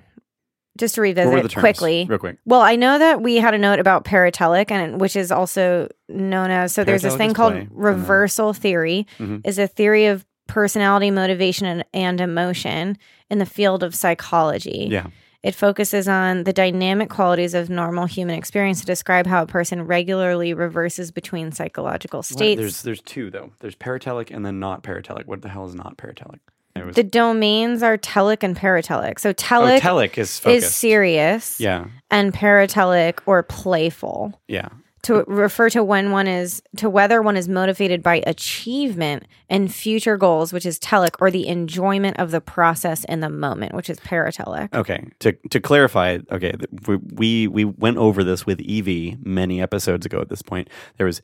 Just 0.78 0.94
to 0.94 1.00
what 1.00 1.08
were 1.08 1.24
the 1.24 1.24
revisit 1.34 1.58
quickly. 1.58 2.06
real 2.08 2.18
quick 2.20 2.38
Well, 2.46 2.60
I 2.60 2.76
know 2.76 2.98
that 3.00 3.20
we 3.20 3.36
had 3.36 3.52
a 3.52 3.58
note 3.58 3.80
about 3.80 4.04
paratelic, 4.04 4.70
and 4.70 5.00
which 5.00 5.16
is 5.16 5.32
also 5.32 5.88
known 6.08 6.50
as 6.52 6.72
so. 6.72 6.84
there's 6.84 7.02
this 7.02 7.16
thing 7.16 7.34
called 7.34 7.52
play, 7.54 7.68
reversal 7.72 8.52
theory. 8.52 9.06
Mhm. 9.18 9.40
Is 9.44 9.58
a 9.58 9.66
theory 9.66 10.06
of 10.06 10.24
personality, 10.46 11.10
motivation, 11.10 11.66
and, 11.66 11.84
and 11.92 12.20
emotion 12.20 12.96
in 13.28 13.38
the 13.40 13.46
field 13.46 13.82
of 13.82 13.92
psychology. 13.94 14.86
yeah 14.88 15.08
It 15.42 15.54
focuses 15.54 16.08
on 16.08 16.44
the 16.44 16.52
dynamic 16.52 17.10
qualities 17.10 17.54
of 17.54 17.70
normal 17.70 18.06
human 18.06 18.36
experience 18.36 18.80
to 18.80 18.86
describe 18.86 19.26
how 19.26 19.42
a 19.42 19.46
person 19.46 19.82
regularly 19.82 20.52
reverses 20.52 21.10
between 21.12 21.52
psychological 21.52 22.18
What? 22.18 22.26
states. 22.26 22.58
there's 22.60 22.82
there's 22.82 23.00
two 23.02 23.30
though 23.30 23.52
there's 23.60 23.76
paratelic 23.76 24.30
and 24.34 24.44
then 24.44 24.58
not 24.58 24.82
paratelic 24.82 25.26
what 25.26 25.42
the 25.42 25.48
hell 25.48 25.66
is 25.66 25.74
not 25.74 25.96
paratelic 25.96 26.40
was, 26.76 26.94
the 26.94 27.02
domains 27.02 27.82
are 27.82 27.98
telic 27.98 28.42
and 28.42 28.56
paratelic. 28.56 29.18
So 29.18 29.30
oh, 29.30 29.34
telic 29.34 29.80
telic 29.80 30.18
is 30.18 30.40
is 30.46 30.74
serious, 30.74 31.58
yeah 31.60 31.86
and 32.10 32.32
paratelic 32.32 33.18
or 33.26 33.42
playful. 33.42 34.40
yeah 34.48 34.68
to 35.02 35.24
refer 35.26 35.70
to 35.70 35.84
when 35.84 36.10
one 36.10 36.26
is 36.26 36.62
to 36.76 36.90
whether 36.90 37.22
one 37.22 37.36
is 37.36 37.48
motivated 37.48 38.02
by 38.02 38.22
achievement 38.26 39.24
and 39.48 39.72
future 39.72 40.16
goals, 40.16 40.52
which 40.52 40.66
is 40.66 40.78
telic, 40.78 41.14
or 41.20 41.30
the 41.30 41.46
enjoyment 41.46 42.18
of 42.18 42.30
the 42.30 42.40
process 42.40 43.04
in 43.04 43.20
the 43.20 43.30
moment, 43.30 43.74
which 43.74 43.88
is 43.88 43.98
paratelic. 44.00 44.74
Okay, 44.74 45.04
to 45.20 45.32
to 45.50 45.60
clarify, 45.60 46.18
okay, 46.30 46.54
we 46.86 46.96
we 46.96 47.48
we 47.48 47.64
went 47.64 47.96
over 47.96 48.24
this 48.24 48.44
with 48.46 48.60
Evie 48.60 49.16
many 49.22 49.60
episodes 49.60 50.04
ago. 50.04 50.20
At 50.20 50.28
this 50.28 50.42
point, 50.42 50.68
there 50.96 51.06
was 51.06 51.22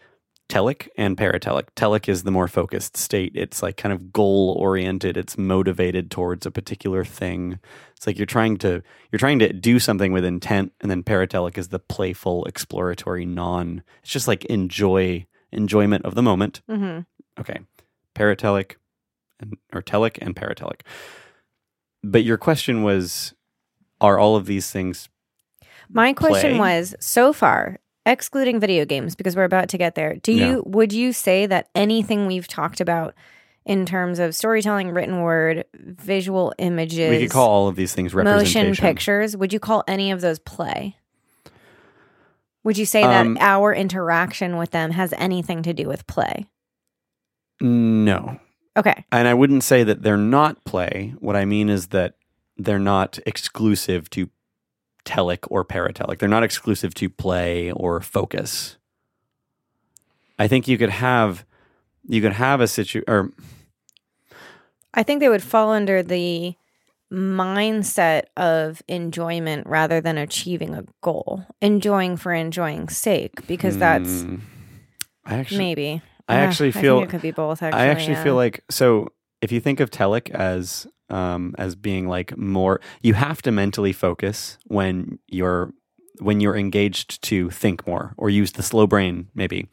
telic 0.48 0.88
and 0.96 1.16
paratelic. 1.16 1.66
Telic 1.76 2.08
is 2.08 2.22
the 2.22 2.30
more 2.30 2.48
focused 2.48 2.96
state. 2.96 3.32
It's 3.34 3.62
like 3.62 3.76
kind 3.76 3.92
of 3.92 4.12
goal 4.12 4.56
oriented. 4.58 5.16
It's 5.16 5.38
motivated 5.38 6.10
towards 6.10 6.46
a 6.46 6.50
particular 6.50 7.04
thing. 7.04 7.58
It's 7.96 8.06
like 8.06 8.18
you're 8.18 8.26
trying 8.26 8.58
to 8.58 8.82
you're 9.10 9.18
trying 9.18 9.38
to 9.40 9.52
do 9.52 9.78
something 9.78 10.12
with 10.12 10.24
intent, 10.24 10.72
and 10.80 10.90
then 10.90 11.02
paratelic 11.02 11.56
is 11.58 11.68
the 11.68 11.78
playful, 11.78 12.44
exploratory, 12.44 13.24
non. 13.24 13.82
It's 14.02 14.12
just 14.12 14.28
like 14.28 14.44
enjoy 14.46 15.26
enjoyment 15.52 16.04
of 16.04 16.14
the 16.14 16.22
moment. 16.22 16.60
hmm 16.68 17.00
Okay. 17.38 17.60
Paratelic 18.14 18.76
and 19.40 19.56
or 19.72 19.82
telic 19.82 20.18
and 20.20 20.36
paratelic. 20.36 20.82
But 22.02 22.22
your 22.24 22.36
question 22.36 22.82
was 22.82 23.34
are 24.00 24.18
all 24.18 24.36
of 24.36 24.46
these 24.46 24.70
things 24.70 25.08
My 25.88 26.12
question 26.12 26.56
Play? 26.56 26.78
was 26.80 26.94
so 27.00 27.32
far, 27.32 27.78
excluding 28.06 28.60
video 28.60 28.84
games, 28.84 29.14
because 29.14 29.34
we're 29.36 29.44
about 29.44 29.68
to 29.70 29.78
get 29.78 29.94
there. 29.94 30.16
Do 30.16 30.32
you 30.32 30.56
Yeah. 30.56 30.60
would 30.64 30.92
you 30.92 31.12
say 31.12 31.46
that 31.46 31.68
anything 31.74 32.26
we've 32.26 32.46
talked 32.48 32.80
about 32.80 33.14
in 33.64 33.86
terms 33.86 34.18
of 34.18 34.34
storytelling, 34.34 34.90
written 34.90 35.22
word, 35.22 35.64
visual 35.74 36.52
images, 36.58 37.08
we 37.10 37.18
could 37.20 37.30
call 37.30 37.48
all 37.48 37.68
of 37.68 37.76
these 37.76 37.94
things 37.94 38.12
representation. 38.14 38.68
motion 38.68 38.82
pictures, 38.88 39.36
would 39.36 39.52
you 39.52 39.58
call 39.60 39.82
any 39.88 40.10
of 40.10 40.20
those 40.20 40.38
play? 40.38 40.96
Would 42.62 42.78
you 42.78 42.86
say 42.86 43.02
that 43.02 43.26
Um, 43.26 43.38
our 43.40 43.74
interaction 43.74 44.56
with 44.56 44.70
them 44.70 44.90
has 44.92 45.12
anything 45.18 45.62
to 45.62 45.72
do 45.74 45.86
with 45.88 46.06
play? 46.06 46.46
No. 47.60 48.38
Okay. 48.76 49.04
And 49.12 49.28
I 49.28 49.34
wouldn't 49.34 49.64
say 49.64 49.84
that 49.84 50.02
they're 50.02 50.16
not 50.16 50.64
play. 50.64 51.14
What 51.20 51.36
I 51.36 51.44
mean 51.44 51.68
is 51.68 51.88
that 51.88 52.14
they're 52.56 52.78
not 52.78 53.18
exclusive 53.26 54.10
to 54.10 54.28
telic 55.04 55.40
or 55.50 55.64
paratelic. 55.64 56.18
They're 56.18 56.28
not 56.28 56.42
exclusive 56.42 56.94
to 56.94 57.08
play 57.08 57.72
or 57.72 58.00
focus. 58.00 58.76
I 60.38 60.48
think 60.48 60.66
you 60.66 60.78
could 60.78 60.90
have 60.90 61.44
you 62.06 62.20
could 62.20 62.32
have 62.32 62.60
a 62.60 62.66
situ 62.68 63.02
or 63.06 63.30
I 64.92 65.02
think 65.02 65.20
they 65.20 65.28
would 65.28 65.42
fall 65.42 65.70
under 65.70 66.02
the 66.02 66.54
mindset 67.12 68.24
of 68.36 68.82
enjoyment 68.88 69.66
rather 69.66 70.00
than 70.00 70.18
achieving 70.18 70.74
a 70.74 70.84
goal. 71.00 71.44
Enjoying 71.60 72.16
for 72.16 72.32
enjoying's 72.32 72.96
sake, 72.96 73.46
because 73.46 73.78
that's 73.78 74.22
Hmm. 74.22 74.36
I 75.24 75.36
actually 75.36 75.58
maybe. 75.58 76.02
I 76.28 76.36
actually 76.36 76.72
feel 76.72 77.02
it 77.02 77.10
could 77.10 77.22
be 77.22 77.30
both. 77.30 77.62
Actually, 77.62 77.80
I 77.80 77.86
actually 77.86 78.14
yeah. 78.14 78.24
feel 78.24 78.34
like 78.34 78.64
so 78.70 79.08
if 79.40 79.52
you 79.52 79.60
think 79.60 79.80
of 79.80 79.90
telic 79.90 80.30
as 80.30 80.86
um, 81.14 81.54
as 81.58 81.76
being 81.76 82.08
like 82.08 82.36
more, 82.36 82.80
you 83.00 83.14
have 83.14 83.40
to 83.42 83.52
mentally 83.52 83.92
focus 83.92 84.58
when 84.66 85.18
you're 85.28 85.72
when 86.18 86.40
you're 86.40 86.56
engaged 86.56 87.22
to 87.22 87.50
think 87.50 87.86
more 87.86 88.14
or 88.16 88.30
use 88.30 88.52
the 88.52 88.62
slow 88.62 88.86
brain. 88.86 89.28
Maybe 89.34 89.68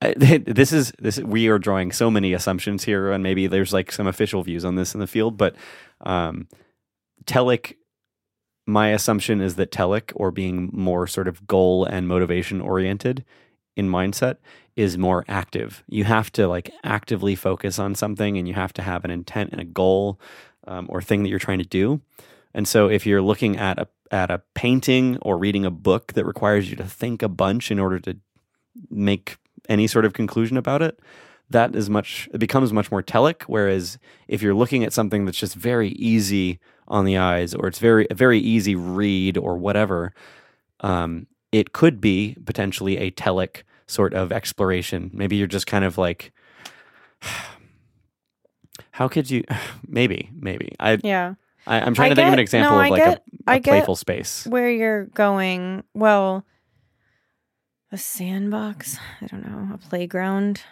this 0.16 0.72
is 0.72 0.92
this. 0.98 1.18
We 1.20 1.48
are 1.48 1.58
drawing 1.58 1.92
so 1.92 2.10
many 2.10 2.32
assumptions 2.32 2.84
here, 2.84 3.12
and 3.12 3.22
maybe 3.22 3.46
there's 3.46 3.72
like 3.72 3.92
some 3.92 4.08
official 4.08 4.42
views 4.42 4.64
on 4.64 4.74
this 4.74 4.94
in 4.94 5.00
the 5.00 5.06
field, 5.06 5.36
but 5.36 5.54
um, 6.00 6.48
telic. 7.24 7.76
My 8.66 8.88
assumption 8.88 9.42
is 9.42 9.56
that 9.56 9.70
telic, 9.70 10.10
or 10.16 10.30
being 10.30 10.70
more 10.72 11.06
sort 11.06 11.28
of 11.28 11.46
goal 11.46 11.84
and 11.84 12.08
motivation 12.08 12.62
oriented 12.62 13.22
in 13.76 13.90
mindset, 13.90 14.38
is 14.74 14.98
more 14.98 15.24
active. 15.28 15.84
You 15.86 16.04
have 16.04 16.32
to 16.32 16.48
like 16.48 16.72
actively 16.82 17.34
focus 17.34 17.78
on 17.78 17.94
something 17.94 18.36
and 18.36 18.48
you 18.48 18.54
have 18.54 18.72
to 18.74 18.82
have 18.82 19.04
an 19.04 19.10
intent 19.10 19.52
and 19.52 19.60
a 19.60 19.64
goal 19.64 20.18
um, 20.66 20.86
or 20.88 21.02
thing 21.02 21.22
that 21.22 21.28
you're 21.28 21.38
trying 21.38 21.58
to 21.58 21.64
do. 21.64 22.00
And 22.52 22.68
so 22.68 22.88
if 22.88 23.06
you're 23.06 23.22
looking 23.22 23.56
at 23.56 23.78
a 23.78 23.88
at 24.10 24.30
a 24.30 24.42
painting 24.54 25.18
or 25.22 25.38
reading 25.38 25.64
a 25.64 25.70
book 25.70 26.12
that 26.12 26.24
requires 26.24 26.70
you 26.70 26.76
to 26.76 26.84
think 26.84 27.22
a 27.22 27.28
bunch 27.28 27.70
in 27.70 27.78
order 27.78 27.98
to 27.98 28.16
make 28.90 29.38
any 29.68 29.86
sort 29.86 30.04
of 30.04 30.12
conclusion 30.12 30.56
about 30.56 30.82
it, 30.82 31.00
that 31.50 31.74
is 31.74 31.90
much 31.90 32.28
it 32.32 32.38
becomes 32.38 32.72
much 32.72 32.90
more 32.90 33.02
telic 33.02 33.42
whereas 33.42 33.98
if 34.28 34.42
you're 34.42 34.54
looking 34.54 34.84
at 34.84 34.92
something 34.92 35.24
that's 35.24 35.38
just 35.38 35.54
very 35.54 35.90
easy 35.90 36.58
on 36.88 37.04
the 37.04 37.16
eyes 37.16 37.54
or 37.54 37.66
it's 37.66 37.78
very 37.78 38.06
a 38.10 38.14
very 38.14 38.38
easy 38.38 38.74
read 38.74 39.36
or 39.36 39.56
whatever 39.56 40.14
um, 40.80 41.26
it 41.52 41.72
could 41.72 42.00
be 42.00 42.36
potentially 42.44 42.98
a 42.98 43.10
telic 43.12 43.62
sort 43.86 44.12
of 44.14 44.32
exploration. 44.32 45.10
Maybe 45.12 45.36
you're 45.36 45.46
just 45.46 45.66
kind 45.66 45.84
of 45.84 45.96
like, 45.98 46.32
how 48.94 49.08
could 49.08 49.28
you? 49.28 49.42
Maybe, 49.88 50.30
maybe. 50.38 50.74
I 50.78 50.98
Yeah. 51.02 51.34
I, 51.66 51.80
I'm 51.80 51.94
trying 51.94 52.06
I 52.06 52.08
to 52.10 52.14
think 52.16 52.26
of 52.28 52.32
an 52.34 52.36
get- 52.36 52.42
example 52.42 52.76
no, 52.76 52.84
of 52.84 52.90
like 52.90 53.02
get- 53.04 53.24
a, 53.46 53.50
a 53.50 53.54
I 53.54 53.58
get- 53.58 53.70
playful 53.72 53.96
space. 53.96 54.46
Where 54.46 54.70
you're 54.70 55.06
going? 55.06 55.82
Well, 55.94 56.44
a 57.92 57.96
sandbox. 57.98 58.98
I 59.20 59.26
don't 59.26 59.46
know. 59.46 59.74
A 59.74 59.78
playground. 59.78 60.62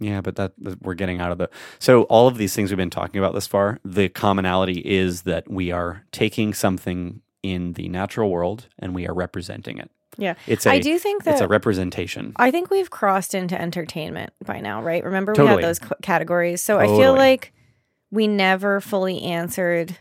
Yeah, 0.00 0.20
but 0.20 0.36
that, 0.36 0.52
we're 0.82 0.94
getting 0.94 1.20
out 1.20 1.30
of 1.32 1.38
the. 1.38 1.48
So 1.78 2.02
all 2.04 2.26
of 2.28 2.36
these 2.36 2.54
things 2.54 2.70
we've 2.70 2.76
been 2.76 2.90
talking 2.90 3.18
about 3.20 3.32
this 3.34 3.46
far, 3.46 3.78
the 3.84 4.08
commonality 4.08 4.80
is 4.84 5.22
that 5.22 5.48
we 5.50 5.70
are 5.70 6.04
taking 6.12 6.52
something 6.52 7.22
in 7.42 7.74
the 7.74 7.88
natural 7.88 8.30
world 8.30 8.68
and 8.78 8.94
we 8.94 9.06
are 9.06 9.14
representing 9.14 9.78
it. 9.78 9.90
Yeah. 10.16 10.34
It's 10.46 10.66
a 10.66 10.70
I 10.72 10.78
do 10.80 10.98
think 10.98 11.24
that 11.24 11.32
it's 11.32 11.40
a 11.40 11.48
representation. 11.48 12.32
I 12.36 12.50
think 12.50 12.70
we've 12.70 12.90
crossed 12.90 13.34
into 13.34 13.60
entertainment 13.60 14.32
by 14.44 14.60
now, 14.60 14.82
right? 14.82 15.04
Remember 15.04 15.32
we 15.32 15.36
Totally. 15.36 15.62
had 15.62 15.68
those 15.70 15.78
c- 15.78 15.94
categories. 16.02 16.60
So 16.62 16.78
I 16.78 16.86
feel 16.86 17.14
like 17.14 17.52
we 18.14 18.26
never 18.28 18.80
fully 18.80 19.20
answered 19.22 19.96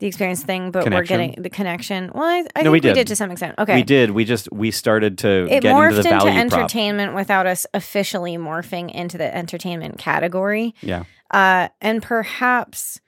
the 0.00 0.06
experience 0.06 0.42
thing, 0.42 0.70
but 0.70 0.90
we're 0.90 1.02
getting 1.04 1.40
the 1.42 1.50
connection. 1.50 2.10
Well, 2.14 2.24
I, 2.24 2.38
I 2.38 2.40
No, 2.40 2.44
think 2.54 2.64
we 2.64 2.70
we 2.70 2.80
did. 2.80 2.94
did. 2.94 3.06
to 3.08 3.16
some 3.16 3.30
extent. 3.30 3.54
Okay. 3.58 3.74
We 3.76 3.82
did. 3.82 4.10
We 4.12 4.24
just 4.24 4.50
we 4.50 4.70
started 4.70 5.18
to 5.18 5.46
It 5.50 5.60
get 5.60 5.74
morphed 5.74 5.90
into 5.98 6.02
the 6.02 6.08
into, 6.14 6.24
value 6.24 6.48
prop. 6.48 6.58
entertainment 6.60 7.14
without 7.14 7.46
us 7.46 7.66
officially 7.74 8.36
morphing 8.38 8.90
into 8.94 9.18
the 9.18 9.34
entertainment 9.36 9.98
category. 9.98 10.74
Yeah, 10.80 11.04
Uh, 11.30 11.68
and 11.82 12.02
perhaps 12.02 13.00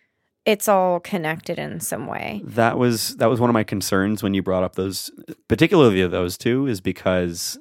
it's 0.45 0.69
all 0.69 1.01
connected 1.01 1.59
in 1.59 1.81
some 1.81 2.07
way. 2.07 2.43
that 2.45 2.77
was 2.77 3.17
that 3.17 3.31
was 3.31 3.41
one 3.41 3.49
of 3.49 3.55
my 3.55 3.65
concerns 3.65 4.23
when 4.23 4.35
you 4.35 4.43
brought 4.43 4.63
up 4.65 4.75
those, 4.77 5.11
particularly 5.49 6.07
those 6.07 6.37
two, 6.37 6.67
is 6.67 6.81
because 6.83 7.59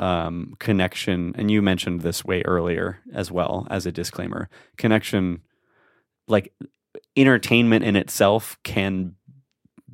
um, 0.00 0.54
connection, 0.58 1.32
and 1.38 1.48
you 1.50 1.62
mentioned 1.62 2.00
this 2.00 2.24
way 2.24 2.42
earlier 2.42 2.98
as 3.14 3.30
well 3.30 3.68
as 3.70 3.86
a 3.86 3.92
disclaimer. 3.92 4.48
Connection, 4.78 5.42
like 6.28 6.52
entertainment 7.16 7.84
in 7.84 7.96
itself, 7.96 8.58
can 8.62 9.14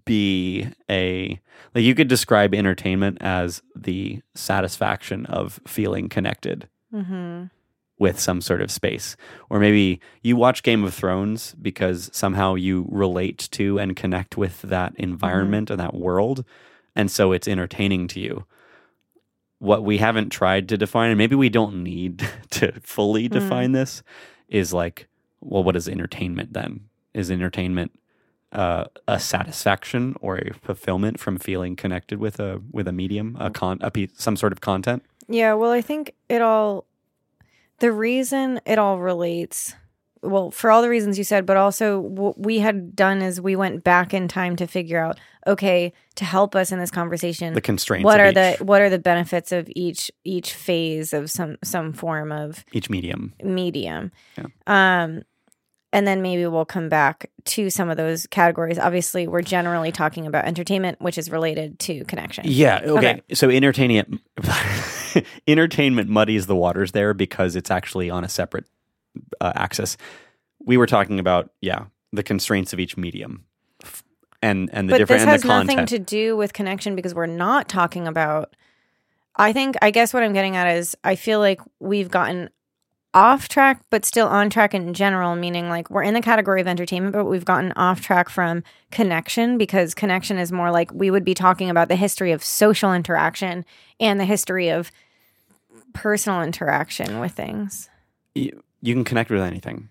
be 0.04 0.66
a 0.90 1.38
like 1.74 1.84
you 1.84 1.94
could 1.94 2.08
describe 2.08 2.54
entertainment 2.54 3.18
as 3.20 3.62
the 3.76 4.20
satisfaction 4.34 5.26
of 5.26 5.60
feeling 5.66 6.08
connected 6.08 6.68
Mm-hmm. 6.92 7.44
with 8.00 8.18
some 8.18 8.40
sort 8.40 8.60
of 8.62 8.70
space. 8.72 9.16
Or 9.48 9.60
maybe 9.60 10.00
you 10.22 10.34
watch 10.34 10.64
Game 10.64 10.82
of 10.82 10.92
Thrones 10.92 11.54
because 11.62 12.10
somehow 12.12 12.54
you 12.56 12.88
relate 12.90 13.48
to 13.52 13.78
and 13.78 13.94
connect 13.94 14.36
with 14.36 14.60
that 14.62 14.94
environment 14.96 15.70
and 15.70 15.78
that 15.78 15.94
world. 15.94 16.44
And 16.96 17.08
so 17.08 17.30
it's 17.30 17.46
entertaining 17.46 18.08
to 18.08 18.18
you. 18.20 18.44
What 19.60 19.84
we 19.84 19.98
haven't 19.98 20.30
tried 20.30 20.68
to 20.70 20.76
define, 20.78 21.10
and 21.10 21.18
maybe 21.18 21.36
we 21.36 21.48
don't 21.50 21.84
need 21.84 22.26
to 22.50 22.72
fully 22.80 23.28
Mm. 23.28 23.32
define 23.32 23.70
this, 23.72 24.02
is 24.48 24.72
like, 24.72 25.06
well, 25.40 25.62
what 25.64 25.76
is 25.76 25.88
entertainment 25.88 26.52
then? 26.52 26.80
Is 27.14 27.30
entertainment 27.30 27.92
uh, 28.52 28.84
a 29.08 29.18
satisfaction 29.20 30.16
or 30.20 30.38
a 30.38 30.52
fulfillment 30.54 31.18
from 31.20 31.38
feeling 31.38 31.76
connected 31.76 32.18
with 32.18 32.38
a 32.40 32.60
with 32.70 32.86
a 32.88 32.92
medium, 32.92 33.36
a 33.40 33.50
con, 33.50 33.78
a 33.80 33.90
piece, 33.90 34.10
some 34.14 34.36
sort 34.36 34.52
of 34.52 34.60
content? 34.60 35.02
Yeah, 35.28 35.54
well, 35.54 35.70
I 35.70 35.80
think 35.80 36.14
it 36.28 36.42
all, 36.42 36.86
the 37.78 37.92
reason 37.92 38.60
it 38.66 38.78
all 38.78 38.98
relates, 38.98 39.74
well, 40.22 40.50
for 40.50 40.70
all 40.72 40.82
the 40.82 40.88
reasons 40.88 41.16
you 41.18 41.22
said, 41.24 41.46
but 41.46 41.56
also 41.56 42.00
what 42.00 42.38
we 42.38 42.58
had 42.58 42.96
done 42.96 43.22
is 43.22 43.40
we 43.40 43.54
went 43.54 43.84
back 43.84 44.12
in 44.12 44.26
time 44.26 44.56
to 44.56 44.66
figure 44.66 44.98
out, 44.98 45.18
okay, 45.46 45.92
to 46.16 46.24
help 46.24 46.56
us 46.56 46.72
in 46.72 46.80
this 46.80 46.90
conversation, 46.90 47.54
The 47.54 47.60
constraints. 47.60 48.04
what 48.04 48.18
are 48.20 48.28
each, 48.30 48.34
the 48.34 48.56
what 48.64 48.82
are 48.82 48.90
the 48.90 48.98
benefits 48.98 49.52
of 49.52 49.68
each 49.76 50.10
each 50.24 50.52
phase 50.52 51.12
of 51.12 51.30
some 51.30 51.56
some 51.62 51.92
form 51.92 52.32
of 52.32 52.64
each 52.72 52.90
medium? 52.90 53.32
medium. 53.42 54.10
Yeah. 54.36 54.46
Um, 54.66 55.22
and 55.92 56.06
then 56.06 56.22
maybe 56.22 56.46
we'll 56.46 56.64
come 56.64 56.88
back 56.88 57.30
to 57.44 57.68
some 57.68 57.90
of 57.90 57.96
those 57.96 58.26
categories. 58.28 58.78
Obviously, 58.78 59.26
we're 59.26 59.42
generally 59.42 59.90
talking 59.90 60.26
about 60.26 60.44
entertainment, 60.44 61.00
which 61.00 61.18
is 61.18 61.30
related 61.30 61.78
to 61.80 62.04
connection. 62.04 62.44
Yeah. 62.46 62.80
Okay. 62.84 63.10
Okay. 63.10 63.22
So 63.34 63.50
entertainment, 63.50 64.20
entertainment 65.48 66.08
muddies 66.08 66.46
the 66.46 66.54
waters 66.54 66.92
there 66.92 67.12
because 67.12 67.56
it's 67.56 67.70
actually 67.70 68.08
on 68.08 68.22
a 68.22 68.28
separate 68.28 68.66
uh, 69.40 69.52
axis. 69.56 69.96
We 70.64 70.76
were 70.76 70.86
talking 70.86 71.18
about 71.18 71.50
yeah 71.60 71.86
the 72.12 72.22
constraints 72.22 72.72
of 72.72 72.78
each 72.78 72.96
medium, 72.96 73.44
and 74.42 74.70
and 74.72 74.88
the 74.88 74.92
but 74.92 74.98
different 74.98 75.20
this 75.20 75.22
and 75.22 75.30
has 75.30 75.42
the 75.42 75.48
nothing 75.48 75.86
to 75.86 75.98
do 75.98 76.36
with 76.36 76.52
connection 76.52 76.94
because 76.94 77.14
we're 77.14 77.26
not 77.26 77.68
talking 77.68 78.06
about. 78.06 78.54
I 79.36 79.52
think 79.52 79.76
I 79.82 79.90
guess 79.90 80.12
what 80.12 80.22
I'm 80.22 80.34
getting 80.34 80.54
at 80.54 80.76
is 80.76 80.96
I 81.02 81.16
feel 81.16 81.40
like 81.40 81.60
we've 81.80 82.10
gotten 82.10 82.50
off 83.12 83.48
track, 83.48 83.82
but 83.90 84.04
still 84.04 84.28
on 84.28 84.50
track 84.50 84.74
in 84.74 84.94
general. 84.94 85.34
Meaning 85.36 85.68
like 85.68 85.90
we're 85.90 86.02
in 86.02 86.14
the 86.14 86.20
category 86.20 86.60
of 86.60 86.66
entertainment, 86.66 87.12
but 87.12 87.24
we've 87.24 87.44
gotten 87.44 87.72
off 87.72 88.00
track 88.00 88.28
from 88.28 88.62
connection 88.90 89.58
because 89.58 89.94
connection 89.94 90.38
is 90.38 90.52
more 90.52 90.70
like 90.70 90.92
we 90.92 91.10
would 91.10 91.24
be 91.24 91.34
talking 91.34 91.70
about 91.70 91.88
the 91.88 91.96
history 91.96 92.32
of 92.32 92.44
social 92.44 92.92
interaction 92.92 93.64
and 93.98 94.18
the 94.20 94.24
history 94.24 94.68
of 94.68 94.90
personal 95.92 96.42
interaction 96.42 97.20
with 97.20 97.32
things. 97.32 97.88
you, 98.34 98.62
you 98.80 98.94
can 98.94 99.04
connect 99.04 99.30
with 99.30 99.42
anything. 99.42 99.88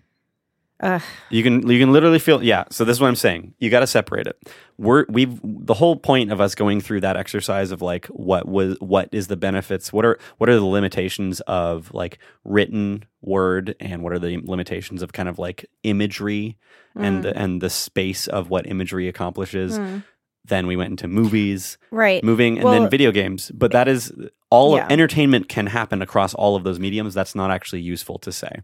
Ugh. 0.82 1.02
You 1.28 1.42
can 1.42 1.68
you 1.68 1.78
can 1.78 1.92
literally 1.92 2.18
feel 2.18 2.42
yeah. 2.42 2.64
So 2.70 2.84
this 2.84 2.96
is 2.96 3.00
what 3.00 3.08
I'm 3.08 3.16
saying. 3.16 3.54
You 3.58 3.68
got 3.70 3.80
to 3.80 3.86
separate 3.86 4.26
it. 4.26 4.36
We're 4.78 5.04
we've 5.08 5.38
the 5.44 5.74
whole 5.74 5.96
point 5.96 6.32
of 6.32 6.40
us 6.40 6.54
going 6.54 6.80
through 6.80 7.02
that 7.02 7.16
exercise 7.16 7.70
of 7.70 7.82
like 7.82 8.06
what 8.06 8.48
was 8.48 8.76
what 8.80 9.08
is 9.12 9.26
the 9.26 9.36
benefits? 9.36 9.92
What 9.92 10.04
are 10.06 10.18
what 10.38 10.48
are 10.48 10.54
the 10.54 10.64
limitations 10.64 11.40
of 11.42 11.92
like 11.92 12.18
written 12.44 13.04
word 13.20 13.74
and 13.78 14.02
what 14.02 14.12
are 14.14 14.18
the 14.18 14.38
limitations 14.42 15.02
of 15.02 15.12
kind 15.12 15.28
of 15.28 15.38
like 15.38 15.66
imagery 15.82 16.56
and 16.96 17.22
the, 17.22 17.36
and 17.38 17.60
the 17.60 17.70
space 17.70 18.26
of 18.26 18.50
what 18.50 18.66
imagery 18.66 19.06
accomplishes. 19.06 19.78
Mm. 19.78 20.02
Then 20.46 20.66
we 20.66 20.74
went 20.74 20.90
into 20.90 21.06
movies, 21.06 21.78
Right. 21.92 22.24
moving, 22.24 22.56
and 22.56 22.64
Well, 22.64 22.80
then 22.80 22.90
video 22.90 23.12
games. 23.12 23.52
But 23.54 23.70
that 23.72 23.86
is 23.86 24.12
all 24.50 24.76
Yeah. 24.76 24.88
entertainment 24.90 25.48
can 25.48 25.66
happen 25.66 26.02
across 26.02 26.34
all 26.34 26.56
of 26.56 26.64
those 26.64 26.80
mediums. 26.80 27.14
That's 27.14 27.34
not 27.34 27.50
actually 27.52 27.82
useful 27.82 28.18
to 28.20 28.32
say 28.32 28.62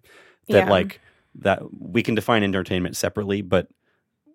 that 0.48 0.64
Yeah. 0.64 0.70
like 0.70 1.00
that 1.40 1.62
we 1.78 2.02
can 2.02 2.14
define 2.14 2.42
entertainment 2.42 2.96
separately, 2.96 3.42
but 3.42 3.68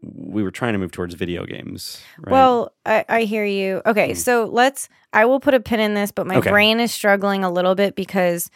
we 0.03 0.41
were 0.43 0.51
trying 0.51 0.73
to 0.73 0.79
move 0.79 0.91
towards 0.91 1.13
video 1.13 1.45
games. 1.45 2.01
Right? 2.19 2.31
Well, 2.31 2.73
I, 2.85 3.05
I 3.07 3.21
hear 3.23 3.45
you. 3.45 3.81
Okay, 3.85 4.11
Mm. 4.11 4.17
so 4.17 4.45
let's. 4.45 4.89
I 5.13 5.25
will 5.25 5.39
put 5.39 5.53
a 5.53 5.59
pin 5.59 5.79
in 5.79 5.93
this, 5.93 6.11
but 6.11 6.25
my 6.25 6.37
Okay. 6.37 6.49
brain 6.49 6.79
is 6.79 6.91
struggling 6.93 7.43
a 7.43 7.51
little 7.51 7.75
bit 7.75 7.95
because 7.95 8.49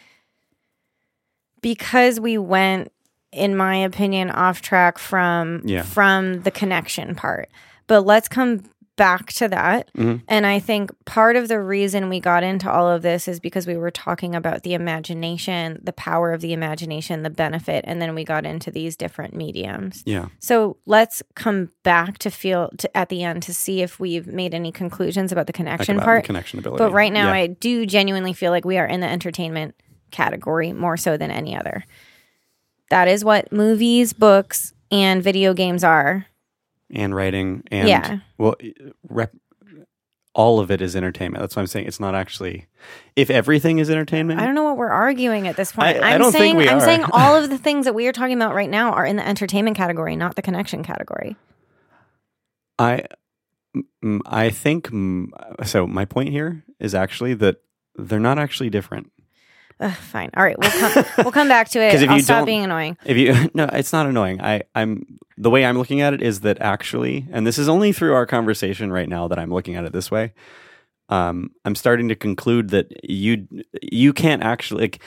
because 1.60 2.20
we 2.20 2.38
went, 2.38 2.92
in 3.32 3.56
my 3.56 3.76
opinion, 3.76 4.30
off 4.30 4.62
track 4.62 4.98
from 4.98 5.62
Yeah. 5.64 5.82
from 5.82 6.42
the 6.42 6.50
connection 6.50 7.14
part. 7.14 7.48
But 7.86 8.00
let's 8.02 8.28
come 8.28 8.64
back 8.96 9.26
to 9.34 9.46
that. 9.48 9.90
Mhm. 9.94 10.22
And 10.26 10.46
I 10.46 10.58
think 10.58 10.90
part 11.04 11.36
of 11.36 11.48
the 11.48 11.60
reason 11.60 12.08
we 12.08 12.18
got 12.18 12.42
into 12.42 12.70
all 12.70 12.88
of 12.90 13.02
this 13.02 13.28
is 13.28 13.40
because 13.40 13.66
we 13.66 13.76
were 13.76 13.90
talking 13.90 14.34
about 14.34 14.62
the 14.62 14.72
imagination, 14.74 15.80
the 15.82 15.92
power 15.92 16.32
of 16.32 16.40
the 16.40 16.52
imagination, 16.54 17.22
the 17.22 17.30
benefit, 17.30 17.84
and 17.86 18.00
then 18.00 18.14
we 18.14 18.24
got 18.24 18.46
into 18.46 18.70
these 18.70 18.96
different 18.96 19.34
mediums. 19.36 20.02
yeah, 20.06 20.26
So 20.38 20.78
let's 20.86 21.22
come 21.34 21.70
back 21.82 22.18
to 22.18 22.30
feel 22.30 22.70
to, 22.78 22.96
at 22.96 23.08
the 23.10 23.22
end 23.22 23.42
to 23.44 23.54
see 23.54 23.82
if 23.82 24.00
we've 24.00 24.26
made 24.26 24.54
any 24.54 24.72
conclusions 24.72 25.30
about 25.30 25.46
the 25.46 25.52
connection 25.52 25.96
about 25.96 26.04
part. 26.04 26.22
the 26.24 26.26
connection 26.26 26.58
ability. 26.58 26.82
But 26.82 26.92
right 26.92 27.12
now, 27.12 27.26
Yeah. 27.28 27.34
I 27.34 27.46
do 27.48 27.84
genuinely 27.86 28.32
feel 28.32 28.50
like 28.50 28.64
we 28.64 28.78
are 28.78 28.86
in 28.86 29.00
the 29.00 29.08
entertainment 29.08 29.74
category 30.10 30.72
more 30.72 30.96
so 30.96 31.16
than 31.16 31.30
any 31.30 31.54
other. 31.56 31.84
That 32.90 33.08
is 33.08 33.24
what 33.24 33.52
movies, 33.52 34.12
books, 34.12 34.72
and 34.90 35.22
video 35.22 35.52
games 35.52 35.82
are. 35.84 36.26
And 36.90 37.14
writing 37.14 37.62
and 37.70 37.88
Yeah. 37.88 38.18
well, 38.38 38.54
rep, 39.08 39.32
all 40.34 40.60
of 40.60 40.70
it 40.70 40.82
is 40.82 40.94
entertainment. 40.94 41.40
That's 41.40 41.56
why 41.56 41.60
I'm 41.60 41.66
saying 41.66 41.86
it's 41.86 41.98
not 41.98 42.14
actually. 42.14 42.66
If 43.16 43.30
everything 43.30 43.78
is 43.78 43.88
entertainment, 43.90 44.38
I 44.40 44.44
don't 44.44 44.54
know 44.54 44.64
what 44.64 44.76
we're 44.76 44.88
arguing 44.88 45.48
at 45.48 45.56
this 45.56 45.72
point. 45.72 45.96
I- 46.02 46.10
am 46.12 46.20
don't 46.20 46.32
think 46.32 46.42
saying 46.42 46.56
we 46.56 46.68
I'm 46.68 46.78
are. 46.78 46.80
saying 46.80 47.04
all 47.12 47.34
of 47.36 47.48
the 47.48 47.58
things 47.58 47.86
that 47.86 47.94
we 47.94 48.06
are 48.06 48.12
talking 48.12 48.36
about 48.36 48.54
right 48.54 48.70
now 48.70 48.92
are 48.92 49.06
in 49.06 49.16
the 49.16 49.26
entertainment 49.26 49.76
category, 49.76 50.14
not 50.16 50.36
the 50.36 50.42
connection 50.42 50.82
category. 50.82 51.36
I, 52.78 53.06
I 54.26 54.50
think 54.50 54.88
so. 55.64 55.86
My 55.86 56.04
point 56.04 56.28
here 56.28 56.64
is 56.78 56.94
actually 56.94 57.34
that 57.34 57.56
they're 57.96 58.20
not 58.20 58.38
actually 58.38 58.68
different. 58.70 59.10
Ugh, 59.78 59.92
fine. 59.92 60.30
All 60.36 60.42
right, 60.42 60.58
we'll 60.58 60.70
come. 60.70 61.04
we'll 61.18 61.32
come 61.32 61.48
back 61.48 61.68
to 61.70 61.80
it. 61.82 61.94
if 62.02 62.08
I'll 62.08 62.16
you 62.16 62.22
stop 62.22 62.38
don't- 62.38 62.46
being 62.46 62.64
annoying. 62.64 62.96
If 63.04 63.16
you 63.16 63.50
no, 63.54 63.68
it's 63.72 63.92
not 63.92 64.06
annoying. 64.06 64.40
I 64.40 64.62
I'm 64.74 65.18
the 65.36 65.50
way 65.50 65.64
I'm 65.66 65.76
looking 65.76 66.00
at 66.00 66.14
it 66.14 66.22
is 66.22 66.40
that 66.40 66.60
actually, 66.60 67.26
and 67.30 67.46
this 67.46 67.58
is 67.58 67.68
only 67.68 67.92
through 67.92 68.14
our 68.14 68.24
conversation 68.26 68.90
right 68.92 69.08
now 69.08 69.28
that 69.28 69.38
I'm 69.38 69.52
looking 69.52 69.74
at 69.76 69.84
it 69.84 69.92
this 69.92 70.10
way. 70.10 70.32
Um, 71.08 71.50
I'm 71.64 71.74
starting 71.74 72.08
to 72.08 72.14
conclude 72.16 72.70
that 72.70 72.90
you 73.08 73.46
you 73.82 74.12
can't 74.12 74.42
actually 74.42 74.80
like 74.82 75.00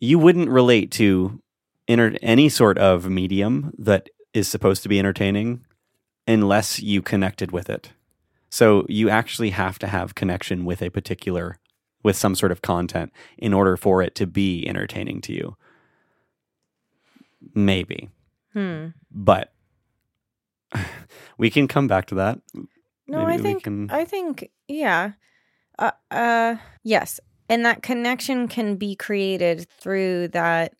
you 0.00 0.18
wouldn't 0.18 0.50
relate 0.50 0.90
to 0.92 1.40
inter- 1.86 2.16
any 2.20 2.48
sort 2.48 2.78
of 2.78 3.08
medium 3.08 3.72
that 3.78 4.08
is 4.34 4.48
supposed 4.48 4.82
to 4.82 4.88
be 4.88 4.98
entertaining 4.98 5.64
unless 6.26 6.80
you 6.80 7.00
connected 7.00 7.52
with 7.52 7.70
it. 7.70 7.92
So 8.50 8.84
you 8.88 9.08
actually 9.08 9.50
have 9.50 9.78
to 9.78 9.86
have 9.86 10.14
connection 10.14 10.64
with 10.64 10.82
a 10.82 10.90
particular 10.90 11.58
with 12.04 12.14
some 12.16 12.36
sort 12.36 12.52
of 12.52 12.62
content 12.62 13.12
in 13.36 13.52
order 13.52 13.76
for 13.76 14.00
it 14.02 14.14
to 14.14 14.26
be 14.26 14.64
entertaining 14.68 15.20
to 15.22 15.32
you. 15.32 15.56
Maybe 17.54 18.10
Hmm. 18.52 18.88
but 19.10 19.52
we 21.38 21.50
can 21.50 21.66
come 21.66 21.88
back 21.88 22.06
to 22.06 22.14
that. 22.16 22.38
No, 23.08 23.26
Maybe 23.26 23.32
I 23.32 23.38
think 23.42 23.62
can- 23.64 23.90
I 23.90 24.04
think 24.04 24.50
yeah. 24.68 25.12
Uh, 25.78 25.90
uh 26.10 26.56
yes. 26.84 27.18
And 27.48 27.64
that 27.66 27.82
connection 27.82 28.48
can 28.48 28.76
be 28.76 28.94
created 28.96 29.66
through 29.78 30.28
that 30.28 30.74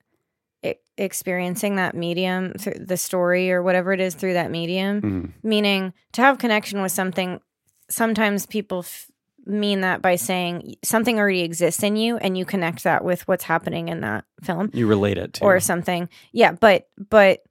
experiencing 0.96 1.74
that 1.74 1.94
medium 1.96 2.52
through 2.52 2.74
the 2.86 2.96
story 2.96 3.50
or 3.50 3.62
whatever 3.64 3.92
it 3.92 3.98
is 4.00 4.14
through 4.14 4.34
that 4.34 4.50
medium. 4.52 5.02
Mhm. 5.02 5.32
Meaning 5.42 5.92
to 6.12 6.22
have 6.22 6.38
connection 6.38 6.80
with 6.82 6.92
something 6.92 7.40
sometimes 7.90 8.46
people 8.46 8.78
f- 8.78 9.10
mean 9.46 9.82
that 9.82 10.00
by 10.02 10.16
saying 10.16 10.74
something 10.82 11.18
already 11.18 11.42
exists 11.42 11.82
in 11.82 11.96
you 11.96 12.16
and 12.16 12.36
you 12.36 12.44
connect 12.44 12.84
that 12.84 13.04
with 13.04 13.26
what's 13.28 13.44
happening 13.44 13.88
in 13.88 14.00
that 14.00 14.24
film 14.42 14.70
You 14.72 14.86
relate 14.86 15.18
it 15.18 15.34
to 15.34 15.44
or 15.44 15.60
something. 15.60 16.08
Yeah, 16.32 16.52
but 16.52 16.88
but 17.10 17.42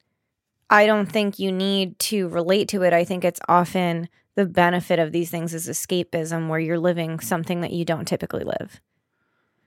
I 0.70 0.86
don't 0.86 1.06
think 1.06 1.38
you 1.38 1.52
need 1.52 1.98
to 2.00 2.28
relate 2.28 2.68
to 2.68 2.82
it. 2.82 2.92
I 2.92 3.04
think 3.04 3.24
it's 3.24 3.40
often 3.48 4.08
the 4.34 4.46
benefit 4.46 4.98
of 4.98 5.12
these 5.12 5.30
things 5.30 5.54
is 5.54 5.68
escapism 5.68 6.48
where 6.48 6.58
you're 6.58 6.78
living 6.78 7.20
something 7.20 7.60
that 7.60 7.70
you 7.72 7.84
don't 7.84 8.06
typically 8.06 8.42
live. 8.44 8.80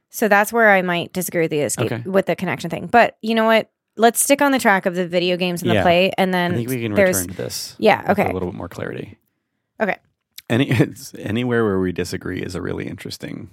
So 0.10 0.28
that's 0.28 0.52
where 0.52 0.72
I 0.72 0.82
might 0.82 1.14
disagree 1.14 1.44
with 1.44 1.52
the 1.52 1.62
escape 1.62 1.92
Okay. 1.92 2.10
with 2.10 2.26
the 2.26 2.36
connection 2.36 2.70
thing. 2.70 2.88
But 2.88 3.18
you 3.22 3.36
know 3.36 3.46
what? 3.46 3.70
Let's 3.96 4.22
stick 4.22 4.42
on 4.42 4.52
the 4.52 4.60
track 4.60 4.86
of 4.86 4.96
the 4.96 5.08
video 5.08 5.38
games 5.38 5.62
and 5.64 5.72
the 5.72 5.82
play 5.82 6.12
and 6.18 6.36
I 6.36 6.40
then 6.40 6.56
think 6.56 6.70
we 6.70 6.82
can 6.82 6.94
return 6.94 7.28
to 7.28 7.34
this. 7.34 7.76
Yeah, 7.80 8.06
okay. 8.10 8.30
A 8.30 8.34
little 8.34 8.50
bit 8.50 8.58
more 8.58 8.70
clarity. 8.70 9.18
Okay. 9.82 9.98
Any 10.50 10.70
it's, 10.70 11.14
anywhere 11.16 11.64
where 11.66 11.80
we 11.80 11.92
disagree 11.92 12.42
is 12.42 12.56
a 12.56 12.62
really 12.62 12.88
interesting 12.88 13.50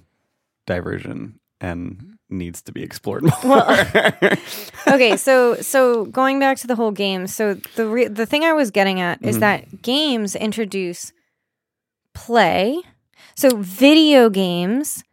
diversion 0.65 1.39
and 1.61 2.17
needs 2.29 2.61
to 2.63 2.71
be 2.71 2.83
explored 2.83 3.23
more. 3.23 3.33
Well- 3.43 3.87
okay, 4.87 5.15
so 5.17 5.55
so 5.55 6.05
going 6.05 6.39
back 6.39 6.57
to 6.59 6.67
the 6.67 6.75
whole 6.75 6.91
game, 6.91 7.27
so 7.27 7.55
the 7.75 7.85
re- 7.87 8.07
the 8.07 8.25
thing 8.25 8.43
I 8.43 8.53
was 8.53 8.71
getting 8.71 8.99
at 8.99 9.23
is 9.23 9.37
Mhm. 9.37 9.39
that 9.41 9.81
games 9.81 10.35
introduce 10.35 11.11
play. 12.13 12.81
So 13.35 13.57
video 13.57 14.29
games. 14.29 15.03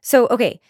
So 0.00 0.26
okay, 0.28 0.60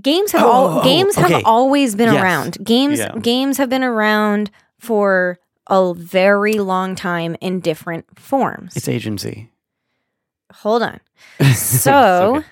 games 0.00 0.32
have 0.32 0.42
Oh, 0.42 0.50
all 0.50 0.84
games 0.84 1.16
okay. 1.16 1.32
have 1.34 1.42
always 1.44 1.94
been 1.94 2.12
Yes. 2.12 2.22
around. 2.22 2.58
Games 2.64 2.98
Yeah. 2.98 3.12
games 3.20 3.56
have 3.58 3.68
been 3.70 3.84
around 3.84 4.50
for 4.78 5.38
a 5.68 5.94
very 5.94 6.54
long 6.54 6.94
time 6.94 7.36
in 7.40 7.60
different 7.60 8.18
forms. 8.18 8.76
it's 8.76 8.88
agency. 8.88 9.50
Hold 10.62 10.82
on. 10.82 11.00
So 11.54 12.36
okay. 12.36 12.46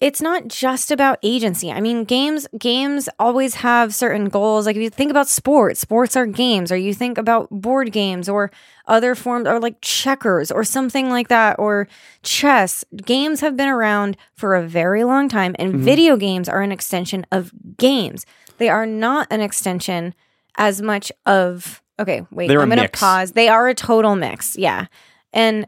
it's 0.00 0.20
not 0.20 0.48
just 0.48 0.90
about 0.90 1.18
agency. 1.22 1.70
I 1.72 1.80
mean, 1.80 2.04
games 2.04 2.46
games 2.58 3.08
always 3.18 3.56
have 3.56 3.94
certain 3.94 4.28
goals. 4.28 4.66
Like 4.66 4.76
if 4.76 4.82
you 4.82 4.90
think 4.90 5.10
about 5.10 5.28
sports, 5.28 5.80
sports 5.80 6.16
are 6.16 6.26
games, 6.26 6.70
or 6.70 6.76
you 6.76 6.92
think 6.94 7.16
about 7.18 7.48
board 7.50 7.92
games 7.92 8.28
or 8.28 8.50
other 8.86 9.14
forms 9.14 9.46
or 9.48 9.58
like 9.60 9.76
checkers 9.80 10.50
or 10.50 10.64
something 10.64 11.08
like 11.10 11.28
that 11.28 11.58
or 11.58 11.88
chess. 12.22 12.84
Games 12.96 13.40
have 13.40 13.56
been 13.56 13.68
around 13.68 14.16
for 14.36 14.54
a 14.54 14.62
very 14.66 15.04
long 15.04 15.28
time 15.28 15.54
and 15.58 15.74
Mhm. 15.74 15.78
video 15.80 16.16
games 16.16 16.48
are 16.48 16.60
an 16.60 16.72
extension 16.72 17.24
of 17.32 17.52
games. 17.78 18.26
They 18.58 18.68
are 18.68 18.86
not 18.86 19.26
an 19.30 19.40
extension 19.40 20.14
as 20.58 20.82
much 20.82 21.10
of 21.26 21.80
Okay, 21.98 22.26
wait. 22.32 22.48
They're 22.48 22.60
I'm 22.60 22.68
going 22.68 22.80
to 22.82 22.88
pause. 22.88 23.32
They 23.32 23.48
are 23.48 23.68
a 23.68 23.74
total 23.74 24.16
mix. 24.16 24.56
Yeah. 24.56 24.86
And 25.32 25.66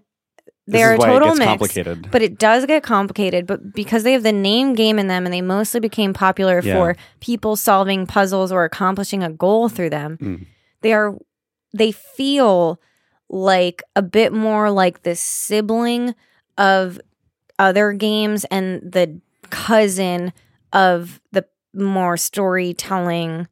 they're 0.66 0.94
a 0.94 0.98
total 0.98 1.32
it 1.32 1.38
mix. 1.38 2.08
But 2.10 2.22
it 2.22 2.38
does 2.38 2.66
get 2.66 2.82
complicated, 2.82 3.46
but 3.46 3.72
because 3.72 4.02
they 4.02 4.12
have 4.12 4.22
the 4.24 4.32
name 4.32 4.74
game 4.74 4.98
in 4.98 5.06
them 5.06 5.24
and 5.24 5.32
they 5.32 5.42
mostly 5.42 5.80
became 5.80 6.12
popular 6.12 6.60
Yeah. 6.62 6.74
for 6.74 6.96
people 7.20 7.54
solving 7.56 8.06
puzzles 8.06 8.50
or 8.50 8.64
accomplishing 8.64 9.22
a 9.22 9.30
goal 9.30 9.68
through 9.68 9.90
them, 9.90 10.18
Mm. 10.20 10.46
they 10.82 10.92
are 10.92 11.14
they 11.72 11.92
feel 11.92 12.80
like 13.28 13.82
a 13.94 14.02
bit 14.02 14.32
more 14.32 14.70
like 14.70 15.02
the 15.02 15.14
sibling 15.14 16.14
of 16.56 17.00
other 17.58 17.92
games 17.92 18.44
and 18.50 18.80
the 18.92 19.20
cousin 19.50 20.32
of 20.72 21.20
the 21.32 21.44
more 21.74 22.16
storytelling 22.16 23.46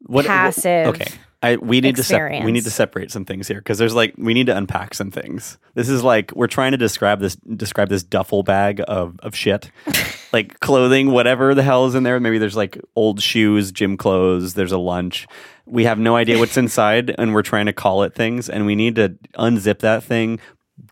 What- 0.00 0.24
wh- 0.24 0.28
passive. 0.28 0.86
okay. 0.88 1.06
I 1.42 1.56
we 1.56 1.80
need 1.80 1.96
to 1.96 2.02
sep- 2.02 2.44
we 2.44 2.50
need 2.50 2.64
to 2.64 2.70
separate 2.70 3.10
some 3.10 3.24
things 3.24 3.46
here 3.46 3.58
because 3.58 3.78
there's 3.78 3.94
like 3.94 4.14
we 4.16 4.32
need 4.34 4.46
to 4.46 4.56
unpack 4.56 4.94
some 4.94 5.10
things. 5.10 5.58
This 5.74 5.88
is 5.88 6.02
like 6.02 6.32
we're 6.34 6.46
trying 6.46 6.72
to 6.72 6.78
describe 6.78 7.20
this 7.20 7.36
describe 7.36 7.88
this 7.88 8.02
duffel 8.02 8.42
bag 8.42 8.82
of 8.88 9.20
of 9.20 9.34
shit, 9.36 9.70
like 10.32 10.58
clothing, 10.60 11.10
whatever 11.10 11.54
the 11.54 11.62
hell 11.62 11.86
is 11.86 11.94
in 11.94 12.02
there. 12.04 12.18
Maybe 12.20 12.38
there's 12.38 12.56
like 12.56 12.80
old 12.96 13.20
shoes, 13.20 13.70
gym 13.70 13.96
clothes. 13.96 14.54
There's 14.54 14.72
a 14.72 14.78
lunch. 14.78 15.26
We 15.66 15.84
have 15.84 15.98
no 15.98 16.16
idea 16.16 16.38
what's 16.38 16.56
inside, 16.56 17.14
and 17.18 17.34
we're 17.34 17.42
trying 17.42 17.66
to 17.66 17.72
call 17.72 18.02
it 18.02 18.14
things. 18.14 18.48
And 18.48 18.64
we 18.66 18.74
need 18.74 18.94
to 18.96 19.10
unzip 19.38 19.80
that 19.80 20.02
thing, 20.04 20.38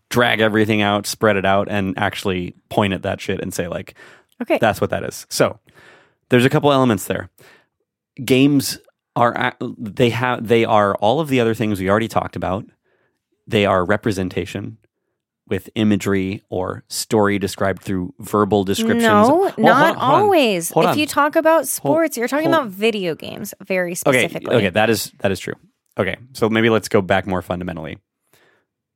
drag 0.09 0.41
everything 0.41 0.81
out, 0.81 1.07
spread 1.07 1.37
it 1.37 1.45
out, 1.45 1.67
and 1.71 1.97
actually 1.97 2.53
point 2.69 2.93
at 2.93 3.01
that 3.03 3.19
shit 3.19 3.39
and 3.41 3.53
say 3.53 3.67
like, 3.67 3.95
Okay. 4.41 4.57
that's 4.59 4.79
what 4.81 4.89
that 4.91 5.03
is. 5.03 5.25
So 5.29 5.59
there's 6.29 6.45
a 6.45 6.49
couple 6.49 6.71
elements 6.71 7.05
there. 7.05 7.29
Games 8.23 8.77
are 9.15 9.53
they 9.77 10.09
have 10.09 10.47
they 10.47 10.65
are 10.65 10.95
all 10.95 11.19
of 11.19 11.29
the 11.29 11.39
other 11.39 11.53
things 11.53 11.79
we 11.79 11.89
already 11.89 12.07
talked 12.07 12.35
about. 12.35 12.65
They 13.47 13.65
are 13.65 13.85
representation 13.85 14.77
with 15.47 15.69
imagery 15.75 16.41
or 16.49 16.83
story 16.87 17.37
described 17.37 17.81
through 17.83 18.13
verbal 18.19 18.63
descriptions. 18.63 19.03
No, 19.03 19.23
Hold- 19.25 19.51
hold 19.51 19.65
not 19.65 19.95
on, 19.95 19.99
hold 20.01 20.21
always. 20.23 20.71
Hold 20.71 20.87
if 20.87 20.97
you 20.97 21.05
talk 21.05 21.35
about 21.35 21.67
sports, 21.67 22.17
you're 22.17 22.27
talking 22.27 22.51
hold- 22.51 22.65
about 22.65 22.71
video 22.71 23.13
games 23.13 23.53
very 23.63 23.91
Okay, 23.91 23.95
specifically. 24.27 24.55
okay, 24.55 24.69
that 24.69 24.89
is 24.89 25.11
that 25.19 25.31
is 25.31 25.39
true. 25.39 25.53
Okay, 25.97 26.17
so 26.33 26.49
maybe 26.49 26.69
let's 26.69 26.89
go 26.89 27.01
back 27.01 27.27
more 27.27 27.41
fundamentally. 27.43 27.99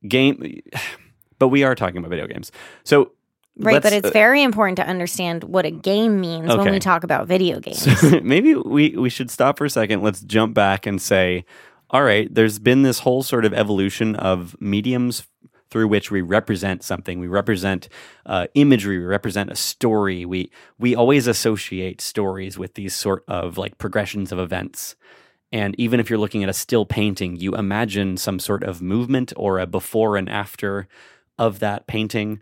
Game, 0.08 0.62
but 1.40 1.50
we 1.50 1.64
are 1.64 1.76
talking 1.76 1.98
about 1.98 2.10
video 2.10 2.28
games. 2.28 2.52
So 2.84 3.12
Right, 3.58 3.82
but 3.82 3.92
let's- 3.92 4.06
it's 4.06 4.14
very 4.14 4.42
important 4.44 4.78
to 4.78 4.88
understand 4.88 5.44
what 5.44 5.66
a 5.66 5.72
game 5.72 6.20
means 6.22 6.48
when 6.48 6.72
we 6.72 6.80
talk 6.80 7.04
about 7.04 7.28
video 7.28 7.60
games. 7.60 8.00
So 8.00 8.20
maybe 8.24 8.56
we, 8.56 8.92
we 8.96 9.10
should 9.10 9.30
stop 9.30 9.58
for 9.58 9.66
a 9.66 9.70
second. 9.70 10.02
Let's 10.02 10.22
jump 10.22 10.54
back 10.54 10.86
and 10.86 11.02
say, 11.02 11.44
all 11.90 12.04
right, 12.04 12.34
there's 12.34 12.60
been 12.60 12.84
this 12.84 13.00
whole 13.00 13.24
sort 13.24 13.46
of 13.46 13.54
evolution 13.54 14.16
of 14.16 14.56
mediums 14.62 15.28
through 15.72 15.88
which 15.88 16.10
we 16.10 16.22
represent 16.22 16.84
something. 16.84 17.20
We 17.20 17.28
represent 17.28 17.90
uh, 18.26 18.48
imagery. 18.56 18.98
We 18.98 19.06
represent 19.06 19.52
a 19.52 19.56
story. 19.56 20.26
We 20.26 20.52
we 20.80 20.96
always 20.96 21.28
associate 21.28 22.02
stories 22.02 22.58
with 22.58 22.74
these 22.76 22.96
sort 22.96 23.24
of 23.28 23.58
like 23.58 23.78
progressions 23.78 24.32
of 24.32 24.40
events. 24.40 24.96
And 25.52 25.76
even 25.80 26.00
if 26.00 26.10
you're 26.10 26.20
looking 26.20 26.44
at 26.44 26.50
a 26.50 26.54
still 26.54 26.86
painting, 26.86 27.36
you 27.36 27.56
imagine 27.56 28.18
some 28.18 28.40
sort 28.40 28.64
of 28.64 28.82
movement 28.82 29.34
or 29.36 29.60
a 29.60 29.66
before 29.68 30.16
and 30.16 30.30
after 30.30 30.88
of 31.38 31.60
that 31.60 31.88
painting 31.88 32.42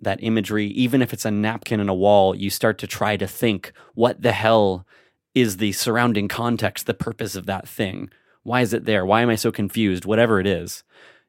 that 0.00 0.22
imagery, 0.22 0.66
even 0.68 1.02
if 1.02 1.12
it's 1.12 1.24
a 1.24 1.30
napkin 1.30 1.80
and 1.80 1.90
a 1.90 1.94
wall, 1.94 2.34
you 2.34 2.50
start 2.50 2.78
to 2.78 2.86
try 2.86 3.16
to 3.16 3.26
think 3.26 3.72
what 3.94 4.22
the 4.22 4.32
hell 4.32 4.86
is 5.34 5.56
the 5.56 5.72
surrounding 5.72 6.28
context, 6.28 6.86
the 6.86 6.94
purpose 6.94 7.34
of 7.34 7.46
that 7.46 7.68
thing? 7.68 8.10
Why 8.42 8.60
is 8.60 8.72
it 8.72 8.84
there? 8.84 9.04
Why 9.04 9.22
am 9.22 9.30
I 9.30 9.36
so 9.36 9.52
confused? 9.52 10.04
Whatever 10.04 10.40
it 10.40 10.46
is, 10.46 10.84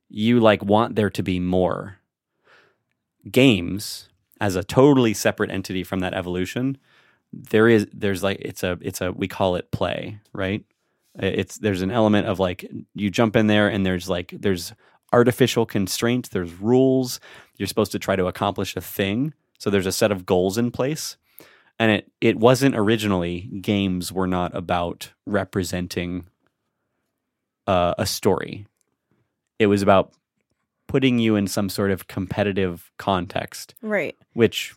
you 0.09 0.39
like 0.39 0.63
want 0.63 0.95
there 0.95 1.09
to 1.09 1.23
be 1.23 1.39
more. 1.39 1.97
Games, 3.29 4.09
as 4.39 4.55
a 4.55 4.63
totally 4.63 5.13
separate 5.13 5.51
entity 5.51 5.83
from 5.83 5.99
that 5.99 6.13
evolution, 6.13 6.77
there 7.33 7.67
is 7.67 7.87
there's 7.93 8.23
like 8.23 8.37
it's 8.41 8.63
a 8.63 8.77
it's 8.81 9.01
a 9.01 9.11
we 9.11 9.27
call 9.27 9.55
it 9.55 9.71
play, 9.71 10.19
right? 10.33 10.63
It's 11.19 11.57
there's 11.57 11.81
an 11.81 11.91
element 11.91 12.27
of 12.27 12.39
like 12.39 12.65
you 12.95 13.09
jump 13.09 13.35
in 13.35 13.47
there 13.47 13.67
and 13.67 13.85
there's 13.85 14.09
like 14.09 14.33
there's 14.37 14.73
artificial 15.11 15.65
constraints, 15.65 16.29
there's 16.29 16.53
rules, 16.53 17.19
you're 17.59 17.67
supposed 17.67 17.91
to 17.91 17.99
try 17.99 18.15
to 18.15 18.25
accomplish 18.25 18.75
a 18.75 18.81
thing. 18.81 19.35
So 19.59 19.69
there's 19.69 19.85
a 19.85 19.91
set 19.91 20.11
of 20.11 20.25
goals 20.25 20.57
in 20.57 20.71
place. 20.71 21.17
And 21.77 21.91
it, 21.91 22.11
it 22.19 22.37
wasn't 22.37 22.75
originally, 22.75 23.41
games 23.61 24.11
were 24.11 24.27
not 24.27 24.55
about 24.55 25.11
representing 25.27 26.25
uh, 27.67 27.93
a 27.97 28.05
story. 28.05 28.65
It 29.59 29.67
was 29.67 29.81
about 29.81 30.13
putting 30.87 31.19
you 31.19 31.35
in 31.35 31.47
some 31.47 31.69
sort 31.69 31.91
of 31.91 32.07
competitive 32.07 32.91
context, 32.97 33.75
right. 33.81 34.17
which 34.33 34.73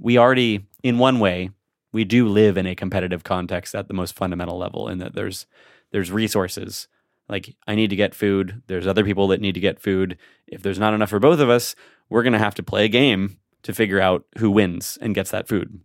we 0.00 0.16
already, 0.16 0.66
in 0.82 0.98
one 0.98 1.20
way, 1.20 1.50
we 1.92 2.04
do 2.04 2.26
live 2.28 2.56
in 2.56 2.66
a 2.66 2.74
competitive 2.74 3.24
context 3.24 3.74
at 3.74 3.88
the 3.88 3.94
most 3.94 4.14
fundamental 4.14 4.56
level, 4.56 4.88
in 4.88 4.98
that 4.98 5.14
there's 5.14 5.46
there's 5.90 6.10
resources. 6.10 6.88
Like 7.28 7.54
I 7.66 7.74
need 7.74 7.90
to 7.90 7.96
get 7.96 8.14
food. 8.14 8.62
There's 8.68 8.86
other 8.86 9.04
people 9.04 9.28
that 9.28 9.40
need 9.40 9.54
to 9.54 9.60
get 9.60 9.80
food. 9.80 10.16
If 10.46 10.62
there's 10.62 10.78
not 10.78 10.94
enough 10.94 11.10
for 11.10 11.18
both 11.18 11.40
of 11.40 11.50
us, 11.50 11.74
we're 12.10 12.22
gonna 12.22 12.38
have 12.38 12.54
to 12.56 12.62
play 12.62 12.84
a 12.84 12.88
game 12.88 13.38
to 13.62 13.72
figure 13.72 14.00
out 14.00 14.24
who 14.38 14.50
wins 14.50 14.98
and 15.00 15.14
gets 15.14 15.30
that 15.30 15.48
food. 15.48 15.80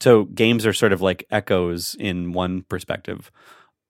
So 0.00 0.24
games 0.24 0.66
are 0.66 0.72
sort 0.72 0.92
of 0.92 1.00
like 1.00 1.26
echoes 1.30 1.96
in 1.98 2.32
one 2.32 2.62
perspective 2.62 3.30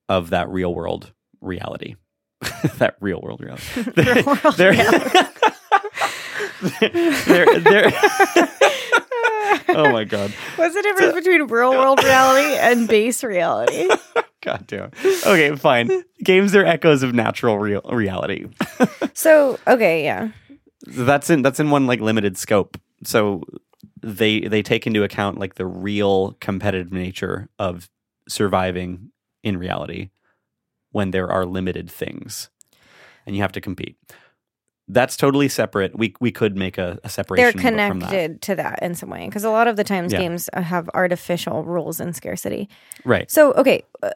of 0.09 0.31
that 0.31 0.49
real 0.49 0.75
world 0.75 1.13
reality. 1.41 1.97
that 2.79 2.97
real 3.01 3.21
world 3.21 3.41
reality. 3.41 3.65
Real 3.97 4.25
world 4.25 4.55
They're- 4.57 4.75
they're- 6.81 7.61
they're- 7.61 7.93
oh 9.71 9.91
my 9.93 10.05
god. 10.05 10.33
What's 10.57 10.75
the 10.75 10.83
difference 10.83 11.15
between 11.15 11.47
real 11.47 11.71
world 11.73 12.03
reality 12.03 12.57
and 12.57 12.89
base 12.89 13.23
reality? 13.25 13.89
God 14.43 14.65
damn. 14.67 14.91
Okay, 15.27 15.55
fine. 15.57 16.05
games 16.23 16.55
are 16.55 16.65
echoes 16.65 17.03
of 17.03 17.15
natural 17.15 17.59
real 17.59 17.83
reality. 17.83 18.47
So, 19.15 19.59
okay, 19.67 20.05
yeah. 20.05 20.29
That's 20.89 21.31
in 21.31 21.43
that's 21.43 21.61
in 21.61 21.71
one 21.71 21.87
like 21.87 22.01
limited 22.01 22.37
scope. 22.37 22.77
So 23.05 23.43
they 24.03 24.41
they 24.41 24.63
take 24.63 24.87
into 24.87 25.03
account 25.03 25.39
like 25.39 25.55
the 25.55 25.67
real 25.67 26.33
competitive 26.41 26.93
nature 26.93 27.49
of 27.59 27.89
surviving 28.29 29.11
in 29.43 29.57
reality 29.57 30.11
when 30.93 31.11
there 31.11 31.31
are 31.31 31.45
limited 31.47 31.91
things 31.91 32.51
and 33.27 33.37
you 33.37 33.43
have 33.43 33.53
to 33.53 33.61
compete. 33.61 33.97
That's 34.91 35.17
totally 35.19 35.49
separate. 35.49 35.99
We 35.99 36.15
we 36.19 36.33
could 36.33 36.57
make 36.57 36.79
a, 36.79 36.99
a 37.05 37.09
separation. 37.11 37.61
They're 37.61 37.89
from 37.89 38.01
that. 38.01 38.09
connected 38.09 38.43
to 38.43 38.55
that 38.57 38.79
in 38.83 38.95
some 38.95 39.11
way 39.11 39.27
because 39.27 39.45
a 39.45 39.51
lot 39.51 39.69
of 39.69 39.77
the 39.77 39.85
times 39.85 40.13
Yeah. 40.13 40.21
games 40.21 40.49
uh, 40.55 40.63
have 40.63 40.89
artificial 40.95 41.63
rules 41.65 42.01
and 42.01 42.17
scarcity. 42.17 42.69
right? 43.05 43.31
So, 43.31 43.53
okay, 43.53 43.83
uh, 44.03 44.11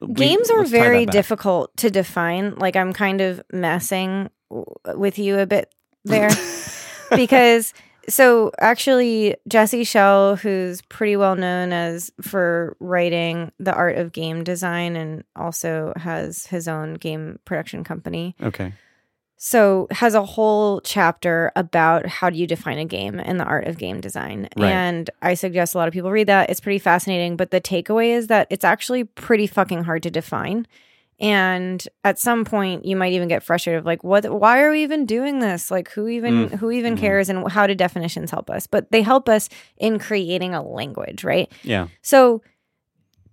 We- 0.00 0.14
games 0.14 0.48
are 0.50 0.58
let's 0.58 0.70
tie 0.70 0.78
that 0.78 0.84
very 0.84 1.06
difficult 1.06 1.76
to 1.78 1.90
define. 1.90 2.54
Like 2.54 2.76
I'm 2.76 2.92
kind 2.92 3.20
of 3.20 3.42
messing 3.52 4.30
w- 4.48 4.64
with 4.94 5.18
you 5.18 5.38
a 5.40 5.46
bit 5.46 5.74
there 6.04 6.30
because 7.16 7.72
so 8.08 8.50
actually 8.58 9.36
Jesse 9.48 9.84
Schell 9.84 10.36
who's 10.36 10.82
pretty 10.82 11.16
well 11.16 11.36
known 11.36 11.72
as 11.72 12.10
for 12.20 12.76
writing 12.80 13.52
the 13.58 13.74
art 13.74 13.96
of 13.96 14.12
game 14.12 14.44
design 14.44 14.96
and 14.96 15.24
also 15.36 15.92
has 15.96 16.46
his 16.46 16.68
own 16.68 16.94
game 16.94 17.38
production 17.44 17.84
company. 17.84 18.34
Okay. 18.42 18.72
So 19.42 19.86
has 19.90 20.14
a 20.14 20.22
whole 20.22 20.82
chapter 20.82 21.50
about 21.56 22.04
how 22.06 22.28
do 22.28 22.36
you 22.36 22.46
define 22.46 22.78
a 22.78 22.84
game 22.84 23.18
and 23.18 23.40
the 23.40 23.44
art 23.44 23.66
of 23.66 23.78
game 23.78 23.98
design. 24.02 24.50
Right. 24.54 24.70
And 24.70 25.08
I 25.22 25.32
suggest 25.32 25.74
a 25.74 25.78
lot 25.78 25.88
of 25.88 25.94
people 25.94 26.10
read 26.10 26.26
that. 26.26 26.50
It's 26.50 26.60
pretty 26.60 26.78
fascinating, 26.78 27.38
but 27.38 27.50
the 27.50 27.60
takeaway 27.60 28.08
is 28.08 28.26
that 28.26 28.48
it's 28.50 28.66
actually 28.66 29.04
pretty 29.04 29.46
fucking 29.46 29.84
hard 29.84 30.02
to 30.02 30.10
define. 30.10 30.66
And 31.20 31.86
at 32.02 32.18
some 32.18 32.44
point 32.44 32.84
you 32.86 32.96
might 32.96 33.12
even 33.12 33.28
get 33.28 33.42
frustrated 33.42 33.80
of 33.80 33.84
like 33.86 34.02
what 34.02 34.24
why 34.30 34.60
are 34.62 34.70
we 34.70 34.82
even 34.82 35.04
doing 35.06 35.40
this? 35.40 35.70
Like 35.70 35.90
who 35.90 36.08
even 36.08 36.48
Mm. 36.48 36.52
who 36.58 36.70
even 36.70 36.96
Mhm. 36.96 37.00
cares 37.00 37.28
and 37.28 37.50
how 37.50 37.66
do 37.66 37.74
definitions 37.74 38.30
help 38.30 38.48
us? 38.48 38.66
But 38.66 38.90
they 38.90 39.02
help 39.02 39.28
us 39.28 39.48
in 39.76 39.98
creating 39.98 40.54
a 40.54 40.62
language, 40.62 41.22
right? 41.22 41.50
Yeah. 41.62 41.88
So 42.02 42.42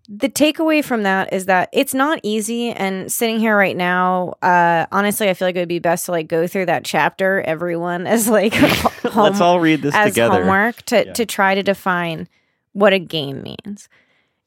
the 0.10 0.30
takeaway 0.30 0.84
from 0.84 1.04
that 1.04 1.34
is 1.34 1.48
that 1.48 1.68
it's 1.74 1.94
not 1.94 2.18
easy 2.24 2.72
and 2.72 3.12
sitting 3.12 3.40
here 3.40 3.58
right 3.58 3.76
now 3.76 4.34
uh 4.42 4.86
honestly 4.90 5.28
i 5.28 5.34
feel 5.34 5.50
like 5.50 5.58
it 5.58 5.60
would 5.60 5.68
be 5.68 5.80
best 5.80 6.06
to 6.06 6.12
like 6.14 6.30
go 6.30 6.48
through 6.48 6.66
that 6.66 6.86
chapter 6.86 7.42
everyone 7.46 8.08
as 8.08 8.30
like 8.30 8.54
home, 9.04 9.24
Let's 9.24 9.42
all 9.42 9.60
read 9.60 9.82
this 9.82 9.94
as 9.94 10.14
together. 10.14 10.36
homework 10.40 10.82
to 10.84 11.08
Yeah. 11.08 11.12
to 11.12 11.26
try 11.26 11.56
to 11.56 11.62
define 11.62 12.30
what 12.72 12.94
a 12.94 13.00
game 13.00 13.42
means 13.44 13.90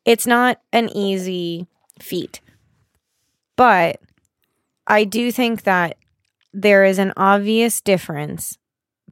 it's 0.07 0.27
not 0.27 0.63
an 0.73 0.89
easy 0.97 1.67
feat 1.99 2.41
but 3.61 4.01
i 4.87 5.05
do 5.05 5.31
think 5.31 5.63
that 5.65 5.97
there 6.55 6.83
is 6.85 6.99
an 6.99 7.13
obvious 7.17 7.81
difference 7.83 8.57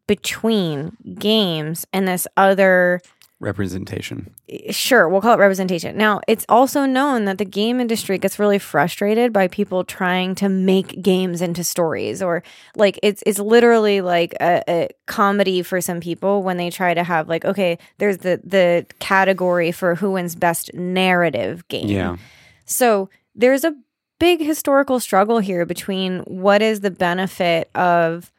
between 0.07 0.97
games 1.19 1.87
and 1.93 2.09
this 2.09 2.27
other 2.37 3.01
Representation. 3.41 4.35
sure 4.71 5.09
we'll 5.09 5.21
call 5.21 5.35
it 5.35 5.39
representation 5.39 5.97
now 5.97 6.21
it's 6.27 6.45
also 6.49 6.87
known 6.87 7.25
that 7.27 7.39
the 7.39 7.45
game 7.45 7.79
industry 7.79 8.19
gets 8.19 8.39
really 8.41 8.59
frustrated 8.59 9.33
by 9.33 9.47
people 9.47 9.85
trying 9.85 10.35
to 10.35 10.49
make 10.49 11.01
games 11.03 11.41
into 11.41 11.63
stories 11.63 12.21
or 12.21 12.43
like 12.75 12.99
it's 13.01 13.23
it's 13.27 13.39
literally 13.39 14.01
like 14.01 14.35
a, 14.41 14.63
a 14.69 14.89
comedy 15.07 15.63
for 15.63 15.81
some 15.81 16.01
people 16.01 16.43
when 16.43 16.57
they 16.57 16.69
try 16.69 16.95
to 16.95 17.05
have 17.05 17.29
like 17.29 17.45
okay 17.45 17.79
there's 17.99 18.19
the 18.19 18.41
the 18.43 18.85
category 18.99 19.71
for 19.71 19.95
who 19.95 20.11
wins 20.13 20.35
best 20.35 20.75
narrative 20.75 21.67
game 21.69 21.87
Yeah. 21.87 22.17
so 22.65 23.09
there's 23.37 23.63
a 23.63 23.73
big 24.19 24.41
historical 24.41 25.01
struggle 25.01 25.39
here 25.39 25.65
between 25.67 26.21
what 26.21 26.63
is 26.63 26.81
the 26.81 26.91
benefit 26.91 27.71
of 27.75 28.33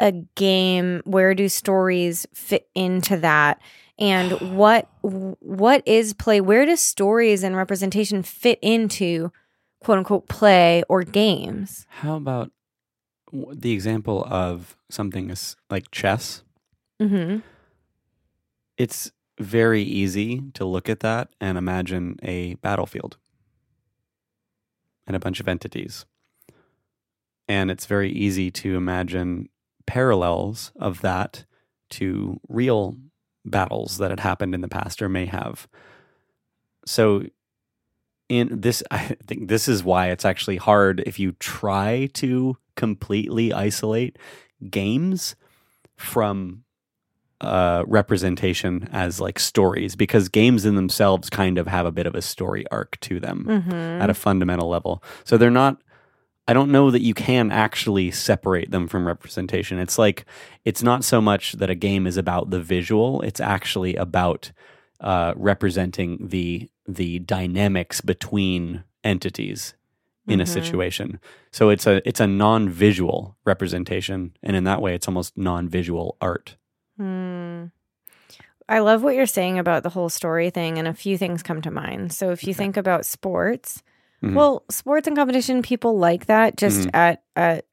a 0.00 0.12
game, 0.34 1.00
where 1.04 1.34
do 1.34 1.48
stories 1.48 2.26
fit 2.34 2.68
into 2.74 3.16
that, 3.18 3.60
and 3.98 4.32
what 4.56 4.88
what 5.02 5.82
is 5.86 6.12
play? 6.12 6.40
Where 6.40 6.66
does 6.66 6.80
stories 6.80 7.42
and 7.42 7.56
representation 7.56 8.22
fit 8.22 8.58
into 8.62 9.32
quote 9.80 9.98
unquote 9.98 10.28
play 10.28 10.82
or 10.88 11.02
games? 11.02 11.86
How 11.88 12.16
about 12.16 12.50
the 13.32 13.72
example 13.72 14.26
of 14.28 14.76
something 14.90 15.34
like 15.70 15.90
chess? 15.90 16.42
Mm-hmm. 17.00 17.38
It's 18.76 19.10
very 19.38 19.82
easy 19.82 20.42
to 20.54 20.64
look 20.64 20.88
at 20.88 21.00
that 21.00 21.28
and 21.40 21.56
imagine 21.56 22.18
a 22.22 22.54
battlefield 22.56 23.16
and 25.12 25.16
a 25.16 25.20
bunch 25.20 25.40
of 25.40 25.48
entities. 25.48 26.06
And 27.46 27.70
it's 27.70 27.84
very 27.84 28.10
easy 28.10 28.50
to 28.50 28.76
imagine 28.76 29.50
parallels 29.84 30.72
of 30.76 31.02
that 31.02 31.44
to 31.90 32.40
real 32.48 32.96
battles 33.44 33.98
that 33.98 34.10
had 34.10 34.20
happened 34.20 34.54
in 34.54 34.62
the 34.62 34.68
past 34.68 35.02
or 35.02 35.10
may 35.10 35.26
have. 35.26 35.68
So 36.86 37.24
in 38.30 38.60
this 38.60 38.82
I 38.90 39.16
think 39.26 39.48
this 39.48 39.68
is 39.68 39.84
why 39.84 40.08
it's 40.08 40.24
actually 40.24 40.56
hard 40.56 41.00
if 41.04 41.18
you 41.18 41.32
try 41.32 42.08
to 42.14 42.56
completely 42.74 43.52
isolate 43.52 44.18
games 44.70 45.36
from 45.96 46.64
uh, 47.42 47.84
representation 47.86 48.88
as 48.92 49.20
like 49.20 49.38
stories 49.38 49.96
because 49.96 50.28
games 50.28 50.64
in 50.64 50.74
themselves 50.76 51.28
kind 51.30 51.58
of 51.58 51.66
have 51.66 51.86
a 51.86 51.92
bit 51.92 52.06
of 52.06 52.14
a 52.14 52.22
story 52.22 52.64
arc 52.70 52.98
to 53.00 53.18
them 53.20 53.44
Mm-hmm. 53.48 53.72
at 54.02 54.08
a 54.10 54.14
fundamental 54.14 54.68
level. 54.68 55.02
So 55.24 55.36
they're 55.36 55.50
not 55.50 55.76
I 56.48 56.54
don't 56.54 56.72
know 56.72 56.90
that 56.90 57.02
you 57.02 57.14
can 57.14 57.52
actually 57.52 58.10
separate 58.10 58.72
them 58.72 58.88
from 58.88 59.06
representation. 59.06 59.78
It's 59.78 59.96
like 59.98 60.24
it's 60.64 60.82
not 60.82 61.04
so 61.04 61.20
much 61.20 61.52
that 61.54 61.70
a 61.70 61.74
game 61.76 62.04
is 62.06 62.16
about 62.16 62.50
the 62.50 62.60
visual, 62.60 63.22
it's 63.22 63.40
actually 63.40 63.94
about 63.96 64.50
uh, 65.00 65.34
representing 65.36 66.28
the 66.28 66.68
the 66.88 67.20
dynamics 67.20 68.00
between 68.00 68.82
entities 69.04 69.74
in 70.28 70.40
a 70.40 70.44
Mhm. 70.44 70.48
situation. 70.48 71.20
So 71.52 71.68
it's 71.70 71.86
a 71.86 72.06
it's 72.08 72.20
a 72.20 72.26
non-visual 72.26 73.36
representation 73.44 74.32
and 74.42 74.56
in 74.56 74.64
that 74.64 74.80
way 74.82 74.94
it's 74.94 75.08
almost 75.08 75.36
non-visual 75.36 76.16
art. 76.20 76.56
Hmm. 77.02 77.64
I 78.68 78.78
love 78.78 79.02
what 79.02 79.14
you're 79.16 79.26
saying 79.26 79.58
about 79.58 79.82
the 79.82 79.90
whole 79.90 80.08
story 80.08 80.50
thing, 80.50 80.78
and 80.78 80.86
a 80.86 80.94
few 80.94 81.18
things 81.18 81.42
come 81.42 81.60
to 81.62 81.70
mind. 81.70 82.12
So, 82.12 82.30
if 82.30 82.44
you 82.44 82.50
Okay. 82.50 82.58
think 82.58 82.76
about 82.76 83.04
sports, 83.04 83.82
Mhm. 84.22 84.34
well, 84.34 84.62
sports 84.70 85.08
and 85.08 85.16
competition, 85.16 85.62
people 85.62 85.98
like 85.98 86.26
that 86.26 86.56
just 86.56 86.86
Mhm. 86.86 86.90
at 86.94 87.22
at 87.34 87.64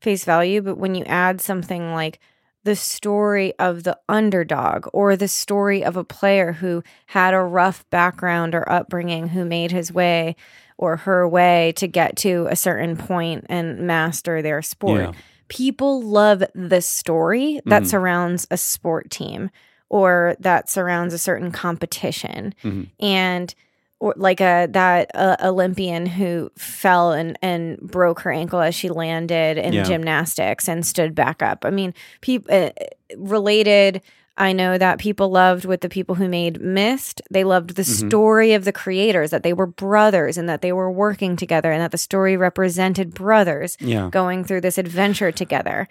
face 0.00 0.24
value. 0.24 0.60
But 0.60 0.76
when 0.76 0.94
you 0.94 1.04
add 1.06 1.40
something 1.40 1.94
like 1.94 2.18
the 2.64 2.76
story 2.76 3.54
of 3.58 3.84
the 3.84 3.96
underdog 4.08 4.88
or 4.92 5.16
the 5.16 5.28
story 5.28 5.82
of 5.84 5.96
a 5.96 6.04
player 6.04 6.52
who 6.52 6.82
had 7.06 7.32
a 7.32 7.40
rough 7.42 7.88
background 7.90 8.54
or 8.54 8.70
upbringing 8.70 9.28
who 9.28 9.44
made 9.44 9.70
his 9.72 9.90
way 9.92 10.36
or 10.76 10.96
her 10.98 11.26
way 11.26 11.72
to 11.76 11.86
get 11.88 12.16
to 12.16 12.46
a 12.50 12.56
certain 12.56 12.96
point 12.96 13.46
and 13.48 13.78
master 13.78 14.42
their 14.42 14.60
sport 14.60 15.02
Yeah. 15.02 15.12
People 15.48 16.02
love 16.02 16.42
the 16.54 16.80
story 16.80 17.60
that 17.66 17.82
Mhm. 17.82 17.86
surrounds 17.86 18.46
a 18.50 18.56
sport 18.56 19.10
team 19.10 19.50
or 19.88 20.36
that 20.40 20.68
surrounds 20.68 21.14
a 21.14 21.18
certain 21.18 21.50
competition 21.52 22.54
Mhm. 22.64 22.88
and 23.00 23.54
or 23.98 24.12
like 24.16 24.40
a 24.42 24.66
that 24.72 25.10
uh, 25.14 25.36
olympian 25.42 26.04
who 26.04 26.50
fell 26.58 27.12
and 27.12 27.38
and 27.40 27.78
broke 27.80 28.20
her 28.20 28.30
ankle 28.32 28.60
as 28.60 28.74
she 28.74 28.88
landed 28.90 29.56
in 29.56 29.72
Yeah. 29.72 29.84
gymnastics 29.84 30.68
and 30.68 30.84
stood 30.84 31.14
back 31.14 31.40
up 31.42 31.64
i 31.64 31.70
mean 31.70 31.94
people 32.20 32.52
uh, 32.54 32.70
related 33.16 34.02
I 34.38 34.52
know 34.52 34.76
that 34.76 34.98
people 34.98 35.30
loved 35.30 35.64
with 35.64 35.80
the 35.80 35.88
people 35.88 36.14
who 36.14 36.28
made 36.28 36.60
Myst. 36.60 37.22
They 37.30 37.42
loved 37.44 37.70
the 37.70 37.82
Mhm. 37.82 38.06
story 38.08 38.52
of 38.52 38.64
the 38.64 38.72
creators, 38.72 39.30
that 39.30 39.42
they 39.42 39.52
were 39.54 39.66
brothers 39.66 40.36
and 40.36 40.48
that 40.48 40.60
they 40.60 40.72
were 40.72 40.90
working 40.90 41.36
together 41.36 41.72
and 41.72 41.80
that 41.80 41.90
the 41.90 41.98
story 41.98 42.36
represented 42.36 43.14
brothers 43.14 43.76
Yeah. 43.80 44.10
going 44.10 44.44
through 44.44 44.60
this 44.60 44.76
adventure 44.78 45.32
together. 45.32 45.88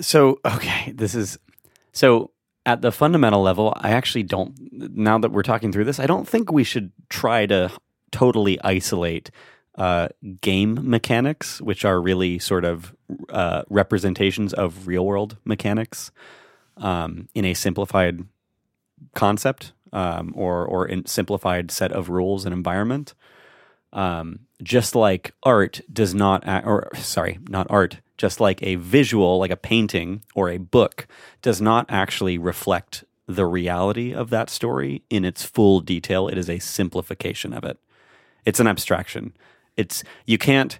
So, 0.00 0.40
okay, 0.44 0.92
this 0.92 1.14
is 1.14 1.38
so 1.92 2.30
at 2.64 2.80
the 2.80 2.92
fundamental 2.92 3.42
level, 3.42 3.72
I 3.76 3.90
actually 3.90 4.22
don't, 4.22 4.54
now 4.96 5.18
that 5.18 5.32
we're 5.32 5.42
talking 5.42 5.72
through 5.72 5.84
this, 5.84 6.00
I 6.00 6.06
don't 6.06 6.28
think 6.28 6.50
we 6.52 6.64
should 6.64 6.90
try 7.08 7.44
to 7.46 7.70
totally 8.10 8.60
isolate 8.62 9.30
uh, 9.78 10.08
game 10.40 10.78
mechanics, 10.82 11.60
which 11.60 11.84
are 11.84 12.00
really 12.00 12.38
sort 12.38 12.64
of 12.64 12.94
uh, 13.30 13.62
representations 13.70 14.52
of 14.52 14.86
real 14.86 15.04
world 15.06 15.38
mechanics 15.44 16.10
um, 16.76 17.28
in 17.34 17.44
a 17.44 17.54
simplified 17.54 18.24
concept 19.14 19.72
um, 19.92 20.32
or, 20.34 20.64
or 20.64 20.86
in 20.86 21.06
simplified 21.06 21.70
set 21.70 21.92
of 21.92 22.08
rules 22.08 22.44
and 22.44 22.52
environment. 22.52 23.14
Um, 23.92 24.40
just 24.62 24.94
like 24.94 25.34
art 25.42 25.82
does 25.92 26.14
not, 26.14 26.46
a- 26.46 26.64
or 26.64 26.90
sorry, 26.94 27.38
not 27.48 27.66
art, 27.68 27.98
just 28.16 28.40
like 28.40 28.62
a 28.62 28.76
visual, 28.76 29.38
like 29.38 29.50
a 29.50 29.56
painting 29.56 30.22
or 30.34 30.48
a 30.48 30.56
book, 30.58 31.06
does 31.42 31.60
not 31.60 31.86
actually 31.88 32.38
reflect 32.38 33.04
the 33.26 33.44
reality 33.44 34.14
of 34.14 34.30
that 34.30 34.48
story 34.48 35.02
in 35.10 35.24
its 35.24 35.44
full 35.44 35.80
detail. 35.80 36.28
It 36.28 36.38
is 36.38 36.48
a 36.48 36.58
simplification 36.58 37.52
of 37.52 37.64
it. 37.64 37.78
It's 38.44 38.60
an 38.60 38.66
abstraction. 38.66 39.34
It's 39.76 40.02
you 40.26 40.38
can't 40.38 40.78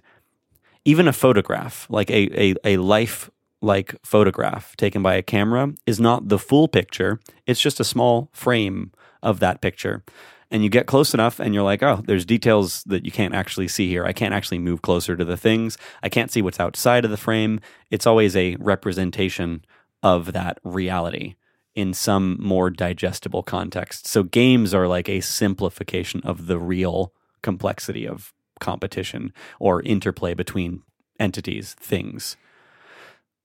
even 0.85 1.07
a 1.07 1.13
photograph, 1.13 1.87
like 1.89 2.09
a, 2.09 2.29
a, 2.41 2.55
a 2.65 2.77
life 2.77 3.29
like 3.63 3.95
photograph 4.03 4.75
taken 4.75 5.01
by 5.01 5.15
a 5.15 5.23
camera, 5.23 5.73
is 5.87 5.99
not 5.99 6.27
the 6.29 6.37
full 6.37 6.67
picture. 6.67 7.19
It's 7.47 7.61
just 7.61 7.79
a 7.79 7.85
small 7.85 8.29
frame 8.33 8.91
of 9.23 9.39
that 9.39 9.61
picture. 9.61 10.03
And 10.51 10.63
you 10.63 10.69
get 10.69 10.85
close 10.85 11.15
enough 11.15 11.39
and 11.39 11.53
you're 11.53 11.63
like, 11.63 11.81
oh, 11.81 12.03
there's 12.05 12.25
details 12.25 12.83
that 12.83 13.05
you 13.05 13.11
can't 13.11 13.33
actually 13.33 13.67
see 13.67 13.87
here. 13.87 14.05
I 14.05 14.13
can't 14.13 14.35
actually 14.35 14.59
move 14.59 14.83
closer 14.83 15.15
to 15.15 15.25
the 15.25 15.37
things. 15.37 15.77
I 16.03 16.09
can't 16.09 16.29
see 16.29 16.43
what's 16.43 16.59
outside 16.59 17.05
of 17.05 17.11
the 17.11 17.17
frame. 17.17 17.59
It's 17.89 18.05
always 18.05 18.35
a 18.35 18.55
representation 18.57 19.65
of 20.03 20.33
that 20.33 20.59
reality 20.63 21.35
in 21.73 21.93
some 21.93 22.37
more 22.39 22.69
digestible 22.69 23.41
context. 23.41 24.05
So 24.05 24.21
games 24.21 24.73
are 24.75 24.87
like 24.87 25.09
a 25.09 25.21
simplification 25.21 26.21
of 26.23 26.45
the 26.45 26.59
real 26.59 27.13
complexity 27.41 28.07
of 28.07 28.31
competition 28.59 29.33
or 29.59 29.81
interplay 29.81 30.35
between 30.35 30.83
entities, 31.19 31.73
things. 31.79 32.37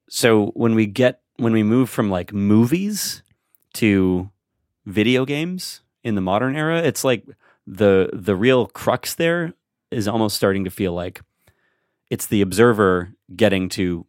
So 0.08 0.46
when 0.48 0.74
we 0.74 0.86
get 0.86 1.20
when 1.36 1.52
we 1.52 1.62
move 1.62 1.88
from 1.90 2.10
like 2.10 2.32
movies 2.32 3.22
to 3.74 4.30
video 4.86 5.24
games 5.24 5.82
in 6.02 6.14
the 6.14 6.20
modern 6.20 6.56
era, 6.56 6.78
it's 6.82 7.04
like 7.04 7.24
the 7.66 8.10
the 8.12 8.36
real 8.36 8.66
crux 8.66 9.14
there 9.14 9.54
is 9.90 10.08
almost 10.08 10.36
starting 10.36 10.64
to 10.64 10.70
feel 10.70 10.92
like 10.92 11.20
it's 12.10 12.26
the 12.26 12.40
observer 12.40 13.12
getting 13.36 13.68
to 13.68 14.06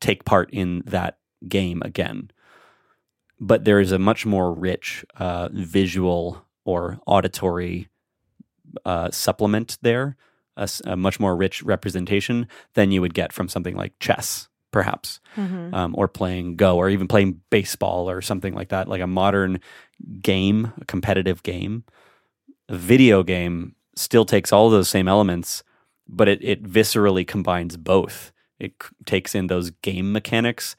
take 0.00 0.24
part 0.24 0.50
in 0.52 0.82
that 0.86 1.18
game 1.48 1.82
again. 1.82 2.30
But 3.40 3.64
there 3.64 3.80
is 3.80 3.92
a 3.92 3.98
much 3.98 4.24
more 4.24 4.52
rich 4.52 5.04
uh, 5.16 5.48
visual 5.52 6.44
or 6.64 7.00
auditory 7.06 7.88
uh, 8.84 9.10
supplement 9.10 9.78
there, 9.82 10.16
a, 10.56 10.68
a, 10.84 10.96
much 10.96 11.20
more 11.20 11.36
rich 11.36 11.62
representation 11.62 12.48
than 12.74 12.90
you 12.90 13.00
would 13.00 13.14
get 13.14 13.32
from 13.32 13.48
something 13.48 13.76
like 13.76 13.98
chess, 14.00 14.48
perhaps, 14.76 15.20
mm-hmm. 15.36 15.74
um, 15.74 15.94
or 15.96 16.06
playing 16.06 16.54
Go, 16.54 16.76
or 16.76 16.90
even 16.90 17.08
playing 17.08 17.40
baseball 17.48 18.10
or 18.10 18.20
something 18.20 18.52
like 18.52 18.68
that, 18.68 18.88
like 18.88 19.00
a 19.00 19.06
modern 19.06 19.58
game, 20.20 20.70
a 20.78 20.84
competitive 20.84 21.42
game. 21.42 21.82
A 22.68 22.76
video 22.76 23.22
game 23.22 23.74
still 23.94 24.26
takes 24.26 24.52
all 24.52 24.68
those 24.68 24.90
same 24.90 25.08
elements, 25.08 25.62
but 26.06 26.28
it, 26.28 26.44
it 26.44 26.62
viscerally 26.62 27.26
combines 27.26 27.78
both. 27.78 28.32
It 28.58 28.74
c- 28.82 28.90
takes 29.06 29.34
in 29.34 29.46
those 29.46 29.70
game 29.70 30.12
mechanics 30.12 30.76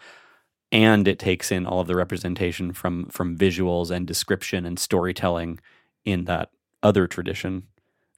and 0.72 1.08
it 1.08 1.18
takes 1.18 1.52
in 1.52 1.66
all 1.66 1.80
of 1.80 1.88
the 1.88 1.96
representation 1.96 2.72
from 2.72 3.08
from 3.08 3.36
visuals 3.36 3.90
and 3.90 4.06
description 4.06 4.64
and 4.64 4.78
storytelling 4.78 5.60
in 6.06 6.26
that 6.26 6.52
other 6.84 7.08
tradition 7.08 7.64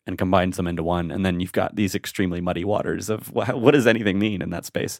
and 0.05 0.17
combines 0.17 0.57
them 0.57 0.67
into 0.67 0.83
one 0.83 1.09
and 1.09 1.25
then 1.25 1.39
you've 1.39 1.53
got 1.53 1.75
these 1.75 1.95
extremely 1.95 2.41
muddy 2.41 2.65
waters 2.65 3.09
of 3.09 3.31
what, 3.31 3.61
what 3.61 3.71
does 3.71 3.85
anything 3.87 4.17
mean 4.17 4.41
in 4.41 4.49
that 4.49 4.65
space 4.65 4.99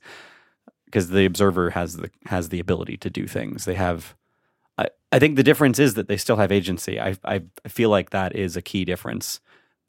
because 0.90 1.10
the 1.10 1.26
observer 1.26 1.72
has 1.72 1.98
the 1.98 2.10
has 2.26 2.50
the 2.50 2.60
ability 2.60 2.98
to 2.98 3.10
do 3.10 3.28
things 3.28 3.66
they 3.66 3.76
have 3.76 4.16
I, 4.78 4.90
I 5.12 5.20
think 5.20 5.36
the 5.36 5.44
difference 5.44 5.80
is 5.80 5.94
that 5.96 6.08
they 6.08 6.18
still 6.18 6.38
have 6.38 6.52
agency 6.52 7.00
I, 7.00 7.16
I 7.24 7.42
feel 7.68 7.90
like 7.90 8.10
that 8.10 8.36
is 8.36 8.58
a 8.58 8.62
key 8.62 8.86
difference 8.86 9.40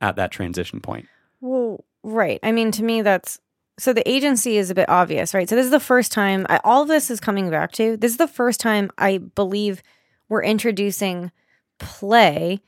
at 0.01 0.17
that 0.17 0.31
transition 0.31 0.81
point 0.81 1.07
well 1.41 1.85
right 2.03 2.41
i 2.43 2.53
mean 2.53 2.71
to 2.73 2.83
me 2.83 3.03
that's 3.03 3.41
so 3.81 3.95
the 3.95 4.07
agency 4.07 4.59
is 4.59 4.69
a 4.69 4.75
bit 4.75 4.91
obvious, 4.91 5.33
right? 5.33 5.49
So 5.49 5.57
this 5.57 5.65
is 5.65 5.71
the 5.71 5.81
first 5.81 6.13
time 6.13 6.45
I, 6.51 6.61
all 6.65 6.85
this 6.85 7.11
is 7.11 7.19
coming 7.19 7.49
back 7.49 7.73
to. 7.73 7.97
This 7.97 8.13
is 8.13 8.19
the 8.19 8.29
first 8.29 8.61
time 8.61 8.91
I 8.99 9.19
believe 9.19 9.83
we're 10.29 10.43
introducing 10.43 11.33
play. 11.79 12.61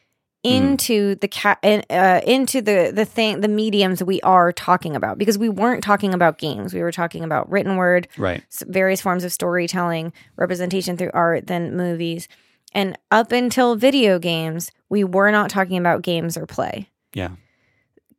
Into 0.45 1.15
mm. 1.15 1.21
the 1.21 1.29
cat 1.29 1.59
uh, 1.63 2.21
into 2.27 2.61
the 2.61 2.91
the 2.95 3.05
thing 3.05 3.41
the 3.41 3.49
mediums 3.49 4.03
we 4.03 4.21
are 4.23 4.53
talking 4.53 4.97
about 4.97 5.19
because 5.19 5.39
we 5.39 5.49
weren't 5.49 5.85
talking 5.85 6.15
about 6.15 6.39
games. 6.39 6.75
We 6.75 6.83
were 6.83 6.93
talking 6.93 7.23
about 7.23 7.51
written 7.51 7.77
word, 7.77 8.09
right? 8.17 8.43
Various 8.67 9.01
forms 9.01 9.25
of 9.25 9.33
storytelling, 9.33 10.13
representation 10.37 10.97
through 10.97 11.13
art, 11.15 11.47
then 11.47 11.77
movies, 11.77 12.29
and 12.73 12.99
up 13.11 13.33
until 13.33 13.77
video 13.77 14.19
games, 14.19 14.71
we 14.89 15.05
were 15.05 15.31
not 15.31 15.51
talking 15.51 15.79
about 15.79 16.03
games 16.03 16.37
or 16.37 16.47
play. 16.47 16.89
Yeah. 17.15 17.31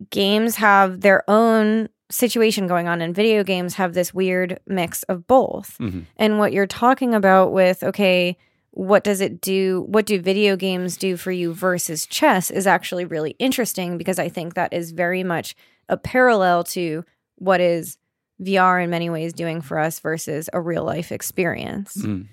Games 0.10 0.58
have 0.58 1.02
their 1.02 1.30
own 1.30 1.90
situation 2.10 2.68
going 2.68 2.88
on 2.88 3.02
and 3.02 3.16
video 3.16 3.43
games 3.43 3.74
have 3.76 3.93
this 3.93 4.14
weird 4.14 4.60
mix 4.68 5.03
of 5.03 5.26
both. 5.27 5.77
Mm-hmm. 5.80 6.02
And 6.18 6.40
what 6.40 6.53
you're 6.53 6.68
talking 6.68 7.16
about 7.16 7.52
with 7.52 7.84
okay, 7.84 8.38
what 8.76 9.03
does 9.03 9.22
it 9.22 9.40
do? 9.40 9.85
What 9.88 10.08
do 10.08 10.19
video 10.19 10.56
games 10.56 10.98
do 10.98 11.16
for 11.16 11.32
you 11.32 11.53
versus 11.53 12.08
chess 12.08 12.50
is 12.50 12.66
actually 12.66 13.06
really 13.06 13.35
interesting 13.38 14.00
because 14.00 14.18
I 14.18 14.30
think 14.30 14.56
that 14.56 14.74
is 14.74 14.92
very 14.92 15.24
much 15.24 15.56
a 15.90 15.95
parallel 15.95 16.64
to 16.66 17.06
what 17.35 17.61
is 17.61 18.00
VR 18.42 18.84
in 18.84 18.90
many 18.90 19.11
ways 19.11 19.32
doing 19.32 19.61
for 19.61 19.77
us 19.77 20.00
versus 20.00 20.50
a 20.53 20.60
real 20.60 20.84
life 20.84 21.11
experience. 21.11 21.98
Mm. 21.98 22.26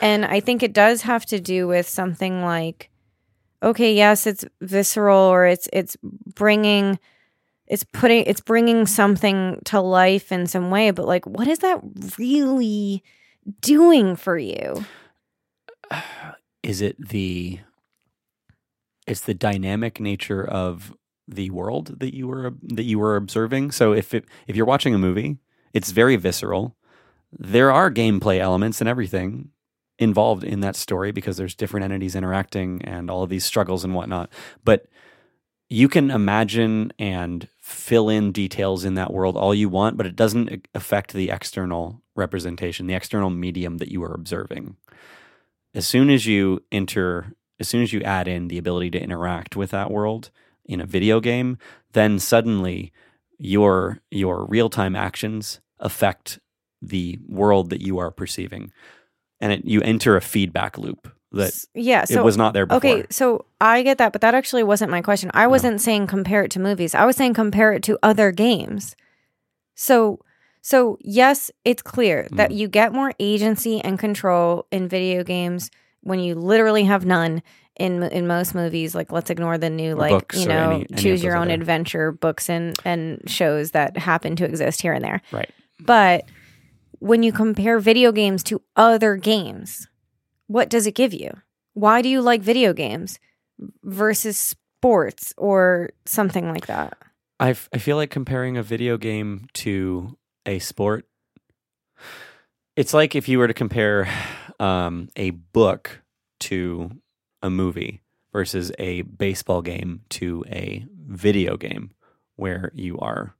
And 0.00 0.24
I 0.24 0.40
think 0.40 0.64
it 0.64 0.72
does 0.72 1.02
have 1.02 1.24
to 1.26 1.38
do 1.40 1.68
with 1.68 1.88
something 1.88 2.42
like 2.42 2.90
okay, 3.62 3.94
yes, 3.94 4.26
it's 4.26 4.44
visceral 4.60 5.18
or 5.18 5.46
it's 5.46 5.68
it's 5.72 5.96
bringing 6.34 6.98
it's 7.68 7.84
putting 7.84 8.24
it's 8.24 8.40
bringing 8.40 8.84
something 8.86 9.60
to 9.64 9.80
life 9.80 10.32
in 10.32 10.46
some 10.46 10.70
way 10.70 10.90
but 10.90 11.06
like 11.06 11.26
what 11.26 11.48
is 11.48 11.58
that 11.60 11.80
really 12.18 13.02
doing 13.60 14.14
for 14.14 14.38
you 14.38 14.84
is 16.62 16.80
it 16.80 16.96
the 17.08 17.60
it's 19.06 19.20
the 19.20 19.34
dynamic 19.34 20.00
nature 20.00 20.44
of 20.44 20.94
the 21.28 21.50
world 21.50 22.00
that 22.00 22.14
you 22.14 22.28
were 22.28 22.54
that 22.62 22.84
you 22.84 22.98
were 22.98 23.16
observing? 23.16 23.72
So 23.72 23.92
if 23.92 24.14
it, 24.14 24.24
if 24.46 24.56
you're 24.56 24.66
watching 24.66 24.94
a 24.94 24.98
movie 24.98 25.38
it's 25.76 25.90
very 25.90 26.16
visceral. 26.16 26.74
There 27.30 27.70
are 27.70 27.90
gameplay 27.90 28.38
elements 28.38 28.80
and 28.80 28.88
everything 28.88 29.50
involved 29.98 30.42
in 30.42 30.60
that 30.60 30.74
story 30.74 31.12
because 31.12 31.36
there's 31.36 31.54
different 31.54 31.84
entities 31.84 32.16
interacting 32.16 32.80
and 32.82 33.10
all 33.10 33.22
of 33.22 33.28
these 33.28 33.44
struggles 33.44 33.84
and 33.84 33.94
whatnot. 33.94 34.30
But 34.64 34.86
you 35.68 35.90
can 35.90 36.10
imagine 36.10 36.94
and 36.98 37.46
fill 37.60 38.08
in 38.08 38.32
details 38.32 38.86
in 38.86 38.94
that 38.94 39.12
world 39.12 39.36
all 39.36 39.54
you 39.54 39.68
want, 39.68 39.98
but 39.98 40.06
it 40.06 40.16
doesn't 40.16 40.50
uh, 40.50 40.56
affect 40.74 41.12
the 41.12 41.28
external 41.28 42.00
representation, 42.14 42.86
the 42.86 42.94
external 42.94 43.28
medium 43.28 43.76
that 43.76 43.92
you 43.92 44.02
are 44.02 44.14
observing. 44.14 44.76
As 45.76 45.86
soon 45.86 46.08
as 46.08 46.26
you 46.26 46.64
enter, 46.72 47.34
as 47.60 47.68
soon 47.68 47.82
as 47.82 47.92
you 47.92 48.00
add 48.02 48.26
in 48.26 48.48
the 48.48 48.56
ability 48.56 48.90
to 48.92 49.00
interact 49.00 49.56
with 49.56 49.70
that 49.70 49.90
world 49.90 50.30
in 50.64 50.80
a 50.80 50.86
video 50.86 51.20
game, 51.20 51.58
then 51.92 52.18
suddenly 52.18 52.92
your 53.38 54.00
your 54.10 54.46
real-time 54.46 54.96
actions 54.96 55.60
affect 55.78 56.38
the 56.80 57.18
world 57.28 57.68
that 57.70 57.82
you 57.82 57.98
are 57.98 58.10
perceiving. 58.10 58.72
And 59.38 59.52
it, 59.52 59.64
you 59.66 59.82
enter 59.82 60.16
a 60.16 60.22
feedback 60.22 60.78
loop 60.78 61.12
that 61.32 61.52
yeah, 61.74 62.04
so, 62.04 62.20
it 62.20 62.24
was 62.24 62.38
not 62.38 62.54
there 62.54 62.64
before. 62.64 62.78
Okay, 62.78 63.04
so 63.10 63.44
I 63.60 63.82
get 63.82 63.98
that, 63.98 64.12
but 64.12 64.22
that 64.22 64.34
actually 64.34 64.62
wasn't 64.62 64.90
my 64.90 65.02
question. 65.02 65.30
I 65.34 65.46
wasn't 65.46 65.74
no. 65.74 65.78
saying 65.78 66.06
compare 66.06 66.42
it 66.44 66.50
to 66.52 66.60
movies. 66.60 66.94
I 66.94 67.04
was 67.04 67.16
saying 67.16 67.34
compare 67.34 67.72
it 67.72 67.82
to 67.82 67.98
other 68.02 68.32
games. 68.32 68.96
So 69.74 70.20
so 70.66 70.98
yes, 71.00 71.48
it's 71.64 71.80
clear 71.80 72.24
mm. 72.24 72.38
that 72.38 72.50
you 72.50 72.66
get 72.66 72.92
more 72.92 73.12
agency 73.20 73.80
and 73.80 74.00
control 74.00 74.66
in 74.72 74.88
video 74.88 75.22
games 75.22 75.70
when 76.00 76.18
you 76.18 76.34
literally 76.34 76.82
have 76.82 77.06
none 77.06 77.40
in 77.76 78.02
in 78.02 78.26
most 78.26 78.52
movies. 78.52 78.92
Like 78.92 79.12
let's 79.12 79.30
ignore 79.30 79.58
the 79.58 79.70
new 79.70 79.94
like 79.94 80.10
books 80.10 80.40
you 80.40 80.48
know 80.48 80.70
any, 80.70 80.86
any 80.90 81.00
choose 81.00 81.22
your 81.22 81.36
own 81.36 81.52
adventure 81.52 82.10
books 82.10 82.50
and 82.50 82.76
and 82.84 83.22
shows 83.30 83.70
that 83.70 83.96
happen 83.96 84.34
to 84.34 84.44
exist 84.44 84.82
here 84.82 84.92
and 84.92 85.04
there. 85.04 85.22
Right. 85.30 85.48
But 85.78 86.24
when 86.98 87.22
you 87.22 87.30
compare 87.30 87.78
video 87.78 88.10
games 88.10 88.42
to 88.44 88.60
other 88.74 89.14
games, 89.14 89.86
what 90.48 90.68
does 90.68 90.88
it 90.88 90.96
give 90.96 91.14
you? 91.14 91.30
Why 91.74 92.02
do 92.02 92.08
you 92.08 92.20
like 92.20 92.42
video 92.42 92.72
games 92.72 93.20
versus 93.84 94.36
sports 94.36 95.32
or 95.36 95.90
something 96.06 96.50
like 96.50 96.66
that? 96.66 96.98
i 97.38 97.50
i 97.50 97.78
feel 97.78 97.96
like 97.96 98.10
comparing 98.10 98.56
a 98.56 98.62
video 98.62 98.96
game 98.96 99.46
to 99.52 100.16
a 100.46 100.58
sport, 100.58 101.06
it's 102.76 102.94
like 102.94 103.14
if 103.14 103.28
you 103.28 103.38
were 103.38 103.48
to 103.48 103.54
compare 103.54 104.08
um, 104.58 105.08
a 105.16 105.30
book 105.30 106.02
to 106.40 106.90
a 107.42 107.50
movie 107.50 108.02
versus 108.32 108.72
a 108.78 109.02
baseball 109.02 109.62
game 109.62 110.02
to 110.10 110.44
a 110.48 110.86
video 111.06 111.56
game 111.56 111.90
where 112.36 112.70
you 112.74 112.98
are 112.98 113.36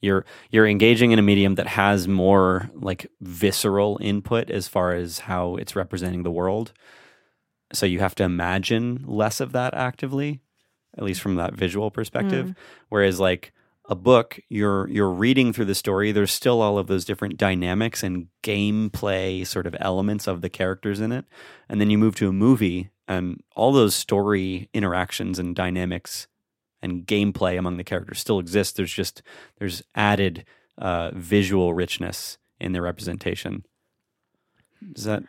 you're 0.00 0.24
you're 0.50 0.66
engaging 0.66 1.12
in 1.12 1.18
a 1.18 1.22
medium 1.22 1.56
that 1.56 1.66
has 1.66 2.08
more 2.08 2.70
like 2.74 3.06
visceral 3.20 3.98
input 4.00 4.50
as 4.50 4.66
far 4.68 4.92
as 4.92 5.20
how 5.20 5.56
it's 5.56 5.76
representing 5.76 6.22
the 6.22 6.30
world. 6.30 6.72
So 7.72 7.86
you 7.86 8.00
have 8.00 8.14
to 8.16 8.24
imagine 8.24 9.04
less 9.06 9.40
of 9.40 9.52
that 9.52 9.74
actively, 9.74 10.40
at 10.96 11.04
least 11.04 11.20
from 11.20 11.36
that 11.36 11.54
visual 11.54 11.90
perspective. 11.90 12.46
Mm. 12.46 12.56
Whereas 12.88 13.20
like 13.20 13.52
a 13.90 13.96
book, 13.96 14.38
you're 14.48 14.88
you're 14.88 15.10
reading 15.10 15.52
through 15.52 15.64
the 15.64 15.74
story. 15.74 16.12
There's 16.12 16.30
still 16.30 16.62
all 16.62 16.78
of 16.78 16.86
those 16.86 17.04
different 17.04 17.36
dynamics 17.36 18.04
and 18.04 18.28
gameplay 18.44 19.44
sort 19.44 19.66
of 19.66 19.74
elements 19.80 20.28
of 20.28 20.42
the 20.42 20.48
characters 20.48 21.00
in 21.00 21.10
it, 21.10 21.24
and 21.68 21.80
then 21.80 21.90
you 21.90 21.98
move 21.98 22.14
to 22.14 22.28
a 22.28 22.32
movie, 22.32 22.90
and 23.08 23.42
all 23.56 23.72
those 23.72 23.96
story 23.96 24.70
interactions 24.72 25.40
and 25.40 25.56
dynamics 25.56 26.28
and 26.80 27.04
gameplay 27.04 27.58
among 27.58 27.78
the 27.78 27.84
characters 27.84 28.20
still 28.20 28.38
exists. 28.38 28.74
There's 28.74 28.94
just 28.94 29.22
there's 29.58 29.82
added 29.96 30.44
uh, 30.78 31.10
visual 31.12 31.74
richness 31.74 32.38
in 32.60 32.70
the 32.70 32.80
representation. 32.80 33.64
Is 34.94 35.02
that 35.02 35.24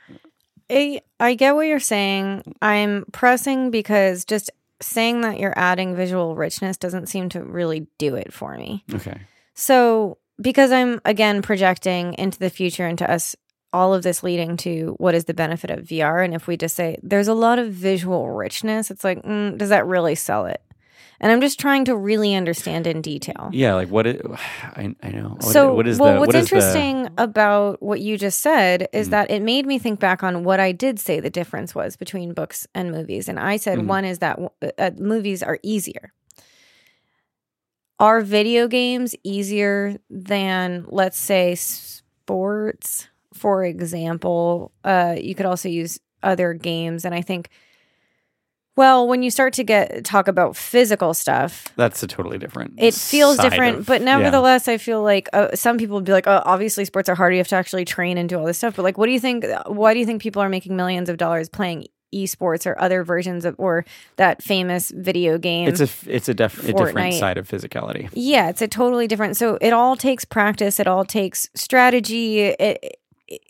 I, 0.69 1.01
I 1.19 1.33
get 1.33 1.55
what 1.55 1.67
you're 1.67 1.79
saying. 1.79 2.55
I'm 2.61 3.05
pressing 3.11 3.71
because 3.71 4.23
just 4.23 4.51
saying 4.81 5.21
that 5.21 5.39
you're 5.39 5.57
adding 5.57 5.95
visual 5.95 6.35
richness 6.35 6.77
doesn't 6.77 7.07
seem 7.07 7.29
to 7.29 7.43
really 7.43 7.87
do 7.97 8.15
it 8.15 8.33
for 8.33 8.57
me. 8.57 8.83
okay? 8.93 9.21
So, 9.53 10.17
because 10.39 10.71
I'm 10.71 11.01
again 11.05 11.41
projecting 11.41 12.13
into 12.15 12.39
the 12.39 12.49
future 12.49 12.87
into 12.87 13.09
us 13.09 13.35
all 13.73 13.93
of 13.93 14.03
this 14.03 14.21
leading 14.23 14.57
to 14.57 14.95
what 14.97 15.15
is 15.15 15.25
the 15.25 15.33
benefit 15.33 15.69
of 15.69 15.85
VR 15.85 16.23
and 16.25 16.33
if 16.33 16.45
we 16.45 16.57
just 16.57 16.75
say 16.75 16.97
there's 17.01 17.29
a 17.29 17.33
lot 17.33 17.59
of 17.59 17.71
visual 17.71 18.29
richness, 18.29 18.91
it's 18.91 19.03
like 19.03 19.21
mm, 19.23 19.57
does 19.57 19.69
that 19.69 19.85
really 19.85 20.15
sell 20.15 20.45
it? 20.45 20.61
And 21.23 21.31
I'm 21.31 21.39
just 21.39 21.59
trying 21.59 21.85
to 21.85 21.95
really 21.95 22.33
understand 22.33 22.87
in 22.87 23.01
detail. 23.01 23.49
Yeah, 23.53 23.75
like 23.75 23.89
what? 23.89 24.07
It, 24.07 24.25
I 24.63 24.95
I 25.03 25.09
know. 25.11 25.37
What, 25.39 25.43
so, 25.43 25.73
what 25.75 25.87
is 25.87 25.99
well, 25.99 26.15
the 26.15 26.19
what's 26.19 26.33
what 26.33 26.35
is 26.43 26.49
the- 26.49 26.55
interesting 26.57 27.09
about 27.17 27.81
what 27.81 28.01
you 28.01 28.17
just 28.17 28.39
said 28.39 28.87
is 28.91 29.07
Mm. 29.07 29.11
that 29.11 29.31
it 29.31 29.41
made 29.43 29.65
me 29.67 29.77
think 29.77 29.99
back 29.99 30.23
on 30.23 30.43
what 30.43 30.59
I 30.59 30.71
did 30.71 30.99
say 30.99 31.19
the 31.19 31.29
difference 31.29 31.75
was 31.75 31.95
between 31.95 32.33
books 32.33 32.67
and 32.73 32.91
movies. 32.91 33.29
And 33.29 33.39
I 33.39 33.57
said 33.57 33.77
Mhm. 33.77 33.85
one 33.87 34.03
is 34.03 34.17
that 34.19 34.39
uh, 34.79 34.91
movies 34.97 35.43
are 35.43 35.59
easier. 35.61 36.11
Are 37.99 38.21
video 38.21 38.67
games 38.67 39.13
easier 39.23 39.97
than, 40.09 40.85
let's 40.89 41.19
say, 41.19 41.53
sports? 41.53 43.07
For 43.35 43.63
example, 43.63 44.71
uh, 44.83 45.15
you 45.21 45.35
could 45.35 45.45
also 45.45 45.69
use 45.69 45.99
other 46.23 46.53
games. 46.55 47.05
And 47.05 47.13
I 47.13 47.21
think, 47.21 47.49
well, 48.81 49.07
when 49.07 49.21
you 49.25 49.29
start 49.31 49.53
to 49.59 49.63
get 49.63 50.03
talk 50.03 50.27
about 50.27 50.55
physical 50.55 51.13
stuff, 51.13 51.51
That's 51.75 52.01
a 52.03 52.07
totally 52.07 52.37
different. 52.37 52.73
it 52.77 52.93
feels 52.95 53.37
different 53.37 53.77
of- 53.79 53.85
but 53.85 54.01
yeah. 54.01 54.11
nevertheless 54.17 54.67
i 54.67 54.77
feel 54.87 55.01
like 55.13 55.25
uh, 55.33 55.49
some 55.55 55.77
people 55.77 55.95
would 55.97 56.05
be 56.11 56.11
like 56.19 56.27
oh 56.27 56.41
obviously 56.53 56.83
sports 56.85 57.07
are 57.09 57.15
hard. 57.15 57.33
you 57.33 57.37
have 57.43 57.47
to 57.55 57.55
actually 57.55 57.85
train 57.85 58.17
and 58.17 58.27
do 58.29 58.35
all 58.39 58.45
this 58.45 58.57
stuff 58.57 58.75
but 58.75 58.83
like 58.87 58.97
what 58.97 59.05
do 59.09 59.11
you 59.17 59.19
think 59.27 59.45
why 59.67 59.93
do 59.93 59.99
you 60.01 60.05
think 60.09 60.21
people 60.21 60.41
are 60.41 60.49
making 60.57 60.75
millions 60.75 61.09
of 61.09 61.17
dollars 61.17 61.47
playing 61.49 61.79
esports 62.13 62.65
or 62.69 62.73
other 62.85 63.03
versions 63.03 63.45
of 63.45 63.53
or 63.57 63.85
that 64.17 64.41
famous 64.43 64.91
video 65.09 65.37
game 65.37 65.67
It's 65.69 65.79
a 65.87 65.89
it's 66.17 66.27
a, 66.27 66.33
def- 66.33 66.67
a 66.67 66.73
different 66.73 67.13
side 67.15 67.37
of 67.37 67.47
physicality. 67.47 68.09
yeah 68.13 68.49
it's 68.49 68.61
a 68.61 68.67
totally 68.67 69.07
different 69.07 69.37
so 69.37 69.57
it 69.61 69.73
all 69.73 69.95
takes 69.95 70.25
practice 70.25 70.79
it 70.79 70.87
all 70.87 71.05
takes 71.05 71.47
strategy 71.55 72.39
it, 72.67 72.97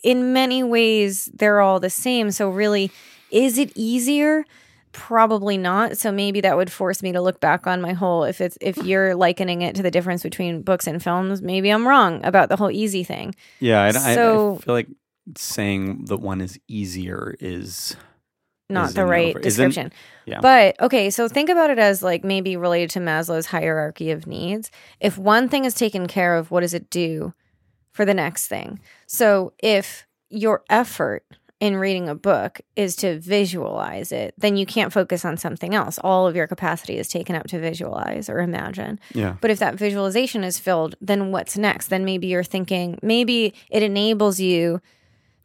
in 0.04 0.32
many 0.32 0.62
ways 0.62 1.28
they're 1.34 1.60
all 1.60 1.80
the 1.80 1.90
same 1.90 2.30
so 2.30 2.48
really 2.50 2.90
is 3.30 3.58
it 3.58 3.72
easier 3.74 4.44
probably 4.92 5.56
not 5.58 5.96
so 5.98 6.12
maybe 6.12 6.40
that 6.42 6.56
would 6.56 6.70
force 6.70 7.02
me 7.02 7.12
to 7.12 7.20
look 7.20 7.40
back 7.40 7.66
on 7.66 7.80
my 7.80 7.92
whole 7.92 8.24
if 8.24 8.40
it's 8.40 8.58
if 8.60 8.76
you're 8.84 9.14
likening 9.14 9.62
it 9.62 9.74
to 9.74 9.82
the 9.82 9.90
difference 9.90 10.22
between 10.22 10.62
books 10.62 10.86
and 10.86 11.02
films 11.02 11.40
maybe 11.42 11.70
i'm 11.70 11.86
wrong 11.88 12.24
about 12.24 12.48
the 12.48 12.56
whole 12.56 12.70
easy 12.70 13.02
thing 13.02 13.34
Yeah, 13.60 13.80
I, 13.82 13.86
I- 13.86 13.88
I 14.12 14.14
So- 14.14 14.56
feel 14.64 14.74
like 14.74 14.88
saying 15.36 16.06
that 16.06 16.18
one 16.18 16.40
is 16.40 16.58
easier 16.68 17.34
is 17.40 17.96
not 18.68 18.88
Is 18.88 18.94
the 18.94 19.04
right 19.06 19.30
over- 19.34 19.40
description. 19.40 19.92
yeah. 20.24 20.40
But 20.40 20.80
okay, 20.80 21.10
so 21.10 21.28
think 21.28 21.48
about 21.50 21.68
it 21.70 21.78
as 21.78 22.02
like 22.02 22.24
maybe 22.24 22.56
related 22.56 22.88
to 22.90 23.00
Maslow's 23.00 23.46
hierarchy 23.46 24.10
of 24.10 24.26
needs. 24.26 24.70
If 24.98 25.18
one 25.18 25.48
thing 25.50 25.64
is 25.66 25.74
taken 25.74 26.06
care 26.06 26.36
of, 26.36 26.50
what 26.50 26.60
does 26.60 26.72
it 26.72 26.88
do 26.88 27.34
for 27.92 28.04
the 28.06 28.14
next 28.14 28.48
thing? 28.48 28.80
So 29.06 29.52
if 29.62 30.06
your 30.30 30.62
effort 30.70 31.24
in 31.62 31.76
reading 31.76 32.08
a 32.08 32.14
book 32.16 32.60
is 32.74 32.96
to 32.96 33.20
visualize 33.20 34.10
it, 34.10 34.34
then 34.36 34.56
you 34.56 34.66
can't 34.66 34.92
focus 34.92 35.24
on 35.24 35.36
something 35.36 35.76
else. 35.76 35.96
All 36.02 36.26
of 36.26 36.34
your 36.34 36.48
capacity 36.48 36.98
is 36.98 37.06
taken 37.06 37.36
up 37.36 37.46
to 37.46 37.60
visualize 37.60 38.28
or 38.28 38.40
imagine. 38.40 38.98
yeah. 39.14 39.36
But 39.40 39.52
if 39.52 39.60
that 39.60 39.76
visualization 39.76 40.42
is 40.42 40.58
filled, 40.58 40.96
then 41.00 41.30
what's 41.30 41.56
next? 41.56 41.86
Then 41.86 42.04
maybe 42.04 42.26
you're 42.26 42.42
thinking, 42.42 42.98
maybe 43.00 43.54
it 43.70 43.84
enables 43.84 44.40
you 44.40 44.80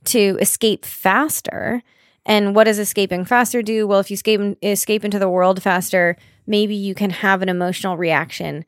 to 0.05 0.39
escape 0.41 0.85
faster. 0.85 1.83
And 2.25 2.55
what 2.55 2.63
does 2.63 2.79
escaping 2.79 3.23
faster 3.23 3.61
do? 3.61 3.85
Well, 3.85 3.99
if 3.99 4.09
you 4.09 4.15
escape 4.15 4.57
escape 4.63 5.05
into 5.05 5.19
the 5.19 5.29
world 5.29 5.61
faster, 5.61 6.17
maybe 6.47 6.73
you 6.73 6.95
can 6.95 7.11
have 7.11 7.43
an 7.43 7.49
emotional 7.49 7.95
reaction 7.95 8.65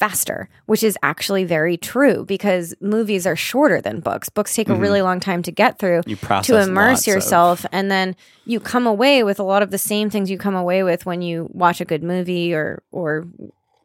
faster, 0.00 0.48
which 0.64 0.82
is 0.82 0.96
actually 1.02 1.44
very 1.44 1.76
true 1.76 2.24
because 2.24 2.74
movies 2.80 3.26
are 3.26 3.36
shorter 3.36 3.82
than 3.82 4.00
books. 4.00 4.30
Books 4.30 4.54
take 4.54 4.70
a 4.70 4.72
mm-hmm. 4.72 4.80
really 4.80 5.02
long 5.02 5.20
time 5.20 5.42
to 5.42 5.52
get 5.52 5.78
through 5.78 6.00
You 6.06 6.16
to 6.16 6.58
immerse 6.58 7.00
lots 7.00 7.06
of- 7.06 7.14
yourself 7.14 7.66
and 7.70 7.90
then 7.90 8.16
you 8.46 8.60
come 8.60 8.86
away 8.86 9.22
with 9.22 9.38
a 9.38 9.42
lot 9.42 9.62
of 9.62 9.70
the 9.70 9.78
same 9.78 10.08
things 10.08 10.30
you 10.30 10.38
come 10.38 10.56
away 10.56 10.82
with 10.82 11.04
when 11.04 11.20
you 11.20 11.50
watch 11.52 11.82
a 11.82 11.84
good 11.84 12.02
movie 12.02 12.54
or 12.54 12.82
or 12.90 13.28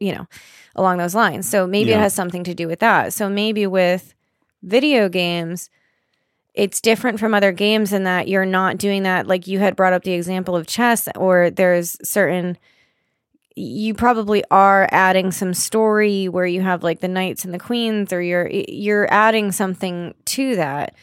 you 0.00 0.14
know 0.14 0.26
along 0.74 0.96
those 0.96 1.14
lines. 1.14 1.46
So 1.48 1.66
maybe 1.66 1.92
it 1.92 1.98
has 1.98 2.14
something 2.14 2.44
to 2.44 2.54
do 2.54 2.66
with 2.66 2.80
that. 2.80 3.12
So 3.12 3.28
maybe 3.28 3.66
with 3.66 4.14
video 4.62 5.10
games 5.10 5.68
it's 6.54 6.80
different 6.80 7.20
from 7.20 7.34
other 7.34 7.52
games 7.52 7.92
in 7.92 8.04
that 8.04 8.28
you're 8.28 8.46
not 8.46 8.78
doing 8.78 9.02
that. 9.02 9.26
Like 9.26 9.46
you 9.46 9.58
had 9.58 9.76
brought 9.76 9.92
up 9.92 10.04
the 10.04 10.14
example 10.14 10.56
of 10.56 10.66
chess 10.66 11.06
or 11.14 11.50
there's 11.50 11.98
certain 12.02 12.56
you 13.56 13.94
probably 13.94 14.44
are 14.50 14.86
adding 14.92 15.32
some 15.32 15.54
story 15.54 16.28
where 16.28 16.46
you 16.46 16.60
have 16.60 16.82
like 16.82 17.00
the 17.00 17.08
knights 17.08 17.44
and 17.44 17.54
the 17.54 17.58
queens 17.58 18.12
or 18.12 18.20
you're 18.20 18.50
you're 18.50 19.10
adding 19.12 19.50
something 19.50 20.14
to 20.26 20.56
that 20.56 20.94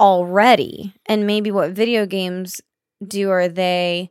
already. 0.00 0.94
And 1.06 1.26
maybe 1.26 1.50
what 1.50 1.72
video 1.72 2.06
games 2.06 2.60
do 3.06 3.30
are 3.30 3.48
they 3.48 4.10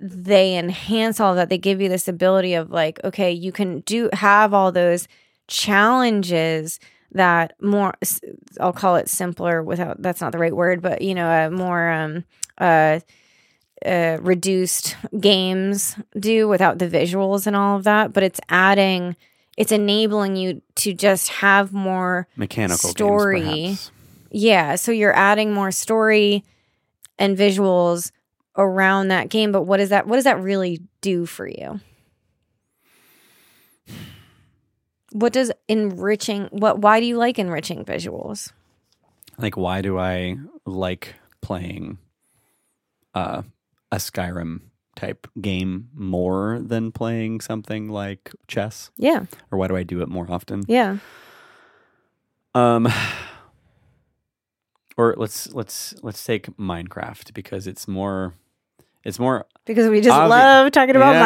they 0.00 0.56
enhance 0.58 1.20
all 1.20 1.34
that. 1.36 1.48
They 1.48 1.58
give 1.58 1.80
you 1.80 1.88
this 1.88 2.08
ability 2.08 2.54
of 2.54 2.70
like 2.70 3.00
okay 3.04 3.32
you 3.32 3.52
can 3.52 3.80
do 3.80 4.10
have 4.12 4.52
all 4.52 4.72
those 4.72 5.08
challenges 5.48 6.78
that 7.12 7.54
more 7.60 7.94
I'll 8.60 8.72
call 8.72 8.96
it 8.96 9.08
simpler 9.08 9.62
without 9.62 10.02
that's 10.02 10.20
not 10.20 10.32
the 10.32 10.38
right 10.38 10.54
word 10.56 10.82
but 10.82 11.02
you 11.02 11.14
know 11.14 11.28
a 11.28 11.50
more 11.50 11.90
um 11.90 12.24
uh 12.58 13.00
uh, 13.84 14.18
reduced 14.20 14.96
games 15.18 15.96
do 16.18 16.48
without 16.48 16.78
the 16.78 16.88
visuals 16.88 17.46
and 17.46 17.56
all 17.56 17.76
of 17.76 17.84
that, 17.84 18.12
but 18.12 18.22
it's 18.22 18.40
adding, 18.48 19.16
it's 19.56 19.72
enabling 19.72 20.36
you 20.36 20.62
to 20.76 20.92
just 20.92 21.28
have 21.28 21.72
more 21.72 22.28
Mechanical 22.36 22.90
story. 22.90 23.42
Games, 23.42 23.90
yeah, 24.30 24.76
so 24.76 24.92
you're 24.92 25.16
adding 25.16 25.52
more 25.52 25.70
story 25.70 26.44
and 27.18 27.36
visuals 27.36 28.12
around 28.56 29.08
that 29.08 29.28
game, 29.28 29.52
but 29.52 29.62
what 29.62 29.80
is 29.80 29.90
that 29.90 30.06
what 30.06 30.16
does 30.16 30.24
that 30.24 30.40
really 30.40 30.80
do 31.00 31.26
for 31.26 31.46
you? 31.46 31.80
What 35.12 35.32
does 35.32 35.52
enriching 35.68 36.48
what 36.50 36.78
why 36.78 37.00
do 37.00 37.06
you 37.06 37.16
like 37.16 37.38
enriching 37.38 37.84
visuals? 37.84 38.50
Like, 39.38 39.56
why 39.56 39.82
do 39.82 39.98
I 39.98 40.36
like 40.66 41.14
playing 41.40 41.98
uh, 43.14 43.42
a 43.92 43.96
Skyrim 43.96 44.62
type 44.96 45.26
game 45.40 45.88
more 45.94 46.58
than 46.60 46.90
playing 46.90 47.40
something 47.40 47.88
like 47.88 48.32
chess? 48.48 48.90
Yeah. 48.96 49.26
Or 49.52 49.58
why 49.58 49.68
do 49.68 49.76
I 49.76 49.84
do 49.84 50.02
it 50.02 50.08
more 50.08 50.26
often? 50.28 50.62
Yeah. 50.66 50.96
Um, 52.54 52.88
or 54.96 55.14
let's 55.16 55.52
let's 55.54 55.94
let's 56.02 56.22
take 56.24 56.46
Minecraft 56.58 57.32
because 57.34 57.66
it's 57.66 57.88
more 57.88 58.34
it's 59.04 59.18
more 59.18 59.46
Because 59.64 59.88
we 59.88 60.00
just 60.00 60.16
Obvi- 60.16 60.28
love 60.28 60.70
talking 60.72 60.94
about 60.96 61.14
Yeah, 61.14 61.22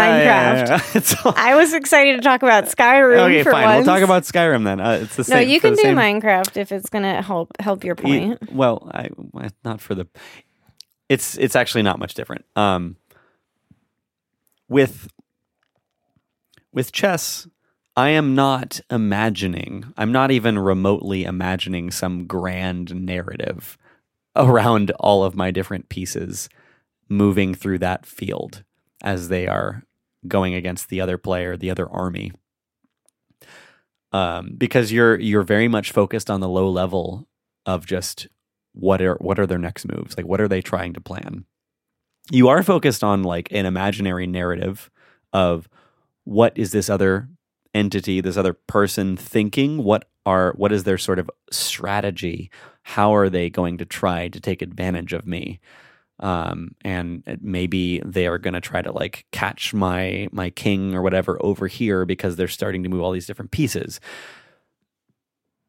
Minecraft. 0.65 0.69
yeah, 0.69 1.01
yeah. 1.15 1.17
All- 1.25 1.35
I 1.37 1.57
was 1.57 1.75
excited 1.75 2.17
to 2.17 2.23
talk 2.23 2.43
about 2.43 2.65
Skyrim 2.67 3.19
okay, 3.19 3.43
for 3.43 3.51
fine. 3.51 3.65
once. 3.65 3.87
We'll 3.87 3.97
talk 3.97 4.05
about 4.05 4.23
Skyrim 4.23 4.65
then. 4.65 4.81
Uh, 4.81 5.01
it's 5.03 5.17
the 5.17 5.23
No, 5.23 5.41
same. 5.41 5.49
you 5.49 5.61
can 5.61 5.75
do 5.75 5.83
same- 5.83 5.97
Minecraft 5.97 6.57
if 6.57 6.73
it's 6.73 6.89
gonna 6.89 7.21
help 7.23 7.51
help 7.61 7.85
your 7.85 7.97
point. 7.97 8.53
well, 8.53 8.89
I 8.95 9.11
I- 9.37 9.51
not 9.65 9.81
for 9.81 9.95
the. 9.95 10.07
It's 11.09 11.37
it's 11.39 11.57
actually 11.57 11.83
not 11.83 11.99
much 11.99 12.15
different. 12.15 12.45
Um, 12.57 12.97
with 14.69 15.09
with 16.73 16.93
chess, 16.93 17.47
I 17.97 18.11
am 18.11 18.35
not 18.35 18.81
imagining. 18.91 19.93
I'm 19.97 20.13
not 20.13 20.31
even 20.31 20.59
remotely 20.59 21.25
imagining 21.25 21.91
some 21.91 22.27
grand 22.27 22.95
narrative 22.95 23.79
around 24.37 24.91
all 25.01 25.25
of 25.25 25.35
my 25.35 25.51
different 25.51 25.89
pieces 25.89 26.49
moving 27.09 27.55
through 27.55 27.79
that 27.79 28.05
field 28.05 28.65
as 29.03 29.29
they 29.29 29.47
are 29.47 29.85
going 30.29 30.55
against 30.55 30.89
the 30.89 31.01
other 31.01 31.17
player, 31.17 31.57
the 31.57 31.71
other 31.71 31.89
army. 31.89 32.33
Um, 34.13 34.55
because 34.57 34.93
you're 34.93 35.19
you're 35.19 35.43
very 35.43 35.69
much 35.69 35.93
focused 35.93 36.31
on 36.31 36.41
the 36.41 36.49
low 36.49 36.69
level 36.71 37.29
of 37.65 37.87
just 37.87 38.29
what 38.77 39.01
are 39.01 39.15
what 39.17 39.39
are 39.39 39.47
their 39.47 39.59
next 39.59 39.89
moves? 39.89 40.17
Like 40.17 40.27
what 40.27 40.41
are 40.41 40.49
they 40.49 40.61
trying 40.61 40.93
to 40.95 41.01
plan? 41.01 41.45
You 42.31 42.49
are 42.49 42.63
focused 42.63 43.03
on 43.03 43.23
like 43.23 43.49
an 43.53 43.67
imaginary 43.67 44.27
narrative 44.27 44.91
of 45.33 45.69
what 46.25 46.57
is 46.57 46.73
this 46.73 46.91
other 46.91 47.29
entity 47.75 48.21
this 48.21 48.37
other 48.37 48.53
person 48.55 49.17
thinking? 49.17 49.83
What 49.83 50.09
are 50.25 50.53
what 50.57 50.73
is 50.73 50.85
their 50.85 50.99
sort 50.99 51.19
of 51.19 51.31
strategy? 51.51 52.51
How 52.83 53.15
are 53.15 53.29
they 53.29 53.51
going 53.51 53.79
to 53.79 53.85
try 53.85 54.29
to 54.29 54.41
take 54.41 54.63
advantage 54.63 55.13
of 55.13 55.27
me? 55.27 55.61
Um, 56.19 56.75
and 56.83 57.23
maybe 57.43 58.01
they 58.05 58.27
are 58.27 58.39
going 58.39 58.55
to 58.55 58.61
try 58.61 58.81
to 58.81 58.91
like 58.91 59.27
catch 59.33 59.75
my 59.75 60.29
my 60.33 60.51
king 60.51 60.95
or 60.95 61.03
whatever 61.03 61.39
over 61.45 61.67
here 61.67 62.07
because 62.07 62.37
they're 62.37 62.49
starting 62.49 62.83
to 62.83 62.89
move 62.89 63.03
all 63.03 63.13
these 63.13 63.27
different 63.27 63.51
pieces 63.51 64.01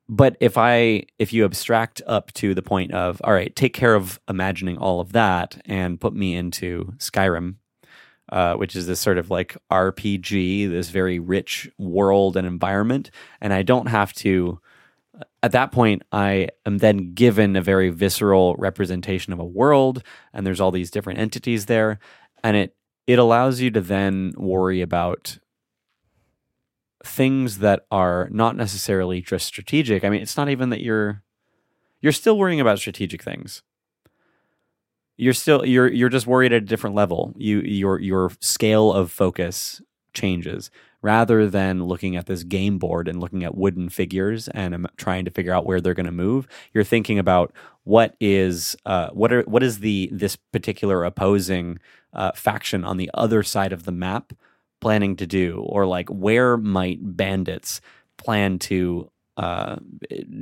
but 0.10 0.38
if 0.40 0.58
i 0.58 1.04
if 1.20 1.34
you 1.34 1.46
abstract 1.46 2.02
up 2.08 2.32
to 2.34 2.54
the 2.54 2.62
point 2.62 2.92
of 2.94 3.22
all 3.24 3.34
right 3.34 3.56
take 3.56 3.74
care 3.74 3.96
of 3.96 4.20
imagining 4.30 4.78
all 4.78 5.00
of 5.00 5.12
that 5.12 5.62
and 5.66 6.00
put 6.00 6.14
me 6.14 6.36
into 6.36 6.94
skyrim 6.98 7.56
uh, 8.30 8.56
which 8.56 8.76
is 8.76 8.88
this 8.88 9.00
sort 9.00 9.18
of 9.18 9.30
like 9.30 9.58
rpg 9.72 10.70
this 10.70 10.90
very 10.90 11.20
rich 11.20 11.70
world 11.78 12.38
and 12.38 12.48
environment 12.48 13.12
and 13.42 13.54
i 13.54 13.62
don't 13.62 13.88
have 13.88 14.14
to 14.14 14.60
at 15.44 15.52
that 15.52 15.72
point 15.72 16.04
i 16.12 16.48
am 16.66 16.78
then 16.78 17.14
given 17.14 17.56
a 17.56 17.62
very 17.62 17.90
visceral 17.90 18.56
representation 18.56 19.34
of 19.34 19.40
a 19.40 19.46
world 19.46 20.04
and 20.34 20.46
there's 20.46 20.62
all 20.62 20.72
these 20.72 20.92
different 20.92 21.20
entities 21.20 21.66
there 21.66 22.00
and 22.44 22.56
it 22.56 22.76
it 23.08 23.20
allows 23.20 23.62
you 23.62 23.72
to 23.72 23.80
then 23.80 24.34
worry 24.36 24.82
about 24.82 25.38
things 27.08 27.60
that 27.60 27.86
are 27.92 28.30
not 28.32 28.56
necessarily 28.56 29.22
just 29.22 29.46
strategic. 29.46 30.04
I 30.04 30.10
mean, 30.10 30.22
it's 30.22 30.38
not 30.38 30.50
even 30.50 30.70
that 30.70 30.82
you're 30.82 31.24
you're 32.02 32.12
still 32.12 32.38
worrying 32.38 32.60
about 32.60 32.80
strategic 32.80 33.24
things. 33.24 33.64
You're 35.18 35.34
still 35.34 35.66
you're 35.66 35.88
you're 35.88 36.10
just 36.10 36.28
worried 36.28 36.54
at 36.54 36.64
a 36.64 36.66
different 36.66 36.96
level. 36.96 37.34
You 37.38 37.62
your 37.62 38.00
your 38.00 38.32
scale 38.40 38.92
of 38.94 39.12
focus 39.12 39.82
changes 40.14 40.70
rather 41.02 41.48
than 41.48 41.84
looking 41.84 42.16
at 42.16 42.26
this 42.26 42.44
game 42.44 42.78
board 42.78 43.08
and 43.08 43.20
looking 43.20 43.44
at 43.44 43.56
wooden 43.56 43.90
figures 43.90 44.48
and 44.50 44.74
um, 44.76 44.88
trying 44.98 45.26
to 45.26 45.32
figure 45.32 45.54
out 45.54 45.66
where 45.66 45.80
they're 45.80 45.94
going 45.94 46.06
to 46.06 46.12
move. 46.12 46.48
You're 46.74 46.84
thinking 46.84 47.20
about 47.20 47.54
what 47.84 48.16
is 48.20 48.76
uh, 48.86 49.10
what 49.12 49.32
are 49.32 49.44
what 49.44 49.64
is 49.64 49.80
the 49.80 50.10
this 50.12 50.36
particular 50.36 51.04
opposing 51.04 51.80
uh, 52.14 52.32
faction 52.34 52.84
on 52.84 52.98
the 52.98 53.10
other 53.14 53.44
side 53.44 53.74
of 53.74 53.86
the 53.86 53.92
map 53.92 54.34
planning 54.80 55.16
to 55.18 55.28
do, 55.28 55.64
or 55.68 55.86
like 55.86 56.10
where 56.10 56.58
might 56.58 57.00
bandits 57.02 57.82
plan 58.18 58.60
to 58.60 59.10
uh, 59.38 59.76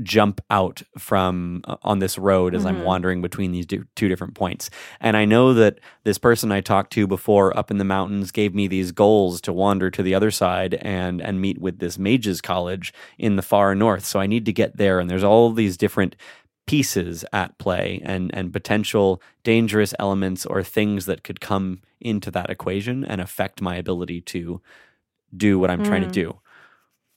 jump 0.03 0.39
out 0.49 0.81
from 0.97 1.61
uh, 1.65 1.75
on 1.83 1.99
this 1.99 2.17
road 2.17 2.55
as 2.55 2.65
I'm 2.65 2.77
Mhm. 2.77 2.83
wandering 2.85 3.21
between 3.21 3.51
these 3.51 3.65
do- 3.65 3.83
two 3.97 4.07
different 4.07 4.35
points. 4.35 4.69
And 5.01 5.17
I 5.17 5.25
know 5.25 5.53
that 5.53 5.79
this 6.05 6.17
person 6.17 6.49
I 6.49 6.61
talked 6.61 6.93
to 6.93 7.05
before 7.05 7.57
up 7.57 7.71
in 7.71 7.77
the 7.77 7.83
mountains 7.83 8.31
gave 8.31 8.55
me 8.55 8.67
these 8.67 8.93
goals 8.93 9.41
to 9.41 9.51
wander 9.51 9.91
to 9.91 10.01
the 10.01 10.15
other 10.15 10.31
side 10.31 10.75
and 10.75 11.21
and 11.21 11.41
meet 11.41 11.59
with 11.59 11.79
this 11.79 11.99
mages 11.99 12.39
college 12.39 12.93
in 13.17 13.35
the 13.35 13.41
far 13.41 13.75
north. 13.75 14.05
So 14.05 14.21
I 14.21 14.27
need 14.27 14.45
to 14.45 14.53
get 14.53 14.77
there, 14.77 14.99
and 15.01 15.09
there's 15.09 15.25
all 15.25 15.51
these 15.51 15.75
different 15.75 16.15
pieces 16.67 17.23
at 17.31 17.57
play 17.57 18.01
and 18.03 18.33
and 18.33 18.51
potential 18.53 19.21
dangerous 19.43 19.93
elements 19.99 20.45
or 20.45 20.63
things 20.63 21.05
that 21.05 21.23
could 21.23 21.39
come 21.39 21.81
into 22.01 22.31
that 22.31 22.49
equation 22.49 23.05
and 23.05 23.21
affect 23.21 23.61
my 23.61 23.75
ability 23.75 24.21
to 24.21 24.61
do 25.35 25.59
what 25.59 25.69
I'm 25.71 25.81
trying 25.81 26.01
to 26.01 26.07
Mm. 26.07 26.11
do. 26.11 26.39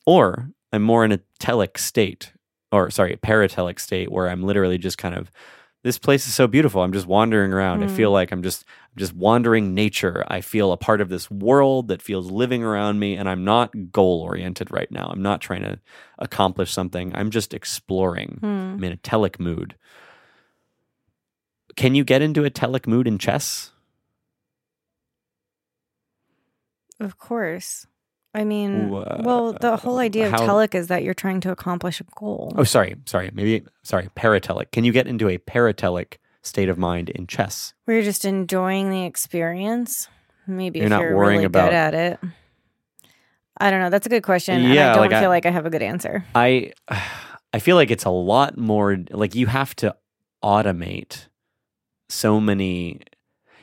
Or 0.06 0.50
I'm 0.72 0.82
more 0.82 1.04
in 1.04 1.12
a 1.12 1.20
telic 1.40 1.78
state, 1.78 2.32
or 2.72 2.90
sorry, 2.90 3.16
paratelic 3.16 3.78
state 3.80 4.10
where 4.10 4.28
I'm 4.28 4.42
literally 4.42 4.78
just 4.78 4.98
kind 4.98 5.14
of 5.14 5.30
this 5.84 5.98
place 5.98 6.26
is 6.26 6.34
so 6.34 6.46
beautiful. 6.46 6.82
I'm 6.82 6.92
just 6.92 7.06
wandering 7.06 7.52
around. 7.52 7.82
I 7.82 7.86
Mm. 7.86 7.96
feel 7.96 8.10
like 8.10 8.32
I'm 8.32 8.42
just 8.42 8.64
I'm 8.92 8.98
just 8.98 9.14
wandering 9.14 9.74
nature. 9.74 10.24
I 10.28 10.40
feel 10.40 10.72
a 10.72 10.76
part 10.76 11.00
of 11.00 11.08
this 11.08 11.30
world 11.30 11.88
that 11.88 12.02
feels 12.02 12.30
living 12.30 12.62
around 12.64 12.98
me 12.98 13.16
and 13.16 13.28
I'm 13.28 13.44
not 13.44 13.92
goal 13.92 14.22
oriented 14.22 14.70
right 14.70 14.90
now. 14.90 15.08
I'm 15.10 15.22
not 15.22 15.40
trying 15.40 15.62
to 15.62 15.78
accomplish 16.18 16.72
something. 16.72 17.12
I'm 17.14 17.30
just 17.30 17.54
exploring. 17.54 18.38
Hmm. 18.40 18.46
I'm 18.76 18.84
in 18.84 18.92
a 18.92 18.96
telic 18.96 19.38
mood. 19.40 19.76
Can 21.76 21.94
you 21.94 22.04
get 22.04 22.22
into 22.22 22.44
a 22.44 22.50
telic 22.50 22.86
mood 22.86 23.06
in 23.06 23.18
chess? 23.18 23.72
Of 27.00 27.18
course. 27.18 27.86
I 28.34 28.44
mean, 28.44 28.90
Wha- 28.90 29.00
uh, 29.00 29.22
well, 29.24 29.48
uh, 29.54 29.58
the 29.60 29.76
whole 29.76 29.98
idea 29.98 30.26
of 30.26 30.32
how- 30.32 30.46
telic 30.46 30.74
is 30.74 30.88
that 30.88 31.02
you're 31.02 31.14
trying 31.14 31.40
to 31.40 31.50
accomplish 31.50 32.00
a 32.00 32.04
goal. 32.14 32.52
Oh, 32.56 32.64
sorry, 32.64 32.94
sorry. 33.06 33.30
Maybe 33.32 33.64
sorry. 33.82 34.08
Paratelic. 34.16 34.70
Can 34.70 34.84
you 34.84 34.92
get 34.92 35.06
into 35.06 35.28
a 35.28 35.38
paratelic 35.38 36.18
state 36.42 36.68
of 36.68 36.78
mind 36.78 37.08
in 37.10 37.26
chess? 37.26 37.74
Where 37.84 37.96
you're 37.96 38.04
just 38.04 38.24
enjoying 38.24 38.90
the 38.90 39.04
experience. 39.04 40.08
Maybe 40.46 40.78
You're 40.78 40.86
if 40.86 40.90
not 40.90 41.00
you're 41.02 41.16
worrying 41.16 41.38
really 41.38 41.44
about- 41.46 41.66
good 41.70 41.74
at 41.74 41.94
it. 41.94 42.20
I 43.60 43.70
don't 43.70 43.80
know. 43.80 43.90
That's 43.90 44.06
a 44.06 44.10
good 44.10 44.22
question. 44.22 44.62
Yeah, 44.62 44.92
I 44.92 44.94
don't 44.94 45.02
like 45.02 45.12
I- 45.12 45.20
feel 45.20 45.30
like 45.30 45.46
I 45.46 45.50
have 45.50 45.66
a 45.66 45.70
good 45.70 45.82
answer. 45.82 46.24
I 46.34 46.72
I 47.52 47.58
feel 47.60 47.76
like 47.76 47.90
it's 47.90 48.04
a 48.04 48.10
lot 48.10 48.56
more 48.58 48.98
like 49.10 49.34
you 49.34 49.46
have 49.46 49.74
to 49.76 49.96
automate 50.44 51.26
so 52.10 52.40
many 52.40 53.00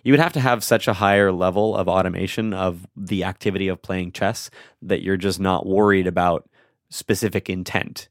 you 0.06 0.14
would 0.14 0.20
have 0.20 0.34
to 0.34 0.40
have 0.40 0.64
such 0.64 0.88
a 0.88 0.94
higher 0.94 1.32
level 1.32 1.76
of 1.76 1.90
automation 1.90 2.54
of 2.54 2.86
the 2.96 3.24
activity 3.24 3.68
of 3.68 3.82
playing 3.82 4.12
chess 4.12 4.52
that 4.84 5.02
you're 5.02 5.18
just 5.18 5.40
not 5.40 5.66
worried 5.66 6.06
about 6.06 6.48
specific 6.90 7.50
intent 7.50 8.08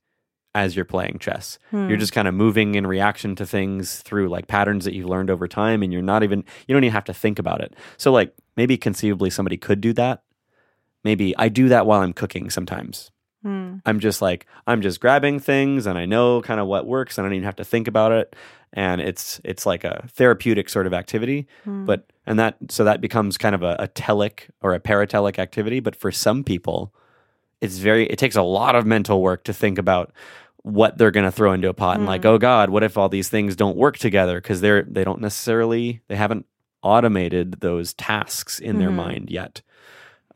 as 0.57 0.75
you're 0.75 0.85
playing 0.85 1.19
chess. 1.21 1.59
Hmm. 1.71 1.89
You're 1.89 1.99
just 1.99 2.13
kind 2.13 2.27
of 2.27 2.35
moving 2.35 2.75
in 2.75 2.85
reaction 2.87 3.37
to 3.37 3.47
things 3.47 4.01
through 4.03 4.29
like 4.29 4.49
patterns 4.49 4.85
that 4.85 4.95
you've 4.95 5.09
learned 5.09 5.31
over 5.31 5.47
time 5.47 5.85
and 5.85 5.93
you're 5.93 6.03
not 6.03 6.25
even 6.25 6.45
you 6.67 6.75
don't 6.75 6.83
even 6.83 6.93
have 6.93 7.05
to 7.05 7.15
think 7.15 7.39
about 7.39 7.61
it. 7.61 7.75
So 7.97 8.11
like 8.11 8.35
maybe 8.57 8.77
conceivably 8.77 9.31
somebody 9.31 9.57
could 9.57 9.81
do 9.81 9.93
that. 9.93 10.25
Maybe 11.05 11.37
I 11.37 11.49
do 11.49 11.69
that 11.69 11.87
while 11.87 12.01
I'm 12.01 12.13
cooking 12.13 12.51
sometimes. 12.51 13.13
Hmm. 13.45 13.77
I'm 13.87 14.01
just 14.01 14.21
like 14.21 14.47
I'm 14.67 14.81
just 14.81 15.01
grabbing 15.01 15.39
things 15.39 15.87
and 15.87 15.97
I 15.97 16.07
know 16.07 16.43
kind 16.43 16.59
of 16.59 16.67
what 16.67 16.87
works 16.87 17.19
and 17.19 17.25
I 17.25 17.29
don't 17.29 17.37
even 17.37 17.45
have 17.45 17.57
to 17.57 17.65
think 17.65 17.87
about 17.87 18.11
it 18.11 18.35
and 18.75 19.01
it's 19.01 19.41
it's 19.45 19.65
like 19.67 19.85
a 19.85 20.05
therapeutic 20.13 20.69
sort 20.69 20.87
of 20.87 20.93
activity 20.93 21.47
Hmm. 21.65 21.87
but 21.87 22.11
and 22.27 22.39
that 22.39 22.57
so 22.69 22.85
that 22.85 23.01
becomes 23.01 23.39
kind 23.39 23.55
of 23.55 23.63
a, 23.63 23.77
a 23.79 23.89
telic 23.89 24.51
or 24.61 24.75
a 24.75 24.81
paratelic 24.81 25.39
activity 25.39 25.81
but 25.81 25.97
for 25.97 26.11
some 26.13 26.45
people 26.45 26.93
it's 27.61 27.79
very 27.79 28.05
it 28.07 28.19
takes 28.19 28.37
a 28.37 28.43
lot 28.43 28.75
of 28.75 28.85
mental 28.85 29.23
work 29.23 29.45
to 29.45 29.53
think 29.55 29.79
about 29.79 30.13
what 30.63 30.97
they're 30.99 31.11
going 31.11 31.25
to 31.27 31.33
throw 31.33 31.53
into 31.53 31.69
a 31.69 31.75
pot 31.75 31.97
and 31.99 32.07
like 32.07 32.23
Mm. 32.23 32.27
oh 32.35 32.39
god 32.39 32.71
what 32.71 32.83
if 32.83 32.97
all 32.99 33.09
these 33.09 33.29
things 33.29 33.55
don't 33.57 33.77
work 33.77 33.97
together 33.99 34.41
because 34.41 34.61
they're 34.61 34.83
they 34.83 35.05
don't 35.05 35.21
necessarily 35.21 36.01
they 36.09 36.17
haven't 36.17 36.47
automated 36.83 37.61
those 37.61 37.95
tasks 37.95 38.59
in 38.59 38.79
their 38.79 38.91
Mhm. 38.91 38.95
mind 39.07 39.31
yet 39.31 39.63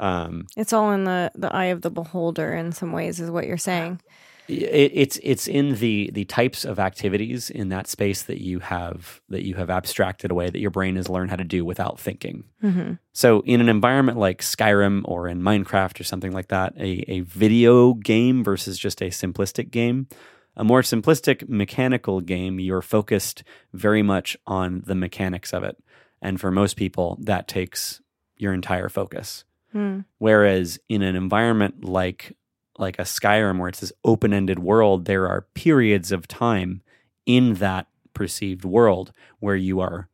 um 0.00 0.46
It's 0.56 0.72
all 0.72 0.92
in 0.92 1.04
the, 1.04 1.30
the 1.34 1.52
eye 1.54 1.66
of 1.66 1.80
the 1.82 1.90
beholder 1.90 2.54
in 2.54 2.70
some 2.72 2.92
ways, 2.92 3.18
is 3.20 3.30
what 3.30 3.46
you're 3.48 3.56
saying. 3.58 4.00
It, 4.48 4.90
it's 4.94 5.20
it's 5.22 5.46
in 5.46 5.76
the 5.76 6.10
the 6.12 6.24
types 6.24 6.64
of 6.64 6.78
activities 6.78 7.50
in 7.50 7.68
that 7.68 7.86
space 7.86 8.22
that 8.22 8.42
you 8.42 8.60
have 8.60 9.20
that 9.28 9.44
you 9.44 9.54
have 9.54 9.70
abstracted 9.70 10.30
away 10.30 10.50
that 10.50 10.60
your 10.60 10.70
brain 10.70 10.96
has 10.96 11.08
learned 11.08 11.30
how 11.30 11.36
to 11.36 11.44
do 11.44 11.64
without 11.64 12.00
thinking. 12.00 12.44
hmm 12.60 12.92
So 13.12 13.40
in 13.42 13.60
an 13.60 13.68
environment 13.68 14.18
like 14.18 14.40
Skyrim 14.40 15.02
or 15.04 15.28
in 15.28 15.40
Minecraft 15.42 16.00
or 16.00 16.04
something 16.04 16.32
like 16.32 16.48
that, 16.48 16.74
a, 16.76 17.04
a 17.10 17.20
video 17.20 17.94
game 17.94 18.42
versus 18.42 18.78
just 18.78 19.02
a 19.02 19.06
simplistic 19.06 19.70
game, 19.70 20.08
a 20.56 20.64
more 20.64 20.82
simplistic 20.82 21.48
mechanical 21.48 22.20
game, 22.20 22.58
you're 22.58 22.82
focused 22.82 23.44
very 23.72 24.02
much 24.02 24.36
on 24.46 24.82
the 24.86 24.94
mechanics 24.94 25.52
of 25.52 25.62
it. 25.62 25.76
And 26.20 26.40
for 26.40 26.50
most 26.50 26.76
people, 26.76 27.18
that 27.20 27.46
takes 27.46 28.00
your 28.38 28.52
entire 28.52 28.88
focus. 28.88 29.44
Hmm. 29.72 30.00
Whereas 30.16 30.78
in 30.88 31.02
an 31.02 31.14
environment 31.14 31.84
like 31.84 32.36
like 32.78 32.98
a 32.98 33.02
Skyrim 33.02 33.58
where 33.58 33.68
it's 33.68 33.80
this 33.80 33.92
open-ended 34.04 34.58
world, 34.58 35.04
there 35.04 35.28
are 35.28 35.46
periods 35.54 36.12
of 36.12 36.28
time 36.28 36.82
in 37.26 37.54
that 37.54 37.86
perceived 38.14 38.64
world 38.64 39.12
where 39.38 39.56
you 39.56 39.80
are 39.80 40.08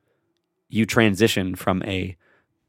you 0.68 0.84
transition 0.84 1.54
from 1.54 1.82
a 1.84 2.16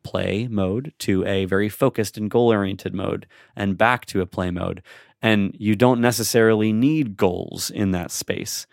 play 0.03 0.47
mode 0.47 0.93
to 0.99 1.25
a 1.25 1.45
very 1.45 1.67
focused 1.67 2.17
and 2.17 2.29
goal-oriented 2.29 2.93
mode 2.93 3.25
and 3.55 3.77
back 3.77 4.05
to 4.05 4.21
a 4.21 4.25
play 4.25 4.51
mode 4.51 4.83
and 5.21 5.55
you 5.57 5.75
don't 5.75 5.99
necessarily 5.99 6.71
need 6.71 7.17
goals 7.17 7.71
in 7.71 7.91
that 7.91 8.11
space. 8.11 8.67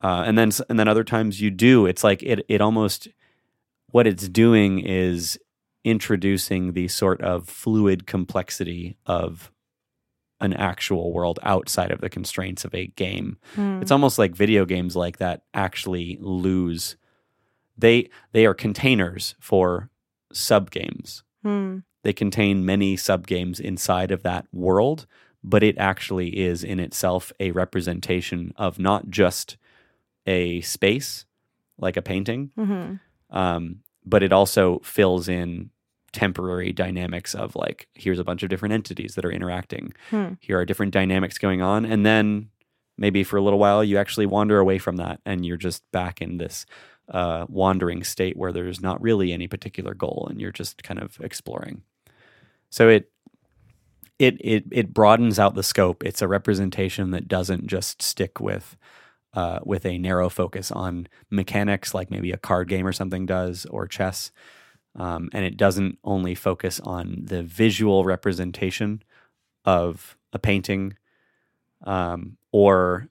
Uh, 0.00 0.22
and 0.26 0.36
then 0.38 0.50
and 0.68 0.78
then 0.78 0.88
other 0.88 1.04
times 1.04 1.40
you 1.40 1.50
do. 1.50 1.86
It's 1.86 2.04
like 2.04 2.22
it 2.22 2.44
it 2.48 2.60
almost 2.60 3.08
what 3.90 4.06
it's 4.06 4.28
doing 4.28 4.80
is 4.80 5.38
introducing 5.84 6.72
the 6.72 6.88
sort 6.88 7.20
of 7.20 7.48
fluid 7.48 8.06
complexity 8.06 8.96
of 9.06 9.51
an 10.42 10.52
actual 10.54 11.12
world 11.12 11.38
outside 11.42 11.90
of 11.90 12.00
the 12.00 12.10
constraints 12.10 12.64
of 12.64 12.74
a 12.74 12.88
game. 12.88 13.38
Hmm. 13.54 13.80
It's 13.80 13.90
almost 13.90 14.18
like 14.18 14.34
video 14.36 14.64
games 14.66 14.94
like 14.96 15.16
that 15.18 15.42
actually 15.54 16.18
lose 16.20 16.96
they 17.78 18.10
they 18.32 18.44
are 18.44 18.54
containers 18.54 19.34
for 19.40 19.88
sub 20.32 20.70
games. 20.70 21.22
Hmm. 21.42 21.78
They 22.02 22.12
contain 22.12 22.66
many 22.66 22.96
sub 22.96 23.26
games 23.26 23.58
inside 23.60 24.10
of 24.10 24.22
that 24.24 24.46
world, 24.52 25.06
but 25.42 25.62
it 25.62 25.78
actually 25.78 26.38
is 26.40 26.62
in 26.64 26.78
itself 26.80 27.32
a 27.40 27.50
representation 27.52 28.52
of 28.56 28.78
not 28.78 29.08
just 29.08 29.56
a 30.26 30.60
space 30.62 31.24
like 31.78 31.96
a 31.96 32.02
painting, 32.02 32.50
Mhm. 32.58 33.00
um, 33.30 33.80
but 34.04 34.22
it 34.22 34.32
also 34.32 34.78
fills 34.80 35.28
in 35.28 35.70
temporary 36.12 36.72
dynamics 36.72 37.34
of 37.34 37.56
like 37.56 37.88
here's 37.94 38.18
a 38.18 38.24
bunch 38.24 38.42
of 38.42 38.48
different 38.50 38.72
entities 38.74 39.14
that 39.14 39.24
are 39.24 39.32
interacting 39.32 39.92
Hmm. 40.10 40.34
here 40.40 40.58
are 40.58 40.64
different 40.66 40.92
dynamics 40.92 41.38
going 41.38 41.62
on 41.62 41.84
and 41.84 42.04
then 42.04 42.50
maybe 42.98 43.24
for 43.24 43.36
a 43.36 43.42
little 43.42 43.58
while 43.58 43.82
you 43.82 43.96
actually 43.98 44.26
wander 44.26 44.58
away 44.58 44.78
from 44.78 44.96
that 44.96 45.20
and 45.24 45.44
you're 45.46 45.56
just 45.56 45.82
back 45.92 46.20
in 46.20 46.38
this 46.38 46.66
uh, 47.08 47.46
wandering 47.48 48.04
state 48.04 48.36
where 48.36 48.52
there's 48.52 48.80
not 48.80 49.00
really 49.02 49.32
any 49.32 49.48
particular 49.48 49.94
goal 49.94 50.26
and 50.30 50.40
you're 50.40 50.52
just 50.52 50.82
kind 50.82 51.00
of 51.00 51.18
exploring. 51.20 51.82
So 52.70 52.88
it 52.88 53.10
it 54.18 54.36
it 54.40 54.64
it 54.70 54.94
broadens 54.94 55.38
out 55.38 55.54
the 55.54 55.62
scope. 55.62 56.04
It's 56.04 56.22
a 56.22 56.28
representation 56.28 57.10
that 57.10 57.28
doesn't 57.28 57.66
just 57.66 58.02
stick 58.02 58.40
with 58.40 58.76
uh, 59.34 59.60
with 59.64 59.84
a 59.86 59.98
narrow 59.98 60.28
focus 60.28 60.70
on 60.70 61.08
mechanics, 61.30 61.94
like 61.94 62.10
maybe 62.10 62.30
a 62.32 62.36
card 62.36 62.68
game 62.68 62.86
or 62.86 62.92
something 62.92 63.26
does, 63.26 63.66
or 63.66 63.86
chess. 63.86 64.30
Um, 64.94 65.30
and 65.32 65.44
it 65.44 65.56
doesn't 65.56 65.98
only 66.04 66.34
focus 66.34 66.80
on 66.80 67.22
the 67.24 67.42
visual 67.42 68.04
representation 68.04 69.02
of 69.64 70.16
a 70.32 70.38
painting 70.38 70.96
um, 71.84 72.36
or 72.52 73.08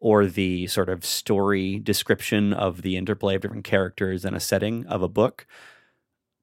or 0.00 0.24
the 0.26 0.66
sort 0.66 0.88
of 0.88 1.04
story 1.04 1.78
description 1.78 2.54
of 2.54 2.80
the 2.80 2.96
interplay 2.96 3.34
of 3.34 3.42
different 3.42 3.64
characters 3.64 4.24
and 4.24 4.34
a 4.34 4.40
setting 4.40 4.86
of 4.86 5.02
a 5.02 5.08
book 5.08 5.46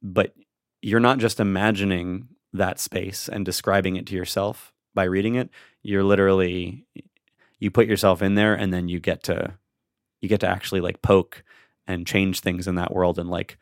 but 0.02 0.34
you're 0.82 1.00
not 1.00 1.18
just 1.18 1.40
imagining 1.40 2.28
that 2.54 2.80
space 2.80 3.28
and 3.28 3.46
describing 3.46 3.96
it 3.96 4.06
to 4.08 4.16
yourself 4.16 4.74
by 4.94 5.04
reading 5.04 5.36
it. 5.36 5.50
You're 5.84 6.04
literally 6.04 6.86
you 7.60 7.72
put 7.72 7.88
yourself 7.88 8.22
in 8.22 8.36
there 8.36 8.54
and 8.54 8.74
then 8.74 8.88
you 8.88 9.00
get 9.00 9.24
to 9.24 9.56
you 10.22 10.30
get 10.30 10.42
to 10.42 10.48
actually 10.48 10.82
like 10.82 11.02
poke 11.02 11.44
and 11.88 12.06
change 12.06 12.40
things 12.40 12.68
in 12.68 12.76
that 12.76 12.94
world 12.94 13.20
and 13.20 13.30
like 13.30 13.58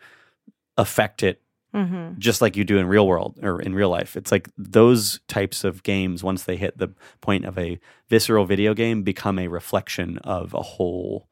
affect 0.77 1.23
it 1.23 1.41
Mm-hmm. 1.73 2.17
just 2.19 2.41
like 2.41 2.55
you 2.55 2.63
do 2.63 2.77
in 2.77 2.87
real 2.87 3.05
world 3.05 3.37
or 3.43 3.61
in 3.61 3.75
real 3.75 3.89
life. 3.89 4.15
It's 4.15 4.31
like 4.31 4.47
those 4.57 5.19
types 5.27 5.65
of 5.65 5.83
games, 5.83 6.23
once 6.23 6.43
they 6.43 6.55
hit 6.55 6.77
the 6.77 6.87
point 7.19 7.43
of 7.43 7.57
a 7.59 7.77
visceral 8.07 8.45
video 8.45 8.73
game, 8.73 9.03
become 9.03 9.37
a 9.37 9.49
reflection 9.49 10.17
of 10.19 10.53
a 10.53 10.61
whole 10.61 11.27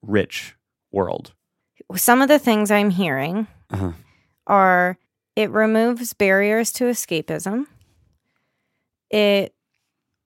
rich 0.00 0.56
world. 0.90 1.34
Some 1.94 2.22
of 2.22 2.28
the 2.28 2.38
things 2.38 2.70
I'm 2.70 2.88
hearing 2.88 3.46
Uh-huh. 3.70 3.92
are 4.46 4.96
it 5.36 5.50
removes 5.50 6.14
barriers 6.14 6.72
to 6.72 6.84
escapism. 6.84 7.66
It 9.10 9.54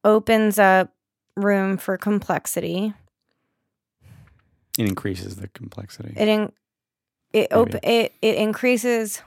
opens 0.05 0.57
up 0.61 0.95
room 1.37 1.79
for 1.79 1.97
complexity. 1.99 2.95
It 4.79 4.87
increases 4.87 5.35
the 5.37 5.49
complexity. 5.49 6.15
It 6.17 6.29
in, 6.29 6.53
it 7.33 7.53
op- 7.53 7.75
it 7.83 8.13
it 8.23 8.35
increases 8.37 9.23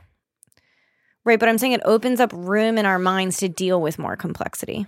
right, 1.24 1.40
but 1.40 1.48
I'm 1.50 1.58
saying 1.58 1.74
it 1.74 1.82
opens 1.86 2.20
up 2.20 2.32
room 2.34 2.78
in 2.78 2.86
our 2.86 3.00
minds 3.00 3.38
to 3.38 3.50
deal 3.50 3.82
with 3.82 4.00
more 4.00 4.16
complexity. 4.16 4.86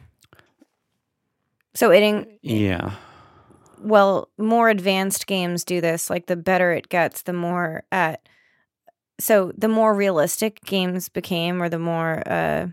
So 1.76 1.92
it 1.92 2.04
in, 2.04 2.38
yeah. 2.42 2.92
well, 3.80 4.30
more 4.38 4.70
advanced 4.70 5.26
games 5.28 5.64
do 5.64 5.82
this. 5.82 6.10
Like 6.10 6.28
the 6.28 6.36
better 6.36 6.72
it 6.72 6.90
gets, 6.90 7.24
the 7.24 7.34
more 7.34 7.84
at 7.92 8.22
so 9.20 9.52
the 9.58 9.68
more 9.68 9.94
realistic 9.94 10.62
games 10.66 11.08
became, 11.10 11.62
or 11.62 11.70
the 11.70 11.80
more 11.80 12.24
uh, 12.28 12.68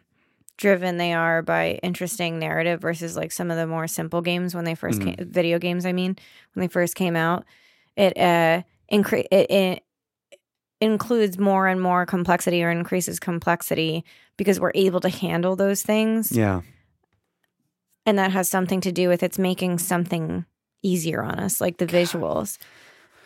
driven 0.57 0.97
they 0.97 1.13
are 1.13 1.43
by 1.43 1.79
interesting 1.83 2.39
narrative 2.39 2.81
versus 2.81 3.17
like 3.17 3.31
some 3.33 3.51
of 3.51 3.57
the 3.57 3.67
more 3.67 3.87
simple 3.87 4.21
games 4.21 4.55
when 4.55 4.65
they 4.65 4.75
1st 4.75 5.01
Mhm. 5.01 5.17
came, 5.19 5.31
video 5.31 5.59
games. 5.59 5.87
I 5.87 5.93
mean, 5.93 6.17
when 6.55 6.61
they 6.63 6.69
first 6.69 6.95
came 6.95 7.17
out, 7.17 7.45
it 7.97 8.17
uh 8.19 8.63
incre- 8.93 9.27
it, 9.31 9.51
it 9.51 9.85
includes 10.81 11.39
more 11.39 11.67
and 11.67 11.81
more 11.81 12.07
complexity 12.07 12.63
or 12.65 12.71
increases 12.71 13.21
complexity 13.21 14.05
because 14.37 14.59
we're 14.59 14.73
able 14.75 15.01
to 15.01 15.09
handle 15.11 15.55
those 15.57 15.83
things 15.83 16.33
Yeah. 16.33 16.63
and 18.07 18.19
that 18.19 18.31
has 18.33 18.49
something 18.49 18.81
to 18.83 18.93
do 18.93 19.09
with 19.09 19.23
it's 19.23 19.39
making 19.39 19.79
something 19.79 20.45
easier 20.83 21.23
on 21.23 21.39
us 21.39 21.61
like 21.61 21.77
the 21.77 21.87
visuals 21.87 22.57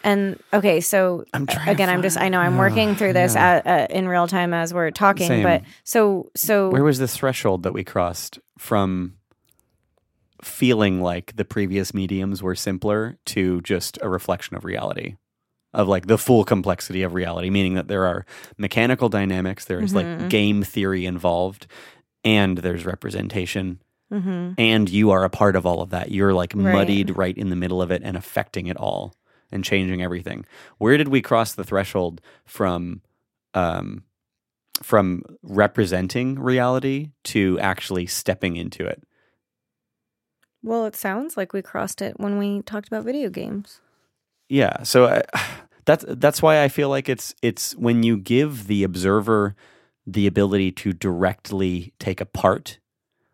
and 0.02 0.39
okay 0.52 0.81
so 0.81 1.24
I'm 1.33 1.47
again 1.68 1.89
i'm 1.89 2.02
just 2.02 2.18
i 2.18 2.28
know 2.28 2.41
i'm 2.41 2.57
find- 2.57 2.58
working 2.58 2.94
through 2.97 3.12
this 3.12 3.34
Yeah. 3.34 3.62
at, 3.65 3.66
uh, 3.66 3.94
in 3.94 4.08
real 4.08 4.26
time 4.26 4.52
as 4.52 4.74
we're 4.74 4.91
talking 4.91 5.28
Same. 5.28 5.42
but 5.44 5.62
so 5.84 6.31
so 6.34 6.70
Where 6.70 6.83
was 6.83 6.99
the 6.99 7.07
threshold 7.08 7.62
that 7.62 7.73
we 7.73 7.84
crossed 7.84 8.41
from 8.58 9.15
feeling 10.42 11.00
like 11.00 11.36
the 11.36 11.44
previous 11.44 11.94
mediums 11.94 12.42
were 12.42 12.55
simpler 12.57 13.16
to 13.26 13.60
just 13.62 13.99
a 14.02 14.08
reflection 14.08 14.57
of 14.57 14.65
reality? 14.65 15.15
Of 15.74 15.88
like 15.88 16.06
the 16.06 16.18
full 16.18 16.44
complexity 16.44 17.02
of 17.02 17.14
reality, 17.14 17.50
meaning 17.50 17.74
that 17.74 17.88
there 17.88 18.06
are 18.06 18.24
mechanical 18.56 19.08
dynamics, 19.08 19.64
there's 19.64 19.94
like 19.94 20.06
Mhm. 20.06 20.28
game 20.30 20.62
theory 20.62 21.04
involved, 21.04 21.66
and 22.24 22.58
there's 22.58 22.86
representation, 22.86 23.82
mhm. 24.12 24.54
and 24.56 24.88
you 24.88 25.10
are 25.10 25.24
a 25.24 25.30
part 25.30 25.56
of 25.56 25.66
all 25.66 25.82
of 25.82 25.90
that. 25.90 26.10
You're 26.12 26.32
like 26.32 26.54
Right. 26.54 26.72
muddied 26.72 27.16
right 27.16 27.36
in 27.36 27.50
the 27.50 27.56
middle 27.56 27.82
of 27.82 27.90
it 27.90 28.02
and 28.04 28.16
affecting 28.16 28.66
it 28.68 28.76
all 28.76 29.14
and 29.50 29.64
changing 29.64 30.00
everything. 30.00 30.44
Where 30.78 30.96
did 30.96 31.08
we 31.08 31.20
cross 31.20 31.52
the 31.54 31.64
threshold 31.64 32.20
from 32.46 33.02
um 33.52 34.04
from 34.82 35.22
representing 35.42 36.38
reality 36.38 37.10
to 37.24 37.58
actually 37.60 38.06
stepping 38.06 38.56
into 38.56 38.86
it? 38.86 39.02
well 40.62 40.86
it 40.86 40.96
sounds 40.96 41.36
like 41.36 41.52
we 41.52 41.60
crossed 41.62 42.00
it 42.00 42.18
when 42.18 42.38
we 42.38 42.62
talked 42.62 42.88
about 42.88 43.04
video 43.04 43.28
games 43.28 43.80
Yeah, 44.48 44.82
so 44.82 45.06
uh, 45.06 45.23
I, 45.32 45.44
that's 45.84 46.05
that's 46.08 46.40
why 46.40 46.62
I 46.62 46.68
feel 46.68 46.89
like 46.89 47.08
it's 47.08 47.34
it's 47.42 47.76
when 47.76 48.02
you 48.02 48.16
give 48.16 48.66
the 48.66 48.84
observer 48.84 49.55
the 50.06 50.26
ability 50.26 50.73
to 50.73 50.92
directly 50.92 51.92
take 51.98 52.20
a 52.20 52.26
part, 52.26 52.78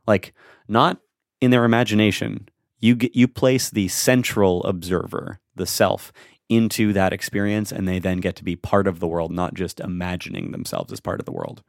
like 0.07 0.35
not 0.69 0.99
in 1.41 1.51
their 1.51 1.65
imagination. 1.65 2.49
You 2.81 2.95
get 2.97 3.15
you 3.15 3.29
place 3.29 3.71
the 3.71 3.89
central 3.89 4.65
observer, 4.65 5.39
the 5.55 5.67
self, 5.67 6.13
into 6.49 6.93
that 6.93 7.13
experience, 7.13 7.71
and 7.71 7.87
they 7.87 7.99
then 7.99 8.19
get 8.19 8.37
to 8.37 8.45
be 8.45 8.57
part 8.57 8.87
of 8.89 9.01
the 9.01 9.07
world, 9.07 9.31
not 9.31 9.55
just 9.55 9.79
imagining 9.81 10.51
themselves 10.51 10.93
as 10.93 11.01
part 11.01 11.21
of 11.21 11.27
the 11.27 11.33
world. 11.33 11.63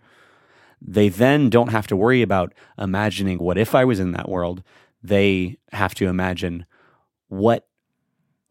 They 0.81 1.09
then 1.09 1.49
don't 1.49 1.69
have 1.69 1.85
to 1.87 1.95
worry 1.95 2.23
about 2.23 2.53
imagining 2.77 3.37
what 3.37 3.57
if 3.57 3.75
I 3.75 3.85
was 3.85 3.99
in 3.99 4.13
that 4.13 4.29
world. 4.29 4.63
They 5.03 5.57
have 5.71 5.93
to 5.95 6.07
imagine 6.07 6.65
what 7.27 7.67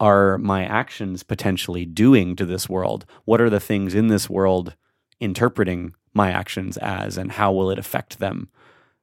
are 0.01 0.37
my 0.39 0.65
actions 0.65 1.23
potentially 1.23 1.85
doing 1.85 2.35
to 2.35 2.45
this 2.45 2.67
world? 2.67 3.05
What 3.25 3.39
are 3.39 3.49
the 3.49 3.59
things 3.59 3.93
in 3.95 4.07
this 4.07 4.29
world 4.29 4.75
interpreting 5.19 5.93
my 6.13 6.31
actions 6.31 6.75
as, 6.77 7.17
and 7.17 7.31
how 7.31 7.53
will 7.53 7.69
it 7.71 7.79
affect 7.79 8.19
them? 8.19 8.49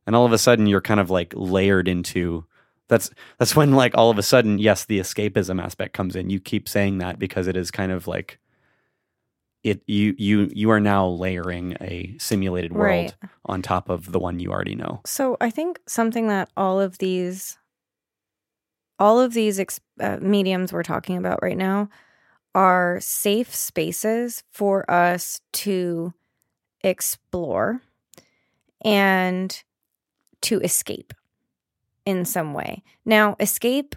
And 0.06 0.16
all 0.16 0.26
of 0.26 0.32
a 0.32 0.38
sudden, 0.38 0.66
you're 0.66 0.80
kind 0.82 1.00
of 1.00 1.08
like 1.10 1.32
layered 1.36 1.86
into. 1.88 2.44
That's 2.88 3.10
that's 3.38 3.54
when 3.54 3.72
like 3.72 3.96
all 3.96 4.10
of 4.10 4.18
a 4.18 4.22
sudden, 4.22 4.58
yes, 4.58 4.84
the 4.84 4.98
escapism 4.98 5.62
aspect 5.62 5.92
comes 5.94 6.16
in. 6.16 6.30
You 6.30 6.40
keep 6.40 6.68
saying 6.68 6.98
that 6.98 7.18
because 7.18 7.46
it 7.46 7.56
is 7.56 7.70
kind 7.70 7.92
of 7.92 8.06
like 8.06 8.38
it. 9.62 9.82
You 9.86 10.14
you 10.18 10.50
you 10.54 10.70
are 10.70 10.80
now 10.80 11.06
layering 11.06 11.76
a 11.80 12.16
simulated 12.18 12.72
world 12.72 13.14
Right. 13.22 13.30
on 13.44 13.62
top 13.62 13.88
of 13.90 14.10
the 14.12 14.18
one 14.18 14.40
you 14.40 14.50
already 14.50 14.74
know. 14.74 15.00
So 15.06 15.36
I 15.40 15.50
think 15.50 15.78
something 15.86 16.28
that 16.28 16.48
all 16.56 16.80
of 16.80 16.96
these, 16.98 17.58
all 18.98 19.20
of 19.20 19.32
these 19.32 19.58
ex- 19.60 19.80
uh, 20.00 20.18
mediums 20.20 20.72
we're 20.72 20.82
talking 20.82 21.16
about 21.16 21.40
right 21.42 21.56
now, 21.56 21.88
are 22.54 22.98
safe 23.00 23.54
spaces 23.54 24.42
for 24.50 24.90
us 24.90 25.40
to 25.52 26.12
explore 26.82 27.82
and 28.84 29.62
to 30.40 30.60
escape 30.60 31.12
in 32.06 32.24
some 32.24 32.54
way. 32.54 32.82
Now, 33.04 33.36
escape 33.38 33.94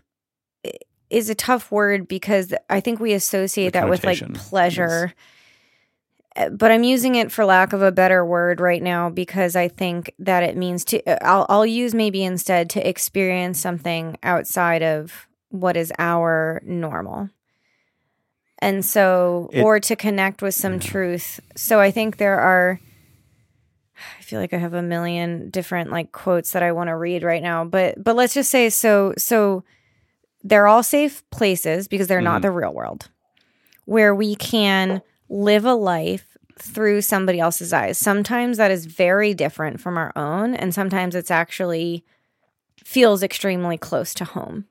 is 1.09 1.29
a 1.29 1.35
tough 1.35 1.71
word 1.71 2.07
because 2.07 2.53
I 2.69 2.79
think 2.79 2.99
we 2.99 3.13
associate 3.13 3.73
that 3.73 3.89
with 3.89 4.03
like 4.03 4.33
pleasure. 4.33 5.13
Uh, 5.15 5.21
But 6.51 6.71
I'm 6.71 6.83
using 6.83 7.15
it 7.15 7.31
for 7.31 7.43
lack 7.43 7.73
of 7.73 7.81
a 7.81 7.91
better 7.91 8.23
word 8.25 8.61
right 8.61 8.81
now 8.81 9.09
because 9.09 9.55
I 9.55 9.67
think 9.67 10.13
that 10.19 10.43
it 10.43 10.55
means 10.55 10.85
to. 10.85 11.03
uh, 11.05 11.17
I'll, 11.21 11.45
I'll 11.49 11.65
use 11.65 11.93
maybe 11.93 12.23
instead 12.23 12.69
to 12.71 12.87
experience 12.87 13.59
something 13.59 14.17
outside 14.23 14.81
of 14.81 15.27
what 15.49 15.75
is 15.75 15.91
our 15.99 16.61
normal. 16.65 17.29
And 18.59 18.85
so, 18.85 19.49
It- 19.51 19.63
or 19.63 19.79
to 19.81 19.95
connect 19.95 20.41
with 20.41 20.55
some 20.55 20.79
truth. 20.79 21.39
So 21.55 21.79
I 21.79 21.91
think 21.91 22.17
there 22.17 22.39
are. 22.39 22.79
I 24.19 24.21
feel 24.23 24.39
like 24.39 24.53
I 24.53 24.57
have 24.57 24.73
a 24.73 24.81
million 24.81 25.49
different 25.49 25.91
like 25.91 26.11
quotes 26.11 26.51
that 26.53 26.63
I 26.63 26.71
want 26.71 26.87
to 26.87 26.95
read 26.95 27.23
right 27.23 27.41
now, 27.43 27.65
but 27.65 28.01
but 28.03 28.15
let's 28.15 28.33
just 28.33 28.49
say 28.49 28.69
so 28.69 29.13
so 29.17 29.63
they're 30.43 30.65
all 30.67 30.81
safe 30.81 31.29
places 31.29 31.87
because 31.87 32.07
they're 32.07 32.21
not 32.21 32.39
Mhm. 32.39 32.43
the 32.43 32.51
real 32.51 32.73
world 32.73 33.09
where 33.85 34.15
we 34.15 34.35
can 34.35 35.01
live 35.31 35.65
a 35.65 35.73
life 35.73 36.37
through 36.59 37.01
somebody 37.01 37.39
else's 37.39 37.73
eyes. 37.73 37.97
Sometimes 37.97 38.57
that 38.57 38.69
is 38.69 38.85
very 38.85 39.33
different 39.33 39.79
from 39.79 39.97
our 39.97 40.11
own 40.15 40.53
and 40.53 40.73
sometimes 40.73 41.15
it's 41.15 41.31
actually 41.31 42.03
feels 42.83 43.23
extremely 43.23 43.77
close 43.77 44.13
to 44.15 44.25
home. 44.25 44.65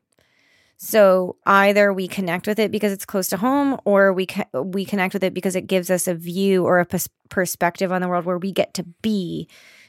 So 0.77 1.37
either 1.45 1.93
we 1.93 2.09
connect 2.09 2.47
with 2.47 2.59
it 2.59 2.71
because 2.71 2.93
it's 2.93 3.05
close 3.05 3.29
to 3.29 3.37
home, 3.37 3.79
or 3.85 4.15
we 4.15 4.27
we 4.55 4.87
connect 4.87 5.13
with 5.13 5.23
it 5.23 5.35
because 5.35 5.55
it 5.55 5.67
gives 5.67 5.91
us 5.91 6.09
a 6.09 6.15
view 6.15 6.65
or 6.65 6.79
a 6.79 6.87
pers- 6.87 7.09
perspective 7.29 7.93
on 7.93 8.01
the 8.01 8.09
world 8.09 8.25
where 8.25 8.39
we 8.39 8.51
get 8.51 8.73
to 8.75 8.85
be 9.03 9.47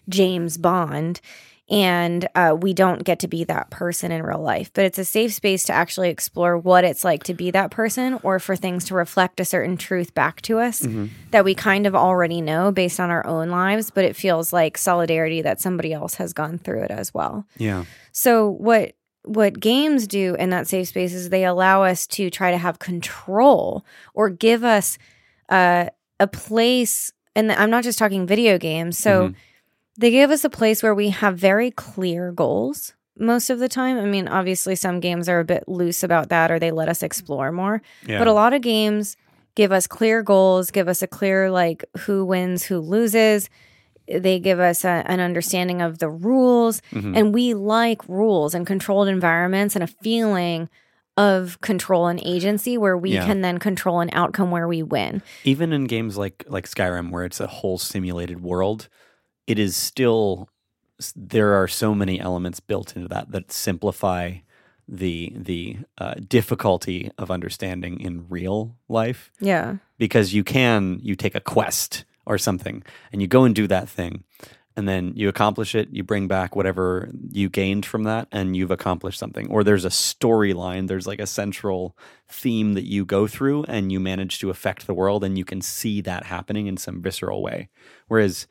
James 0.09 0.58
Bond 0.58 1.22
and 1.72 2.27
uh, 2.35 2.56
we 2.59 2.74
don't 2.74 3.03
get 3.06 3.19
to 3.19 3.27
be 3.30 3.45
that 3.45 3.69
person 3.69 4.11
in 4.11 4.22
real 4.24 4.41
life. 4.41 4.69
But 4.74 4.83
it's 4.85 5.00
a 5.00 5.06
safe 5.06 5.33
space 5.33 5.64
to 5.64 5.74
actually 5.74 6.09
explore 6.09 6.58
what 6.58 6.83
it's 6.83 7.03
like 7.06 7.24
to 7.24 7.33
be 7.33 7.50
that 7.51 7.72
person 7.72 8.19
or 8.24 8.40
for 8.40 8.58
things 8.58 8.83
to 8.85 8.93
reflect 8.93 9.40
a 9.40 9.45
certain 9.45 9.77
truth 9.77 10.14
back 10.14 10.41
to 10.43 10.59
us 10.59 10.82
Mm-hmm. 10.82 11.06
that 11.32 11.45
we 11.45 11.56
kind 11.56 11.88
of 11.88 11.95
already 11.95 12.41
know 12.41 12.72
based 12.74 13.00
on 13.00 13.09
our 13.09 13.25
own 13.25 13.50
lives, 13.50 13.90
but 13.90 14.03
it 14.03 14.16
feels 14.17 14.51
like 14.51 14.77
solidarity 14.77 15.41
that 15.41 15.61
somebody 15.61 15.93
else 15.93 16.16
has 16.16 16.33
gone 16.33 16.58
through 16.58 16.82
it 16.83 16.91
as 16.91 17.14
well. 17.14 17.45
Yeah. 17.58 17.85
So 18.11 18.50
what 18.50 18.93
what 19.24 19.59
games 19.59 20.08
do 20.08 20.35
in 20.40 20.50
that 20.50 20.67
safe 20.67 20.88
space 20.88 21.14
is 21.14 21.30
they 21.30 21.45
allow 21.45 21.83
us 21.83 22.08
to 22.08 22.30
try 22.32 22.50
to 22.51 22.58
have 22.58 22.80
control 22.80 23.85
or 24.16 24.30
give 24.30 24.64
us 24.64 24.98
uh, 25.50 25.85
a 26.19 26.27
place 26.27 27.14
and 27.35 27.51
I'm 27.51 27.69
not 27.69 27.83
just 27.85 27.98
talking 28.00 28.27
video 28.27 28.58
games. 28.58 28.98
So 28.98 29.30
Mhm. 29.30 29.35
They 29.98 30.11
give 30.11 30.32
us 30.32 30.44
a 30.44 30.50
place 30.50 30.82
where 30.82 30.95
we 30.95 31.10
have 31.10 31.38
very 31.38 31.72
clear 31.72 32.32
goals 32.32 32.94
most 33.18 33.50
of 33.50 33.60
the 33.60 33.68
time. 33.70 33.98
I 33.98 34.06
mean, 34.06 34.28
obviously 34.28 34.76
some 34.76 35.00
games 35.00 35.28
are 35.30 35.40
a 35.40 35.45
bit 35.45 35.68
loose 35.68 36.02
about 36.03 36.30
that 36.30 36.50
or 36.52 36.60
they 36.60 36.72
let 36.72 36.90
us 36.90 37.03
explore 37.03 37.52
more. 37.52 37.82
Yeah. 38.08 38.18
But 38.20 38.28
a 38.28 38.34
lot 38.34 38.53
of 38.53 38.61
games 38.61 39.18
give 39.56 39.72
us 39.72 39.86
clear 39.88 40.24
goals, 40.24 40.72
give 40.72 40.88
us 40.88 41.02
a 41.02 41.08
clear 41.08 41.52
like 41.52 41.84
who 42.00 42.26
wins, 42.26 42.64
who 42.64 42.80
loses. 42.80 43.50
They 44.08 44.40
give 44.40 44.60
us 44.60 44.84
a, 44.84 45.03
an 45.06 45.20
understanding 45.20 45.82
of 45.82 46.00
the 46.00 46.10
rules, 46.10 46.82
Mhm. 46.92 47.16
and 47.18 47.34
we 47.34 47.53
like 47.53 48.08
rules 48.10 48.53
and 48.53 48.66
controlled 48.66 49.08
environments 49.08 49.76
and 49.76 49.84
a 49.84 49.88
feeling 49.88 50.70
of 51.18 51.60
control 51.61 52.08
and 52.08 52.20
agency 52.26 52.78
where 52.78 52.98
we 52.98 53.11
Yeah. 53.11 53.26
can 53.26 53.42
then 53.42 53.58
control 53.60 54.00
an 54.00 54.10
outcome 54.14 54.50
where 54.52 54.68
we 54.68 54.82
win. 54.82 55.22
even 55.44 55.72
in 55.74 55.84
games 55.86 56.18
like 56.18 56.44
like 56.48 56.66
Skyrim, 56.68 57.11
where 57.11 57.26
it's 57.26 57.40
a 57.40 57.48
whole 57.48 57.78
simulated 57.78 58.42
world, 58.42 58.88
it 59.52 59.60
is 59.60 59.76
still 59.76 60.50
there 61.16 61.54
are 61.54 61.68
so 61.68 61.94
many 61.96 62.20
elements 62.20 62.60
built 62.60 62.96
into 62.96 63.08
that 63.08 63.32
that 63.32 63.52
simplify 63.52 64.36
the 64.88 65.34
the 65.36 65.78
uh, 65.98 66.16
difficulty 66.28 67.12
of 67.18 67.32
understanding 67.32 68.00
in 68.00 68.26
real 68.30 68.76
life. 68.88 69.32
Yeah. 69.40 69.78
because 69.98 70.34
you 70.34 70.44
can 70.44 71.00
you 71.02 71.16
take 71.16 71.36
a 71.36 71.40
quest 71.40 72.06
or 72.26 72.38
something 72.38 72.84
and 73.12 73.22
you 73.22 73.28
go 73.28 73.44
and 73.46 73.56
do 73.56 73.68
that 73.68 73.90
thing 73.90 74.24
and 74.76 74.88
then 74.88 75.14
you 75.16 75.28
accomplish 75.28 75.76
it 75.76 75.90
you 75.92 76.04
bring 76.04 76.28
back 76.28 76.56
whatever 76.56 77.10
you 77.32 77.50
gained 77.50 77.86
from 77.86 78.04
that 78.04 78.28
and 78.32 78.56
you've 78.56 78.72
accomplished 78.72 79.20
something. 79.20 79.50
Or 79.50 79.64
there's 79.64 79.86
a 79.86 79.90
storyline 79.90 80.88
there's 80.88 81.08
like 81.08 81.20
a 81.20 81.28
central 81.28 81.98
theme 82.30 82.74
that 82.74 82.88
you 82.88 83.06
go 83.06 83.28
through 83.28 83.64
and 83.66 83.92
you 83.92 84.00
manage 84.00 84.40
to 84.40 84.50
affect 84.50 84.88
the 84.88 84.94
world 84.94 85.24
and 85.24 85.38
you 85.38 85.46
can 85.46 85.62
see 85.62 86.02
that 86.02 86.26
happening 86.26 86.68
in 86.68 86.78
some 86.78 87.02
visceral 87.02 87.42
way. 87.42 87.70
Whereas 88.08 88.48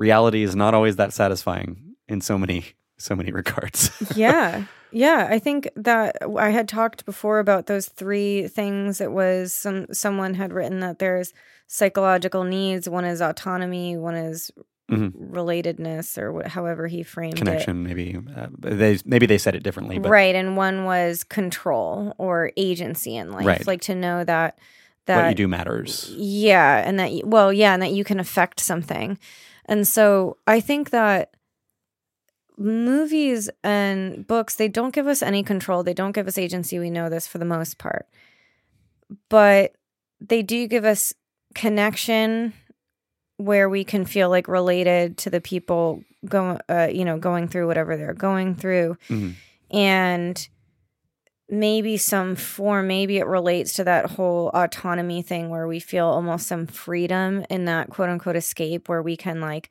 reality 0.00 0.42
is 0.42 0.56
not 0.56 0.74
always 0.74 0.96
that 0.96 1.12
satisfying 1.12 1.94
in 2.08 2.20
so 2.20 2.36
many 2.36 2.64
so 2.98 3.14
many 3.14 3.30
regards. 3.40 3.90
Yeah. 4.16 4.64
Yeah. 4.92 5.28
I 5.30 5.38
think 5.38 5.68
that 5.76 6.16
i 6.36 6.50
had 6.50 6.66
talked 6.66 7.06
before 7.06 7.38
about 7.38 7.66
those 7.66 7.86
three 7.88 8.48
things. 8.48 9.00
It 9.00 9.12
was 9.12 9.54
some 9.54 9.86
someone 9.92 10.34
had 10.34 10.52
written 10.52 10.80
that 10.80 10.98
there's 10.98 11.32
psychological 11.68 12.42
needs. 12.42 12.88
One 12.88 13.04
is 13.04 13.20
autonomy. 13.22 13.96
One 13.96 14.16
is 14.16 14.50
Mhm. 14.90 15.12
relatedness 15.30 16.18
or 16.18 16.32
what, 16.32 16.48
however 16.48 16.88
he 16.88 17.04
framed 17.04 17.34
it. 17.34 17.38
connection 17.38 17.84
maybe 17.84 18.18
uh, 18.36 18.48
they 18.58 18.98
maybe 19.04 19.26
they 19.26 19.38
said 19.38 19.54
it 19.54 19.62
differently 19.62 20.00
but 20.00 20.10
right. 20.10 20.34
And 20.34 20.56
one 20.56 20.84
was 20.84 21.22
control 21.22 22.12
or 22.18 22.50
agency 22.56 23.14
in 23.14 23.30
life. 23.30 23.46
Right. 23.46 23.64
like 23.68 23.82
to 23.82 23.94
know 23.94 24.24
that 24.24 24.58
what 25.06 25.14
that 25.14 25.28
you 25.28 25.34
do 25.36 25.46
matters. 25.46 26.12
Yeah, 26.16 26.82
and 26.84 26.98
that 26.98 27.10
well, 27.24 27.52
yeah, 27.52 27.72
and 27.74 27.82
that 27.82 27.92
you 27.92 28.02
can 28.02 28.18
affect 28.18 28.58
something. 28.58 29.18
And 29.70 29.88
so 29.88 30.36
I 30.46 30.60
think 30.60 30.90
that 30.90 31.32
movies 32.58 33.48
and 33.64 34.26
books 34.26 34.56
they 34.56 34.68
don't 34.68 34.92
give 34.92 35.06
us 35.06 35.22
any 35.22 35.42
control. 35.42 35.82
They 35.82 35.94
don't 35.94 36.12
give 36.12 36.28
us 36.28 36.36
agency. 36.36 36.78
We 36.78 36.90
know 36.90 37.08
this 37.08 37.26
for 37.26 37.38
the 37.38 37.44
most 37.44 37.78
part. 37.78 38.06
But 39.28 39.72
they 40.20 40.42
do 40.42 40.66
give 40.66 40.84
us 40.84 41.14
connection 41.54 42.52
where 43.38 43.68
we 43.70 43.84
can 43.84 44.04
feel 44.04 44.28
like 44.28 44.46
related 44.48 45.16
to 45.18 45.30
the 45.30 45.40
people 45.40 46.04
going 46.26 46.58
uh, 46.68 46.88
you 46.92 47.04
know 47.04 47.18
going 47.18 47.48
through 47.48 47.66
whatever 47.66 47.96
they're 47.96 48.12
going 48.12 48.54
through 48.54 48.98
Mhm. 49.08 49.34
and 49.70 50.48
maybe 51.50 51.96
some 51.96 52.36
form 52.36 52.86
maybe 52.86 53.18
it 53.18 53.26
relates 53.26 53.72
to 53.74 53.84
that 53.84 54.10
whole 54.12 54.48
autonomy 54.54 55.20
thing 55.22 55.48
where 55.50 55.66
we 55.66 55.80
feel 55.80 56.06
almost 56.06 56.46
some 56.46 56.66
freedom 56.66 57.44
in 57.50 57.64
that 57.64 57.90
quote 57.90 58.08
unquote 58.08 58.36
escape 58.36 58.88
where 58.88 59.02
we 59.02 59.16
can 59.16 59.40
like 59.40 59.70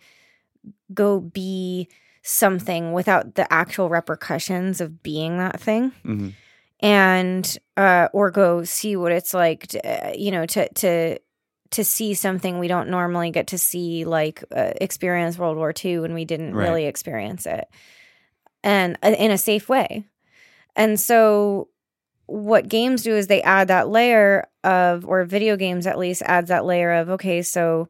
go 0.93 1.19
be 1.19 1.87
something 2.21 2.91
without 2.91 3.35
the 3.35 3.51
actual 3.51 3.89
repercussions 3.89 4.81
of 4.81 5.01
being 5.01 5.37
that 5.37 5.59
thing 5.59 5.91
Mhm. 6.03 6.33
and 6.81 7.57
uh 7.77 8.07
or 8.13 8.31
go 8.31 8.63
see 8.63 8.95
what 8.95 9.11
it's 9.11 9.33
like 9.33 9.67
to, 9.67 9.79
uh, 10.09 10.13
you 10.17 10.31
know 10.31 10.45
to 10.45 10.67
to 10.73 11.17
to 11.71 11.83
see 11.83 12.13
something 12.13 12.57
we 12.59 12.67
don't 12.67 12.89
normally 12.89 13.31
get 13.31 13.47
to 13.47 13.57
see 13.57 14.03
like 14.03 14.43
uh, 14.55 14.71
experience 14.81 15.37
world 15.37 15.55
war 15.55 15.73
ii 15.85 15.99
when 15.99 16.13
we 16.13 16.25
didn't 16.25 16.53
Right. 16.55 16.63
really 16.65 16.85
experience 16.85 17.45
it 17.45 17.67
and 18.63 18.97
uh, 19.03 19.09
in 19.17 19.31
a 19.31 19.37
safe 19.37 19.69
way 19.69 20.05
and 20.79 20.99
so 20.99 21.67
what 22.25 22.67
games 22.67 23.03
do 23.03 23.15
is 23.15 23.27
they 23.27 23.43
add 23.43 23.67
that 23.67 23.89
layer 23.89 24.47
of 24.63 25.05
or 25.05 25.23
video 25.25 25.55
games 25.55 25.85
at 25.85 25.99
least 25.99 26.23
adds 26.23 26.49
that 26.49 26.65
layer 26.65 26.91
of 26.93 27.09
okay 27.09 27.43
so 27.43 27.87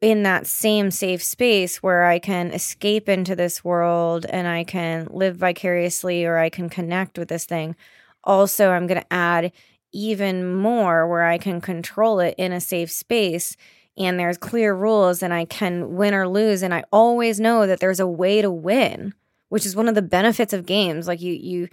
in 0.00 0.22
that 0.22 0.46
same 0.46 0.90
safe 0.90 1.22
space 1.22 1.82
where 1.82 2.04
I 2.04 2.18
can 2.18 2.50
escape 2.50 3.08
into 3.08 3.34
this 3.34 3.64
world 3.64 4.26
and 4.26 4.46
I 4.46 4.64
can 4.64 5.08
live 5.10 5.36
vicariously 5.36 6.24
or 6.24 6.38
I 6.38 6.50
can 6.50 6.68
connect 6.68 7.18
with 7.18 7.28
this 7.28 7.46
thing. 7.46 7.74
Also, 8.24 8.70
I'm 8.70 8.86
going 8.86 9.00
to 9.00 9.12
add 9.12 9.52
even 9.92 10.54
more 10.54 11.08
where 11.08 11.24
I 11.24 11.38
can 11.38 11.60
control 11.60 12.20
it 12.20 12.34
in 12.36 12.52
a 12.52 12.60
safe 12.60 12.90
space 12.90 13.56
and 13.96 14.18
there's 14.18 14.36
clear 14.38 14.74
rules 14.74 15.22
and 15.22 15.32
I 15.32 15.46
can 15.46 15.96
win 15.96 16.14
or 16.14 16.28
lose 16.28 16.62
and 16.62 16.74
I 16.74 16.84
always 16.92 17.40
know 17.40 17.66
that 17.66 17.80
there's 17.80 18.00
a 18.00 18.06
way 18.06 18.42
to 18.42 18.50
win, 18.50 19.14
which 19.48 19.66
is 19.66 19.76
one 19.76 19.88
of 19.88 19.94
the 19.94 20.02
benefits 20.02 20.52
of 20.52 20.66
games. 20.66 21.06
Like 21.06 21.20
you 21.20 21.32
you 21.32 21.68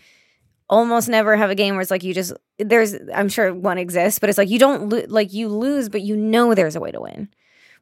almost 0.69 1.07
never 1.07 1.35
have 1.35 1.49
a 1.49 1.55
game 1.55 1.75
where 1.75 1.81
it's 1.81 1.91
like 1.91 2.03
you 2.03 2.13
just 2.13 2.33
there's 2.57 2.95
I'm 3.13 3.29
sure 3.29 3.53
one 3.53 3.77
exists, 3.77 4.19
but 4.19 4.29
it's 4.29 4.37
like 4.37 4.49
you 4.49 4.59
don't 4.59 4.89
lo- 4.89 5.05
like 5.07 5.33
you 5.33 5.47
lose 5.47 5.89
but 5.89 6.01
you 6.01 6.15
know 6.15 6.55
there's 6.55 6.75
a 6.75 6.79
way 6.79 6.91
to 6.91 7.01
win 7.01 7.29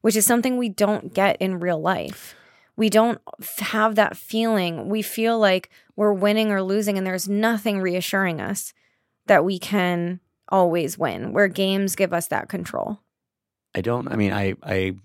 which 0.04 0.18
is 0.18 0.26
something 0.26 0.58
we 0.58 0.68
don't 0.68 1.14
get 1.14 1.38
in 1.38 1.62
real 1.62 1.80
life. 1.80 2.36
We 2.76 2.90
don't 2.90 3.22
f- 3.42 3.60
have 3.60 3.96
that 3.96 4.18
feeling. 4.18 4.90
We 4.90 5.02
feel 5.02 5.40
like 5.40 5.70
we're 5.96 6.12
winning 6.12 6.52
or 6.52 6.62
losing, 6.62 6.98
and 6.98 7.08
there's 7.08 7.30
nothing 7.30 7.80
reassuring 7.80 8.42
us 8.42 8.74
that 9.28 9.46
we 9.46 9.58
can 9.58 10.20
always 10.50 10.98
win, 10.98 11.32
where 11.32 11.48
games 11.48 11.96
give 11.96 12.12
us 12.12 12.28
that 12.28 12.50
control. 12.50 13.00
I 13.74 13.80
don't. 13.80 14.10
I 14.10 14.18
mean, 14.18 14.34
I 14.34 14.56
I 14.62 14.96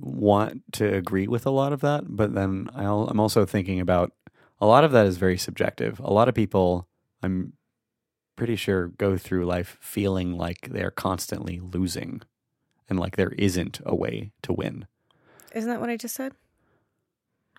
want 0.00 0.62
to 0.72 0.92
agree 0.92 1.28
with 1.28 1.46
a 1.46 1.50
lot 1.50 1.72
of 1.72 1.80
that, 1.82 2.04
but 2.08 2.34
then 2.34 2.68
I'll, 2.74 3.06
I'm 3.08 3.20
also 3.20 3.46
thinking 3.46 3.78
about 3.78 4.10
a 4.60 4.66
lot 4.66 4.84
of 4.84 4.92
that 4.92 5.06
is 5.06 5.16
very 5.16 5.38
subjective. 5.38 6.00
A 6.00 6.12
lot 6.12 6.28
of 6.28 6.34
people, 6.34 6.88
I'm 7.22 7.52
pretty 8.36 8.56
sure, 8.56 8.88
go 8.88 9.16
through 9.16 9.46
life 9.46 9.76
feeling 9.80 10.36
like 10.36 10.68
they're 10.70 10.90
constantly 10.90 11.60
losing, 11.60 12.22
and 12.88 12.98
like 12.98 13.16
there 13.16 13.32
isn't 13.38 13.80
a 13.84 13.94
way 13.94 14.32
to 14.42 14.52
win. 14.52 14.86
Isn't 15.54 15.70
that 15.70 15.80
what 15.80 15.90
I 15.90 15.96
just 15.96 16.14
said? 16.14 16.32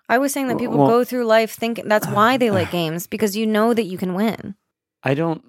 I 0.08 0.18
was 0.18 0.32
saying 0.32 0.48
that 0.48 0.58
people 0.58 0.78
Well- 0.78 0.88
go 0.88 1.04
through 1.04 1.24
life 1.26 1.52
thinking 1.52 1.86
that's 1.88 2.06
why 2.08 2.36
they 2.36 2.50
like 2.50 2.70
games 2.80 3.06
because 3.06 3.36
you 3.36 3.46
know 3.46 3.72
that 3.74 3.84
you 3.84 3.96
can 3.98 4.14
win. 4.14 4.54
I 5.02 5.14
don't. 5.14 5.42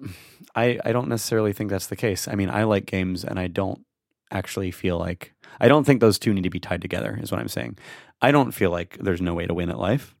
I 0.54 0.78
I 0.84 0.92
don't 0.92 1.08
necessarily 1.08 1.52
think 1.52 1.68
that's 1.70 1.88
the 1.88 1.96
case. 1.96 2.26
I 2.28 2.34
mean, 2.36 2.48
I 2.48 2.64
like 2.64 2.86
games, 2.86 3.24
and 3.24 3.38
I 3.38 3.48
don't 3.48 3.84
actually 4.30 4.70
feel 4.70 4.98
like 4.98 5.34
I 5.60 5.68
don't 5.68 5.84
think 5.84 6.00
those 6.00 6.18
two 6.18 6.32
need 6.32 6.44
to 6.44 6.50
be 6.50 6.60
tied 6.60 6.80
together. 6.80 7.18
Is 7.20 7.30
what 7.30 7.40
I'm 7.40 7.48
saying. 7.48 7.76
I 8.22 8.30
don't 8.30 8.52
feel 8.52 8.70
like 8.70 8.96
there's 8.98 9.20
no 9.20 9.34
way 9.34 9.46
to 9.46 9.52
win 9.54 9.68
at 9.68 9.78
life. 9.78 10.14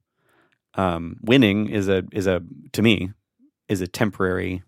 Um, 0.74 1.16
winning 1.22 1.68
is 1.68 1.88
a 1.88 2.04
is 2.12 2.26
a 2.26 2.42
to 2.72 2.82
me 2.82 3.12
is 3.68 3.80
a 3.80 3.86
temporary, 3.86 4.62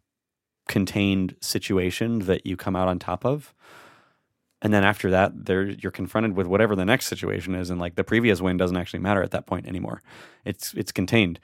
contained 0.69 1.37
situation 1.41 2.21
that 2.21 2.47
you 2.47 2.57
come 2.57 2.77
out 2.77 2.89
on 2.89 2.99
top 2.99 3.25
of, 3.25 3.55
and 4.63 4.73
then 4.73 4.85
after 4.85 5.11
that, 5.11 5.45
there 5.45 5.65
you're 5.65 5.93
confronted 5.93 6.37
with 6.37 6.47
whatever 6.47 6.75
the 6.75 6.85
next 6.87 7.07
situation 7.07 7.55
is, 7.55 7.71
and 7.71 7.81
like 7.81 7.97
the 7.97 8.05
previous 8.05 8.41
win 8.41 8.57
doesn't 8.57 8.77
actually 8.77 9.01
matter 9.01 9.23
at 9.23 9.31
that 9.33 9.47
point 9.47 9.67
anymore. 9.67 10.03
It's 10.45 10.73
it's 10.75 10.93
contained. 10.93 11.39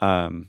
Um, 0.00 0.48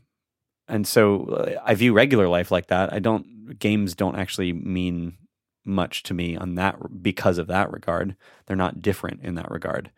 and 0.68 0.88
so 0.88 1.26
uh, 1.26 1.62
I 1.64 1.76
view 1.76 1.94
regular 1.94 2.28
life 2.28 2.52
like 2.52 2.68
that. 2.68 2.94
I 2.94 3.00
don't 3.00 3.60
games 3.60 3.96
don't 3.96 4.16
actually 4.16 4.54
mean 4.54 5.18
much 5.66 6.04
to 6.04 6.14
me 6.14 6.38
on 6.38 6.56
that 6.56 6.78
because 7.02 7.38
of 7.38 7.48
that 7.48 7.72
regard. 7.72 8.16
They're 8.46 8.56
not 8.56 8.82
different 8.82 9.22
in 9.24 9.36
that 9.36 9.52
regard. 9.52 9.92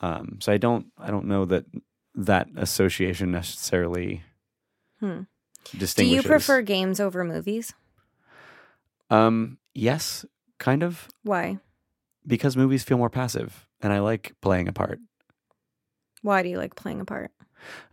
Um, 0.00 0.38
so 0.40 0.52
I 0.52 0.56
don't 0.56 0.86
I 0.98 1.10
don't 1.10 1.26
know 1.26 1.44
that 1.44 1.66
that 2.14 2.48
association 2.56 3.30
necessarily 3.30 4.22
Hmm. 5.00 5.22
Do 5.78 6.04
you 6.04 6.22
prefer 6.22 6.62
games 6.62 7.00
over 7.00 7.24
movies? 7.24 7.72
Um, 9.10 9.58
yes, 9.74 10.24
kind 10.58 10.82
of 10.82 11.08
Why? 11.22 11.58
because 12.26 12.56
movies 12.56 12.84
feel 12.84 12.98
more 12.98 13.10
passive, 13.10 13.66
and 13.80 13.92
I 13.92 14.00
like 14.00 14.34
playing 14.40 14.68
a 14.68 14.72
part. 14.72 15.00
Why 16.22 16.42
do 16.42 16.48
you 16.48 16.58
like 16.58 16.74
playing 16.74 17.00
a 17.00 17.04
part? 17.04 17.30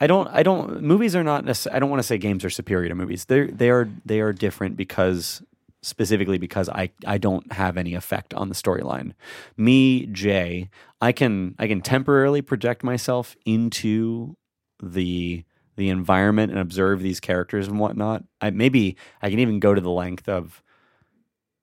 I 0.00 0.06
don't. 0.06 0.28
I 0.28 0.42
don't. 0.42 0.82
Movies 0.82 1.14
are 1.14 1.22
not. 1.24 1.44
Necess- 1.44 1.72
I 1.72 1.78
don't 1.78 1.90
want 1.90 2.00
to 2.00 2.06
say 2.06 2.18
games 2.18 2.44
are 2.44 2.50
superior 2.50 2.88
to 2.88 2.94
movies. 2.94 3.24
They 3.26 3.46
they 3.46 3.70
are 3.70 3.88
they 4.04 4.20
are 4.20 4.32
different 4.32 4.76
because 4.76 5.42
specifically 5.82 6.38
because 6.38 6.68
I 6.68 6.90
I 7.06 7.18
don't 7.18 7.52
have 7.52 7.76
any 7.76 7.94
effect 7.94 8.34
on 8.34 8.48
the 8.48 8.54
storyline. 8.54 9.12
Me, 9.56 10.06
Jay, 10.06 10.70
I 11.00 11.12
can 11.12 11.54
I 11.58 11.66
can 11.66 11.80
temporarily 11.82 12.42
project 12.42 12.82
myself 12.84 13.36
into 13.44 14.36
the 14.82 15.44
the 15.76 15.88
environment 15.88 16.52
and 16.52 16.60
observe 16.60 17.00
these 17.00 17.20
characters 17.20 17.68
and 17.68 17.78
whatnot. 17.78 18.24
I 18.40 18.50
maybe 18.50 18.96
I 19.20 19.30
can 19.30 19.38
even 19.38 19.60
go 19.60 19.74
to 19.74 19.80
the 19.80 19.90
length 19.90 20.28
of. 20.28 20.62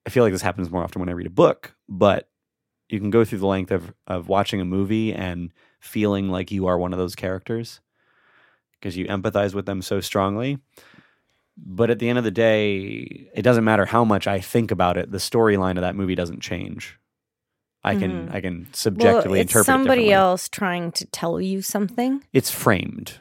I 0.05 0.09
feel 0.09 0.23
like 0.23 0.33
this 0.33 0.41
happens 0.41 0.69
more 0.71 0.83
often 0.83 0.99
when 0.99 1.09
I 1.09 1.13
read 1.13 1.27
a 1.27 1.31
book, 1.31 1.75
but 1.87 2.29
you 2.89 2.99
can 2.99 3.09
go 3.11 3.23
through 3.23 3.39
the 3.39 3.47
length 3.47 3.71
of 3.71 3.93
of 4.07 4.27
watching 4.27 4.61
a 4.61 4.65
movie 4.65 5.13
and 5.13 5.51
feeling 5.79 6.29
like 6.29 6.51
you 6.51 6.67
are 6.67 6.77
one 6.77 6.93
of 6.93 6.99
those 6.99 7.15
characters 7.15 7.79
because 8.73 8.97
you 8.97 9.05
empathize 9.07 9.53
with 9.53 9.65
them 9.65 9.81
so 9.81 9.99
strongly. 9.99 10.57
But 11.65 11.89
at 11.89 11.99
the 11.99 12.09
end 12.09 12.17
of 12.17 12.23
the 12.23 12.31
day, 12.31 13.29
it 13.35 13.41
doesn't 13.41 13.63
matter 13.63 13.85
how 13.85 14.03
much 14.05 14.27
I 14.27 14.39
think 14.39 14.71
about 14.71 14.97
it. 14.97 15.11
The 15.11 15.17
storyline 15.17 15.75
of 15.77 15.81
that 15.81 15.95
movie 15.95 16.15
doesn't 16.15 16.41
change. 16.41 16.97
I 17.83 17.95
can 17.95 18.27
Mhm. 18.27 18.33
I 18.33 18.41
can 18.41 18.67
subjectively 18.73 19.37
well, 19.37 19.41
it's 19.41 19.49
interpret 19.51 19.63
it 19.63 19.65
somebody 19.65 20.01
differently. 20.03 20.13
else 20.13 20.49
trying 20.49 20.91
to 20.93 21.05
tell 21.05 21.39
you 21.39 21.61
something. 21.61 22.23
It's 22.33 22.51
framed. 22.51 23.19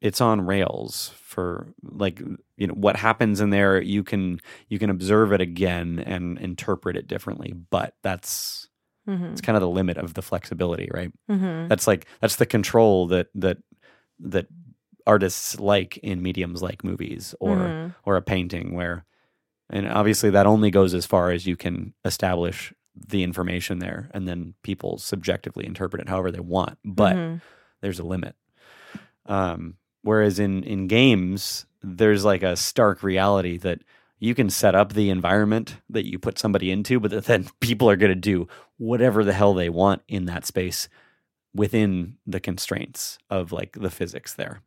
It's 0.00 0.20
on 0.20 0.42
rails 0.42 1.12
for 1.16 1.72
like 1.82 2.20
you 2.56 2.66
know 2.66 2.74
what 2.74 2.96
happens 2.96 3.40
in 3.40 3.50
there. 3.50 3.80
You 3.80 4.04
can 4.04 4.40
you 4.68 4.78
can 4.78 4.90
observe 4.90 5.32
it 5.32 5.40
again 5.40 5.98
and 6.04 6.38
interpret 6.38 6.96
it 6.96 7.06
differently. 7.08 7.52
But 7.70 7.94
that's 8.02 8.64
Mm-hmm. 9.08 9.24
it's 9.32 9.40
kind 9.40 9.56
of 9.56 9.62
the 9.62 9.68
limit 9.70 9.96
of 9.96 10.12
the 10.12 10.20
flexibility, 10.20 10.90
right? 10.92 11.10
Mm-hmm. 11.30 11.68
That's 11.68 11.86
like 11.86 12.06
that's 12.20 12.36
the 12.36 12.44
control 12.44 13.06
that 13.06 13.28
that 13.36 13.56
that 14.20 14.48
artists 15.08 15.58
like 15.58 15.96
in 15.98 16.22
mediums 16.22 16.60
like 16.62 16.84
movies 16.84 17.34
or 17.40 17.56
Mhm. 17.56 17.94
or 18.04 18.16
a 18.16 18.22
painting 18.22 18.74
where 18.74 19.04
and 19.70 19.88
obviously 19.88 20.30
that 20.30 20.46
only 20.46 20.70
goes 20.70 20.94
as 20.94 21.06
far 21.06 21.30
as 21.30 21.46
you 21.46 21.56
can 21.56 21.94
establish 22.04 22.72
the 22.94 23.22
information 23.22 23.78
there 23.80 24.10
and 24.14 24.26
then 24.28 24.54
people 24.62 24.98
subjectively 24.98 25.64
interpret 25.66 26.02
it 26.02 26.08
however 26.08 26.30
they 26.30 26.40
want 26.40 26.78
but 26.84 27.16
Mhm. 27.16 27.40
there's 27.80 27.98
a 27.98 28.04
limit 28.14 28.34
um 29.26 29.76
whereas 30.02 30.38
in 30.38 30.62
in 30.64 30.86
games 30.86 31.66
there's 31.82 32.24
like 32.24 32.42
a 32.42 32.56
stark 32.56 33.02
reality 33.02 33.56
that 33.56 33.80
you 34.20 34.34
can 34.34 34.50
set 34.50 34.74
up 34.74 34.92
the 34.94 35.10
environment 35.10 35.76
that 35.88 36.06
you 36.06 36.18
put 36.18 36.38
somebody 36.38 36.70
into 36.70 36.98
but 37.00 37.10
then 37.26 37.46
people 37.60 37.88
are 37.88 37.96
going 37.96 38.10
to 38.12 38.28
do 38.32 38.46
whatever 38.78 39.24
the 39.24 39.32
hell 39.32 39.54
they 39.54 39.68
want 39.70 40.02
in 40.08 40.24
that 40.26 40.44
space 40.46 40.88
within 41.54 42.16
the 42.26 42.40
constraints 42.40 43.18
of 43.30 43.52
like 43.52 43.72
the 43.72 43.90
physics 43.90 44.34
there 44.34 44.60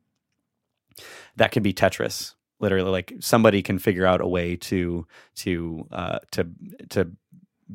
that 1.35 1.51
could 1.51 1.63
be 1.63 1.73
tetris 1.73 2.33
literally 2.59 2.91
like 2.91 3.13
somebody 3.19 3.61
can 3.61 3.79
figure 3.79 4.05
out 4.05 4.21
a 4.21 4.27
way 4.27 4.55
to 4.55 5.05
to 5.35 5.87
uh 5.91 6.19
to 6.31 6.47
to 6.89 7.09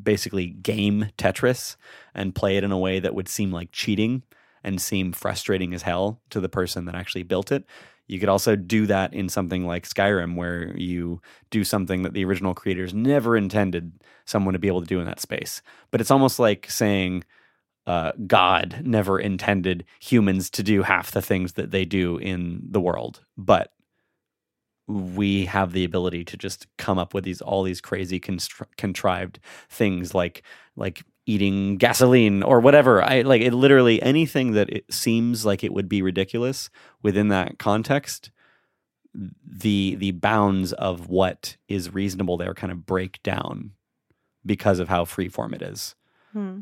basically 0.01 0.47
game 0.47 1.07
tetris 1.17 1.75
and 2.13 2.35
play 2.35 2.57
it 2.57 2.63
in 2.63 2.71
a 2.71 2.77
way 2.77 2.99
that 2.99 3.15
would 3.15 3.27
seem 3.27 3.51
like 3.51 3.71
cheating 3.71 4.23
and 4.63 4.81
seem 4.81 5.11
frustrating 5.11 5.73
as 5.73 5.81
hell 5.81 6.21
to 6.29 6.39
the 6.39 6.49
person 6.49 6.85
that 6.85 6.95
actually 6.95 7.23
built 7.23 7.51
it 7.51 7.65
you 8.07 8.19
could 8.19 8.29
also 8.29 8.55
do 8.55 8.87
that 8.87 9.13
in 9.13 9.27
something 9.27 9.65
like 9.65 9.87
Skyrim, 9.87 10.35
where 10.35 10.75
you 10.77 11.21
do 11.49 11.63
something 11.63 12.03
that 12.03 12.13
the 12.13 12.23
original 12.23 12.53
creators 12.53 12.93
never 12.93 13.35
intended 13.35 13.91
someone 14.25 14.53
to 14.53 14.59
be 14.59 14.69
able 14.69 14.81
to 14.81 14.87
do 14.87 14.99
in 14.99 15.05
that 15.05 15.19
space. 15.19 15.61
But 15.91 15.99
it's 15.99 16.11
almost 16.11 16.39
like 16.39 16.71
saying 16.71 17.25
uh, 17.87 18.11
God 18.27 18.81
never 18.83 19.17
intended 19.19 19.85
humans 19.99 20.49
to 20.51 20.61
do 20.61 20.83
half 20.83 21.11
the 21.11 21.21
things 21.21 21.53
that 21.53 21.71
they 21.71 21.85
do 21.85 22.17
in 22.17 22.61
the 22.69 22.81
world, 22.81 23.21
but 23.37 23.71
we 24.87 25.45
have 25.45 25.73
the 25.73 25.83
ability 25.83 26.23
to 26.25 26.37
just 26.37 26.67
come 26.77 26.97
up 26.97 27.13
with 27.13 27.23
these 27.23 27.41
all 27.41 27.63
these 27.63 27.81
crazy 27.81 28.19
constr- 28.19 28.67
contrived 28.77 29.39
things 29.69 30.13
like 30.13 30.43
like 30.75 31.03
eating 31.25 31.77
gasoline 31.77 32.43
or 32.43 32.59
whatever. 32.59 33.03
I 33.03 33.21
like 33.21 33.41
it 33.41 33.53
literally 33.53 34.01
anything 34.01 34.51
that 34.51 34.69
it 34.69 34.85
seems 34.93 35.45
like 35.45 35.63
it 35.63 35.73
would 35.73 35.89
be 35.89 36.01
ridiculous 36.01 36.69
within 37.01 37.29
that 37.29 37.57
context 37.57 38.31
the 39.13 39.95
the 39.95 40.11
bounds 40.11 40.73
of 40.73 41.07
what 41.07 41.57
is 41.67 41.93
reasonable 41.93 42.37
there 42.37 42.53
kind 42.53 42.71
of 42.71 42.85
break 42.85 43.21
down 43.23 43.71
because 44.45 44.79
of 44.79 44.89
how 44.89 45.05
freeform 45.05 45.53
it 45.53 45.61
is. 45.61 45.95
Hmm. 46.33 46.59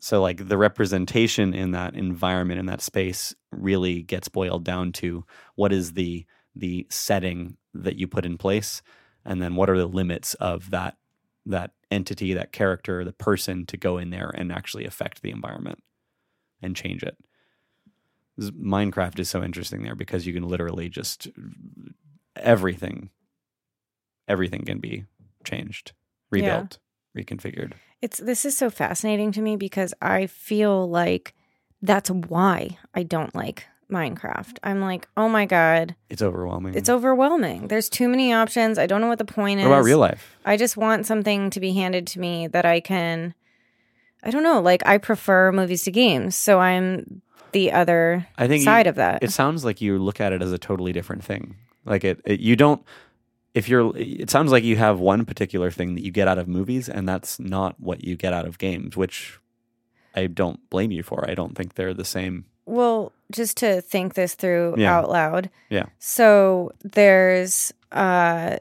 So 0.00 0.20
like 0.20 0.48
the 0.48 0.58
representation 0.58 1.54
in 1.54 1.72
that 1.72 1.94
environment 1.94 2.60
in 2.60 2.66
that 2.66 2.82
space 2.82 3.34
really 3.50 4.02
gets 4.02 4.28
boiled 4.28 4.64
down 4.64 4.92
to 4.92 5.24
what 5.54 5.72
is 5.72 5.92
the 5.92 6.24
the 6.54 6.86
setting 6.90 7.56
that 7.74 7.96
you 7.96 8.06
put 8.06 8.24
in 8.24 8.38
place 8.38 8.82
and 9.24 9.42
then 9.42 9.54
what 9.56 9.68
are 9.68 9.78
the 9.78 9.86
limits 9.86 10.34
of 10.34 10.70
that 10.70 10.96
that 11.44 11.72
entity 11.90 12.34
that 12.34 12.52
character 12.52 13.04
the 13.04 13.12
person 13.12 13.64
to 13.66 13.76
go 13.76 13.98
in 13.98 14.10
there 14.10 14.30
and 14.34 14.52
actually 14.52 14.84
affect 14.84 15.22
the 15.22 15.30
environment 15.30 15.82
and 16.60 16.74
change 16.74 17.02
it. 17.02 17.16
Minecraft 18.38 19.18
is 19.18 19.30
so 19.30 19.42
interesting 19.42 19.82
there 19.82 19.94
because 19.94 20.26
you 20.26 20.34
can 20.34 20.46
literally 20.46 20.88
just 20.88 21.28
everything 22.34 23.10
everything 24.28 24.64
can 24.64 24.78
be 24.78 25.04
changed 25.44 25.92
rebuilt 26.30 26.78
reconfigured 27.16 27.72
It's 28.02 28.18
this 28.18 28.44
is 28.44 28.56
so 28.56 28.70
fascinating 28.70 29.32
to 29.32 29.40
me 29.42 29.56
because 29.56 29.94
I 30.02 30.26
feel 30.26 30.88
like 30.88 31.34
that's 31.82 32.10
why 32.10 32.78
I 32.94 33.02
don't 33.02 33.34
like 33.34 33.66
Minecraft. 33.90 34.58
I'm 34.64 34.80
like, 34.80 35.06
oh 35.16 35.28
my 35.28 35.46
god, 35.46 35.94
it's 36.10 36.22
overwhelming 36.22 36.74
it's 36.74 36.88
overwhelming. 36.88 37.68
There's 37.68 37.88
too 37.88 38.08
many 38.08 38.32
options. 38.32 38.78
I 38.78 38.86
don't 38.86 39.00
know 39.00 39.06
what 39.08 39.18
the 39.18 39.24
point 39.24 39.60
what 39.60 39.66
is. 39.66 39.72
about 39.72 39.84
real 39.84 39.98
life 39.98 40.36
I 40.44 40.56
just 40.56 40.76
want 40.76 41.06
something 41.06 41.50
to 41.50 41.60
be 41.60 41.72
handed 41.72 42.06
to 42.08 42.20
me 42.20 42.48
that 42.48 42.64
I 42.64 42.80
can. 42.80 43.34
I 44.24 44.30
don't 44.30 44.42
know. 44.42 44.60
Like 44.60 44.82
I 44.86 44.98
prefer 44.98 45.52
movies 45.52 45.84
to 45.84 45.92
games, 45.92 46.34
so 46.34 46.58
I'm 46.58 47.22
the 47.52 47.70
other 47.72 48.26
i 48.36 48.48
think 48.48 48.60
you- 48.60 48.64
side 48.64 48.86
of 48.88 48.96
that. 48.96 49.22
it 49.22 49.30
sounds 49.30 49.64
like 49.64 49.80
you 49.80 49.98
look 49.98 50.20
at 50.20 50.32
it 50.32 50.42
as 50.42 50.52
a 50.52 50.58
totally 50.58 50.92
different 50.92 51.24
thing. 51.24 51.54
Like 51.84 52.02
it, 52.02 52.20
it, 52.24 52.40
you 52.40 52.56
don't. 52.56 52.82
If 53.56 53.68
you're, 53.68 53.96
it 53.96 54.28
sounds 54.30 54.52
like 54.52 54.64
you 54.64 54.76
have 54.76 55.00
one 55.00 55.24
particular 55.24 55.70
thing 55.70 55.94
that 55.94 56.04
you 56.04 56.10
get 56.12 56.28
out 56.28 56.38
of 56.38 56.46
movies, 56.46 56.88
and 56.88 57.08
that's 57.08 57.40
not 57.40 57.80
what 57.80 58.04
you 58.04 58.14
get 58.14 58.32
out 58.34 58.44
of 58.46 58.58
games. 58.58 58.96
Which 58.96 59.38
I 60.14 60.26
don't 60.26 60.60
blame 60.70 60.90
you 60.92 61.02
for. 61.02 61.28
I 61.28 61.34
don't 61.34 61.56
think 61.56 61.74
they're 61.74 61.94
the 61.94 62.04
same. 62.04 62.44
Well, 62.66 63.12
just 63.32 63.56
to 63.58 63.80
think 63.80 64.14
this 64.14 64.34
through 64.34 64.74
Yeah. 64.76 64.96
out 64.98 65.08
loud. 65.08 65.50
Yeah. 65.70 65.86
So 65.98 66.72
there's 66.84 67.72
uh 67.92 68.56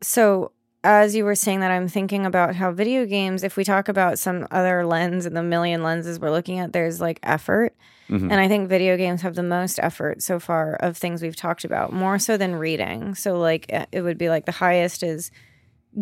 so 0.00 0.52
as 0.84 1.16
you 1.16 1.24
were 1.24 1.34
saying 1.34 1.60
that 1.60 1.70
I'm 1.72 1.88
thinking 1.88 2.24
about 2.26 2.54
how 2.54 2.70
video 2.70 3.06
games 3.06 3.42
if 3.42 3.56
we 3.56 3.64
talk 3.64 3.88
about 3.88 4.18
some 4.18 4.46
other 4.50 4.84
lens 4.86 5.26
and 5.26 5.36
the 5.36 5.42
million 5.42 5.82
lenses 5.82 6.20
we're 6.20 6.30
looking 6.30 6.58
at 6.60 6.72
there's 6.72 7.00
like 7.00 7.18
effort 7.22 7.74
Mhm. 8.08 8.30
and 8.30 8.34
I 8.34 8.48
think 8.48 8.68
video 8.68 8.96
games 8.96 9.22
have 9.22 9.34
the 9.34 9.42
most 9.42 9.78
effort 9.82 10.22
so 10.22 10.38
far 10.38 10.74
of 10.76 10.96
things 10.96 11.22
we've 11.22 11.36
talked 11.36 11.64
about 11.64 11.92
more 11.92 12.18
so 12.18 12.36
than 12.36 12.54
reading. 12.56 13.14
So 13.14 13.38
like 13.38 13.66
uh, 13.72 13.86
it 13.92 14.02
would 14.02 14.18
be 14.18 14.28
like 14.28 14.46
the 14.46 14.52
highest 14.52 15.02
is 15.02 15.30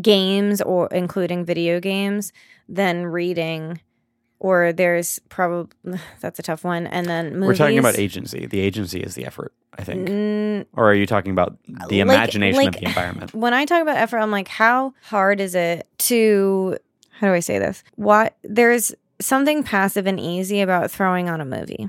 games 0.01 0.61
or 0.61 0.89
including 0.89 1.45
video 1.45 1.81
games 1.81 2.33
then 2.69 3.07
reading 3.07 3.81
or 4.41 4.73
there's 4.73 5.19
probably 5.29 5.71
that's 6.21 6.39
a 6.39 6.43
tough 6.43 6.65
one 6.65 6.87
and 6.87 7.07
then 7.07 7.35
movies. 7.35 7.47
We're 7.47 7.55
talking 7.67 7.79
about 7.79 7.99
agency. 7.99 8.47
The 8.47 8.61
agency 8.61 9.01
is 9.01 9.15
the 9.15 9.25
effort, 9.25 9.53
I 9.79 9.85
think. 9.85 10.09
Mm, 10.09 10.67
Or 10.75 10.91
are 10.91 10.95
you 10.95 11.07
talking 11.07 11.33
about 11.33 11.57
the 11.67 11.75
Like- 11.75 11.93
imagination 11.93 12.67
of 12.69 12.75
the 12.75 12.85
environment? 12.87 13.35
when 13.45 13.55
I 13.55 13.65
talk 13.65 13.81
about 13.83 13.97
effort, 13.97 14.19
I'm 14.19 14.31
like, 14.31 14.49
how 14.49 14.95
hard 15.05 15.41
is 15.41 15.55
it 15.55 15.87
to 15.99 16.77
how 17.21 17.29
do 17.29 17.33
I 17.33 17.41
say 17.41 17.59
this? 17.61 17.85
What 17.95 18.37
there's 18.43 18.93
something 19.25 19.63
passive 19.63 20.07
and 20.07 20.19
easy 20.21 20.61
about 20.61 20.91
throwing 20.91 21.29
on 21.29 21.41
a 21.41 21.45
movie. 21.45 21.89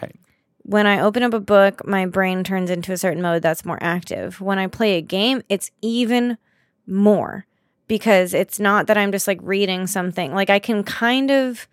Right. 0.00 0.16
When 0.62 0.86
I 0.86 1.00
open 1.00 1.22
up 1.22 1.34
a 1.34 1.40
book, 1.40 1.86
my 1.86 2.06
brain 2.06 2.42
turns 2.42 2.70
into 2.70 2.92
a 2.92 2.96
certain 2.96 3.22
mode 3.22 3.42
that's 3.42 3.64
more 3.64 3.78
active. 3.82 4.40
When 4.40 4.58
I 4.58 4.66
play 4.66 4.96
a 4.96 5.02
game, 5.02 5.42
it's 5.48 5.70
even 5.82 6.38
more 6.86 7.46
because 7.86 8.32
it's 8.32 8.58
not 8.58 8.86
that 8.86 8.96
I'm 8.96 9.12
just 9.12 9.26
like 9.26 9.38
reading 9.42 9.86
something. 9.86 10.34
Like 10.34 10.48
I 10.50 10.58
can 10.58 10.82
kind 10.82 11.30
of 11.30 11.68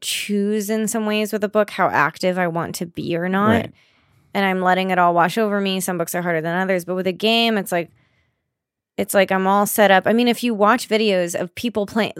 choose 0.00 0.70
in 0.70 0.86
some 0.88 1.06
ways 1.06 1.32
with 1.32 1.42
a 1.44 1.48
book 1.48 1.70
how 1.70 1.88
active 1.88 2.38
I 2.38 2.46
want 2.46 2.74
to 2.76 2.86
be 2.86 3.16
or 3.16 3.28
not 3.28 3.48
Right. 3.50 3.72
and 4.32 4.44
I'm 4.46 4.60
letting 4.62 4.90
it 4.90 4.98
all 4.98 5.12
wash 5.12 5.36
over 5.36 5.60
me. 5.60 5.80
Some 5.80 5.98
books 5.98 6.14
are 6.14 6.22
harder 6.22 6.40
than 6.40 6.56
others, 6.56 6.84
but 6.84 6.94
with 6.94 7.06
a 7.06 7.12
game, 7.12 7.58
it's 7.58 7.72
like 7.72 7.90
It's 9.00 9.14
like 9.14 9.32
I'm 9.32 9.46
all 9.46 9.66
set 9.66 9.90
up. 9.90 10.04
I 10.06 10.12
mean, 10.12 10.28
if 10.28 10.44
you 10.44 10.52
watch 10.54 10.88
videos 10.88 11.34
of 11.40 11.54
people 11.54 11.86
playing, 11.86 12.12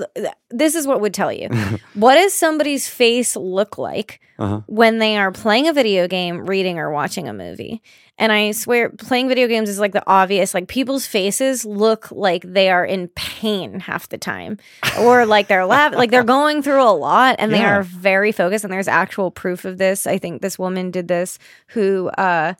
this 0.50 0.74
is 0.74 0.86
what 0.86 1.00
would 1.00 1.12
tell 1.14 1.32
you. 1.32 1.48
what 1.94 2.14
does 2.14 2.32
somebody's 2.32 2.88
face 2.88 3.36
look 3.36 3.76
like 3.78 4.20
Uh-huh. 4.38 4.62
when 4.66 4.98
they 4.98 5.16
are 5.18 5.30
playing 5.30 5.68
a 5.68 5.72
video 5.72 6.08
game, 6.08 6.46
reading, 6.46 6.78
or 6.78 6.90
watching 6.90 7.28
a 7.28 7.32
movie? 7.34 7.82
And 8.16 8.32
I 8.32 8.50
swear, 8.52 8.90
playing 8.90 9.28
video 9.28 9.46
games 9.46 9.68
is 9.70 9.78
like 9.78 9.92
the 9.92 10.02
obvious. 10.06 10.52
Like 10.52 10.68
people's 10.68 11.06
faces 11.06 11.64
look 11.64 12.10
like 12.10 12.42
they 12.44 12.68
are 12.70 12.84
in 12.84 13.08
pain 13.08 13.80
half 13.80 14.08
the 14.08 14.18
time, 14.18 14.58
or 15.00 15.24
like 15.26 15.48
they're 15.48 15.64
laughing, 15.66 15.98
like 15.98 16.10
they're 16.10 16.22
going 16.24 16.62
through 16.62 16.82
a 16.82 16.92
lot, 16.92 17.36
and 17.38 17.52
they 17.52 17.64
are 17.64 17.82
very 17.82 18.32
focused. 18.32 18.64
And 18.64 18.72
there's 18.72 18.88
actual 18.88 19.30
proof 19.30 19.64
of 19.64 19.78
this. 19.78 20.06
I 20.06 20.18
think 20.18 20.42
this 20.42 20.58
woman 20.58 20.90
did 20.90 21.08
this, 21.08 21.38
who, 21.68 22.08
uh, 22.18 22.54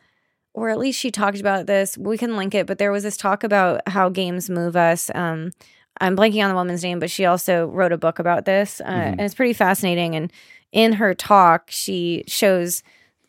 or 0.54 0.68
at 0.68 0.78
least 0.78 0.98
she 0.98 1.10
talked 1.10 1.38
about 1.40 1.66
this. 1.66 1.96
We 1.96 2.18
can 2.18 2.36
link 2.36 2.54
it, 2.54 2.66
but 2.66 2.78
there 2.78 2.92
was 2.92 3.02
this 3.02 3.16
talk 3.16 3.44
about 3.44 3.80
how 3.88 4.08
games 4.08 4.50
move 4.50 4.76
us. 4.76 5.10
Um, 5.14 5.52
I'm 6.00 6.16
blanking 6.16 6.42
on 6.42 6.48
the 6.48 6.54
woman's 6.54 6.82
name, 6.82 6.98
but 6.98 7.10
she 7.10 7.24
also 7.26 7.66
wrote 7.66 7.92
a 7.92 7.98
book 7.98 8.18
about 8.18 8.44
this, 8.46 8.80
uh, 8.80 8.84
Mhm. 8.88 9.12
and 9.12 9.20
it's 9.20 9.34
pretty 9.34 9.52
fascinating. 9.52 10.14
And 10.16 10.32
in 10.72 10.94
her 10.94 11.14
talk, 11.14 11.64
she 11.70 12.24
shows 12.26 12.82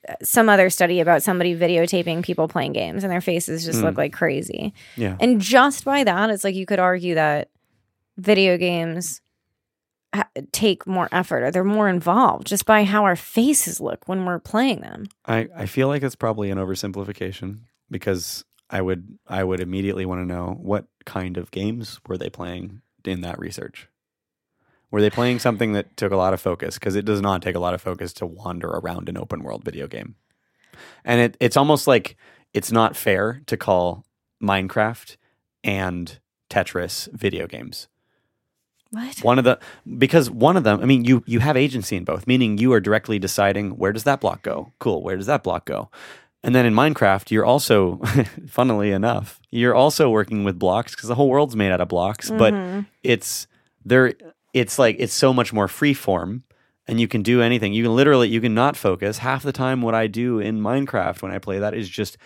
uh, 0.09 0.16
some 0.24 0.50
other 0.50 0.72
study 0.72 1.00
about 1.00 1.22
somebody 1.22 1.56
videotaping 1.56 2.24
people 2.24 2.48
playing 2.48 2.74
games, 2.74 3.03
and 3.03 3.11
their 3.11 3.22
faces 3.22 3.64
just 3.64 3.82
Mm. 3.82 3.83
look 3.83 3.98
like 4.00 4.11
crazy. 4.14 4.74
Yeah. 4.98 5.16
And 5.19 5.40
just 5.40 5.85
by 5.85 6.03
that, 6.03 6.32
it's 6.32 6.43
like 6.43 6.56
you 6.56 6.66
could 6.66 6.80
argue 6.80 7.14
that 7.14 7.50
video 8.17 8.58
games 8.58 9.22
take 10.52 10.86
more 10.86 11.08
effort 11.12 11.44
or 11.44 11.52
they're 11.52 11.64
more 11.64 11.90
involved 11.90 12.48
just 12.48 12.66
by 12.66 12.84
how 12.84 13.06
our 13.06 13.16
faces 13.16 13.80
look 13.80 14.08
when 14.08 14.26
we're 14.26 14.40
playing 14.40 14.82
them. 14.82 15.06
I, 15.26 15.48
I 15.56 15.66
feel 15.66 15.88
like 15.88 16.04
it's 16.04 16.16
probably 16.16 16.50
an 16.50 16.58
oversimplification 16.58 17.60
because 17.90 18.44
I 18.70 18.82
would 18.82 19.18
I 19.28 19.44
would 19.44 19.60
immediately 19.60 20.06
want 20.06 20.22
to 20.22 20.34
know 20.34 20.58
what 20.60 20.86
kind 21.06 21.38
of 21.38 21.52
games 21.52 22.00
were 22.08 22.18
they 22.18 22.30
playing 22.30 22.82
in 23.06 23.22
that 23.22 23.40
research. 23.40 23.88
Were 24.90 25.02
they 25.02 25.10
playing 25.10 25.40
something 25.40 25.72
that 25.74 25.96
took 25.96 26.12
a 26.12 26.18
lot 26.18 26.34
of 26.34 26.42
focus? 26.42 26.76
Because 26.76 26.96
it 26.96 27.06
does 27.06 27.22
not 27.22 27.42
take 27.42 27.56
a 27.56 27.60
lot 27.60 27.74
of 27.74 27.82
focus 27.82 28.12
to 28.14 28.26
wander 28.26 28.68
around 28.68 29.08
an 29.08 29.18
open 29.18 29.42
world 29.42 29.64
video 29.64 29.88
game. 29.88 30.16
And 31.06 31.22
it, 31.22 31.38
it's 31.40 31.56
almost 31.56 31.88
like 31.88 32.18
it's 32.54 32.72
not 32.72 32.98
fair 32.98 33.42
to 33.46 33.56
call 33.56 34.06
Minecraft 34.44 35.16
and 35.64 36.20
Tetris 36.50 37.10
video 37.14 37.48
games. 37.48 37.88
What? 38.92 39.20
One 39.20 39.40
of 39.40 39.45
the 39.45 39.58
because 39.98 40.30
one 40.30 40.58
of 40.58 40.64
them, 40.64 40.82
I 40.82 40.86
mean, 40.86 41.06
you 41.06 41.24
you 41.26 41.40
have 41.40 41.56
agency 41.58 41.95
in 41.95 42.03
both, 42.03 42.28
meaning 42.28 42.58
you 42.58 42.74
are 42.74 42.80
directly 42.82 43.20
deciding 43.20 43.72
where 43.78 43.94
does 43.94 44.03
that 44.03 44.20
block 44.22 44.42
go. 44.44 44.74
Cool, 44.80 45.02
where 45.02 45.16
does 45.18 45.28
that 45.28 45.44
block 45.44 45.66
go? 45.66 45.90
And 46.44 46.53
then 46.56 46.66
in 46.66 46.74
Minecraft, 46.74 47.30
you're 47.30 47.45
also, 47.45 47.98
funnily 48.50 48.92
enough, 48.92 49.40
you're 49.52 49.76
also 49.76 50.10
working 50.10 50.44
with 50.44 50.58
blocks 50.58 50.95
because 50.95 51.08
the 51.08 51.14
whole 51.16 51.30
world's 51.30 51.56
made 51.56 51.72
out 51.72 51.80
of 51.82 51.88
blocks. 51.88 52.32
But 52.32 52.53
Mhm. 52.53 52.86
it's 53.03 53.48
there. 53.86 54.14
It's 54.53 54.78
like 54.80 54.95
it's 55.00 55.14
so 55.14 55.34
much 55.34 55.53
more 55.53 55.68
free 55.70 55.94
form, 55.94 56.44
and 56.88 57.00
you 57.00 57.08
can 57.08 57.22
do 57.22 57.42
anything. 57.42 57.74
You 57.74 57.84
can 57.84 57.95
literally 57.95 58.28
you 58.28 58.42
can 58.42 58.53
not 58.53 58.76
focus. 58.76 59.20
Half 59.20 59.44
the 59.44 59.53
time, 59.53 59.82
what 59.82 59.95
I 59.95 60.08
do 60.08 60.40
in 60.40 60.60
Minecraft 60.60 61.22
when 61.22 61.32
I 61.32 61.38
play 61.40 61.60
that 61.60 61.74
is 61.74 61.88
just 61.88 62.18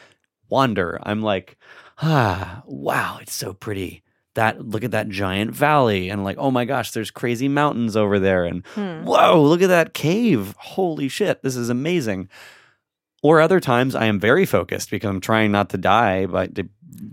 wander. 0.50 0.98
I'm 1.04 1.22
like, 1.22 1.58
ah, 2.02 2.64
wow, 2.66 3.20
it's 3.22 3.34
so 3.36 3.54
pretty. 3.54 4.02
That 4.36 4.66
look 4.68 4.84
at 4.84 4.92
that 4.92 5.10
giant 5.10 5.52
valley, 5.52 6.10
and 6.10 6.24
like, 6.24 6.38
oh 6.38 6.52
my 6.52 6.66
gosh, 6.66 6.92
there's 6.92 7.10
crazy 7.12 7.48
mountains 7.48 7.96
over 7.98 8.20
there, 8.20 8.46
and 8.46 8.66
Hmm. 8.76 9.04
whoa, 9.06 9.42
look 9.42 9.62
at 9.62 9.68
that 9.70 9.94
cave. 9.94 10.54
Holy 10.58 11.08
shit, 11.10 11.42
this 11.42 11.56
is 11.56 11.70
amazing. 11.70 12.30
Or 13.24 13.42
other 13.42 13.60
times 13.60 13.96
I 13.96 14.06
am 14.06 14.20
very 14.20 14.46
focused 14.46 14.92
because 14.92 15.10
I'm 15.10 15.22
trying 15.22 15.52
not 15.52 15.70
to 15.70 15.78
die 15.78 16.26
by 16.28 16.48
to 16.48 16.68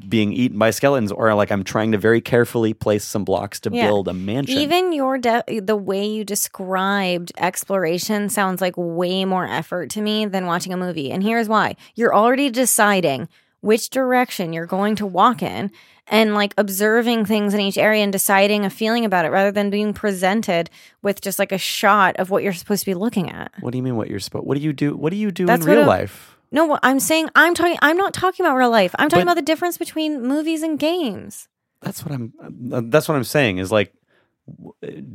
being 0.08 0.32
eaten 0.32 0.58
by 0.58 0.70
skeletons, 0.70 1.10
or 1.10 1.32
like 1.34 1.50
I'm 1.50 1.64
trying 1.64 1.92
to 1.92 1.98
very 1.98 2.20
carefully 2.20 2.72
place 2.74 3.04
some 3.04 3.24
blocks 3.24 3.58
to 3.60 3.70
Yeah. 3.72 3.86
build 3.86 4.08
a 4.08 4.12
mansion. 4.12 4.58
Even 4.58 4.92
your 4.92 5.16
de- 5.18 5.60
the 5.60 5.74
way 5.76 6.04
you 6.06 6.24
described 6.24 7.32
exploration 7.38 8.28
sounds 8.28 8.60
like 8.60 8.74
way 8.76 9.24
more 9.24 9.46
effort 9.46 9.90
to 9.90 10.00
me 10.00 10.26
than 10.26 10.46
watching 10.46 10.72
a 10.72 10.76
movie. 10.76 11.10
And 11.10 11.22
here's 11.22 11.48
why. 11.48 11.76
You're 11.94 12.14
already 12.14 12.50
deciding 12.50 13.28
which 13.62 13.88
direction 13.90 14.52
you're 14.52 14.66
going 14.66 14.94
to 14.96 15.06
walk 15.06 15.42
in 15.42 15.70
and 16.08 16.34
like 16.34 16.52
observing 16.58 17.24
things 17.24 17.54
in 17.54 17.60
each 17.60 17.78
area 17.78 18.02
and 18.02 18.12
deciding 18.12 18.64
a 18.64 18.70
feeling 18.70 19.04
about 19.04 19.24
it 19.24 19.28
rather 19.30 19.50
than 19.52 19.70
being 19.70 19.94
presented 19.94 20.68
with 21.00 21.20
just 21.22 21.38
like 21.38 21.52
a 21.52 21.58
shot 21.58 22.14
of 22.16 22.28
what 22.28 22.42
you're 22.42 22.52
supposed 22.52 22.80
to 22.82 22.90
be 22.90 22.94
looking 22.94 23.30
at. 23.30 23.50
what 23.60 23.70
do 23.70 23.78
you 23.78 23.82
mean? 23.82 23.96
What 23.96 24.10
you're 24.10 24.20
supposed? 24.20 24.44
What 24.44 24.56
do 24.58 24.62
you 24.62 24.72
do? 24.74 24.94
What 24.96 25.10
do 25.10 25.16
you 25.16 25.30
do 25.30 25.46
That's 25.46 25.64
in 25.64 25.70
real 25.72 25.84
a- 25.84 25.86
life? 25.86 26.36
No, 26.50 26.78
I'm 26.82 27.00
saying 27.00 27.30
I'm 27.34 27.54
talking 27.54 27.78
I'm 27.80 27.96
not 27.96 28.12
talking 28.12 28.44
about 28.44 28.56
real 28.56 28.68
life. 28.68 28.94
I'm 28.98 29.08
talking 29.08 29.24
But- 29.24 29.32
about 29.32 29.40
the 29.40 29.46
difference 29.46 29.78
between 29.78 30.22
movies 30.22 30.62
and 30.62 30.78
games. 30.78 31.48
That's 31.80 32.04
what 32.04 32.12
I'm. 32.14 32.32
uh, 32.72 32.82
That's 32.84 33.08
what 33.08 33.16
I'm 33.16 33.24
saying. 33.24 33.58
Is 33.58 33.72
like, 33.72 33.92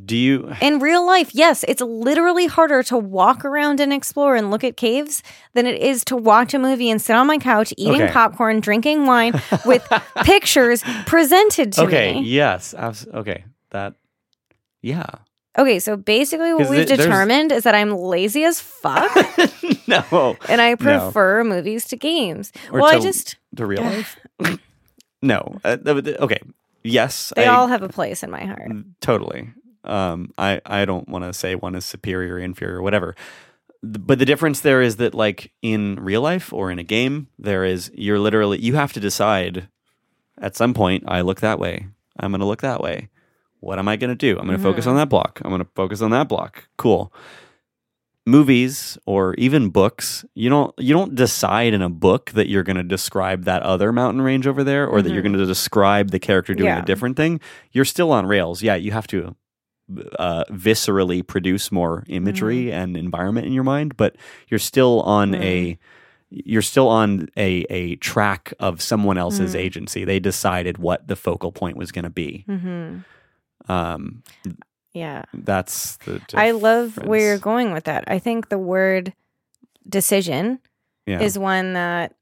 do 0.06 0.16
you? 0.16 0.54
In 0.62 0.80
real 0.80 1.06
life, 1.06 1.32
yes, 1.36 1.66
it's 1.68 1.82
literally 1.82 2.46
harder 2.48 2.82
to 2.84 2.98
walk 2.98 3.44
around 3.44 3.80
and 3.80 3.92
explore 3.92 4.36
and 4.36 4.50
look 4.50 4.64
at 4.64 4.78
caves 4.78 5.22
than 5.54 5.66
it 5.66 5.82
is 5.82 6.06
to 6.06 6.16
watch 6.16 6.54
a 6.54 6.60
movie 6.60 6.90
and 6.90 7.02
sit 7.02 7.16
on 7.16 7.28
my 7.28 7.38
couch 7.38 7.74
eating 7.78 8.04
Okay. 8.04 8.14
popcorn, 8.14 8.62
drinking 8.62 9.06
wine 9.06 9.34
with 9.66 9.86
pictures 10.24 10.82
presented 11.06 11.74
to 11.74 11.82
me. 11.82 11.88
Okay. 11.88 12.20
Yes. 12.20 12.74
abs- 12.74 13.08
Okay. 13.14 13.44
That. 13.72 13.94
Yeah. 14.82 15.06
Okay, 15.58 15.80
so 15.80 15.98
basically 15.98 16.54
what 16.54 16.70
we've 16.70 16.82
it- 16.82 16.88
there's- 16.88 17.04
determined 17.04 17.52
is 17.52 17.64
that 17.64 17.76
I'm 17.76 17.92
lazy 17.92 18.44
as 18.46 18.62
fuck 18.62 19.12
no. 19.88 20.38
and 20.48 20.62
I 20.62 20.76
prefer 20.76 21.44
movies 21.44 21.86
to 21.90 21.98
games. 21.98 22.52
Or 22.72 22.80
well, 22.82 22.96
I 22.96 23.00
just 23.00 23.36
To 23.58 23.66
real 23.66 23.82
life. 23.82 24.18
no. 25.22 25.58
Uh, 25.66 25.78
okay. 25.86 26.40
Yes. 26.88 27.34
they 27.36 27.46
I, 27.46 27.56
all 27.56 27.68
have 27.68 27.84
a 27.84 27.90
place 27.90 28.24
in 28.24 28.32
my 28.32 28.46
heart. 28.46 28.72
Totally. 29.02 29.50
Um, 29.84 30.34
I, 30.38 30.62
I 30.66 30.86
don't 30.86 31.08
want 31.08 31.24
to 31.24 31.34
say 31.34 31.56
one 31.56 31.76
is 31.76 31.86
superior, 31.86 32.38
inferior, 32.38 32.82
whatever. 32.82 33.16
But 33.84 34.20
the 34.20 34.26
difference 34.26 34.62
there 34.62 34.82
is 34.82 34.98
that, 34.98 35.14
like 35.14 35.54
in 35.62 35.96
real 35.96 36.22
life 36.22 36.52
or 36.52 36.72
in 36.72 36.80
a 36.80 36.84
game, 36.84 37.28
there 37.38 37.64
is 37.64 37.92
you're 37.94 38.20
literally 38.20 38.60
you 38.60 38.76
have 38.76 38.94
to 38.94 39.00
decide. 39.00 39.70
At 40.40 40.56
some 40.56 40.74
point, 40.74 41.04
I 41.08 41.22
look 41.22 41.40
that 41.42 41.58
way. 41.58 41.88
I'm 42.20 42.32
going 42.32 42.42
to 42.42 42.46
look 42.46 42.62
that 42.62 42.82
way. 42.82 43.10
What 43.60 43.80
am 43.80 43.88
I 43.88 43.96
going 43.96 44.10
to 44.10 44.16
do? 44.16 44.38
I'm 44.38 44.46
going 44.46 44.58
to 44.58 44.64
focus 44.64 44.86
on 44.86 44.96
that 44.98 45.10
block. 45.10 45.42
I'm 45.44 45.50
going 45.50 45.64
to 45.64 45.70
focus 45.76 46.02
on 46.02 46.12
that 46.12 46.28
block. 46.28 46.68
Cool. 46.78 47.12
Movies 48.28 48.98
or 49.06 49.34
even 49.36 49.70
books, 49.70 50.26
you 50.36 50.50
don't 50.50 50.74
you 50.78 50.94
don't 50.94 51.16
decide 51.16 51.74
in 51.74 51.82
a 51.82 51.90
book 51.90 52.32
that 52.32 52.50
you're 52.50 52.64
going 52.64 52.76
to 52.76 52.84
describe 52.84 53.46
that 53.46 53.64
other 53.64 53.92
mountain 53.94 54.22
range 54.22 54.46
over 54.46 54.64
there, 54.64 54.86
or 54.86 55.02
that 55.02 55.12
you're 55.14 55.22
going 55.24 55.38
to 55.38 55.46
describe 55.46 56.12
the 56.12 56.20
character 56.20 56.54
doing 56.54 56.68
Yeah. 56.68 56.82
a 56.84 56.86
different 56.86 57.16
thing. 57.16 57.40
You're 57.72 57.86
still 57.86 58.12
on 58.12 58.26
rails. 58.26 58.62
Yeah, 58.62 58.76
you 58.76 58.92
have 58.92 59.08
to 59.08 59.36
uh, 60.20 60.44
viscerally 60.52 61.26
produce 61.26 61.72
more 61.72 62.04
imagery 62.08 62.72
and 62.74 62.98
environment 62.98 63.48
in 63.48 63.54
your 63.54 63.64
mind, 63.64 63.96
but 63.96 64.18
you're 64.50 64.60
still 64.60 65.02
on 65.04 65.34
a 65.36 65.78
you're 66.30 66.62
still 66.62 66.90
on 66.90 67.30
a 67.38 67.66
a 67.70 67.96
track 67.98 68.54
of 68.60 68.82
someone 68.82 69.18
else's 69.18 69.56
agency. 69.56 70.04
They 70.04 70.20
decided 70.20 70.78
what 70.78 71.08
the 71.08 71.16
focal 71.16 71.54
point 71.54 71.78
was 71.78 71.94
going 71.94 72.04
to 72.04 72.10
be. 72.10 72.44
hmm 72.46 72.98
Um, 73.70 74.24
Yeah. 74.94 75.24
that's 75.34 75.98
the. 75.98 76.22
I 76.34 76.52
love 76.52 76.98
where 77.06 77.20
you're 77.20 77.38
going 77.38 77.72
with 77.74 77.84
that. 77.86 78.06
I 78.08 78.20
think 78.20 78.50
the 78.50 78.58
word 78.58 79.14
decision 79.88 80.60
Yeah. 81.06 81.22
is 81.22 81.38
one 81.40 81.74
that 81.74 82.14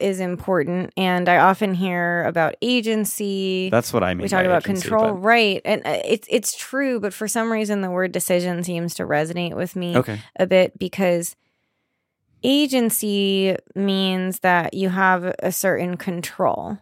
is 0.00 0.20
important 0.20 0.92
and 0.96 1.28
i 1.28 1.38
often 1.38 1.74
hear 1.74 2.22
about 2.22 2.54
agency 2.62 3.68
that's 3.68 3.92
what 3.92 4.04
I 4.04 4.14
mean. 4.14 4.22
we 4.22 4.28
talk 4.28 4.44
about 4.44 4.62
agency, 4.64 4.82
control 4.88 5.14
but- 5.14 5.20
right 5.22 5.60
and 5.64 5.82
uh, 5.84 6.00
it's 6.04 6.28
it's 6.30 6.56
true 6.56 7.00
but 7.00 7.12
for 7.12 7.26
some 7.26 7.50
reason 7.50 7.80
the 7.80 7.90
word 7.90 8.12
decision 8.12 8.62
seems 8.62 8.94
to 8.94 9.02
resonate 9.02 9.56
with 9.56 9.74
me 9.74 9.96
Okay. 9.96 10.20
a 10.38 10.46
bit 10.46 10.78
because 10.78 11.34
agency 12.44 13.56
means 13.74 14.38
that 14.40 14.74
you 14.74 14.88
have 14.88 15.24
a 15.40 15.50
certain 15.50 15.96
control 15.96 16.78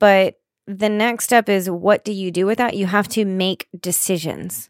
but 0.00 0.40
the 0.68 0.88
next 0.90 1.24
step 1.24 1.48
is 1.48 1.70
what 1.70 2.04
do 2.04 2.12
you 2.12 2.30
do 2.30 2.44
with 2.46 2.58
that? 2.58 2.76
You 2.76 2.86
have 2.86 3.08
to 3.08 3.24
make 3.24 3.68
decisions. 3.80 4.68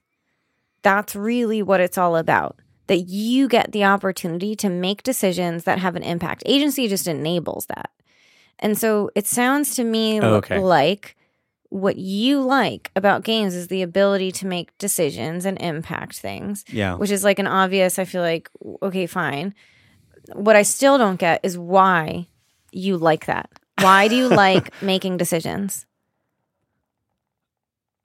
That's 0.83 1.17
really 1.17 1.61
what 1.63 1.81
it's 1.81 1.99
all 1.99 2.17
about 2.17 2.57
that 2.87 3.01
you 3.09 3.49
get 3.49 3.73
the 3.73 3.85
opportunity 3.85 4.55
to 4.57 4.71
make 4.71 5.03
decisions 5.03 5.65
that 5.65 5.79
have 5.79 5.97
an 5.97 6.03
impact. 6.03 6.43
Agency 6.47 6.89
just 6.89 7.07
enables 7.07 7.67
that. 7.67 7.91
And 8.61 8.79
so 8.79 9.11
it 9.15 9.27
sounds 9.27 9.75
to 9.77 9.85
me 9.85 10.21
Oh, 10.21 10.37
okay. 10.37 10.59
like 10.59 11.17
what 11.69 11.97
you 11.99 12.41
like 12.41 12.91
about 12.97 13.25
games 13.25 13.55
is 13.55 13.67
the 13.69 13.83
ability 13.83 14.33
to 14.33 14.47
make 14.47 14.77
decisions 14.79 15.45
and 15.45 15.61
impact 15.61 16.19
things 16.19 16.65
Yeah. 16.69 16.95
which 16.95 17.11
is 17.11 17.23
like 17.25 17.39
an 17.39 17.47
obvious 17.47 17.99
i 17.99 18.07
feel 18.07 18.23
like 18.23 18.49
okay 18.83 19.07
fine. 19.07 19.55
What 20.33 20.57
i 20.57 20.63
still 20.63 20.97
don't 20.97 21.21
get 21.21 21.41
is 21.43 21.59
why 21.59 22.27
you 22.73 22.97
like 22.97 23.27
that. 23.27 23.51
Why 23.81 24.09
do 24.09 24.17
you 24.17 24.29
like 24.47 24.81
making 24.83 25.19
decisions 25.19 25.85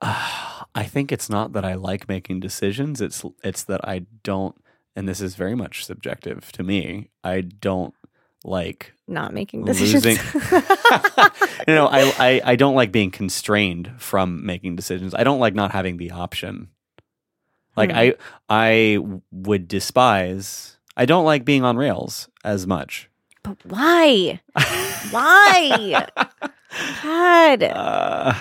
I 0.02 0.84
think 0.84 1.12
it's 1.12 1.30
not 1.30 1.52
that 1.52 1.64
I 1.64 1.74
like 1.74 2.08
making 2.08 2.40
decisions. 2.40 3.00
It's 3.00 3.24
it's 3.42 3.64
that 3.64 3.86
I 3.86 4.06
don't, 4.22 4.54
and 4.96 5.08
this 5.08 5.20
is 5.20 5.34
very 5.34 5.54
much 5.54 5.84
subjective 5.84 6.50
to 6.52 6.62
me. 6.62 7.10
I 7.22 7.40
don't 7.42 7.94
like 8.44 8.92
Not 9.08 9.32
making 9.32 9.64
decisions. 9.64 10.04
losing. 10.04 10.22
you 11.68 11.74
know, 11.74 11.86
I, 11.86 12.12
I 12.18 12.40
I 12.44 12.56
don't 12.56 12.74
like 12.74 12.92
being 12.92 13.10
constrained 13.10 13.92
from 13.98 14.44
making 14.44 14.76
decisions. 14.76 15.14
I 15.14 15.24
don't 15.24 15.38
like 15.40 15.54
not 15.54 15.72
having 15.72 15.96
the 15.96 16.10
option. 16.10 16.68
Like 17.76 17.90
Hmm. 17.90 17.96
I 17.98 18.14
I 18.48 18.98
would 19.32 19.66
despise. 19.68 20.76
I 20.96 21.06
don't 21.06 21.24
like 21.24 21.44
being 21.44 21.64
on 21.64 21.76
rails 21.76 22.28
as 22.44 22.66
much. 22.66 23.08
but 23.42 23.56
why? 23.64 24.40
Why? 25.10 26.06
God. 27.02 27.62
Uh, 27.62 28.34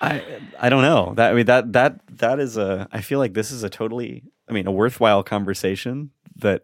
I 0.00 0.22
I 0.58 0.68
don't 0.68 0.82
know. 0.82 1.14
That 1.16 1.32
I 1.32 1.34
mean 1.34 1.46
that 1.46 1.72
that 1.72 2.00
that 2.18 2.38
is 2.40 2.56
a. 2.56 2.88
I 2.92 3.00
feel 3.00 3.18
like 3.18 3.34
this 3.34 3.50
is 3.50 3.62
a 3.62 3.68
totally. 3.70 4.22
I 4.48 4.52
mean, 4.52 4.66
a 4.66 4.72
worthwhile 4.72 5.22
conversation 5.22 6.10
that 6.36 6.62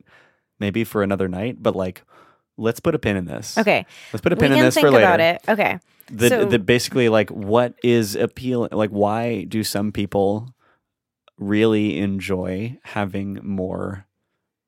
maybe 0.58 0.84
for 0.84 1.02
another 1.02 1.28
night. 1.28 1.56
But 1.62 1.74
like, 1.76 2.02
let's 2.56 2.80
put 2.80 2.94
a 2.94 2.98
pin 2.98 3.16
in 3.16 3.24
this. 3.26 3.58
Okay. 3.58 3.84
Let's 4.12 4.22
put 4.22 4.32
a 4.32 4.36
We 4.36 4.40
pin 4.40 4.52
in 4.52 4.60
this 4.60 4.74
think 4.74 4.86
for 4.86 4.90
later. 4.90 5.04
about 5.06 5.20
it. 5.20 5.42
Okay. 5.48 5.78
The, 6.10 6.28
So- 6.28 6.44
the 6.46 6.58
basically 6.58 7.08
like 7.08 7.30
what 7.30 7.74
is 7.82 8.14
appealing? 8.14 8.70
Like, 8.72 8.90
why 8.90 9.44
do 9.44 9.62
some 9.64 9.90
people 9.92 10.48
really 11.38 11.98
enjoy 11.98 12.78
having 12.84 13.40
more? 13.42 14.06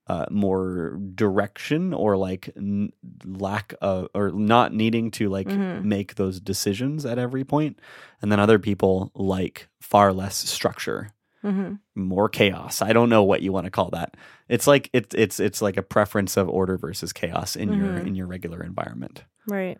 Uh, 0.08 0.24
more 0.30 1.00
direction 1.16 1.92
or 1.92 2.16
like 2.16 2.48
n- 2.56 2.92
lack 3.24 3.74
of 3.80 4.06
or 4.14 4.30
not 4.30 4.72
needing 4.72 5.10
to 5.10 5.28
like 5.28 5.48
Mhm. 5.48 5.82
make 5.82 6.14
those 6.14 6.38
decisions 6.38 7.04
at 7.04 7.18
every 7.18 7.42
point 7.44 7.80
and 8.22 8.30
then 8.30 8.38
other 8.38 8.60
people 8.60 9.10
like 9.16 9.66
far 9.80 10.12
less 10.12 10.36
structure 10.36 11.10
hmm 11.42 11.74
more 11.96 12.28
chaos 12.28 12.82
i 12.82 12.92
don't 12.92 13.08
know 13.08 13.24
what 13.24 13.42
you 13.42 13.50
want 13.52 13.64
to 13.64 13.70
call 13.70 13.90
that 13.90 14.16
it's 14.48 14.68
like 14.68 14.88
it's 14.92 15.12
it's 15.16 15.40
it's 15.40 15.60
like 15.60 15.76
a 15.76 15.82
preference 15.82 16.36
of 16.36 16.48
order 16.48 16.76
versus 16.78 17.12
chaos 17.12 17.56
in 17.56 17.72
your 17.72 17.94
Mhm. 17.94 18.06
in 18.06 18.14
your 18.14 18.28
regular 18.28 18.62
environment 18.62 19.24
Right. 19.48 19.78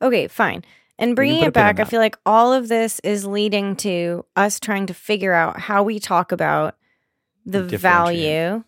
Okay, 0.00 0.28
fine. 0.28 0.64
And 1.00 1.16
bringing 1.16 1.40
it 1.42 1.52
back, 1.52 1.80
I 1.80 1.84
feel 1.90 2.00
like 2.00 2.16
all 2.24 2.52
of 2.52 2.68
this 2.68 3.00
is 3.02 3.24
leading 3.26 3.74
to 3.76 4.24
us 4.36 4.60
trying 4.60 4.86
to 4.86 4.94
figure 4.94 5.32
out 5.32 5.58
how 5.58 5.82
we 5.82 5.98
talk 5.98 6.30
about 6.30 6.76
the 7.44 7.62
value 7.78 8.62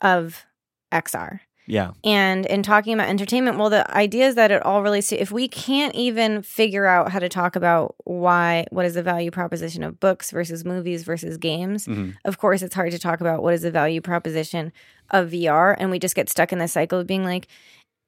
of 0.00 0.44
XR. 0.92 1.40
yeah 1.66 1.90
And 2.04 2.46
in 2.46 2.62
talking 2.62 2.94
about 2.94 3.08
entertainment, 3.08 3.58
well, 3.58 3.70
the 3.70 3.84
idea 3.96 4.26
is 4.28 4.34
that 4.36 4.50
it 4.52 4.62
all 4.64 4.82
relates 4.82 5.08
to 5.08 5.20
if 5.20 5.32
we 5.32 5.48
can't 5.48 5.94
even 5.94 6.42
figure 6.42 6.86
out 6.86 7.10
how 7.10 7.18
to 7.18 7.28
talk 7.28 7.56
about 7.56 7.96
why, 8.04 8.66
what 8.70 8.84
is 8.86 8.94
the 8.94 9.02
value 9.02 9.30
proposition 9.32 9.82
of 9.82 9.98
books 9.98 10.30
versus 10.30 10.64
movies 10.64 11.02
versus 11.02 11.36
games, 11.38 11.86
Mhm. 11.86 12.14
of 12.24 12.38
course, 12.38 12.62
it's 12.62 12.74
hard 12.74 12.92
to 12.92 12.98
talk 12.98 13.20
about 13.20 13.42
what 13.42 13.52
is 13.54 13.62
the 13.62 13.70
value 13.72 14.00
proposition 14.00 14.72
of 15.10 15.30
VR. 15.30 15.74
And 15.78 15.90
we 15.90 15.98
just 15.98 16.14
get 16.14 16.28
stuck 16.28 16.52
in 16.52 16.58
the 16.60 16.68
cycle 16.68 17.00
of 17.00 17.06
being 17.06 17.24
like, 17.24 17.48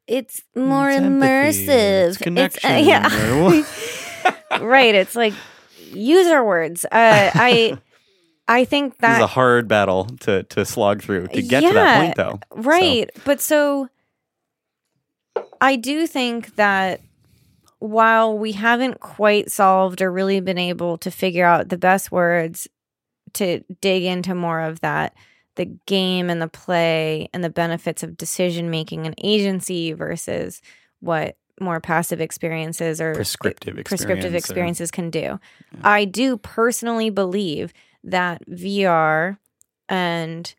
it's 0.07 0.43
more 0.57 0.89
It's 0.91 1.01
empathy, 1.01 1.67
immersive. 1.67 2.09
it's 2.09 2.17
connection, 2.19 2.71
uh, 2.71 2.77
yeah. 2.77 4.59
right. 4.61 4.95
It's 4.95 5.15
like 5.17 5.35
user 5.93 6.45
words. 6.45 6.85
Uh, 6.87 7.31
I. 7.35 7.79
I 8.49 8.65
think 8.65 8.99
this 8.99 9.17
is 9.17 9.23
a 9.23 9.27
hard 9.27 9.69
battle 9.69 10.07
to 10.21 10.43
to 10.45 10.65
slog 10.65 11.03
through 11.03 11.29
to 11.29 11.43
get 11.43 11.61
to 11.61 11.73
that 11.75 12.01
point 12.01 12.17
though 12.17 12.41
Right. 12.51 13.11
But 13.25 13.41
so 13.41 13.89
I 15.61 15.77
do 15.77 16.07
think 16.07 16.57
that 16.57 17.01
while 17.79 18.37
we 18.37 18.53
haven't 18.53 19.01
quite 19.01 19.51
solved 19.51 20.03
or 20.03 20.11
really 20.11 20.41
been 20.41 20.59
able 20.59 20.99
to 20.99 21.11
figure 21.11 21.45
out 21.45 21.69
the 21.69 21.79
best 21.79 22.11
words 22.11 22.67
to 23.35 23.63
dig 23.81 24.05
into 24.05 24.35
more 24.35 24.61
of 24.61 24.81
that, 24.81 25.15
the 25.57 25.67
game 25.87 26.31
and 26.31 26.41
the 26.41 26.49
play 26.49 27.29
and 27.33 27.45
the 27.45 27.51
benefits 27.51 28.03
of 28.03 28.17
decision 28.17 28.71
making 28.71 29.07
and 29.07 29.15
agency 29.23 29.93
versus 29.93 30.61
what 31.01 31.37
more 31.61 31.81
passive 31.81 32.21
experiences 32.21 33.01
or 33.01 33.15
prescriptive 33.15 33.75
prescriptive 33.85 34.35
experience 34.35 34.35
or- 34.35 34.37
experiences 34.37 34.91
can 34.91 35.11
do. 35.11 35.39
I 35.83 36.05
do 36.05 36.37
personally 36.37 37.11
believe 37.11 37.73
that 38.05 38.47
VR 38.49 39.39
and 39.89 40.55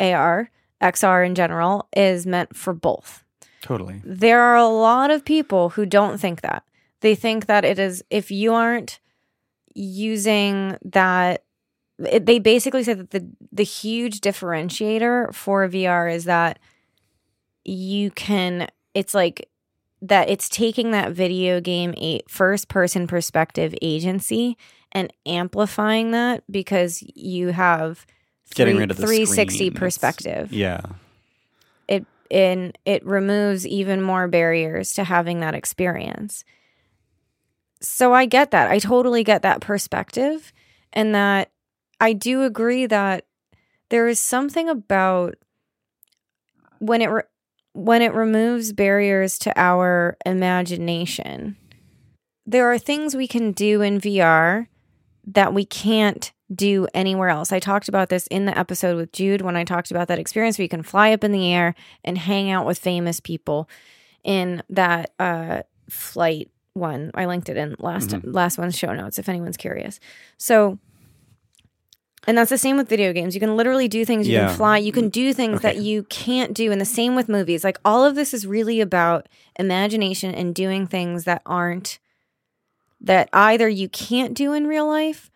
AR, 0.00 0.50
XR 0.82 1.26
in 1.26 1.34
general, 1.34 1.88
is 1.96 2.26
meant 2.26 2.56
for 2.56 2.72
both. 2.72 3.24
totally 3.62 4.00
There 4.04 4.40
are 4.40 4.56
a 4.56 4.66
lot 4.66 5.10
of 5.10 5.24
people 5.24 5.70
who 5.70 5.86
don't 5.86 6.18
think 6.18 6.40
that. 6.42 6.64
They 7.00 7.14
think 7.14 7.46
that 7.46 7.64
it 7.64 7.78
is, 7.78 8.02
if 8.10 8.30
you 8.30 8.54
aren't 8.54 9.00
using 9.74 10.76
that, 10.84 11.44
it, 11.98 12.26
they 12.26 12.38
basically 12.38 12.82
say 12.82 12.94
that 12.94 13.10
the, 13.10 13.28
the 13.52 13.64
huge 13.64 14.20
differentiator 14.20 15.34
for 15.34 15.68
VR 15.68 16.12
is 16.12 16.24
that 16.24 16.58
you 17.64 18.10
can, 18.10 18.68
it's 18.94 19.14
like, 19.14 19.48
that 20.02 20.28
it's 20.28 20.50
taking 20.50 20.90
that 20.90 21.12
video 21.12 21.60
game 21.60 21.94
a 21.96 22.20
first 22.28 22.68
person 22.68 23.06
perspective 23.06 23.74
agency 23.80 24.56
and 24.94 25.12
amplifying 25.26 26.12
that 26.12 26.44
because 26.50 27.02
you 27.14 27.48
have 27.48 28.06
Getting 28.54 28.76
rid 28.76 28.90
of 28.90 28.96
the 28.96 29.06
360 29.06 29.56
screen, 29.56 29.66
it's- 29.68 29.78
perspective 29.78 30.52
yeah 30.52 30.80
it 31.88 32.06
and 32.30 32.76
it 32.84 33.04
removes 33.04 33.66
even 33.66 34.00
more 34.00 34.28
barriers 34.28 34.92
to 34.94 35.04
having 35.04 35.40
that 35.40 35.54
experience. 35.54 36.44
So 37.80 38.14
I 38.14 38.24
get 38.24 38.50
that. 38.52 38.70
I 38.70 38.78
totally 38.78 39.22
get 39.24 39.42
that 39.42 39.60
perspective 39.60 40.52
and 40.92 41.14
that 41.14 41.50
I 42.00 42.14
do 42.14 42.42
agree 42.42 42.86
that 42.86 43.26
there 43.90 44.08
is 44.08 44.18
something 44.18 44.68
about 44.70 45.34
when 46.78 47.02
it 47.02 47.08
re- 47.08 47.22
when 47.72 48.00
it 48.02 48.14
removes 48.14 48.72
barriers 48.72 49.38
to 49.40 49.52
our 49.60 50.16
imagination. 50.24 51.56
There 52.46 52.70
are 52.72 52.78
things 52.78 53.14
we 53.14 53.26
can 53.28 53.52
do 53.52 53.82
in 53.82 54.00
VR 54.00 54.68
that 55.26 55.54
we 55.54 55.64
can't 55.64 56.32
do 56.54 56.86
anywhere 56.94 57.28
else. 57.30 57.52
I 57.52 57.58
talked 57.58 57.88
about 57.88 58.10
this 58.10 58.26
in 58.28 58.44
the 58.44 58.56
episode 58.56 58.96
with 58.96 59.12
Jude 59.12 59.40
when 59.42 59.56
I 59.56 59.64
talked 59.64 59.90
about 59.90 60.08
that 60.08 60.18
experience 60.18 60.58
where 60.58 60.64
you 60.64 60.68
can 60.68 60.82
fly 60.82 61.12
up 61.12 61.24
in 61.24 61.32
the 61.32 61.52
air 61.52 61.74
and 62.04 62.18
hang 62.18 62.50
out 62.50 62.66
with 62.66 62.78
famous 62.78 63.18
people 63.20 63.68
in 64.22 64.62
that 64.68 65.12
uh, 65.18 65.62
flight 65.88 66.50
one. 66.74 67.10
I 67.14 67.24
linked 67.26 67.48
it 67.48 67.56
in 67.56 67.76
last 67.78 68.14
last 68.24 68.58
one's 68.58 68.76
show 68.76 68.92
notes 68.94 69.18
if 69.18 69.28
anyone's 69.28 69.56
curious. 69.56 70.00
So 70.36 70.78
and 72.26 72.38
that's 72.38 72.50
the 72.50 72.58
same 72.58 72.76
with 72.78 72.88
video 72.88 73.12
games. 73.12 73.34
You 73.34 73.40
can 73.40 73.54
literally 73.56 73.86
do 73.86 74.04
things. 74.04 74.26
You 74.26 74.34
Yeah. 74.34 74.46
can 74.48 74.56
fly. 74.56 74.78
You 74.78 74.92
can 74.92 75.10
do 75.10 75.34
things 75.34 75.60
that 75.60 75.76
you 75.76 76.04
can't 76.04 76.54
do. 76.54 76.72
And 76.72 76.80
the 76.80 76.86
same 76.86 77.14
with 77.14 77.28
movies. 77.28 77.64
Like 77.64 77.78
all 77.84 78.02
of 78.04 78.14
this 78.14 78.32
is 78.32 78.46
really 78.46 78.80
about 78.80 79.28
imagination 79.58 80.34
and 80.34 80.54
doing 80.54 80.86
things 80.86 81.24
that 81.24 81.42
aren't 81.44 81.98
that 83.04 83.28
either 83.32 83.68
you 83.68 83.88
can't 83.88 84.34
do 84.34 84.52
in 84.52 84.66
real 84.66 84.86
life 84.86 85.30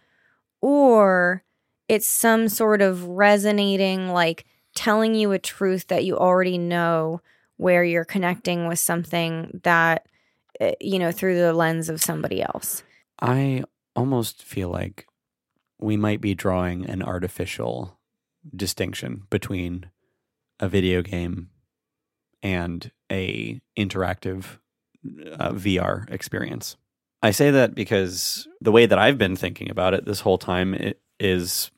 or 0.61 1.43
it's 1.89 2.07
some 2.07 2.49
sort 2.49 2.83
of 2.83 3.05
resonating, 3.05 4.09
like 4.09 4.45
telling 4.75 5.15
you 5.15 5.33
a 5.33 5.39
truth 5.39 5.87
that 5.89 6.05
you 6.05 6.17
already 6.17 6.59
know, 6.59 7.21
where 7.57 7.85
you're 7.85 8.05
connecting 8.05 8.67
with 8.69 8.79
something 8.79 9.61
that, 9.65 10.07
uh, 10.61 10.71
you 10.81 10.99
know, 10.99 11.13
through 11.13 11.37
the 11.37 11.53
lens 11.53 11.89
of 11.89 12.01
somebody 12.01 12.43
else. 12.43 12.83
I 13.21 13.65
almost 13.97 14.43
feel 14.43 14.69
like 14.71 15.07
we 15.79 15.97
might 15.97 16.21
be 16.21 16.35
drawing 16.35 16.89
an 16.89 17.03
artificial 17.03 17.99
distinction 18.55 19.25
between 19.29 19.91
a 20.61 20.69
video 20.69 21.03
game 21.03 21.51
and 22.43 22.91
a 23.11 23.61
interactive 23.77 24.59
uh, 25.39 25.51
VR 25.51 26.11
experience. 26.11 26.77
I 27.23 27.31
say 27.33 27.51
that 27.51 27.75
because 27.75 28.47
the 28.61 28.73
way 28.73 28.87
that 28.87 28.99
I've 28.99 29.19
been 29.19 29.37
thinking 29.37 29.71
about 29.71 29.95
it 29.95 30.05
this 30.05 30.21
whole 30.21 30.39
time 30.39 30.95
is 31.19 31.71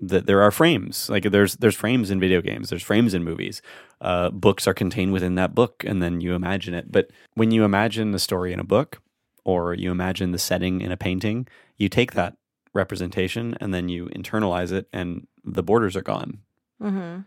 that 0.00 0.26
there 0.26 0.42
are 0.42 0.50
frames. 0.50 1.08
Like 1.08 1.24
there's 1.24 1.56
there's 1.56 1.74
frames 1.74 2.10
in 2.10 2.20
video 2.20 2.40
games. 2.40 2.70
There's 2.70 2.82
frames 2.82 3.14
in 3.14 3.24
movies. 3.24 3.62
Uh, 4.00 4.30
books 4.30 4.66
are 4.68 4.74
contained 4.74 5.12
within 5.12 5.34
that 5.36 5.54
book, 5.54 5.82
and 5.86 6.02
then 6.02 6.20
you 6.20 6.34
imagine 6.34 6.74
it. 6.74 6.92
But 6.92 7.10
when 7.34 7.50
you 7.50 7.64
imagine 7.64 8.12
the 8.12 8.18
story 8.18 8.52
in 8.52 8.60
a 8.60 8.64
book, 8.64 9.00
or 9.44 9.74
you 9.74 9.90
imagine 9.90 10.32
the 10.32 10.38
setting 10.38 10.80
in 10.80 10.92
a 10.92 10.96
painting, 10.96 11.46
you 11.76 11.88
take 11.88 12.12
that 12.12 12.36
representation 12.72 13.56
and 13.60 13.72
then 13.72 13.88
you 13.88 14.06
internalize 14.06 14.72
it, 14.72 14.88
and 14.92 15.26
the 15.44 15.62
borders 15.62 15.96
are 15.96 16.02
gone. 16.02 16.38
Mm-hmm. 16.82 17.20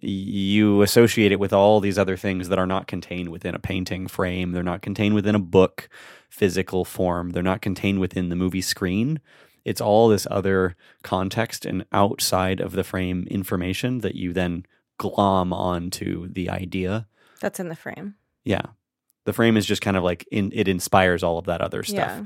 You 0.00 0.82
associate 0.82 1.32
it 1.32 1.40
with 1.40 1.52
all 1.52 1.80
these 1.80 1.98
other 1.98 2.16
things 2.16 2.48
that 2.48 2.58
are 2.58 2.66
not 2.66 2.86
contained 2.86 3.28
within 3.28 3.54
a 3.54 3.58
painting 3.58 4.06
frame. 4.06 4.52
They're 4.52 4.62
not 4.62 4.82
contained 4.82 5.16
within 5.16 5.34
a 5.34 5.40
book 5.40 5.88
physical 6.30 6.84
form. 6.84 7.30
They're 7.30 7.42
not 7.42 7.60
contained 7.60 8.00
within 8.00 8.30
the 8.30 8.36
movie 8.36 8.62
screen. 8.62 9.20
It's 9.64 9.80
all 9.80 10.08
this 10.08 10.26
other 10.30 10.76
context 11.02 11.66
and 11.66 11.84
outside 11.92 12.60
of 12.60 12.72
the 12.72 12.84
frame 12.84 13.26
information 13.30 13.98
that 13.98 14.14
you 14.14 14.32
then 14.32 14.64
glom 14.98 15.52
onto 15.52 16.28
the 16.32 16.48
idea. 16.48 17.06
That's 17.40 17.60
in 17.60 17.68
the 17.68 17.76
frame. 17.76 18.14
Yeah. 18.44 18.62
The 19.26 19.32
frame 19.32 19.56
is 19.56 19.66
just 19.66 19.82
kind 19.82 19.96
of 19.96 20.02
like 20.02 20.26
in, 20.30 20.50
it 20.54 20.68
inspires 20.68 21.22
all 21.22 21.36
of 21.36 21.44
that 21.46 21.60
other 21.60 21.82
stuff. 21.82 22.20
Yeah. 22.20 22.24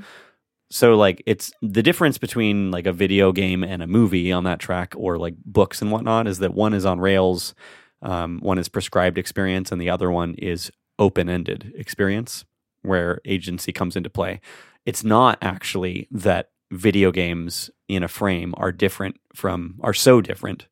So 0.71 0.95
like 0.95 1.21
it's 1.25 1.51
the 1.61 1.83
difference 1.83 2.17
between 2.17 2.71
like 2.71 2.87
a 2.87 2.93
video 2.93 3.31
game 3.31 3.63
and 3.63 3.83
a 3.83 3.87
movie 3.87 4.31
on 4.31 4.45
that 4.45 4.59
track 4.59 4.93
or 4.95 5.17
like 5.17 5.35
books 5.45 5.81
and 5.81 5.91
whatnot 5.91 6.27
is 6.27 6.39
that 6.39 6.53
one 6.53 6.73
is 6.73 6.85
on 6.85 6.99
rails, 6.99 7.53
um, 8.01 8.39
one 8.41 8.57
is 8.57 8.69
prescribed 8.69 9.17
experience, 9.17 9.71
and 9.71 9.79
the 9.79 9.89
other 9.89 10.09
one 10.09 10.35
is 10.35 10.71
open 10.97 11.29
ended 11.29 11.73
experience 11.75 12.45
where 12.85 13.21
agency 13.25 13.71
comes 13.71 13.95
into 13.95 14.09
play. 14.09 14.41
It's 14.85 15.03
not 15.03 15.37
actually 15.41 16.07
that 16.11 16.49
video 16.71 17.11
games 17.11 17.69
in 17.87 18.03
a 18.03 18.07
frame 18.07 18.53
are 18.57 18.71
different 18.71 19.17
from, 19.33 19.75
are 19.81 19.93
so 19.93 20.21
different 20.21 20.67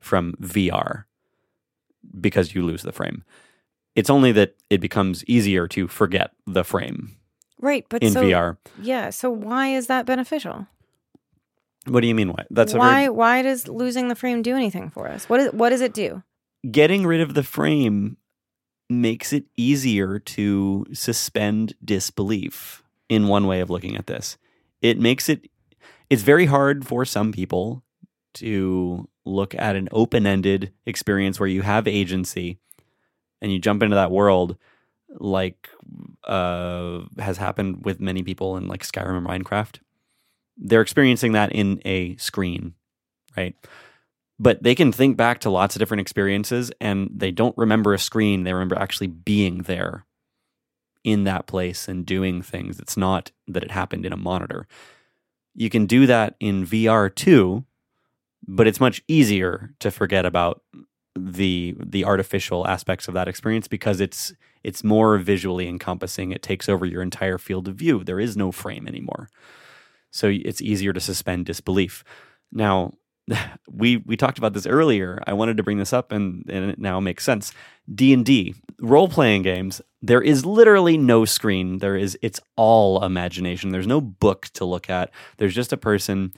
from 0.00 0.34
VR 0.40 1.04
because 2.20 2.54
you 2.54 2.62
lose 2.64 2.82
the 2.82 2.92
frame. 2.92 3.24
It's 3.94 4.10
only 4.10 4.32
that 4.32 4.54
it 4.70 4.80
becomes 4.80 5.24
easier 5.24 5.66
to 5.68 5.88
forget 5.88 6.32
the 6.46 6.64
frame 6.64 7.16
Right, 7.60 7.84
but 7.88 8.02
in 8.02 8.12
so 8.12 8.22
VR. 8.22 8.56
yeah, 8.80 9.10
so 9.10 9.30
why 9.30 9.68
is 9.68 9.88
that 9.88 10.06
beneficial? 10.06 10.66
What 11.86 12.00
do 12.02 12.06
you 12.06 12.14
mean? 12.14 12.28
Why? 12.28 12.44
That's 12.50 12.74
a 12.74 12.78
why 12.78 12.94
very 13.04 13.08
why 13.08 13.42
does 13.42 13.66
losing 13.66 14.08
the 14.08 14.14
frame 14.14 14.42
do 14.42 14.54
anything 14.54 14.90
for 14.90 15.08
us? 15.08 15.28
What 15.28 15.40
is 15.40 15.52
what 15.52 15.70
does 15.70 15.80
it 15.80 15.92
do? 15.92 16.22
getting 16.70 17.06
rid 17.06 17.20
of 17.20 17.34
the 17.34 17.42
frame 17.44 18.16
makes 18.88 19.32
it 19.32 19.44
easier 19.56 20.18
to 20.18 20.86
suspend 20.92 21.74
disbelief 21.84 22.82
in 23.08 23.28
one 23.28 23.46
way 23.46 23.60
of 23.60 23.70
looking 23.70 23.96
at 23.96 24.06
this. 24.06 24.38
It 24.80 24.98
makes 24.98 25.28
it 25.28 25.48
it's 26.10 26.22
very 26.22 26.46
hard 26.46 26.86
for 26.86 27.04
some 27.04 27.32
people 27.32 27.82
to 28.34 29.08
look 29.24 29.54
at 29.54 29.76
an 29.76 29.88
open-ended 29.92 30.72
experience 30.86 31.38
where 31.38 31.48
you 31.48 31.62
have 31.62 31.86
agency 31.86 32.58
and 33.42 33.52
you 33.52 33.58
jump 33.58 33.82
into 33.82 33.96
that 33.96 34.10
world 34.10 34.56
like 35.10 35.68
uh, 36.24 37.00
has 37.18 37.36
happened 37.36 37.84
with 37.84 38.00
many 38.00 38.22
people 38.22 38.56
in 38.56 38.68
like 38.68 38.82
Skyrim 38.82 39.18
and 39.18 39.26
Minecraft. 39.26 39.80
They're 40.56 40.80
experiencing 40.82 41.32
that 41.32 41.52
in 41.52 41.80
a 41.84 42.16
screen, 42.16 42.74
right? 43.36 43.54
But 44.38 44.62
they 44.62 44.74
can 44.74 44.92
think 44.92 45.16
back 45.16 45.40
to 45.40 45.50
lots 45.50 45.74
of 45.74 45.80
different 45.80 46.00
experiences 46.00 46.70
and 46.80 47.10
they 47.12 47.30
don't 47.30 47.56
remember 47.58 47.92
a 47.92 47.98
screen. 47.98 48.44
They 48.44 48.52
remember 48.52 48.78
actually 48.78 49.08
being 49.08 49.62
there 49.62 50.04
in 51.02 51.24
that 51.24 51.46
place 51.46 51.88
and 51.88 52.06
doing 52.06 52.42
things. 52.42 52.78
It's 52.78 52.96
not 52.96 53.32
that 53.48 53.64
it 53.64 53.70
happened 53.70 54.06
in 54.06 54.12
a 54.12 54.16
monitor. 54.16 54.66
You 55.54 55.70
can 55.70 55.86
do 55.86 56.06
that 56.06 56.36
in 56.38 56.64
VR 56.64 57.12
too, 57.12 57.64
but 58.46 58.66
it's 58.66 58.80
much 58.80 59.02
easier 59.08 59.74
to 59.80 59.90
forget 59.90 60.24
about 60.24 60.62
the 61.16 61.74
the 61.84 62.04
artificial 62.04 62.66
aspects 62.66 63.08
of 63.08 63.14
that 63.14 63.26
experience 63.26 63.66
because 63.66 64.00
it's 64.00 64.32
it's 64.62 64.84
more 64.84 65.18
visually 65.18 65.68
encompassing. 65.68 66.30
It 66.30 66.42
takes 66.42 66.68
over 66.68 66.86
your 66.86 67.02
entire 67.02 67.38
field 67.38 67.68
of 67.68 67.76
view. 67.76 68.04
There 68.04 68.20
is 68.20 68.36
no 68.36 68.52
frame 68.52 68.86
anymore. 68.86 69.28
So 70.10 70.28
it's 70.28 70.62
easier 70.62 70.92
to 70.92 71.00
suspend 71.00 71.46
disbelief. 71.46 72.04
Now, 72.52 72.94
we 73.70 73.98
we 73.98 74.16
talked 74.16 74.38
about 74.38 74.54
this 74.54 74.66
earlier. 74.66 75.22
I 75.26 75.32
wanted 75.32 75.56
to 75.56 75.62
bring 75.62 75.78
this 75.78 75.92
up 75.92 76.12
and, 76.12 76.44
and 76.48 76.70
it 76.70 76.78
now 76.78 77.00
makes 77.00 77.24
sense. 77.24 77.52
D&D, 77.92 78.54
role-playing 78.80 79.42
games, 79.42 79.80
there 80.02 80.20
is 80.20 80.44
literally 80.44 80.98
no 80.98 81.24
screen. 81.24 81.78
There 81.78 81.96
is 81.96 82.18
it's 82.22 82.40
all 82.56 83.02
imagination. 83.02 83.70
There's 83.70 83.86
no 83.86 84.00
book 84.00 84.48
to 84.54 84.64
look 84.64 84.90
at. 84.90 85.10
There's 85.38 85.54
just 85.54 85.72
a 85.72 85.78
person 85.78 86.32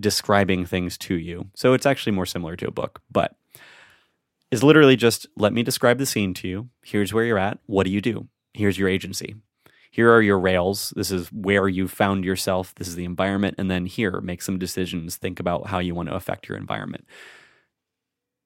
describing 0.00 0.64
things 0.64 0.96
to 0.98 1.14
you. 1.14 1.48
So 1.54 1.72
it's 1.72 1.86
actually 1.86 2.12
more 2.12 2.26
similar 2.26 2.56
to 2.56 2.68
a 2.68 2.72
book, 2.72 3.00
but 3.10 3.36
is 4.50 4.62
literally 4.62 4.96
just 4.96 5.26
let 5.36 5.52
me 5.52 5.62
describe 5.62 5.98
the 5.98 6.06
scene 6.06 6.34
to 6.34 6.48
you. 6.48 6.68
Here's 6.82 7.12
where 7.12 7.24
you're 7.24 7.38
at. 7.38 7.58
What 7.66 7.84
do 7.84 7.90
you 7.90 8.00
do? 8.00 8.28
Here's 8.54 8.78
your 8.78 8.88
agency. 8.88 9.36
Here 9.90 10.12
are 10.12 10.22
your 10.22 10.38
rails. 10.38 10.92
This 10.96 11.10
is 11.10 11.28
where 11.32 11.68
you 11.68 11.88
found 11.88 12.24
yourself. 12.24 12.74
This 12.74 12.88
is 12.88 12.96
the 12.96 13.04
environment. 13.04 13.56
And 13.58 13.70
then 13.70 13.86
here, 13.86 14.20
make 14.20 14.42
some 14.42 14.58
decisions. 14.58 15.16
Think 15.16 15.40
about 15.40 15.68
how 15.68 15.78
you 15.78 15.94
want 15.94 16.08
to 16.08 16.14
affect 16.14 16.48
your 16.48 16.58
environment. 16.58 17.06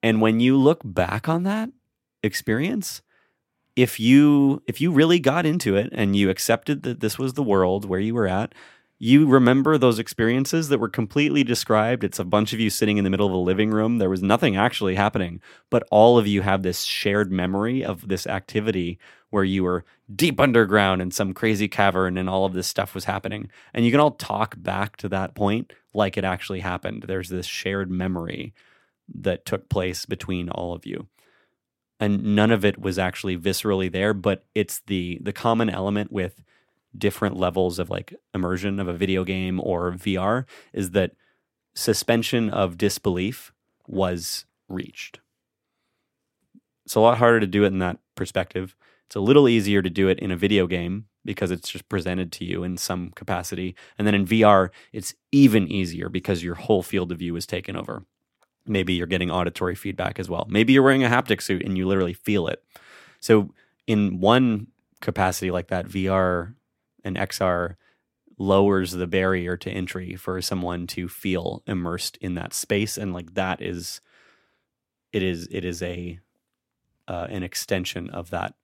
And 0.03 0.21
when 0.21 0.41
you 0.41 0.57
look 0.57 0.81
back 0.85 1.29
on 1.29 1.45
that 1.45 1.71
experience, 2.23 3.03
if 3.77 3.99
you 3.99 4.63
if 4.67 4.81
you 4.81 4.93
really 4.93 5.19
got 5.19 5.47
into 5.47 5.77
it 5.77 5.91
and 5.93 6.15
you 6.15 6.29
accepted 6.29 6.83
that 6.83 7.01
this 7.01 7.19
was 7.19 7.35
the 7.35 7.43
world 7.43 7.85
where 7.85 8.01
you 8.01 8.15
were 8.15 8.27
at, 8.29 8.55
you 8.99 9.27
remember 9.27 9.79
those 9.79 9.99
experiences 9.99 10.69
that 10.69 10.79
were 10.79 10.89
completely 10.89 11.43
described. 11.43 12.05
It's 12.05 12.19
a 12.19 12.25
bunch 12.25 12.53
of 12.53 12.61
you 12.61 12.71
sitting 12.71 12.99
in 12.99 13.05
the 13.05 13.11
middle 13.11 13.27
of 13.27 13.33
a 13.33 13.37
living 13.37 13.71
room. 13.71 13.99
There 13.99 14.11
was 14.11 14.23
nothing 14.23 14.57
actually 14.57 14.95
happening, 14.95 15.41
but 15.71 15.83
all 15.91 16.19
of 16.19 16.27
you 16.27 16.43
have 16.43 16.63
this 16.63 16.83
shared 16.83 17.33
memory 17.33 17.85
of 17.85 18.07
this 18.07 18.27
activity 18.27 18.99
where 19.33 19.45
you 19.45 19.65
were 19.65 19.83
deep 20.15 20.39
underground 20.39 21.01
in 21.01 21.11
some 21.11 21.33
crazy 21.33 21.67
cavern 21.67 22.19
and 22.19 22.29
all 22.29 22.45
of 22.45 22.53
this 22.53 22.67
stuff 22.67 22.95
was 22.95 23.07
happening. 23.07 23.49
And 23.73 23.83
you 23.83 23.91
can 23.91 23.99
all 23.99 24.11
talk 24.11 24.55
back 24.59 24.99
to 24.99 25.09
that 25.09 25.35
point 25.35 25.73
like 25.95 26.19
it 26.19 26.25
actually 26.25 26.61
happened. 26.61 27.05
There's 27.09 27.31
this 27.31 27.47
shared 27.47 27.91
memory 27.91 28.53
that 29.15 29.47
took 29.47 29.71
place 29.71 30.05
between 30.05 30.51
all 30.51 30.75
of 30.75 30.85
you. 30.85 31.09
And 31.99 32.37
none 32.37 32.51
of 32.51 32.63
it 32.63 32.79
was 32.79 32.99
actually 32.99 33.39
viscerally 33.39 33.91
there, 33.91 34.13
but 34.13 34.45
it's 34.55 34.83
the 34.87 35.19
the 35.23 35.33
common 35.33 35.71
element 35.71 36.13
with 36.13 36.45
different 36.97 37.39
levels 37.39 37.79
of 37.79 37.89
like 37.89 38.13
immersion 38.35 38.79
of 38.79 38.87
a 38.87 38.93
video 38.93 39.25
game 39.25 39.59
or 39.63 39.93
VR 39.93 40.45
is 40.75 40.91
that 40.91 41.13
suspension 41.75 42.51
of 42.51 42.77
disbelief 42.77 43.51
was 43.87 44.45
reached. 44.69 45.21
It's 46.85 46.97
a 46.97 47.01
lot 47.01 47.17
harder 47.17 47.41
to 47.41 47.47
do 47.47 47.65
it 47.65 47.69
in 47.69 47.79
that 47.79 47.99
perspective. 48.15 48.77
It's 49.13 49.17
a 49.17 49.21
little 49.21 49.47
easier 49.47 49.83
to 49.83 49.91
do 49.91 50.09
it 50.09 50.19
in 50.21 50.31
a 50.31 50.39
video 50.39 50.67
game 50.67 51.05
because 51.23 51.51
it's 51.51 51.69
just 51.69 51.87
presented 51.91 52.33
to 52.33 52.47
you 52.47 52.65
in 52.65 52.79
some 52.79 53.11
capacity. 53.11 53.77
And 53.99 54.07
then 54.07 54.15
in 54.15 54.25
VR, 54.25 54.71
it's 54.91 55.13
even 55.31 55.71
easier 55.71 56.09
because 56.09 56.43
your 56.43 56.55
whole 56.55 56.83
field 56.83 57.13
of 57.13 57.19
view 57.19 57.37
is 57.37 57.47
taken 57.47 57.77
over. 57.77 58.07
Maybe 58.65 58.95
you're 58.95 59.07
getting 59.07 59.31
auditory 59.31 59.75
feedback 59.75 60.19
as 60.19 60.31
well. 60.31 60.47
Maybe 60.49 60.73
you're 60.73 60.83
wearing 60.83 61.05
a 61.05 61.11
haptic 61.11 61.43
suit 61.43 61.63
and 61.63 61.77
you 61.77 61.87
literally 61.87 62.15
feel 62.15 62.49
it. 62.49 62.65
So, 63.21 63.53
in 63.87 64.19
one 64.19 64.69
capacity 65.03 65.51
like 65.51 65.69
that, 65.69 65.89
VR 65.89 66.55
and 67.05 67.19
XR 67.19 67.75
lowers 68.39 68.93
the 68.93 69.07
barrier 69.07 69.59
to 69.59 69.71
entry 69.71 70.17
for 70.17 70.41
someone 70.41 70.87
to 70.87 71.07
feel 71.07 71.63
immersed 71.67 72.17
in 72.23 72.35
that 72.37 72.55
space 72.55 72.97
and 72.97 73.13
like 73.13 73.35
that 73.35 73.61
is 73.61 74.01
it 75.13 75.23
is 75.23 75.49
it 75.51 75.67
is 75.67 75.83
a 75.83 76.19
uh, 77.07 77.27
an 77.29 77.43
extension 77.43 78.09
of 78.09 78.31
that 78.31 78.55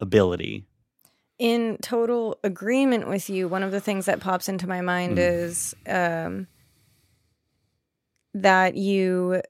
ability 0.00 0.64
In 1.38 1.78
total 1.82 2.38
agreement 2.44 3.08
with 3.08 3.28
you, 3.28 3.48
one 3.48 3.62
of 3.62 3.72
the 3.72 3.80
things 3.80 4.06
that 4.06 4.20
pops 4.20 4.48
into 4.48 4.68
my 4.68 4.80
mind 4.80 5.18
Mm. 5.18 5.44
is 5.44 5.74
um, 5.86 6.46
that 8.32 8.76
you 8.76 9.42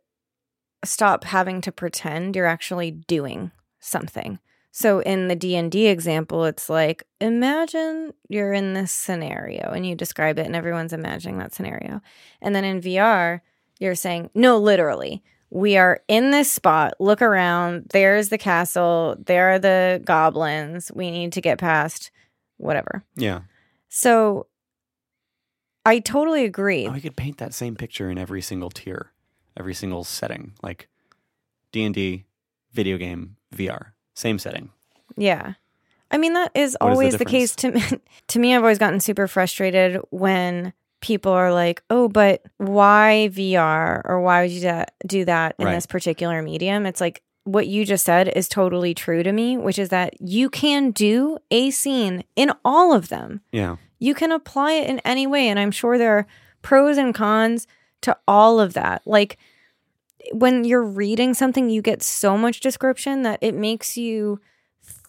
stop 0.85 1.25
having 1.25 1.61
to 1.63 1.73
pretend 1.73 2.37
you're 2.37 2.47
actually 2.47 2.91
doing 2.91 3.51
something. 3.81 4.39
So 4.71 5.01
in 5.01 5.29
the 5.29 5.37
D&D 5.37 5.87
example, 5.87 6.45
it's 6.45 6.69
like 6.69 7.05
imagine 7.21 8.13
you're 8.29 8.53
in 8.53 8.75
this 8.75 8.91
scenario 8.91 9.71
and 9.71 9.87
you 9.87 9.95
describe 9.95 10.39
it 10.39 10.47
and 10.47 10.57
everyone's 10.57 10.93
imagining 10.93 11.39
that 11.39 11.55
scenario. 11.55 12.01
And 12.43 12.55
then 12.55 12.65
in 12.65 12.81
VR, 12.81 13.41
you're 13.79 13.95
saying, 13.95 14.31
"No, 14.35 14.59
literally. 14.59 15.23
We 15.55 15.77
are 15.79 16.01
in 16.09 16.31
this 16.33 16.51
spot. 16.53 16.95
Look 17.01 17.23
around. 17.23 17.87
There's 17.93 18.29
the 18.29 18.39
castle. 18.39 19.17
There 19.25 19.53
are 19.55 19.59
the 19.59 20.03
goblins. 20.05 20.91
We 20.95 21.11
need 21.11 21.33
to 21.35 21.41
get 21.41 21.59
past 21.59 22.11
whatever." 22.59 23.05
yeah 23.17 23.41
So 23.89 24.47
I 25.87 25.99
totally 26.01 26.45
agree. 26.45 26.87
oh, 26.87 26.93
we 26.93 27.01
could 27.01 27.17
paint 27.17 27.39
that 27.39 27.55
same 27.55 27.77
picture 27.77 28.11
in 28.11 28.19
every 28.19 28.43
single 28.43 28.71
tier 28.71 29.11
every 29.57 29.75
single 29.75 30.03
setting 30.03 30.53
like 30.63 30.89
d&d 31.73 32.25
video 32.73 32.97
game 32.99 33.37
vr 33.55 33.93
same 34.15 34.39
setting 34.39 34.71
Yeah. 35.17 35.55
I 36.11 36.19
mean 36.19 36.33
that 36.35 36.51
is 36.55 36.77
What 36.81 36.93
is 36.93 36.99
the 36.99 37.01
always 37.01 37.17
the, 37.19 37.25
case 37.25 37.55
to 37.57 37.71
me. 37.77 37.83
to 38.29 38.39
me 38.39 38.55
I've 38.55 38.63
always 38.63 38.79
gotten 38.79 39.01
super 39.01 39.27
frustrated 39.29 40.01
when 40.11 40.73
people 41.05 41.33
are 41.33 41.53
like, 41.53 41.83
"Oh, 41.91 42.09
but 42.09 42.43
why 42.57 43.29
VR 43.31 44.01
or 44.05 44.21
why 44.23 44.43
would 44.43 44.51
you 44.51 44.61
do 45.07 45.25
that 45.27 45.55
in 45.59 45.67
Right. 45.67 45.75
this 45.75 45.87
particular 45.87 46.41
medium?" 46.43 46.87
It's 46.87 47.01
like 47.01 47.23
what 47.45 47.67
you 47.67 47.85
just 47.85 48.05
said 48.07 48.29
is 48.35 48.49
totally 48.49 48.95
true 48.95 49.23
to 49.23 49.31
me, 49.31 49.57
which 49.59 49.79
is 49.79 49.91
that 49.91 50.15
you 50.19 50.49
can 50.49 50.91
do 50.93 51.37
a 51.51 51.71
scene 51.71 52.25
in 52.37 52.51
all 52.65 52.95
of 52.95 53.09
them. 53.11 53.43
yeah 53.53 53.77
You 53.99 54.15
can 54.15 54.33
apply 54.33 54.73
it 54.73 54.89
in 54.89 54.99
any 55.05 55.27
way 55.27 55.49
and 55.49 55.59
I'm 55.59 55.71
sure 55.71 55.99
there 55.99 56.17
are 56.17 56.27
pros 56.63 56.97
and 56.97 57.15
cons 57.15 57.67
to 58.01 58.17
all 58.27 58.59
of 58.61 58.73
that. 58.73 59.03
Like 59.05 59.37
when 60.33 60.65
you're 60.65 60.83
reading 61.03 61.35
something, 61.35 61.69
you 61.69 61.83
get 61.83 62.03
so 62.03 62.39
much 62.39 62.61
description 62.61 63.23
that 63.23 63.39
it 63.43 63.55
makes 63.55 63.97
you 63.99 64.41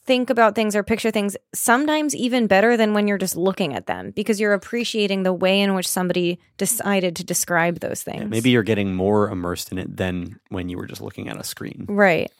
think 0.05 0.29
about 0.29 0.55
things 0.55 0.75
or 0.75 0.83
picture 0.83 1.11
things 1.11 1.35
sometimes 1.53 2.15
even 2.15 2.47
better 2.47 2.77
than 2.77 2.93
when 2.93 3.07
you're 3.07 3.17
just 3.17 3.35
looking 3.35 3.73
at 3.73 3.87
them 3.87 4.11
because 4.11 4.39
you're 4.39 4.53
appreciating 4.53 5.23
the 5.23 5.33
way 5.33 5.59
in 5.59 5.73
which 5.73 5.87
somebody 5.87 6.39
decided 6.57 7.15
to 7.15 7.23
describe 7.23 7.79
those 7.79 8.03
things. 8.03 8.21
Yeah, 8.21 8.27
maybe 8.27 8.51
you're 8.51 8.63
getting 8.63 8.93
more 8.95 9.29
immersed 9.29 9.71
in 9.71 9.77
it 9.77 9.97
than 9.97 10.39
when 10.49 10.69
you 10.69 10.77
were 10.77 10.85
just 10.85 11.01
looking 11.01 11.27
at 11.27 11.39
a 11.39 11.43
screen 11.43 11.85
Right. 11.87 12.31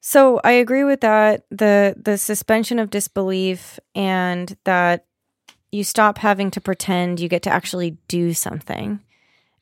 So 0.00 0.40
I 0.44 0.52
agree 0.52 0.84
with 0.84 1.00
that. 1.00 1.44
The 1.50 1.94
the 2.00 2.16
suspension 2.16 2.78
of 2.78 2.90
disbelief 2.90 3.78
and 3.94 4.56
that 4.64 5.06
you 5.72 5.84
stop 5.84 6.18
having 6.18 6.50
to 6.52 6.60
pretend 6.60 7.20
you 7.20 7.28
get 7.28 7.42
to 7.42 7.50
actually 7.50 7.98
do 8.08 8.32
something. 8.32 9.00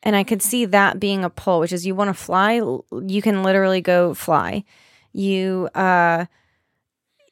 And 0.03 0.15
I 0.15 0.23
could 0.23 0.41
see 0.41 0.65
that 0.65 0.99
being 0.99 1.23
a 1.23 1.29
pull, 1.29 1.59
which 1.59 1.73
is 1.73 1.85
you 1.85 1.95
want 1.95 2.09
to 2.09 2.13
fly, 2.13 2.53
you 2.53 3.21
can 3.21 3.43
literally 3.43 3.81
go 3.81 4.13
fly. 4.13 4.63
You 5.11 5.69
uh 5.73 6.27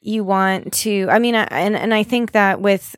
you 0.00 0.24
want 0.24 0.72
to 0.72 1.06
I 1.10 1.18
mean 1.18 1.34
I- 1.34 1.48
and 1.50 1.76
and 1.76 1.92
I 1.94 2.02
think 2.02 2.32
that 2.32 2.60
with 2.60 2.96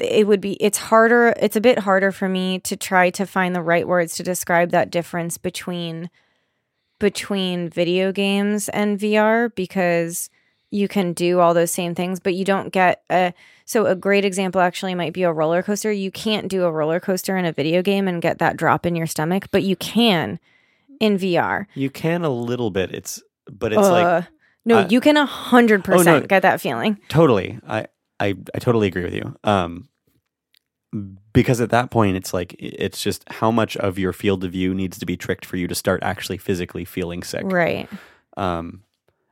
it 0.00 0.26
would 0.26 0.40
be 0.40 0.54
it's 0.62 0.78
harder 0.78 1.34
it's 1.38 1.56
a 1.56 1.60
bit 1.60 1.78
harder 1.80 2.10
for 2.10 2.28
me 2.28 2.58
to 2.60 2.76
try 2.76 3.10
to 3.10 3.26
find 3.26 3.54
the 3.54 3.60
right 3.62 3.86
words 3.86 4.14
to 4.16 4.22
describe 4.22 4.70
that 4.70 4.90
difference 4.90 5.36
between 5.36 6.08
between 6.98 7.68
video 7.68 8.12
games 8.12 8.68
and 8.70 8.98
VR 8.98 9.54
because 9.54 10.30
you 10.70 10.88
can 10.88 11.12
do 11.12 11.38
all 11.40 11.54
those 11.54 11.70
same 11.70 11.94
things 11.94 12.18
but 12.20 12.34
you 12.34 12.44
don't 12.44 12.72
get 12.72 13.02
a 13.10 13.32
so 13.66 13.86
a 13.86 13.94
great 13.94 14.24
example 14.24 14.60
actually 14.60 14.94
might 14.94 15.12
be 15.12 15.22
a 15.22 15.32
roller 15.32 15.62
coaster. 15.62 15.90
You 15.90 16.10
can't 16.10 16.48
do 16.48 16.64
a 16.64 16.70
roller 16.72 17.00
coaster 17.00 17.36
in 17.36 17.44
a 17.44 17.52
video 17.52 17.80
game 17.82 18.06
and 18.08 18.20
get 18.22 18.38
that 18.38 18.56
drop 18.56 18.86
in 18.86 18.96
your 18.96 19.06
stomach 19.06 19.48
but 19.50 19.62
you 19.62 19.76
can 19.76 20.38
in 21.00 21.18
VR 21.18 21.66
You 21.74 21.90
can 21.90 22.24
a 22.24 22.30
little 22.30 22.70
bit. 22.70 22.92
It's 22.94 23.22
but 23.50 23.72
it's 23.72 23.82
like 23.82 24.06
Uh, 24.06 24.22
no 24.64 24.78
I- 24.78 24.86
you 24.88 25.00
can 25.00 25.16
a 25.16 25.26
hundred 25.26 25.80
Oh, 25.80 25.92
percent 25.96 26.28
get 26.28 26.42
that 26.42 26.60
feeling 26.60 26.98
totally. 27.08 27.58
I, 27.66 27.86
I 28.20 28.34
I 28.54 28.58
totally 28.58 28.86
agree 28.88 29.04
with 29.04 29.14
you. 29.14 29.36
Um 29.44 29.88
because 31.32 31.60
at 31.60 31.70
that 31.70 31.90
point 31.90 32.16
it's 32.16 32.32
like 32.32 32.54
it's 32.58 33.02
just 33.02 33.24
how 33.28 33.50
much 33.50 33.76
of 33.78 33.98
your 33.98 34.12
field 34.12 34.44
of 34.44 34.52
view 34.52 34.72
needs 34.74 34.96
to 34.98 35.06
be 35.06 35.16
tricked 35.16 35.44
for 35.44 35.56
you 35.56 35.66
to 35.66 35.74
start 35.74 36.00
actually 36.04 36.38
physically 36.38 36.84
feeling 36.84 37.22
sick. 37.24 37.42
right 37.44 37.88
Um, 38.36 38.84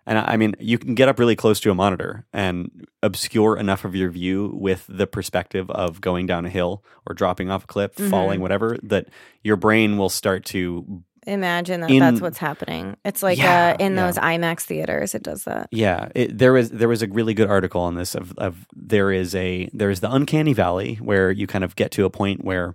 and 0.04 0.18
I 0.18 0.32
I 0.32 0.36
mean, 0.36 0.56
you 0.58 0.78
can 0.78 0.96
get 0.96 1.08
up 1.08 1.20
really 1.20 1.36
close 1.36 1.60
to 1.60 1.70
a 1.70 1.74
monitor 1.76 2.26
and 2.32 2.84
obscure 3.04 3.56
enough 3.56 3.84
of 3.84 3.94
your 3.94 4.10
view 4.10 4.50
with 4.54 4.84
the 4.88 5.06
perspective 5.06 5.70
of 5.70 6.00
going 6.00 6.26
down 6.26 6.44
a 6.44 6.50
hill 6.50 6.84
or 7.06 7.14
dropping 7.14 7.48
off 7.52 7.62
a 7.64 7.66
cliff, 7.68 7.94
Mhm. 7.94 8.10
falling, 8.10 8.40
whatever, 8.40 8.76
that 8.82 9.06
your 9.44 9.54
brain 9.56 9.96
will 9.98 10.08
start 10.08 10.44
to, 10.46 11.04
imagine 11.26 11.80
that 11.80 11.90
In- 11.90 12.00
that's 12.00 12.20
what's 12.20 12.38
happening. 12.38 12.96
It's 13.04 13.22
like 13.22 13.38
Yeah, 13.38 13.76
uh, 13.78 13.84
in 13.84 13.94
yeah. 13.94 14.06
those 14.06 14.16
imax 14.18 14.62
theaters 14.62 15.14
it 15.14 15.22
does 15.22 15.44
that. 15.44 15.68
Yeah. 15.70 16.08
It, 16.14 16.36
there 16.38 16.52
was 16.52 16.70
there 16.70 16.88
was 16.88 17.02
a 17.02 17.06
really 17.08 17.34
good 17.34 17.48
article 17.48 17.80
on 17.80 17.94
this 17.94 18.14
of, 18.14 18.32
of 18.38 18.66
there 18.74 19.12
is 19.12 19.34
a 19.34 19.68
there 19.72 19.90
is 19.90 20.00
the 20.00 20.12
uncanny 20.12 20.52
valley 20.52 20.96
where 20.96 21.30
you 21.30 21.46
kind 21.46 21.64
of 21.64 21.76
get 21.76 21.90
to 21.92 22.04
a 22.04 22.10
point 22.10 22.44
where, 22.44 22.74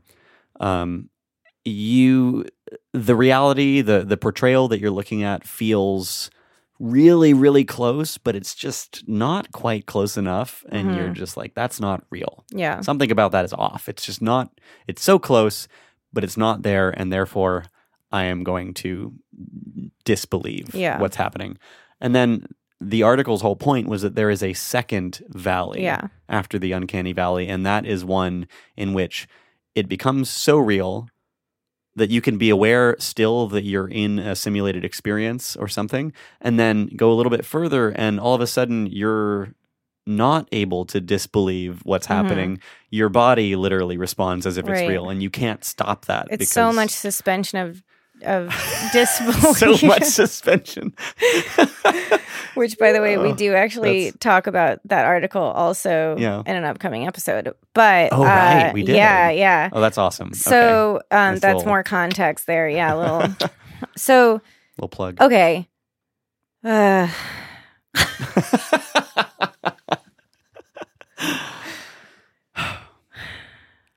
um, 0.59 1.09
you 1.65 2.45
the 2.93 3.15
reality 3.15 3.81
the 3.81 4.03
the 4.05 4.17
portrayal 4.17 4.67
that 4.69 4.79
you're 4.79 4.91
looking 4.91 5.23
at 5.23 5.45
feels 5.45 6.29
really 6.79 7.33
really 7.33 7.65
close 7.65 8.17
but 8.17 8.35
it's 8.35 8.53
just 8.53 9.03
not 9.07 9.51
quite 9.51 9.85
close 9.87 10.15
enough 10.15 10.63
and 10.69 10.95
you're 10.95 11.09
just 11.09 11.35
like 11.35 11.53
that's 11.55 11.79
not 11.79 12.03
real. 12.09 12.45
Yeah. 12.51 12.81
Something 12.81 13.11
about 13.11 13.31
that 13.33 13.43
is 13.45 13.51
off. 13.53 13.89
It's 13.89 14.05
just 14.05 14.21
not 14.21 14.51
it's 14.87 15.03
so 15.03 15.17
close 15.19 15.67
but 16.13 16.23
it's 16.23 16.37
not 16.37 16.61
there 16.61 16.89
and 16.91 17.11
therefore 17.11 17.65
i 18.11 18.23
am 18.23 18.43
going 18.43 18.73
to 18.73 19.13
disbelieve 20.05 20.73
Yeah. 20.73 20.99
what's 20.99 21.15
happening 21.15 21.57
and 21.99 22.15
then 22.15 22.45
the 22.79 23.03
article's 23.03 23.41
whole 23.41 23.55
point 23.55 23.87
was 23.87 24.03
that 24.03 24.15
there 24.15 24.29
is 24.29 24.43
a 24.43 24.53
second 24.53 25.21
valley 25.29 25.83
yeah 25.83 26.07
after 26.29 26.59
the 26.59 26.71
uncanny 26.71 27.13
valley 27.13 27.47
and 27.47 27.65
that 27.65 27.85
is 27.85 28.05
one 28.05 28.47
in 28.75 28.93
which 28.93 29.27
it 29.75 29.87
becomes 29.89 30.29
so 30.29 30.57
real 30.57 31.09
that 31.95 32.11
you 32.11 32.21
can 32.21 32.37
be 32.37 32.49
aware 32.51 32.95
still 32.99 33.47
that 33.47 33.63
you're 33.63 33.87
in 33.87 34.19
a 34.19 34.35
simulated 34.35 34.85
experience 34.85 35.55
or 35.55 35.67
something 35.67 36.13
and 36.39 36.59
then 36.59 36.87
go 36.95 37.11
a 37.11 37.15
little 37.15 37.31
bit 37.31 37.43
further 37.45 37.89
and 37.89 38.19
all 38.19 38.35
of 38.35 38.41
a 38.41 38.47
sudden 38.47 38.85
you're 38.87 39.53
not 40.05 40.47
able 40.53 40.85
to 40.85 41.01
disbelieve 41.01 41.81
what's 41.83 42.07
Mhm. 42.07 42.15
happening 42.15 42.59
your 42.91 43.09
body 43.09 43.55
literally 43.55 43.97
responds 43.97 44.45
as 44.45 44.55
if 44.57 44.65
it's 44.69 44.87
real 44.87 45.09
and 45.09 45.21
you 45.23 45.29
can't 45.29 45.65
stop 45.65 46.05
that 46.05 46.27
it's 46.29 46.49
so 46.51 46.71
much 46.71 46.91
suspension 46.91 47.57
of 47.59 47.83
of 48.23 48.49
disbelief. 48.93 49.57
So 49.57 49.87
much 49.87 50.03
suspension. 50.03 50.93
Which 52.55 52.77
by 52.79 52.91
the 52.91 53.01
way 53.01 53.17
we 53.17 53.29
Oh, 53.29 53.35
do 53.35 53.53
actually 53.53 54.05
that's- 54.05 54.19
talk 54.19 54.47
about 54.47 54.79
that 54.85 55.05
article 55.05 55.41
also 55.43 56.15
Yeah. 56.17 56.41
in 56.45 56.55
an 56.55 56.63
upcoming 56.63 57.05
episode. 57.07 57.53
But 57.73 58.09
Oh, 58.11 58.23
right, 58.23 58.69
uh, 58.69 58.73
we 58.73 58.83
did. 58.83 58.95
yeah 58.95 59.29
yeah. 59.29 59.69
Oh 59.71 59.79
that's 59.81 59.97
awesome. 59.97 60.29
Okay. 60.29 60.37
so 60.37 61.01
um 61.11 61.33
Nice 61.33 61.41
that's 61.41 61.55
little- 61.57 61.69
more 61.69 61.83
context 61.83 62.47
there. 62.47 62.67
Yeah 62.69 62.93
a 62.93 62.97
little. 62.97 63.49
So 63.95 64.41
little 64.77 64.89
plug. 64.89 65.21
okay. 65.21 65.67
Uh. 66.63 67.07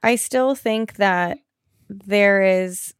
I 0.02 0.16
still 0.16 0.54
think 0.54 0.94
that 0.96 1.38
there 1.88 2.42
is. 2.42 2.94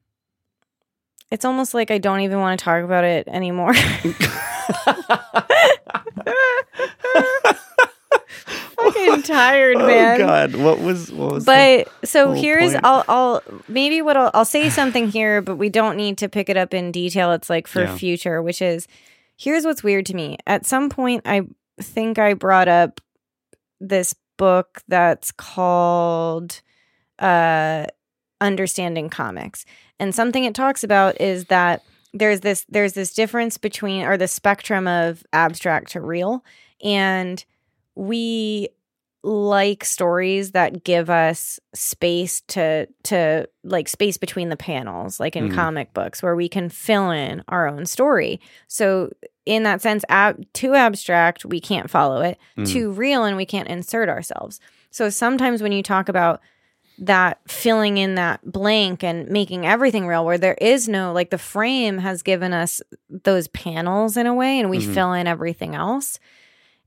It's 1.31 1.44
almost 1.44 1.75
like 1.75 1.91
I 1.91 1.99
don't 1.99 2.20
even 2.20 2.41
want 2.41 2.59
to 2.59 2.65
talk 2.65 2.83
about 2.83 3.05
it 3.05 3.28
anymore. 3.28 3.73
Fucking 8.76 9.23
tired, 9.23 9.78
man. 9.78 10.20
Oh 10.20 10.26
God, 10.26 10.57
what 10.57 10.78
was 10.81 11.12
what 11.12 11.33
was? 11.33 11.44
But 11.44 11.89
so 12.05 12.33
here's 12.33 12.73
point. 12.73 12.84
I'll 12.84 13.05
I'll 13.09 13.42
maybe 13.68 14.02
what 14.02 14.17
I'll 14.17 14.31
I'll 14.34 14.44
say 14.44 14.70
something 14.70 15.09
here, 15.09 15.42
but 15.42 15.57
we 15.57 15.68
don't 15.68 15.97
need 15.97 16.18
to 16.18 16.28
pick 16.28 16.49
it 16.49 16.57
up 16.57 16.73
in 16.75 16.91
detail. 16.91 17.33
It's 17.33 17.50
like 17.50 17.67
for 17.67 17.83
Yeah. 17.83 17.94
future, 17.97 18.42
which 18.42 18.62
is 18.62 18.86
here's 19.36 19.65
what's 19.65 19.83
weird 19.83 20.07
to 20.07 20.15
me. 20.15 20.39
At 20.47 20.65
some 20.67 20.89
point 20.89 21.23
I 21.26 21.42
think 21.81 22.18
I 22.18 22.34
brought 22.34 22.68
up 22.68 23.00
this 23.81 24.15
book 24.39 24.81
that's 24.89 25.31
called 25.33 26.60
uh 27.18 27.84
Understanding 28.41 29.10
Comics. 29.10 29.67
And 30.01 30.12
something 30.15 30.43
it 30.45 30.55
talks 30.55 30.83
about 30.83 31.20
is 31.20 31.45
that 31.45 31.83
there's 32.12 32.41
this 32.41 32.67
there's 32.69 32.95
this 32.95 33.15
difference 33.15 33.57
between 33.59 34.05
or 34.05 34.17
the 34.17 34.27
spectrum 34.27 34.89
of 34.89 35.23
abstract 35.33 35.93
to 35.93 36.01
real 36.01 36.43
and 36.83 37.45
we 37.95 38.69
like 39.23 39.85
stories 39.85 40.53
that 40.53 40.83
give 40.83 41.11
us 41.11 41.61
space 41.75 42.41
to 42.49 42.87
to 43.05 43.47
like 43.62 43.87
space 43.87 44.17
between 44.17 44.49
the 44.49 44.57
panels 44.57 45.20
like 45.20 45.37
in 45.37 45.51
Mm. 45.51 45.55
comic 45.55 45.93
books 45.93 46.23
where 46.23 46.35
we 46.35 46.49
can 46.49 46.69
fill 46.70 47.11
in 47.11 47.45
our 47.49 47.69
own 47.69 47.85
story 47.87 48.41
so 48.67 49.11
in 49.47 49.62
that 49.65 49.83
sense 49.83 50.05
ab- 50.09 50.43
too 50.55 50.75
abstract 50.75 51.45
we 51.45 51.61
can't 51.61 51.91
follow 51.91 52.23
it 52.23 52.39
Mm. 52.57 52.67
too 52.67 52.91
real 52.91 53.25
and 53.25 53.37
we 53.37 53.45
can't 53.47 53.69
insert 53.69 54.09
ourselves 54.09 54.59
so 54.91 55.11
sometimes 55.11 55.62
when 55.62 55.70
you 55.73 55.83
talk 55.83 56.09
about 56.09 56.41
that 57.01 57.39
filling 57.49 57.97
in 57.97 58.15
that 58.17 58.41
blank 58.45 59.03
and 59.03 59.29
making 59.29 59.67
everything 59.67 60.07
real 60.07 60.25
where 60.25 60.37
there 60.39 60.55
is 60.61 60.89
no 60.89 61.12
like 61.12 61.31
the 61.31 61.39
frame 61.39 61.99
has 61.99 62.23
given 62.23 62.53
us 62.53 62.83
those 63.09 63.49
panels 63.49 64.17
in 64.19 64.27
a 64.27 64.35
way 64.35 64.61
and 64.61 64.69
we 64.69 64.79
Mhm. 64.79 64.95
fill 64.95 65.12
in 65.15 65.27
everything 65.27 65.75
else 65.75 66.19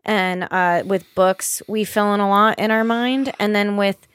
and 0.05 0.47
uh 0.51 0.83
with 0.85 1.03
books 1.15 1.61
we 1.67 1.83
fill 1.83 2.13
in 2.13 2.19
a 2.19 2.29
lot 2.29 2.59
in 2.59 2.69
our 2.69 2.83
mind 2.83 3.33
and 3.39 3.55
then 3.55 3.75
with 3.75 4.07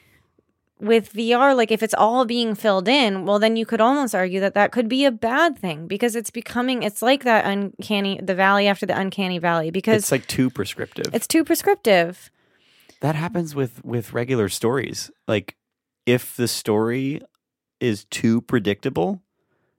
with 0.79 1.11
VR 1.11 1.53
like 1.53 1.71
if 1.71 1.83
it's 1.83 1.93
all 1.95 2.23
being 2.23 2.55
filled 2.55 2.87
in 2.87 3.25
well 3.25 3.37
then 3.37 3.57
you 3.57 3.65
could 3.65 3.81
almost 3.81 4.15
argue 4.15 4.39
that 4.39 4.53
that 4.53 4.71
could 4.71 4.87
be 4.87 5.03
a 5.03 5.11
bad 5.11 5.59
thing 5.59 5.85
because 5.87 6.15
it's 6.15 6.29
becoming 6.31 6.83
it's 6.83 7.01
like 7.01 7.25
that 7.25 7.43
uncanny 7.45 8.17
the 8.23 8.35
valley 8.35 8.67
after 8.67 8.85
the 8.85 8.97
uncanny 8.97 9.39
valley 9.39 9.69
because 9.71 10.03
it's 10.03 10.11
like 10.13 10.27
too 10.27 10.49
prescriptive. 10.49 11.13
it's 11.13 11.27
too 11.27 11.43
prescriptive 11.43 12.31
that 13.01 13.15
happens 13.15 13.53
with 13.55 13.83
with 13.85 14.11
regular 14.13 14.47
stories. 14.49 15.09
Like 15.27 15.55
if 16.15 16.35
the 16.35 16.47
story 16.47 17.21
is 17.79 18.05
too 18.05 18.41
predictable, 18.41 19.21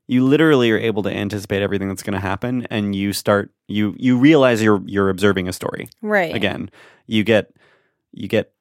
you 0.06 0.24
literally 0.24 0.70
are 0.70 0.78
able 0.78 1.02
to 1.02 1.10
anticipate 1.10 1.62
everything 1.62 1.88
that's 1.88 2.02
going 2.02 2.14
to 2.14 2.20
happen 2.32 2.66
and 2.70 2.94
you 2.94 3.12
start 3.12 3.50
you 3.68 3.94
you 3.98 4.16
realize 4.18 4.62
you're 4.62 4.82
you're 4.86 5.10
observing 5.10 5.48
a 5.48 5.52
story. 5.52 5.88
right 6.02 6.34
Again, 6.34 6.70
you 7.06 7.22
get 7.24 7.52
you 8.12 8.28
get 8.28 8.52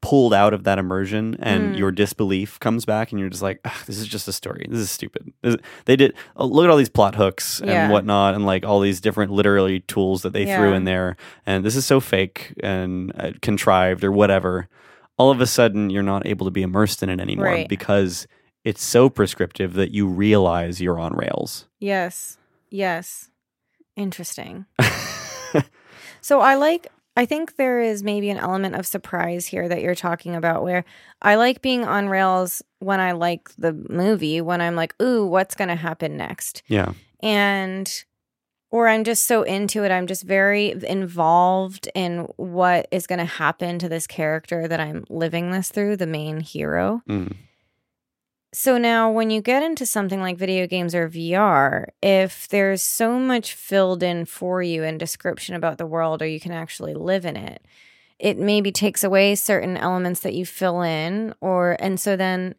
pulled 0.00 0.34
out 0.34 0.52
of 0.52 0.64
that 0.64 0.78
immersion 0.78 1.36
and 1.38 1.74
Mm. 1.74 1.78
your 1.78 1.92
disbelief 1.92 2.58
comes 2.58 2.84
back 2.84 3.12
and 3.12 3.20
you're 3.20 3.28
just 3.30 3.42
like 3.42 3.62
this 3.86 3.98
is 3.98 4.08
just 4.08 4.26
a 4.26 4.32
story 4.32 4.66
this 4.68 4.80
is 4.80 4.90
stupid 4.90 5.32
This- 5.42 5.56
they 5.84 5.94
did 5.94 6.14
oh, 6.36 6.46
look 6.46 6.64
at 6.64 6.70
all 6.70 6.76
these 6.76 6.88
plot 6.98 7.14
hooks 7.14 7.60
and 7.60 7.68
Yeah. 7.70 7.88
whatnot 7.88 8.34
and 8.34 8.44
like 8.44 8.64
all 8.66 8.80
these 8.80 9.00
different 9.00 9.30
literary 9.30 9.78
tools 9.80 10.22
that 10.22 10.32
they 10.32 10.44
threw 10.56 10.72
in 10.76 10.82
there 10.84 11.16
and 11.46 11.64
this 11.64 11.76
is 11.76 11.86
so 11.86 12.00
fake 12.00 12.52
and 12.62 13.12
uh, 13.16 13.30
contrived 13.42 14.02
or 14.02 14.10
whatever 14.10 14.68
all 15.18 15.30
of 15.30 15.40
a 15.40 15.46
sudden 15.46 15.90
you're 15.90 16.02
not 16.02 16.26
able 16.26 16.46
to 16.46 16.50
be 16.50 16.62
immersed 16.62 17.02
in 17.02 17.08
it 17.08 17.20
anymore 17.20 17.46
Right. 17.46 17.68
because 17.68 18.26
it's 18.64 18.82
so 18.84 19.08
prescriptive 19.10 19.74
that 19.74 19.90
you 19.92 20.06
realize 20.06 20.80
you're 20.80 20.98
on 21.00 21.14
rails 21.14 21.66
Yes. 21.78 22.38
Yes. 22.70 23.28
Interesting. 23.96 24.66
So 26.24 26.40
I 26.40 26.54
like 26.54 26.86
I 27.16 27.26
think 27.26 27.56
there 27.56 27.80
is 27.80 28.02
maybe 28.04 28.30
an 28.30 28.38
element 28.38 28.74
of 28.76 28.86
surprise 28.86 29.46
here 29.46 29.68
that 29.68 29.82
you're 29.82 29.94
talking 29.96 30.34
about 30.36 30.62
where 30.62 30.84
I 31.20 31.34
like 31.34 31.60
being 31.60 31.84
on 31.84 32.08
rails 32.08 32.62
when 32.78 33.00
I 33.00 33.12
like 33.12 33.50
the 33.58 33.72
movie, 33.72 34.40
when 34.40 34.60
I'm 34.62 34.76
like, 34.76 34.94
"Ooh, 35.02 35.26
what's 35.26 35.54
going 35.56 35.68
to 35.68 35.74
happen 35.74 36.16
next?" 36.16 36.62
yeah 36.68 36.92
And 37.20 37.92
or 38.72 38.88
I'm 38.88 39.04
just 39.04 39.26
so 39.26 39.42
into 39.42 39.84
it, 39.84 39.92
I'm 39.92 40.06
just 40.06 40.22
very 40.22 40.74
involved 40.88 41.90
in 41.94 42.20
what 42.36 42.88
is 42.90 43.06
going 43.06 43.18
to 43.18 43.26
happen 43.26 43.78
to 43.78 43.88
this 43.88 44.06
character 44.06 44.66
that 44.66 44.80
I'm 44.80 45.04
living 45.10 45.50
this 45.50 45.70
through, 45.70 45.98
the 45.98 46.06
main 46.06 46.40
hero. 46.40 47.02
Mm. 47.08 47.36
So 48.54 48.78
now, 48.78 49.10
when 49.10 49.30
you 49.30 49.42
get 49.42 49.62
into 49.62 49.84
something 49.84 50.20
like 50.20 50.38
video 50.38 50.66
games 50.66 50.94
or 50.94 51.08
VR, 51.08 51.86
if 52.02 52.48
there's 52.48 52.82
so 52.82 53.18
much 53.18 53.54
filled 53.54 54.02
in 54.02 54.24
for 54.24 54.62
you 54.62 54.82
in 54.82 54.98
description 54.98 55.54
about 55.54 55.76
the 55.76 55.86
world, 55.86 56.22
or 56.22 56.26
you 56.26 56.40
can 56.40 56.52
actually 56.52 56.94
live 56.94 57.26
in 57.26 57.36
it, 57.36 57.62
it 58.18 58.38
maybe 58.38 58.72
takes 58.72 59.04
away 59.04 59.34
certain 59.34 59.76
elements 59.76 60.20
that 60.20 60.34
you 60.34 60.46
fill 60.46 60.80
in, 60.80 61.34
or 61.42 61.76
and 61.78 62.00
so 62.00 62.16
then 62.16 62.54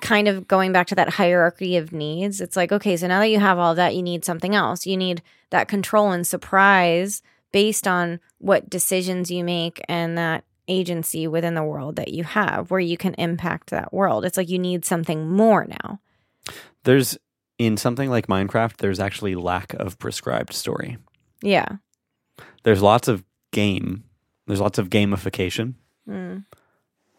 kind 0.00 0.28
of 0.28 0.46
going 0.46 0.72
back 0.72 0.86
to 0.88 0.94
that 0.94 1.10
hierarchy 1.10 1.76
of 1.76 1.92
needs, 1.92 2.40
it's 2.40 2.56
like, 2.56 2.72
okay, 2.72 2.96
so 2.96 3.06
now 3.06 3.20
that 3.20 3.30
you 3.30 3.40
have 3.40 3.58
all 3.58 3.74
that, 3.74 3.94
you 3.94 4.02
need 4.02 4.24
something 4.24 4.54
else. 4.54 4.86
You 4.86 4.96
need 4.96 5.22
that 5.50 5.68
control 5.68 6.12
and 6.12 6.26
surprise 6.26 7.22
based 7.52 7.88
on 7.88 8.20
what 8.38 8.68
decisions 8.68 9.30
you 9.30 9.42
make 9.42 9.80
and 9.88 10.18
that 10.18 10.44
agency 10.68 11.26
within 11.26 11.54
the 11.54 11.62
world 11.62 11.96
that 11.96 12.08
you 12.08 12.22
have 12.24 12.70
where 12.70 12.80
you 12.80 12.96
can 12.96 13.14
impact 13.14 13.70
that 13.70 13.92
world. 13.92 14.24
It's 14.24 14.36
like 14.36 14.50
you 14.50 14.58
need 14.58 14.84
something 14.84 15.30
more 15.30 15.66
now. 15.66 16.00
There's 16.84 17.16
in 17.58 17.76
something 17.76 18.08
like 18.08 18.28
Minecraft, 18.28 18.76
there's 18.76 19.00
actually 19.00 19.34
lack 19.34 19.74
of 19.74 19.98
prescribed 19.98 20.52
story. 20.52 20.98
Yeah. 21.42 21.76
There's 22.62 22.82
lots 22.82 23.08
of 23.08 23.24
game. 23.52 24.04
There's 24.46 24.60
lots 24.60 24.78
of 24.78 24.90
gamification. 24.90 25.74
Mm. 26.08 26.44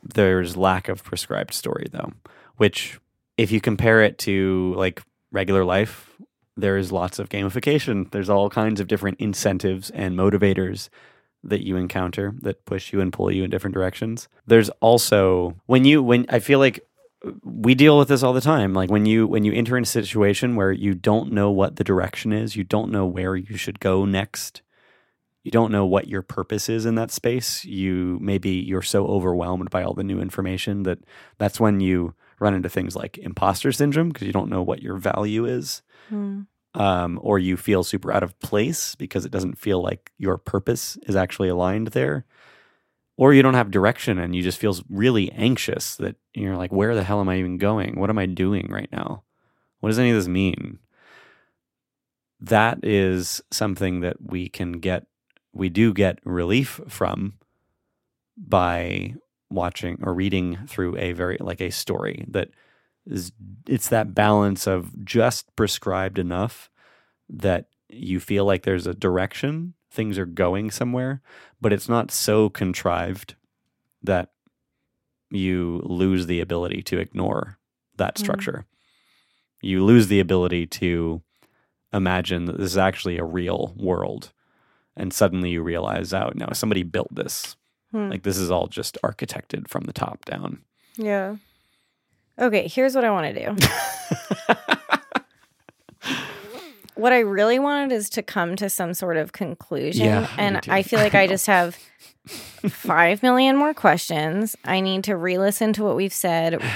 There's 0.02 0.56
lack 0.56 0.88
of 0.88 1.04
prescribed 1.04 1.54
story 1.54 1.88
though, 1.92 2.14
which 2.60 3.00
if 3.38 3.52
you 3.52 3.62
compare 3.62 4.02
it 4.02 4.18
to 4.18 4.74
like 4.76 5.02
regular 5.32 5.64
life, 5.64 6.10
there 6.58 6.76
is 6.76 6.92
lots 6.92 7.18
of 7.18 7.30
gamification. 7.30 8.12
There's 8.12 8.30
all 8.30 8.50
kinds 8.50 8.82
of 8.82 8.88
different 8.88 9.18
incentives 9.22 9.90
and 9.92 10.18
motivators 10.18 10.90
that 11.42 11.66
you 11.66 11.78
encounter 11.78 12.34
that 12.42 12.66
push 12.66 12.92
you 12.92 13.00
and 13.00 13.14
pull 13.14 13.32
you 13.32 13.46
in 13.46 13.50
different 13.50 13.74
directions. 13.74 14.28
There's 14.46 14.70
also 14.82 15.56
when 15.68 15.86
you 15.86 16.04
when 16.04 16.26
I 16.28 16.40
feel 16.40 16.60
like 16.60 16.82
uh, 17.26 17.32
we 17.46 17.76
deal 17.76 17.98
with 17.98 18.10
this 18.10 18.24
all 18.24 18.34
the 18.34 18.42
time 18.42 18.74
like 18.74 18.92
when 18.92 19.06
you 19.06 19.26
when 19.26 19.46
you 19.46 19.54
enter 19.54 19.78
in 19.78 19.84
a 19.84 19.88
situation 19.88 20.58
where 20.58 20.74
you 20.74 20.94
don't 20.94 21.32
know 21.32 21.50
what 21.50 21.78
the 21.78 21.86
direction 21.86 22.34
is, 22.34 22.58
you 22.58 22.66
don't 22.66 22.92
know 22.92 23.06
where 23.06 23.38
you 23.38 23.56
should 23.56 23.80
go 23.80 24.04
next. 24.04 24.62
You 25.46 25.52
don't 25.52 25.72
know 25.72 25.86
what 25.86 26.10
your 26.10 26.24
purpose 26.24 26.68
is 26.68 26.86
in 26.86 26.96
that 26.96 27.10
space. 27.10 27.64
You 27.64 28.18
maybe 28.22 28.50
you're 28.50 28.82
so 28.82 29.08
overwhelmed 29.08 29.70
by 29.70 29.82
all 29.84 29.94
the 29.94 30.04
new 30.04 30.20
information 30.20 30.84
that 30.84 31.00
that's 31.38 31.58
when 31.58 31.80
you 31.80 32.16
run 32.40 32.54
into 32.54 32.70
things 32.70 32.96
like 32.96 33.18
imposter 33.18 33.72
syndrome 33.72 34.10
because 34.10 34.28
you 34.28 34.34
don't 34.34 34.50
know 34.50 34.62
what 34.62 34.82
your 34.82 34.98
value 34.98 35.46
is. 35.46 35.82
Mm. 36.12 36.48
Um, 36.76 37.20
or 37.24 37.40
you 37.40 37.58
feel 37.58 37.84
super 37.84 38.12
out 38.12 38.22
of 38.22 38.40
place 38.40 38.94
because 38.96 39.26
it 39.26 39.32
doesn't 39.32 39.58
feel 39.58 39.82
like 39.82 40.12
your 40.18 40.38
purpose 40.38 40.98
is 41.04 41.16
actually 41.16 41.50
aligned 41.50 41.88
there. 41.88 42.26
Or 43.18 43.34
you 43.34 43.42
don't 43.42 43.56
have 43.56 43.72
direction 43.72 44.20
and 44.20 44.36
you 44.36 44.44
just 44.44 44.60
feel 44.60 44.78
really 44.88 45.32
anxious 45.32 45.96
that 45.98 46.16
you're 46.34 46.56
like, 46.56 46.72
where 46.72 46.96
the 46.96 47.04
hell 47.04 47.20
am 47.20 47.28
I 47.28 47.38
even 47.38 47.58
going? 47.58 48.00
What 48.00 48.10
am 48.10 48.20
I 48.20 48.28
doing 48.28 48.68
right 48.70 48.90
now? 48.92 49.24
What 49.80 49.90
does 49.90 50.00
any 50.00 50.12
of 50.12 50.16
this 50.16 50.28
mean? 50.28 50.80
That 52.40 52.80
is 52.84 53.42
something 53.52 54.02
that 54.02 54.18
we 54.22 54.48
can 54.48 54.74
get, 54.74 55.08
we 55.52 55.70
do 55.70 55.94
get 55.94 56.20
relief 56.24 56.80
from 56.88 57.34
by 58.38 59.16
watching 59.50 60.00
or 60.04 60.14
reading 60.14 60.60
through 60.68 60.98
a 60.98 61.14
very, 61.14 61.38
like 61.40 61.62
a 61.62 61.72
story 61.72 62.26
that 62.28 62.50
is 63.06 63.32
it's 63.68 63.90
that 63.90 64.14
balance 64.14 64.68
of 64.68 65.04
just 65.04 65.56
prescribed 65.56 66.20
enough 66.20 66.70
that 67.30 67.68
you 67.88 68.20
feel 68.20 68.46
like 68.46 68.64
there's 68.64 68.88
a 68.88 68.94
direction, 68.94 69.74
things 69.92 70.18
are 70.18 70.26
going 70.26 70.70
somewhere, 70.70 71.22
but 71.60 71.74
it's 71.74 71.90
not 71.90 72.12
so 72.12 72.50
contrived 72.50 73.36
that 74.04 74.32
you 75.32 75.82
lose 75.86 76.28
the 76.28 76.40
ability 76.40 76.82
to 76.84 77.00
ignore 77.00 77.58
that 77.98 78.16
Mm. 78.16 78.20
structure. 78.20 78.66
You 79.62 79.84
lose 79.84 80.08
the 80.08 80.20
ability 80.20 80.68
to 80.68 81.22
imagine 81.92 82.46
that 82.46 82.58
this 82.58 82.72
is 82.72 82.78
actually 82.78 83.18
a 83.18 83.24
real 83.24 83.74
world. 83.78 84.32
And 84.96 85.14
suddenly 85.14 85.52
you 85.52 85.64
realize, 85.64 86.14
oh, 86.14 86.32
no, 86.36 86.48
somebody 86.54 86.84
built 86.84 87.14
this. 87.14 87.56
Hmm. 87.92 88.10
Like 88.10 88.24
this 88.24 88.38
is 88.38 88.52
all 88.52 88.68
just 88.68 88.98
architected 89.04 89.68
from 89.68 89.84
the 89.86 89.94
top 89.94 90.26
down. 90.26 90.60
Yeah. 90.98 91.38
Okay, 92.40 92.68
here's 92.68 92.96
what 92.96 93.04
I 93.04 93.12
want 93.12 93.36
to 93.36 93.46
do. 93.46 93.56
what 96.96 97.14
I 97.14 97.20
really 97.20 97.60
wanted 97.60 97.94
is 97.94 98.10
to 98.12 98.24
come 98.24 98.56
to 98.58 98.70
some 98.70 98.94
sort 98.94 99.18
of 99.18 99.32
conclusion. 99.32 100.06
Yeah, 100.06 100.30
and. 100.38 100.60
I 100.70 100.84
feel 100.84 101.00
like 101.06 101.16
I 101.16 101.28
just 101.28 101.48
have 101.48 101.78
five 102.28 103.24
million 103.24 103.56
more 103.56 103.74
questions. 103.74 104.56
I 104.66 104.82
need 104.82 105.04
to 105.06 105.16
re 105.16 105.38
listen 105.38 105.74
to 105.74 105.84
what 105.84 105.96
we've 105.96 106.14
said. 106.14 106.62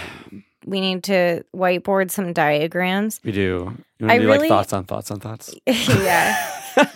We 0.66 0.80
need 0.80 1.04
to 1.04 1.44
whiteboard 1.54 2.10
some 2.10 2.32
diagrams. 2.32 3.20
We 3.22 3.34
do. 3.34 3.76
You 4.00 4.08
I 4.08 4.12
want 4.12 4.12
to 4.12 4.20
do 4.20 4.28
really- 4.28 4.40
like 4.40 4.48
thoughts 4.48 4.72
on 4.72 4.86
thoughts 4.86 5.12
on 5.12 5.20
thoughts? 5.20 5.54
yeah. 5.68 6.38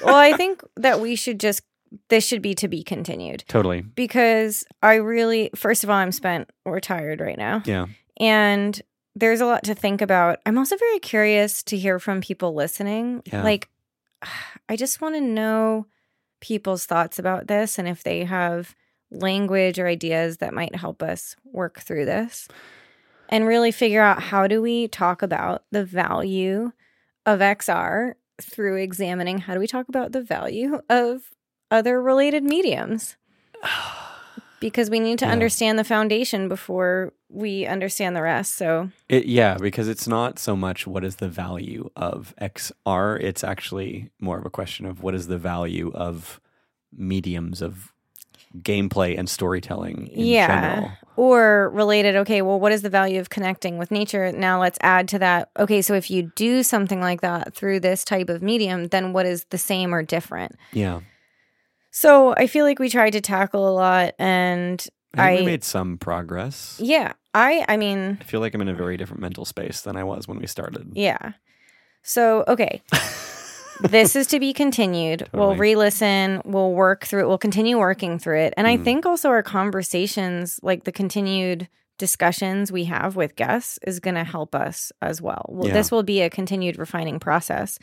Well, 0.06 0.16
I 0.16 0.32
think 0.38 0.64
that 0.78 1.02
we 1.02 1.18
should 1.18 1.38
just, 1.38 1.64
this 2.10 2.26
should 2.26 2.42
be 2.42 2.54
to 2.56 2.68
be 2.68 2.84
continued 2.84 3.44
Totally. 3.48 3.82
because 3.82 4.66
I 4.82 4.96
really, 4.96 5.50
first 5.56 5.84
of 5.84 5.90
all, 5.90 5.96
I'm 5.96 6.12
spent, 6.12 6.50
we're 6.66 6.80
tired 6.80 7.22
right 7.22 7.38
now. 7.38 7.64
Yeah. 7.66 7.88
And 8.18 8.80
there's 9.16 9.42
a 9.42 9.46
lot 9.46 9.64
to 9.64 9.76
think 9.76 10.02
about. 10.02 10.40
I'm 10.46 10.58
also 10.58 10.78
very 10.78 11.00
curious 11.00 11.64
to 11.64 11.78
hear 11.78 12.00
from 12.00 12.22
people 12.22 12.54
listening. 12.54 13.24
Yeah. 13.26 13.44
Like, 13.44 13.70
I 14.70 14.76
just 14.76 15.02
want 15.02 15.16
to 15.16 15.22
know 15.22 15.88
people's 16.40 16.86
thoughts 16.86 17.18
about 17.18 17.48
this 17.48 17.80
and 17.80 17.88
if 17.88 18.04
they 18.04 18.24
have 18.24 18.76
language 19.10 19.80
or 19.80 19.88
ideas 19.88 20.38
that 20.38 20.54
might 20.54 20.76
help 20.76 21.02
us 21.02 21.36
work 21.46 21.80
through 21.80 22.06
this 22.06 22.48
and 23.30 23.48
really 23.48 23.72
figure 23.72 24.02
out 24.02 24.22
how 24.22 24.48
do 24.48 24.62
we 24.62 24.88
talk 24.88 25.22
about 25.22 25.64
the 25.72 25.84
value 25.86 26.72
of 27.26 27.40
XR 27.40 28.14
through 28.42 28.78
examining 28.78 29.40
how 29.40 29.54
do 29.54 29.60
we 29.60 29.68
talk 29.68 29.90
about 29.90 30.12
the 30.12 30.22
value 30.22 30.80
of 30.90 31.32
other 31.72 32.02
related 32.02 32.44
mediums 32.44 33.16
because 34.60 34.90
we 34.90 35.00
need 35.00 35.20
to 35.20 35.26
Yeah. 35.26 35.32
understand 35.32 35.78
the 35.78 35.84
foundation 35.84 36.48
before 36.48 37.14
we 37.30 37.66
understand 37.66 38.16
the 38.16 38.22
rest. 38.22 38.56
So, 38.56 38.90
It, 39.10 39.26
yeah, 39.26 39.58
because 39.60 39.88
it's 39.88 40.08
not 40.08 40.40
so 40.40 40.56
much 40.56 40.88
what 40.88 41.04
is 41.04 41.18
the 41.18 41.28
value 41.30 41.90
of 41.96 42.34
XR. 42.42 43.20
It's 43.22 43.44
actually 43.44 44.10
more 44.20 44.40
of 44.40 44.46
a 44.46 44.50
question 44.50 44.86
of 44.86 45.04
what 45.04 45.14
is 45.14 45.28
the 45.28 45.38
value 45.38 45.92
of 45.94 46.40
mediums 46.96 47.62
of 47.62 47.92
gameplay 48.60 49.18
and 49.20 49.30
storytelling 49.30 50.08
in 50.08 50.26
yeah. 50.26 50.48
general. 50.48 50.92
Or 51.18 51.70
related, 51.74 52.16
okay, 52.16 52.42
well, 52.42 52.60
what 52.60 52.72
is 52.72 52.82
the 52.82 52.90
value 52.90 53.20
of 53.20 53.30
connecting 53.30 53.78
with 53.78 53.92
nature? 53.92 54.32
Now 54.32 54.60
let's 54.62 54.78
add 54.82 55.08
to 55.10 55.20
that. 55.20 55.50
Okay, 55.60 55.82
so 55.82 55.94
if 55.96 56.10
you 56.10 56.32
do 56.36 56.64
something 56.64 57.02
like 57.02 57.22
that 57.22 57.54
through 57.54 57.82
this 57.82 58.06
type 58.06 58.30
of 58.30 58.42
medium, 58.42 58.88
then 58.88 59.14
what 59.14 59.26
is 59.26 59.44
the 59.50 59.58
same 59.58 59.94
or 59.94 60.02
different? 60.02 60.56
Yeah. 60.72 61.02
So 62.00 62.36
I 62.38 62.46
feel 62.46 62.64
like 62.64 62.78
we 62.78 62.90
tried 62.90 63.14
to 63.14 63.22
tackle 63.22 63.68
a 63.68 63.74
lot 63.74 64.14
and 64.20 64.86
I 65.16 65.32
I- 65.32 65.36
we 65.38 65.46
made 65.46 65.64
some 65.64 65.98
progress. 65.98 66.78
yeah, 66.80 67.14
I 67.34 67.66
I 67.68 67.76
mean, 67.78 68.20
I 68.22 68.24
feel 68.24 68.40
like 68.40 68.54
I'm 68.54 68.62
in 68.62 68.68
a 68.70 68.74
very 68.76 68.98
different 68.98 69.20
mental 69.22 69.46
space 69.46 69.82
than 69.82 69.96
I 69.98 70.04
was 70.04 70.28
when 70.28 70.38
we 70.38 70.46
started. 70.46 70.92
yeah. 70.94 71.32
So, 72.04 72.46
okay. 72.48 72.84
this 73.90 74.16
is 74.16 74.28
to 74.28 74.40
be 74.40 74.54
continued. 74.54 75.28
We'll 75.34 75.56
re 75.56 75.76
listen, 75.76 76.42
we'll 76.46 76.72
work 76.74 77.04
through 77.06 77.24
it, 77.24 77.28
we'll 77.28 77.38
continue 77.40 77.80
working 77.80 78.20
through 78.20 78.42
it. 78.42 78.54
And 78.58 78.68
I 78.68 78.78
Mhm. 78.78 78.84
think 78.84 79.06
also 79.08 79.30
our 79.30 79.44
conversations, 79.44 80.60
like 80.62 80.84
the 80.84 80.92
continued 80.92 81.68
discussions 81.98 82.72
we 82.72 82.84
have 82.86 83.16
with 83.16 83.36
guests, 83.36 83.80
is 83.88 84.00
going 84.00 84.16
to 84.16 84.24
help 84.24 84.54
us 84.54 84.92
as 85.02 85.20
well. 85.20 85.46
well 85.50 85.68
Yeah. 85.68 85.74
This 85.74 85.92
will 85.92 86.04
be 86.04 86.22
a 86.22 86.30
continued 86.30 86.78
refining 86.78 87.20
process. 87.20 87.80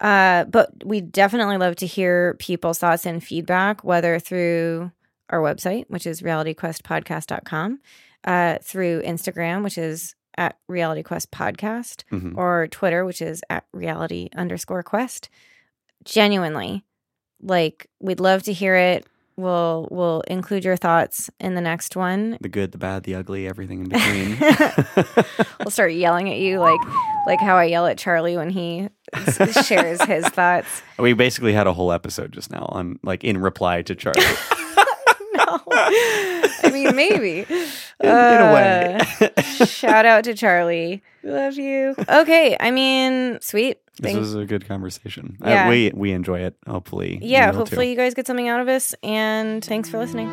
Uh, 0.00 0.44
but 0.44 0.70
we 0.84 1.00
definitely 1.00 1.56
love 1.56 1.76
to 1.76 1.86
hear 1.86 2.34
people's 2.34 2.78
thoughts 2.78 3.06
and 3.06 3.22
feedback, 3.24 3.82
whether 3.84 4.18
through 4.18 4.90
our 5.30 5.40
website, 5.40 5.84
which 5.88 6.06
is 6.06 6.20
realityquestpodcast.com, 6.22 7.80
uh, 8.24 8.58
through 8.62 9.02
Instagram, 9.02 9.64
which 9.64 9.78
is 9.78 10.14
at 10.38 10.58
Reality 10.68 11.02
Quest 11.02 11.30
Podcast, 11.30 12.04
Mhm. 12.12 12.36
or 12.36 12.68
Twitter, 12.68 13.04
which 13.04 13.22
is 13.22 13.42
at 13.48 13.64
reality 13.72 14.28
underscore 14.36 14.82
quest. 14.82 15.30
Genuinely, 16.04 16.84
like 17.42 17.88
we'd 18.00 18.20
love 18.20 18.42
to 18.44 18.52
hear 18.52 18.76
it. 18.76 19.06
We'll 19.36 19.86
we'll 19.90 20.22
include 20.22 20.64
your 20.64 20.76
thoughts 20.76 21.28
in 21.40 21.54
the 21.54 21.60
next 21.60 21.94
one. 21.94 22.38
The 22.40 22.48
good, 22.48 22.72
the 22.72 22.78
bad, 22.78 23.02
the 23.02 23.14
ugly, 23.14 23.46
everything 23.46 23.80
in 23.80 23.88
between. 23.90 24.38
We'll 25.60 25.70
start 25.70 25.92
yelling 25.92 26.30
at 26.30 26.38
you 26.38 26.58
like 26.60 26.80
like 27.26 27.40
how 27.40 27.56
I 27.56 27.64
yell 27.64 27.86
at 27.86 27.98
Charlie 27.98 28.36
when 28.36 28.50
he 28.50 28.88
s- 29.12 29.66
shares 29.66 30.00
his 30.02 30.24
thoughts. 30.28 30.82
we 30.98 31.12
basically 31.12 31.52
had 31.52 31.66
a 31.66 31.72
whole 31.72 31.90
episode 31.92 32.30
just 32.32 32.50
now 32.52 32.66
on 32.70 32.98
like 33.02 33.24
in 33.24 33.38
reply 33.38 33.82
to 33.82 33.94
Charlie. 33.96 34.22
I 35.70 36.70
mean 36.72 36.94
maybe. 36.94 37.40
in, 37.40 37.56
in 38.00 38.08
a 38.08 38.52
way. 38.54 38.98
Uh, 39.20 39.64
shout 39.64 40.06
out 40.06 40.24
to 40.24 40.34
Charlie. 40.34 41.02
Love 41.22 41.54
you. 41.54 41.94
Okay, 42.08 42.56
I 42.60 42.70
mean, 42.70 43.38
sweet. 43.40 43.78
This 43.98 44.12
Thank- 44.12 44.20
was 44.20 44.34
a 44.34 44.44
good 44.44 44.68
conversation. 44.68 45.38
Yeah. 45.42 45.66
Uh, 45.66 45.70
we 45.70 45.90
we 45.94 46.12
enjoy 46.12 46.40
it. 46.40 46.56
Hopefully, 46.66 47.18
yeah, 47.22 47.46
will 47.46 47.52
too. 47.52 47.58
hopefully 47.58 47.90
you 47.90 47.96
guys 47.96 48.14
get 48.14 48.26
something 48.26 48.48
out 48.48 48.60
of 48.60 48.66
this. 48.66 48.94
And 49.02 49.64
thanks 49.64 49.88
for 49.88 49.98
listening. 49.98 50.28